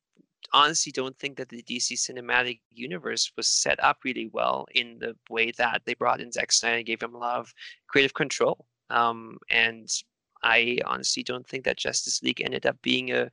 honestly 0.54 0.92
don't 0.92 1.18
think 1.20 1.38
that 1.38 1.50
the 1.50 1.64
DC 1.64 1.94
cinematic 1.94 2.62
universe 2.72 3.32
was 3.38 3.48
set 3.48 3.82
up 3.84 4.00
really 4.04 4.30
well 4.32 4.66
in 4.74 5.00
the 5.00 5.16
way 5.30 5.52
that 5.58 5.82
they 5.86 5.94
brought 5.94 6.22
in 6.22 6.32
Zack 6.32 6.52
Snyder 6.52 6.78
and 6.78 6.86
gave 6.86 7.02
him 7.02 7.16
a 7.16 7.18
lot 7.18 7.40
of 7.40 7.54
creative 7.88 8.14
control. 8.14 8.66
Um, 8.90 9.38
and 9.50 9.90
I 10.46 10.78
honestly 10.86 11.24
don't 11.24 11.46
think 11.46 11.66
that 11.66 11.78
Justice 11.78 12.22
League 12.22 12.40
ended 12.40 12.68
up 12.68 12.80
being 12.84 13.12
a, 13.12 13.32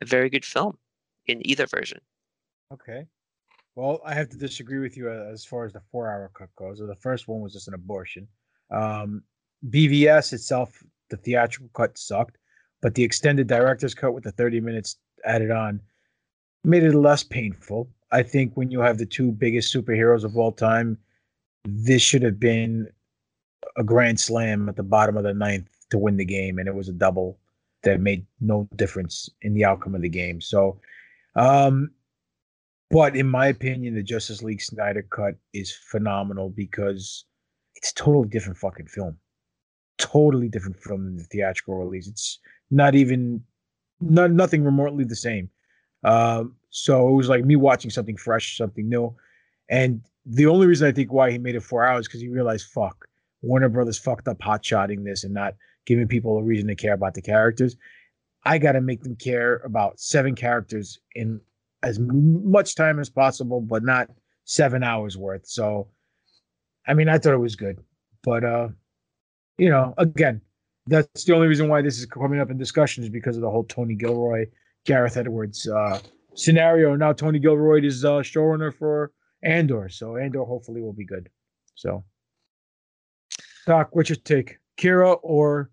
a 0.00 0.04
very 0.04 0.30
good 0.30 0.46
film 0.46 0.78
in 1.26 1.46
either 1.46 1.66
version. 1.66 2.00
Okay. 2.72 3.06
Well, 3.74 4.00
I 4.04 4.14
have 4.14 4.30
to 4.30 4.38
disagree 4.38 4.78
with 4.78 4.96
you 4.96 5.10
uh, 5.10 5.30
as 5.30 5.44
far 5.44 5.66
as 5.66 5.74
the 5.74 5.82
four-hour 5.92 6.30
cut 6.34 6.48
goes. 6.56 6.78
The 6.78 6.96
first 6.96 7.28
one 7.28 7.40
was 7.40 7.52
just 7.52 7.68
an 7.68 7.74
abortion. 7.74 8.26
Um, 8.70 9.22
BVS 9.68 10.32
itself, 10.32 10.82
the 11.10 11.18
theatrical 11.18 11.70
cut 11.74 11.96
sucked, 11.98 12.38
but 12.80 12.94
the 12.94 13.04
extended 13.04 13.46
director's 13.46 13.94
cut 13.94 14.14
with 14.14 14.24
the 14.24 14.32
30 14.32 14.60
minutes 14.60 14.96
added 15.24 15.50
on 15.50 15.80
made 16.64 16.82
it 16.82 16.94
less 16.94 17.22
painful. 17.22 17.88
I 18.10 18.22
think 18.22 18.56
when 18.56 18.70
you 18.70 18.80
have 18.80 18.98
the 18.98 19.06
two 19.06 19.32
biggest 19.32 19.74
superheroes 19.74 20.24
of 20.24 20.36
all 20.36 20.52
time, 20.52 20.96
this 21.64 22.00
should 22.02 22.22
have 22.22 22.40
been 22.40 22.88
a 23.76 23.84
grand 23.84 24.18
slam 24.18 24.68
at 24.68 24.76
the 24.76 24.82
bottom 24.82 25.16
of 25.16 25.24
the 25.24 25.34
ninth 25.34 25.68
to 25.92 25.98
win 25.98 26.16
the 26.16 26.24
game, 26.24 26.58
and 26.58 26.66
it 26.66 26.74
was 26.74 26.88
a 26.88 26.92
double 26.92 27.38
that 27.82 28.00
made 28.00 28.24
no 28.40 28.66
difference 28.76 29.28
in 29.42 29.52
the 29.54 29.64
outcome 29.64 29.94
of 29.94 30.00
the 30.00 30.08
game. 30.08 30.40
So, 30.40 30.80
um, 31.36 31.90
but 32.90 33.14
in 33.14 33.28
my 33.28 33.46
opinion, 33.46 33.94
the 33.94 34.02
Justice 34.02 34.42
League 34.42 34.62
Snyder 34.62 35.02
cut 35.02 35.34
is 35.52 35.70
phenomenal 35.70 36.48
because 36.48 37.26
it's 37.76 37.92
totally 37.92 38.28
different 38.28 38.58
fucking 38.58 38.86
film. 38.86 39.18
Totally 39.98 40.48
different 40.48 40.82
than 40.82 41.16
the 41.16 41.24
theatrical 41.24 41.76
release. 41.76 42.08
It's 42.08 42.38
not 42.70 42.94
even 42.94 43.42
not 44.00 44.30
nothing 44.30 44.64
remotely 44.64 45.04
the 45.04 45.14
same. 45.14 45.50
Um, 46.04 46.56
so 46.70 47.08
it 47.08 47.12
was 47.12 47.28
like 47.28 47.44
me 47.44 47.56
watching 47.56 47.90
something 47.90 48.16
fresh, 48.16 48.56
something 48.56 48.88
new. 48.88 49.14
And 49.68 50.00
the 50.24 50.46
only 50.46 50.66
reason 50.66 50.88
I 50.88 50.92
think 50.92 51.12
why 51.12 51.30
he 51.30 51.38
made 51.38 51.54
it 51.54 51.62
four 51.62 51.84
hours 51.84 52.08
because 52.08 52.20
he 52.20 52.28
realized, 52.28 52.66
fuck, 52.66 53.06
Warner 53.42 53.68
Brothers 53.68 53.98
fucked 53.98 54.28
up 54.28 54.40
hot 54.40 54.64
shotting 54.64 55.04
this 55.04 55.24
and 55.24 55.34
not 55.34 55.54
giving 55.86 56.08
people 56.08 56.38
a 56.38 56.42
reason 56.42 56.68
to 56.68 56.74
care 56.74 56.94
about 56.94 57.14
the 57.14 57.22
characters. 57.22 57.76
I 58.44 58.58
got 58.58 58.72
to 58.72 58.80
make 58.80 59.02
them 59.02 59.16
care 59.16 59.56
about 59.64 60.00
seven 60.00 60.34
characters 60.34 60.98
in 61.14 61.40
as 61.82 61.98
much 62.00 62.74
time 62.74 62.98
as 62.98 63.10
possible, 63.10 63.60
but 63.60 63.82
not 63.82 64.08
seven 64.44 64.82
hours 64.82 65.16
worth. 65.16 65.46
So, 65.46 65.88
I 66.86 66.94
mean, 66.94 67.08
I 67.08 67.18
thought 67.18 67.34
it 67.34 67.38
was 67.38 67.56
good, 67.56 67.78
but 68.22 68.44
uh, 68.44 68.68
you 69.58 69.68
know, 69.68 69.94
again, 69.98 70.40
that's 70.86 71.24
the 71.24 71.34
only 71.34 71.46
reason 71.46 71.68
why 71.68 71.82
this 71.82 71.98
is 71.98 72.06
coming 72.06 72.40
up 72.40 72.50
in 72.50 72.58
discussion 72.58 73.04
is 73.04 73.10
because 73.10 73.36
of 73.36 73.42
the 73.42 73.50
whole 73.50 73.64
Tony 73.64 73.94
Gilroy, 73.94 74.46
Gareth 74.84 75.16
Edwards 75.16 75.68
uh, 75.68 76.00
scenario. 76.34 76.96
Now 76.96 77.12
Tony 77.12 77.38
Gilroy 77.38 77.84
is 77.84 78.04
uh, 78.04 78.18
showrunner 78.18 78.74
for 78.74 79.12
Andor, 79.44 79.88
so 79.88 80.16
Andor 80.16 80.44
hopefully 80.44 80.80
will 80.80 80.92
be 80.92 81.04
good. 81.04 81.28
So, 81.74 82.04
Doc, 83.66 83.90
what's 83.92 84.08
your 84.08 84.16
take, 84.16 84.58
Kira 84.78 85.18
or 85.22 85.70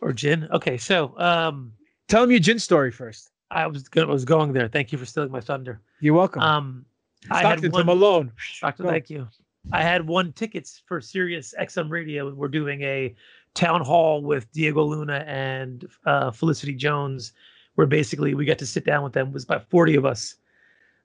or 0.00 0.12
Jyn? 0.12 0.50
Okay, 0.50 0.76
so 0.76 1.14
um, 1.18 1.72
tell 2.08 2.24
him 2.24 2.30
your 2.30 2.40
Jyn 2.40 2.60
story 2.60 2.90
first. 2.90 3.30
I 3.50 3.66
was 3.66 3.88
go- 3.88 4.06
was 4.06 4.24
going 4.24 4.52
there. 4.52 4.68
Thank 4.68 4.92
you 4.92 4.98
for 4.98 5.06
stealing 5.06 5.30
my 5.30 5.40
thunder. 5.40 5.80
You're 6.00 6.14
welcome. 6.14 6.42
Um, 6.42 6.84
I 7.30 7.40
Stockton 7.40 7.50
had 7.50 7.62
to 7.62 7.70
one, 7.70 7.86
Malone. 7.86 8.32
Doctor, 8.60 8.82
Go. 8.84 8.90
thank 8.90 9.10
you. 9.10 9.28
I 9.72 9.82
had 9.82 10.06
one 10.06 10.32
tickets 10.32 10.82
for 10.86 11.00
Sirius 11.00 11.54
XM 11.60 11.90
Radio. 11.90 12.32
We're 12.32 12.48
doing 12.48 12.82
a 12.82 13.14
town 13.54 13.84
hall 13.84 14.22
with 14.22 14.50
Diego 14.52 14.82
Luna 14.84 15.24
and 15.26 15.86
uh, 16.06 16.30
Felicity 16.30 16.74
Jones, 16.74 17.32
where 17.74 17.86
basically 17.86 18.34
we 18.34 18.44
get 18.44 18.58
to 18.60 18.66
sit 18.66 18.84
down 18.84 19.02
with 19.02 19.12
them. 19.12 19.28
It 19.28 19.34
was 19.34 19.44
about 19.44 19.68
forty 19.68 19.94
of 19.94 20.04
us 20.04 20.36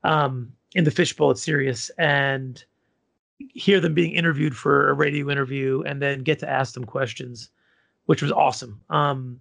um, 0.03 0.51
in 0.75 0.83
the 0.83 0.91
fishbowl 0.91 1.31
at 1.31 1.37
Sirius 1.37 1.89
and 1.97 2.63
hear 3.37 3.79
them 3.79 3.93
being 3.93 4.13
interviewed 4.13 4.55
for 4.55 4.89
a 4.89 4.93
radio 4.93 5.29
interview, 5.29 5.81
and 5.85 6.01
then 6.01 6.23
get 6.23 6.39
to 6.39 6.49
ask 6.49 6.73
them 6.73 6.85
questions, 6.85 7.49
which 8.05 8.21
was 8.21 8.31
awesome. 8.31 8.81
Um, 8.89 9.39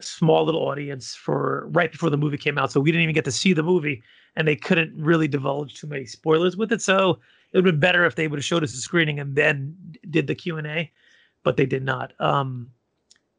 small 0.00 0.44
little 0.44 0.66
audience 0.66 1.14
for 1.14 1.68
right 1.70 1.90
before 1.90 2.10
the 2.10 2.16
movie 2.16 2.36
came 2.36 2.58
out, 2.58 2.72
so 2.72 2.80
we 2.80 2.90
didn't 2.90 3.02
even 3.02 3.14
get 3.14 3.24
to 3.24 3.32
see 3.32 3.52
the 3.52 3.62
movie, 3.62 4.02
and 4.36 4.46
they 4.46 4.56
couldn't 4.56 4.94
really 4.96 5.28
divulge 5.28 5.74
too 5.74 5.86
many 5.86 6.06
spoilers 6.06 6.56
with 6.56 6.72
it. 6.72 6.82
So 6.82 7.18
it 7.52 7.58
would 7.58 7.66
have 7.66 7.74
been 7.74 7.80
better 7.80 8.04
if 8.04 8.14
they 8.14 8.28
would 8.28 8.38
have 8.38 8.44
showed 8.44 8.62
us 8.62 8.72
the 8.72 8.78
screening 8.78 9.18
and 9.20 9.34
then 9.34 9.76
did 10.10 10.26
the 10.26 10.34
Q 10.34 10.58
and 10.58 10.66
A, 10.66 10.90
but 11.42 11.56
they 11.56 11.66
did 11.66 11.84
not. 11.84 12.12
Um, 12.20 12.70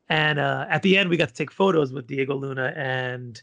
and 0.09 0.39
uh, 0.39 0.65
at 0.69 0.81
the 0.81 0.97
end, 0.97 1.09
we 1.09 1.17
got 1.17 1.27
to 1.27 1.33
take 1.33 1.51
photos 1.51 1.91
with 1.91 2.07
Diego 2.07 2.35
Luna 2.35 2.73
and 2.75 3.41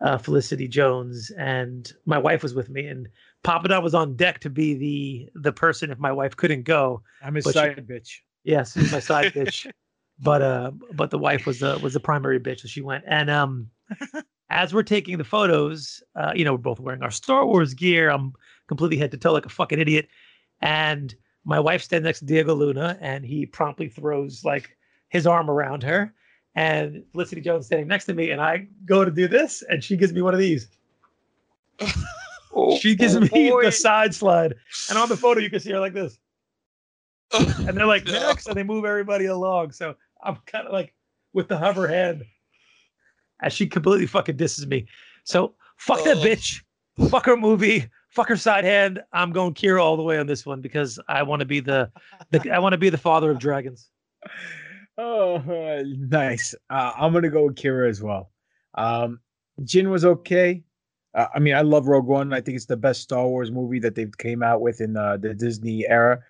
uh, 0.00 0.16
Felicity 0.16 0.68
Jones, 0.68 1.30
and 1.36 1.92
my 2.06 2.16
wife 2.16 2.42
was 2.42 2.54
with 2.54 2.70
me, 2.70 2.86
and 2.86 3.08
Papa 3.42 3.68
Don 3.68 3.82
was 3.82 3.94
on 3.94 4.16
deck 4.16 4.40
to 4.40 4.50
be 4.50 4.74
the 4.74 5.30
the 5.34 5.52
person 5.52 5.90
if 5.90 5.98
my 5.98 6.12
wife 6.12 6.36
couldn't 6.36 6.62
go. 6.62 7.02
I'm 7.22 7.34
his 7.34 7.44
but 7.44 7.52
she- 7.52 7.58
side 7.58 7.86
bitch. 7.86 8.20
Yes, 8.44 8.72
he's 8.72 8.90
my 8.90 9.00
side 9.00 9.32
bitch. 9.34 9.70
But 10.22 10.42
uh, 10.42 10.72
but 10.92 11.10
the 11.10 11.18
wife 11.18 11.46
was 11.46 11.60
the 11.60 11.78
was 11.82 11.94
the 11.94 12.00
primary 12.00 12.38
bitch, 12.38 12.60
so 12.60 12.68
she 12.68 12.82
went. 12.82 13.04
And 13.06 13.30
um, 13.30 13.70
as 14.50 14.74
we're 14.74 14.82
taking 14.82 15.16
the 15.18 15.24
photos, 15.24 16.02
uh, 16.14 16.32
you 16.34 16.44
know, 16.44 16.52
we're 16.52 16.58
both 16.58 16.80
wearing 16.80 17.02
our 17.02 17.10
Star 17.10 17.46
Wars 17.46 17.72
gear. 17.72 18.10
I'm 18.10 18.32
completely 18.68 18.98
head 18.98 19.10
to 19.12 19.16
toe 19.16 19.32
like 19.32 19.46
a 19.46 19.50
fucking 19.50 19.78
idiot, 19.78 20.08
and 20.60 21.14
my 21.44 21.58
wife 21.58 21.82
stands 21.82 22.04
next 22.04 22.18
to 22.20 22.26
Diego 22.26 22.54
Luna, 22.54 22.98
and 23.00 23.24
he 23.24 23.46
promptly 23.46 23.88
throws 23.88 24.44
like 24.44 24.76
his 25.08 25.26
arm 25.26 25.48
around 25.50 25.82
her, 25.82 26.12
and 26.54 27.02
Felicity 27.12 27.40
Jones 27.40 27.66
standing 27.66 27.88
next 27.88 28.04
to 28.04 28.14
me, 28.14 28.30
and 28.30 28.42
I 28.42 28.68
go 28.84 29.04
to 29.04 29.10
do 29.10 29.26
this, 29.26 29.62
and 29.68 29.82
she 29.82 29.96
gives 29.96 30.12
me 30.12 30.20
one 30.20 30.34
of 30.34 30.40
these. 30.40 30.68
she 32.78 32.94
gives 32.94 33.16
oh, 33.16 33.20
me 33.20 33.50
boy. 33.50 33.64
the 33.64 33.72
side 33.72 34.14
slide, 34.14 34.54
and 34.90 34.98
on 34.98 35.08
the 35.08 35.16
photo 35.16 35.40
you 35.40 35.48
can 35.48 35.60
see 35.60 35.72
her 35.72 35.80
like 35.80 35.94
this 35.94 36.18
and 37.38 37.76
they're 37.76 37.86
like 37.86 38.04
next, 38.06 38.48
and 38.48 38.56
they 38.56 38.62
move 38.62 38.84
everybody 38.84 39.26
along. 39.26 39.70
So 39.70 39.94
I'm 40.24 40.36
kind 40.46 40.66
of 40.66 40.72
like 40.72 40.94
with 41.32 41.48
the 41.48 41.58
hover 41.58 41.88
hand, 41.88 42.24
as 43.42 43.52
she 43.52 43.66
completely 43.66 44.06
fucking 44.06 44.36
disses 44.36 44.66
me. 44.66 44.86
So 45.24 45.54
fuck 45.76 46.04
that 46.04 46.18
bitch, 46.18 46.62
fuck 47.08 47.26
her 47.26 47.36
movie, 47.36 47.88
fuck 48.10 48.28
her 48.28 48.36
side 48.36 48.64
hand. 48.64 49.00
I'm 49.12 49.32
going 49.32 49.54
Qi'ra 49.54 49.82
all 49.82 49.96
the 49.96 50.02
way 50.02 50.18
on 50.18 50.26
this 50.26 50.44
one 50.44 50.60
because 50.60 50.98
I 51.08 51.22
want 51.22 51.40
to 51.40 51.46
be 51.46 51.60
the, 51.60 51.90
the 52.30 52.50
I 52.50 52.58
want 52.58 52.72
to 52.72 52.78
be 52.78 52.90
the 52.90 52.98
father 52.98 53.30
of 53.30 53.38
dragons. 53.38 53.88
Oh, 54.98 55.38
nice. 55.86 56.54
Uh, 56.68 56.92
I'm 56.96 57.12
gonna 57.12 57.30
go 57.30 57.44
with 57.44 57.56
Qi'ra 57.56 57.88
as 57.88 58.02
well. 58.02 58.30
Um, 58.74 59.20
Jyn 59.62 59.90
was 59.90 60.04
okay. 60.04 60.62
Uh, 61.14 61.26
I 61.34 61.38
mean, 61.38 61.54
I 61.54 61.62
love 61.62 61.88
Rogue 61.88 62.06
One. 62.06 62.32
I 62.32 62.40
think 62.40 62.56
it's 62.56 62.66
the 62.66 62.76
best 62.76 63.02
Star 63.02 63.26
Wars 63.26 63.50
movie 63.50 63.80
that 63.80 63.94
they've 63.94 64.16
came 64.18 64.42
out 64.42 64.60
with 64.60 64.80
in 64.80 64.96
uh, 64.96 65.16
the 65.16 65.34
Disney 65.34 65.86
era. 65.88 66.20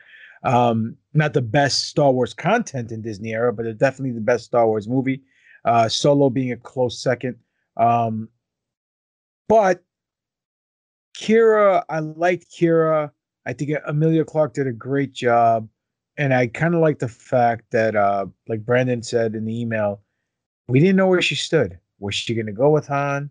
Um, 0.43 0.97
not 1.13 1.35
the 1.35 1.43
best 1.43 1.89
Star 1.89 2.13
Wars 2.13 2.33
content 2.33 2.93
in 2.93 3.03
Disney 3.03 3.33
era, 3.33 3.53
but 3.53 3.67
it's 3.67 3.79
definitely 3.79 4.13
the 4.13 4.21
best 4.21 4.45
Star 4.47 4.67
Wars 4.67 4.89
movie. 4.89 5.23
Uh, 5.65 5.89
Solo 5.89 6.31
being 6.31 6.53
a 6.53 6.57
close 6.57 7.03
second. 7.03 7.37
Um, 7.77 8.29
but 9.49 9.83
Qi'ra, 11.17 11.85
I 11.89 11.99
liked 12.01 12.51
Qi'ra. 12.51 13.11
I 13.47 13.53
think 13.53 13.73
Emilia 13.87 14.25
Clarke 14.25 14.55
did 14.55 14.67
a 14.67 14.73
great 14.73 15.13
job. 15.13 15.69
And 16.17 16.35
I 16.35 16.47
kind 16.49 16.75
of 16.75 16.81
like 16.81 16.99
the 16.99 17.09
fact 17.09 17.65
that, 17.71 17.97
uh, 17.97 18.27
like 18.49 18.65
Brandon 18.65 19.03
said 19.03 19.35
in 19.35 19.45
the 19.45 19.61
email, 19.61 20.03
we 20.69 20.79
didn't 20.81 20.97
know 20.97 21.09
where 21.09 21.23
she 21.23 21.35
stood. 21.35 21.79
Was 21.99 22.15
she 22.15 22.35
going 22.35 22.47
to 22.47 22.53
go 22.53 22.71
with 22.71 22.87
Han? 22.87 23.31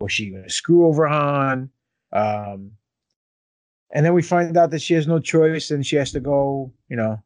Was 0.00 0.12
she 0.12 0.30
going 0.30 0.44
to 0.44 0.50
screw 0.50 0.86
over 0.86 1.06
Han? 1.06 1.70
Um, 2.12 2.72
and 3.92 4.04
then 4.04 4.14
we 4.14 4.22
find 4.22 4.56
out 4.56 4.70
that 4.70 4.82
she 4.82 4.94
has 4.94 5.06
no 5.06 5.18
choice 5.18 5.70
and 5.70 5.86
she 5.86 5.96
has 5.96 6.12
to 6.12 6.20
go, 6.20 6.72
you 6.88 6.96
know, 6.96 7.22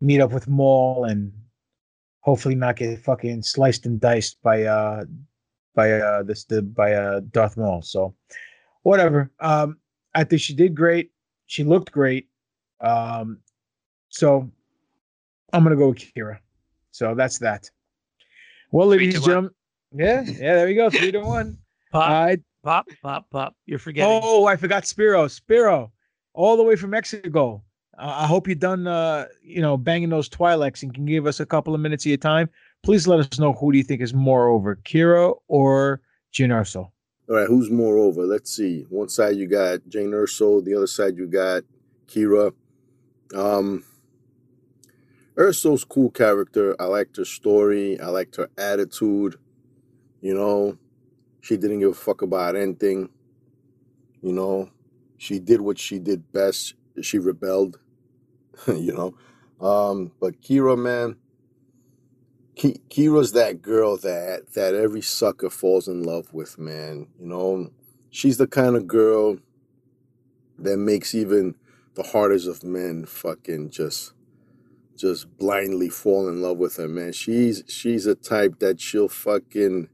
meet 0.00 0.20
up 0.20 0.32
with 0.32 0.48
Maul 0.48 1.04
and 1.04 1.32
hopefully 2.20 2.54
not 2.54 2.76
get 2.76 2.98
fucking 2.98 3.42
sliced 3.42 3.86
and 3.86 4.00
diced 4.00 4.42
by 4.42 4.64
uh 4.64 5.04
by 5.74 5.92
uh 5.92 6.22
this 6.22 6.44
the 6.44 6.62
by 6.62 6.94
uh 6.94 7.20
Darth 7.30 7.56
Maul. 7.56 7.82
So 7.82 8.14
whatever. 8.82 9.30
Um 9.40 9.78
I 10.14 10.24
think 10.24 10.42
she 10.42 10.54
did 10.54 10.74
great. 10.74 11.12
She 11.46 11.64
looked 11.64 11.92
great. 11.92 12.28
Um 12.80 13.38
so 14.08 14.50
I'm 15.52 15.62
gonna 15.62 15.76
go 15.76 15.90
with 15.90 15.98
Qi'ra. 15.98 16.38
So 16.90 17.14
that's 17.14 17.38
that. 17.38 17.70
Well, 18.72 18.88
ladies 18.88 19.16
and 19.16 19.24
gentlemen. 19.24 19.50
Yeah, 19.92 20.22
yeah, 20.22 20.54
there 20.54 20.66
we 20.66 20.74
go. 20.74 20.90
Three 20.90 21.12
to 21.12 21.20
one. 21.20 21.58
Pop, 21.92 22.38
pop, 22.62 22.86
pop, 23.02 23.30
pop. 23.30 23.54
You're 23.66 23.78
forgetting. 23.78 24.20
Oh, 24.22 24.46
I 24.46 24.56
forgot 24.56 24.86
Spiro. 24.86 25.28
Spiro, 25.28 25.92
all 26.34 26.56
the 26.56 26.62
way 26.62 26.76
from 26.76 26.90
Mexico. 26.90 27.62
Uh, 27.98 28.14
I 28.20 28.26
hope 28.26 28.46
you're 28.46 28.54
done, 28.54 28.86
uh, 28.86 29.26
you 29.42 29.60
know, 29.60 29.76
banging 29.76 30.08
those 30.08 30.28
Twi'leks 30.28 30.82
and 30.82 30.94
can 30.94 31.04
give 31.04 31.26
us 31.26 31.40
a 31.40 31.46
couple 31.46 31.74
of 31.74 31.80
minutes 31.80 32.04
of 32.04 32.10
your 32.10 32.18
time. 32.18 32.48
Please 32.82 33.06
let 33.06 33.20
us 33.20 33.38
know 33.38 33.52
who 33.52 33.72
do 33.72 33.78
you 33.78 33.84
think 33.84 34.00
is 34.00 34.14
more 34.14 34.48
over, 34.48 34.76
Qi'ra 34.76 35.34
or 35.48 36.00
Jyn 36.32 36.48
Erso? 36.48 36.90
All 37.28 37.36
right, 37.36 37.46
who's 37.46 37.70
more 37.70 37.96
over? 37.98 38.24
Let's 38.24 38.54
see. 38.54 38.86
One 38.88 39.08
side 39.08 39.36
you 39.36 39.46
got 39.46 39.80
Jane 39.88 40.10
Erso, 40.10 40.64
the 40.64 40.74
other 40.74 40.86
side 40.86 41.16
you 41.16 41.26
got 41.26 41.62
Qi'ra. 42.08 42.52
Um, 43.34 43.84
Erso's 45.36 45.84
cool 45.84 46.10
character. 46.10 46.74
I 46.80 46.86
liked 46.86 47.16
her 47.18 47.24
story. 47.24 48.00
I 48.00 48.08
liked 48.08 48.36
her 48.36 48.50
attitude. 48.58 49.36
You 50.20 50.34
know, 50.34 50.78
she 51.40 51.56
didn't 51.56 51.80
give 51.80 51.90
a 51.90 51.94
fuck 51.94 52.22
about 52.22 52.56
anything. 52.56 53.10
You 54.22 54.32
know, 54.32 54.70
she 55.18 55.38
did 55.38 55.60
what 55.60 55.78
she 55.78 55.98
did 55.98 56.32
best. 56.32 56.74
She 57.02 57.18
rebelled. 57.18 57.78
you 58.66 58.92
know, 58.92 59.14
um, 59.66 60.12
but 60.20 60.40
Qi'ra, 60.42 60.78
man, 60.78 61.16
Ki- 62.56 62.80
Qi'ra's 62.90 63.32
that 63.32 63.62
girl 63.62 63.96
that 63.98 64.52
that 64.54 64.74
every 64.74 65.02
sucker 65.02 65.50
falls 65.50 65.88
in 65.88 66.02
love 66.02 66.32
with, 66.34 66.58
man. 66.58 67.08
You 67.18 67.26
know, 67.26 67.70
she's 68.10 68.38
the 68.38 68.46
kind 68.46 68.76
of 68.76 68.86
girl 68.86 69.38
that 70.58 70.76
makes 70.76 71.14
even 71.14 71.54
the 71.94 72.02
hardest 72.02 72.48
of 72.48 72.64
men 72.64 73.06
fucking 73.06 73.70
just 73.70 74.12
just 74.96 75.36
blindly 75.38 75.88
fall 75.88 76.28
in 76.28 76.42
love 76.42 76.58
with 76.58 76.76
her, 76.76 76.88
man. 76.88 77.12
She's 77.12 77.64
she's 77.68 78.06
a 78.06 78.14
type 78.14 78.58
that 78.60 78.80
she'll 78.80 79.08
fucking 79.08 79.88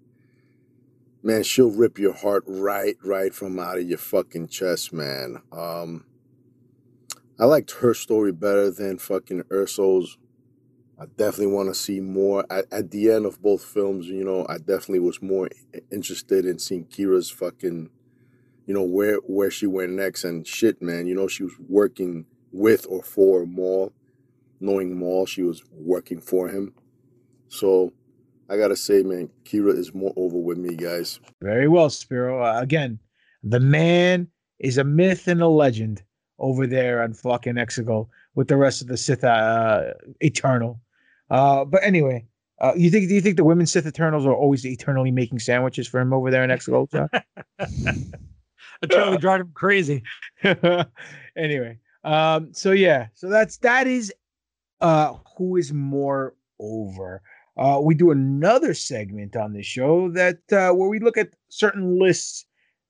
man, 1.26 1.42
she'll 1.42 1.72
rip 1.72 1.98
your 1.98 2.12
heart 2.12 2.44
right 2.46 2.96
right 3.02 3.34
from 3.34 3.58
out 3.58 3.78
of 3.78 3.88
your 3.88 3.98
fucking 3.98 4.46
chest, 4.46 4.92
man. 4.92 5.42
Um 5.50 6.04
I 7.38 7.44
liked 7.44 7.72
her 7.80 7.94
story 7.94 8.30
better 8.32 8.70
than 8.70 8.98
fucking 8.98 9.42
Erso's. 9.50 10.18
I 10.98 11.04
definitely 11.04 11.52
want 11.52 11.68
to 11.68 11.74
see 11.74 12.00
more. 12.00 12.46
At, 12.48 12.64
at 12.72 12.90
the 12.92 13.10
end 13.10 13.26
of 13.26 13.42
both 13.42 13.62
films, 13.62 14.06
you 14.06 14.24
know, 14.24 14.46
I 14.48 14.56
definitely 14.56 15.00
was 15.00 15.20
more 15.20 15.50
interested 15.92 16.46
in 16.46 16.58
seeing 16.58 16.86
Qi'ra's 16.86 17.28
fucking, 17.28 17.90
you 18.64 18.72
know, 18.72 18.84
where 18.84 19.16
where 19.16 19.50
she 19.50 19.66
went 19.66 19.92
next 19.92 20.22
and 20.22 20.46
shit, 20.46 20.80
man. 20.80 21.08
You 21.08 21.16
know, 21.16 21.26
she 21.26 21.42
was 21.42 21.54
working 21.68 22.24
with 22.52 22.86
or 22.88 23.02
for 23.02 23.44
Maul, 23.44 23.92
knowing 24.60 24.96
Maul, 24.96 25.26
she 25.26 25.42
was 25.42 25.64
working 25.72 26.20
for 26.20 26.48
him. 26.48 26.72
So 27.48 27.92
I 28.48 28.56
gotta 28.56 28.76
say, 28.76 29.02
man, 29.02 29.28
Qi'ra 29.44 29.76
is 29.76 29.94
more 29.94 30.12
over 30.16 30.36
with 30.36 30.58
me, 30.58 30.76
guys. 30.76 31.20
Very 31.42 31.68
well, 31.68 31.90
Spiro. 31.90 32.44
Uh, 32.44 32.60
again, 32.60 32.98
the 33.42 33.60
man 33.60 34.28
is 34.58 34.78
a 34.78 34.84
myth 34.84 35.26
and 35.28 35.42
a 35.42 35.48
legend 35.48 36.02
over 36.38 36.66
there 36.66 37.02
on 37.02 37.12
fucking 37.12 37.54
Exegol 37.54 38.08
with 38.34 38.48
the 38.48 38.56
rest 38.56 38.82
of 38.82 38.88
the 38.88 38.96
Sith 38.96 39.24
uh, 39.24 39.92
Eternal. 40.20 40.80
Uh, 41.30 41.64
but 41.64 41.82
anyway, 41.82 42.24
uh, 42.60 42.72
you 42.76 42.90
think 42.90 43.08
do 43.08 43.14
you 43.14 43.20
think 43.20 43.36
the 43.36 43.44
women 43.44 43.66
Sith 43.66 43.86
Eternals 43.86 44.26
are 44.26 44.34
always 44.34 44.64
eternally 44.64 45.10
making 45.10 45.38
sandwiches 45.38 45.88
for 45.88 46.00
him 46.00 46.12
over 46.12 46.30
there 46.30 46.44
in 46.44 46.50
Exegol? 46.50 46.90
John? 46.90 47.08
I'm 48.82 48.88
trying 48.88 49.12
to 49.12 49.18
drive 49.18 49.40
him 49.40 49.50
crazy. 49.54 50.02
anyway, 51.36 51.78
um, 52.04 52.52
so 52.52 52.72
yeah, 52.72 53.08
so 53.14 53.28
that's 53.28 53.58
that 53.58 53.86
is 53.86 54.12
uh 54.80 55.14
who 55.36 55.56
is 55.56 55.72
more 55.72 56.34
over. 56.60 57.22
Uh, 57.56 57.80
we 57.82 57.94
do 57.94 58.10
another 58.10 58.74
segment 58.74 59.34
on 59.36 59.52
the 59.52 59.62
show 59.62 60.10
that 60.10 60.38
uh, 60.52 60.72
where 60.72 60.88
we 60.88 60.98
look 60.98 61.16
at 61.16 61.30
certain 61.48 61.98
lists 61.98 62.44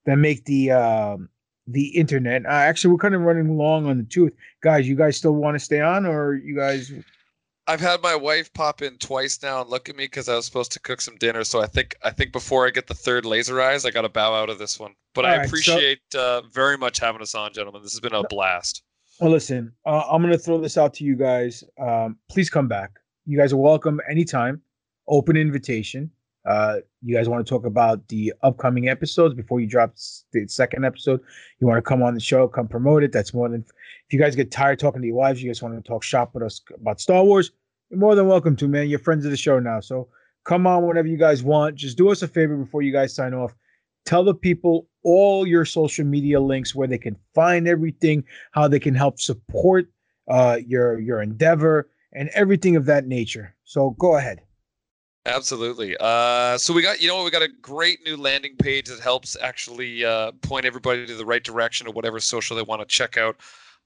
that 0.06 0.16
make 0.16 0.44
the 0.44 0.70
um 0.72 1.28
the 1.68 1.86
internet. 1.88 2.44
Uh, 2.46 2.50
actually, 2.50 2.90
we're 2.92 2.98
kind 2.98 3.14
of 3.14 3.22
running 3.22 3.56
long 3.56 3.86
on 3.86 3.98
the 3.98 4.04
tooth, 4.04 4.32
guys. 4.62 4.88
You 4.88 4.94
guys 4.96 5.16
still 5.16 5.34
want 5.34 5.56
to 5.56 5.58
stay 5.58 5.80
on, 5.80 6.06
or 6.06 6.34
you 6.34 6.56
guys? 6.56 6.92
I've 7.68 7.80
had 7.80 8.00
my 8.00 8.14
wife 8.14 8.52
pop 8.52 8.80
in 8.82 8.96
twice 8.98 9.40
now 9.42 9.60
and 9.62 9.68
look 9.68 9.88
at 9.88 9.96
me 9.96 10.04
because 10.04 10.28
I 10.28 10.36
was 10.36 10.46
supposed 10.46 10.70
to 10.72 10.80
cook 10.80 11.00
some 11.00 11.16
dinner. 11.16 11.42
So 11.42 11.60
I 11.60 11.66
think 11.66 11.96
I 12.04 12.10
think 12.10 12.32
before 12.32 12.66
I 12.66 12.70
get 12.70 12.86
the 12.86 12.94
third 12.94 13.24
laser 13.24 13.60
eyes, 13.60 13.84
I 13.84 13.90
got 13.90 14.02
to 14.02 14.08
bow 14.08 14.34
out 14.34 14.50
of 14.50 14.58
this 14.58 14.78
one. 14.78 14.94
But 15.14 15.24
All 15.24 15.32
I 15.32 15.36
right, 15.38 15.42
so- 15.44 15.48
appreciate 15.48 16.00
uh, 16.16 16.42
very 16.52 16.78
much 16.78 17.00
having 17.00 17.22
us 17.22 17.34
on, 17.34 17.52
gentlemen. 17.52 17.82
This 17.82 17.92
has 17.92 18.00
been 18.00 18.14
a 18.14 18.22
blast. 18.24 18.82
Well, 19.20 19.30
listen, 19.30 19.72
uh, 19.86 20.02
I'm 20.10 20.20
going 20.20 20.32
to 20.32 20.38
throw 20.38 20.60
this 20.60 20.76
out 20.76 20.92
to 20.94 21.04
you 21.04 21.16
guys. 21.16 21.64
Um, 21.80 22.18
please 22.30 22.50
come 22.50 22.68
back. 22.68 22.90
You 23.26 23.36
guys 23.36 23.52
are 23.52 23.56
welcome 23.56 24.00
anytime. 24.10 24.62
Open 25.08 25.36
invitation. 25.36 26.10
Uh, 26.44 26.76
you 27.02 27.14
guys 27.14 27.28
want 27.28 27.44
to 27.44 27.48
talk 27.48 27.66
about 27.66 28.06
the 28.08 28.32
upcoming 28.42 28.88
episodes 28.88 29.34
before 29.34 29.60
you 29.60 29.66
drop 29.66 29.94
the 30.32 30.46
second 30.46 30.84
episode? 30.84 31.20
You 31.58 31.66
want 31.66 31.78
to 31.78 31.82
come 31.82 32.02
on 32.02 32.14
the 32.14 32.20
show, 32.20 32.46
come 32.46 32.68
promote 32.68 33.02
it. 33.02 33.12
That's 33.12 33.34
more 33.34 33.48
than. 33.48 33.64
If 34.06 34.12
you 34.12 34.20
guys 34.20 34.36
get 34.36 34.52
tired 34.52 34.78
talking 34.78 35.02
to 35.02 35.06
your 35.06 35.16
wives, 35.16 35.42
you 35.42 35.48
guys 35.48 35.60
want 35.60 35.74
to 35.74 35.86
talk 35.86 36.04
shop 36.04 36.34
with 36.34 36.44
us 36.44 36.60
about 36.74 37.00
Star 37.00 37.24
Wars, 37.24 37.50
you're 37.90 37.98
more 37.98 38.14
than 38.14 38.28
welcome 38.28 38.54
to, 38.56 38.68
man. 38.68 38.88
You're 38.88 39.00
friends 39.00 39.24
of 39.24 39.32
the 39.32 39.36
show 39.36 39.58
now, 39.58 39.80
so 39.80 40.08
Come 40.46 40.64
on 40.64 40.86
whenever 40.86 41.08
you 41.08 41.16
guys 41.16 41.42
want. 41.42 41.74
Just 41.74 41.98
do 41.98 42.08
us 42.10 42.22
a 42.22 42.28
favor 42.28 42.56
before 42.56 42.80
you 42.80 42.92
guys 42.92 43.12
sign 43.12 43.34
off. 43.34 43.52
Tell 44.04 44.22
the 44.22 44.32
people 44.32 44.86
all 45.02 45.44
your 45.44 45.64
social 45.64 46.04
media 46.04 46.40
links 46.40 46.72
where 46.72 46.86
they 46.86 46.98
can 46.98 47.16
find 47.34 47.66
everything, 47.66 48.22
how 48.52 48.68
they 48.68 48.78
can 48.78 48.94
help 48.94 49.18
support 49.18 49.88
uh, 50.28 50.58
your 50.64 51.00
your 51.00 51.20
endeavor, 51.20 51.88
and 52.16 52.30
everything 52.30 52.74
of 52.74 52.86
that 52.86 53.06
nature. 53.06 53.54
So 53.64 53.90
go 53.98 54.16
ahead. 54.16 54.40
Absolutely. 55.26 55.96
Uh, 55.98 56.56
so 56.56 56.72
we 56.72 56.82
got, 56.82 57.00
you 57.00 57.08
know, 57.08 57.22
we 57.24 57.30
got 57.30 57.42
a 57.42 57.48
great 57.60 57.98
new 58.06 58.16
landing 58.16 58.56
page 58.56 58.86
that 58.86 59.00
helps 59.00 59.36
actually 59.40 60.04
uh, 60.04 60.32
point 60.42 60.64
everybody 60.64 61.04
to 61.04 61.14
the 61.14 61.26
right 61.26 61.42
direction 61.42 61.86
of 61.86 61.94
whatever 61.94 62.20
social 62.20 62.56
they 62.56 62.62
want 62.62 62.80
to 62.80 62.86
check 62.86 63.16
out. 63.16 63.36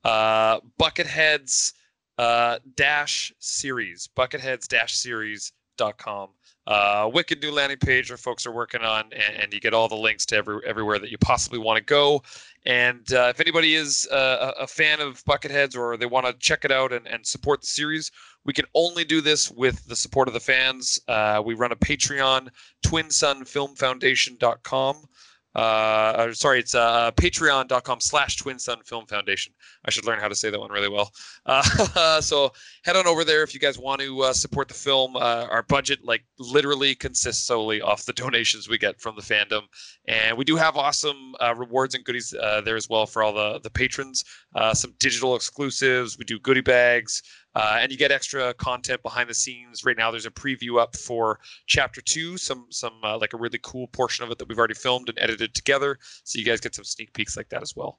Uh, 0.05 0.61
Bucketheads 0.79 1.73
uh, 2.19 2.59
dash 2.77 3.33
series, 3.39 4.09
Bucketheads 4.17 4.69
dash 4.69 4.95
series 4.95 5.53
dot 5.77 5.99
series.com. 5.99 6.29
Uh, 6.67 7.11
wicked 7.13 7.43
new 7.43 7.51
landing 7.51 7.79
page 7.79 8.11
where 8.11 8.17
folks 8.17 8.47
are 8.47 8.53
working 8.53 8.83
on, 8.83 9.05
and, 9.13 9.43
and 9.43 9.53
you 9.53 9.61
get 9.61 9.75
all 9.75 9.89
the 9.89 9.97
links 9.97 10.25
to 10.27 10.37
every 10.37 10.61
everywhere 10.67 10.99
that 10.99 11.11
you 11.11 11.19
possibly 11.19 11.59
want 11.59 11.79
to 11.79 11.83
go. 11.83 12.23
And 12.67 13.11
uh, 13.13 13.29
if 13.31 13.41
anybody 13.41 13.75
is 13.75 14.07
uh, 14.13 14.53
a 14.61 14.67
fan 14.67 15.01
of 15.01 15.25
Bucketheads 15.25 15.77
or 15.77 15.97
they 15.97 16.07
want 16.07 16.27
to 16.27 16.35
check 16.35 16.65
it 16.65 16.71
out 16.71 16.93
and, 16.93 17.07
and 17.07 17.27
support 17.27 17.63
the 17.63 17.67
series, 17.67 18.13
we 18.45 18.53
can 18.53 18.67
only 18.75 19.05
do 19.05 19.21
this 19.21 19.51
with 19.51 19.85
the 19.87 19.97
support 19.97 20.29
of 20.29 20.35
the 20.35 20.41
fans. 20.41 21.01
Uh, 21.09 21.43
we 21.45 21.55
run 21.55 21.73
a 21.73 21.77
Patreon, 21.77 22.49
twinsunfilmfoundation.com. 22.87 25.09
Uh, 25.55 26.33
sorry, 26.33 26.61
it's 26.61 26.75
uh, 26.75 27.11
patreon.com 27.13 28.01
slash 28.01 28.37
Twin 28.37 28.59
Sun 28.59 28.83
Film 28.85 29.07
Foundation. 29.07 29.53
I 29.85 29.91
should 29.91 30.05
learn 30.05 30.21
how 30.21 30.29
to 30.29 30.35
say 30.35 30.51
that 30.51 30.61
one 30.61 30.71
really 30.71 30.89
well. 30.89 31.11
Uh, 31.47 32.21
so 32.21 32.53
head 32.85 32.97
on 32.97 33.07
over 33.07 33.25
there 33.25 33.43
if 33.43 33.53
you 33.53 33.61
guys 33.61 33.79
want 33.79 34.01
to 34.01 34.21
uh, 34.23 34.33
support 34.33 34.69
the 34.69 34.75
film. 34.75 35.17
Uh, 35.17 35.47
our 35.51 35.63
budget, 35.65 36.01
like, 36.05 36.25
literally 36.39 36.95
consists 36.95 37.45
solely 37.45 37.81
off 37.81 38.05
the 38.05 38.13
donations 38.13 38.69
we 38.69 38.79
get 38.79 39.01
from 39.01 39.17
the 39.17 39.23
fandom. 39.23 39.63
And 40.07 40.37
we 40.37 40.45
do 40.45 40.57
have 40.57 40.77
awesome 40.77 41.35
uh, 41.41 41.55
rewards 41.55 41.95
and 41.95 42.05
goodies 42.05 42.33
uh, 42.35 42.61
there 42.61 42.77
as 42.77 42.89
well 42.89 43.07
for 43.07 43.23
all 43.23 43.33
the, 43.33 43.61
the 43.61 43.71
patrons. 43.71 44.25
Uh, 44.55 44.75
some 44.75 44.95
digital 44.99 45.35
exclusives. 45.35 46.17
We 46.19 46.25
do 46.25 46.39
goodie 46.39 46.61
bags. 46.61 47.23
Uh, 47.55 47.79
and 47.81 47.91
you 47.91 47.99
get 47.99 48.13
extra 48.13 48.55
content 48.55 49.03
behind 49.03 49.29
the 49.29 49.35
scenes. 49.35 49.85
Right 49.85 49.97
now, 49.97 50.11
there's 50.11 50.27
a 50.27 50.31
preview 50.31 50.81
up 50.81 50.97
for 50.97 51.41
chapter 51.67 52.01
two, 52.01 52.37
some 52.37 52.67
some 52.71 52.95
uh, 53.03 53.19
like 53.19 53.33
a 53.33 53.37
really 53.37 53.59
cool 53.63 53.89
portion 53.89 54.25
of 54.25 54.31
it 54.31 54.39
that 54.39 54.49
we've 54.49 54.59
already 54.59 54.75
filmed 54.75 55.09
and 55.09 55.19
edited 55.19 55.55
together, 55.55 55.99
so 56.25 56.39
you 56.39 56.45
guys 56.45 56.61
get 56.61 56.75
some 56.75 56.85
sneak 56.85 57.13
peeks 57.13 57.37
like 57.37 57.49
that 57.49 57.63
as 57.63 57.75
well. 57.75 57.99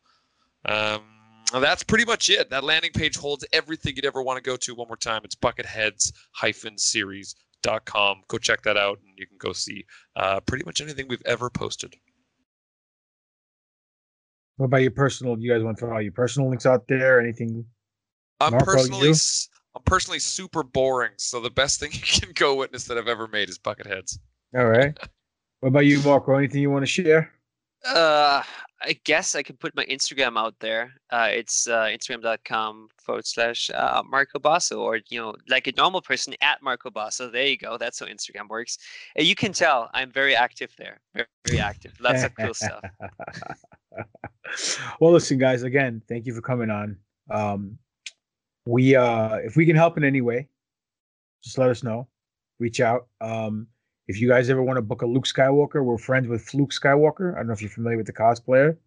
Um, 0.66 1.02
that's 1.60 1.84
pretty 1.84 2.06
much 2.06 2.30
it. 2.30 2.50
That 2.50 2.64
landing 2.64 2.92
page 2.94 3.18
holds 3.18 3.46
everything 3.52 3.94
you'd 3.96 4.06
ever 4.06 4.24
want 4.24 4.38
to 4.38 4.42
go 4.42 4.56
to. 4.56 4.76
One 4.76 4.88
more 4.88 4.96
time, 4.96 5.22
it's 5.26 5.36
bucketheads-series.com. 5.36 8.22
Go 8.28 8.38
check 8.38 8.62
that 8.64 8.78
out, 8.78 9.00
and 9.06 9.14
you 9.18 9.28
can 9.28 9.38
go 9.38 9.52
see 9.52 9.86
uh, 10.16 10.40
pretty 10.42 10.64
much 10.66 10.80
anything 10.80 11.08
we've 11.10 11.22
ever 11.26 11.50
posted. 11.50 11.96
What 14.56 14.68
about 14.68 14.84
your 14.84 14.92
personal? 14.92 15.38
You 15.40 15.52
guys 15.52 15.64
want 15.64 15.78
to 15.78 15.86
throw 15.86 15.96
all 15.96 16.02
your 16.02 16.12
personal 16.12 16.48
links 16.48 16.66
out 16.66 16.88
there? 16.88 17.20
Anything? 17.20 17.66
I'm 18.42 18.52
Marco, 18.52 18.66
personally 18.66 19.06
you? 19.08 19.12
s- 19.12 19.50
I'm 19.76 19.84
personally 19.84 20.20
super 20.20 20.64
boring, 20.64 21.12
so 21.18 21.40
the 21.40 21.50
best 21.50 21.80
thing 21.80 21.92
you 21.94 22.00
can 22.00 22.32
go 22.34 22.56
witness 22.56 22.86
that 22.86 22.98
I've 22.98 23.08
ever 23.08 23.28
made 23.28 23.50
is 23.50 23.58
Bucketheads. 23.58 24.20
All 24.56 24.66
right. 24.66 24.98
what 25.62 25.70
about 25.70 25.86
you, 25.86 26.02
Marco? 26.02 26.36
Anything 26.36 26.62
you 26.62 26.70
want 26.70 26.84
to 26.84 26.88
share? 26.88 27.32
Uh, 27.86 28.44
I 28.84 29.00
guess 29.06 29.36
I 29.36 29.44
could 29.44 29.60
put 29.60 29.76
my 29.76 29.86
Instagram 29.86 30.38
out 30.38 30.56
there. 30.60 30.94
Uh, 31.12 31.30
it's 31.32 31.68
uh, 31.68 31.86
instagram.com 31.86 32.90
forward 32.98 33.26
slash 33.26 33.70
uh, 33.74 34.02
Marco 34.08 34.40
Basso, 34.40 34.82
or 34.82 35.00
you 35.10 35.20
know, 35.20 35.36
like 35.48 35.68
a 35.68 35.74
normal 35.78 36.02
person 36.02 36.34
at 36.42 36.62
Marco 36.62 36.90
Basso. 36.90 37.30
There 37.30 37.46
you 37.46 37.58
go. 37.58 37.78
That's 37.78 38.00
how 38.00 38.08
Instagram 38.08 38.50
works. 38.50 38.78
And 39.16 39.26
you 39.26 39.36
can 39.36 39.54
tell 39.54 39.90
I'm 39.94 40.12
very 40.12 40.36
active 40.36 40.74
there. 40.78 41.00
Very, 41.14 41.28
very 41.46 41.60
active. 41.60 41.94
Lots 42.00 42.24
of 42.24 42.36
cool 42.36 42.54
stuff. 42.54 42.84
well, 45.00 45.12
listen, 45.12 45.38
guys. 45.38 45.64
Again, 45.64 46.02
thank 46.08 46.26
you 46.26 46.34
for 46.34 46.42
coming 46.42 46.70
on. 46.70 46.98
Um, 47.30 47.78
we, 48.66 48.96
uh, 48.96 49.36
if 49.38 49.56
we 49.56 49.66
can 49.66 49.76
help 49.76 49.98
in 49.98 50.04
any 50.04 50.22
way, 50.22 50.48
just 51.44 51.58
let 51.58 51.70
us 51.70 51.84
know. 51.84 52.08
Reach 52.60 52.80
out. 52.80 53.08
Um, 53.20 53.68
if 54.08 54.20
you 54.20 54.28
guys 54.28 54.50
ever 54.50 54.62
want 54.62 54.78
to 54.78 54.82
book 54.82 55.02
a 55.02 55.06
Luke 55.06 55.26
Skywalker, 55.26 55.84
we're 55.84 55.98
friends 55.98 56.28
with 56.28 56.44
Fluke 56.44 56.72
Skywalker. 56.72 57.34
I 57.34 57.38
don't 57.38 57.48
know 57.48 57.54
if 57.54 57.62
you're 57.62 57.72
familiar 57.72 57.98
with 57.98 58.08
the 58.08 58.14
cosplayer 58.14 58.78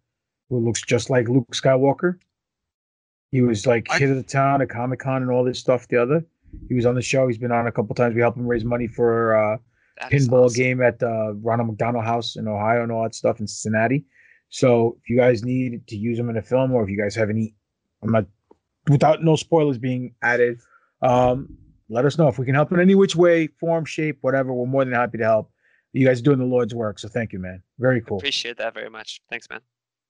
who 0.49 0.59
looks 0.59 0.81
just 0.81 1.09
like 1.09 1.27
Luke 1.27 1.51
Skywalker. 1.51 2.19
He 3.31 3.41
was 3.41 3.65
like 3.65 3.87
hit 3.91 4.09
of 4.09 4.15
the 4.15 4.23
town 4.23 4.61
at 4.61 4.69
Comic 4.69 4.99
Con 4.99 5.21
and 5.21 5.31
all 5.31 5.43
this 5.43 5.59
stuff. 5.59 5.87
The 5.87 6.01
other, 6.01 6.23
he 6.69 6.75
was 6.75 6.85
on 6.85 6.95
the 6.95 7.01
show. 7.01 7.27
He's 7.27 7.37
been 7.37 7.51
on 7.51 7.67
a 7.67 7.71
couple 7.71 7.95
times. 7.95 8.15
We 8.15 8.21
helped 8.21 8.37
him 8.37 8.47
raise 8.47 8.63
money 8.63 8.87
for 8.87 9.35
uh, 9.35 9.57
pinball 10.09 10.53
game 10.53 10.81
at 10.81 11.01
uh, 11.01 11.33
Ronald 11.33 11.69
McDonald 11.69 12.05
House 12.05 12.35
in 12.35 12.47
Ohio 12.47 12.83
and 12.83 12.91
all 12.91 13.03
that 13.03 13.15
stuff 13.15 13.39
in 13.39 13.47
Cincinnati. 13.47 14.05
So 14.49 14.97
if 15.01 15.09
you 15.09 15.17
guys 15.17 15.43
need 15.43 15.85
to 15.87 15.97
use 15.97 16.17
him 16.17 16.29
in 16.29 16.37
a 16.37 16.41
film, 16.41 16.71
or 16.71 16.83
if 16.83 16.89
you 16.89 16.97
guys 16.97 17.15
have 17.15 17.29
any, 17.29 17.55
I'm 18.01 18.11
not 18.11 18.25
without 18.89 19.23
no 19.23 19.35
spoilers 19.35 19.77
being 19.77 20.13
added. 20.21 20.59
Um, 21.01 21.57
let 21.89 22.05
us 22.05 22.17
know 22.17 22.27
if 22.27 22.39
we 22.39 22.45
can 22.45 22.55
help 22.55 22.71
in 22.71 22.79
any 22.79 22.95
which 22.95 23.15
way, 23.15 23.47
form, 23.47 23.85
shape, 23.85 24.17
whatever. 24.21 24.53
We're 24.53 24.65
more 24.65 24.83
than 24.85 24.93
happy 24.93 25.17
to 25.19 25.23
help. 25.23 25.51
You 25.93 26.05
guys 26.05 26.19
are 26.19 26.23
doing 26.23 26.39
the 26.39 26.45
Lord's 26.45 26.73
work, 26.75 26.99
so 26.99 27.07
thank 27.07 27.31
you, 27.31 27.39
man. 27.39 27.61
Very 27.79 28.01
cool. 28.01 28.17
Appreciate 28.17 28.57
that 28.57 28.73
very 28.73 28.89
much. 28.89 29.21
Thanks, 29.29 29.49
man. 29.49 29.61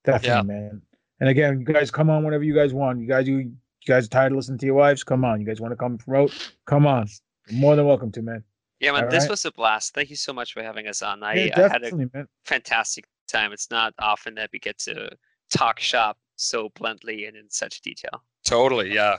Definitely, 0.03 0.47
man. 0.53 0.81
And 1.19 1.29
again, 1.29 1.59
you 1.59 1.65
guys 1.73 1.91
come 1.91 2.09
on 2.09 2.23
whenever 2.23 2.43
you 2.43 2.55
guys 2.55 2.73
want. 2.73 2.99
You 2.99 3.07
guys, 3.07 3.27
you, 3.27 3.37
you 3.37 3.53
guys 3.87 4.05
are 4.05 4.09
tired 4.09 4.31
of 4.31 4.37
listening 4.37 4.57
to 4.59 4.65
your 4.65 4.75
wives? 4.75 5.03
Come 5.03 5.23
on. 5.23 5.39
You 5.39 5.45
guys 5.45 5.61
want 5.61 5.71
to 5.73 5.75
come 5.75 5.97
promote? 5.97 6.53
Come 6.65 6.87
on. 6.87 7.07
You're 7.47 7.59
more 7.59 7.75
than 7.75 7.85
welcome 7.85 8.11
to, 8.13 8.21
man. 8.21 8.43
Yeah, 8.79 8.91
man, 8.91 9.05
All 9.05 9.09
this 9.09 9.23
right? 9.23 9.29
was 9.29 9.45
a 9.45 9.51
blast. 9.51 9.93
Thank 9.93 10.09
you 10.09 10.15
so 10.15 10.33
much 10.33 10.53
for 10.53 10.61
having 10.63 10.87
us 10.87 11.01
on. 11.01 11.23
I, 11.23 11.33
Yeah, 11.35 11.53
I 11.55 11.61
had 11.61 11.75
a 11.77 11.79
definitely, 11.85 12.09
man. 12.13 12.27
fantastic 12.45 13.05
time. 13.27 13.51
It's 13.51 13.69
not 13.71 13.93
often 13.99 14.35
that 14.35 14.49
we 14.51 14.59
get 14.59 14.77
to 14.79 15.09
talk 15.49 15.79
shop 15.79 16.17
so 16.35 16.69
bluntly 16.75 17.25
and 17.25 17.37
in 17.37 17.49
such 17.49 17.81
detail. 17.81 18.23
Totally, 18.45 18.93
yeah. 18.93 19.17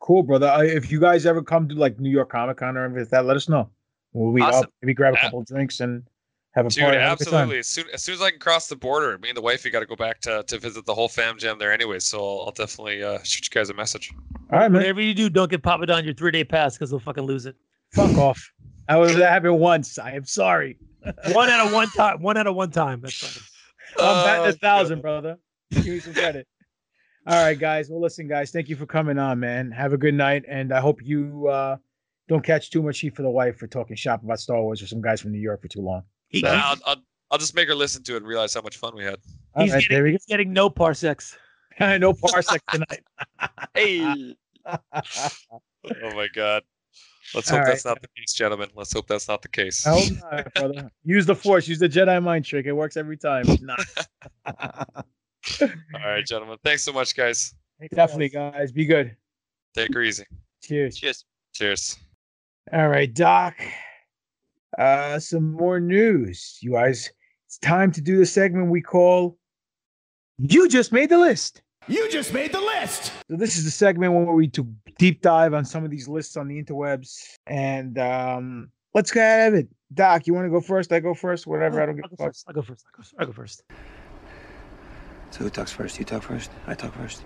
Cool, 0.00 0.22
brother. 0.22 0.48
I, 0.48 0.64
if 0.66 0.90
you 0.90 1.00
guys 1.00 1.26
ever 1.26 1.42
come 1.42 1.68
to 1.68 1.74
like 1.74 1.98
New 2.00 2.10
York 2.10 2.30
Comic 2.30 2.56
Con 2.58 2.76
or 2.76 2.84
anything 2.84 3.00
like 3.02 3.10
that, 3.10 3.24
let 3.26 3.36
us 3.36 3.48
know. 3.48 3.68
We'll 4.12 4.32
meet 4.32 4.42
Awesome. 4.42 4.64
up, 4.64 4.72
maybe 4.82 4.94
grab 4.94 5.14
a 5.14 5.18
couple 5.18 5.40
of 5.40 5.46
drinks 5.46 5.80
and 5.80 6.02
have 6.54 6.64
a 6.66 6.70
Dude, 6.70 6.82
party. 6.84 6.98
have 6.98 7.20
a 7.20 7.24
good 7.24 7.30
time. 7.30 7.34
absolutely. 7.34 7.58
As 7.58 7.66
soon, 7.68 7.84
as 7.92 8.02
soon 8.02 8.14
as 8.14 8.22
I 8.22 8.30
can 8.30 8.40
cross 8.40 8.68
the 8.68 8.76
border, 8.76 9.18
me 9.18 9.28
and 9.28 9.36
the 9.36 9.42
wifey 9.42 9.70
got 9.70 9.80
to 9.80 9.86
go 9.86 9.96
back 9.96 10.20
to, 10.22 10.42
to 10.44 10.58
visit 10.58 10.86
the 10.86 10.94
whole 10.94 11.08
fam 11.08 11.36
jam 11.38 11.58
there 11.58 11.72
anyway. 11.72 11.98
So 11.98 12.18
I'll, 12.18 12.46
I'll 12.46 12.52
definitely 12.52 13.02
uh, 13.02 13.18
shoot 13.22 13.46
you 13.52 13.60
guys 13.60 13.68
a 13.70 13.74
message. 13.74 14.10
All 14.50 14.58
right, 14.58 14.70
man. 14.70 14.80
Whatever 14.80 15.02
you 15.02 15.12
do, 15.14 15.28
don't 15.28 15.50
get 15.50 15.62
Papa 15.62 15.84
Don 15.86 16.04
your 16.04 16.14
three 16.14 16.30
day 16.30 16.44
pass 16.44 16.74
because 16.74 16.90
they'll 16.90 17.00
fucking 17.00 17.24
lose 17.24 17.44
it. 17.44 17.54
Fuck 17.92 18.16
off. 18.16 18.52
I 18.88 18.96
was 18.96 19.14
that 19.16 19.30
happened 19.30 19.58
once. 19.58 19.98
I 19.98 20.12
am 20.12 20.24
sorry. 20.24 20.78
one 21.32 21.50
out 21.50 21.66
of 21.66 21.72
one 21.74 21.88
time. 21.90 22.22
One 22.22 22.36
out 22.38 22.46
of 22.46 22.54
one 22.54 22.70
time. 22.70 23.02
That's 23.02 23.14
fine. 23.18 23.42
I'm 23.98 24.24
batting 24.24 24.44
Oh, 24.46 24.48
a 24.48 24.52
thousand, 24.52 25.02
brother. 25.02 25.38
Give 25.70 25.86
me 25.86 26.00
some 26.00 26.14
credit. 26.14 26.46
All 27.28 27.44
right, 27.44 27.58
guys. 27.58 27.90
Well, 27.90 28.00
listen, 28.00 28.26
guys. 28.26 28.50
Thank 28.50 28.70
you 28.70 28.76
for 28.76 28.86
coming 28.86 29.18
on, 29.18 29.38
man. 29.38 29.70
Have 29.70 29.92
a 29.92 29.98
good 29.98 30.14
night, 30.14 30.46
and 30.48 30.72
I 30.72 30.80
hope 30.80 31.04
you 31.04 31.46
uh, 31.48 31.76
don't 32.26 32.42
catch 32.42 32.70
too 32.70 32.82
much 32.82 33.00
heat 33.00 33.14
for 33.14 33.20
the 33.20 33.28
wife 33.28 33.58
for 33.58 33.66
talking 33.66 33.96
shop 33.96 34.22
about 34.22 34.40
Star 34.40 34.62
Wars 34.62 34.80
or 34.80 34.86
some 34.86 35.02
guys 35.02 35.20
from 35.20 35.32
New 35.32 35.38
York 35.38 35.60
for 35.60 35.68
too 35.68 35.82
long. 35.82 36.04
Nah, 36.32 36.48
I'll, 36.48 36.76
I'll, 36.86 36.96
I'll 37.30 37.38
just 37.38 37.54
make 37.54 37.68
her 37.68 37.74
listen 37.74 38.02
to 38.04 38.14
it 38.14 38.18
and 38.18 38.26
realize 38.26 38.54
how 38.54 38.62
much 38.62 38.78
fun 38.78 38.96
we 38.96 39.04
had. 39.04 39.16
All 39.54 39.62
He's 39.62 39.74
right, 39.74 39.82
getting, 39.82 39.94
there 39.94 40.04
we 40.04 40.10
go. 40.10 40.14
he's 40.14 40.24
getting 40.24 40.54
no 40.54 40.70
parsecs. 40.70 41.36
no 41.80 42.14
parsecs 42.14 42.64
tonight. 42.72 43.04
hey. 43.74 44.34
Oh 44.66 46.14
my 46.14 46.28
god. 46.34 46.62
Let's 47.34 47.50
hope 47.50 47.58
right. 47.58 47.66
that's 47.66 47.84
not 47.84 48.00
the 48.00 48.08
case, 48.16 48.32
gentlemen. 48.32 48.70
Let's 48.74 48.94
hope 48.94 49.06
that's 49.06 49.28
not 49.28 49.42
the 49.42 49.48
case. 49.48 49.86
I 49.86 50.00
hope 50.00 50.12
not, 50.32 50.54
brother. 50.54 50.90
Use 51.04 51.26
the 51.26 51.34
Force. 51.34 51.68
Use 51.68 51.78
the 51.78 51.90
Jedi 51.90 52.22
mind 52.22 52.46
trick. 52.46 52.64
It 52.64 52.72
works 52.72 52.96
every 52.96 53.18
time. 53.18 53.44
It's 53.48 53.62
not. 53.62 55.04
All 55.60 55.68
right, 55.94 56.24
gentlemen. 56.26 56.58
Thanks 56.64 56.82
so 56.84 56.92
much, 56.92 57.16
guys. 57.16 57.54
Definitely, 57.94 58.28
guys. 58.30 58.72
Be 58.72 58.84
good. 58.84 59.16
Take 59.74 59.94
her 59.94 60.02
easy. 60.02 60.24
Cheers. 60.62 60.96
Cheers. 60.96 61.24
Cheers. 61.54 61.96
All 62.72 62.88
right, 62.88 63.12
Doc. 63.12 63.54
Uh, 64.78 65.18
some 65.18 65.52
more 65.52 65.80
news, 65.80 66.58
you 66.60 66.72
guys. 66.72 67.10
It's 67.46 67.58
time 67.58 67.90
to 67.92 68.00
do 68.00 68.18
the 68.18 68.26
segment 68.26 68.70
we 68.70 68.82
call 68.82 69.38
"You 70.38 70.68
Just 70.68 70.92
Made 70.92 71.08
the 71.08 71.18
List." 71.18 71.62
You 71.90 72.10
just 72.10 72.34
made 72.34 72.52
the 72.52 72.60
list. 72.60 73.12
So 73.30 73.36
this 73.38 73.56
is 73.56 73.64
the 73.64 73.70
segment 73.70 74.12
where 74.12 74.26
we 74.34 74.46
do 74.46 74.68
deep 74.98 75.22
dive 75.22 75.54
on 75.54 75.64
some 75.64 75.84
of 75.86 75.90
these 75.90 76.06
lists 76.06 76.36
on 76.36 76.46
the 76.46 76.62
interwebs, 76.62 77.16
and 77.46 77.98
um, 77.98 78.70
let's 78.92 79.10
get 79.10 79.40
out 79.40 79.48
of 79.48 79.54
it. 79.54 79.68
Doc, 79.94 80.26
you 80.26 80.34
want 80.34 80.44
to 80.44 80.50
go 80.50 80.60
first? 80.60 80.92
I 80.92 81.00
go 81.00 81.14
first. 81.14 81.46
Whatever. 81.46 81.80
I 81.82 81.86
don't 81.86 81.96
give 81.96 82.04
I'll 82.04 82.10
a 82.12 82.16
go 82.16 82.24
fuck. 82.24 82.28
first. 82.28 82.44
I'll 82.46 82.54
go 82.54 82.60
first. 82.62 82.84
I'll 82.86 83.02
go, 83.02 83.08
I'll 83.20 83.26
go 83.26 83.32
first. 83.32 83.62
So 85.30 85.40
who 85.44 85.50
talks 85.50 85.72
first? 85.72 85.98
You 85.98 86.04
talk 86.04 86.22
first? 86.22 86.50
I 86.66 86.74
talk 86.74 86.94
first. 86.94 87.22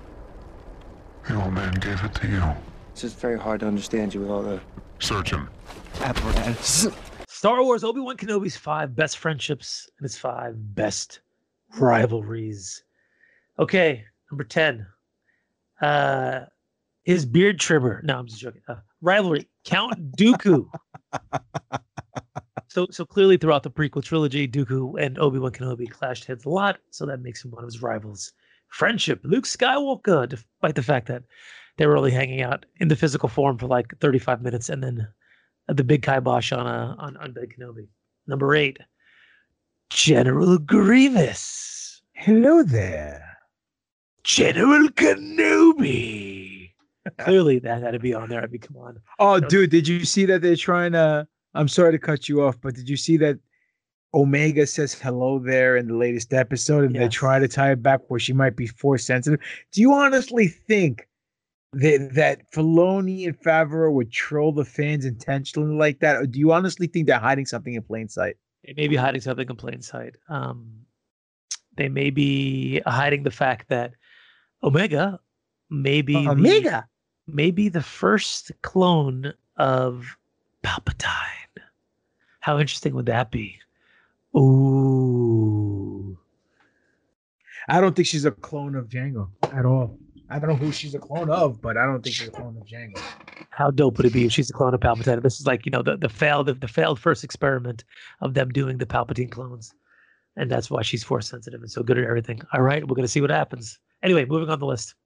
The 1.29 1.41
old 1.41 1.53
man 1.55 1.73
gave 1.75 2.03
it 2.03 2.15
to 2.17 2.27
you. 2.29 2.43
It's 2.91 3.03
just 3.03 3.19
very 3.19 3.39
hard 3.39 3.61
to 3.61 3.67
understand 3.67 4.13
you 4.13 4.21
with 4.21 4.31
all 4.31 4.43
the 4.43 4.61
Search 4.99 5.31
him. 5.33 5.49
apparatus. 6.01 6.89
Star 7.29 7.63
Wars 7.65 7.83
Obi 7.85 8.01
Wan 8.01 8.17
Kenobi's 8.17 8.57
five 8.57 8.95
best 8.95 9.19
friendships 9.19 9.89
and 9.99 10.05
his 10.05 10.17
five 10.19 10.55
best 10.75 11.21
rivalries. 11.79 12.85
Okay, 13.59 14.05
number 14.31 14.45
10. 14.45 14.87
Uh, 15.81 16.41
his 17.05 17.25
beard 17.27 17.59
trimmer. 17.59 18.01
No, 18.05 18.19
I'm 18.19 18.27
just 18.27 18.41
joking. 18.41 18.63
Uh, 18.69 18.77
rivalry. 19.01 19.49
Count 19.65 20.13
Dooku. 20.17 20.69
So, 22.73 22.87
so 22.91 23.05
clearly 23.05 23.37
throughout 23.37 23.65
the 23.65 23.71
prequel 23.71 24.03
trilogy, 24.03 24.49
Dooku 24.49 24.99
and 24.99 25.19
Obi 25.19 25.39
Wan 25.39 25.53
Kenobi 25.53 25.91
clashed 25.91 26.25
heads 26.25 26.47
a 26.47 26.49
lot, 26.49 26.79
so 26.89 27.05
that 27.05 27.21
makes 27.21 27.45
him 27.45 27.51
one 27.51 27.63
of 27.63 27.69
his 27.69 27.83
rivals. 27.83 28.33
Friendship, 28.69 29.21
Luke 29.25 29.45
Skywalker, 29.45 30.27
despite 30.27 30.75
the 30.75 30.83
fact 30.83 31.07
that 31.09 31.23
they 31.77 31.87
were 31.87 31.99
only 31.99 32.11
hanging 32.11 32.41
out 32.41 32.65
in 32.81 32.89
the 32.89 32.97
physical 32.97 33.29
form 33.29 33.59
for 33.59 33.67
like 33.67 33.95
35 34.01 34.41
minutes, 34.41 34.71
and 34.71 34.83
then 34.83 35.07
the 35.69 35.85
big 35.85 36.01
kibosh 36.01 36.51
on 36.51 36.67
uh, 36.67 36.95
on 36.99 37.15
on 37.19 37.35
Ben 37.35 37.47
Kenobi. 37.47 37.89
Number 38.27 38.55
eight, 38.55 38.79
General 39.91 40.57
Grievous. 40.57 42.01
Hello 42.15 42.63
there, 42.63 43.37
General 44.25 44.89
Kenobi. 44.89 46.71
Clearly, 47.19 47.59
that 47.59 47.83
had 47.83 47.91
to 47.91 47.99
be 47.99 48.15
on 48.15 48.31
there. 48.31 48.43
I 48.43 48.47
mean, 48.47 48.63
come 48.63 48.79
on. 48.79 48.99
Oh, 49.19 49.41
dude, 49.41 49.69
did 49.69 49.87
you 49.87 50.07
see 50.07 50.25
that 50.25 50.41
they're 50.41 50.57
trying 50.57 50.93
to? 50.93 51.29
I'm 51.55 51.69
sorry 51.69 51.93
to 51.93 51.99
cut 51.99 52.29
you 52.29 52.43
off, 52.43 52.61
but 52.61 52.75
did 52.75 52.89
you 52.89 52.97
see 52.97 53.17
that 53.19 53.39
Omega 54.15 54.67
says 54.67 54.95
hello 54.95 55.39
there 55.39 55.77
in 55.77 55.89
the 55.89 55.97
latest 55.97 56.33
episode, 56.35 56.85
and 56.85 56.95
they 56.95 57.09
try 57.09 57.39
to 57.39 57.49
tie 57.49 57.73
it 57.73 57.83
back 57.83 58.01
where 58.09 58.21
she 58.21 58.33
might 58.33 58.57
be 58.57 58.67
force 58.67 59.05
sensitive? 59.05 59.41
Do 59.73 59.81
you 59.81 59.93
honestly 59.93 60.49
think 60.49 61.09
that 61.73 62.11
that 62.15 62.51
Filoni 62.53 63.27
and 63.27 63.39
Favreau 63.39 63.93
would 63.93 64.11
troll 64.13 64.53
the 64.53 64.65
fans 64.65 65.05
intentionally 65.07 65.75
like 65.75 66.01
that, 66.01 66.17
or 66.17 66.27
do 66.27 66.39
you 66.39 66.53
honestly 66.53 66.87
think 66.87 67.07
they're 67.07 67.19
hiding 67.19 67.47
something 67.47 67.75
in 67.75 67.83
plain 67.83 68.09
sight? 68.09 68.37
They 68.67 68.75
may 68.75 68.89
be 68.89 68.97
hiding 68.97 69.21
something 69.23 69.49
in 69.49 69.57
plain 69.57 69.81
sight. 69.83 70.15
Um, 70.29 70.73
they 71.77 71.89
may 71.89 72.11
be 72.11 72.81
hiding 72.87 73.23
the 73.23 73.31
fact 73.31 73.69
that 73.71 73.93
Omega 74.63 75.19
may 75.71 76.03
be 76.03 76.13
the- 76.15 76.31
Omega? 76.31 76.87
may 77.27 77.51
be 77.51 77.69
the 77.71 77.83
first 77.83 78.53
clone 78.63 79.33
of 79.57 80.17
Palpatine. 80.63 81.42
How 82.43 82.59
interesting 82.59 82.95
would 82.97 83.07
that 83.07 83.31
be? 83.31 83.57
Ooh. 84.37 86.19
I 87.69 87.81
don't 87.81 87.95
think 87.95 88.09
she's 88.09 88.25
a 88.25 88.33
clone 88.33 88.75
of 88.75 88.89
Jango 88.89 89.29
at 89.53 89.65
all. 89.65 89.97
I 90.29 90.41
don't 90.41 90.49
know 90.49 90.57
who 90.57 90.73
she's 90.73 90.97
a 90.97 90.99
clone 90.99 91.31
of, 91.31 91.63
but 91.63 91.77
I 91.77 91.85
don't 91.85 92.03
think 92.03 92.17
she's 92.17 92.27
a 92.27 92.33
clone 92.33 92.57
of 92.57 92.67
Jango. 92.67 93.01
How 93.51 93.71
dope 93.71 93.97
would 93.97 94.07
it 94.07 94.13
be 94.13 94.25
if 94.25 94.33
she's 94.33 94.51
a 94.51 94.53
clone 94.53 94.75
of 94.75 94.81
Palpatine? 94.81 95.23
This 95.23 95.39
is 95.39 95.47
like, 95.47 95.65
you 95.65 95.71
know, 95.71 95.83
the, 95.83 95.97
the 95.97 96.09
failed 96.09 96.49
the, 96.49 96.67
failed 96.67 96.99
first 96.99 97.23
experiment 97.23 97.85
of 98.23 98.35
them 98.35 98.49
doing 98.49 98.79
the 98.79 98.87
Palpatine 98.87 99.31
clones. 99.31 99.73
And 100.35 100.51
that's 100.51 100.69
why 100.69 100.83
she's 100.83 101.05
force 101.05 101.29
sensitive 101.29 101.61
and 101.61 101.71
so 101.71 101.85
good 101.85 101.99
at 101.99 102.05
everything. 102.05 102.41
All 102.53 102.63
right, 102.63 102.87
we're 102.89 102.97
gonna 102.97 103.07
see 103.07 103.21
what 103.21 103.31
happens. 103.31 103.79
Anyway, 104.03 104.25
moving 104.25 104.51
on 104.51 104.59
the 104.59 104.67
list. 104.67 104.97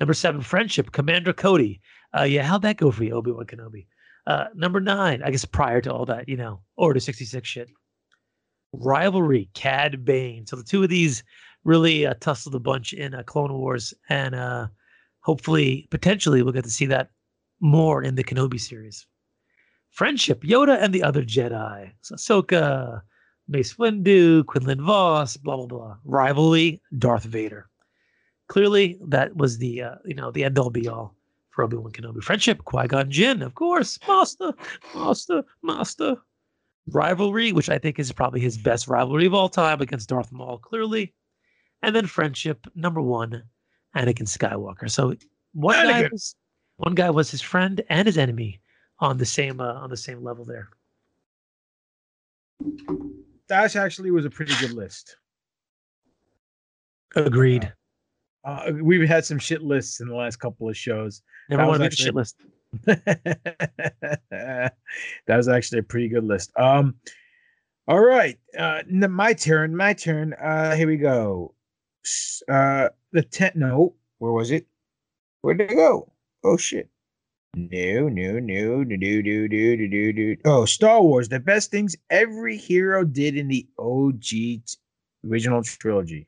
Number 0.00 0.12
seven, 0.12 0.42
friendship, 0.42 0.92
Commander 0.92 1.32
Cody. 1.32 1.80
Uh 2.12 2.24
yeah, 2.24 2.42
how'd 2.42 2.60
that 2.62 2.76
go 2.76 2.90
for 2.90 3.04
you, 3.04 3.14
Obi-Wan 3.14 3.46
Kenobi? 3.46 3.86
Uh 4.26 4.46
number 4.54 4.80
nine, 4.80 5.22
I 5.22 5.30
guess 5.30 5.44
prior 5.44 5.80
to 5.82 5.92
all 5.92 6.06
that, 6.06 6.28
you 6.28 6.36
know, 6.36 6.60
Order 6.76 7.00
66 7.00 7.48
shit. 7.48 7.68
Rivalry, 8.72 9.48
Cad 9.54 10.04
Bane. 10.04 10.46
So 10.46 10.56
the 10.56 10.64
two 10.64 10.82
of 10.82 10.88
these 10.88 11.22
really 11.64 12.06
uh, 12.06 12.14
tussled 12.20 12.54
a 12.54 12.60
bunch 12.60 12.92
in 12.92 13.14
uh, 13.14 13.22
Clone 13.22 13.52
Wars, 13.52 13.94
and 14.08 14.34
uh, 14.34 14.68
hopefully, 15.20 15.88
potentially, 15.90 16.42
we'll 16.42 16.52
get 16.52 16.64
to 16.64 16.70
see 16.70 16.86
that 16.86 17.10
more 17.60 18.02
in 18.02 18.14
the 18.14 18.24
Kenobi 18.24 18.60
series. 18.60 19.06
Friendship, 19.90 20.42
Yoda 20.42 20.76
and 20.80 20.92
the 20.92 21.02
other 21.02 21.22
Jedi. 21.22 21.92
So 22.02 22.16
Ahsoka, 22.16 23.02
Mace 23.48 23.74
Windu, 23.74 24.44
Quinlan 24.46 24.82
Vos, 24.82 25.36
blah 25.36 25.56
blah 25.56 25.66
blah. 25.66 25.96
Rivalry, 26.04 26.82
Darth 26.98 27.24
Vader. 27.24 27.68
Clearly, 28.48 28.98
that 29.08 29.36
was 29.36 29.58
the 29.58 29.82
uh, 29.82 29.94
you 30.04 30.14
know 30.14 30.30
the 30.30 30.44
end 30.44 30.58
all 30.58 30.70
be 30.70 30.88
all 30.88 31.14
for 31.54 31.64
Obi 31.64 31.76
Wan 31.76 31.92
Kenobi. 31.92 32.22
Friendship, 32.22 32.64
Qui 32.64 32.86
Gon 32.86 33.10
Jinn, 33.10 33.42
of 33.42 33.54
course, 33.54 33.98
Master, 34.08 34.52
Master, 34.94 35.42
Master. 35.62 36.16
Rivalry, 36.88 37.52
which 37.52 37.70
I 37.70 37.78
think 37.78 37.98
is 37.98 38.12
probably 38.12 38.40
his 38.40 38.58
best 38.58 38.88
rivalry 38.88 39.24
of 39.24 39.32
all 39.32 39.48
time 39.48 39.80
against 39.80 40.10
Darth 40.10 40.30
Maul, 40.30 40.58
clearly. 40.58 41.14
And 41.82 41.96
then 41.96 42.06
friendship, 42.06 42.66
number 42.74 43.00
one, 43.00 43.42
Anakin 43.96 44.28
Skywalker. 44.28 44.90
So 44.90 45.14
one 45.52 45.74
guy 45.86 46.08
was 46.10 46.34
one 46.76 46.94
guy 46.94 47.08
was 47.08 47.30
his 47.30 47.40
friend 47.40 47.80
and 47.88 48.06
his 48.06 48.18
enemy 48.18 48.60
on 48.98 49.16
the 49.16 49.24
same 49.24 49.60
uh, 49.60 49.74
on 49.74 49.88
the 49.88 49.96
same 49.96 50.22
level 50.22 50.44
there. 50.44 50.68
That 53.48 53.76
actually 53.76 54.10
was 54.10 54.24
a 54.24 54.30
pretty 54.30 54.54
good 54.60 54.72
list. 54.72 55.16
Agreed. 57.16 57.72
Uh, 58.44 58.72
we've 58.82 59.08
had 59.08 59.24
some 59.24 59.38
shit 59.38 59.62
lists 59.62 60.00
in 60.00 60.08
the 60.08 60.14
last 60.14 60.36
couple 60.36 60.68
of 60.68 60.76
shows. 60.76 61.22
Never 61.48 61.66
want 61.66 61.80
to 61.80 61.86
actually... 61.86 62.04
shit 62.04 62.14
list. 62.14 62.36
that 62.86 64.72
was 65.28 65.48
actually 65.48 65.78
a 65.78 65.84
pretty 65.84 66.08
good 66.08 66.24
list. 66.24 66.50
Um, 66.56 66.96
all 67.86 68.00
right, 68.00 68.38
uh, 68.58 68.82
my 68.88 69.32
turn. 69.32 69.76
My 69.76 69.92
turn. 69.92 70.34
Uh, 70.34 70.74
here 70.74 70.86
we 70.86 70.96
go. 70.96 71.54
Uh, 72.50 72.88
the 73.12 73.22
tent. 73.22 73.56
No, 73.56 73.94
where 74.18 74.32
was 74.32 74.50
it? 74.50 74.66
Where 75.42 75.54
did 75.54 75.70
it 75.70 75.74
go? 75.74 76.10
Oh 76.42 76.56
shit. 76.56 76.88
No, 77.56 78.08
no, 78.08 78.40
no, 78.40 78.82
no, 78.82 78.84
do, 78.84 79.22
do, 79.22 79.48
do, 79.48 79.76
do, 79.76 79.88
do, 79.88 80.12
do. 80.12 80.36
Oh, 80.44 80.64
Star 80.64 81.00
Wars, 81.00 81.28
the 81.28 81.38
best 81.38 81.70
things 81.70 81.94
every 82.10 82.56
hero 82.56 83.04
did 83.04 83.36
in 83.36 83.46
the 83.46 83.64
OG 83.78 84.64
original 85.24 85.62
trilogy. 85.62 86.26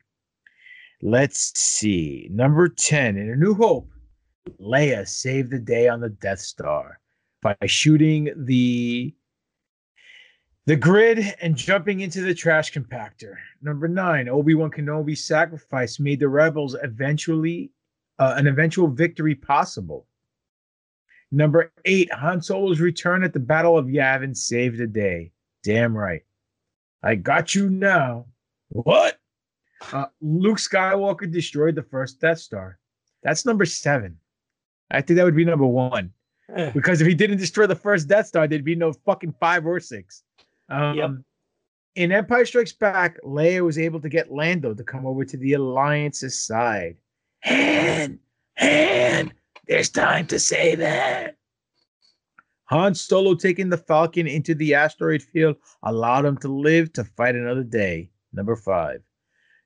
Let's 1.01 1.57
see. 1.59 2.27
Number 2.31 2.67
10 2.69 3.17
in 3.17 3.29
A 3.29 3.35
New 3.35 3.53
Hope, 3.53 3.91
Leia 4.59 5.07
saved 5.07 5.51
the 5.51 5.59
day 5.59 5.87
on 5.87 6.01
the 6.01 6.09
Death 6.09 6.39
Star 6.39 6.99
by 7.41 7.55
shooting 7.65 8.31
the 8.35 9.13
the 10.65 10.75
grid 10.75 11.19
and 11.41 11.55
jumping 11.55 12.01
into 12.01 12.21
the 12.21 12.33
trash 12.33 12.73
compactor. 12.73 13.35
Number 13.61 13.87
9, 13.87 14.27
Obi-Wan 14.27 14.69
Kenobi's 14.69 15.23
sacrifice 15.23 15.97
made 15.97 16.19
the 16.19 16.27
rebels 16.27 16.75
eventually 16.83 17.71
uh, 18.19 18.33
an 18.35 18.47
eventual 18.47 18.89
victory 18.89 19.33
possible. 19.33 20.07
Number 21.31 21.71
8, 21.85 22.11
Han 22.11 22.41
Solo's 22.41 22.81
return 22.81 23.23
at 23.23 23.31
the 23.31 23.39
Battle 23.39 23.77
of 23.77 23.85
Yavin 23.85 24.35
saved 24.35 24.77
the 24.77 24.87
day. 24.87 25.31
Damn 25.63 25.95
right. 25.95 26.23
I 27.01 27.15
got 27.15 27.55
you 27.55 27.69
now. 27.69 28.25
What? 28.67 29.19
Uh, 29.91 30.05
Luke 30.21 30.57
Skywalker 30.57 31.31
destroyed 31.31 31.75
the 31.75 31.83
first 31.83 32.19
Death 32.19 32.39
Star. 32.39 32.79
That's 33.23 33.45
number 33.45 33.65
seven. 33.65 34.17
I 34.91 35.01
think 35.01 35.17
that 35.17 35.25
would 35.25 35.35
be 35.35 35.45
number 35.45 35.65
one. 35.65 36.11
Eh. 36.55 36.71
Because 36.71 37.01
if 37.01 37.07
he 37.07 37.13
didn't 37.13 37.37
destroy 37.37 37.67
the 37.67 37.75
first 37.75 38.07
Death 38.07 38.27
Star, 38.27 38.47
there'd 38.47 38.63
be 38.63 38.75
no 38.75 38.93
fucking 38.93 39.35
five 39.39 39.65
or 39.65 39.79
six. 39.79 40.23
Um, 40.69 41.23
In 41.95 42.11
Empire 42.11 42.45
Strikes 42.45 42.73
Back, 42.73 43.21
Leia 43.23 43.63
was 43.63 43.77
able 43.77 43.99
to 44.01 44.09
get 44.09 44.31
Lando 44.31 44.73
to 44.73 44.83
come 44.83 45.05
over 45.05 45.25
to 45.25 45.37
the 45.37 45.53
Alliance's 45.53 46.37
side. 46.39 46.97
Han, 47.43 48.19
Han, 48.57 49.33
there's 49.67 49.89
time 49.89 50.27
to 50.27 50.39
say 50.39 50.75
that. 50.75 51.35
Han 52.65 52.95
Solo 52.95 53.33
taking 53.33 53.69
the 53.69 53.77
Falcon 53.77 54.27
into 54.27 54.53
the 54.53 54.73
asteroid 54.73 55.21
field 55.21 55.55
allowed 55.83 56.25
him 56.25 56.37
to 56.37 56.49
live 56.49 56.91
to 56.93 57.03
fight 57.03 57.35
another 57.35 57.63
day. 57.63 58.09
Number 58.33 58.55
five. 58.55 59.01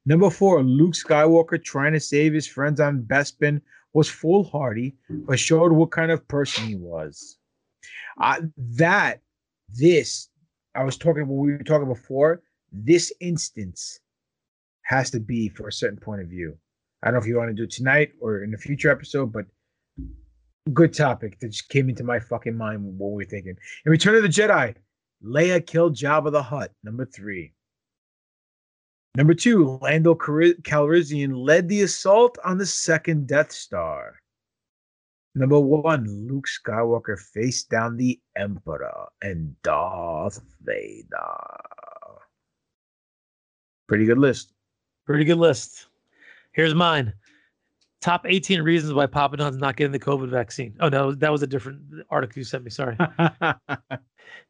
Number 0.05 0.29
four, 0.29 0.63
Luke 0.63 0.93
Skywalker 0.93 1.63
trying 1.63 1.93
to 1.93 1.99
save 1.99 2.33
his 2.33 2.47
friends 2.47 2.79
on 2.79 3.03
Bespin 3.03 3.61
was 3.93 4.09
foolhardy, 4.09 4.95
but 5.09 5.39
showed 5.39 5.71
what 5.71 5.91
kind 5.91 6.11
of 6.11 6.27
person 6.27 6.65
he 6.65 6.75
was. 6.75 7.37
Uh, 8.19 8.41
that, 8.57 9.21
this, 9.69 10.29
I 10.75 10.83
was 10.83 10.97
talking 10.97 11.27
when 11.27 11.37
we 11.37 11.51
were 11.51 11.63
talking 11.63 11.87
before, 11.87 12.41
this 12.71 13.11
instance 13.19 13.99
has 14.83 15.11
to 15.11 15.19
be 15.19 15.49
for 15.49 15.67
a 15.67 15.73
certain 15.73 15.99
point 15.99 16.21
of 16.21 16.27
view. 16.27 16.57
I 17.03 17.07
don't 17.07 17.15
know 17.15 17.21
if 17.21 17.27
you 17.27 17.37
want 17.37 17.49
to 17.49 17.55
do 17.55 17.63
it 17.63 17.71
tonight 17.71 18.11
or 18.19 18.43
in 18.43 18.53
a 18.53 18.57
future 18.57 18.89
episode, 18.89 19.33
but 19.33 19.45
good 20.73 20.93
topic 20.93 21.39
that 21.39 21.49
just 21.49 21.69
came 21.69 21.89
into 21.89 22.03
my 22.03 22.19
fucking 22.19 22.55
mind 22.55 22.83
when 22.83 22.97
we 22.97 23.23
were 23.23 23.29
thinking. 23.29 23.55
In 23.85 23.91
Return 23.91 24.15
of 24.15 24.23
the 24.23 24.29
Jedi, 24.29 24.75
Leia 25.23 25.65
killed 25.65 25.95
Jabba 25.95 26.31
the 26.31 26.43
Hutt. 26.43 26.71
Number 26.83 27.05
three. 27.05 27.53
Number 29.15 29.33
two, 29.33 29.77
Lando 29.81 30.15
Calrissian 30.15 31.45
led 31.45 31.67
the 31.67 31.81
assault 31.81 32.37
on 32.45 32.57
the 32.57 32.65
second 32.65 33.27
Death 33.27 33.51
Star. 33.51 34.15
Number 35.35 35.59
one, 35.59 36.27
Luke 36.29 36.45
Skywalker 36.47 37.19
faced 37.19 37.69
down 37.69 37.97
the 37.97 38.19
Emperor 38.37 39.07
and 39.21 39.55
Darth 39.63 40.41
Vader. 40.63 41.07
Pretty 43.87 44.05
good 44.05 44.17
list. 44.17 44.53
Pretty 45.05 45.25
good 45.25 45.37
list. 45.37 45.87
Here's 46.53 46.73
mine. 46.73 47.13
Top 47.99 48.25
18 48.25 48.61
reasons 48.61 48.93
why 48.93 49.07
Papa 49.07 49.37
Don's 49.37 49.57
not 49.57 49.75
getting 49.75 49.91
the 49.91 49.99
COVID 49.99 50.29
vaccine. 50.29 50.75
Oh 50.79 50.89
no, 50.89 51.13
that 51.13 51.31
was 51.31 51.43
a 51.43 51.47
different 51.47 51.81
article 52.09 52.39
you 52.39 52.43
sent 52.45 52.63
me. 52.63 52.69
Sorry. 52.69 52.97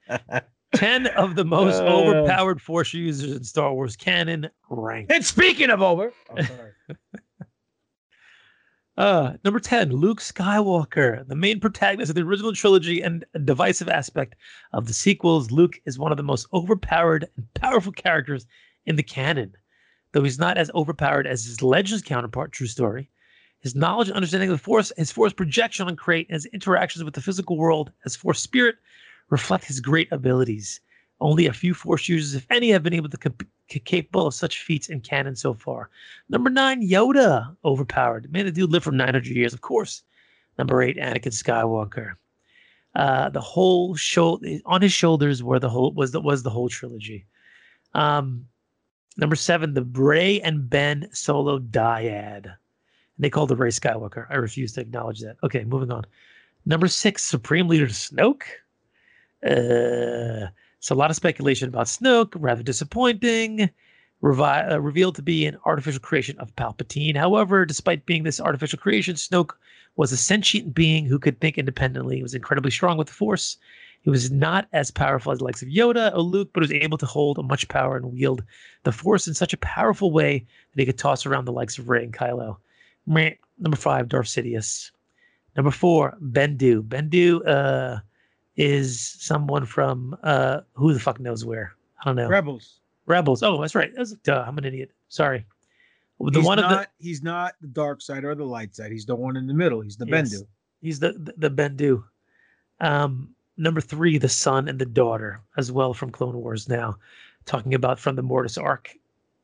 10 0.76 1.08
of 1.08 1.36
the 1.36 1.46
most 1.46 1.82
Uh. 1.82 1.86
overpowered 1.86 2.62
force 2.62 2.94
users 2.94 3.36
in 3.36 3.44
Star 3.44 3.74
Wars 3.74 3.96
canon 3.96 4.50
ranked. 4.70 5.12
And 5.12 5.26
speaking 5.26 5.70
of 5.70 5.82
over, 5.82 6.14
oh. 6.38 6.48
Uh, 8.98 9.34
number 9.44 9.60
10, 9.60 9.90
Luke 9.92 10.20
Skywalker, 10.20 11.26
the 11.28 11.36
main 11.36 11.60
protagonist 11.60 12.10
of 12.10 12.16
the 12.16 12.22
original 12.22 12.54
trilogy 12.54 13.02
and 13.02 13.26
a 13.34 13.40
divisive 13.40 13.88
aspect 13.90 14.36
of 14.74 14.86
the 14.86 14.94
sequels. 14.94 15.50
Luke 15.50 15.80
is 15.86 15.98
one 15.98 16.12
of 16.12 16.18
the 16.18 16.24
most 16.24 16.46
overpowered 16.54 17.26
and 17.38 17.52
powerful 17.54 17.94
characters 17.94 18.46
in 18.86 18.98
the 18.98 19.02
canon. 19.04 19.54
Though 20.12 20.24
he's 20.24 20.38
not 20.38 20.58
as 20.58 20.70
overpowered 20.76 21.26
as 21.26 21.46
his 21.46 21.62
Legends 21.64 22.04
counterpart, 22.04 22.52
True 22.52 22.68
Story, 22.68 23.10
his 23.62 23.76
knowledge 23.76 24.10
and 24.10 24.16
understanding 24.18 24.50
of 24.52 24.58
the 24.58 24.64
Force, 24.64 24.92
his 24.98 25.12
Force 25.12 25.32
projection 25.34 25.88
on 25.88 25.96
Crait, 25.96 26.28
and 26.30 26.36
his 26.36 26.46
interactions 26.48 27.04
with 27.04 27.14
the 27.14 27.22
physical 27.22 27.58
world 27.58 27.92
as 28.06 28.16
Force 28.18 28.42
Spirit 28.42 28.76
reflect 29.32 29.66
his 29.66 29.80
great 29.80 30.12
abilities. 30.12 30.80
Only 31.20 31.48
a 31.48 31.54
few 31.54 31.74
Force 31.74 32.08
users, 32.08 32.36
if 32.36 32.46
any, 32.52 32.70
have 32.70 32.84
been 32.84 32.94
able 32.94 33.10
to 33.10 33.18
comp- 33.18 33.48
capable 33.68 34.28
of 34.28 34.34
such 34.34 34.62
feats 34.62 34.90
in 34.90 35.02
canon 35.02 35.36
so 35.36 35.54
far. 35.54 35.90
Number 36.30 36.50
nine, 36.50 36.88
Yoda, 36.88 37.56
overpowered. 37.66 38.32
Man, 38.32 38.46
the 38.46 38.52
dude 38.52 38.72
lived 38.72 38.86
for 38.86 38.92
900 38.92 39.26
years, 39.28 39.54
of 39.54 39.62
course. 39.62 40.04
Number 40.58 40.82
eight, 40.82 40.98
Anakin 40.98 41.32
Skywalker. 41.32 42.14
Uh, 42.94 43.30
the 43.30 43.40
whole 43.40 43.96
show 43.96 44.40
on 44.66 44.82
his 44.82 44.92
shoulders 44.92 45.42
were 45.42 45.60
the 45.60 45.70
whole 45.70 45.94
was 45.94 46.12
the 46.12 46.20
was 46.20 46.44
the 46.44 46.50
whole 46.50 46.68
trilogy. 46.68 47.26
Um, 47.94 48.46
number 49.16 49.38
seven, 49.38 49.74
the 49.74 49.84
Rey 49.84 50.42
and 50.42 50.70
Ben 50.70 51.08
Solo 51.14 51.60
dyad. 51.60 52.54
They 53.18 53.30
called 53.30 53.50
the 53.50 53.56
Rey 53.56 53.70
Skywalker. 53.70 54.26
I 54.30 54.36
refuse 54.36 54.74
to 54.74 54.82
acknowledge 54.82 55.22
that. 55.22 55.38
Okay, 55.42 55.64
moving 55.64 55.92
on. 55.92 56.04
Number 56.66 56.90
six, 56.90 57.24
Supreme 57.24 57.68
Leader 57.70 57.88
Snoke. 57.88 58.44
Uh, 59.46 60.48
so 60.80 60.96
a 60.96 60.98
lot 60.98 61.10
of 61.10 61.16
speculation 61.16 61.70
about 61.70 61.88
Snoke, 61.88 62.34
rather 62.36 62.64
disappointing. 62.64 63.70
Revi- 64.24 64.72
uh, 64.72 64.80
revealed 64.80 65.16
to 65.16 65.24
be 65.24 65.46
an 65.48 65.58
artificial 65.66 66.00
creation 66.00 66.38
of 66.38 66.56
Palpatine. 66.56 67.18
However, 67.18 67.66
despite 67.66 68.06
being 68.06 68.24
this 68.24 68.40
artificial 68.40 68.78
creation, 68.78 69.16
Snoke 69.16 69.52
was 69.96 70.12
a 70.12 70.18
sentient 70.18 70.76
being 70.76 71.06
who 71.06 71.18
could 71.18 71.40
think 71.40 71.58
independently. 71.58 72.18
He 72.18 72.24
was 72.24 72.36
incredibly 72.36 72.72
strong 72.72 72.98
with 72.98 73.08
the 73.08 73.14
Force. 73.14 73.58
He 74.04 74.10
was 74.10 74.32
not 74.32 74.68
as 74.74 74.90
powerful 74.92 75.32
as 75.32 75.40
the 75.40 75.46
likes 75.46 75.62
of 75.62 75.70
Yoda 75.70 76.14
or 76.14 76.22
Luke, 76.22 76.50
but 76.54 76.62
was 76.62 76.72
able 76.72 76.98
to 77.00 77.06
hold 77.06 77.44
much 77.48 77.68
power 77.68 77.98
and 77.98 78.14
wield 78.14 78.44
the 78.84 78.92
Force 78.92 79.28
in 79.28 79.34
such 79.34 79.54
a 79.54 79.58
powerful 79.58 80.12
way 80.12 80.46
that 80.74 80.82
he 80.82 80.86
could 80.86 80.98
toss 80.98 81.26
around 81.26 81.46
the 81.46 81.52
likes 81.52 81.78
of 81.78 81.90
Rey 81.90 82.04
and 82.04 82.14
Kylo. 82.14 82.58
Number 83.06 83.78
five, 83.78 84.08
Darth 84.08 84.28
Sidious. 84.28 84.92
Number 85.56 85.72
four, 85.72 86.18
Bendu. 86.22 86.82
Bendu 86.82 87.46
uh, 87.48 88.00
is 88.56 89.00
someone 89.20 89.66
from 89.66 90.16
uh, 90.24 90.62
who 90.74 90.94
the 90.94 91.00
fuck 91.00 91.20
knows 91.20 91.46
where. 91.46 91.74
I 92.02 92.06
don't 92.06 92.16
know. 92.16 92.28
Rebels. 92.28 92.80
Rebels. 93.06 93.44
Oh, 93.44 93.60
that's 93.62 93.76
right. 93.76 93.92
That's, 93.96 94.14
duh, 94.24 94.44
I'm 94.48 94.58
an 94.58 94.66
idiot. 94.66 94.92
Sorry. 95.10 95.46
The 96.20 96.40
he's 96.40 96.46
one 96.46 96.60
not, 96.60 96.72
of 96.72 96.80
the 96.80 96.88
he's 97.00 97.24
not 97.24 97.56
the 97.62 97.68
dark 97.68 98.02
side 98.02 98.24
or 98.24 98.36
the 98.36 98.46
light 98.46 98.76
side. 98.76 98.92
He's 98.92 99.06
the 99.06 99.16
one 99.16 99.38
in 99.38 99.48
the 99.48 99.54
middle. 99.54 99.82
He's 99.82 99.98
the 99.98 100.06
Yes. 100.06 100.34
Bendu. 100.34 100.48
He's 100.82 101.00
the 101.00 101.14
the, 101.14 101.34
the 101.38 101.50
Bendu. 101.50 102.04
Um, 102.80 103.30
number 103.58 103.82
three, 103.82 104.18
the 104.18 104.30
son 104.30 104.68
and 104.68 104.78
the 104.78 104.86
daughter, 104.86 105.42
as 105.58 105.72
well 105.72 105.94
from 105.94 106.12
Clone 106.12 106.38
Wars. 106.38 106.70
Now, 106.70 106.98
talking 107.46 107.74
about 107.74 108.00
from 108.00 108.16
the 108.16 108.22
Mortis 108.22 108.58
arc, 108.58 108.92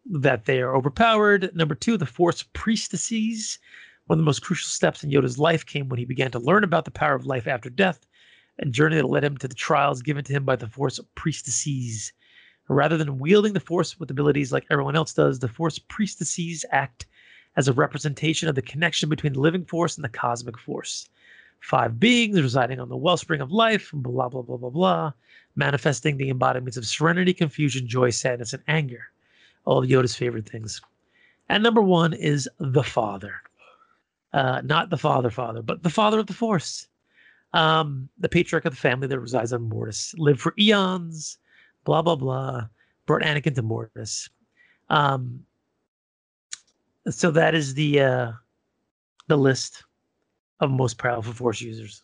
that 0.10 0.45
they 0.45 0.61
are 0.61 0.76
overpowered. 0.76 1.50
Number 1.56 1.76
two, 1.76 1.98
the 1.98 2.06
Force 2.06 2.44
priestesses. 2.53 3.60
One 4.06 4.19
of 4.19 4.24
the 4.24 4.26
most 4.26 4.42
crucial 4.42 4.68
steps 4.68 5.03
in 5.03 5.10
Yoda's 5.10 5.38
life 5.38 5.66
came 5.66 5.90
when 5.90 6.00
he 6.00 6.06
began 6.06 6.32
to 6.32 6.40
learn 6.40 6.64
about 6.64 6.86
the 6.86 6.92
power 6.92 7.16
of 7.16 7.26
life 7.26 7.48
after 7.48 7.69
death, 7.69 8.06
a 8.60 8.66
journey 8.66 8.95
that 8.95 9.08
led 9.08 9.24
him 9.24 9.38
to 9.38 9.48
the 9.48 9.56
trials 9.56 10.02
given 10.02 10.24
to 10.24 10.34
him 10.34 10.45
by 10.45 10.56
the 10.56 10.68
Force 10.68 11.00
priestesses. 11.16 12.11
Rather 12.69 12.98
than 12.98 13.19
wielding 13.19 13.53
the 13.53 13.60
Force 13.60 14.00
with 14.00 14.11
abilities 14.11 14.52
like 14.52 14.66
everyone 14.69 14.95
else 14.95 15.14
does, 15.14 15.40
the 15.40 15.48
Force 15.48 15.80
priestesses 15.80 16.66
act 16.72 17.06
as 17.56 17.68
a 17.68 17.74
representation 17.74 18.50
of 18.50 18.56
the 18.56 18.61
connection 18.61 19.10
between 19.10 19.34
the 19.34 19.40
living 19.40 19.66
Force 19.66 19.95
and 19.95 20.03
the 20.03 20.10
cosmic 20.10 20.58
Force. 20.58 21.10
Five 21.60 22.00
beings 22.00 22.42
residing 22.42 22.80
on 22.80 22.90
the 22.90 22.98
wellspring 22.98 23.42
of 23.42 23.52
life, 23.52 23.90
blah, 23.94 24.30
blah, 24.30 24.42
blah, 24.42 24.58
blah, 24.58 24.69
blah, 24.69 25.11
manifesting 25.56 26.18
the 26.18 26.30
embodiments 26.30 26.77
of 26.77 26.86
serenity, 26.86 27.34
confusion, 27.34 27.88
joy, 27.88 28.10
sadness, 28.11 28.53
and 28.53 28.64
anger. 28.68 29.11
All 29.66 29.84
of 29.84 29.90
Yoda's 29.90 30.16
favorite 30.16 30.48
things. 30.48 30.82
And 31.50 31.64
number 31.64 31.82
one 31.82 32.14
is 32.14 32.48
the 32.60 32.84
Father. 32.84 33.42
Uh, 34.34 34.61
not 34.64 34.90
the 34.90 34.98
Father, 34.98 35.30
Father, 35.30 35.61
but 35.61 35.84
the 35.84 35.90
Father 35.90 36.19
of 36.19 36.27
the 36.27 36.34
Force. 36.34 36.88
Um, 37.53 38.09
the 38.17 38.30
patriarch 38.30 38.66
of 38.66 38.74
the 38.74 38.80
family 38.80 39.08
that 39.08 39.19
resides 39.19 39.53
on 39.53 39.64
Mortis. 39.64 40.14
Lived 40.17 40.42
for 40.42 40.53
eons, 40.59 41.38
blah, 41.85 42.01
blah, 42.01 42.16
blah. 42.16 42.67
Brought 43.06 43.24
Anakin 43.24 43.56
to 43.56 43.61
Mortis. 43.61 44.30
Um, 44.90 45.45
so 47.09 47.32
that 47.32 47.56
is 47.56 47.74
the 47.74 48.01
uh, 48.01 48.32
the 49.27 49.38
list 49.38 49.84
of 50.59 50.72
most 50.72 50.98
powerful 50.98 51.34
Force 51.34 51.61
users. 51.61 52.03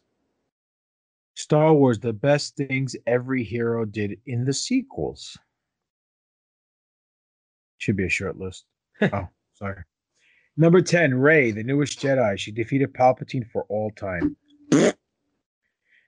Star 1.36 1.74
Wars, 1.74 2.00
the 2.00 2.14
best 2.14 2.56
things 2.56 2.96
every 3.08 3.44
hero 3.44 3.86
did 3.86 4.20
in 4.26 4.46
the 4.46 4.54
sequels. 4.54 5.38
Should 7.80 7.98
be 7.98 8.06
a 8.06 8.10
short 8.10 8.38
list. 8.38 8.66
oh, 9.02 9.28
sorry. 9.56 9.84
Number 10.56 10.82
10, 10.82 11.16
Rey, 11.16 11.52
the 11.52 11.64
newest 11.64 12.00
Jedi. 12.00 12.38
She 12.38 12.52
defeated 12.52 12.94
Palpatine 12.94 13.50
for 13.52 13.64
all 13.70 13.90
time. 13.92 14.38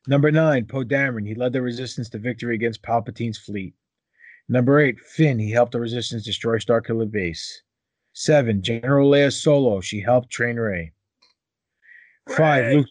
Number 0.08 0.32
9, 0.32 0.66
Poe 0.66 0.84
Dameron. 0.84 1.28
He 1.28 1.34
led 1.34 1.54
the 1.54 1.62
resistance 1.62 2.10
to 2.10 2.20
victory 2.20 2.56
against 2.56 2.84
Palpatine's 2.84 3.40
fleet. 3.40 3.74
Number 4.48 4.80
8, 4.80 5.00
Finn. 5.00 5.40
He 5.40 5.52
helped 5.52 5.72
the 5.72 5.80
resistance 5.80 6.24
destroy 6.24 6.60
Starkiller 6.60 7.10
Base. 7.10 7.64
7, 8.14 8.62
General 8.62 9.10
Leia 9.10 9.34
Solo. 9.34 9.82
She 9.82 10.00
helped 10.02 10.30
train 10.30 10.58
Rey. 10.58 10.94
5, 12.30 12.74
Luke, 12.74 12.88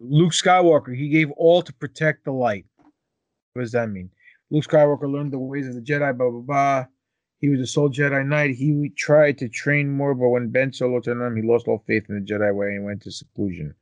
Luke 0.00 0.32
Skywalker. 0.32 0.96
He 0.96 1.08
gave 1.08 1.30
all 1.32 1.62
to 1.62 1.72
protect 1.74 2.24
the 2.24 2.32
light. 2.32 2.64
What 3.52 3.62
does 3.62 3.72
that 3.72 3.90
mean? 3.90 4.10
Luke 4.50 4.64
Skywalker 4.64 5.10
learned 5.10 5.32
the 5.32 5.38
ways 5.38 5.68
of 5.68 5.74
the 5.74 5.80
Jedi, 5.80 6.16
blah, 6.16 6.30
blah, 6.30 6.40
blah. 6.40 6.86
He 7.40 7.50
was 7.50 7.60
a 7.60 7.66
sole 7.66 7.90
Jedi 7.90 8.26
Knight. 8.26 8.54
He 8.54 8.90
tried 8.96 9.36
to 9.38 9.48
train 9.48 9.90
more, 9.90 10.14
but 10.14 10.30
when 10.30 10.48
Ben 10.48 10.72
Solo 10.72 11.00
turned 11.00 11.20
on 11.20 11.28
him, 11.28 11.36
he 11.36 11.46
lost 11.46 11.68
all 11.68 11.84
faith 11.86 12.06
in 12.08 12.14
the 12.14 12.32
Jedi 12.32 12.54
way 12.54 12.68
and 12.68 12.84
went 12.84 13.02
to 13.02 13.10
seclusion. 13.10 13.74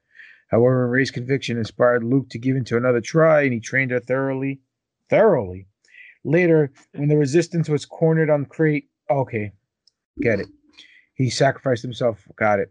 However, 0.53 0.87
Rey's 0.87 1.11
conviction 1.11 1.57
inspired 1.57 2.05
Luke 2.05 2.29
to 2.29 2.39
give 2.39 2.57
in 2.57 2.65
to 2.67 2.77
another 2.77 3.01
try, 3.01 3.41
and 3.41 3.55
he 3.55 3.59
trained 3.59 3.91
her 3.91 4.01
thoroughly. 4.01 4.61
Thoroughly. 5.09 5.67
Later, 6.25 6.71
when 6.93 7.09
the 7.09 7.17
resistance 7.17 7.71
was 7.71 7.87
cornered 7.87 8.29
on 8.29 8.45
Crait, 8.45 8.89
okay, 9.11 9.53
get 10.21 10.41
it. 10.41 10.49
He 11.15 11.31
sacrificed 11.31 11.83
himself. 11.83 12.29
Got 12.37 12.61
it. 12.61 12.71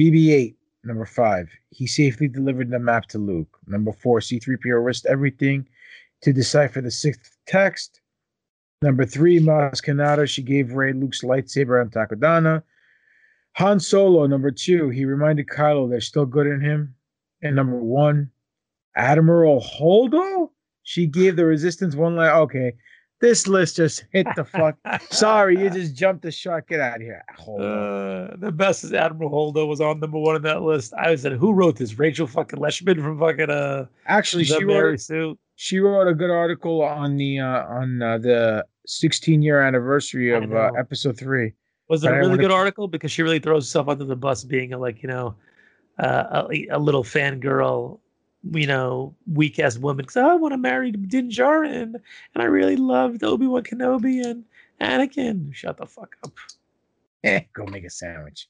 BB-8, 0.00 0.56
number 0.82 1.06
five. 1.06 1.48
He 1.70 1.86
safely 1.86 2.26
delivered 2.26 2.70
the 2.70 2.80
map 2.80 3.06
to 3.10 3.18
Luke. 3.18 3.56
Number 3.68 3.92
four, 3.92 4.20
C-3PO 4.20 4.84
risked 4.84 5.06
everything 5.06 5.68
to 6.22 6.32
decipher 6.32 6.80
the 6.80 6.90
Sith 6.90 7.36
text. 7.46 8.00
Number 8.82 9.06
three, 9.06 9.38
Maz 9.38 9.80
Kanata. 9.80 10.28
She 10.28 10.42
gave 10.42 10.72
Ray 10.72 10.92
Luke's 10.92 11.22
lightsaber 11.22 11.80
on 11.80 11.90
Takodana. 11.90 12.64
Han 13.52 13.78
Solo, 13.78 14.26
number 14.26 14.50
two. 14.50 14.88
He 14.88 15.04
reminded 15.04 15.46
Kylo 15.46 15.88
there's 15.88 16.08
still 16.08 16.26
good 16.26 16.48
in 16.48 16.60
him. 16.60 16.96
And 17.42 17.56
number 17.56 17.78
one, 17.78 18.30
Admiral 18.96 19.60
Holdo. 19.60 20.50
She 20.84 21.06
gave 21.06 21.36
the 21.36 21.44
Resistance 21.46 21.94
one 21.94 22.16
line. 22.16 22.30
Okay, 22.30 22.72
this 23.20 23.46
list 23.46 23.76
just 23.76 24.04
hit 24.12 24.26
the 24.36 24.44
fuck. 24.44 24.76
Sorry, 25.10 25.58
you 25.58 25.70
just 25.70 25.94
jumped 25.94 26.22
the 26.22 26.30
shark. 26.32 26.68
Get 26.68 26.80
out 26.80 26.96
of 26.96 27.02
here. 27.02 27.22
Uh, 27.38 28.36
the 28.38 28.52
best 28.52 28.82
is 28.84 28.92
Admiral 28.92 29.30
Holdo 29.30 29.66
was 29.68 29.80
on 29.80 30.00
number 30.00 30.18
one 30.18 30.34
on 30.34 30.42
that 30.42 30.62
list. 30.62 30.92
I 30.94 31.10
was 31.12 31.24
like, 31.24 31.34
who 31.34 31.52
wrote 31.52 31.76
this? 31.76 31.98
Rachel 31.98 32.26
fucking 32.26 32.58
Leshman 32.58 33.00
from 33.00 33.18
fucking 33.18 33.50
uh. 33.50 33.86
Actually, 34.06 34.44
she 34.44 34.64
wrote 34.64 35.00
she 35.54 35.78
wrote 35.78 36.08
a 36.08 36.14
good 36.14 36.30
article 36.30 36.82
on 36.82 37.16
the 37.16 37.38
uh, 37.38 37.64
on 37.66 38.02
uh, 38.02 38.18
the 38.18 38.64
16 38.86 39.42
year 39.42 39.60
anniversary 39.60 40.32
of 40.32 40.52
uh, 40.52 40.70
episode 40.76 41.16
three. 41.16 41.52
Was 41.88 42.02
it 42.02 42.08
But 42.08 42.14
a 42.14 42.16
really 42.18 42.30
wanna- 42.30 42.42
good 42.42 42.50
article? 42.50 42.88
Because 42.88 43.12
she 43.12 43.22
really 43.22 43.38
throws 43.38 43.66
herself 43.66 43.86
under 43.88 44.04
the 44.04 44.16
bus, 44.16 44.42
being 44.44 44.72
a, 44.72 44.78
like 44.78 45.02
you 45.02 45.08
know, 45.08 45.34
uh, 45.98 46.46
a, 46.50 46.66
a 46.68 46.78
little 46.78 47.04
fangirl, 47.04 47.98
you 48.52 48.66
know, 48.66 49.14
weak 49.32 49.58
ass 49.58 49.78
woman. 49.78 50.04
Because 50.04 50.16
I 50.16 50.34
want 50.34 50.52
to 50.52 50.58
marry 50.58 50.92
Din 50.92 51.30
Djarin, 51.30 51.94
and 51.94 52.42
I 52.42 52.44
really 52.44 52.76
loved 52.76 53.22
Obi 53.22 53.46
Wan 53.46 53.62
Kenobi 53.62 54.24
and 54.24 54.44
Anakin. 54.80 55.54
Shut 55.54 55.78
the 55.78 55.86
fuck 55.86 56.16
up. 56.24 56.32
Eh, 57.24 57.40
go 57.52 57.66
make 57.66 57.84
a 57.84 57.90
sandwich. 57.90 58.48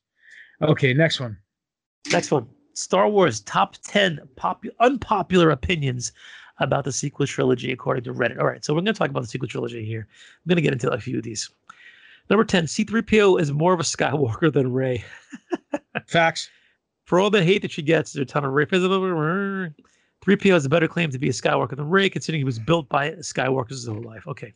Okay, 0.63 0.95
next 0.95 1.21
one. 1.21 1.37
Next 2.11 2.31
one. 2.31 2.47
Star 2.75 3.09
Wars 3.09 3.41
top 3.41 3.77
10 3.83 4.21
popu- 4.37 4.71
unpopular 4.81 5.51
opinions 5.51 6.13
about 6.59 6.85
the 6.85 6.93
sequel 6.93 7.27
trilogy 7.27 7.73
according 7.73 8.05
to 8.05 8.15
Reddit. 8.15 8.39
All 8.39 8.47
right, 8.47 8.65
so 8.65 8.73
we're 8.73 8.81
going 8.81 8.87
to 8.87 8.93
talk 8.95 9.11
about 9.11 9.23
the 9.23 9.29
sequel 9.29 9.49
trilogy 9.49 9.85
here. 9.85 10.09
I'm 10.11 10.49
going 10.49 10.57
to 10.57 10.63
get 10.63 10.73
into 10.73 10.91
a 10.91 11.01
few 11.01 11.19
of 11.19 11.25
these. 11.25 11.51
Number 12.31 12.45
10, 12.45 12.65
C3PO 12.65 13.41
is 13.41 13.53
more 13.53 13.75
of 13.75 13.81
a 13.81 13.83
Skywalker 13.83 14.53
than 14.53 14.73
Rey. 14.73 15.05
Facts. 16.07 16.49
For 17.05 17.19
all 17.19 17.31
the 17.31 17.43
hate 17.43 17.63
that 17.63 17.73
she 17.73 17.83
gets, 17.83 18.13
there's 18.13 18.23
a 18.23 18.27
ton 18.27 18.45
of 18.45 18.53
Rey. 18.53 18.67
3PO 18.67 20.53
has 20.53 20.65
a 20.65 20.69
better 20.69 20.87
claim 20.87 21.11
to 21.11 21.19
be 21.19 21.29
a 21.29 21.33
Skywalker 21.33 21.77
than 21.77 21.89
Rey, 21.89 22.09
considering 22.09 22.41
he 22.41 22.45
was 22.45 22.59
built 22.59 22.89
by 22.89 23.11
Skywalkers 23.13 23.71
his 23.71 23.87
whole 23.87 24.03
life. 24.03 24.27
Okay. 24.27 24.55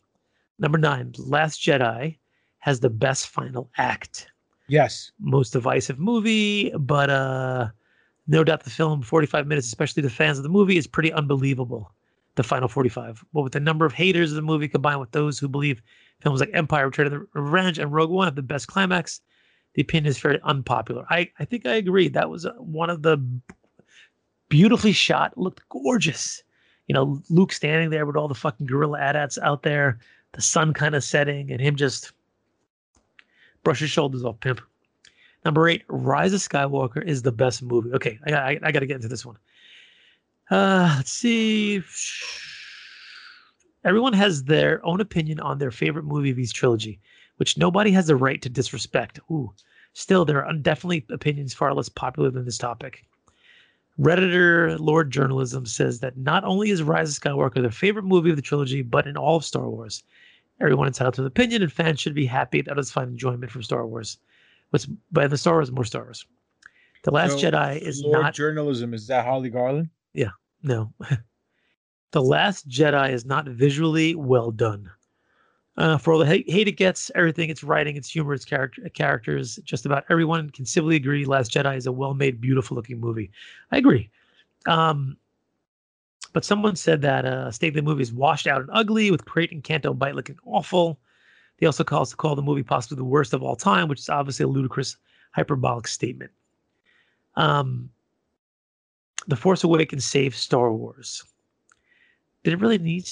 Number 0.59 0.77
nine, 0.77 1.13
Last 1.17 1.61
Jedi 1.61 2.17
has 2.59 2.79
the 2.79 2.89
best 2.89 3.27
final 3.27 3.69
act. 3.77 4.27
Yes. 4.67 5.11
Most 5.19 5.51
divisive 5.51 5.99
movie, 5.99 6.71
but 6.71 7.09
uh, 7.09 7.67
no 8.27 8.43
doubt 8.43 8.63
the 8.63 8.69
film, 8.69 9.01
45 9.01 9.47
minutes, 9.47 9.67
especially 9.67 10.03
the 10.03 10.09
fans 10.09 10.37
of 10.37 10.43
the 10.43 10.49
movie, 10.49 10.77
is 10.77 10.87
pretty 10.87 11.11
unbelievable. 11.13 11.91
The 12.35 12.43
final 12.43 12.67
45. 12.67 13.23
But 13.33 13.41
with 13.41 13.53
the 13.53 13.59
number 13.59 13.85
of 13.85 13.93
haters 13.93 14.31
of 14.31 14.35
the 14.35 14.41
movie 14.41 14.67
combined 14.67 14.99
with 14.99 15.11
those 15.11 15.39
who 15.39 15.47
believe 15.47 15.81
films 16.21 16.39
like 16.39 16.51
Empire, 16.53 16.85
Return 16.85 17.07
of 17.07 17.11
the 17.11 17.27
Revenge, 17.33 17.79
and 17.79 17.91
Rogue 17.91 18.11
One 18.11 18.27
have 18.27 18.35
the 18.35 18.41
best 18.41 18.67
climax, 18.67 19.21
the 19.77 19.83
opinion 19.83 20.09
is 20.09 20.17
very 20.17 20.39
unpopular. 20.43 21.05
I, 21.11 21.29
I 21.37 21.45
think 21.45 21.67
I 21.67 21.75
agree. 21.75 22.07
That 22.07 22.31
was 22.31 22.47
uh, 22.47 22.53
one 22.53 22.89
of 22.89 23.03
the 23.03 23.23
beautifully 24.49 24.91
shot, 24.91 25.37
looked 25.37 25.61
gorgeous. 25.69 26.41
You 26.87 26.95
know, 26.95 27.21
Luke 27.29 27.51
standing 27.51 27.91
there 27.91 28.07
with 28.07 28.15
all 28.15 28.27
the 28.27 28.33
fucking 28.33 28.65
gorilla 28.65 28.99
AT-ATs 28.99 29.37
out 29.37 29.61
there, 29.61 29.99
the 30.31 30.41
sun 30.41 30.73
kind 30.73 30.95
of 30.95 31.03
setting, 31.03 31.51
and 31.51 31.61
him 31.61 31.75
just 31.75 32.11
brush 33.63 33.79
his 33.79 33.91
shoulders 33.91 34.23
off, 34.23 34.39
pimp. 34.39 34.61
Number 35.45 35.69
eight, 35.69 35.83
Rise 35.89 36.33
of 36.33 36.39
Skywalker 36.39 37.05
is 37.05 37.21
the 37.21 37.31
best 37.31 37.61
movie. 37.61 37.91
Okay, 37.91 38.17
I, 38.25 38.33
I, 38.33 38.59
I 38.63 38.71
got 38.71 38.79
to 38.79 38.87
get 38.87 38.95
into 38.95 39.07
this 39.07 39.27
one. 39.27 39.37
Uh, 40.49 40.95
let's 40.97 41.11
see. 41.11 41.83
Everyone 43.83 44.13
has 44.13 44.45
their 44.45 44.83
own 44.83 45.01
opinion 45.01 45.39
on 45.39 45.59
their 45.59 45.69
favorite 45.69 46.05
movie 46.05 46.31
of 46.31 46.39
each 46.39 46.55
trilogy, 46.55 46.99
which 47.37 47.57
nobody 47.57 47.91
has 47.91 48.07
the 48.07 48.15
right 48.15 48.41
to 48.41 48.49
disrespect. 48.49 49.19
Ooh, 49.31 49.51
still, 49.93 50.25
there 50.25 50.45
are 50.45 50.53
definitely 50.53 51.05
opinions 51.09 51.53
far 51.53 51.73
less 51.73 51.89
popular 51.89 52.29
than 52.29 52.45
this 52.45 52.57
topic. 52.57 53.03
Redditor 53.99 54.77
Lord 54.79 55.09
Journalism 55.09 55.65
says 55.65 55.99
that 56.01 56.17
not 56.17 56.43
only 56.43 56.69
is 56.69 56.83
Rise 56.83 57.17
of 57.17 57.23
Skywalker 57.23 57.61
their 57.61 57.71
favorite 57.71 58.05
movie 58.05 58.29
of 58.29 58.35
the 58.35 58.41
trilogy, 58.41 58.83
but 58.83 59.07
in 59.07 59.17
all 59.17 59.37
of 59.37 59.45
Star 59.45 59.69
Wars. 59.69 60.03
Everyone 60.59 60.87
entitled 60.87 61.15
to 61.15 61.21
an 61.21 61.27
opinion, 61.27 61.61
and 61.61 61.71
fans 61.71 61.99
should 61.99 62.15
be 62.15 62.25
happy 62.25 62.61
that 62.61 62.71
others 62.71 62.91
find 62.91 63.09
enjoyment 63.09 63.51
from 63.51 63.63
Star 63.63 63.85
Wars. 63.85 64.17
What's 64.69 64.85
by 65.11 65.27
the 65.27 65.37
Star 65.37 65.55
Wars, 65.55 65.71
more 65.71 65.85
Star 65.85 66.03
Wars. 66.03 66.25
The 67.03 67.11
Last 67.11 67.33
So, 67.33 67.37
Jedi 67.37 67.79
is 67.79 68.01
Lord 68.03 68.21
not 68.21 68.33
journalism. 68.33 68.93
Is 68.93 69.07
that 69.07 69.25
Holly 69.25 69.49
Garland? 69.49 69.89
yeah, 70.13 70.31
no. 70.63 70.93
the 72.11 72.21
Last 72.21 72.67
Jedi 72.67 73.11
is 73.11 73.25
not 73.25 73.47
visually 73.47 74.15
well 74.15 74.51
done. 74.51 74.89
Uh, 75.77 75.95
for 75.97 76.11
all 76.11 76.19
the 76.19 76.25
hate, 76.25 76.67
it 76.67 76.71
gets, 76.71 77.11
everything, 77.13 77.51
its 77.51 77.63
writing, 77.63 77.95
its 77.95 78.09
humor, 78.09 78.33
its 78.33 78.45
character, 78.45 78.89
characters, 78.89 79.59
just 79.63 79.85
about 79.85 80.03
everyone 80.09 80.49
can 80.49 80.65
civilly 80.65 80.95
agree 80.95 81.23
Last 81.23 81.51
Jedi 81.51 81.77
is 81.77 81.85
a 81.85 81.91
well 81.91 82.15
made, 82.15 82.41
beautiful 82.41 82.75
looking 82.75 82.99
movie. 82.99 83.29
I 83.71 83.77
agree. 83.77 84.09
Um, 84.65 85.17
but 86.33 86.43
someone 86.43 86.75
said 86.75 87.01
that 87.03 87.25
uh, 87.25 87.51
state 87.51 87.75
the 87.75 87.81
movie 87.81 88.01
is 88.01 88.11
washed 88.11 88.47
out 88.47 88.61
and 88.61 88.69
ugly, 88.73 89.11
with 89.11 89.25
Crait 89.25 89.51
and 89.51 89.63
Canto 89.63 89.93
Bight 89.93 90.15
looking 90.15 90.37
awful. 90.45 90.99
They 91.59 91.67
also 91.67 91.83
calls 91.83 92.09
to 92.09 92.15
call 92.15 92.35
the 92.35 92.41
movie 92.41 92.63
possibly 92.63 92.97
the 92.97 93.03
worst 93.03 93.33
of 93.33 93.43
all 93.43 93.55
time, 93.55 93.87
which 93.87 93.99
is 93.99 94.09
obviously 94.09 94.45
a 94.45 94.47
ludicrous, 94.47 94.97
hyperbolic 95.31 95.87
statement. 95.87 96.31
Um, 97.35 97.89
the 99.27 99.35
Force 99.35 99.63
Awakens 99.63 100.05
saved 100.05 100.35
Star 100.35 100.71
Wars. 100.71 101.23
Did 102.43 102.53
it 102.53 102.59
really 102.59 102.77
need 102.77 103.05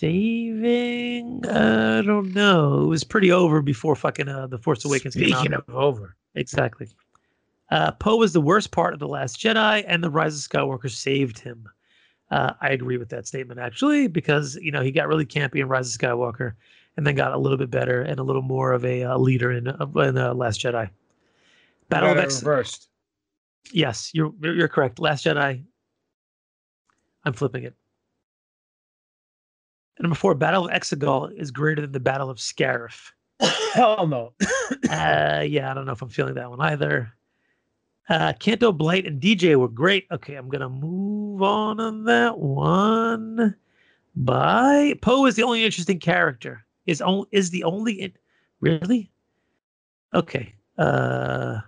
saving? 0.00 1.44
I 1.46 2.02
don't 2.02 2.34
know. 2.34 2.82
It 2.82 2.86
was 2.86 3.04
pretty 3.04 3.30
over 3.30 3.60
before 3.60 3.94
fucking 3.94 4.28
uh, 4.28 4.46
the 4.46 4.58
Force 4.58 4.84
Awakens 4.84 5.14
Speaking 5.14 5.34
came 5.34 5.54
out. 5.54 5.64
of 5.68 5.74
over, 5.74 6.16
Exactly. 6.34 6.88
Uh, 7.70 7.92
Poe 7.92 8.16
was 8.16 8.32
the 8.32 8.40
worst 8.40 8.72
part 8.72 8.94
of 8.94 8.98
The 8.98 9.06
Last 9.06 9.38
Jedi, 9.38 9.84
and 9.86 10.02
The 10.02 10.10
Rise 10.10 10.34
of 10.34 10.50
Skywalker 10.50 10.90
saved 10.90 11.38
him. 11.38 11.68
Uh, 12.30 12.52
I 12.60 12.70
agree 12.70 12.96
with 12.96 13.10
that 13.10 13.26
statement, 13.26 13.60
actually, 13.60 14.08
because, 14.08 14.56
you 14.56 14.72
know, 14.72 14.82
he 14.82 14.90
got 14.90 15.06
really 15.06 15.26
campy 15.26 15.56
in 15.56 15.68
Rise 15.68 15.94
of 15.94 16.00
Skywalker 16.00 16.54
and 16.96 17.06
then 17.06 17.14
got 17.14 17.32
a 17.32 17.38
little 17.38 17.58
bit 17.58 17.70
better 17.70 18.02
and 18.02 18.18
a 18.18 18.22
little 18.22 18.42
more 18.42 18.72
of 18.72 18.84
a 18.84 19.04
uh, 19.04 19.18
leader 19.18 19.52
in, 19.52 19.68
uh, 19.68 19.86
in 19.96 20.18
uh, 20.18 20.34
Last 20.34 20.60
Jedi. 20.60 20.90
Battle 21.88 22.10
of 22.10 22.18
it 22.18 22.32
reversed. 22.32 22.88
Yes, 23.72 24.10
you're 24.14 24.32
you're 24.40 24.68
correct. 24.68 25.00
Last 25.00 25.26
Jedi. 25.26 25.62
I'm 27.24 27.32
flipping 27.32 27.64
it. 27.64 27.74
And 29.96 30.04
number 30.04 30.16
four, 30.16 30.34
Battle 30.34 30.68
of 30.68 30.72
Exegol 30.72 31.32
is 31.36 31.50
greater 31.50 31.82
than 31.82 31.92
the 31.92 32.00
Battle 32.00 32.30
of 32.30 32.38
Scarif. 32.38 33.12
Hell 33.74 34.06
no. 34.06 34.32
uh, 34.90 35.44
yeah, 35.46 35.70
I 35.70 35.74
don't 35.74 35.86
know 35.86 35.92
if 35.92 36.02
I'm 36.02 36.08
feeling 36.08 36.34
that 36.34 36.50
one 36.50 36.60
either. 36.60 37.12
Uh, 38.08 38.32
Canto 38.38 38.72
Bight 38.72 39.06
and 39.06 39.20
DJ 39.20 39.56
were 39.56 39.68
great. 39.68 40.06
Okay, 40.10 40.34
I'm 40.34 40.48
gonna 40.48 40.68
move 40.68 41.42
on 41.42 41.78
on 41.78 42.04
that 42.04 42.38
one. 42.38 43.54
Bye. 44.16 44.94
Poe 45.00 45.26
is 45.26 45.36
the 45.36 45.44
only 45.44 45.64
interesting 45.64 46.00
character. 46.00 46.64
Is 46.86 47.00
only 47.00 47.28
is 47.30 47.50
the 47.50 47.62
only 47.62 47.92
in- 47.92 48.12
really? 48.60 49.12
Okay. 50.12 50.54
Uh, 50.76 51.60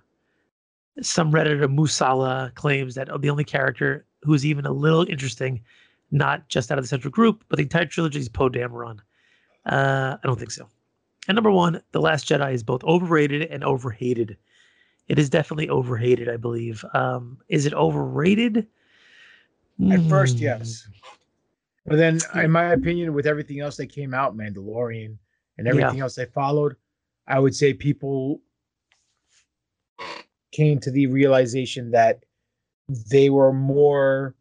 some 1.00 1.32
redditor 1.32 1.72
Musala 1.72 2.54
claims 2.54 2.94
that 2.96 3.08
the 3.20 3.30
only 3.30 3.44
character 3.44 4.04
who's 4.22 4.44
even 4.44 4.66
a 4.66 4.72
little 4.72 5.08
interesting, 5.08 5.60
not 6.12 6.48
just 6.48 6.70
out 6.70 6.78
of 6.78 6.84
the 6.84 6.88
central 6.88 7.10
group, 7.10 7.42
but 7.48 7.56
the 7.56 7.62
entire 7.64 7.86
trilogy 7.86 8.20
is 8.20 8.28
Poe 8.28 8.48
Dameron. 8.50 9.00
Uh, 9.66 10.16
I 10.22 10.26
don't 10.26 10.38
think 10.38 10.50
so. 10.52 10.68
And 11.26 11.34
number 11.34 11.50
one, 11.50 11.82
The 11.92 12.00
Last 12.00 12.28
Jedi 12.28 12.52
is 12.52 12.62
both 12.62 12.84
overrated 12.84 13.42
and 13.42 13.64
overhated. 13.64 14.36
It 15.08 15.18
is 15.18 15.30
definitely 15.30 15.68
overhated, 15.68 16.28
I 16.28 16.36
believe. 16.36 16.84
Um, 16.94 17.38
is 17.48 17.66
it 17.66 17.72
overrated? 17.74 18.66
At 19.90 20.02
first, 20.08 20.36
Hmm. 20.36 20.44
yes. 20.44 20.86
But 21.86 21.96
then, 21.96 22.20
in 22.36 22.50
my 22.50 22.72
opinion, 22.72 23.12
with 23.14 23.26
everything 23.26 23.58
else 23.60 23.76
that 23.78 23.86
came 23.86 24.14
out, 24.14 24.36
Mandalorian 24.36 25.16
and 25.58 25.66
everything 25.66 25.96
Yeah. 25.98 26.02
else 26.04 26.14
they 26.14 26.26
followed, 26.26 26.76
I 27.26 27.38
would 27.40 27.54
say 27.56 27.72
people 27.72 28.40
came 30.52 30.78
to 30.80 30.90
the 30.90 31.06
realization 31.06 31.90
that 31.92 32.24
they 33.10 33.30
were 33.30 33.52
more 33.52 34.34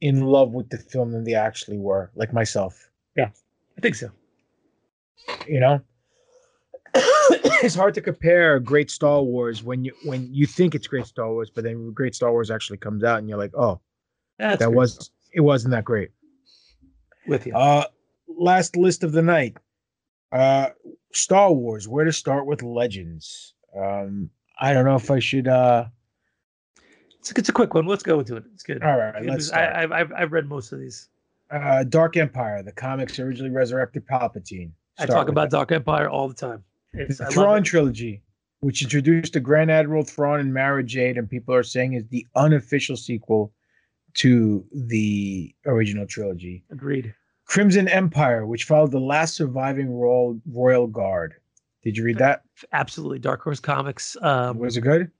in 0.00 0.22
love 0.22 0.52
with 0.52 0.70
the 0.70 0.78
film 0.78 1.12
than 1.12 1.24
they 1.24 1.34
actually 1.34 1.78
were, 1.78 2.10
like 2.14 2.32
myself. 2.32 2.90
Yeah, 3.16 3.30
I 3.76 3.80
think 3.80 3.94
so. 3.94 4.10
You 5.46 5.60
know, 5.60 5.80
it's 6.94 7.74
hard 7.74 7.94
to 7.94 8.00
compare 8.00 8.60
great 8.60 8.90
Star 8.90 9.22
Wars 9.22 9.62
when 9.62 9.84
you 9.84 9.92
when 10.04 10.32
you 10.32 10.46
think 10.46 10.74
it's 10.74 10.86
great 10.86 11.06
Star 11.06 11.30
Wars, 11.30 11.50
but 11.54 11.64
then 11.64 11.92
great 11.92 12.14
Star 12.14 12.30
Wars 12.30 12.50
actually 12.50 12.78
comes 12.78 13.04
out, 13.04 13.18
and 13.18 13.28
you're 13.28 13.38
like, 13.38 13.54
oh, 13.56 13.80
That's 14.38 14.60
that 14.60 14.72
was 14.72 15.10
it 15.32 15.40
wasn't 15.40 15.72
that 15.72 15.84
great. 15.84 16.10
With 17.26 17.46
you. 17.46 17.54
Uh, 17.54 17.84
last 18.28 18.76
list 18.76 19.04
of 19.04 19.12
the 19.12 19.22
night. 19.22 19.56
Uh, 20.32 20.70
Star 21.12 21.52
Wars. 21.52 21.88
Where 21.88 22.04
to 22.04 22.12
start 22.12 22.46
with 22.46 22.62
Legends? 22.62 23.54
Um, 23.76 24.30
I 24.58 24.72
don't 24.72 24.84
know 24.84 24.96
if 24.96 25.10
I 25.10 25.18
should. 25.18 25.48
Uh, 25.48 25.86
It's, 27.30 27.38
it's 27.38 27.48
a 27.48 27.52
quick 27.52 27.74
one. 27.74 27.86
Let's 27.86 28.02
go 28.02 28.18
into 28.20 28.36
it. 28.36 28.44
It's 28.54 28.62
good. 28.62 28.82
All 28.82 28.96
right, 28.96 29.14
let's 29.24 29.50
news. 29.50 29.52
I, 29.52 29.82
I've, 29.84 30.12
I've 30.12 30.32
read 30.32 30.48
most 30.48 30.72
of 30.72 30.80
these. 30.80 31.08
uh, 31.50 31.84
Dark 31.84 32.16
Empire. 32.16 32.62
The 32.62 32.72
comics 32.72 33.18
originally 33.18 33.50
resurrected 33.50 34.06
Palpatine. 34.06 34.70
I 34.98 35.06
talk 35.06 35.28
about 35.28 35.50
Dark 35.50 35.70
Empire 35.72 36.08
all 36.08 36.28
the 36.28 36.34
time. 36.34 36.64
It's, 36.92 37.18
the 37.18 37.26
Thrawn 37.26 37.62
trilogy, 37.62 38.22
which 38.60 38.82
introduced 38.82 39.34
the 39.34 39.40
Grand 39.40 39.70
Admiral 39.70 40.02
Thrawn 40.02 40.40
and 40.40 40.52
Mara 40.52 40.82
Jade, 40.82 41.18
and 41.18 41.28
people 41.28 41.54
are 41.54 41.62
saying 41.62 41.92
is 41.92 42.04
the 42.08 42.26
unofficial 42.34 42.96
sequel 42.96 43.52
to 44.14 44.64
the 44.72 45.54
original 45.66 46.06
trilogy. 46.06 46.64
Agreed. 46.70 47.14
Crimson 47.44 47.88
Empire, 47.88 48.46
which 48.46 48.64
followed 48.64 48.90
the 48.90 49.00
last 49.00 49.34
surviving 49.34 49.90
royal 49.90 50.40
royal 50.50 50.86
guard. 50.86 51.34
Did 51.82 51.96
you 51.96 52.04
read 52.04 52.18
that? 52.18 52.42
Absolutely. 52.72 53.18
Dark 53.20 53.42
Horse 53.42 53.60
Comics. 53.60 54.16
Um, 54.20 54.58
Was 54.58 54.76
it 54.76 54.80
good? 54.82 55.10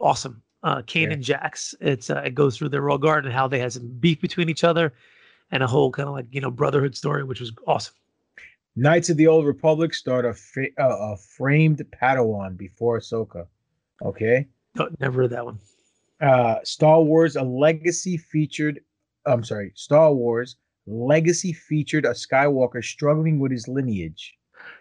awesome. 0.00 0.41
Uh, 0.62 0.82
Kane 0.86 1.08
Yeah. 1.08 1.14
and 1.14 1.22
Jax. 1.22 1.74
It's 1.80 2.08
uh, 2.10 2.22
it 2.24 2.34
goes 2.34 2.56
through 2.56 2.68
their 2.68 2.82
royal 2.82 2.98
guard 2.98 3.24
and 3.24 3.34
how 3.34 3.48
they 3.48 3.58
had 3.58 3.72
some 3.72 3.88
beef 3.98 4.20
between 4.20 4.48
each 4.48 4.62
other, 4.64 4.92
and 5.50 5.62
a 5.62 5.66
whole 5.66 5.90
kind 5.90 6.08
of 6.08 6.14
like 6.14 6.26
you 6.30 6.40
know 6.40 6.50
brotherhood 6.50 6.96
story, 6.96 7.24
which 7.24 7.40
was 7.40 7.52
awesome. 7.66 7.94
Knights 8.76 9.10
of 9.10 9.16
the 9.16 9.26
Old 9.26 9.44
Republic 9.44 9.92
start 9.92 10.24
a, 10.24 10.32
fa- 10.32 10.68
uh, 10.78 11.12
a 11.12 11.16
framed 11.18 11.84
Padawan 12.00 12.56
before 12.56 12.98
Ahsoka. 12.98 13.46
Okay. 14.02 14.46
No, 14.76 14.88
never 14.98 15.28
that 15.28 15.44
one. 15.44 15.58
Uh, 16.22 16.56
Star 16.64 17.02
Wars, 17.02 17.36
a 17.36 17.42
legacy 17.42 18.16
featured. 18.16 18.80
I'm 19.26 19.44
sorry. 19.44 19.72
Star 19.74 20.14
Wars 20.14 20.56
legacy 20.86 21.52
featured 21.52 22.04
a 22.06 22.10
Skywalker 22.10 22.82
struggling 22.82 23.38
with 23.38 23.52
his 23.52 23.68
lineage. 23.68 24.34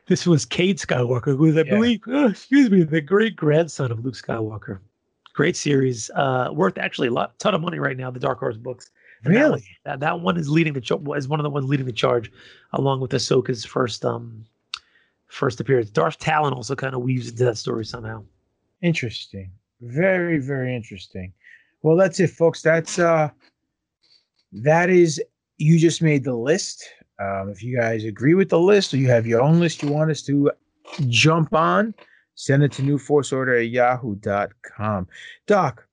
This 0.08 0.26
was 0.26 0.46
Cade 0.46 0.78
Skywalker, 0.78 1.36
who 1.36 1.46
is, 1.46 1.58
I 1.58 1.62
Yeah. 1.62 1.76
believe, 1.76 2.02
uh, 2.08 2.28
excuse 2.28 2.70
me, 2.72 2.84
the 2.84 3.02
great 3.02 3.36
grandson 3.36 3.92
of 3.92 4.04
Luke 4.06 4.16
Skywalker. 4.16 4.80
Great 5.34 5.56
series, 5.56 6.10
uh, 6.16 6.50
worth 6.52 6.78
actually 6.78 7.08
a 7.08 7.12
lot, 7.12 7.38
ton 7.40 7.56
of 7.56 7.62
money 7.62 7.80
right 7.80 7.96
now. 7.98 8.12
The 8.12 8.20
Dark 8.20 8.40
Horse 8.40 8.58
books. 8.58 8.92
And 9.24 9.34
that 9.34 9.40
Really? 9.40 9.52
one- 9.52 9.62
That, 9.86 10.00
that 10.02 10.20
one 10.22 10.38
is 10.38 10.50
leading 10.50 10.74
the 10.74 10.82
charge. 10.82 11.02
Is 11.16 11.28
one 11.28 11.40
of 11.40 11.44
the 11.44 11.50
ones 11.50 11.66
leading 11.68 11.86
the 11.86 11.92
charge, 11.94 12.32
along 12.74 13.00
with 13.02 13.12
Ahsoka's 13.12 13.64
first 13.66 14.04
um 14.06 14.46
first 15.28 15.60
appearance. 15.62 15.90
Darth 15.90 16.18
Talon 16.20 16.54
also 16.54 16.76
kind 16.76 16.94
of 16.96 17.02
weaves 17.02 17.30
into 17.30 17.46
that 17.46 17.58
story 17.58 17.86
somehow. 17.86 18.24
Interesting. 18.82 19.52
Very, 19.80 20.40
very 20.40 20.76
interesting. 20.76 21.32
Well, 21.84 21.96
that's 21.96 22.20
it, 22.20 22.32
folks. 22.32 22.62
That's 22.62 23.00
uh 23.00 23.30
that 24.52 24.90
is 24.90 25.22
you 25.58 25.80
just 25.80 26.02
made 26.02 26.24
the 26.24 26.36
list. 26.36 26.84
Um, 27.20 27.50
if 27.50 27.62
you 27.64 27.78
guys 27.78 28.04
agree 28.04 28.34
with 28.34 28.50
the 28.50 28.60
list 28.60 28.94
or 28.94 28.98
you 28.98 29.08
have 29.10 29.28
your 29.28 29.42
own 29.42 29.60
list 29.60 29.84
you 29.84 29.90
want 29.90 30.10
us 30.12 30.22
to 30.24 30.52
jump 31.08 31.54
on, 31.54 31.94
Send 32.36 32.64
it 32.64 32.72
to 32.74 32.82
newforceorder 32.82 33.62
at 33.62 33.70
yahoo.com. 33.70 35.08
Doc, 35.48 35.86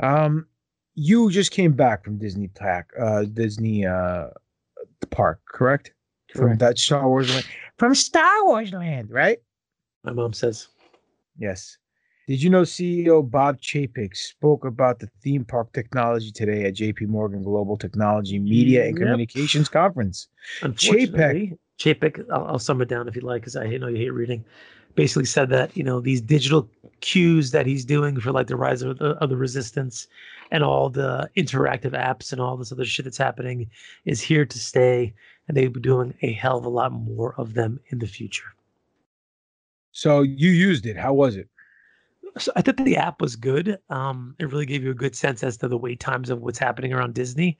um, 0.00 0.46
you 0.94 1.30
just 1.30 1.50
came 1.50 1.72
back 1.72 2.04
from 2.04 2.18
Disney 2.18 2.48
Pack, 2.48 2.90
uh, 3.00 3.24
Disney 3.24 3.86
uh, 3.86 4.28
Park, 5.10 5.40
correct? 5.48 5.92
From 6.32 6.46
Correct. 6.46 6.60
that 6.60 6.78
Star 6.78 7.08
Wars 7.08 7.32
land, 7.32 7.46
from 7.78 7.94
Star 7.94 8.44
Wars 8.44 8.72
land, 8.72 9.08
right? 9.10 9.38
My 10.02 10.12
mom 10.12 10.32
says. 10.32 10.66
Yes. 11.38 11.78
Did 12.26 12.42
you 12.42 12.50
know 12.50 12.62
CEO 12.62 13.28
Bob 13.28 13.60
Chapek 13.60 14.16
spoke 14.16 14.64
about 14.64 14.98
the 14.98 15.08
theme 15.22 15.44
park 15.44 15.72
technology 15.72 16.32
today 16.32 16.64
at 16.64 16.74
JP 16.74 17.08
Morgan 17.08 17.42
Global 17.42 17.76
Technology 17.76 18.38
Media 18.38 18.86
and 18.86 18.98
Yep. 18.98 19.06
Communications 19.06 19.68
Conference? 19.68 20.28
Unfortunately, 20.62 21.56
Chapek, 21.78 22.24
I'll, 22.32 22.46
I'll 22.46 22.58
sum 22.58 22.80
it 22.80 22.88
down 22.88 23.08
if 23.08 23.14
you'd 23.14 23.24
like, 23.24 23.42
because 23.42 23.56
I 23.56 23.66
know 23.76 23.88
you 23.88 23.96
hate 23.96 24.14
reading. 24.14 24.44
Basically 24.94 25.24
said 25.24 25.50
that 25.50 25.76
you 25.76 25.82
know 25.82 26.00
these 26.00 26.20
digital 26.20 26.68
cues 27.00 27.50
that 27.50 27.66
he's 27.66 27.84
doing 27.84 28.18
for 28.18 28.32
like 28.32 28.46
the 28.46 28.56
rise 28.56 28.82
of 28.82 28.98
the, 28.98 29.10
of 29.16 29.28
the 29.28 29.36
resistance 29.36 30.06
and 30.50 30.62
all 30.62 30.88
the 30.88 31.28
interactive 31.36 31.92
apps 31.92 32.32
and 32.32 32.40
all 32.40 32.56
this 32.56 32.72
other 32.72 32.84
shit 32.84 33.04
that's 33.04 33.18
happening 33.18 33.68
is 34.04 34.20
here 34.20 34.44
to 34.46 34.58
stay, 34.58 35.12
and 35.48 35.56
they'll 35.56 35.70
be 35.70 35.80
doing 35.80 36.14
a 36.22 36.32
hell 36.32 36.58
of 36.58 36.64
a 36.64 36.68
lot 36.68 36.92
more 36.92 37.34
of 37.36 37.54
them 37.54 37.80
in 37.88 37.98
the 37.98 38.06
future. 38.06 38.54
So 39.92 40.22
you 40.22 40.50
used 40.50 40.86
it. 40.86 40.96
How 40.96 41.12
was 41.12 41.36
it? 41.36 41.48
So 42.38 42.50
I 42.56 42.62
thought 42.62 42.76
the 42.76 42.96
app 42.96 43.20
was 43.20 43.36
good. 43.36 43.78
Um, 43.90 44.34
it 44.40 44.50
really 44.50 44.66
gave 44.66 44.82
you 44.82 44.90
a 44.90 44.94
good 44.94 45.14
sense 45.14 45.44
as 45.44 45.56
to 45.58 45.68
the 45.68 45.78
wait 45.78 46.00
times 46.00 46.30
of 46.30 46.42
what's 46.42 46.58
happening 46.58 46.92
around 46.92 47.14
Disney. 47.14 47.58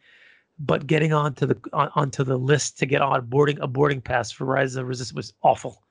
But 0.58 0.86
getting 0.86 1.12
onto 1.12 1.46
the 1.46 1.56
on, 1.72 1.90
onto 1.94 2.24
the 2.24 2.36
list 2.36 2.78
to 2.78 2.86
get 2.86 3.02
on 3.02 3.26
boarding 3.26 3.58
a 3.60 3.66
boarding 3.66 4.00
pass 4.00 4.30
for 4.30 4.44
Rise 4.44 4.74
of 4.74 4.82
the 4.82 4.84
Resistance 4.84 5.16
was 5.16 5.32
awful, 5.42 5.82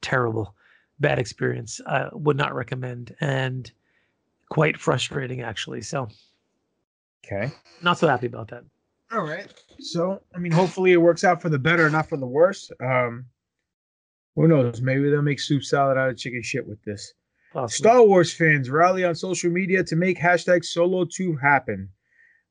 terrible, 0.00 0.54
bad 1.00 1.18
experience. 1.18 1.80
I 1.86 2.08
would 2.12 2.36
not 2.36 2.54
recommend, 2.54 3.14
and 3.20 3.70
quite 4.48 4.78
frustrating 4.78 5.40
actually. 5.40 5.82
So 5.82 6.08
Okay. 7.24 7.50
not 7.82 7.98
so 7.98 8.08
happy 8.08 8.26
about 8.26 8.48
that. 8.48 8.64
All 9.12 9.22
right. 9.22 9.46
So, 9.78 10.22
I 10.34 10.38
mean, 10.38 10.52
hopefully 10.52 10.92
it 10.92 10.96
works 10.96 11.22
out 11.24 11.42
for 11.42 11.48
the 11.48 11.58
better, 11.58 11.88
not 11.90 12.08
for 12.08 12.16
the 12.16 12.26
worse. 12.26 12.70
Um, 12.80 13.26
who 14.36 14.48
knows? 14.48 14.80
Maybe 14.80 15.10
they'll 15.10 15.22
make 15.22 15.40
soup 15.40 15.62
salad 15.64 15.98
out 15.98 16.08
of 16.10 16.16
chicken 16.16 16.42
shit 16.42 16.66
with 16.66 16.82
this. 16.84 17.12
Star 17.66 18.02
Wars 18.04 18.32
fans 18.32 18.70
rally 18.70 19.04
on 19.04 19.14
social 19.16 19.50
media 19.50 19.82
to 19.84 19.96
make 19.96 20.18
hashtag 20.18 20.64
Solo 20.64 21.04
2 21.04 21.36
happen. 21.36 21.88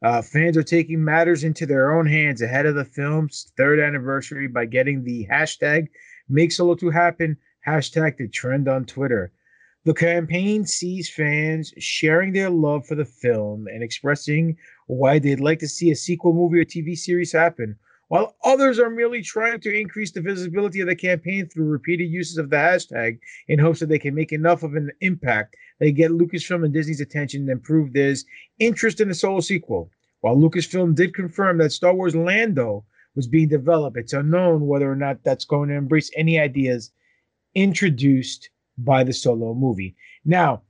Uh, 0.02 0.22
fans 0.22 0.56
are 0.58 0.64
taking 0.64 1.04
matters 1.04 1.44
into 1.46 1.66
their 1.66 1.98
own 1.98 2.06
hands 2.06 2.42
ahead 2.42 2.66
of 2.66 2.76
the 2.76 2.86
film's 2.86 3.52
third 3.58 3.80
anniversary 3.80 4.48
by 4.48 4.66
getting 4.66 5.04
the 5.04 5.26
hashtag 5.32 5.88
Make 6.28 6.52
Solo 6.52 6.76
2 6.76 6.90
Happen 6.90 7.38
hashtag 7.66 8.18
to 8.18 8.28
trend 8.28 8.68
on 8.68 8.86
Twitter. 8.86 9.32
The 9.86 9.94
campaign 9.94 10.66
sees 10.66 11.10
fans 11.10 11.74
sharing 11.78 12.34
their 12.34 12.50
love 12.50 12.86
for 12.86 12.96
the 12.96 13.06
film 13.06 13.68
and 13.68 13.82
expressing 13.82 14.58
why 14.88 15.20
they'd 15.20 15.40
like 15.40 15.60
to 15.60 15.68
see 15.68 15.90
a 15.92 15.96
sequel 15.96 16.34
movie 16.34 16.60
or 16.60 16.66
TV 16.66 16.98
series 16.98 17.32
happen, 17.32 17.78
while 18.10 18.36
others 18.44 18.80
are 18.80 18.90
merely 18.90 19.22
trying 19.22 19.60
to 19.62 19.74
increase 19.74 20.12
the 20.12 20.22
visibility 20.22 20.82
of 20.82 20.88
the 20.88 20.96
campaign 20.96 21.48
through 21.48 21.66
repeated 21.66 22.10
uses 22.10 22.38
of 22.38 22.50
the 22.50 22.58
hashtag 22.58 23.20
in 23.48 23.60
hopes 23.60 23.80
that 23.80 23.88
they 23.88 24.00
can 24.00 24.14
make 24.14 24.32
enough 24.32 24.64
of 24.64 24.76
an 24.76 24.92
impact 25.02 25.56
they 25.80 25.94
get 25.94 26.12
Lucasfilm 26.12 26.66
and 26.66 26.74
Disney's 26.74 27.02
attention 27.02 27.50
and 27.50 27.64
prove 27.64 27.94
there's 27.94 28.26
interest 28.60 29.00
in 29.00 29.08
the 29.08 29.14
solo 29.14 29.40
sequel. 29.40 29.90
While 30.22 30.36
Lucasfilm 30.36 30.94
did 30.94 31.14
confirm 31.14 31.58
that 31.60 31.72
Star 31.72 31.94
Wars 31.94 32.16
Lando 32.16 32.86
was 33.16 33.28
being 33.28 33.48
developed, 33.48 33.98
it's 33.98 34.14
unknown 34.14 34.68
whether 34.68 34.92
or 34.92 34.96
not 34.96 35.24
that's 35.24 35.46
going 35.46 35.70
to 35.70 35.76
embrace 35.76 36.12
any 36.16 36.38
ideas 36.38 36.92
introduced 37.56 38.50
by 38.78 39.04
the 39.04 39.14
solo 39.14 39.54
movie. 39.54 39.96
Now, 40.26 40.64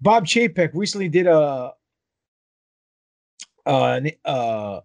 Bob 0.00 0.26
Chapek 0.26 0.70
recently 0.74 1.08
did 1.08 1.26
a 1.26 1.72
an- 3.66 4.10
uh, 4.24 4.80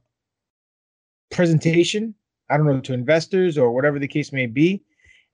presentation. 1.32 2.16
I 2.50 2.58
don't 2.58 2.66
know 2.66 2.80
to 2.82 2.94
investors 2.94 3.58
or 3.58 3.72
whatever 3.72 4.00
the 4.00 4.08
case 4.08 4.32
may 4.32 4.46
be, 4.46 4.84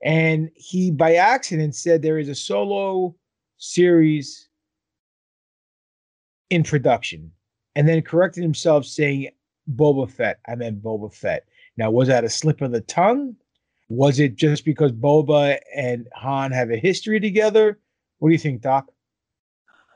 and 0.04 0.50
he 0.56 0.92
by 0.92 1.16
accident 1.16 1.76
said 1.76 2.02
there 2.02 2.20
is 2.20 2.30
a 2.30 2.36
solo 2.36 3.16
series 3.58 4.50
in 6.50 6.64
production, 6.64 7.32
and 7.76 7.88
then 7.88 8.02
corrected 8.02 8.44
himself 8.44 8.86
saying 8.86 9.30
Boba 9.76 10.10
Fett. 10.10 10.40
I 10.48 10.56
meant 10.56 10.84
Boba 10.84 11.14
Fett. 11.14 11.46
Now, 11.78 11.92
was 11.92 12.08
that 12.08 12.24
a 12.24 12.30
slip 12.30 12.62
of 12.62 12.72
the 12.72 12.82
tongue? 12.82 13.36
Was 13.90 14.20
it 14.20 14.36
just 14.36 14.66
because 14.66 14.92
Boba 14.92 15.60
and 15.76 16.08
Han 16.16 16.52
have 16.52 16.72
a 16.72 16.78
history 16.78 17.20
together? 17.20 17.80
What 18.20 18.30
do 18.30 18.34
you 18.34 18.40
think, 18.40 18.62
Doc? 18.62 18.90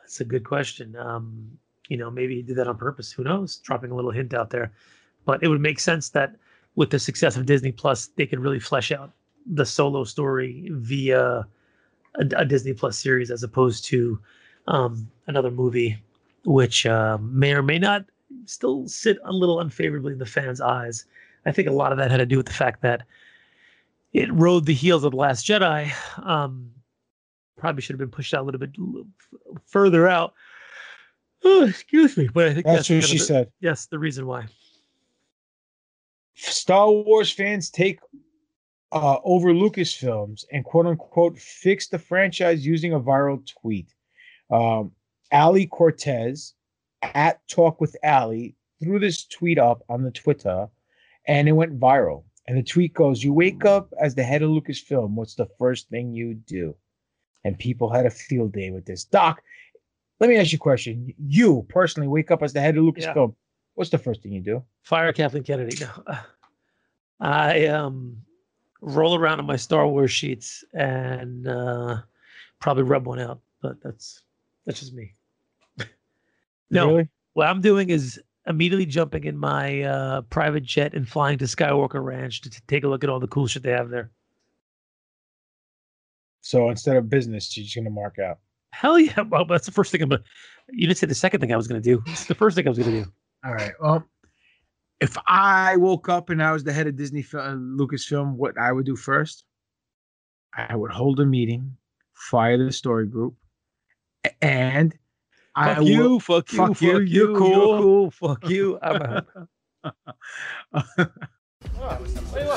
That's 0.01 0.21
a 0.21 0.25
good 0.25 0.43
question. 0.43 0.95
Um, 0.95 1.57
you 1.87 1.97
know, 1.97 2.11
maybe 2.11 2.35
he 2.35 2.41
did 2.41 2.55
that 2.57 2.67
on 2.67 2.77
purpose. 2.77 3.11
Who 3.11 3.23
knows? 3.23 3.57
Dropping 3.57 3.91
a 3.91 3.95
little 3.95 4.11
hint 4.11 4.33
out 4.33 4.51
there. 4.51 4.71
But 5.25 5.43
it 5.43 5.47
would 5.47 5.61
make 5.61 5.79
sense 5.79 6.09
that 6.09 6.35
with 6.75 6.91
the 6.91 6.99
success 6.99 7.35
of 7.35 7.45
Disney 7.45 7.71
Plus, 7.71 8.07
they 8.15 8.25
could 8.25 8.39
really 8.39 8.59
flesh 8.59 8.91
out 8.91 9.11
the 9.45 9.65
solo 9.65 10.03
story 10.03 10.69
via 10.71 11.47
a, 12.15 12.25
a 12.35 12.45
Disney 12.45 12.73
Plus 12.73 12.97
series 12.97 13.31
as 13.31 13.43
opposed 13.43 13.85
to 13.85 14.19
um, 14.67 15.09
another 15.27 15.51
movie, 15.51 16.01
which 16.45 16.85
uh, 16.85 17.17
may 17.21 17.53
or 17.53 17.63
may 17.63 17.79
not 17.79 18.05
still 18.45 18.87
sit 18.87 19.17
a 19.25 19.31
little 19.31 19.59
unfavorably 19.59 20.13
in 20.13 20.19
the 20.19 20.25
fans' 20.25 20.61
eyes. 20.61 21.05
I 21.45 21.51
think 21.51 21.67
a 21.67 21.71
lot 21.73 21.91
of 21.91 21.97
that 21.97 22.11
had 22.11 22.17
to 22.17 22.25
do 22.25 22.37
with 22.37 22.45
the 22.45 22.53
fact 22.53 22.81
that 22.81 23.01
it 24.13 24.31
rode 24.33 24.65
the 24.65 24.73
heels 24.73 25.03
of 25.03 25.11
the 25.11 25.17
Last 25.17 25.45
Jedi. 25.45 25.91
Um, 26.25 26.71
probably 27.57 27.81
should 27.81 27.93
have 27.93 27.99
been 27.99 28.09
pushed 28.11 28.33
out 28.33 28.41
a 28.41 28.43
little 28.43 28.59
bit 28.59 28.71
further 29.65 30.07
out. 30.07 30.33
Oh, 31.43 31.63
excuse 31.65 32.17
me, 32.17 32.27
but 32.33 32.47
I 32.47 32.53
think 32.53 32.65
That's 32.65 32.87
that's, 32.87 32.89
what 32.89 33.09
she 33.09 33.17
the- 33.17 33.23
said. 33.23 33.51
Yes, 33.59 33.85
the 33.85 33.99
reason 33.99 34.25
why. 34.25 34.45
Star 36.35 36.89
Wars 36.89 37.31
fans 37.31 37.69
take 37.69 37.99
uh, 38.91 39.17
over 39.23 39.49
Lucasfilms 39.53 40.45
and 40.51 40.63
quote 40.63 40.85
unquote 40.85 41.37
fix 41.37 41.87
the 41.87 41.99
franchise 41.99 42.65
using 42.65 42.93
a 42.93 42.99
viral 42.99 43.45
tweet. 43.61 43.93
Um, 44.49 44.91
Ali 45.31 45.67
Cortez 45.67 46.53
at 47.01 47.45
Talk 47.47 47.79
with 47.79 47.95
Ali 48.03 48.55
threw 48.81 48.99
this 48.99 49.25
tweet 49.25 49.59
up 49.59 49.83
on 49.89 50.03
the 50.03 50.11
Twitter 50.11 50.67
and 51.27 51.47
it 51.47 51.51
went 51.51 51.79
viral. 51.79 52.23
And 52.49 52.57
the 52.57 52.63
tweet 52.63 52.95
goes, 52.95 53.23
You 53.23 53.31
wake 53.31 53.63
up 53.63 53.93
as 54.01 54.15
the 54.15 54.23
head 54.23 54.41
of 54.41 54.49
Lucasfilm. 54.49 55.11
What's 55.11 55.35
the 55.35 55.45
first 55.59 55.87
thing 55.89 56.15
you 56.15 56.33
do? 56.33 56.75
And 57.43 57.55
people 57.57 57.91
had 57.91 58.07
a 58.07 58.09
field 58.09 58.53
day 58.53 58.71
with 58.71 58.85
this. 58.87 59.03
Doc, 59.03 59.43
let 60.19 60.31
me 60.31 60.35
ask 60.35 60.51
you 60.51 60.55
a 60.55 60.59
question. 60.59 61.13
You 61.19 61.63
personally 61.69 62.07
wake 62.07 62.31
up 62.31 62.41
as 62.41 62.51
the 62.51 62.59
head 62.59 62.75
of 62.75 62.83
Lucasfilm. 62.83 63.35
What's 63.75 63.91
the 63.91 63.99
first 63.99 64.23
thing 64.23 64.31
you 64.31 64.41
do? 64.41 64.63
Fire 64.81 65.13
Kathleen 65.13 65.43
Kennedy. 65.43 65.77
No. 65.79 66.17
I 67.19 67.67
um 67.67 68.17
roll 68.81 69.13
around 69.13 69.39
in 69.39 69.45
my 69.45 69.55
Star 69.55 69.87
Wars 69.87 70.11
sheets 70.11 70.63
and 70.73 71.47
uh, 71.47 71.97
probably 72.59 72.81
rub 72.81 73.05
one 73.05 73.19
out, 73.19 73.41
but 73.61 73.79
that's 73.83 74.23
that's 74.65 74.79
just 74.79 74.95
me. 74.95 75.13
no, 76.71 76.87
Really? 76.87 77.09
what 77.33 77.47
I'm 77.47 77.61
doing 77.61 77.91
is 77.91 78.19
immediately 78.49 78.85
jumping 78.85 79.23
in 79.23 79.37
my 79.37 79.81
uh, 79.83 80.21
private 80.23 80.63
jet 80.63 80.93
and 80.93 81.07
flying 81.07 81.37
to 81.37 81.45
Skywalker 81.45 82.03
Ranch 82.03 82.41
to 82.41 82.49
t- 82.49 82.59
take 82.67 82.83
a 82.83 82.87
look 82.87 83.03
at 83.03 83.09
all 83.09 83.19
the 83.19 83.27
cool 83.27 83.47
shit 83.47 83.63
they 83.63 83.71
have 83.71 83.89
there. 83.89 84.11
So 86.41 86.69
instead 86.69 86.97
of 86.97 87.09
business, 87.09 87.55
you're 87.55 87.63
just 87.63 87.75
gonna 87.75 87.89
mark 87.89 88.17
out. 88.19 88.39
Hell 88.71 88.99
yeah! 88.99 89.21
Well, 89.29 89.45
that's 89.45 89.65
the 89.65 89.71
first 89.71 89.91
thing 89.91 90.01
I'm. 90.01 90.09
gonna 90.09 90.23
You 90.69 90.87
didn't 90.87 90.97
say 90.97 91.07
the 91.07 91.15
second 91.15 91.41
thing 91.41 91.53
I 91.53 91.57
was 91.57 91.67
going 91.67 91.81
to 91.81 91.89
do. 91.95 92.01
It's 92.07 92.25
the 92.25 92.35
first 92.35 92.55
thing 92.55 92.65
I 92.67 92.69
was 92.69 92.79
going 92.79 92.91
to 92.91 93.03
do. 93.03 93.11
All 93.45 93.53
right. 93.53 93.71
Well, 93.79 94.03
if 94.99 95.17
I 95.27 95.77
woke 95.77 96.09
up 96.09 96.29
and 96.29 96.41
I 96.43 96.51
was 96.51 96.63
the 96.63 96.73
head 96.73 96.87
of 96.87 96.95
Disney 96.95 97.21
Fil- 97.21 97.39
uh, 97.39 97.53
Lucasfilm, 97.55 98.33
what 98.35 98.57
I 98.57 98.71
would 98.71 98.85
do 98.85 98.95
first, 98.95 99.45
I 100.53 100.75
would 100.75 100.91
hold 100.91 101.19
a 101.19 101.25
meeting, 101.25 101.75
fire 102.13 102.57
the 102.63 102.71
story 102.71 103.07
group, 103.07 103.35
a- 104.25 104.91
and 105.59 105.69
I 105.71 105.75
Fuck 105.75 105.83
you, 105.85 105.99
will- 106.09 106.19
fuck 106.19 106.51
you, 106.51 106.57
fuck 106.57 106.67
fuck 106.69 106.81
you, 106.81 106.99
you, 106.99 107.05
you're 107.05 107.29
you're 107.29 107.37
cool, 107.37 107.77
cool, 107.81 108.11
fuck 108.11 108.49
you, 108.49 108.79
I'm 108.83 109.01
out. 109.01 109.25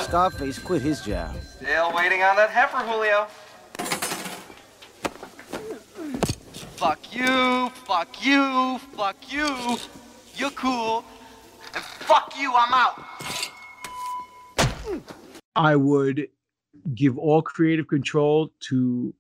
Scarface 0.04 0.58
quit 0.58 0.82
his 0.82 1.00
job. 1.02 1.34
Still 1.56 1.92
waiting 1.94 2.22
on 2.22 2.36
that 2.36 2.50
heifer, 2.50 2.78
Julio. 2.78 3.26
Fuck 6.76 7.14
you, 7.14 7.68
fuck 7.86 8.24
you, 8.24 8.78
fuck 8.96 9.16
you. 9.32 9.76
You're 10.34 10.50
cool. 10.50 11.04
And 11.74 11.82
fuck 11.84 12.34
you, 12.38 12.52
I'm 12.54 12.72
out. 12.74 13.04
I 15.54 15.76
would 15.76 16.28
give 16.94 17.16
all 17.18 17.42
creative 17.42 17.86
control 17.86 18.52
to 18.68 19.14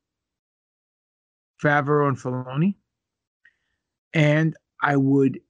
Favreau 1.62 2.08
and 2.08 2.16
Filoni, 2.18 2.74
and 4.14 4.56
I 4.82 4.96
would 4.96 5.40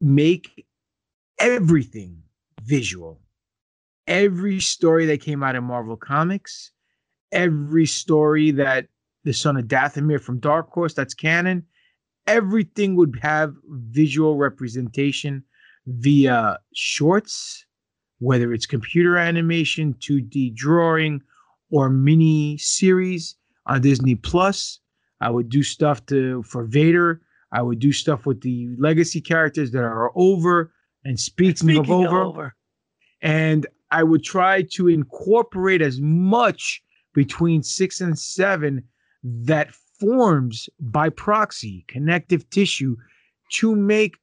make 0.00 0.66
everything 1.38 2.22
visual. 2.62 3.20
Every 4.06 4.60
story 4.60 5.06
that 5.06 5.20
came 5.20 5.42
out 5.42 5.56
of 5.56 5.64
Marvel 5.64 5.96
Comics, 5.96 6.72
every 7.32 7.86
story 7.86 8.50
that 8.52 8.88
the 9.24 9.32
son 9.32 9.56
of 9.56 9.66
Dathomir 9.66 10.20
from 10.20 10.38
Dark 10.38 10.70
Horse. 10.70 10.94
That's 10.94 11.14
canon. 11.14 11.64
Everything 12.26 12.96
would 12.96 13.18
have 13.22 13.54
visual 13.68 14.36
representation 14.36 15.44
via 15.86 16.58
shorts, 16.74 17.64
whether 18.18 18.52
it's 18.52 18.66
computer 18.66 19.16
animation, 19.16 19.94
2D 19.94 20.54
drawing, 20.54 21.22
or 21.70 21.88
mini 21.88 22.58
series 22.58 23.36
on 23.66 23.80
Disney 23.80 24.14
Plus. 24.14 24.80
I 25.20 25.30
would 25.30 25.48
do 25.48 25.62
stuff 25.62 26.04
to 26.06 26.42
for 26.44 26.64
Vader. 26.64 27.20
I 27.52 27.62
would 27.62 27.78
do 27.78 27.92
stuff 27.92 28.26
with 28.26 28.40
the 28.42 28.68
legacy 28.78 29.20
characters 29.20 29.72
that 29.72 29.82
are 29.82 30.10
over. 30.14 30.72
And 31.04 31.18
speaking, 31.18 31.56
Speaking 31.56 31.80
of 31.80 31.90
over, 31.90 32.22
over. 32.22 32.54
and 33.22 33.66
I 33.90 34.02
would 34.02 34.22
try 34.22 34.62
to 34.74 34.88
incorporate 34.88 35.82
as 35.82 36.00
much 36.00 36.82
between 37.14 37.62
six 37.62 38.00
and 38.00 38.18
seven 38.18 38.84
that 39.24 39.74
forms 39.98 40.68
by 40.78 41.08
proxy 41.08 41.84
connective 41.88 42.48
tissue 42.50 42.96
to 43.52 43.74
make 43.74 44.16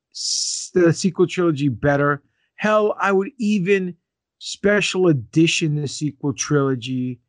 the 0.73 0.93
sequel 0.93 1.27
trilogy 1.27 1.67
better. 1.69 2.23
Hell, 2.55 2.95
I 2.99 3.11
would 3.11 3.31
even 3.37 3.95
special 4.39 5.07
edition 5.07 5.75
the 5.75 5.87
sequel 5.87 6.33
trilogy 6.33 7.19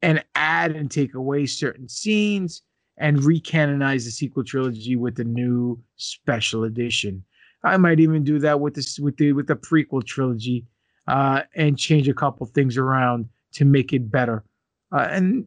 and 0.00 0.24
add 0.34 0.72
and 0.72 0.90
take 0.90 1.14
away 1.14 1.46
certain 1.46 1.88
scenes 1.88 2.62
and 2.98 3.18
recanonize 3.18 4.04
the 4.04 4.10
sequel 4.10 4.44
trilogy 4.44 4.96
with 4.96 5.16
the 5.16 5.24
new 5.24 5.80
special 5.96 6.64
edition. 6.64 7.24
I 7.64 7.76
might 7.76 8.00
even 8.00 8.24
do 8.24 8.38
that 8.40 8.60
with 8.60 8.74
this 8.74 8.98
with 8.98 9.16
the 9.16 9.32
with 9.32 9.46
the 9.46 9.56
prequel 9.56 10.04
trilogy 10.04 10.66
uh, 11.06 11.42
and 11.54 11.78
change 11.78 12.08
a 12.08 12.14
couple 12.14 12.46
things 12.46 12.76
around 12.76 13.28
to 13.52 13.64
make 13.64 13.92
it 13.92 14.10
better. 14.10 14.44
Uh, 14.92 15.08
and 15.10 15.44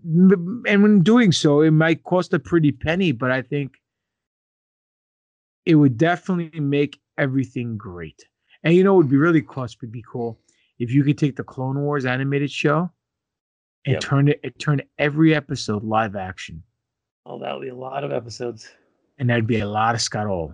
and 0.68 0.84
when 0.84 1.02
doing 1.02 1.32
so, 1.32 1.62
it 1.62 1.72
might 1.72 2.04
cost 2.04 2.34
a 2.34 2.40
pretty 2.40 2.72
penny, 2.72 3.12
but 3.12 3.32
I 3.32 3.42
think 3.42 3.76
it 5.66 5.76
would 5.76 5.98
definitely 5.98 6.60
make 6.60 7.00
everything 7.18 7.78
great. 7.78 8.26
And 8.64 8.76
you 8.76 8.84
know, 8.84 8.94
it 8.94 8.98
would 8.98 9.10
be 9.10 9.18
really 9.18 9.42
cost 9.42 9.82
would 9.82 9.92
be 9.92 10.04
cool 10.10 10.40
if 10.80 10.92
you 10.92 11.04
could 11.04 11.18
take 11.18 11.36
the 11.36 11.44
Clone 11.44 11.80
Wars 11.80 12.06
animated 12.06 12.52
show 12.52 12.92
and 13.86 13.94
Yep. 13.94 14.02
turn 14.02 14.28
it, 14.28 14.40
it 14.44 14.60
turn 14.60 14.82
every 15.00 15.34
episode 15.34 15.84
live 15.84 16.16
action, 16.16 16.62
Oh, 17.26 17.40
that 17.40 17.54
would 17.54 17.62
be 17.62 17.70
a 17.70 17.76
lot 17.76 18.04
of 18.04 18.12
episodes. 18.12 18.70
and 19.20 19.30
that'd 19.30 19.48
be 19.48 19.60
a 19.60 19.68
lot 19.68 19.96
of 19.96 20.02
Scott 20.02 20.28
Hall. 20.28 20.54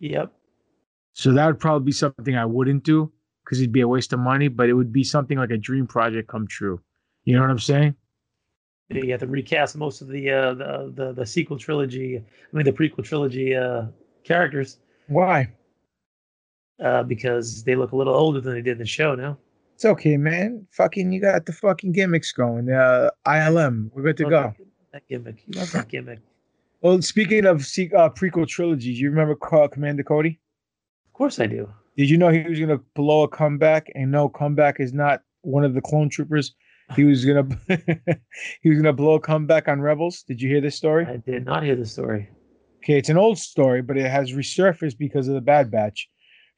Yep. 0.00 0.32
So 1.12 1.32
that 1.32 1.46
would 1.46 1.58
probably 1.58 1.86
be 1.86 1.92
something 1.92 2.36
I 2.36 2.44
wouldn't 2.44 2.84
do 2.84 3.12
because 3.44 3.60
it'd 3.60 3.72
be 3.72 3.80
a 3.82 3.88
waste 3.88 4.12
of 4.12 4.18
money, 4.20 4.48
but 4.48 4.68
it 4.68 4.72
would 4.72 4.92
be 4.92 5.04
something 5.04 5.38
like 5.38 5.50
a 5.50 5.58
dream 5.58 5.86
project 5.86 6.28
come 6.28 6.46
true. 6.46 6.80
You 7.24 7.34
know 7.36 7.42
what 7.42 7.50
I'm 7.50 7.58
saying? 7.58 7.94
You 8.88 9.10
have 9.12 9.20
to 9.20 9.26
recast 9.26 9.76
most 9.76 10.00
of 10.00 10.08
the 10.08 10.30
uh, 10.30 10.54
the, 10.54 10.92
the 10.94 11.12
the 11.12 11.26
sequel 11.26 11.58
trilogy. 11.58 12.18
I 12.18 12.56
mean, 12.56 12.64
the 12.64 12.72
prequel 12.72 13.04
trilogy 13.04 13.54
uh, 13.54 13.84
characters 14.24 14.78
Why? 15.06 15.52
uh, 16.82 17.04
because 17.04 17.62
they 17.62 17.76
look 17.76 17.92
a 17.92 17.96
little 17.96 18.14
older 18.14 18.40
than 18.40 18.54
they 18.54 18.62
did 18.62 18.72
in 18.72 18.78
the 18.78 18.86
show 18.86 19.14
now. 19.14 19.38
It's 19.74 19.84
okay, 19.84 20.16
man. 20.16 20.66
Fucking, 20.72 21.12
you 21.12 21.20
got 21.20 21.46
the 21.46 21.52
fucking 21.52 21.92
gimmicks 21.92 22.32
going. 22.32 22.70
Uh, 22.70 23.10
ILM, 23.26 23.90
we're 23.94 24.02
good 24.02 24.16
to 24.18 24.24
Love 24.24 24.56
go. 24.58 24.64
That, 24.92 25.06
gimmick. 25.08 25.42
You 25.46 25.60
love 25.60 25.72
that 25.72 25.88
gimmick. 25.88 26.18
Well, 26.82 27.00
speaking 27.02 27.46
of 27.46 27.58
uh, 27.58 28.10
prequel 28.10 28.48
trilogies, 28.48 29.00
you 29.00 29.10
remember 29.10 29.36
Commander 29.68 30.02
Cody? 30.02 30.40
Of 31.08 31.12
course 31.12 31.38
I 31.38 31.46
do. 31.46 31.68
Did 31.96 32.08
you 32.08 32.16
know 32.16 32.30
he 32.30 32.42
was 32.42 32.58
gonna 32.58 32.80
blow 32.94 33.22
a 33.22 33.28
comeback? 33.28 33.90
And 33.94 34.10
no, 34.10 34.28
comeback 34.28 34.80
is 34.80 34.92
not 34.92 35.20
one 35.42 35.64
of 35.64 35.74
the 35.74 35.82
clone 35.82 36.08
troopers. 36.08 36.54
He 36.96 37.04
was 37.04 37.24
gonna 37.24 37.46
he 38.62 38.70
was 38.70 38.78
gonna 38.78 38.92
blow 38.92 39.14
a 39.14 39.20
comeback 39.20 39.68
on 39.68 39.80
Rebels. 39.80 40.22
Did 40.22 40.40
you 40.40 40.48
hear 40.48 40.60
this 40.60 40.76
story? 40.76 41.06
I 41.06 41.18
did 41.18 41.44
not 41.44 41.62
hear 41.62 41.76
the 41.76 41.86
story. 41.86 42.28
Okay, 42.78 42.96
it's 42.96 43.10
an 43.10 43.18
old 43.18 43.38
story, 43.38 43.82
but 43.82 43.98
it 43.98 44.10
has 44.10 44.32
resurfaced 44.32 44.96
because 44.96 45.28
of 45.28 45.34
the 45.34 45.40
Bad 45.40 45.70
Batch. 45.70 46.08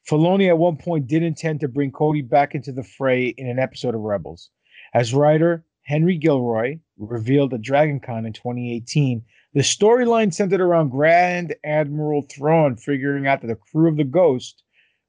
Filoni 0.08 0.48
at 0.48 0.58
one 0.58 0.76
point 0.76 1.06
did 1.06 1.22
intend 1.22 1.60
to 1.60 1.68
bring 1.68 1.90
Cody 1.90 2.22
back 2.22 2.54
into 2.54 2.72
the 2.72 2.84
fray 2.84 3.34
in 3.36 3.48
an 3.48 3.58
episode 3.58 3.94
of 3.94 4.00
Rebels. 4.00 4.50
As 4.94 5.12
writer 5.12 5.64
Henry 5.82 6.16
Gilroy 6.16 6.78
revealed 7.10 7.54
at 7.54 7.62
DragonCon 7.62 8.26
in 8.26 8.32
2018, 8.32 9.22
the 9.54 9.60
storyline 9.60 10.32
centered 10.32 10.60
around 10.60 10.90
Grand 10.90 11.54
Admiral 11.64 12.22
Thrawn 12.22 12.76
figuring 12.76 13.26
out 13.26 13.42
that 13.42 13.48
the 13.48 13.56
crew 13.56 13.88
of 13.88 13.96
the 13.96 14.04
Ghost, 14.04 14.62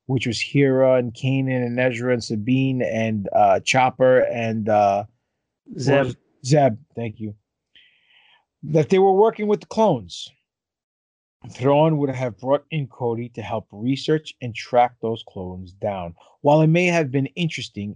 which 0.08 0.28
was 0.28 0.42
Hera 0.42 0.96
and 0.96 1.14
Kanan 1.14 1.66
and 1.66 1.80
Ezra 1.80 2.14
and 2.14 2.24
Sabine 2.24 2.82
and 2.82 3.30
uh, 3.34 3.60
Chopper 3.62 4.20
and 4.20 4.68
uh, 4.68 5.06
Zeb. 5.80 6.16
Zeb, 6.46 6.78
thank 6.96 7.22
you, 7.22 7.36
that 8.64 8.90
they 8.90 9.00
were 9.00 9.14
working 9.14 9.48
with 9.48 9.62
the 9.62 9.68
clones. 9.68 10.30
Thrawn 11.52 11.98
would 11.98 12.10
have 12.10 12.38
brought 12.38 12.66
in 12.72 12.88
Cody 12.88 13.30
to 13.30 13.42
help 13.42 13.68
research 13.72 14.34
and 14.42 14.56
track 14.56 14.94
those 15.02 15.24
clones 15.28 15.74
down. 15.74 16.16
While 16.42 16.62
it 16.62 16.68
may 16.68 16.88
have 16.88 17.12
been 17.12 17.26
interesting, 17.28 17.96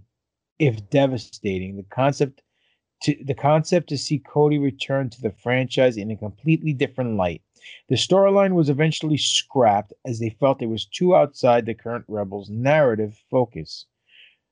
if 0.58 0.88
devastating, 0.90 1.76
the 1.76 1.84
concept 1.84 2.42
to 3.02 3.16
the 3.24 3.34
concept 3.34 3.88
to 3.88 3.98
see 3.98 4.18
Cody 4.18 4.58
return 4.58 5.10
to 5.10 5.20
the 5.20 5.30
franchise 5.30 5.96
in 5.96 6.10
a 6.10 6.16
completely 6.16 6.72
different 6.72 7.16
light. 7.16 7.42
The 7.88 7.96
storyline 7.96 8.54
was 8.54 8.70
eventually 8.70 9.18
scrapped 9.18 9.92
as 10.04 10.18
they 10.18 10.30
felt 10.30 10.62
it 10.62 10.66
was 10.66 10.86
too 10.86 11.14
outside 11.14 11.66
the 11.66 11.74
current 11.74 12.04
Rebels 12.08 12.48
narrative 12.50 13.20
focus. 13.30 13.86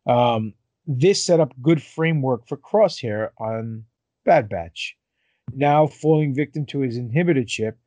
Um, 0.07 0.55
this 0.87 1.25
set 1.25 1.41
up 1.41 1.55
good 1.63 1.83
framework 1.83 2.47
for 2.47 2.57
Crosshair 2.57 3.31
on 3.39 3.85
Bad 4.25 4.49
Batch, 4.49 4.97
now 5.53 5.87
falling 5.87 6.35
victim 6.35 6.67
to 6.67 6.81
his 6.81 6.99
inhibitor 6.99 7.47
chip 7.47 7.79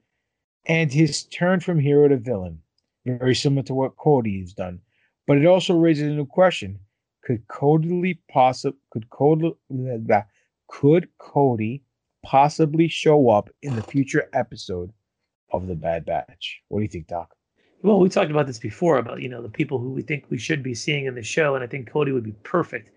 and 0.65 0.91
his 0.91 1.23
turn 1.23 1.59
from 1.59 1.79
hero 1.79 2.07
to 2.07 2.17
villain, 2.17 2.61
very 3.05 3.35
similar 3.35 3.63
to 3.63 3.73
what 3.73 3.95
Cody 3.95 4.39
has 4.41 4.53
done. 4.53 4.79
But 5.27 5.37
it 5.37 5.45
also 5.45 5.77
raises 5.77 6.07
a 6.07 6.15
new 6.15 6.25
question: 6.25 6.79
Could 7.23 7.47
Cody 7.47 8.19
possibly 8.29 8.79
could 8.91 9.09
Cody 9.09 9.53
could 10.69 11.09
Cody 11.17 11.83
possibly 12.23 12.87
show 12.87 13.29
up 13.29 13.49
in 13.61 13.75
the 13.75 13.81
future 13.83 14.29
episode 14.33 14.91
of 15.51 15.67
the 15.67 15.75
Bad 15.75 16.05
Batch? 16.05 16.61
What 16.69 16.79
do 16.79 16.83
you 16.83 16.89
think, 16.89 17.07
Doc? 17.07 17.35
Well, 17.81 17.99
we 17.99 18.09
talked 18.09 18.31
about 18.31 18.47
this 18.47 18.59
before 18.59 18.97
about 18.97 19.21
you 19.21 19.29
know 19.29 19.41
the 19.41 19.49
people 19.49 19.79
who 19.79 19.91
we 19.91 20.01
think 20.01 20.25
we 20.29 20.37
should 20.37 20.61
be 20.61 20.75
seeing 20.75 21.05
in 21.05 21.15
the 21.15 21.23
show, 21.23 21.55
and 21.55 21.63
I 21.63 21.67
think 21.67 21.89
Cody 21.89 22.11
would 22.11 22.23
be 22.23 22.35
perfect. 22.43 22.91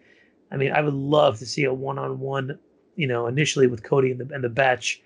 I 0.50 0.56
mean, 0.56 0.72
I 0.72 0.82
would 0.82 0.94
love 0.94 1.38
to 1.38 1.46
see 1.46 1.64
a 1.64 1.72
one-on-one, 1.72 2.58
you 2.96 3.06
know, 3.06 3.26
initially 3.26 3.66
with 3.66 3.82
Cody 3.82 4.10
and 4.10 4.20
the 4.20 4.34
and 4.34 4.44
the 4.44 4.48
Batch, 4.48 5.00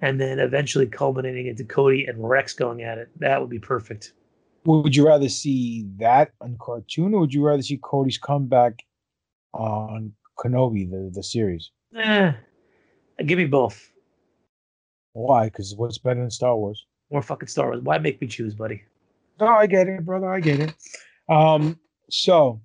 and 0.00 0.20
then 0.20 0.38
eventually 0.38 0.86
culminating 0.86 1.46
into 1.46 1.64
Cody 1.64 2.06
and 2.06 2.28
Rex 2.28 2.52
going 2.52 2.82
at 2.82 2.98
it. 2.98 3.08
That 3.18 3.40
would 3.40 3.50
be 3.50 3.58
perfect. 3.58 4.12
Would 4.64 4.94
you 4.94 5.06
rather 5.06 5.28
see 5.28 5.86
that 5.96 6.32
on 6.40 6.56
cartoon, 6.60 7.14
or 7.14 7.20
would 7.20 7.34
you 7.34 7.42
rather 7.42 7.62
see 7.62 7.78
Cody's 7.78 8.18
comeback 8.18 8.84
on 9.54 10.12
Kenobi, 10.38 10.90
the, 10.90 11.10
the 11.12 11.22
series? 11.22 11.70
Eh, 11.94 12.32
give 13.24 13.38
me 13.38 13.46
both. 13.46 13.90
Why? 15.12 15.46
Because 15.46 15.74
what's 15.76 15.98
better 15.98 16.20
than 16.20 16.30
Star 16.30 16.56
Wars? 16.56 16.86
More 17.10 17.22
fucking 17.22 17.48
Star 17.48 17.68
Wars. 17.68 17.80
Why 17.82 17.98
make 17.98 18.20
me 18.20 18.26
choose, 18.26 18.54
buddy? 18.54 18.82
No, 19.40 19.46
I 19.46 19.66
get 19.66 19.88
it, 19.88 20.04
brother. 20.04 20.32
I 20.32 20.40
get 20.40 20.60
it. 20.60 20.74
Um, 21.28 21.78
so 22.10 22.60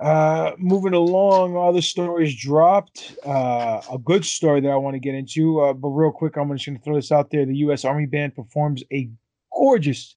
uh 0.00 0.52
moving 0.58 0.92
along, 0.92 1.56
all 1.56 1.72
the 1.72 1.80
stories 1.80 2.34
dropped. 2.34 3.16
Uh 3.24 3.80
a 3.92 3.98
good 3.98 4.24
story 4.24 4.60
that 4.60 4.70
I 4.70 4.76
want 4.76 4.94
to 4.94 5.00
get 5.00 5.14
into. 5.14 5.60
Uh, 5.60 5.72
but 5.72 5.88
real 5.88 6.10
quick, 6.10 6.36
I'm 6.36 6.50
just 6.52 6.66
gonna 6.66 6.80
throw 6.80 6.96
this 6.96 7.12
out 7.12 7.30
there. 7.30 7.46
The 7.46 7.56
US 7.58 7.84
Army 7.84 8.06
Band 8.06 8.34
performs 8.34 8.82
a 8.92 9.08
gorgeous 9.52 10.16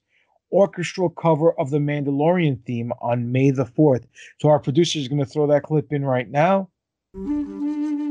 orchestral 0.52 1.10
cover 1.10 1.52
of 1.60 1.70
the 1.70 1.78
Mandalorian 1.78 2.66
theme 2.66 2.92
on 3.02 3.32
May 3.32 3.52
the 3.52 3.66
4th. 3.66 4.06
So 4.40 4.50
our 4.50 4.60
producer 4.60 4.98
is 4.98 5.08
gonna 5.08 5.26
throw 5.26 5.46
that 5.48 5.64
clip 5.64 5.94
in 5.94 6.04
right 6.04 6.30
now. 6.30 6.70
Mm-hmm. 7.18 8.07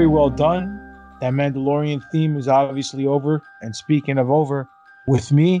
Very 0.00 0.08
well 0.08 0.30
done. 0.30 0.80
That 1.20 1.34
Mandalorian 1.34 2.00
theme 2.10 2.38
is 2.38 2.48
obviously 2.48 3.06
over. 3.06 3.42
And 3.60 3.76
speaking 3.76 4.16
of 4.16 4.30
over, 4.30 4.66
with 5.06 5.30
me, 5.30 5.60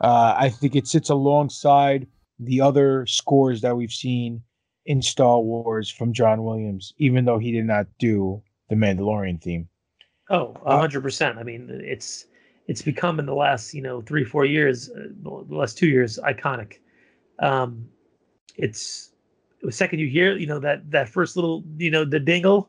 uh, 0.00 0.34
I 0.36 0.48
think 0.48 0.74
it 0.74 0.88
sits 0.88 1.08
alongside 1.08 2.08
the 2.40 2.60
other 2.60 3.06
scores 3.06 3.60
that 3.60 3.76
we've 3.76 3.92
seen 3.92 4.42
in 4.86 5.02
Star 5.02 5.38
Wars 5.38 5.88
from 5.88 6.12
John 6.12 6.42
Williams, 6.42 6.94
even 6.98 7.26
though 7.26 7.38
he 7.38 7.52
did 7.52 7.64
not 7.64 7.86
do 8.00 8.42
the 8.70 8.74
Mandalorian 8.74 9.40
theme. 9.40 9.68
Oh, 10.30 10.56
a 10.64 10.80
hundred 10.80 11.02
percent. 11.02 11.38
I 11.38 11.44
mean, 11.44 11.70
it's 11.84 12.26
it's 12.66 12.82
become 12.82 13.20
in 13.20 13.26
the 13.26 13.36
last 13.36 13.72
you 13.72 13.82
know 13.82 14.00
three 14.00 14.24
four 14.24 14.44
years, 14.44 14.90
uh, 14.90 15.10
the 15.22 15.54
last 15.54 15.78
two 15.78 15.86
years, 15.86 16.18
iconic. 16.24 16.78
Um, 17.38 17.88
it's 18.56 19.12
the 19.62 19.70
second 19.70 20.00
you 20.00 20.08
hear 20.08 20.36
you 20.36 20.48
know 20.48 20.58
that 20.58 20.90
that 20.90 21.08
first 21.08 21.36
little 21.36 21.62
you 21.78 21.92
know 21.92 22.04
the 22.04 22.18
dingle, 22.18 22.68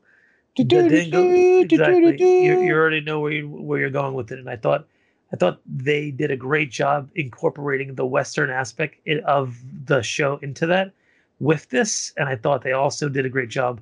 the 0.88 1.60
exactly. 1.60 2.16
You, 2.20 2.62
you 2.62 2.74
already 2.74 3.00
know 3.00 3.20
where 3.20 3.32
you 3.32 3.48
where 3.48 3.78
you're 3.78 3.90
going 3.90 4.14
with 4.14 4.32
it, 4.32 4.38
and 4.38 4.48
I 4.48 4.56
thought 4.56 4.86
I 5.32 5.36
thought 5.36 5.60
they 5.66 6.10
did 6.10 6.30
a 6.30 6.36
great 6.36 6.70
job 6.70 7.10
incorporating 7.14 7.94
the 7.94 8.06
Western 8.06 8.50
aspect 8.50 8.96
of 9.24 9.56
the 9.86 10.02
show 10.02 10.38
into 10.42 10.66
that 10.66 10.92
with 11.40 11.68
this, 11.70 12.12
and 12.16 12.28
I 12.28 12.36
thought 12.36 12.62
they 12.62 12.72
also 12.72 13.08
did 13.08 13.26
a 13.26 13.28
great 13.28 13.50
job 13.50 13.80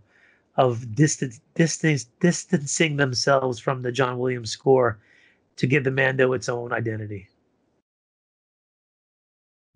of 0.57 0.95
distance, 0.95 1.41
distance 1.55 2.05
distancing 2.21 2.97
themselves 2.97 3.59
from 3.59 3.83
the 3.83 3.93
John 3.93 4.19
Williams 4.19 4.51
score 4.51 4.99
to 5.57 5.67
give 5.67 5.85
the 5.85 5.91
Mando 5.91 6.33
its 6.33 6.49
own 6.49 6.73
identity. 6.73 7.29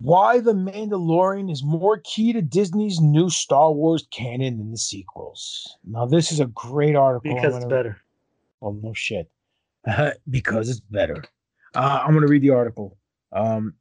Why 0.00 0.40
the 0.40 0.54
Mandalorian 0.54 1.52
is 1.52 1.62
more 1.62 2.00
key 2.02 2.32
to 2.32 2.40
Disney's 2.40 3.00
new 3.00 3.28
Star 3.28 3.70
Wars 3.70 4.08
canon 4.10 4.56
than 4.56 4.70
the 4.70 4.78
sequels. 4.78 5.76
Now, 5.84 6.06
this 6.06 6.32
is 6.32 6.40
a 6.40 6.46
great 6.46 6.96
article. 6.96 7.34
Because 7.34 7.56
it's 7.56 7.66
better. 7.66 8.00
Well, 8.60 8.78
no 8.82 8.94
shit. 8.94 9.30
because 10.30 10.70
it's 10.70 10.80
better. 10.80 11.22
Uh, 11.74 12.00
I'm 12.02 12.12
going 12.12 12.26
to 12.26 12.32
read 12.32 12.40
the 12.40 12.48
article. 12.48 12.96
Um, 13.32 13.74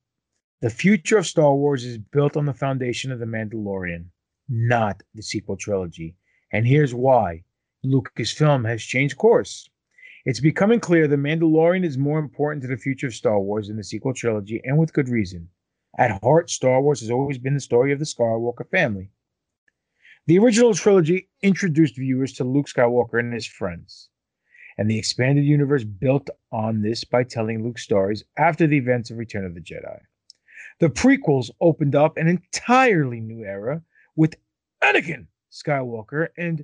the 0.60 0.70
future 0.70 1.18
of 1.18 1.26
Star 1.26 1.56
Wars 1.56 1.86
is 1.86 1.98
built 1.98 2.36
on 2.36 2.46
the 2.46 2.54
foundation 2.54 3.14
of 3.14 3.20
The 3.20 3.26
Mandalorian, 3.26 4.04
not 4.50 5.02
the 5.16 5.24
sequel 5.24 5.56
trilogy. 5.56 6.18
And 6.52 6.68
here's 6.68 6.94
why 6.94 7.44
Lucasfilm 7.86 8.68
has 8.68 8.84
changed 8.84 9.18
course. 9.18 9.70
It's 10.26 10.42
becoming 10.42 10.82
clear 10.82 11.08
The 11.08 11.16
Mandalorian 11.16 11.86
is 11.86 11.98
more 11.98 12.20
important 12.20 12.62
to 12.64 12.68
the 12.68 12.76
future 12.76 13.08
of 13.08 13.16
Star 13.16 13.40
Wars 13.40 13.70
than 13.70 13.78
the 13.78 13.86
sequel 13.86 14.14
trilogy, 14.14 14.62
and 14.66 14.78
with 14.78 14.92
good 14.92 15.08
reason. 15.08 15.48
At 15.98 16.22
heart, 16.22 16.50
Star 16.50 16.82
Wars 16.82 17.02
has 17.02 17.12
always 17.12 17.38
been 17.38 17.56
the 17.56 17.60
story 17.60 17.92
of 17.92 18.00
the 18.00 18.06
Skywalker 18.06 18.70
family. 18.70 19.12
The 20.28 20.38
original 20.38 20.74
trilogy 20.74 21.30
introduced 21.42 21.98
viewers 21.98 22.34
to 22.34 22.44
Luke 22.44 22.68
Skywalker 22.68 23.20
and 23.20 23.34
his 23.34 23.48
friends 23.48 24.10
and 24.80 24.90
the 24.90 24.98
expanded 24.98 25.44
universe 25.44 25.84
built 25.84 26.30
on 26.54 26.82
this 26.82 27.04
by 27.04 27.22
telling 27.22 27.62
Luke's 27.62 27.84
stories 27.84 28.24
after 28.38 28.66
the 28.66 28.78
events 28.78 29.12
of 29.12 29.18
Return 29.18 29.44
of 29.44 29.54
the 29.54 29.60
Jedi. 29.60 30.00
The 30.80 30.88
prequels 30.90 31.50
opened 31.60 31.96
up 31.96 32.16
an 32.16 32.30
entirely 32.30 33.20
new 33.20 33.44
era 33.44 33.82
with 34.16 34.36
Anakin 34.82 35.28
Skywalker 35.52 36.30
and 36.38 36.64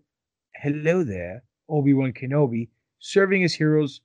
hello 0.55 1.03
there, 1.03 1.43
Obi-Wan 1.67 2.13
Kenobi 2.13 2.69
serving 2.99 3.43
as 3.43 3.53
heroes 3.53 3.99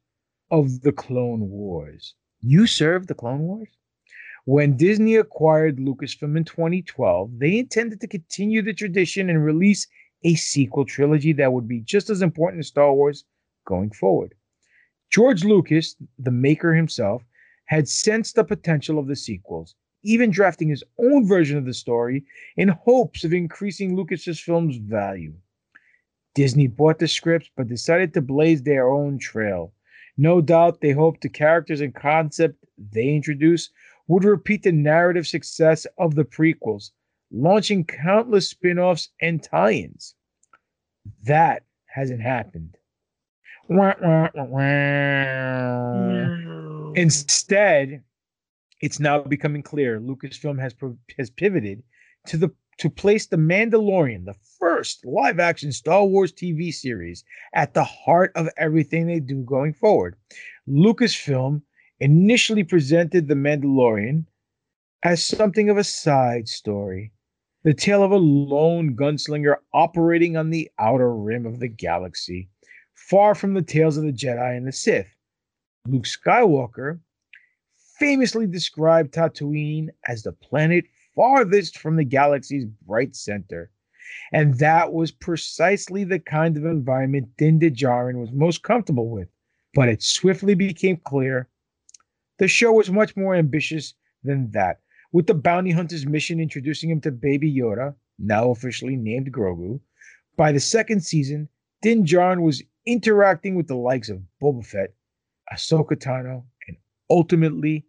of 0.50 0.80
the 0.80 0.90
Clone 0.90 1.48
Wars. 1.48 2.16
You 2.40 2.66
served 2.66 3.06
the 3.06 3.14
Clone 3.14 3.42
Wars? 3.42 3.68
When 4.50 4.76
Disney 4.76 5.14
acquired 5.14 5.76
Lucasfilm 5.76 6.36
in 6.36 6.42
2012, 6.42 7.38
they 7.38 7.56
intended 7.56 8.00
to 8.00 8.08
continue 8.08 8.62
the 8.62 8.72
tradition 8.72 9.30
and 9.30 9.44
release 9.44 9.86
a 10.24 10.34
sequel 10.34 10.84
trilogy 10.84 11.32
that 11.34 11.52
would 11.52 11.68
be 11.68 11.82
just 11.82 12.10
as 12.10 12.20
important 12.20 12.58
as 12.58 12.66
Star 12.66 12.92
Wars 12.92 13.24
going 13.64 13.92
forward. 13.92 14.34
George 15.08 15.44
Lucas, 15.44 15.94
the 16.18 16.32
maker 16.32 16.74
himself, 16.74 17.22
had 17.66 17.88
sensed 17.88 18.34
the 18.34 18.42
potential 18.42 18.98
of 18.98 19.06
the 19.06 19.14
sequels, 19.14 19.76
even 20.02 20.32
drafting 20.32 20.68
his 20.68 20.82
own 20.98 21.28
version 21.28 21.56
of 21.56 21.64
the 21.64 21.72
story 21.72 22.24
in 22.56 22.66
hopes 22.70 23.22
of 23.22 23.32
increasing 23.32 23.94
Lucas's 23.94 24.40
film's 24.40 24.78
value. 24.78 25.32
Disney 26.34 26.66
bought 26.66 26.98
the 26.98 27.06
scripts 27.06 27.48
but 27.56 27.68
decided 27.68 28.12
to 28.14 28.20
blaze 28.20 28.64
their 28.64 28.90
own 28.90 29.16
trail. 29.16 29.72
No 30.16 30.40
doubt 30.40 30.80
they 30.80 30.90
hoped 30.90 31.20
the 31.20 31.28
characters 31.28 31.80
and 31.80 31.94
concept 31.94 32.56
they 32.92 33.14
introduced 33.14 33.70
would 34.10 34.24
repeat 34.24 34.64
the 34.64 34.72
narrative 34.72 35.24
success 35.24 35.86
of 35.96 36.16
the 36.16 36.24
prequels, 36.24 36.90
launching 37.30 37.84
countless 37.84 38.48
spin 38.48 38.76
offs 38.76 39.10
and 39.22 39.40
tie 39.40 39.70
ins. 39.70 40.16
That 41.22 41.62
hasn't 41.86 42.20
happened. 42.20 42.76
Wah, 43.68 43.94
wah, 44.02 44.28
wah, 44.34 44.46
wah. 44.46 46.26
Instead, 46.96 48.02
it's 48.80 48.98
now 48.98 49.22
becoming 49.22 49.62
clear 49.62 50.00
Lucasfilm 50.00 50.60
has 50.60 50.74
has 51.16 51.30
pivoted 51.30 51.84
to 52.26 52.36
the 52.36 52.50
to 52.78 52.90
place 52.90 53.26
the 53.26 53.36
Mandalorian, 53.36 54.24
the 54.24 54.34
first 54.58 55.06
live 55.06 55.38
action 55.38 55.70
Star 55.70 56.04
Wars 56.04 56.32
TV 56.32 56.74
series, 56.74 57.22
at 57.54 57.74
the 57.74 57.84
heart 57.84 58.32
of 58.34 58.48
everything 58.56 59.06
they 59.06 59.20
do 59.20 59.44
going 59.44 59.72
forward. 59.72 60.16
Lucasfilm 60.68 61.62
initially 62.00 62.64
presented 62.64 63.28
the 63.28 63.34
Mandalorian 63.34 64.24
as 65.02 65.24
something 65.24 65.68
of 65.68 65.76
a 65.76 65.84
side 65.84 66.48
story, 66.48 67.12
the 67.62 67.74
tale 67.74 68.02
of 68.02 68.10
a 68.10 68.16
lone 68.16 68.96
gunslinger 68.96 69.56
operating 69.74 70.36
on 70.36 70.50
the 70.50 70.70
outer 70.78 71.14
rim 71.14 71.46
of 71.46 71.60
the 71.60 71.68
galaxy, 71.68 72.48
far 72.94 73.34
from 73.34 73.54
the 73.54 73.62
tales 73.62 73.96
of 73.96 74.04
the 74.04 74.12
Jedi 74.12 74.56
and 74.56 74.66
the 74.66 74.72
Sith. 74.72 75.08
Luke 75.86 76.04
Skywalker 76.04 77.00
famously 77.98 78.46
described 78.46 79.12
Tatooine 79.12 79.88
as 80.06 80.22
the 80.22 80.32
planet 80.32 80.86
farthest 81.14 81.78
from 81.78 81.96
the 81.96 82.04
galaxy's 82.04 82.64
bright 82.64 83.14
center. 83.14 83.70
And 84.32 84.58
that 84.58 84.92
was 84.92 85.10
precisely 85.10 86.04
the 86.04 86.18
kind 86.18 86.56
of 86.56 86.64
environment 86.64 87.28
Din 87.36 87.60
Djarin 87.60 88.20
was 88.20 88.32
most 88.32 88.62
comfortable 88.62 89.08
with. 89.08 89.28
But 89.74 89.88
it 89.88 90.02
swiftly 90.02 90.54
became 90.54 90.96
clear 90.96 91.48
the 92.40 92.48
show 92.48 92.72
was 92.72 92.90
much 92.90 93.14
more 93.16 93.34
ambitious 93.34 93.92
than 94.24 94.50
that, 94.52 94.80
with 95.12 95.26
the 95.26 95.34
bounty 95.34 95.70
hunter's 95.70 96.06
mission 96.06 96.40
introducing 96.40 96.88
him 96.88 96.98
to 97.02 97.10
Baby 97.10 97.54
Yoda, 97.54 97.94
now 98.18 98.50
officially 98.50 98.96
named 98.96 99.30
Grogu. 99.30 99.78
By 100.36 100.50
the 100.50 100.58
second 100.58 101.04
season, 101.04 101.50
Din 101.82 102.02
Djarin 102.02 102.40
was 102.40 102.62
interacting 102.86 103.56
with 103.56 103.68
the 103.68 103.76
likes 103.76 104.08
of 104.08 104.22
Boba 104.42 104.64
Fett, 104.64 104.94
Ahsoka 105.52 105.92
Tano, 105.92 106.44
and 106.66 106.78
ultimately 107.10 107.84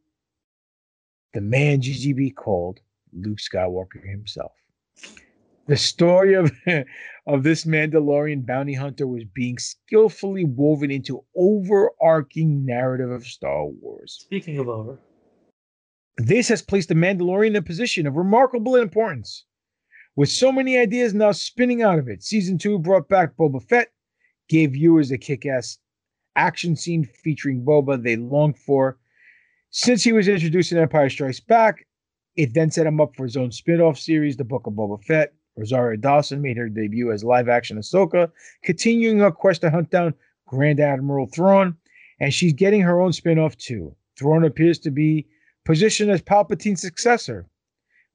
the 1.33 1.39
man 1.39 1.79
GGB 1.79 2.35
called 2.35 2.81
Luke 3.13 3.37
Skywalker 3.39 4.05
himself. 4.05 4.51
The 5.67 5.77
story 5.77 6.33
of, 6.33 6.51
of 7.27 7.43
this 7.43 7.65
Mandalorian 7.65 8.45
bounty 8.45 8.73
hunter 8.73 9.07
was 9.07 9.23
being 9.23 9.57
skillfully 9.57 10.43
woven 10.43 10.91
into 10.91 11.23
overarching 11.35 12.65
narrative 12.65 13.11
of 13.11 13.25
Star 13.25 13.65
Wars. 13.65 14.17
Speaking 14.21 14.57
of 14.57 14.67
over, 14.67 14.99
This 16.17 16.47
has 16.49 16.61
placed 16.61 16.89
the 16.89 16.95
Mandalorian 16.95 17.51
in 17.51 17.55
a 17.57 17.61
position 17.61 18.07
of 18.07 18.15
remarkable 18.15 18.75
importance. 18.75 19.45
With 20.15 20.29
so 20.29 20.51
many 20.51 20.77
ideas 20.77 21.13
now 21.13 21.31
spinning 21.31 21.81
out 21.81 21.99
of 21.99 22.09
it, 22.09 22.23
season 22.23 22.57
two 22.57 22.77
brought 22.77 23.07
back 23.07 23.37
Boba 23.37 23.63
Fett, 23.63 23.93
gave 24.49 24.73
viewers 24.73 25.11
a 25.11 25.17
kick 25.17 25.45
ass 25.45 25.77
action 26.35 26.75
scene 26.75 27.05
featuring 27.05 27.63
Boba 27.63 28.01
they 28.01 28.15
longed 28.17 28.57
for. 28.57 28.97
Since 29.69 30.03
he 30.03 30.11
was 30.11 30.27
introduced 30.27 30.71
in 30.73 30.79
Empire 30.79 31.09
Strikes 31.09 31.39
Back, 31.39 31.87
it 32.35 32.53
then 32.53 32.71
set 32.71 32.87
him 32.87 32.99
up 32.99 33.15
for 33.15 33.23
his 33.23 33.37
own 33.37 33.51
spin 33.51 33.79
off 33.79 33.97
series, 33.97 34.35
The 34.35 34.43
Book 34.43 34.67
of 34.67 34.73
Boba 34.73 35.01
Fett. 35.03 35.33
Rosario 35.57 35.97
Dawson 35.97 36.41
made 36.41 36.57
her 36.57 36.69
debut 36.69 37.11
as 37.11 37.23
live 37.23 37.49
action 37.49 37.77
Ahsoka, 37.77 38.31
continuing 38.63 39.19
her 39.19 39.31
quest 39.31 39.61
to 39.61 39.69
hunt 39.69 39.89
down 39.89 40.13
Grand 40.47 40.79
Admiral 40.79 41.27
Thrawn, 41.27 41.77
and 42.19 42.33
she's 42.33 42.53
getting 42.53 42.81
her 42.81 43.01
own 43.01 43.13
spin 43.13 43.39
off 43.39 43.57
too. 43.57 43.95
Thrawn 44.17 44.43
appears 44.43 44.79
to 44.79 44.91
be 44.91 45.27
positioned 45.65 46.11
as 46.11 46.21
Palpatine's 46.21 46.81
successor, 46.81 47.47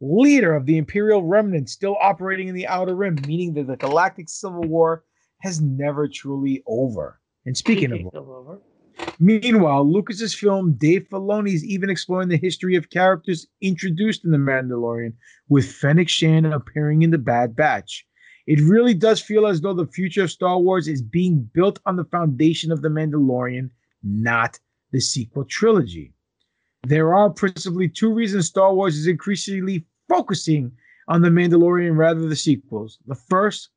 leader 0.01 0.55
of 0.55 0.67
the 0.67 0.79
Imperial 0.79 1.23
remnant 1.23 1.69
still 1.69 1.97
operating 2.01 2.49
in 2.49 2.55
the 2.55 2.67
Outer 2.67 2.95
Rim, 2.95 3.19
meaning 3.27 3.55
that 3.55 3.67
the 3.67 3.77
Galactic 3.77 4.29
Civil 4.29 4.63
War 4.63 5.05
has 5.41 5.61
never 5.61 6.09
truly 6.09 6.63
over. 6.67 7.21
And 7.45 7.57
speaking 7.57 7.93
of 7.93 8.15
over, 8.15 8.61
Meanwhile, 9.19 9.91
Lucas's 9.91 10.35
film 10.35 10.75
Dave 10.75 11.09
Filoni 11.09 11.55
is 11.55 11.65
even 11.65 11.89
exploring 11.89 12.29
the 12.29 12.37
history 12.37 12.77
of 12.77 12.91
characters 12.91 13.47
introduced 13.61 14.25
in 14.25 14.31
The 14.31 14.39
Mandalorian, 14.39 15.15
with 15.49 15.71
Fennec 15.73 16.09
Shand 16.09 16.47
appearing 16.47 17.03
in 17.03 17.11
The 17.11 17.19
Bad 17.19 17.57
Batch. 17.57 18.07
It 18.47 18.61
really 18.61 18.95
does 18.95 19.21
feel 19.21 19.47
as 19.47 19.61
though 19.61 19.75
the 19.75 19.87
future 19.87 20.25
of 20.25 20.31
Star 20.31 20.59
Wars 20.59 20.87
is 20.87 21.03
being 21.03 21.49
built 21.53 21.79
on 21.87 21.97
the 21.97 22.05
foundation 22.05 22.71
of 22.71 22.83
The 22.83 22.89
Mandalorian, 22.89 23.71
not 24.03 24.59
the 24.93 25.01
sequel 25.01 25.45
trilogy. 25.45 26.13
There 26.85 27.15
are 27.15 27.31
principally 27.31 27.89
two 27.89 28.13
reasons 28.13 28.47
Star 28.47 28.73
Wars 28.73 28.97
is 28.97 29.07
increasingly 29.07 29.85
focusing 30.09 30.71
on 31.09 31.23
The 31.23 31.29
Mandalorian 31.29 31.97
rather 31.97 32.21
than 32.21 32.29
the 32.29 32.37
sequels. 32.37 32.99
The 33.07 33.15
first, 33.15 33.71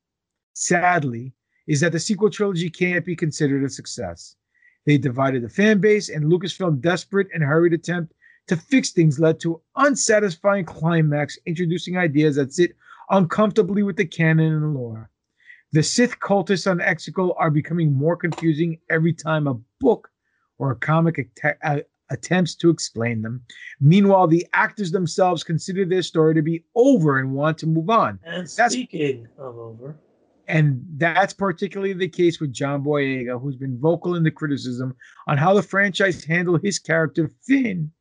sadly, 0.52 1.32
is 1.66 1.80
that 1.80 1.92
the 1.92 1.98
sequel 1.98 2.30
trilogy 2.30 2.70
can't 2.70 3.04
be 3.04 3.16
considered 3.16 3.64
a 3.64 3.68
success. 3.68 4.36
They 4.86 4.98
divided 4.98 5.42
the 5.42 5.48
fan 5.48 5.78
base, 5.78 6.08
and 6.08 6.24
Lucasfilm, 6.24 6.80
desperate 6.80 7.28
and 7.34 7.42
hurried 7.42 7.72
attempt 7.72 8.14
to 8.48 8.56
fix 8.56 8.90
things, 8.90 9.20
led 9.20 9.38
to 9.40 9.60
unsatisfying 9.76 10.64
climax, 10.64 11.38
introducing 11.46 11.96
ideas 11.96 12.36
that 12.36 12.52
sit 12.52 12.74
uncomfortably 13.10 13.82
with 13.82 13.96
the 13.96 14.04
canon 14.04 14.54
and 14.54 14.74
lore. 14.74 15.10
The 15.72 15.82
Sith 15.82 16.18
cultists 16.18 16.68
on 16.68 16.78
Exegol 16.78 17.34
are 17.38 17.50
becoming 17.50 17.92
more 17.92 18.16
confusing 18.16 18.78
every 18.88 19.12
time 19.12 19.46
a 19.46 19.60
book 19.80 20.10
or 20.58 20.72
a 20.72 20.76
comic 20.76 21.18
att- 21.18 21.58
uh, 21.62 21.80
attempts 22.10 22.56
to 22.56 22.70
explain 22.70 23.22
them. 23.22 23.42
Meanwhile, 23.80 24.26
the 24.26 24.46
actors 24.52 24.90
themselves 24.90 25.44
consider 25.44 25.84
their 25.84 26.02
story 26.02 26.34
to 26.34 26.42
be 26.42 26.64
over 26.74 27.18
and 27.18 27.32
want 27.32 27.58
to 27.58 27.66
move 27.68 27.88
on. 27.88 28.18
And 28.24 28.50
speaking 28.50 29.28
of 29.38 29.56
over, 29.56 29.96
And 30.50 30.84
that's 30.96 31.32
particularly 31.32 31.92
the 31.92 32.08
case 32.08 32.40
with 32.40 32.52
John 32.52 32.82
Boyega, 32.82 33.40
who's 33.40 33.54
been 33.54 33.78
vocal 33.78 34.16
in 34.16 34.24
the 34.24 34.32
criticism 34.32 34.96
on 35.28 35.38
how 35.38 35.54
the 35.54 35.62
franchise 35.62 36.24
handled 36.24 36.62
his 36.64 36.80
character 36.80 37.30
Finn 37.46 37.92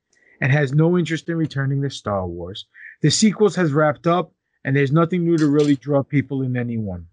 and 0.42 0.52
has 0.52 0.74
no 0.74 0.98
interest 0.98 1.30
in 1.30 1.38
returning 1.38 1.80
to 1.84 1.92
Star 1.92 2.26
Wars. 2.26 2.66
The 3.04 3.12
sequels 3.12 3.56
has 3.56 3.72
wrapped 3.72 4.08
up, 4.08 4.34
and 4.66 4.76
there's 4.76 4.92
nothing 4.92 5.24
new 5.24 5.38
to 5.38 5.48
really 5.48 5.76
draw 5.76 6.02
people 6.02 6.42
in 6.42 6.58
anyone. 6.58 7.06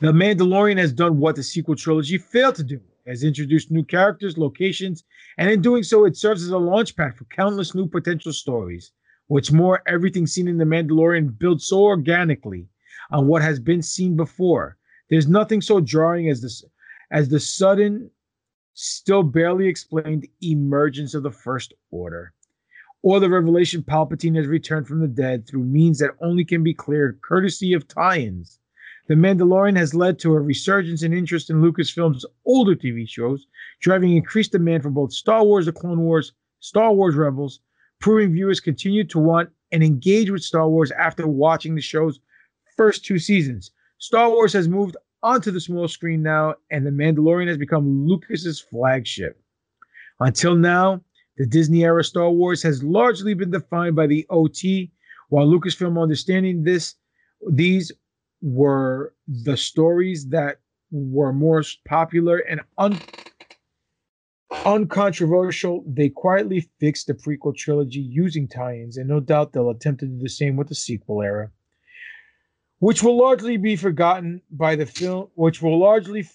The 0.00 0.10
Mandalorian 0.10 0.78
has 0.78 0.92
done 0.92 1.20
what 1.20 1.36
the 1.36 1.44
sequel 1.44 1.76
trilogy 1.76 2.18
failed 2.18 2.56
to 2.56 2.64
do. 2.64 2.80
Has 3.06 3.22
introduced 3.22 3.70
new 3.70 3.84
characters, 3.84 4.36
locations, 4.36 5.04
and 5.38 5.48
in 5.48 5.62
doing 5.62 5.84
so, 5.84 6.06
it 6.06 6.16
serves 6.16 6.42
as 6.42 6.50
a 6.50 6.54
launchpad 6.54 7.14
for 7.14 7.24
countless 7.26 7.72
new 7.72 7.86
potential 7.86 8.32
stories. 8.32 8.90
What's 9.28 9.52
more, 9.52 9.80
everything 9.86 10.26
seen 10.26 10.48
in 10.48 10.58
The 10.58 10.64
Mandalorian 10.64 11.38
builds 11.38 11.66
so 11.66 11.84
organically 11.84 12.66
on 13.12 13.26
what 13.26 13.42
has 13.42 13.60
been 13.60 13.82
seen 13.82 14.16
before. 14.16 14.76
There's 15.10 15.28
nothing 15.28 15.60
so 15.60 15.80
jarring 15.80 16.28
as 16.28 16.40
this 16.40 16.64
as 17.10 17.28
the 17.28 17.38
sudden, 17.38 18.10
still 18.72 19.22
barely 19.22 19.68
explained 19.68 20.26
emergence 20.40 21.12
of 21.14 21.22
the 21.22 21.30
First 21.30 21.74
Order, 21.90 22.32
or 23.02 23.20
the 23.20 23.28
revelation 23.28 23.82
Palpatine 23.82 24.36
has 24.36 24.46
returned 24.46 24.88
from 24.88 25.00
the 25.00 25.08
dead 25.08 25.46
through 25.46 25.64
means 25.64 25.98
that 25.98 26.16
only 26.22 26.44
can 26.44 26.62
be 26.62 26.72
cleared 26.72 27.20
courtesy 27.20 27.74
of 27.74 27.86
tie-ins. 27.86 28.58
The 29.08 29.14
Mandalorian 29.14 29.76
has 29.76 29.94
led 29.94 30.18
to 30.20 30.32
a 30.32 30.40
resurgence 30.40 31.02
in 31.02 31.12
interest 31.12 31.50
in 31.50 31.60
Lucasfilm's 31.60 32.24
older 32.46 32.74
TV 32.74 33.06
shows, 33.06 33.46
driving 33.80 34.16
increased 34.16 34.52
demand 34.52 34.82
for 34.82 34.90
both 34.90 35.12
Star 35.12 35.44
Wars 35.44 35.66
The 35.66 35.72
Clone 35.72 36.00
Wars, 36.00 36.32
Star 36.60 36.94
Wars 36.94 37.14
Rebels, 37.14 37.60
proving 37.98 38.32
viewers 38.32 38.60
continue 38.60 39.04
to 39.04 39.18
want 39.18 39.50
and 39.70 39.82
engage 39.82 40.30
with 40.30 40.42
Star 40.42 40.68
Wars 40.68 40.92
after 40.92 41.26
watching 41.26 41.74
the 41.74 41.80
show's 41.82 42.20
first 42.76 43.04
two 43.04 43.18
seasons. 43.18 43.70
Star 43.98 44.30
Wars 44.30 44.52
has 44.52 44.68
moved 44.68 44.96
onto 45.22 45.50
the 45.50 45.60
small 45.60 45.88
screen 45.88 46.22
now, 46.22 46.54
and 46.70 46.84
The 46.84 46.90
Mandalorian 46.90 47.48
has 47.48 47.56
become 47.56 48.06
Lucas's 48.06 48.60
flagship. 48.60 49.40
Until 50.20 50.54
now, 50.54 51.02
the 51.36 51.46
Disney 51.46 51.84
era 51.84 52.04
Star 52.04 52.30
Wars 52.30 52.62
has 52.62 52.82
largely 52.82 53.34
been 53.34 53.50
defined 53.50 53.96
by 53.96 54.06
the 54.06 54.26
OT, 54.30 54.92
while 55.28 55.46
Lucasfilm 55.46 56.00
understanding 56.00 56.62
this, 56.62 56.96
these 57.50 57.92
were 58.42 59.14
the 59.26 59.56
stories 59.56 60.28
that 60.28 60.58
were 60.90 61.32
more 61.32 61.62
popular 61.86 62.38
and 62.38 62.60
un- 62.76 63.00
uncontroversial. 64.66 65.84
They 65.86 66.10
quietly 66.10 66.68
fixed 66.78 67.06
the 67.06 67.14
prequel 67.14 67.56
trilogy 67.56 68.00
using 68.00 68.46
tie-ins, 68.46 68.98
and 68.98 69.08
no 69.08 69.20
doubt 69.20 69.52
they'll 69.52 69.70
attempt 69.70 70.00
to 70.00 70.06
do 70.06 70.18
the 70.18 70.28
same 70.28 70.56
with 70.56 70.68
the 70.68 70.74
sequel 70.74 71.22
era 71.22 71.50
which 72.82 73.00
will 73.00 73.16
largely 73.16 73.56
be 73.56 73.76
forgotten 73.76 74.42
by 74.50 74.74
the 74.74 74.84
film, 74.84 75.28
which 75.36 75.62
will 75.62 75.78
largely, 75.78 76.28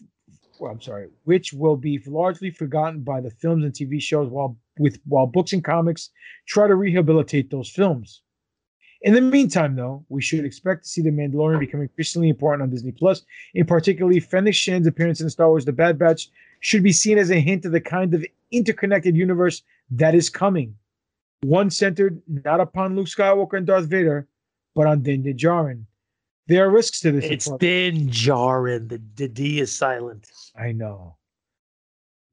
well, 0.61 0.71
I'm 0.71 0.79
sorry, 0.79 1.09
which 1.25 1.51
will 1.51 1.75
be 1.75 2.01
largely 2.07 2.51
forgotten 2.51 3.01
by 3.01 3.19
the 3.19 3.31
films 3.31 3.65
and 3.65 3.73
TV 3.73 4.01
shows, 4.01 4.29
while 4.29 4.57
with 4.79 4.97
while 5.03 5.27
books 5.27 5.51
and 5.51 5.61
comics 5.61 6.09
try 6.47 6.65
to 6.65 6.75
rehabilitate 6.75 7.49
those 7.49 7.69
films. 7.69 8.21
In 9.01 9.13
the 9.13 9.19
meantime, 9.19 9.75
though, 9.75 10.05
we 10.07 10.21
should 10.21 10.45
expect 10.45 10.83
to 10.83 10.89
see 10.89 11.01
the 11.01 11.09
Mandalorian 11.09 11.59
become 11.59 11.81
increasingly 11.81 12.29
important 12.29 12.63
on 12.63 12.69
Disney 12.69 12.93
Plus. 12.93 13.25
In 13.53 13.65
particular, 13.65 14.17
Fennec 14.21 14.55
Shand's 14.55 14.87
appearance 14.87 15.19
in 15.19 15.29
Star 15.29 15.49
Wars: 15.49 15.65
The 15.65 15.73
Bad 15.73 15.99
Batch 15.99 16.29
should 16.61 16.81
be 16.81 16.93
seen 16.93 17.17
as 17.17 17.29
a 17.29 17.41
hint 17.41 17.65
of 17.65 17.73
the 17.73 17.81
kind 17.81 18.13
of 18.13 18.25
interconnected 18.51 19.17
universe 19.17 19.63
that 19.91 20.15
is 20.15 20.29
coming. 20.29 20.75
One 21.41 21.69
centered 21.71 22.21
not 22.25 22.61
upon 22.61 22.95
Luke 22.95 23.07
Skywalker 23.07 23.57
and 23.57 23.67
Darth 23.67 23.87
Vader, 23.87 24.29
but 24.75 24.87
on 24.87 25.01
Din 25.03 25.23
Djarin. 25.23 25.83
There 26.47 26.65
are 26.65 26.69
risks 26.69 27.01
to 27.01 27.11
this. 27.11 27.25
it's. 27.25 27.51
Din 27.59 28.07
Djarin. 28.07 28.89
The, 28.89 29.01
the 29.15 29.27
D 29.27 29.59
is 29.59 29.75
silent. 29.75 30.27
I 30.57 30.71
know. 30.71 31.17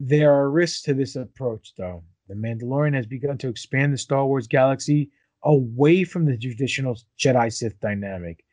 There 0.01 0.33
are 0.33 0.51
risks 0.51 0.83
to 0.83 0.95
this 0.95 1.17
approach, 1.17 1.73
though. 1.77 2.03
The 2.29 2.35
Mandalorian 2.35 2.95
has 2.95 3.07
begun 3.07 3.39
to 3.39 3.49
expand 3.49 3.93
the 3.93 3.99
Star 3.99 4.27
Wars 4.27 4.47
galaxy 4.47 5.11
away 5.43 6.05
from 6.05 6.25
the 6.25 6.39
traditional 6.39 6.99
Jedi 7.19 7.53
Sith 7.53 7.79
dynamic, 7.81 8.45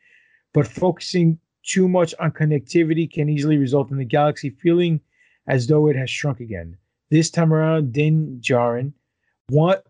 but 0.54 0.68
focusing 0.68 1.40
too 1.64 1.88
much 1.88 2.14
on 2.20 2.32
connectivity 2.32 3.12
can 3.12 3.30
easily 3.30 3.58
result 3.58 3.92
in 3.92 3.98
the 3.98 4.06
galaxy 4.06 4.50
feeling 4.50 5.00
as 5.48 5.68
though 5.68 5.88
it 5.88 5.96
has 5.96 6.10
shrunk 6.10 6.40
again. 6.40 6.78
This 7.10 7.30
time 7.30 7.54
around, 7.54 7.94
Din 7.94 8.40
Djarin, 8.42 8.94
what? 9.50 9.86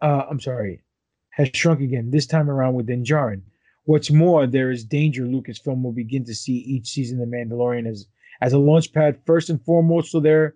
Uh, 0.00 0.24
I'm 0.30 0.40
sorry, 0.40 0.82
has 1.30 1.50
shrunk 1.52 1.80
again. 1.80 2.10
This 2.10 2.26
time 2.26 2.50
around 2.50 2.74
with 2.74 2.86
Din 2.86 3.04
Djarin. 3.04 3.42
What's 3.86 4.10
more, 4.10 4.48
there 4.48 4.72
is 4.72 4.84
danger 4.84 5.24
Lucasfilm 5.24 5.82
will 5.82 5.92
begin 5.92 6.24
to 6.24 6.34
see 6.34 6.56
each 6.56 6.88
season 6.88 7.20
of 7.20 7.30
The 7.30 7.36
Mandalorian 7.36 7.88
as 7.88 8.06
as 8.40 8.52
a 8.52 8.56
launchpad 8.56 9.18
first 9.24 9.48
and 9.48 9.62
foremost, 9.64 10.10
so 10.10 10.20
they're 10.20 10.54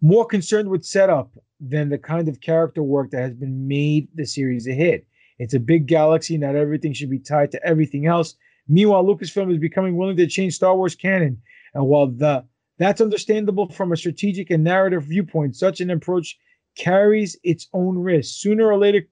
more 0.00 0.24
concerned 0.24 0.68
with 0.68 0.84
setup 0.84 1.30
than 1.60 1.90
the 1.90 1.98
kind 1.98 2.28
of 2.28 2.40
character 2.40 2.82
work 2.82 3.10
that 3.10 3.20
has 3.20 3.34
been 3.34 3.68
made 3.68 4.08
the 4.14 4.26
series 4.26 4.66
a 4.66 4.72
hit. 4.72 5.06
It's 5.38 5.54
a 5.54 5.60
big 5.60 5.86
galaxy, 5.86 6.36
not 6.36 6.56
everything 6.56 6.94
should 6.94 7.10
be 7.10 7.18
tied 7.18 7.52
to 7.52 7.64
everything 7.64 8.06
else. 8.06 8.34
Meanwhile, 8.66 9.04
Lucasfilm 9.04 9.52
is 9.52 9.58
becoming 9.58 9.96
willing 9.96 10.16
to 10.16 10.26
change 10.26 10.54
Star 10.54 10.74
Wars 10.74 10.94
canon, 10.94 11.42
and 11.74 11.86
while 11.86 12.06
the 12.06 12.44
that's 12.78 13.02
understandable 13.02 13.68
from 13.68 13.92
a 13.92 13.96
strategic 13.98 14.50
and 14.50 14.64
narrative 14.64 15.04
viewpoint, 15.04 15.56
such 15.56 15.82
an 15.82 15.90
approach 15.90 16.38
carries 16.76 17.36
its 17.44 17.68
own 17.74 17.98
risks. 17.98 18.40
Sooner 18.40 18.66
or 18.66 18.78
later, 18.78 19.02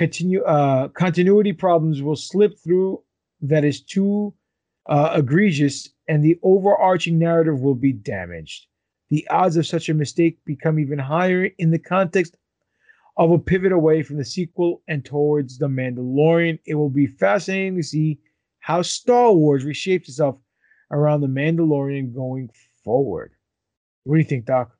uh, 0.00 0.88
continuity 0.88 1.52
problems 1.52 2.02
will 2.02 2.16
slip 2.16 2.58
through 2.58 3.02
that 3.42 3.64
is 3.64 3.80
too 3.80 4.34
uh, 4.86 5.14
egregious, 5.16 5.88
and 6.08 6.24
the 6.24 6.38
overarching 6.42 7.18
narrative 7.18 7.60
will 7.60 7.74
be 7.74 7.92
damaged. 7.92 8.66
The 9.10 9.26
odds 9.28 9.56
of 9.56 9.66
such 9.66 9.88
a 9.88 9.94
mistake 9.94 10.38
become 10.44 10.78
even 10.78 10.98
higher 10.98 11.50
in 11.58 11.70
the 11.70 11.78
context 11.78 12.36
of 13.16 13.30
a 13.30 13.38
pivot 13.38 13.72
away 13.72 14.02
from 14.02 14.16
the 14.16 14.24
sequel 14.24 14.82
and 14.88 15.04
towards 15.04 15.58
the 15.58 15.68
Mandalorian. 15.68 16.58
It 16.66 16.74
will 16.74 16.90
be 16.90 17.06
fascinating 17.06 17.76
to 17.76 17.82
see 17.82 18.18
how 18.58 18.82
Star 18.82 19.32
Wars 19.32 19.64
reshapes 19.64 20.08
itself 20.08 20.36
around 20.90 21.20
the 21.20 21.28
Mandalorian 21.28 22.14
going 22.14 22.50
forward. 22.82 23.32
What 24.04 24.16
do 24.16 24.18
you 24.18 24.28
think, 24.28 24.46
Doc? 24.46 24.76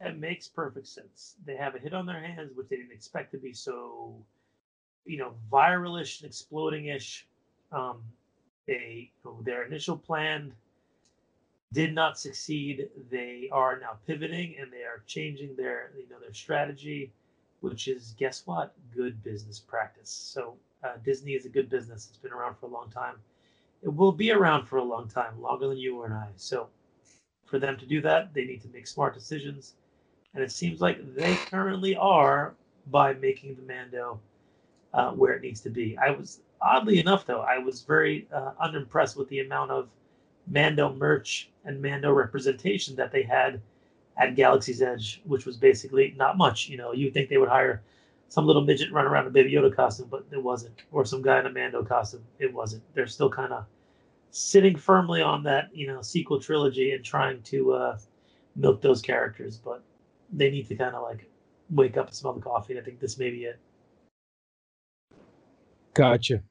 That 0.00 0.18
makes 0.18 0.48
perfect 0.48 0.86
sense. 0.88 1.36
They 1.46 1.56
have 1.56 1.74
a 1.74 1.78
hit 1.78 1.94
on 1.94 2.06
their 2.06 2.20
hands, 2.20 2.52
which 2.54 2.68
they 2.68 2.76
didn't 2.76 2.92
expect 2.92 3.30
to 3.32 3.38
be 3.38 3.52
so, 3.52 4.14
you 5.06 5.16
know, 5.18 5.34
viralish 5.50 6.20
and 6.20 6.28
exploding-ish. 6.28 7.26
Um, 7.72 8.02
they 8.66 9.10
their 9.42 9.64
initial 9.64 9.96
plan 9.96 10.52
did 11.72 11.94
not 11.94 12.18
succeed. 12.18 12.88
They 13.10 13.48
are 13.52 13.78
now 13.78 13.98
pivoting 14.06 14.56
and 14.60 14.72
they 14.72 14.82
are 14.84 15.02
changing 15.06 15.56
their 15.56 15.90
you 15.96 16.08
know 16.08 16.18
their 16.20 16.32
strategy, 16.32 17.12
which 17.60 17.88
is 17.88 18.14
guess 18.18 18.46
what? 18.46 18.74
Good 18.94 19.22
business 19.22 19.58
practice. 19.58 20.10
So 20.10 20.54
uh, 20.82 20.94
Disney 21.04 21.32
is 21.32 21.46
a 21.46 21.48
good 21.50 21.68
business. 21.68 22.08
It's 22.08 22.18
been 22.18 22.32
around 22.32 22.56
for 22.56 22.66
a 22.66 22.70
long 22.70 22.90
time. 22.90 23.16
It 23.82 23.94
will 23.94 24.12
be 24.12 24.32
around 24.32 24.66
for 24.66 24.78
a 24.78 24.84
long 24.84 25.08
time, 25.08 25.40
longer 25.40 25.68
than 25.68 25.78
you 25.78 26.00
or 26.00 26.12
I. 26.12 26.28
So 26.36 26.68
for 27.46 27.58
them 27.58 27.76
to 27.78 27.86
do 27.86 28.00
that, 28.02 28.32
they 28.32 28.44
need 28.44 28.62
to 28.62 28.68
make 28.68 28.86
smart 28.86 29.14
decisions 29.14 29.74
and 30.34 30.42
it 30.42 30.52
seems 30.52 30.80
like 30.80 31.14
they 31.14 31.36
currently 31.36 31.96
are 31.96 32.54
by 32.90 33.14
making 33.14 33.56
the 33.56 33.62
Mando 33.62 34.20
uh, 34.92 35.10
where 35.12 35.34
it 35.34 35.42
needs 35.42 35.60
to 35.60 35.70
be. 35.70 35.96
I 35.98 36.10
was 36.10 36.40
oddly 36.60 36.98
enough, 36.98 37.26
though, 37.26 37.40
I 37.40 37.58
was 37.58 37.82
very 37.82 38.26
uh, 38.32 38.52
unimpressed 38.60 39.16
with 39.16 39.28
the 39.28 39.40
amount 39.40 39.70
of 39.70 39.88
Mando 40.46 40.92
merch 40.94 41.50
and 41.64 41.80
Mando 41.80 42.12
representation 42.12 42.96
that 42.96 43.12
they 43.12 43.22
had 43.22 43.60
at 44.16 44.34
Galaxy's 44.36 44.82
Edge, 44.82 45.22
which 45.24 45.46
was 45.46 45.56
basically 45.56 46.14
not 46.16 46.36
much. 46.36 46.68
You 46.68 46.76
know, 46.76 46.92
you'd 46.92 47.14
think 47.14 47.28
they 47.28 47.38
would 47.38 47.48
hire 47.48 47.82
some 48.28 48.46
little 48.46 48.64
midget 48.64 48.92
run 48.92 49.06
around 49.06 49.24
in 49.24 49.28
a 49.28 49.32
Baby 49.32 49.52
Yoda 49.52 49.74
costume, 49.74 50.08
but 50.10 50.24
it 50.30 50.42
wasn't, 50.42 50.82
or 50.92 51.04
some 51.04 51.22
guy 51.22 51.40
in 51.40 51.46
a 51.46 51.52
Mando 51.52 51.84
costume. 51.84 52.24
It 52.38 52.52
wasn't. 52.52 52.82
They're 52.94 53.06
still 53.06 53.30
kind 53.30 53.52
of 53.52 53.64
sitting 54.30 54.76
firmly 54.76 55.22
on 55.22 55.42
that, 55.44 55.70
you 55.74 55.86
know, 55.86 56.02
sequel 56.02 56.40
trilogy 56.40 56.92
and 56.92 57.04
trying 57.04 57.40
to 57.42 57.72
uh, 57.72 57.98
milk 58.56 58.80
those 58.80 59.00
characters, 59.00 59.56
but 59.56 59.82
they 60.36 60.50
need 60.50 60.68
to 60.68 60.74
kind 60.74 60.94
of 60.94 61.02
like 61.02 61.30
wake 61.70 61.96
up 61.96 62.08
and 62.08 62.16
smell 62.16 62.34
the 62.34 62.40
coffee. 62.40 62.78
I 62.78 62.82
think 62.82 63.00
this 63.00 63.18
may 63.18 63.30
be 63.30 63.44
it. 63.44 63.58
Gotcha. 65.94 66.42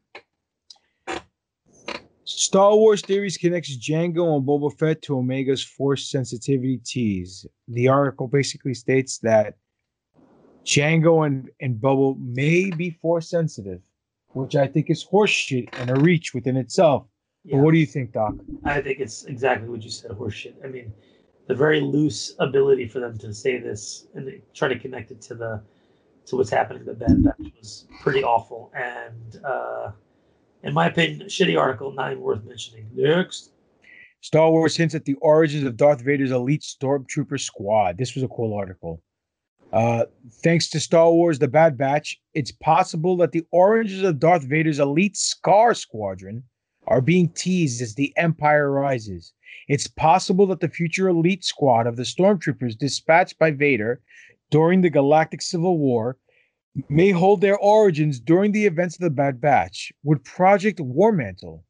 Star 2.25 2.75
Wars 2.75 3.01
Theories 3.01 3.37
connects 3.37 3.77
Jango 3.77 4.37
and 4.37 4.47
Boba 4.47 4.75
Fett 4.77 5.01
to 5.03 5.17
Omega's 5.17 5.63
force 5.63 6.09
sensitivity 6.09 6.77
tease. 6.77 7.45
The 7.67 7.89
article 7.89 8.27
basically 8.27 8.73
states 8.73 9.17
that 9.19 9.55
Jango 10.65 11.27
and, 11.27 11.49
and 11.59 11.75
Boba 11.75 12.17
may 12.19 12.71
be 12.71 12.91
force 13.01 13.29
sensitive, 13.29 13.81
which 14.31 14.55
I 14.55 14.67
think 14.67 14.89
is 14.89 15.05
horseshit 15.05 15.67
and 15.73 15.89
a 15.89 15.95
reach 15.95 16.33
within 16.33 16.55
itself. 16.55 17.05
But 17.45 17.57
what 17.57 17.71
do 17.73 17.77
you 17.77 17.85
think, 17.85 18.13
Doc? 18.13 18.35
I 18.63 18.79
think 18.79 19.01
it's 19.01 19.25
exactly 19.25 19.67
what 19.67 19.83
you 19.83 19.89
said, 19.89 20.11
horseshit. 20.11 20.53
I 20.63 20.69
mean, 20.69 20.93
the 21.47 21.55
very 21.55 21.81
loose 21.81 22.35
ability 22.39 22.87
for 22.87 22.99
them 22.99 23.17
to 23.17 23.33
say 23.33 23.59
this 23.59 24.07
and 24.15 24.41
try 24.53 24.67
to 24.67 24.79
connect 24.79 25.11
it 25.11 25.21
to 25.21 25.35
the 25.35 25.61
to 26.25 26.37
what's 26.37 26.49
happening 26.49 26.81
in 26.81 26.85
the 26.85 26.93
Bad 26.93 27.23
Batch 27.23 27.51
was 27.59 27.85
pretty 28.01 28.23
awful. 28.23 28.71
And 28.73 29.43
uh, 29.43 29.91
in 30.63 30.73
my 30.73 30.87
opinion, 30.87 31.27
shitty 31.27 31.59
article, 31.59 31.91
not 31.91 32.11
even 32.11 32.23
worth 32.23 32.45
mentioning. 32.45 32.89
Next. 32.93 33.51
Star 34.21 34.49
Wars 34.49 34.77
hints 34.77 34.95
at 34.95 35.03
the 35.03 35.15
origins 35.15 35.65
of 35.65 35.75
Darth 35.75 36.01
Vader's 36.01 36.31
elite 36.31 36.61
stormtrooper 36.61 37.37
squad. 37.37 37.97
This 37.97 38.15
was 38.15 38.23
a 38.23 38.29
cool 38.29 38.53
article. 38.53 39.01
Uh, 39.73 40.05
thanks 40.43 40.69
to 40.69 40.79
Star 40.79 41.11
Wars 41.11 41.39
The 41.39 41.47
Bad 41.47 41.77
Batch, 41.77 42.21
it's 42.33 42.51
possible 42.51 43.17
that 43.17 43.33
the 43.33 43.43
origins 43.51 44.03
of 44.03 44.19
Darth 44.19 44.43
Vader's 44.43 44.79
elite 44.79 45.17
Scar 45.17 45.73
Squadron 45.73 46.43
are 46.93 47.01
being 47.01 47.27
teased 47.29 47.81
as 47.81 47.95
the 47.95 48.13
Empire 48.17 48.69
rises. 48.69 49.33
It's 49.67 49.87
possible 49.87 50.45
that 50.45 50.59
the 50.59 50.69
future 50.69 51.09
elite 51.09 51.43
squad 51.43 51.87
of 51.87 51.95
the 51.95 52.03
stormtroopers 52.03 52.77
dispatched 52.77 53.39
by 53.39 53.49
Vader 53.49 53.99
during 54.51 54.81
the 54.81 54.91
Galactic 54.91 55.41
Civil 55.41 55.79
War 55.79 56.19
may 56.89 57.09
hold 57.09 57.41
their 57.41 57.57
origins 57.57 58.19
during 58.19 58.51
the 58.51 58.67
events 58.67 58.95
of 58.95 59.01
the 59.01 59.09
Bad 59.09 59.41
Batch. 59.41 59.91
Would 60.03 60.23
Project 60.23 60.77
Warmantle, 60.77 61.63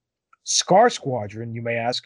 Scar 0.44 0.90
Squadron, 0.90 1.54
you 1.56 1.62
may 1.62 1.76
ask, 1.76 2.06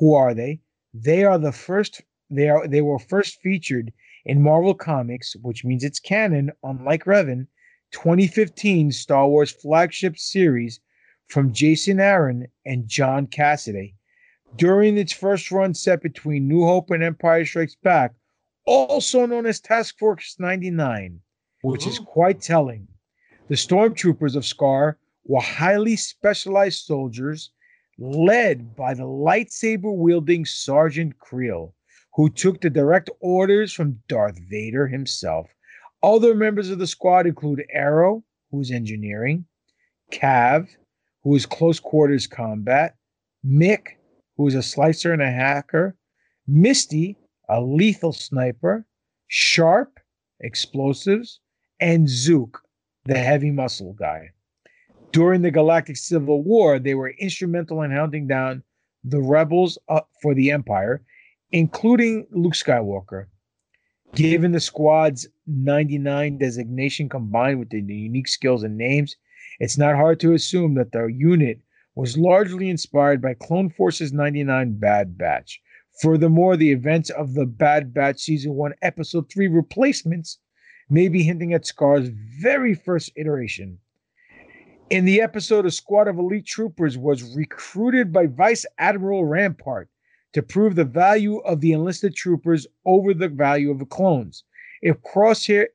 who 0.00 0.14
are 0.14 0.32
they? 0.32 0.62
They 0.94 1.22
are 1.22 1.38
the 1.38 1.52
first 1.52 2.00
they 2.30 2.48
are 2.48 2.66
they 2.66 2.80
were 2.80 2.98
first 2.98 3.42
featured 3.42 3.92
in 4.24 4.40
Marvel 4.40 4.74
Comics, 4.74 5.36
which 5.42 5.66
means 5.66 5.84
it's 5.84 6.00
canon, 6.00 6.50
unlike 6.62 7.04
Revan, 7.04 7.46
2015 7.90 8.90
Star 8.90 9.28
Wars 9.28 9.52
flagship 9.52 10.16
series 10.16 10.80
from 11.28 11.52
Jason 11.52 12.00
Aaron 12.00 12.46
and 12.64 12.88
John 12.88 13.26
Cassaday. 13.26 13.94
During 14.56 14.96
its 14.96 15.12
first 15.12 15.50
run 15.50 15.74
set 15.74 16.02
between 16.02 16.46
New 16.46 16.64
Hope 16.64 16.90
and 16.90 17.02
Empire 17.02 17.44
Strikes 17.44 17.74
Back, 17.74 18.14
also 18.66 19.26
known 19.26 19.46
as 19.46 19.60
Task 19.60 19.98
Force 19.98 20.36
99, 20.38 21.20
which 21.62 21.86
is 21.86 21.98
quite 21.98 22.40
telling. 22.40 22.86
The 23.48 23.56
stormtroopers 23.56 24.36
of 24.36 24.46
Scar 24.46 24.98
were 25.24 25.40
highly 25.40 25.96
specialized 25.96 26.84
soldiers 26.84 27.50
led 27.98 28.74
by 28.74 28.94
the 28.94 29.04
lightsaber 29.04 29.94
wielding 29.94 30.44
Sergeant 30.44 31.18
Kreel, 31.18 31.72
who 32.14 32.30
took 32.30 32.60
the 32.60 32.70
direct 32.70 33.10
orders 33.20 33.72
from 33.72 34.00
Darth 34.08 34.38
Vader 34.48 34.86
himself. 34.86 35.50
Other 36.02 36.34
members 36.34 36.70
of 36.70 36.78
the 36.78 36.86
squad 36.86 37.26
include 37.26 37.64
Arrow, 37.72 38.24
who's 38.50 38.70
engineering, 38.70 39.46
Cav, 40.12 40.68
who 41.24 41.34
is 41.34 41.46
close 41.46 41.80
quarters 41.80 42.26
combat, 42.26 42.96
Mick, 43.44 43.96
who 44.36 44.46
is 44.46 44.54
a 44.54 44.62
slicer 44.62 45.12
and 45.12 45.22
a 45.22 45.30
hacker, 45.30 45.96
Misty, 46.46 47.16
a 47.48 47.60
lethal 47.60 48.12
sniper, 48.12 48.86
Sharp, 49.26 49.98
explosives, 50.40 51.40
and 51.80 52.08
Zook, 52.08 52.62
the 53.06 53.18
heavy 53.18 53.50
muscle 53.50 53.94
guy. 53.94 54.30
During 55.12 55.42
the 55.42 55.50
Galactic 55.50 55.96
Civil 55.96 56.42
War, 56.42 56.78
they 56.78 56.94
were 56.94 57.14
instrumental 57.18 57.82
in 57.82 57.90
hunting 57.90 58.26
down 58.26 58.62
the 59.02 59.20
rebels 59.20 59.78
for 60.20 60.34
the 60.34 60.50
Empire, 60.50 61.02
including 61.52 62.26
Luke 62.30 62.54
Skywalker. 62.54 63.26
Given 64.14 64.52
the 64.52 64.60
squad's 64.60 65.26
99 65.46 66.38
designation 66.38 67.08
combined 67.08 67.58
with 67.58 67.70
the 67.70 67.80
unique 67.80 68.28
skills 68.28 68.62
and 68.62 68.76
names, 68.76 69.16
it's 69.60 69.78
not 69.78 69.96
hard 69.96 70.20
to 70.20 70.32
assume 70.32 70.74
that 70.74 70.92
the 70.92 71.06
unit 71.06 71.60
was 71.94 72.18
largely 72.18 72.68
inspired 72.68 73.22
by 73.22 73.34
Clone 73.34 73.70
Forces 73.70 74.12
99 74.12 74.78
Bad 74.78 75.16
Batch. 75.16 75.60
Furthermore, 76.02 76.56
the 76.56 76.72
events 76.72 77.10
of 77.10 77.34
the 77.34 77.46
Bad 77.46 77.94
Batch 77.94 78.20
Season 78.20 78.54
1 78.54 78.74
Episode 78.82 79.30
3 79.30 79.46
replacements 79.46 80.38
may 80.90 81.08
be 81.08 81.22
hinting 81.22 81.52
at 81.52 81.66
Scar's 81.66 82.08
very 82.40 82.74
first 82.74 83.12
iteration. 83.16 83.78
In 84.90 85.04
the 85.04 85.20
episode, 85.20 85.66
a 85.66 85.70
squad 85.70 86.08
of 86.08 86.18
elite 86.18 86.46
troopers 86.46 86.98
was 86.98 87.34
recruited 87.34 88.12
by 88.12 88.26
Vice 88.26 88.66
Admiral 88.78 89.24
Rampart 89.24 89.88
to 90.34 90.42
prove 90.42 90.74
the 90.74 90.84
value 90.84 91.38
of 91.38 91.60
the 91.60 91.72
enlisted 91.72 92.14
troopers 92.14 92.66
over 92.84 93.14
the 93.14 93.28
value 93.28 93.70
of 93.70 93.78
the 93.78 93.86
clones. 93.86 94.44
If 94.82 95.00
Crosshair 95.00 95.68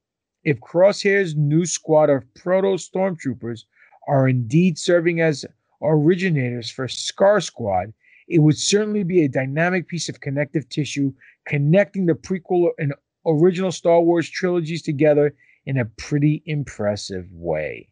if 0.50 0.60
Crosshair's 0.62 1.36
new 1.36 1.66
squad 1.66 2.10
of 2.10 2.24
proto 2.34 2.70
stormtroopers 2.70 3.66
are 4.08 4.28
indeed 4.28 4.80
serving 4.80 5.22
as 5.22 5.46
originators 5.84 6.72
for 6.72 6.88
Scar 6.88 7.40
Squad, 7.40 7.94
it 8.28 8.40
would 8.40 8.58
certainly 8.58 9.04
be 9.04 9.24
a 9.24 9.30
dynamic 9.30 9.88
piece 9.88 10.10
of 10.10 10.22
connective 10.22 10.68
tissue 10.70 11.14
connecting 11.46 12.08
the 12.08 12.14
prequel 12.14 12.70
and 12.80 12.94
original 13.28 13.72
Star 13.72 14.02
Wars 14.02 14.28
trilogies 14.28 14.82
together 14.82 15.36
in 15.68 15.78
a 15.78 15.86
pretty 15.86 16.42
impressive 16.48 17.28
way. 17.32 17.88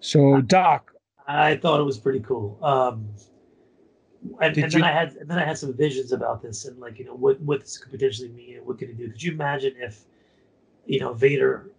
So, 0.00 0.40
Doc, 0.40 0.92
I 1.26 1.56
thought 1.56 1.80
it 1.80 1.84
was 1.84 1.98
pretty 1.98 2.20
cool. 2.20 2.58
Um, 2.62 3.10
and, 4.40 4.56
and 4.56 4.72
then 4.72 4.80
you- 4.80 4.84
I 4.84 4.92
had 4.92 5.16
and 5.16 5.28
then 5.30 5.38
I 5.38 5.44
had 5.44 5.58
some 5.58 5.72
visions 5.72 6.12
about 6.12 6.42
this 6.42 6.64
and 6.64 6.78
like 6.78 6.98
you 6.98 7.04
know 7.04 7.14
what 7.14 7.40
what 7.40 7.60
this 7.60 7.78
could 7.78 7.92
potentially 7.92 8.28
mean 8.30 8.56
and 8.56 8.66
what 8.66 8.78
could 8.78 8.90
it 8.90 8.96
do. 8.98 9.10
Could 9.10 9.22
you 9.22 9.32
imagine 9.32 9.74
if 9.78 10.04
you 10.86 11.00
know 11.00 11.12
Vader 11.12 11.70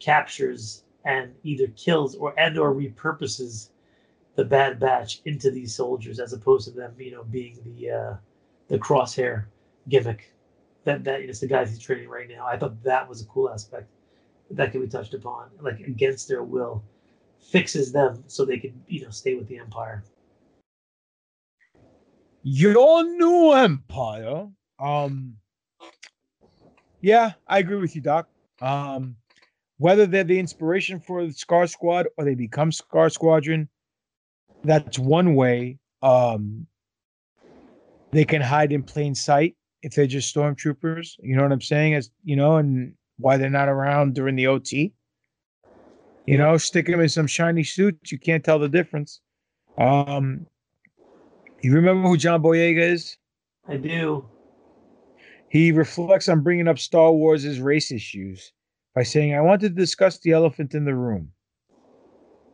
captures 0.00 0.84
and 1.04 1.34
either 1.44 1.68
kills 1.76 2.14
or 2.16 2.38
and 2.38 2.58
or 2.58 2.74
repurposes 2.74 3.70
the 4.36 4.44
Bad 4.44 4.80
Batch 4.80 5.20
into 5.24 5.50
these 5.50 5.74
soldiers 5.74 6.18
as 6.18 6.32
opposed 6.32 6.66
to 6.68 6.74
them 6.74 6.94
you 6.98 7.12
know 7.12 7.24
being 7.24 7.58
the 7.64 7.90
uh, 7.90 8.14
the 8.68 8.78
crosshair 8.78 9.44
gimmick 9.88 10.32
that 10.84 11.04
that 11.04 11.20
is 11.20 11.40
the 11.40 11.46
guys 11.46 11.70
he's 11.70 11.78
training 11.78 12.08
right 12.08 12.28
now. 12.28 12.46
I 12.46 12.58
thought 12.58 12.82
that 12.82 13.08
was 13.08 13.22
a 13.22 13.26
cool 13.26 13.48
aspect 13.50 13.88
that 14.50 14.72
could 14.72 14.80
be 14.82 14.88
touched 14.88 15.14
upon 15.14 15.48
like 15.60 15.80
against 15.80 16.28
their 16.28 16.42
will 16.42 16.82
fixes 17.40 17.92
them 17.92 18.22
so 18.26 18.44
they 18.44 18.58
could 18.58 18.74
you 18.88 19.02
know 19.02 19.10
stay 19.10 19.34
with 19.34 19.46
the 19.48 19.58
Empire. 19.58 20.02
Your 22.44 23.02
new 23.02 23.52
empire. 23.52 24.46
Um, 24.78 25.34
yeah, 27.00 27.32
I 27.48 27.58
agree 27.58 27.78
with 27.78 27.96
you, 27.96 28.02
Doc. 28.02 28.28
Um, 28.60 29.16
whether 29.78 30.06
they're 30.06 30.24
the 30.24 30.38
inspiration 30.38 31.00
for 31.00 31.26
the 31.26 31.32
Scar 31.32 31.66
Squad 31.66 32.06
or 32.16 32.24
they 32.24 32.34
become 32.34 32.70
Scar 32.70 33.10
Squadron, 33.10 33.68
that's 34.62 34.98
one 34.98 35.34
way. 35.34 35.78
Um, 36.02 36.66
they 38.12 38.24
can 38.24 38.42
hide 38.42 38.72
in 38.72 38.82
plain 38.82 39.14
sight 39.14 39.56
if 39.82 39.94
they're 39.94 40.06
just 40.06 40.34
stormtroopers. 40.34 41.16
You 41.20 41.36
know 41.36 41.42
what 41.42 41.52
I'm 41.52 41.60
saying? 41.60 41.94
As 41.94 42.10
you 42.24 42.36
know, 42.36 42.56
and 42.56 42.94
why 43.18 43.38
they're 43.38 43.50
not 43.50 43.68
around 43.68 44.14
during 44.14 44.36
the 44.36 44.46
OT. 44.46 44.92
You 46.26 46.38
know, 46.38 46.56
stick 46.56 46.86
them 46.86 47.00
in 47.00 47.08
some 47.08 47.26
shiny 47.26 47.64
suits, 47.64 48.12
you 48.12 48.18
can't 48.18 48.44
tell 48.44 48.58
the 48.58 48.68
difference. 48.68 49.20
Um, 49.76 50.46
you 51.64 51.74
remember 51.74 52.08
who 52.08 52.16
John 52.16 52.42
Boyega 52.42 52.80
is? 52.80 53.16
I 53.68 53.76
do. 53.76 54.26
He 55.48 55.72
reflects 55.72 56.28
on 56.28 56.42
bringing 56.42 56.68
up 56.68 56.78
Star 56.78 57.12
Wars' 57.12 57.60
race 57.60 57.90
issues 57.90 58.52
by 58.94 59.02
saying, 59.02 59.34
I 59.34 59.40
want 59.40 59.60
to 59.62 59.68
discuss 59.68 60.18
the 60.18 60.32
elephant 60.32 60.74
in 60.74 60.84
the 60.84 60.94
room. 60.94 61.30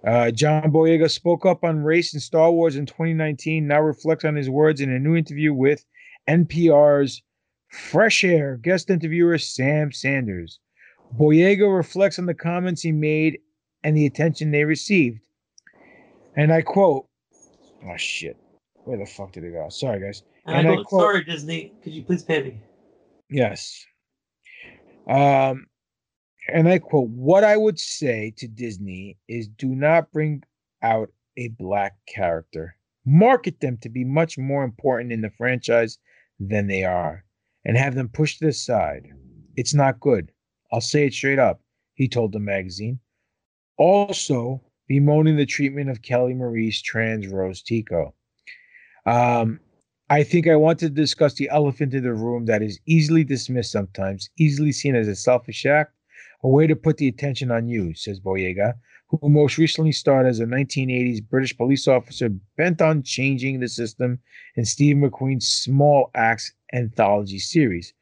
Uh, 0.07 0.31
John 0.31 0.71
Boyega 0.71 1.11
spoke 1.11 1.45
up 1.45 1.65
on 1.65 1.83
race 1.83 2.15
in 2.15 2.21
Star 2.21 2.51
Wars 2.51 2.77
in 2.77 2.87
2019, 2.87 3.67
now 3.67 3.81
reflects 3.81 4.25
on 4.25 4.35
his 4.35 4.49
words 4.49 4.81
in 4.81 4.91
a 4.91 4.99
new 4.99 5.17
interview 5.17 5.53
with 5.53 5.85
NPR's 6.29 7.23
Fresh 7.69 8.25
Air 8.25 8.57
guest 8.57 8.91
interviewer 8.91 9.39
Sam 9.39 9.93
Sanders. 9.93 10.59
Boyega 11.17 11.75
reflects 11.75 12.19
on 12.19 12.27
the 12.27 12.35
comments 12.35 12.83
he 12.83 12.93
made 12.93 13.39
and 13.85 13.97
the 13.97 14.07
attention 14.07 14.51
they 14.51 14.65
received. 14.65 15.21
And 16.37 16.53
I 16.53 16.63
quote, 16.63 17.07
Oh 17.85 17.97
shit. 17.97 18.37
Where 18.91 18.99
the 18.99 19.07
fuck 19.07 19.31
did 19.31 19.45
it 19.45 19.53
go? 19.53 19.69
Sorry, 19.69 20.01
guys. 20.01 20.25
And, 20.47 20.67
I 20.67 20.75
go, 20.75 20.85
sorry, 20.91 21.23
Disney, 21.23 21.73
could 21.81 21.93
you 21.93 22.03
please 22.03 22.25
pay 22.25 22.43
me? 22.43 22.61
Yes. 23.29 23.87
Um, 25.09 25.67
and 26.53 26.69
I 26.69 26.81
quote, 26.81 27.09
What 27.11 27.45
I 27.45 27.57
would 27.57 27.79
say 27.79 28.35
to 28.39 28.49
Disney 28.49 29.17
is 29.29 29.47
do 29.47 29.69
not 29.69 30.11
bring 30.11 30.43
out 30.83 31.09
a 31.37 31.51
black 31.51 31.99
character. 32.09 32.75
Market 33.07 33.61
them 33.61 33.79
to 33.83 33.89
be 33.89 34.03
much 34.03 34.37
more 34.37 34.65
important 34.65 35.13
in 35.13 35.21
the 35.21 35.31
franchise 35.39 35.97
than 36.41 36.67
they 36.67 36.83
are 36.83 37.25
and 37.65 37.77
have 37.77 37.95
them 37.95 38.09
pushed 38.09 38.41
to 38.41 38.47
the 38.47 38.53
side. 38.53 39.07
It's 39.55 39.73
not 39.73 40.01
good. 40.01 40.33
I'll 40.73 40.81
say 40.81 41.07
it 41.07 41.15
straight 41.15 41.39
up, 41.39 41.61
he 41.95 42.09
told 42.09 42.33
the 42.33 42.41
magazine. 42.41 42.99
Also, 43.77 44.61
bemoaning 44.89 45.37
the 45.37 45.47
treatment 45.47 45.91
of 45.91 46.03
Kelly 46.03 46.35
Marie 46.35 46.73
Tran's 46.73 47.29
Rose 47.29 47.63
Tico. 47.63 48.15
Um, 49.07 49.61
I 50.09 50.25
think 50.25 50.49
I 50.49 50.57
want 50.57 50.81
to 50.81 50.91
discuss 50.91 51.35
the 51.35 51.49
elephant 51.51 51.95
in 51.95 52.03
the 52.03 52.13
room 52.13 52.47
that 52.47 52.63
is 52.63 52.81
easily 52.87 53.23
dismissed 53.23 53.71
sometimes, 53.71 54.29
easily 54.39 54.73
seen 54.73 54.97
as 54.97 55.07
a 55.07 55.15
selfish 55.15 55.65
act, 55.65 55.95
a 56.43 56.49
way 56.49 56.67
to 56.67 56.75
put 56.75 56.97
the 56.97 57.09
attention 57.09 57.51
on 57.51 57.69
you, 57.69 57.95
says 57.95 58.19
Boyega, 58.21 58.75
who 59.09 59.29
most 59.29 59.57
recently 59.57 59.93
starred 59.93 60.27
as 60.27 60.41
a 60.41 60.47
1980s 60.47 61.29
British 61.29 61.57
police 61.57 61.87
officer 61.87 62.29
bent 62.57 62.83
on 62.83 63.03
changing 63.03 63.61
the 63.61 63.69
system 63.69 64.19
in 64.57 64.65
Steve 64.65 64.97
McQueen's 64.97 65.49
Small 65.49 66.11
Axe 66.15 66.53
anthology 66.73 67.39
series. 67.39 67.95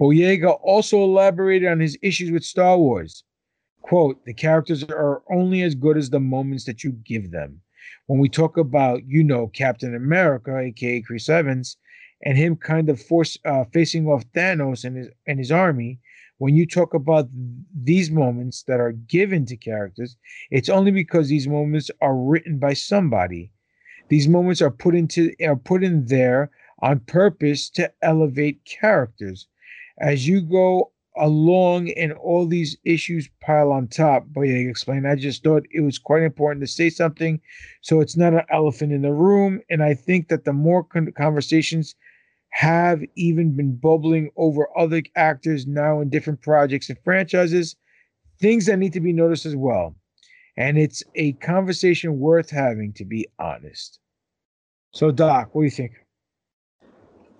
Boyega 0.00 0.58
also 0.62 1.02
elaborated 1.02 1.68
on 1.68 1.78
his 1.78 1.98
issues 2.02 2.30
with 2.30 2.42
Star 2.42 2.78
Wars. 2.78 3.22
Quote, 3.82 4.24
the 4.24 4.34
characters 4.34 4.84
are 4.84 5.22
only 5.30 5.62
as 5.62 5.74
good 5.74 5.98
as 5.98 6.10
the 6.10 6.20
moments 6.20 6.64
that 6.64 6.84
you 6.84 6.92
give 6.92 7.30
them 7.30 7.60
when 8.06 8.18
we 8.18 8.28
talk 8.28 8.56
about, 8.56 9.02
you 9.06 9.22
know, 9.22 9.48
Captain 9.48 9.94
America, 9.94 10.56
aka 10.56 11.00
Chris 11.00 11.28
Evans, 11.28 11.76
and 12.24 12.36
him 12.36 12.56
kind 12.56 12.88
of 12.88 13.00
force 13.00 13.38
uh, 13.44 13.64
facing 13.72 14.06
off 14.06 14.24
Thanos 14.32 14.84
and 14.84 14.96
his 14.96 15.08
and 15.26 15.38
his 15.38 15.52
army, 15.52 15.98
when 16.38 16.56
you 16.56 16.66
talk 16.66 16.94
about 16.94 17.28
these 17.74 18.10
moments 18.10 18.62
that 18.64 18.80
are 18.80 18.92
given 18.92 19.44
to 19.46 19.56
characters, 19.56 20.16
it's 20.50 20.68
only 20.68 20.90
because 20.90 21.28
these 21.28 21.46
moments 21.46 21.90
are 22.00 22.16
written 22.16 22.58
by 22.58 22.72
somebody. 22.72 23.52
These 24.08 24.26
moments 24.26 24.62
are 24.62 24.70
put 24.70 24.94
into 24.94 25.32
are 25.44 25.56
put 25.56 25.84
in 25.84 26.06
there 26.06 26.50
on 26.80 27.00
purpose 27.00 27.70
to 27.70 27.92
elevate 28.02 28.64
characters. 28.64 29.46
As 30.00 30.26
you 30.26 30.40
go 30.40 30.92
along 31.20 31.90
and 31.90 32.12
all 32.14 32.46
these 32.46 32.76
issues 32.84 33.28
pile 33.40 33.70
on 33.70 33.86
top. 33.86 34.26
But 34.32 34.42
yeah, 34.42 34.56
explain. 34.56 35.06
I 35.06 35.14
just 35.14 35.44
thought 35.44 35.66
it 35.70 35.82
was 35.82 35.98
quite 35.98 36.22
important 36.22 36.62
to 36.62 36.66
say 36.66 36.90
something, 36.90 37.40
so 37.82 38.00
it's 38.00 38.16
not 38.16 38.34
an 38.34 38.42
elephant 38.50 38.92
in 38.92 39.02
the 39.02 39.12
room. 39.12 39.60
And 39.70 39.82
I 39.82 39.94
think 39.94 40.28
that 40.28 40.44
the 40.44 40.52
more 40.52 40.82
con- 40.82 41.12
conversations 41.12 41.94
have 42.50 43.02
even 43.14 43.54
been 43.56 43.76
bubbling 43.76 44.30
over 44.36 44.66
other 44.76 45.02
actors 45.14 45.66
now 45.66 46.00
in 46.00 46.10
different 46.10 46.42
projects 46.42 46.88
and 46.88 46.98
franchises, 47.04 47.76
things 48.40 48.66
that 48.66 48.78
need 48.78 48.92
to 48.94 49.00
be 49.00 49.12
noticed 49.12 49.46
as 49.46 49.54
well. 49.54 49.94
And 50.56 50.78
it's 50.78 51.02
a 51.14 51.32
conversation 51.34 52.18
worth 52.18 52.50
having, 52.50 52.92
to 52.94 53.04
be 53.04 53.28
honest. 53.38 54.00
So, 54.92 55.12
Doc, 55.12 55.54
what 55.54 55.62
do 55.62 55.66
you 55.66 55.70
think? 55.70 55.92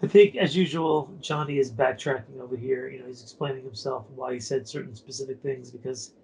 I 0.02 0.06
think, 0.06 0.36
as 0.36 0.56
usual, 0.56 1.14
Johnny 1.20 1.58
is 1.58 1.70
backtracking 1.70 2.40
over 2.40 2.56
here. 2.56 2.88
You 2.88 3.00
know, 3.00 3.06
he's 3.06 3.22
explaining 3.22 3.64
himself 3.64 4.06
why 4.14 4.32
he 4.32 4.40
said 4.40 4.66
certain 4.66 4.96
specific 4.96 5.42
things 5.42 5.70
because 5.70 6.14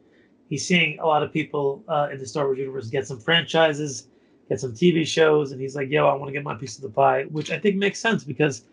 he's 0.48 0.66
seeing 0.66 0.98
a 0.98 1.06
lot 1.06 1.22
of 1.22 1.32
people 1.32 1.84
uh, 1.88 2.08
in 2.10 2.18
the 2.18 2.26
Star 2.26 2.46
Wars 2.46 2.58
universe 2.58 2.88
get 2.88 3.06
some 3.06 3.20
franchises, 3.20 4.08
get 4.48 4.60
some 4.60 4.72
TV 4.72 5.06
shows, 5.06 5.52
and 5.52 5.60
he's 5.60 5.76
like, 5.76 5.90
"Yo, 5.90 6.06
I 6.06 6.14
want 6.14 6.28
to 6.28 6.32
get 6.32 6.42
my 6.42 6.54
piece 6.54 6.76
of 6.76 6.82
the 6.82 6.88
pie," 6.88 7.24
which 7.24 7.50
I 7.50 7.58
think 7.58 7.76
makes 7.76 8.00
sense 8.00 8.24
because 8.24 8.64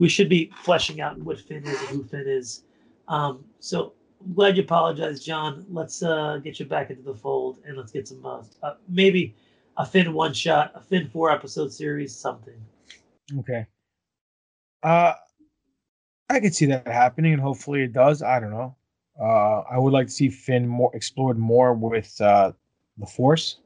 we 0.00 0.08
should 0.08 0.28
be 0.28 0.50
fleshing 0.62 1.00
out 1.00 1.18
what 1.18 1.38
Finn 1.38 1.64
is 1.64 1.80
and 1.80 1.88
who 1.90 2.02
Finn 2.02 2.26
is. 2.26 2.64
Um, 3.06 3.44
so 3.60 3.92
I'm 4.24 4.34
glad 4.34 4.56
you 4.56 4.64
apologized, 4.64 5.24
John. 5.24 5.66
Let's 5.70 6.02
uh, 6.02 6.40
get 6.42 6.58
you 6.58 6.66
back 6.66 6.90
into 6.90 7.02
the 7.02 7.14
fold 7.14 7.58
and 7.64 7.76
let's 7.76 7.92
get 7.92 8.08
some 8.08 8.24
uh, 8.26 8.42
uh, 8.62 8.74
maybe 8.88 9.36
a 9.76 9.86
Finn 9.86 10.12
one 10.12 10.34
shot, 10.34 10.72
a 10.74 10.80
Finn 10.80 11.08
four 11.08 11.30
episode 11.30 11.72
series, 11.72 12.14
something. 12.14 12.60
Okay. 13.38 13.66
Uh, 14.82 15.14
I 16.30 16.40
could 16.40 16.54
see 16.54 16.66
that 16.66 16.86
happening, 16.86 17.32
and 17.32 17.42
hopefully 17.42 17.82
it 17.82 17.92
does. 17.92 18.22
I 18.22 18.38
don't 18.40 18.50
know. 18.50 18.76
Uh, 19.20 19.62
I 19.70 19.78
would 19.78 19.92
like 19.92 20.06
to 20.06 20.12
see 20.12 20.28
Finn 20.28 20.68
more 20.68 20.94
explored 20.94 21.38
more 21.38 21.74
with 21.74 22.20
uh, 22.20 22.52
the 22.98 23.06
Force. 23.06 23.58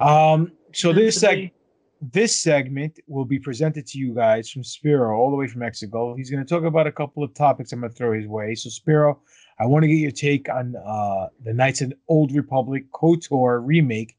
Um, 0.00 0.52
so 0.72 0.92
this 0.92 1.22
seg- 1.22 1.52
this 2.00 2.36
segment 2.36 2.98
will 3.06 3.24
be 3.24 3.38
presented 3.38 3.86
to 3.86 3.98
you 3.98 4.14
guys 4.14 4.50
from 4.50 4.62
Spiro, 4.62 5.16
all 5.16 5.30
the 5.30 5.36
way 5.36 5.48
from 5.48 5.60
Mexico. 5.60 6.14
He's 6.14 6.30
going 6.30 6.44
to 6.44 6.48
talk 6.48 6.64
about 6.64 6.86
a 6.86 6.92
couple 6.92 7.22
of 7.22 7.34
topics 7.34 7.72
I'm 7.72 7.80
going 7.80 7.90
to 7.90 7.96
throw 7.96 8.12
his 8.12 8.26
way. 8.26 8.54
So 8.54 8.68
Spiro, 8.70 9.20
I 9.58 9.66
want 9.66 9.82
to 9.82 9.88
get 9.88 9.96
your 9.96 10.10
take 10.10 10.48
on 10.48 10.76
uh, 10.76 11.28
the 11.44 11.52
Knights 11.52 11.80
of 11.80 11.90
the 11.90 11.98
Old 12.08 12.32
Republic 12.32 12.84
KOTOR 12.92 13.62
remake, 13.64 14.16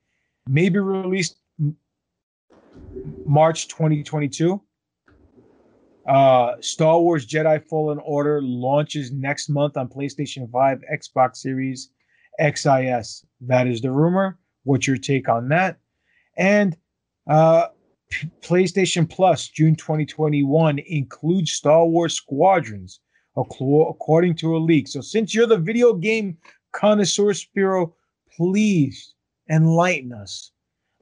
maybe 0.47 0.79
released 0.79 1.37
March 3.25 3.67
2022. 3.69 4.61
Uh, 6.09 6.55
Star 6.59 6.99
Wars 6.99 7.27
Jedi 7.27 7.63
Fallen 7.63 7.99
Order 7.99 8.41
launches 8.41 9.11
next 9.11 9.47
month 9.47 9.77
on 9.77 9.87
PlayStation 9.87 10.49
5, 10.49 10.81
Xbox 10.91 11.35
Series, 11.35 11.91
XIS. 12.41 13.25
That 13.41 13.67
is 13.67 13.81
the 13.81 13.91
rumor. 13.91 14.39
What's 14.63 14.87
your 14.87 14.97
take 14.97 15.29
on 15.29 15.49
that? 15.49 15.77
And 16.35 16.75
uh, 17.29 17.67
P- 18.09 18.27
PlayStation 18.41 19.07
Plus, 19.07 19.49
June 19.49 19.75
2021, 19.75 20.79
includes 20.79 21.51
Star 21.51 21.85
Wars 21.85 22.15
Squadrons, 22.15 22.99
according 23.37 24.33
to 24.37 24.57
a 24.57 24.57
leak. 24.57 24.87
So, 24.87 25.01
since 25.01 25.35
you're 25.35 25.45
the 25.45 25.59
video 25.59 25.93
game 25.93 26.37
connoisseur, 26.71 27.35
Spiro, 27.35 27.93
please 28.35 29.13
enlighten 29.47 30.11
us. 30.11 30.51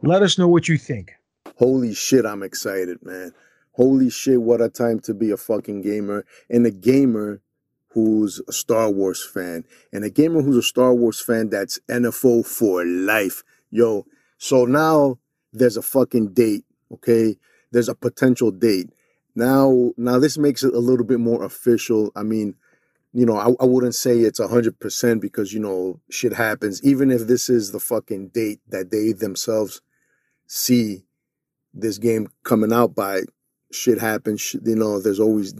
Let 0.03 0.21
us 0.21 0.37
know 0.37 0.49
what 0.49 0.67
you 0.67 0.77
think. 0.77 1.13
Holy 1.55 1.93
shit, 1.93 2.25
I'm 2.25 2.43
excited, 2.43 2.97
man. 3.03 3.31
Holy 3.77 4.09
shit, 4.09 4.41
what 4.41 4.59
a 4.59 4.69
time 4.69 4.99
to 5.01 5.13
be 5.13 5.29
a 5.29 5.37
fucking 5.37 5.83
gamer 5.83 6.25
and 6.49 6.65
a 6.65 6.71
gamer 6.71 7.41
who's 7.91 8.41
a 8.47 8.51
Star 8.51 8.89
Wars 8.89 9.23
fan 9.23 9.65
and 9.93 10.03
a 10.03 10.09
gamer 10.09 10.41
who's 10.41 10.57
a 10.57 10.63
Star 10.63 10.95
Wars 10.95 11.21
fan 11.21 11.49
that's 11.49 11.79
NFO 11.87 12.43
for 12.43 12.83
life. 12.83 13.43
Yo, 13.69 14.07
so 14.39 14.65
now 14.65 15.19
there's 15.53 15.77
a 15.77 15.83
fucking 15.83 16.33
date, 16.33 16.65
okay? 16.91 17.37
There's 17.71 17.87
a 17.87 17.93
potential 17.93 18.49
date. 18.49 18.89
Now, 19.35 19.91
now 19.95 20.17
this 20.17 20.39
makes 20.39 20.63
it 20.63 20.73
a 20.73 20.79
little 20.79 21.05
bit 21.05 21.19
more 21.19 21.43
official. 21.43 22.11
I 22.15 22.23
mean, 22.23 22.55
you 23.13 23.27
know, 23.27 23.37
I, 23.37 23.63
I 23.63 23.67
wouldn't 23.67 23.93
say 23.93 24.21
it's 24.21 24.39
a 24.39 24.47
hundred 24.47 24.79
percent 24.79 25.21
because 25.21 25.53
you 25.53 25.59
know 25.59 25.99
shit 26.09 26.33
happens. 26.33 26.83
Even 26.83 27.11
if 27.11 27.27
this 27.27 27.47
is 27.47 27.71
the 27.71 27.79
fucking 27.79 28.29
date 28.29 28.59
that 28.69 28.89
they 28.89 29.11
themselves 29.11 29.81
see 30.47 31.03
this 31.75 31.99
game 31.99 32.29
coming 32.43 32.73
out 32.73 32.95
by, 32.95 33.21
shit 33.71 33.99
happens. 33.99 34.55
You 34.63 34.75
know, 34.75 34.99
there's 34.99 35.19
always 35.19 35.53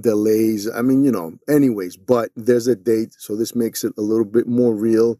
delays. 0.00 0.70
I 0.70 0.82
mean, 0.82 1.04
you 1.04 1.12
know, 1.12 1.38
anyways, 1.48 1.96
but 1.96 2.30
there's 2.36 2.66
a 2.66 2.76
date, 2.76 3.14
so 3.18 3.36
this 3.36 3.54
makes 3.54 3.84
it 3.84 3.92
a 3.98 4.02
little 4.02 4.24
bit 4.24 4.46
more 4.46 4.74
real. 4.74 5.18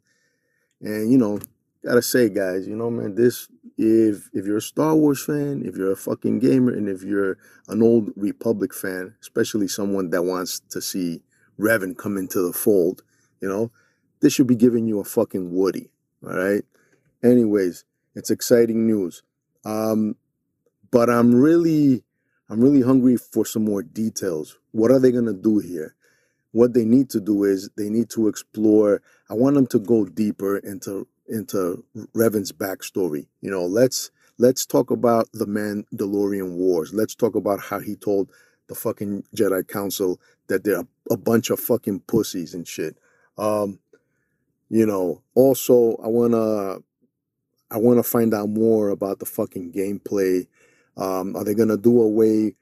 And 0.81 1.11
you 1.13 1.19
know, 1.19 1.41
gotta 1.85 2.03
say, 2.03 2.29
guys, 2.29 2.67
you 2.67 2.77
know, 2.77 2.91
man, 2.91 3.15
this 3.15 3.49
if 3.79 4.29
if 4.33 4.47
you're 4.47 4.59
a 4.59 4.63
Star 4.63 4.95
Wars 4.95 5.25
fan, 5.25 5.63
if 5.65 5.77
you're 5.77 5.93
a 5.93 5.97
fucking 5.97 6.39
gamer, 6.39 6.73
and 6.73 6.89
if 6.89 7.03
you're 7.03 7.39
an 7.69 7.83
old 7.83 8.11
Republic 8.17 8.75
fan, 8.75 9.15
especially 9.21 9.69
someone 9.69 10.11
that 10.11 10.23
wants 10.23 10.61
to 10.71 10.81
see 10.81 11.23
Revan 11.59 11.97
come 11.97 12.17
into 12.17 12.41
the 12.41 12.53
fold, 12.53 13.03
you 13.41 13.49
know, 13.49 13.71
this 14.21 14.33
should 14.33 14.47
be 14.47 14.57
giving 14.57 14.87
you 14.87 15.01
a 15.01 15.05
fucking 15.05 15.53
Woody. 15.55 15.91
All 16.25 16.37
right. 16.37 16.65
Anyways, 17.23 17.85
it's 18.15 18.31
exciting 18.31 18.87
news. 18.87 19.23
Um, 19.65 20.17
but 20.91 21.09
I'm 21.09 21.35
really, 21.35 22.05
I'm 22.53 22.61
really 22.61 22.83
hungry 22.83 23.17
for 23.17 23.47
some 23.47 23.65
more 23.65 23.83
details. 23.83 24.59
What 24.73 24.91
are 24.91 24.99
they 25.01 25.11
gonna 25.11 25.33
do 25.33 25.61
here? 25.61 25.95
What 26.51 26.75
they 26.75 26.85
need 26.85 27.09
to 27.11 27.21
do 27.21 27.45
is 27.45 27.71
they 27.79 27.89
need 27.89 28.11
to 28.11 28.29
explore. 28.29 29.01
I 29.31 29.35
want 29.35 29.55
them 29.57 29.67
to 29.69 29.79
go 29.79 30.05
deeper 30.05 30.59
into 30.59 31.09
into 31.27 31.83
Revan's 32.13 32.53
backstory. 32.53 33.27
You 33.41 33.51
know, 33.51 33.65
let's 33.65 34.11
let's 34.37 34.67
talk 34.67 34.91
about 34.91 35.31
the 35.33 35.47
Mandalorian 35.47 36.53
Wars. 36.57 36.93
Let's 36.93 37.15
talk 37.15 37.37
about 37.37 37.59
how 37.59 37.81
he 37.81 37.97
told 37.97 38.31
the 38.69 38.75
fucking 38.75 39.25
Jedi 39.35 39.67
Council 39.67 40.21
that 40.49 40.63
they're 40.63 40.81
a, 40.81 40.87
a 41.11 41.17
bunch 41.17 41.49
of 41.49 41.59
fucking 41.59 42.01
pussies 42.01 42.53
and 42.53 42.69
shit. 42.69 42.99
Um, 43.39 43.79
you 44.69 44.85
know, 44.85 45.23
also 45.35 45.97
I 46.05 46.09
wanna 46.09 46.81
I 47.71 47.79
wanna 47.79 48.03
find 48.03 48.35
out 48.35 48.51
more 48.51 48.91
about 48.91 49.21
the 49.21 49.27
fucking 49.27 49.73
gameplay. 49.73 50.49
Um, 50.97 51.37
are 51.37 51.45
they 51.45 51.55
gonna 51.55 51.77
do 51.77 52.03
away 52.03 52.55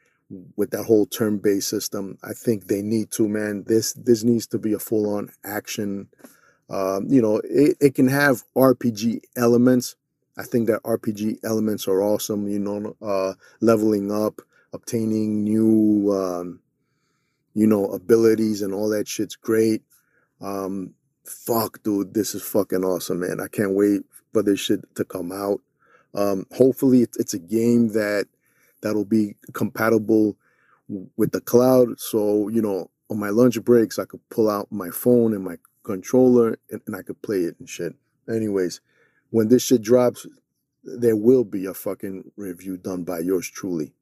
with 0.56 0.70
that 0.70 0.84
whole 0.84 1.06
turn-based 1.06 1.68
system? 1.68 2.18
I 2.22 2.32
think 2.32 2.66
they 2.66 2.82
need 2.82 3.10
to, 3.12 3.28
man. 3.28 3.64
This 3.66 3.92
this 3.94 4.24
needs 4.24 4.46
to 4.48 4.58
be 4.58 4.72
a 4.72 4.78
full-on 4.78 5.30
action. 5.44 6.08
Um, 6.68 7.06
you 7.08 7.20
know, 7.20 7.40
it, 7.44 7.76
it 7.80 7.94
can 7.94 8.08
have 8.08 8.44
RPG 8.56 9.22
elements. 9.36 9.96
I 10.38 10.44
think 10.44 10.68
that 10.68 10.82
RPG 10.84 11.38
elements 11.44 11.88
are 11.88 12.02
awesome. 12.02 12.48
You 12.48 12.60
know, 12.60 12.96
uh, 13.02 13.34
leveling 13.60 14.12
up, 14.12 14.40
obtaining 14.72 15.42
new, 15.44 16.12
um, 16.12 16.60
you 17.54 17.66
know, 17.66 17.86
abilities 17.86 18.62
and 18.62 18.72
all 18.72 18.88
that 18.90 19.08
shit's 19.08 19.36
great. 19.36 19.82
Um, 20.40 20.94
fuck, 21.24 21.82
dude, 21.82 22.14
this 22.14 22.34
is 22.34 22.42
fucking 22.42 22.84
awesome, 22.84 23.20
man. 23.20 23.40
I 23.40 23.48
can't 23.48 23.74
wait 23.74 24.02
for 24.32 24.42
this 24.42 24.60
shit 24.60 24.80
to 24.96 25.04
come 25.04 25.32
out. 25.32 25.60
Um, 26.14 26.46
hopefully, 26.52 27.02
it's, 27.02 27.34
a 27.34 27.38
game 27.38 27.92
that 27.92 28.26
that'll 28.82 29.04
be 29.04 29.36
compatible 29.52 30.36
with 31.16 31.32
the 31.32 31.40
cloud. 31.40 32.00
So 32.00 32.48
you 32.48 32.62
know, 32.62 32.90
on 33.10 33.18
my 33.18 33.30
lunch 33.30 33.62
breaks, 33.62 33.98
I 33.98 34.04
could 34.04 34.20
pull 34.30 34.50
out 34.50 34.70
my 34.70 34.90
phone 34.90 35.34
and 35.34 35.44
my 35.44 35.56
controller 35.82 36.58
and, 36.70 36.80
and 36.86 36.96
I 36.96 37.02
could 37.02 37.20
play 37.22 37.40
it 37.40 37.56
and 37.58 37.68
shit. 37.68 37.94
Anyways, 38.28 38.80
when 39.30 39.48
this 39.48 39.64
shit 39.64 39.82
drops, 39.82 40.26
there 40.84 41.16
will 41.16 41.44
be 41.44 41.66
a 41.66 41.74
fucking 41.74 42.32
review 42.36 42.76
done 42.76 43.04
by 43.04 43.20
yours 43.20 43.48
truly. 43.48 43.92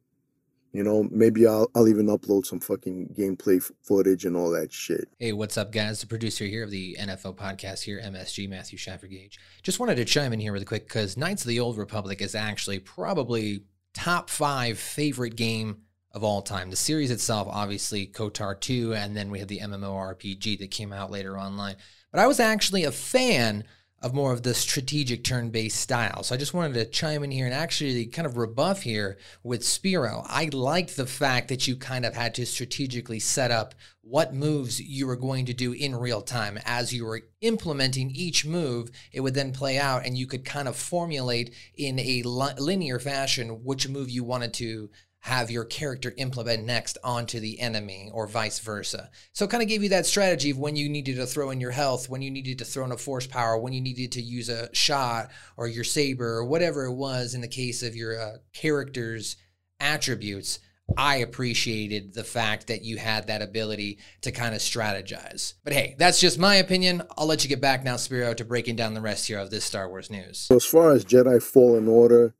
You 0.78 0.84
know, 0.84 1.08
maybe 1.10 1.44
I'll 1.44 1.68
I'll 1.74 1.88
even 1.88 2.06
upload 2.06 2.46
some 2.46 2.60
fucking 2.60 3.12
gameplay 3.18 3.60
footage 3.82 4.24
and 4.24 4.36
all 4.36 4.48
that 4.50 4.72
shit. 4.72 5.08
Hey, 5.18 5.32
what's 5.32 5.58
up, 5.58 5.72
guys? 5.72 6.00
The 6.00 6.06
producer 6.06 6.44
here 6.44 6.62
of 6.62 6.70
the 6.70 6.96
NFO 7.00 7.34
podcast 7.34 7.82
here, 7.82 8.00
MSG, 8.00 8.48
Matthew 8.48 8.78
Shaffer 8.78 9.08
Gage. 9.08 9.40
Just 9.64 9.80
wanted 9.80 9.96
to 9.96 10.04
chime 10.04 10.32
in 10.32 10.38
here 10.38 10.52
really 10.52 10.64
quick 10.64 10.86
because 10.86 11.16
Knights 11.16 11.42
of 11.42 11.48
the 11.48 11.58
Old 11.58 11.78
Republic 11.78 12.22
is 12.22 12.36
actually 12.36 12.78
probably 12.78 13.64
top 13.92 14.30
five 14.30 14.78
favorite 14.78 15.34
game 15.34 15.78
of 16.12 16.22
all 16.22 16.42
time. 16.42 16.70
The 16.70 16.76
series 16.76 17.10
itself, 17.10 17.48
obviously, 17.50 18.06
KOTOR 18.06 18.60
2, 18.60 18.94
and 18.94 19.16
then 19.16 19.32
we 19.32 19.40
have 19.40 19.48
the 19.48 19.58
MMORPG 19.58 20.60
that 20.60 20.70
came 20.70 20.92
out 20.92 21.10
later 21.10 21.36
online. 21.36 21.74
But 22.12 22.20
I 22.20 22.28
was 22.28 22.38
actually 22.38 22.84
a 22.84 22.92
fan 22.92 23.64
of 24.00 24.14
more 24.14 24.32
of 24.32 24.42
the 24.42 24.54
strategic 24.54 25.24
turn 25.24 25.50
based 25.50 25.80
style. 25.80 26.22
So 26.22 26.34
I 26.34 26.38
just 26.38 26.54
wanted 26.54 26.74
to 26.74 26.84
chime 26.86 27.24
in 27.24 27.30
here 27.30 27.46
and 27.46 27.54
actually 27.54 28.06
kind 28.06 28.26
of 28.26 28.36
rebuff 28.36 28.82
here 28.82 29.18
with 29.42 29.64
Spiro. 29.64 30.24
I 30.26 30.48
liked 30.52 30.96
the 30.96 31.06
fact 31.06 31.48
that 31.48 31.66
you 31.66 31.76
kind 31.76 32.06
of 32.06 32.14
had 32.14 32.34
to 32.36 32.46
strategically 32.46 33.18
set 33.18 33.50
up 33.50 33.74
what 34.02 34.32
moves 34.32 34.80
you 34.80 35.06
were 35.06 35.16
going 35.16 35.46
to 35.46 35.52
do 35.52 35.72
in 35.72 35.94
real 35.94 36.22
time. 36.22 36.58
As 36.64 36.94
you 36.94 37.04
were 37.04 37.22
implementing 37.40 38.10
each 38.10 38.46
move, 38.46 38.90
it 39.12 39.20
would 39.20 39.34
then 39.34 39.52
play 39.52 39.78
out 39.78 40.06
and 40.06 40.16
you 40.16 40.26
could 40.26 40.44
kind 40.44 40.68
of 40.68 40.76
formulate 40.76 41.54
in 41.76 41.98
a 41.98 42.22
linear 42.22 42.98
fashion 42.98 43.64
which 43.64 43.88
move 43.88 44.08
you 44.08 44.24
wanted 44.24 44.54
to 44.54 44.90
have 45.20 45.50
your 45.50 45.64
character 45.64 46.14
implement 46.16 46.64
next 46.64 46.96
onto 47.02 47.40
the 47.40 47.60
enemy 47.60 48.10
or 48.12 48.26
vice 48.26 48.60
versa. 48.60 49.10
So 49.32 49.46
kind 49.46 49.62
of 49.62 49.68
gave 49.68 49.82
you 49.82 49.88
that 49.90 50.06
strategy 50.06 50.50
of 50.50 50.58
when 50.58 50.76
you 50.76 50.88
needed 50.88 51.16
to 51.16 51.26
throw 51.26 51.50
in 51.50 51.60
your 51.60 51.72
health, 51.72 52.08
when 52.08 52.22
you 52.22 52.30
needed 52.30 52.58
to 52.58 52.64
throw 52.64 52.84
in 52.84 52.92
a 52.92 52.96
force 52.96 53.26
power, 53.26 53.58
when 53.58 53.72
you 53.72 53.80
needed 53.80 54.12
to 54.12 54.22
use 54.22 54.48
a 54.48 54.74
shot 54.74 55.30
or 55.56 55.66
your 55.66 55.84
saber 55.84 56.36
or 56.36 56.44
whatever 56.44 56.84
it 56.84 56.94
was 56.94 57.34
in 57.34 57.40
the 57.40 57.48
case 57.48 57.82
of 57.82 57.96
your 57.96 58.18
uh, 58.18 58.36
character's 58.52 59.36
attributes. 59.80 60.60
I 60.96 61.16
appreciated 61.16 62.14
the 62.14 62.24
fact 62.24 62.68
that 62.68 62.82
you 62.82 62.96
had 62.96 63.26
that 63.26 63.42
ability 63.42 63.98
to 64.22 64.32
kind 64.32 64.54
of 64.54 64.62
strategize. 64.62 65.52
But 65.62 65.74
hey, 65.74 65.94
that's 65.98 66.18
just 66.18 66.38
my 66.38 66.54
opinion. 66.54 67.02
I'll 67.18 67.26
let 67.26 67.44
you 67.44 67.50
get 67.50 67.60
back 67.60 67.84
now, 67.84 67.96
Spiro, 67.96 68.32
to 68.32 68.44
breaking 68.44 68.76
down 68.76 68.94
the 68.94 69.02
rest 69.02 69.26
here 69.26 69.38
of 69.38 69.50
this 69.50 69.66
Star 69.66 69.86
Wars 69.90 70.10
news. 70.10 70.38
So 70.38 70.56
as 70.56 70.64
far 70.64 70.92
as 70.92 71.04
Jedi 71.04 71.42
Fallen 71.42 71.88
Order, 71.88 72.34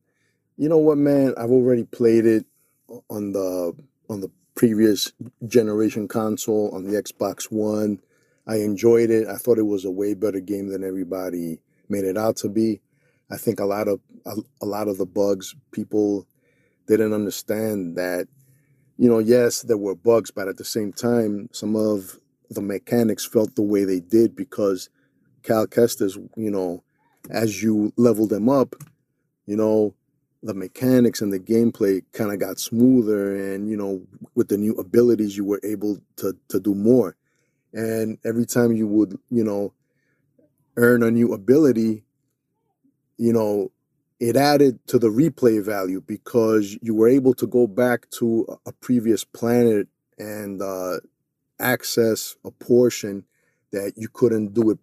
you 0.57 0.70
know 0.70 0.78
what, 0.78 0.97
man? 0.97 1.34
I've 1.36 1.50
already 1.50 1.84
played 1.84 2.24
it 2.24 2.47
on 3.10 3.33
the 3.33 3.75
on 4.10 4.20
the 4.20 4.31
previous 4.55 5.12
generation 5.47 6.08
console 6.08 6.70
on 6.75 6.84
the 6.84 7.00
Xbox 7.00 7.44
One. 7.50 8.00
I 8.47 8.57
enjoyed 8.57 9.10
it. 9.10 9.28
I 9.28 9.36
thought 9.36 9.58
it 9.58 9.67
was 9.67 9.84
a 9.84 9.91
way 9.91 10.15
better 10.15 10.41
game 10.41 10.68
than 10.68 10.83
everybody 10.83 11.60
made 11.89 12.05
it 12.05 12.17
out 12.17 12.36
to 12.39 12.49
be. 12.49 12.81
I 13.31 13.36
think 13.36 13.60
a 13.60 13.67
lot 13.67 13.89
of 13.89 14.00
a, 14.26 14.36
a 14.62 14.67
lot 14.67 14.89
of 14.89 14.99
the 14.99 15.07
bugs 15.07 15.55
people 15.70 16.26
didn't 16.86 17.12
understand 17.12 17.97
that 17.97 18.26
you 18.99 19.08
know, 19.08 19.20
yes, 19.20 19.62
there 19.62 19.78
were 19.78 19.94
bugs, 19.94 20.33
but 20.33 20.49
at 20.49 20.57
the 20.57 20.65
same 20.65 20.92
time, 20.92 21.49
some 21.52 21.76
of 21.76 22.18
the 22.50 22.60
mechanics 22.60 23.25
felt 23.25 23.55
the 23.55 23.62
way 23.62 23.84
they 23.84 24.00
did 24.00 24.34
because 24.34 24.91
Cal 25.44 25.68
Kestis, 25.68 26.17
you 26.36 26.50
know, 26.50 26.83
as 27.31 27.62
you 27.62 27.92
level 27.97 28.26
them 28.26 28.49
up, 28.49 28.75
you 29.47 29.57
know, 29.57 29.94
the 30.42 30.55
mechanics 30.55 31.20
and 31.23 31.33
the 31.33 31.41
gameplay 31.41 32.02
kind 32.12 32.33
of 32.33 32.41
got 32.41 32.60
smoother 32.60 33.36
and 33.55 33.68
you 33.68 33.76
know 33.76 34.02
with 34.34 34.49
the 34.49 34.58
new 34.58 34.75
abilities 34.75 35.36
you 35.36 35.44
were 35.44 35.60
able 35.65 35.99
to 36.17 36.36
to 36.49 36.60
do 36.60 36.75
more. 36.75 37.17
And 37.75 38.18
every 38.25 38.47
time 38.47 38.73
you 38.73 38.89
would 38.89 39.18
you 39.31 39.44
know 39.44 39.75
earn 40.76 41.02
a 41.02 41.10
new 41.10 41.33
ability 41.34 42.05
you 43.18 43.33
know 43.33 43.70
it 44.20 44.36
added 44.36 44.78
to 44.86 44.99
the 44.99 45.08
replay 45.08 45.62
value 45.62 46.00
because 46.07 46.78
you 46.83 46.94
were 46.94 47.08
able 47.08 47.34
to 47.34 47.47
go 47.47 47.67
back 47.67 48.08
to 48.10 48.47
a 48.67 48.73
previous 48.73 49.25
planet 49.25 49.89
and 50.18 50.62
uh, 50.62 50.99
access 51.60 52.36
a 52.44 52.50
portion 52.50 53.25
that 53.73 53.92
you 53.97 54.08
couldn't 54.08 54.55
do 54.55 54.70
it 54.70 54.78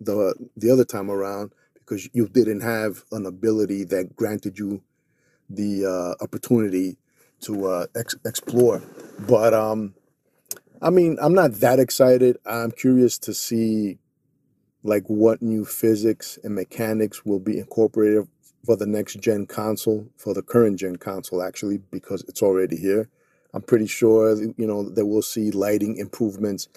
the 0.00 0.34
the 0.56 0.70
other 0.70 0.84
time 0.84 1.10
around 1.10 1.52
because 1.86 2.08
you 2.12 2.28
didn't 2.28 2.62
have 2.62 3.04
an 3.12 3.26
ability 3.26 3.84
that 3.84 4.16
granted 4.16 4.58
you 4.58 4.82
the 5.50 5.86
uh, 5.86 6.24
opportunity 6.24 6.96
to 7.40 7.66
uh, 7.66 7.86
ex- 7.96 8.16
explore. 8.24 8.82
But 9.28 9.54
um, 9.54 9.94
I 10.82 10.90
mean, 10.90 11.18
I'm 11.20 11.34
not 11.34 11.54
that 11.54 11.80
excited. 11.80 12.38
I'm 12.46 12.70
curious 12.72 13.18
to 13.20 13.34
see 13.34 13.98
like 14.82 15.04
what 15.08 15.42
new 15.42 15.64
physics 15.64 16.38
and 16.44 16.54
mechanics 16.54 17.24
will 17.24 17.40
be 17.40 17.58
incorporated 17.58 18.28
for 18.64 18.76
the 18.76 18.86
next 18.86 19.20
gen 19.20 19.46
console, 19.46 20.08
for 20.16 20.34
the 20.34 20.42
current 20.42 20.78
gen 20.78 20.96
console 20.96 21.42
actually, 21.42 21.78
because 21.90 22.24
it's 22.28 22.42
already 22.42 22.76
here. 22.76 23.08
I'm 23.54 23.62
pretty 23.62 23.86
sure 23.86 24.36
you 24.42 24.66
know 24.66 24.88
that 24.90 25.06
we'll 25.06 25.22
see 25.22 25.50
lighting 25.50 25.96
improvements, 25.98 26.68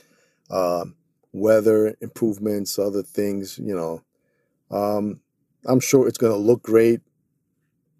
uh, 0.52 0.86
weather 1.34 1.96
improvements, 2.02 2.80
other 2.80 3.04
things. 3.04 3.60
You 3.60 3.76
know, 3.76 4.04
um, 4.72 5.22
I'm 5.66 5.80
sure 5.80 6.08
it's 6.08 6.18
going 6.18 6.34
to 6.34 6.38
look 6.38 6.64
great. 6.64 7.02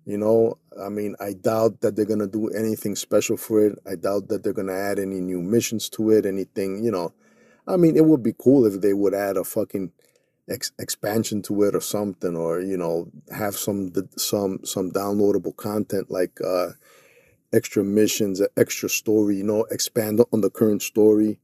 You 0.06 0.18
know, 0.18 0.58
I 0.82 0.90
mean, 0.90 1.16
I 1.20 1.34
doubt 1.34 1.82
that 1.82 1.96
they're 1.96 2.06
going 2.06 2.20
to 2.20 2.28
do 2.28 2.48
anything 2.50 2.96
special 2.96 3.36
for 3.36 3.66
it. 3.66 3.78
I 3.86 3.96
doubt 3.96 4.30
that 4.30 4.44
they're 4.44 4.54
going 4.54 4.68
to 4.68 4.74
add 4.74 5.00
any 5.00 5.20
new 5.20 5.42
missions 5.42 5.90
to 5.90 6.12
it, 6.12 6.26
anything, 6.26 6.84
you 6.84 6.92
know. 6.92 7.14
I 7.68 7.76
mean, 7.76 7.98
it 7.98 8.06
would 8.06 8.24
be 8.24 8.34
cool 8.38 8.66
if 8.66 8.80
they 8.80 8.94
would 8.94 9.14
add 9.14 9.36
a 9.36 9.44
fucking 9.44 9.92
ex- 10.50 10.72
expansion 10.80 11.42
to 11.44 11.64
it 11.64 11.76
or 11.76 11.82
something 11.82 12.38
or, 12.38 12.62
you 12.62 12.78
know, 12.78 13.12
have 13.36 13.58
some 13.58 13.92
some 14.18 14.60
some 14.64 14.92
downloadable 14.92 15.56
content 15.56 16.10
like 16.10 16.40
uh 16.42 16.70
extra 17.52 17.84
missions, 17.84 18.42
extra 18.56 18.88
story, 18.88 19.38
you 19.38 19.44
know, 19.44 19.66
expand 19.72 20.22
on 20.32 20.42
the 20.42 20.50
current 20.50 20.82
story 20.82 21.40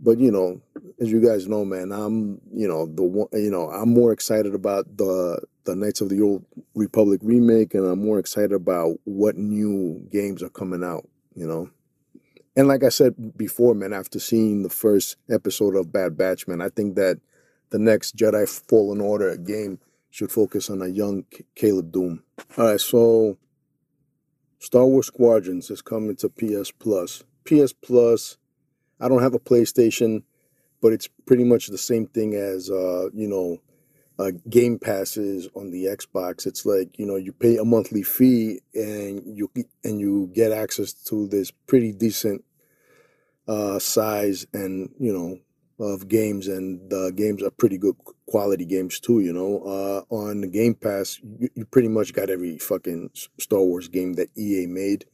but 0.00 0.18
you 0.18 0.30
know, 0.30 0.60
as 1.00 1.10
you 1.10 1.20
guys 1.20 1.48
know, 1.48 1.64
man, 1.64 1.92
I'm 1.92 2.40
you 2.52 2.68
know 2.68 2.86
the 2.86 3.02
one 3.02 3.28
you 3.32 3.50
know 3.50 3.70
I'm 3.70 3.92
more 3.92 4.12
excited 4.12 4.54
about 4.54 4.96
the 4.96 5.42
the 5.64 5.76
Knights 5.76 6.00
of 6.00 6.08
the 6.08 6.22
Old 6.22 6.44
Republic 6.74 7.20
remake, 7.22 7.74
and 7.74 7.84
I'm 7.84 8.04
more 8.04 8.18
excited 8.18 8.52
about 8.52 8.98
what 9.04 9.36
new 9.36 10.06
games 10.10 10.42
are 10.42 10.48
coming 10.48 10.84
out. 10.84 11.08
You 11.34 11.46
know, 11.46 11.70
and 12.56 12.68
like 12.68 12.84
I 12.84 12.88
said 12.88 13.36
before, 13.36 13.74
man, 13.74 13.92
after 13.92 14.18
seeing 14.18 14.62
the 14.62 14.70
first 14.70 15.16
episode 15.30 15.76
of 15.76 15.92
Bad 15.92 16.16
Batch, 16.16 16.48
man, 16.48 16.60
I 16.60 16.68
think 16.68 16.96
that 16.96 17.20
the 17.70 17.78
next 17.78 18.16
Jedi 18.16 18.48
Fallen 18.48 19.00
Order 19.00 19.36
game 19.36 19.78
should 20.10 20.32
focus 20.32 20.70
on 20.70 20.82
a 20.82 20.88
young 20.88 21.24
Caleb 21.54 21.92
Dume. 21.92 22.22
All 22.56 22.66
right, 22.66 22.80
so 22.80 23.36
Star 24.58 24.86
Wars 24.86 25.06
Squadrons 25.06 25.70
is 25.70 25.82
coming 25.82 26.16
to 26.16 26.28
PS 26.28 26.70
Plus. 26.70 27.22
PS 27.44 27.72
Plus 27.72 28.37
I 29.00 29.08
don't 29.08 29.22
have 29.22 29.34
a 29.34 29.38
PlayStation, 29.38 30.22
but 30.80 30.92
it's 30.92 31.08
pretty 31.26 31.44
much 31.44 31.68
the 31.68 31.78
same 31.78 32.06
thing 32.06 32.34
as 32.34 32.70
uh, 32.70 33.08
you 33.14 33.28
know, 33.28 33.58
uh, 34.18 34.32
Game 34.48 34.78
Passes 34.78 35.48
on 35.54 35.70
the 35.70 35.84
Xbox. 35.84 36.46
It's 36.46 36.66
like 36.66 36.98
you 36.98 37.06
know 37.06 37.16
you 37.16 37.32
pay 37.32 37.56
a 37.56 37.64
monthly 37.64 38.02
fee 38.02 38.60
and 38.74 39.22
you 39.26 39.50
and 39.84 40.00
you 40.00 40.30
get 40.34 40.52
access 40.52 40.92
to 41.04 41.28
this 41.28 41.50
pretty 41.50 41.92
decent 41.92 42.44
uh, 43.46 43.78
size 43.78 44.46
and 44.52 44.90
you 44.98 45.12
know 45.12 45.38
of 45.80 46.08
games, 46.08 46.48
and 46.48 46.90
the 46.90 47.12
games 47.14 47.42
are 47.42 47.50
pretty 47.50 47.78
good 47.78 47.96
quality 48.26 48.64
games 48.64 48.98
too. 48.98 49.20
You 49.20 49.32
know, 49.32 49.62
uh, 49.62 50.14
on 50.14 50.40
the 50.40 50.48
Game 50.48 50.74
Pass, 50.74 51.20
you, 51.22 51.48
you 51.54 51.64
pretty 51.64 51.88
much 51.88 52.12
got 52.12 52.30
every 52.30 52.58
fucking 52.58 53.10
Star 53.38 53.60
Wars 53.60 53.88
game 53.88 54.14
that 54.14 54.36
EA 54.36 54.66
made 54.66 55.04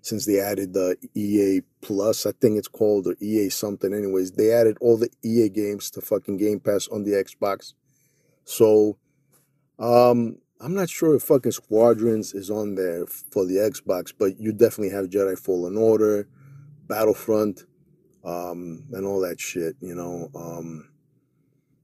since 0.00 0.26
they 0.26 0.40
added 0.40 0.72
the 0.72 0.96
EA 1.14 1.62
Plus, 1.80 2.26
I 2.26 2.32
think 2.32 2.58
it's 2.58 2.68
called, 2.68 3.06
or 3.06 3.16
EA 3.20 3.48
something. 3.50 3.92
Anyways, 3.92 4.32
they 4.32 4.52
added 4.52 4.76
all 4.80 4.96
the 4.96 5.10
EA 5.24 5.48
games 5.48 5.90
to 5.92 6.00
fucking 6.00 6.36
Game 6.36 6.60
Pass 6.60 6.88
on 6.88 7.04
the 7.04 7.12
Xbox. 7.12 7.74
So, 8.44 8.98
um, 9.78 10.38
I'm 10.60 10.74
not 10.74 10.90
sure 10.90 11.14
if 11.14 11.22
fucking 11.22 11.52
Squadrons 11.52 12.34
is 12.34 12.50
on 12.50 12.74
there 12.74 13.06
for 13.06 13.44
the 13.44 13.56
Xbox, 13.56 14.12
but 14.16 14.40
you 14.40 14.52
definitely 14.52 14.90
have 14.90 15.06
Jedi 15.06 15.38
Fallen 15.38 15.76
Order, 15.76 16.28
Battlefront, 16.88 17.64
um, 18.24 18.84
and 18.92 19.06
all 19.06 19.20
that 19.20 19.40
shit, 19.40 19.76
you 19.80 19.94
know. 19.94 20.30
Um, 20.34 20.90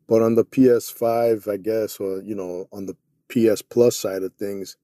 but 0.08 0.22
on 0.22 0.34
the 0.34 0.44
PS5, 0.44 1.50
I 1.50 1.56
guess, 1.56 2.00
or 2.00 2.20
you 2.22 2.34
know, 2.34 2.68
on 2.72 2.86
the 2.86 2.96
PS 3.28 3.62
Plus 3.62 3.96
side 3.96 4.22
of 4.22 4.34
things, 4.34 4.76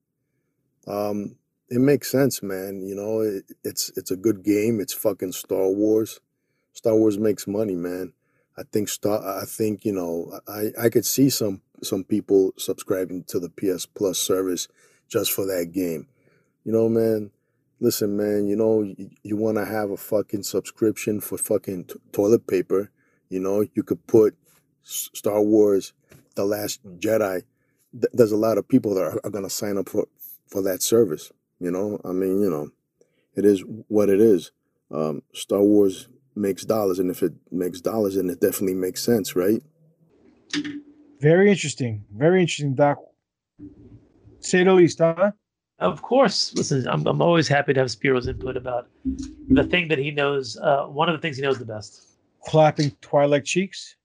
um, 0.87 1.37
it 1.71 1.81
makes 1.81 2.11
sense, 2.11 2.43
man. 2.43 2.83
You 2.83 2.95
know, 2.95 3.21
it, 3.21 3.45
it's 3.65 3.91
it's 3.97 4.11
a 4.11 4.17
good 4.17 4.43
game. 4.43 4.81
It's 4.81 4.93
fucking 4.93 5.33
Star 5.33 5.69
Wars. 5.71 6.21
Star 6.73 6.97
Wars 6.97 7.19
makes 7.19 7.47
money, 7.47 7.77
man. 7.77 8.13
I 8.59 8.63
think 8.73 8.89
Star. 8.89 9.21
I 9.41 9.45
think 9.45 9.85
you 9.85 9.93
know. 9.93 10.41
I 10.49 10.73
I 10.81 10.89
could 10.89 11.07
see 11.07 11.31
some 11.31 11.63
some 11.83 12.05
people 12.05 12.53
subscribing 12.59 13.25
to 13.29 13.41
the 13.41 13.51
PS 13.51 13.87
Plus 13.87 14.19
service 14.19 14.69
just 15.09 15.33
for 15.33 15.47
that 15.47 15.73
game. 15.73 16.09
You 16.65 16.73
know, 16.73 16.89
man. 16.89 17.31
Listen, 17.81 18.17
man. 18.17 18.47
You 18.47 18.57
know, 18.57 18.83
you, 18.83 19.11
you 19.23 19.37
want 19.37 19.57
to 19.57 19.65
have 19.65 19.91
a 19.91 19.97
fucking 19.97 20.43
subscription 20.43 21.21
for 21.21 21.39
fucking 21.39 21.85
t- 21.85 21.95
toilet 22.13 22.47
paper. 22.47 22.91
You 23.31 23.41
know, 23.41 23.65
you 23.75 23.83
could 23.83 24.07
put 24.07 24.37
Star 24.83 25.43
Wars, 25.43 25.93
The 26.35 26.45
Last 26.45 26.85
Jedi 26.99 27.45
th- 27.93 28.13
there's 28.13 28.33
a 28.33 28.37
lot 28.37 28.59
of 28.59 28.69
people 28.69 28.95
that 28.95 29.03
are, 29.03 29.21
are 29.25 29.31
going 29.31 29.45
to 29.45 29.51
sign 29.51 29.79
up 29.79 29.89
for 29.89 30.07
for 30.49 30.63
that 30.63 30.83
service. 30.83 31.33
You 31.61 31.71
know, 31.71 32.01
I 32.05 32.13
mean, 32.13 32.41
you 32.41 32.51
know, 32.51 32.71
it 33.37 33.45
is 33.45 33.63
what 33.89 34.09
it 34.09 34.21
is. 34.21 34.51
Um, 34.91 35.23
Star 35.35 35.61
Wars 35.63 36.09
makes 36.35 36.65
dollars, 36.65 36.99
and 36.99 37.11
if 37.11 37.23
it 37.23 37.33
makes 37.53 37.81
dollars, 37.81 38.17
then 38.17 38.31
it 38.31 38.41
definitely 38.41 38.75
makes 38.75 39.05
sense, 39.05 39.37
right? 39.37 39.63
Very 41.21 41.51
interesting. 41.51 42.05
Very 42.17 42.41
interesting, 42.41 42.75
Doc. 42.75 42.99
Say 44.41 44.65
the 44.65 44.73
least, 44.73 44.99
huh? 44.99 45.33
Of 45.79 46.03
course. 46.03 46.55
Listen, 46.55 46.87
I'm, 46.89 47.07
I'm 47.07 47.23
always 47.23 47.47
happy 47.47 47.73
to 47.75 47.81
have 47.81 47.91
Spiro's 47.91 48.27
input 48.27 48.57
about 48.57 48.89
the 49.49 49.65
thing 49.65 49.89
that 49.89 49.99
he 49.99 50.11
knows. 50.11 50.57
Uh, 50.57 50.85
one 50.85 51.09
of 51.09 51.15
the 51.15 51.21
things 51.21 51.37
he 51.37 51.43
knows 51.43 51.59
the 51.59 51.65
best. 51.65 52.09
Clapping 52.47 52.91
Twilight 53.03 53.45
cheeks. 53.45 53.97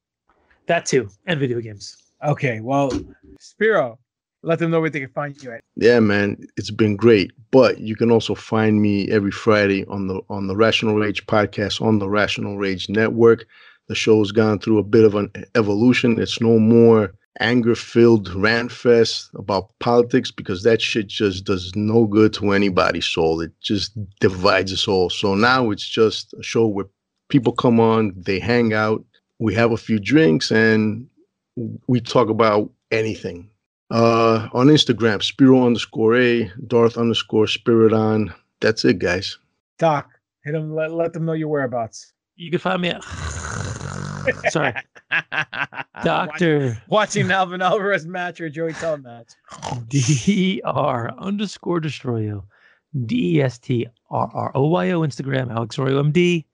That 0.68 0.86
too, 0.86 1.10
and 1.26 1.40
video 1.40 1.62
games. 1.62 1.96
Okay, 2.24 2.60
well, 2.60 2.92
Spiro, 3.40 4.00
let 4.46 4.60
them 4.60 4.72
know 4.72 4.80
where 4.80 4.90
they 4.90 5.00
can 5.00 5.10
find 5.10 5.42
you 5.42 5.52
at. 5.52 5.64
Yeah, 5.76 6.00
man, 6.00 6.38
it's 6.56 6.72
been 6.72 6.96
great. 6.96 7.32
But 7.52 7.80
you 7.80 7.96
can 7.96 8.12
also 8.12 8.36
find 8.36 8.82
me 8.82 9.10
every 9.10 9.32
Friday 9.32 9.86
on 9.88 10.08
the 10.08 10.22
on 10.30 10.48
the 10.48 10.56
Rational 10.56 10.96
Rage 10.96 11.26
podcast 11.26 11.82
on 11.82 12.00
the 12.00 12.10
Rational 12.10 12.58
Rage 12.58 12.88
Network. 12.88 13.46
The 13.88 13.96
show's 13.96 14.32
gone 14.32 14.60
through 14.60 14.80
a 14.80 14.84
bit 14.84 15.04
of 15.04 15.16
an 15.16 15.32
evolution. 15.56 16.20
It's 16.20 16.42
no 16.42 16.60
more 16.60 17.14
anger-filled 17.40 18.34
rant 18.34 18.72
fest 18.72 19.30
about 19.36 19.70
politics 19.80 20.32
because 20.32 20.64
that 20.64 20.82
shit 20.82 21.08
just 21.08 21.44
does 21.44 21.76
no 21.76 22.06
good 22.06 22.34
to 22.34 22.52
anybody's 22.52 23.06
soul. 23.06 23.42
It 23.42 23.52
just 23.62 23.92
divides 24.20 24.72
us 24.72 24.88
all. 24.88 25.10
So 25.10 25.36
now 25.36 25.70
it's 25.70 25.88
just 25.88 26.34
a 26.34 26.44
show 26.44 26.66
where 26.66 26.86
people 27.30 27.52
come 27.52 27.80
on, 27.80 28.14
they 28.16 28.40
hang 28.40 28.74
out, 28.74 29.04
we 29.40 29.54
have 29.54 29.72
a 29.72 29.78
few 29.78 30.00
drinks, 30.00 30.50
and 30.50 31.08
we 31.88 32.00
talk 32.00 32.30
about 32.30 32.72
anything. 32.92 33.50
Uh, 33.92 34.50
on 34.54 34.68
Instagram, 34.68 35.22
Spiro 35.22 35.66
underscore 35.66 36.16
A, 36.18 36.52
Darth 36.68 36.98
underscore 36.98 37.46
Spiridon. 37.46 38.34
That's 38.60 38.84
it, 38.84 39.00
guys. 39.00 39.38
Doc, 39.78 40.10
hit 40.44 40.54
them. 40.54 40.74
Let, 40.74 40.92
let 40.92 41.14
them 41.14 41.26
know 41.26 41.34
your 41.34 41.50
whereabouts. 41.50 42.14
You 42.36 42.50
can 42.50 42.60
find 42.60 42.82
me 42.82 42.90
at. 42.90 43.04
Sorry, 44.50 44.74
Doctor. 46.04 46.82
Watching 46.88 47.30
Alvin 47.30 47.62
Alvarez 47.62 48.08
match 48.08 48.42
or 48.42 48.50
Joey 48.50 48.74
Tell 48.74 48.98
match. 48.98 49.34
D 49.88 50.62
R 50.66 51.14
underscore 51.20 51.80
Destroyo. 51.80 52.44
D 53.06 53.38
E 53.38 53.42
S 53.42 53.58
T 53.58 53.88
R 54.10 54.32
R 54.34 54.52
O 54.56 54.68
Y 54.68 54.92
O 54.92 55.02
Instagram, 55.02 55.52
Alex 55.52 55.76
Royo 55.76 56.12
MD, 56.12 56.46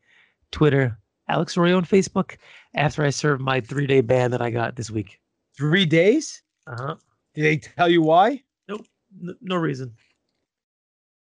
Twitter, 0.51 0.98
Alex 1.30 1.56
Royo 1.56 1.77
on 1.77 1.85
Facebook. 1.85 2.38
After 2.76 3.03
I 3.06 3.10
serve 3.10 3.40
my 3.40 3.61
three 3.61 3.88
day 3.88 4.01
ban 4.01 4.32
that 4.32 4.42
I 4.42 4.50
got 4.50 4.76
this 4.76 4.90
week. 4.90 5.19
Three 5.58 5.85
days? 5.85 6.42
Uh 6.68 6.76
huh. 6.77 6.95
Did 7.34 7.45
they 7.45 7.58
tell 7.58 7.90
you 7.90 8.01
why? 8.01 8.43
Nope. 8.68 8.85
N- 9.22 9.38
no 9.42 9.56
reason. 9.56 9.93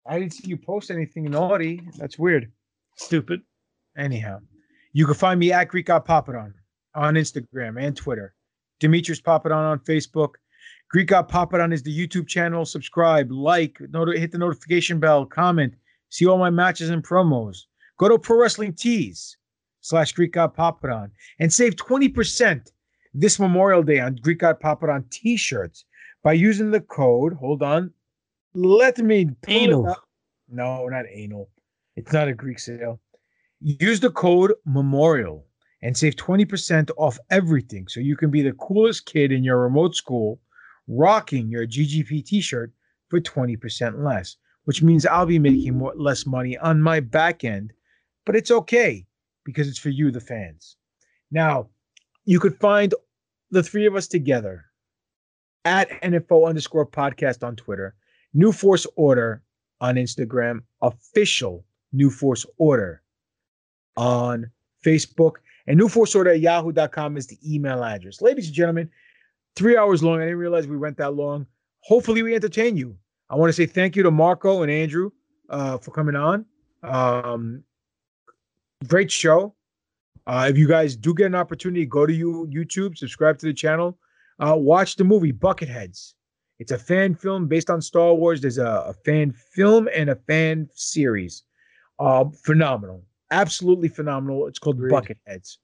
I 0.05 0.19
didn't 0.19 0.33
see 0.33 0.47
you 0.47 0.57
post 0.57 0.89
anything 0.91 1.25
naughty. 1.25 1.81
That's 1.97 2.17
weird. 2.17 2.51
Stupid. 2.95 3.41
Anyhow, 3.97 4.39
you 4.93 5.05
can 5.05 5.15
find 5.15 5.39
me 5.39 5.51
at 5.51 5.67
Greek 5.67 5.87
God 5.87 6.05
Papadon 6.05 6.53
on 6.95 7.15
Instagram 7.15 7.81
and 7.81 7.95
Twitter. 7.95 8.33
Demetrius 8.79 9.21
Papadon 9.21 9.71
on 9.71 9.79
Facebook. 9.79 10.33
Greek 10.89 11.07
God 11.07 11.29
Papadon 11.29 11.73
is 11.73 11.83
the 11.83 11.95
YouTube 12.07 12.27
channel. 12.27 12.63
Subscribe, 12.65 13.31
like, 13.31 13.77
not- 13.89 14.07
hit 14.15 14.31
the 14.31 14.37
notification 14.37 14.99
bell, 14.99 15.25
comment, 15.25 15.73
see 16.09 16.25
all 16.25 16.37
my 16.37 16.49
matches 16.49 16.89
and 16.89 17.03
promos. 17.05 17.57
Go 17.97 18.07
to 18.07 18.17
Pro 18.19 18.39
Wrestling 18.39 18.73
Tees 18.73 19.35
slash 19.81 20.13
Greek 20.13 20.31
God 20.33 20.55
Papadon 20.55 21.09
and 21.39 21.51
save 21.51 21.75
20% 21.75 22.71
this 23.13 23.39
Memorial 23.39 23.81
Day 23.83 23.99
on 23.99 24.15
Greek 24.17 24.39
God 24.39 24.59
Papadon 24.61 25.09
t-shirts 25.09 25.85
by 26.27 26.33
using 26.33 26.71
the 26.71 26.81
code. 26.81 27.31
Hold 27.35 27.63
on. 27.63 27.89
Let 28.53 28.97
me 28.97 29.29
Anal. 29.47 29.95
No, 30.49 30.85
not 30.89 31.05
anal. 31.09 31.49
It's 31.95 32.11
not 32.11 32.27
a 32.27 32.33
Greek 32.33 32.59
sale. 32.59 32.99
Use 33.61 34.01
the 34.01 34.11
code 34.11 34.53
Memorial 34.65 35.45
and 35.81 35.95
save 35.95 36.17
20% 36.17 36.91
off 36.97 37.17
everything 37.29 37.87
so 37.87 38.01
you 38.01 38.17
can 38.17 38.29
be 38.29 38.41
the 38.41 38.51
coolest 38.51 39.05
kid 39.05 39.31
in 39.31 39.41
your 39.41 39.61
remote 39.61 39.95
school 39.95 40.41
rocking 40.89 41.47
your 41.47 41.65
GGP 41.65 42.25
t-shirt 42.25 42.73
for 43.07 43.21
20% 43.21 44.03
less, 44.03 44.35
which 44.65 44.83
means 44.83 45.05
I'll 45.05 45.25
be 45.25 45.39
making 45.39 45.77
more 45.77 45.93
less 45.95 46.25
money 46.25 46.57
on 46.57 46.81
my 46.81 46.99
back 46.99 47.45
end, 47.45 47.71
but 48.25 48.35
it's 48.35 48.51
okay 48.51 49.07
because 49.45 49.69
it's 49.69 49.79
for 49.79 49.91
you 49.91 50.11
the 50.11 50.19
fans. 50.19 50.75
Now, 51.31 51.69
you 52.25 52.41
could 52.41 52.59
find 52.59 52.93
the 53.49 53.63
three 53.63 53.85
of 53.85 53.95
us 53.95 54.09
together 54.09 54.65
at 55.67 55.89
NFO 56.01 56.47
underscore 56.47 56.85
podcast 56.85 57.45
on 57.45 57.57
Twitter, 57.57 57.93
New 58.33 58.53
Force 58.53 58.87
Order 58.95 59.41
on 59.81 59.95
Instagram, 59.95 60.61
official 60.81 61.65
New 61.91 62.09
Force 62.09 62.45
Order 62.57 63.01
on 63.97 64.49
Facebook, 64.85 65.33
and 65.67 65.77
New 65.77 65.89
Force 65.89 66.15
Order 66.15 66.31
at 66.31 66.39
yahoo.com 66.39 67.17
is 67.17 67.27
the 67.27 67.37
email 67.45 67.83
address. 67.83 68.21
Ladies 68.21 68.45
and 68.45 68.55
gentlemen, 68.55 68.89
three 69.57 69.75
hours 69.75 70.01
long. 70.01 70.21
I 70.21 70.23
didn't 70.23 70.37
realize 70.37 70.67
we 70.67 70.77
went 70.77 70.95
that 70.97 71.15
long. 71.15 71.45
Hopefully, 71.81 72.23
we 72.23 72.33
entertain 72.33 72.77
you. 72.77 72.95
I 73.29 73.35
want 73.35 73.49
to 73.49 73.53
say 73.53 73.65
thank 73.65 73.97
you 73.97 74.03
to 74.03 74.11
Marco 74.11 74.61
and 74.61 74.71
Andrew 74.71 75.11
uh, 75.49 75.77
for 75.79 75.91
coming 75.91 76.15
on. 76.15 76.45
Um, 76.81 77.61
great 78.87 79.11
show. 79.11 79.53
Uh, 80.25 80.47
if 80.49 80.57
you 80.57 80.67
guys 80.69 80.95
do 80.95 81.13
get 81.13 81.25
an 81.25 81.35
opportunity, 81.35 81.85
go 81.85 82.05
to 82.05 82.13
you 82.13 82.47
YouTube, 82.49 82.97
subscribe 82.97 83.37
to 83.39 83.47
the 83.47 83.53
channel, 83.53 83.97
uh, 84.39 84.55
watch 84.55 84.95
the 84.95 85.03
movie 85.03 85.33
Bucketheads. 85.33 86.13
It's 86.59 86.71
a 86.71 86.77
fan 86.77 87.13
film 87.13 87.47
based 87.47 87.69
on 87.69 87.81
Star 87.81 88.13
Wars. 88.13 88.41
There's 88.41 88.57
a, 88.57 88.85
a 88.87 88.93
fan 89.05 89.31
film 89.31 89.87
and 89.93 90.09
a 90.09 90.15
fan 90.15 90.69
series. 90.73 91.43
Uh, 91.99 92.25
phenomenal, 92.43 93.03
absolutely 93.31 93.89
phenomenal. 93.89 94.47
It's 94.47 94.59
called 94.59 94.79
Bucketheads. 94.79 95.57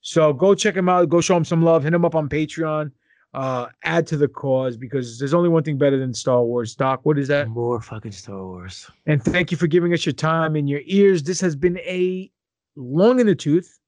So 0.00 0.32
go 0.32 0.54
check 0.54 0.74
them 0.74 0.88
out. 0.88 1.08
Go 1.08 1.20
show 1.20 1.34
them 1.34 1.44
some 1.44 1.62
love. 1.62 1.84
Hit 1.84 1.92
them 1.92 2.04
up 2.04 2.14
on 2.14 2.28
Patreon. 2.28 2.90
Uh, 3.34 3.66
add 3.84 4.06
to 4.06 4.16
the 4.16 4.28
cause 4.28 4.76
because 4.76 5.18
there's 5.18 5.32
only 5.32 5.48
one 5.48 5.62
thing 5.62 5.78
better 5.78 5.98
than 5.98 6.12
Star 6.12 6.42
Wars. 6.42 6.74
Doc, 6.74 7.00
what 7.04 7.18
is 7.18 7.28
that? 7.28 7.48
More 7.48 7.80
fucking 7.80 8.12
Star 8.12 8.44
Wars. 8.44 8.90
And 9.06 9.22
thank 9.24 9.50
you 9.50 9.56
for 9.56 9.66
giving 9.66 9.94
us 9.94 10.04
your 10.04 10.12
time 10.12 10.54
and 10.54 10.68
your 10.68 10.82
ears. 10.84 11.22
This 11.22 11.40
has 11.40 11.56
been 11.56 11.78
a 11.78 12.30
long 12.76 13.20
in 13.20 13.26
the 13.26 13.34
tooth, 13.34 13.78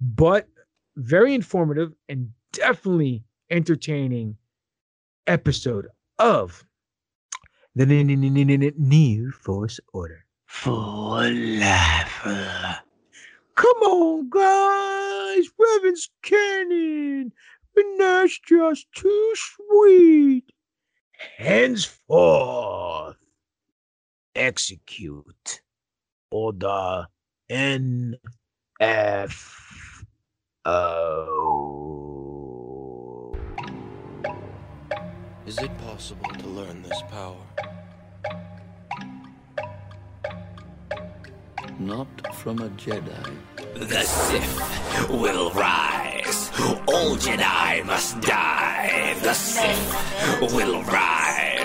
but 0.00 0.48
very 0.96 1.34
informative 1.34 1.92
and 2.08 2.30
definitely 2.52 3.24
entertaining 3.50 4.36
episode 5.26 5.86
of 6.18 6.64
the 7.74 7.86
New 8.76 9.30
Force 9.30 9.80
Order. 9.92 10.24
For 10.46 11.22
life. 11.22 12.22
Come 13.54 13.76
on, 13.82 14.30
guys. 14.30 15.46
Revan's 15.58 16.10
canon. 16.22 17.32
But 17.74 17.84
that's 17.98 18.38
just 18.40 18.86
too 18.94 19.34
sweet. 19.34 20.44
Henceforth, 21.36 23.16
execute 24.34 25.62
order 26.30 27.06
N 27.50 28.16
F 28.80 30.04
O. 30.64 31.77
Is 35.48 35.56
it 35.56 35.78
possible 35.78 36.28
to 36.40 36.46
learn 36.46 36.82
this 36.82 37.00
power? 37.10 37.42
Not 41.78 42.34
from 42.34 42.58
a 42.58 42.68
Jedi. 42.76 43.34
The 43.74 44.02
Sith 44.02 45.08
will 45.08 45.50
rise. 45.52 46.50
All 46.86 47.16
Jedi 47.16 47.82
must 47.86 48.20
die. 48.20 49.16
The 49.22 49.32
Sith 49.32 50.52
will 50.52 50.82
rise. 50.82 51.17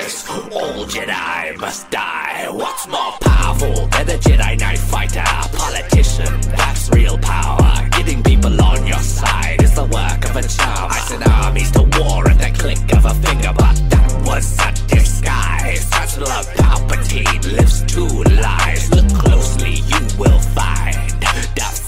All 0.04 0.86
Jedi 0.86 1.58
must 1.58 1.90
die. 1.90 2.48
What's 2.52 2.88
more 2.90 3.14
powerful 3.22 3.88
than 3.88 4.10
a 4.10 4.18
Jedi 4.18 4.60
Knight 4.60 4.78
fighter? 4.78 5.24
Politician, 5.58 6.42
that's 6.42 6.90
real 6.90 7.18
power. 7.20 7.88
Getting 7.92 8.22
people 8.22 8.62
on 8.62 8.86
your 8.86 9.00
side 9.00 9.64
is 9.64 9.76
the 9.76 9.86
work 9.86 10.30
of 10.30 10.36
a 10.36 10.42
charm. 10.42 10.92
I 10.92 11.00
sent 11.08 11.26
armies 11.26 11.72
to 11.72 11.84
war 11.98 12.28
at 12.30 12.38
the 12.38 12.52
click 12.60 12.84
of 12.98 13.06
a 13.06 13.14
finger, 13.14 13.54
but 13.56 13.76
that 13.92 14.24
was 14.26 14.60
a 14.60 14.74
disguise. 14.94 15.90
Chancellor 15.90 16.44
Palpatine 16.58 17.54
lives 17.56 17.84
two 17.84 18.24
lives. 18.42 18.92
Look 18.92 19.08
closely, 19.14 19.76
you 19.88 20.02
will 20.20 20.40
find 20.40 21.14
Darth 21.56 21.83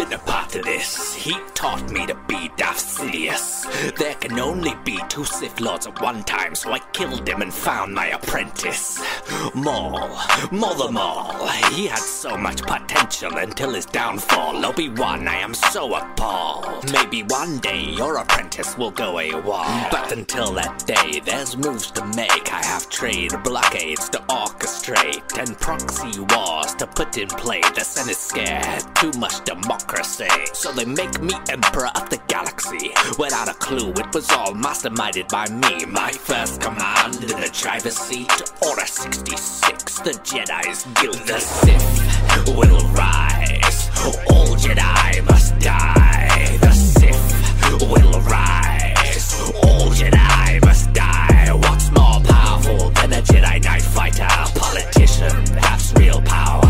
been 0.00 0.12
a 0.14 0.18
part 0.18 0.54
of 0.56 0.64
this. 0.64 1.14
He 1.14 1.34
taught 1.54 1.90
me 1.90 2.06
to 2.06 2.14
be 2.26 2.50
Darth. 2.56 2.80
There 3.98 4.14
can 4.14 4.38
only 4.38 4.74
be 4.84 4.98
two 5.08 5.24
Sith 5.24 5.60
Lords 5.60 5.86
at 5.86 6.00
one 6.00 6.22
time, 6.24 6.54
so 6.54 6.72
I 6.72 6.78
killed 6.92 7.28
him 7.28 7.42
and 7.42 7.52
found 7.52 7.94
my 7.94 8.06
apprentice. 8.08 9.02
Maul, 9.54 10.18
Maul 10.50 10.74
the 10.74 10.90
Maul. 10.90 11.48
He 11.72 11.86
had 11.86 11.98
so 11.98 12.36
much 12.36 12.62
potential 12.62 13.36
until 13.36 13.74
his 13.74 13.86
downfall. 13.86 14.64
Obi-Wan, 14.64 15.28
I 15.28 15.36
am 15.36 15.54
so 15.54 15.94
appalled. 15.94 16.90
Maybe 16.92 17.22
one 17.24 17.58
day 17.58 17.84
your 17.84 18.16
apprentice 18.16 18.76
will 18.78 18.90
go 18.90 19.14
AWOL. 19.14 19.90
But 19.90 20.12
until 20.12 20.52
that 20.54 20.86
day, 20.86 21.20
there's 21.20 21.56
moves 21.56 21.90
to 21.92 22.04
make. 22.16 22.52
I 22.52 22.64
have 22.64 22.88
trade 22.88 23.32
blockades 23.44 24.08
to 24.10 24.18
orchestrate 24.28 25.38
and 25.38 25.58
proxy 25.58 26.20
wars 26.20 26.74
to 26.74 26.86
put 26.86 27.18
in 27.18 27.28
play. 27.28 27.60
The 27.74 27.84
Senate 27.84 28.16
scared, 28.16 28.84
too 28.96 29.12
much 29.18 29.44
democracy. 29.44 29.89
So 30.52 30.70
they 30.72 30.84
make 30.84 31.20
me 31.20 31.34
Emperor 31.48 31.90
of 31.96 32.10
the 32.10 32.20
Galaxy. 32.28 32.92
Without 33.18 33.48
a 33.48 33.54
clue, 33.54 33.90
it 33.90 34.14
was 34.14 34.30
all 34.30 34.54
masterminded 34.54 35.28
by 35.28 35.46
me. 35.48 35.84
My 35.84 36.12
first 36.12 36.60
command 36.60 37.16
in 37.16 37.40
the 37.40 37.50
driver's 37.52 37.96
seat, 37.96 38.30
Order 38.62 38.86
66, 38.86 39.98
the 40.00 40.12
Jedi's 40.22 40.84
guild. 41.00 41.16
The 41.26 41.40
Sith 41.40 42.56
will 42.56 42.86
rise. 42.90 43.90
All 44.30 44.54
Jedi 44.54 45.24
must 45.24 45.58
die. 45.58 46.58
The 46.60 46.72
Sith 46.72 47.80
will 47.90 48.20
rise. 48.20 49.40
All 49.64 49.90
Jedi 49.90 50.64
must 50.64 50.92
die. 50.92 51.48
What's 51.52 51.90
more 51.90 52.20
powerful 52.20 52.90
than 52.90 53.12
a 53.14 53.22
Jedi 53.22 53.64
Knight 53.64 53.82
fighter? 53.82 54.28
Politician, 54.54 55.44
that's 55.46 55.92
real 55.94 56.22
power. 56.22 56.69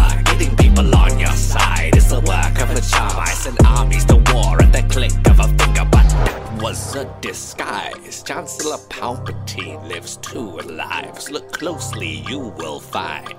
The 2.11 2.21
work 2.23 2.61
of 2.61 2.71
a 2.77 2.81
charm. 2.81 3.17
I 3.19 3.33
send 3.35 3.57
armies 3.65 4.05
to 4.07 4.17
war 4.35 4.61
at 4.61 4.73
the 4.73 4.83
click 4.91 5.13
of 5.31 5.39
a 5.39 5.47
finger, 5.47 5.85
but 5.91 6.09
that 6.25 6.61
was 6.61 6.97
a 6.97 7.05
disguise. 7.21 8.25
Chancellor 8.25 8.79
Palpatine 8.89 9.87
lives 9.87 10.17
two 10.17 10.59
lives. 10.59 11.31
Look 11.31 11.53
closely, 11.53 12.25
you 12.29 12.41
will 12.59 12.81
find 12.81 13.35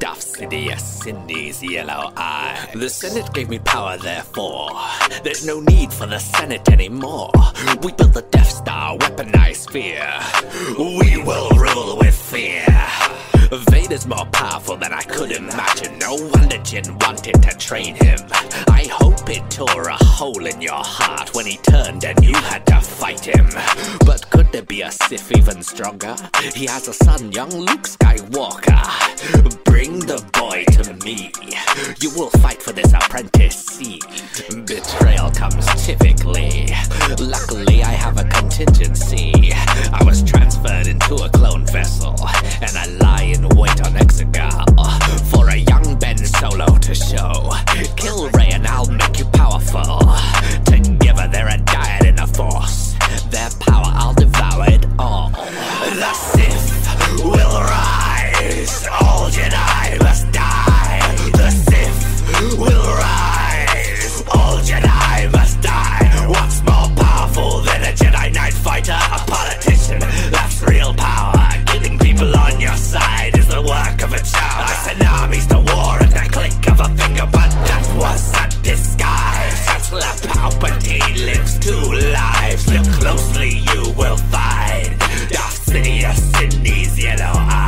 Darth 0.00 0.24
Sidious 0.34 1.06
in 1.06 1.26
these 1.28 1.62
yellow 1.62 2.12
eyes. 2.16 2.72
The 2.74 2.90
Senate 2.90 3.32
gave 3.32 3.48
me 3.50 3.60
power, 3.60 3.96
therefore. 3.98 4.70
There's 5.22 5.46
no 5.46 5.60
need 5.60 5.92
for 5.92 6.06
the 6.06 6.18
Senate 6.18 6.68
anymore. 6.68 7.30
We 7.82 7.92
built 7.92 8.14
the 8.14 8.26
Death 8.30 8.50
Star, 8.50 8.98
weaponized 8.98 9.70
fear. 9.70 10.10
We 10.76 11.22
will 11.22 11.50
rule 11.50 11.98
with 11.98 12.16
fear. 12.16 12.64
Vader's 13.50 14.06
more 14.06 14.26
powerful 14.26 14.76
than 14.76 14.92
I 14.92 15.02
could 15.02 15.32
imagine. 15.32 15.98
No 15.98 16.14
wonder 16.14 16.58
Jinn 16.58 16.98
wanted 17.00 17.42
to 17.42 17.56
train 17.56 17.94
him. 17.94 18.18
I 18.68 18.86
hope 18.90 19.28
it 19.30 19.50
tore 19.50 19.88
a 19.88 19.96
hole 20.04 20.44
in 20.46 20.60
your 20.60 20.82
heart 20.84 21.34
when 21.34 21.46
he 21.46 21.56
turned 21.58 22.04
and 22.04 22.22
you 22.24 22.34
had 22.34 22.66
to 22.66 22.80
fight 22.80 23.24
him. 23.24 23.48
But 24.04 24.28
could 24.30 24.52
there 24.52 24.62
be 24.62 24.82
a 24.82 24.90
Sith 24.90 25.32
even 25.36 25.62
stronger? 25.62 26.14
He 26.54 26.66
has 26.66 26.88
a 26.88 26.92
son, 26.92 27.32
young 27.32 27.50
Luke 27.50 27.88
Skywalker. 27.88 29.64
Bring 29.64 30.00
the 30.00 30.22
boy 30.32 30.64
to 30.72 30.92
me. 31.04 31.32
You 32.00 32.10
will 32.10 32.30
fight 32.42 32.62
for 32.62 32.72
this 32.72 32.92
apprentice. 32.92 33.78
Betrayal 34.66 35.30
comes 35.30 35.66
typically. 35.86 36.68
Luckily, 37.18 37.82
I 37.82 37.92
have 37.92 38.18
a 38.18 38.24
contingency. 38.24 39.52
I 39.92 40.02
was 40.04 40.22
transferred 40.22 40.86
into 40.86 41.14
a 41.16 41.28
clone 41.30 41.64
vessel, 41.66 42.16
and 42.60 42.76
I 42.76 42.86
lie 43.00 43.22
wait 43.56 43.80
on 43.86 43.92
Exegol 43.94 44.64
uh, 44.78 45.18
for 45.30 45.48
a 45.48 45.56
young 45.56 45.98
Ben 45.98 46.18
solo 46.18 46.66
to 46.78 46.94
show. 46.94 47.50
Kill 47.96 48.28
Rey 48.30 48.50
and 48.52 48.66
I'll 48.66 48.90
make 48.90 49.18
you 49.18 49.24
powerful. 49.26 50.00
Together 50.64 51.28
they're 51.28 51.48
a 51.48 51.58
dyad 51.58 52.08
and 52.08 52.20
a 52.20 52.26
force. 52.26 52.94
Their 53.30 53.50
power, 53.60 53.92
I'll 53.94 54.14
devour 54.14 54.64
it 54.68 54.86
all. 54.98 55.30
The 55.30 56.12
Sith 56.14 57.24
will 57.24 57.60
rise. 57.60 58.86
All 59.00 59.30
Jedi 59.30 60.02
must 60.02 60.30
die. 60.32 61.00
The 61.32 61.50
Sith 61.50 62.58
will 62.58 62.88
rise. 62.96 64.22
All 64.34 64.58
Jedi 64.58 65.32
must 65.32 65.60
die. 65.60 66.26
What's 66.28 66.60
more 66.62 66.88
powerful 66.96 67.60
than 67.60 67.82
a 67.82 67.92
Jedi 67.92 68.34
Knight 68.34 68.54
fighter? 68.54 68.92
A 68.92 69.18
politician. 69.26 69.67
back 73.98 74.08
of 74.08 74.12
a 74.12 74.24
child 74.24 74.70
A 74.70 75.04
tsunami's 75.04 75.46
the 75.46 75.58
war 75.58 75.98
at 76.00 76.10
the 76.10 76.28
click 76.30 76.70
of 76.70 76.80
a 76.80 76.88
finger 76.96 77.26
But 77.32 77.50
that 77.66 77.96
was 77.96 78.32
a 78.34 78.62
disguise. 78.62 79.66
Tesla 79.66 80.00
Palpatine 80.00 81.26
lives 81.26 81.58
two 81.58 81.92
lives. 82.12 82.72
Look 82.72 82.86
closely 83.00 83.50
you 83.72 83.92
will 83.96 84.16
find 84.16 84.98
Darth 85.30 85.66
Sidious 85.66 86.42
in 86.42 86.62
these 86.62 87.02
yellow 87.02 87.32
eyes 87.34 87.67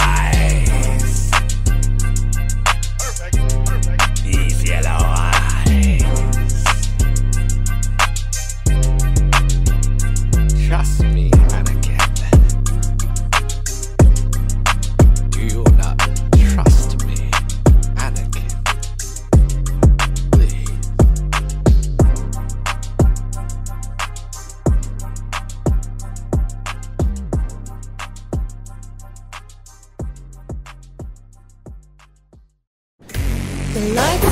like 33.89 34.30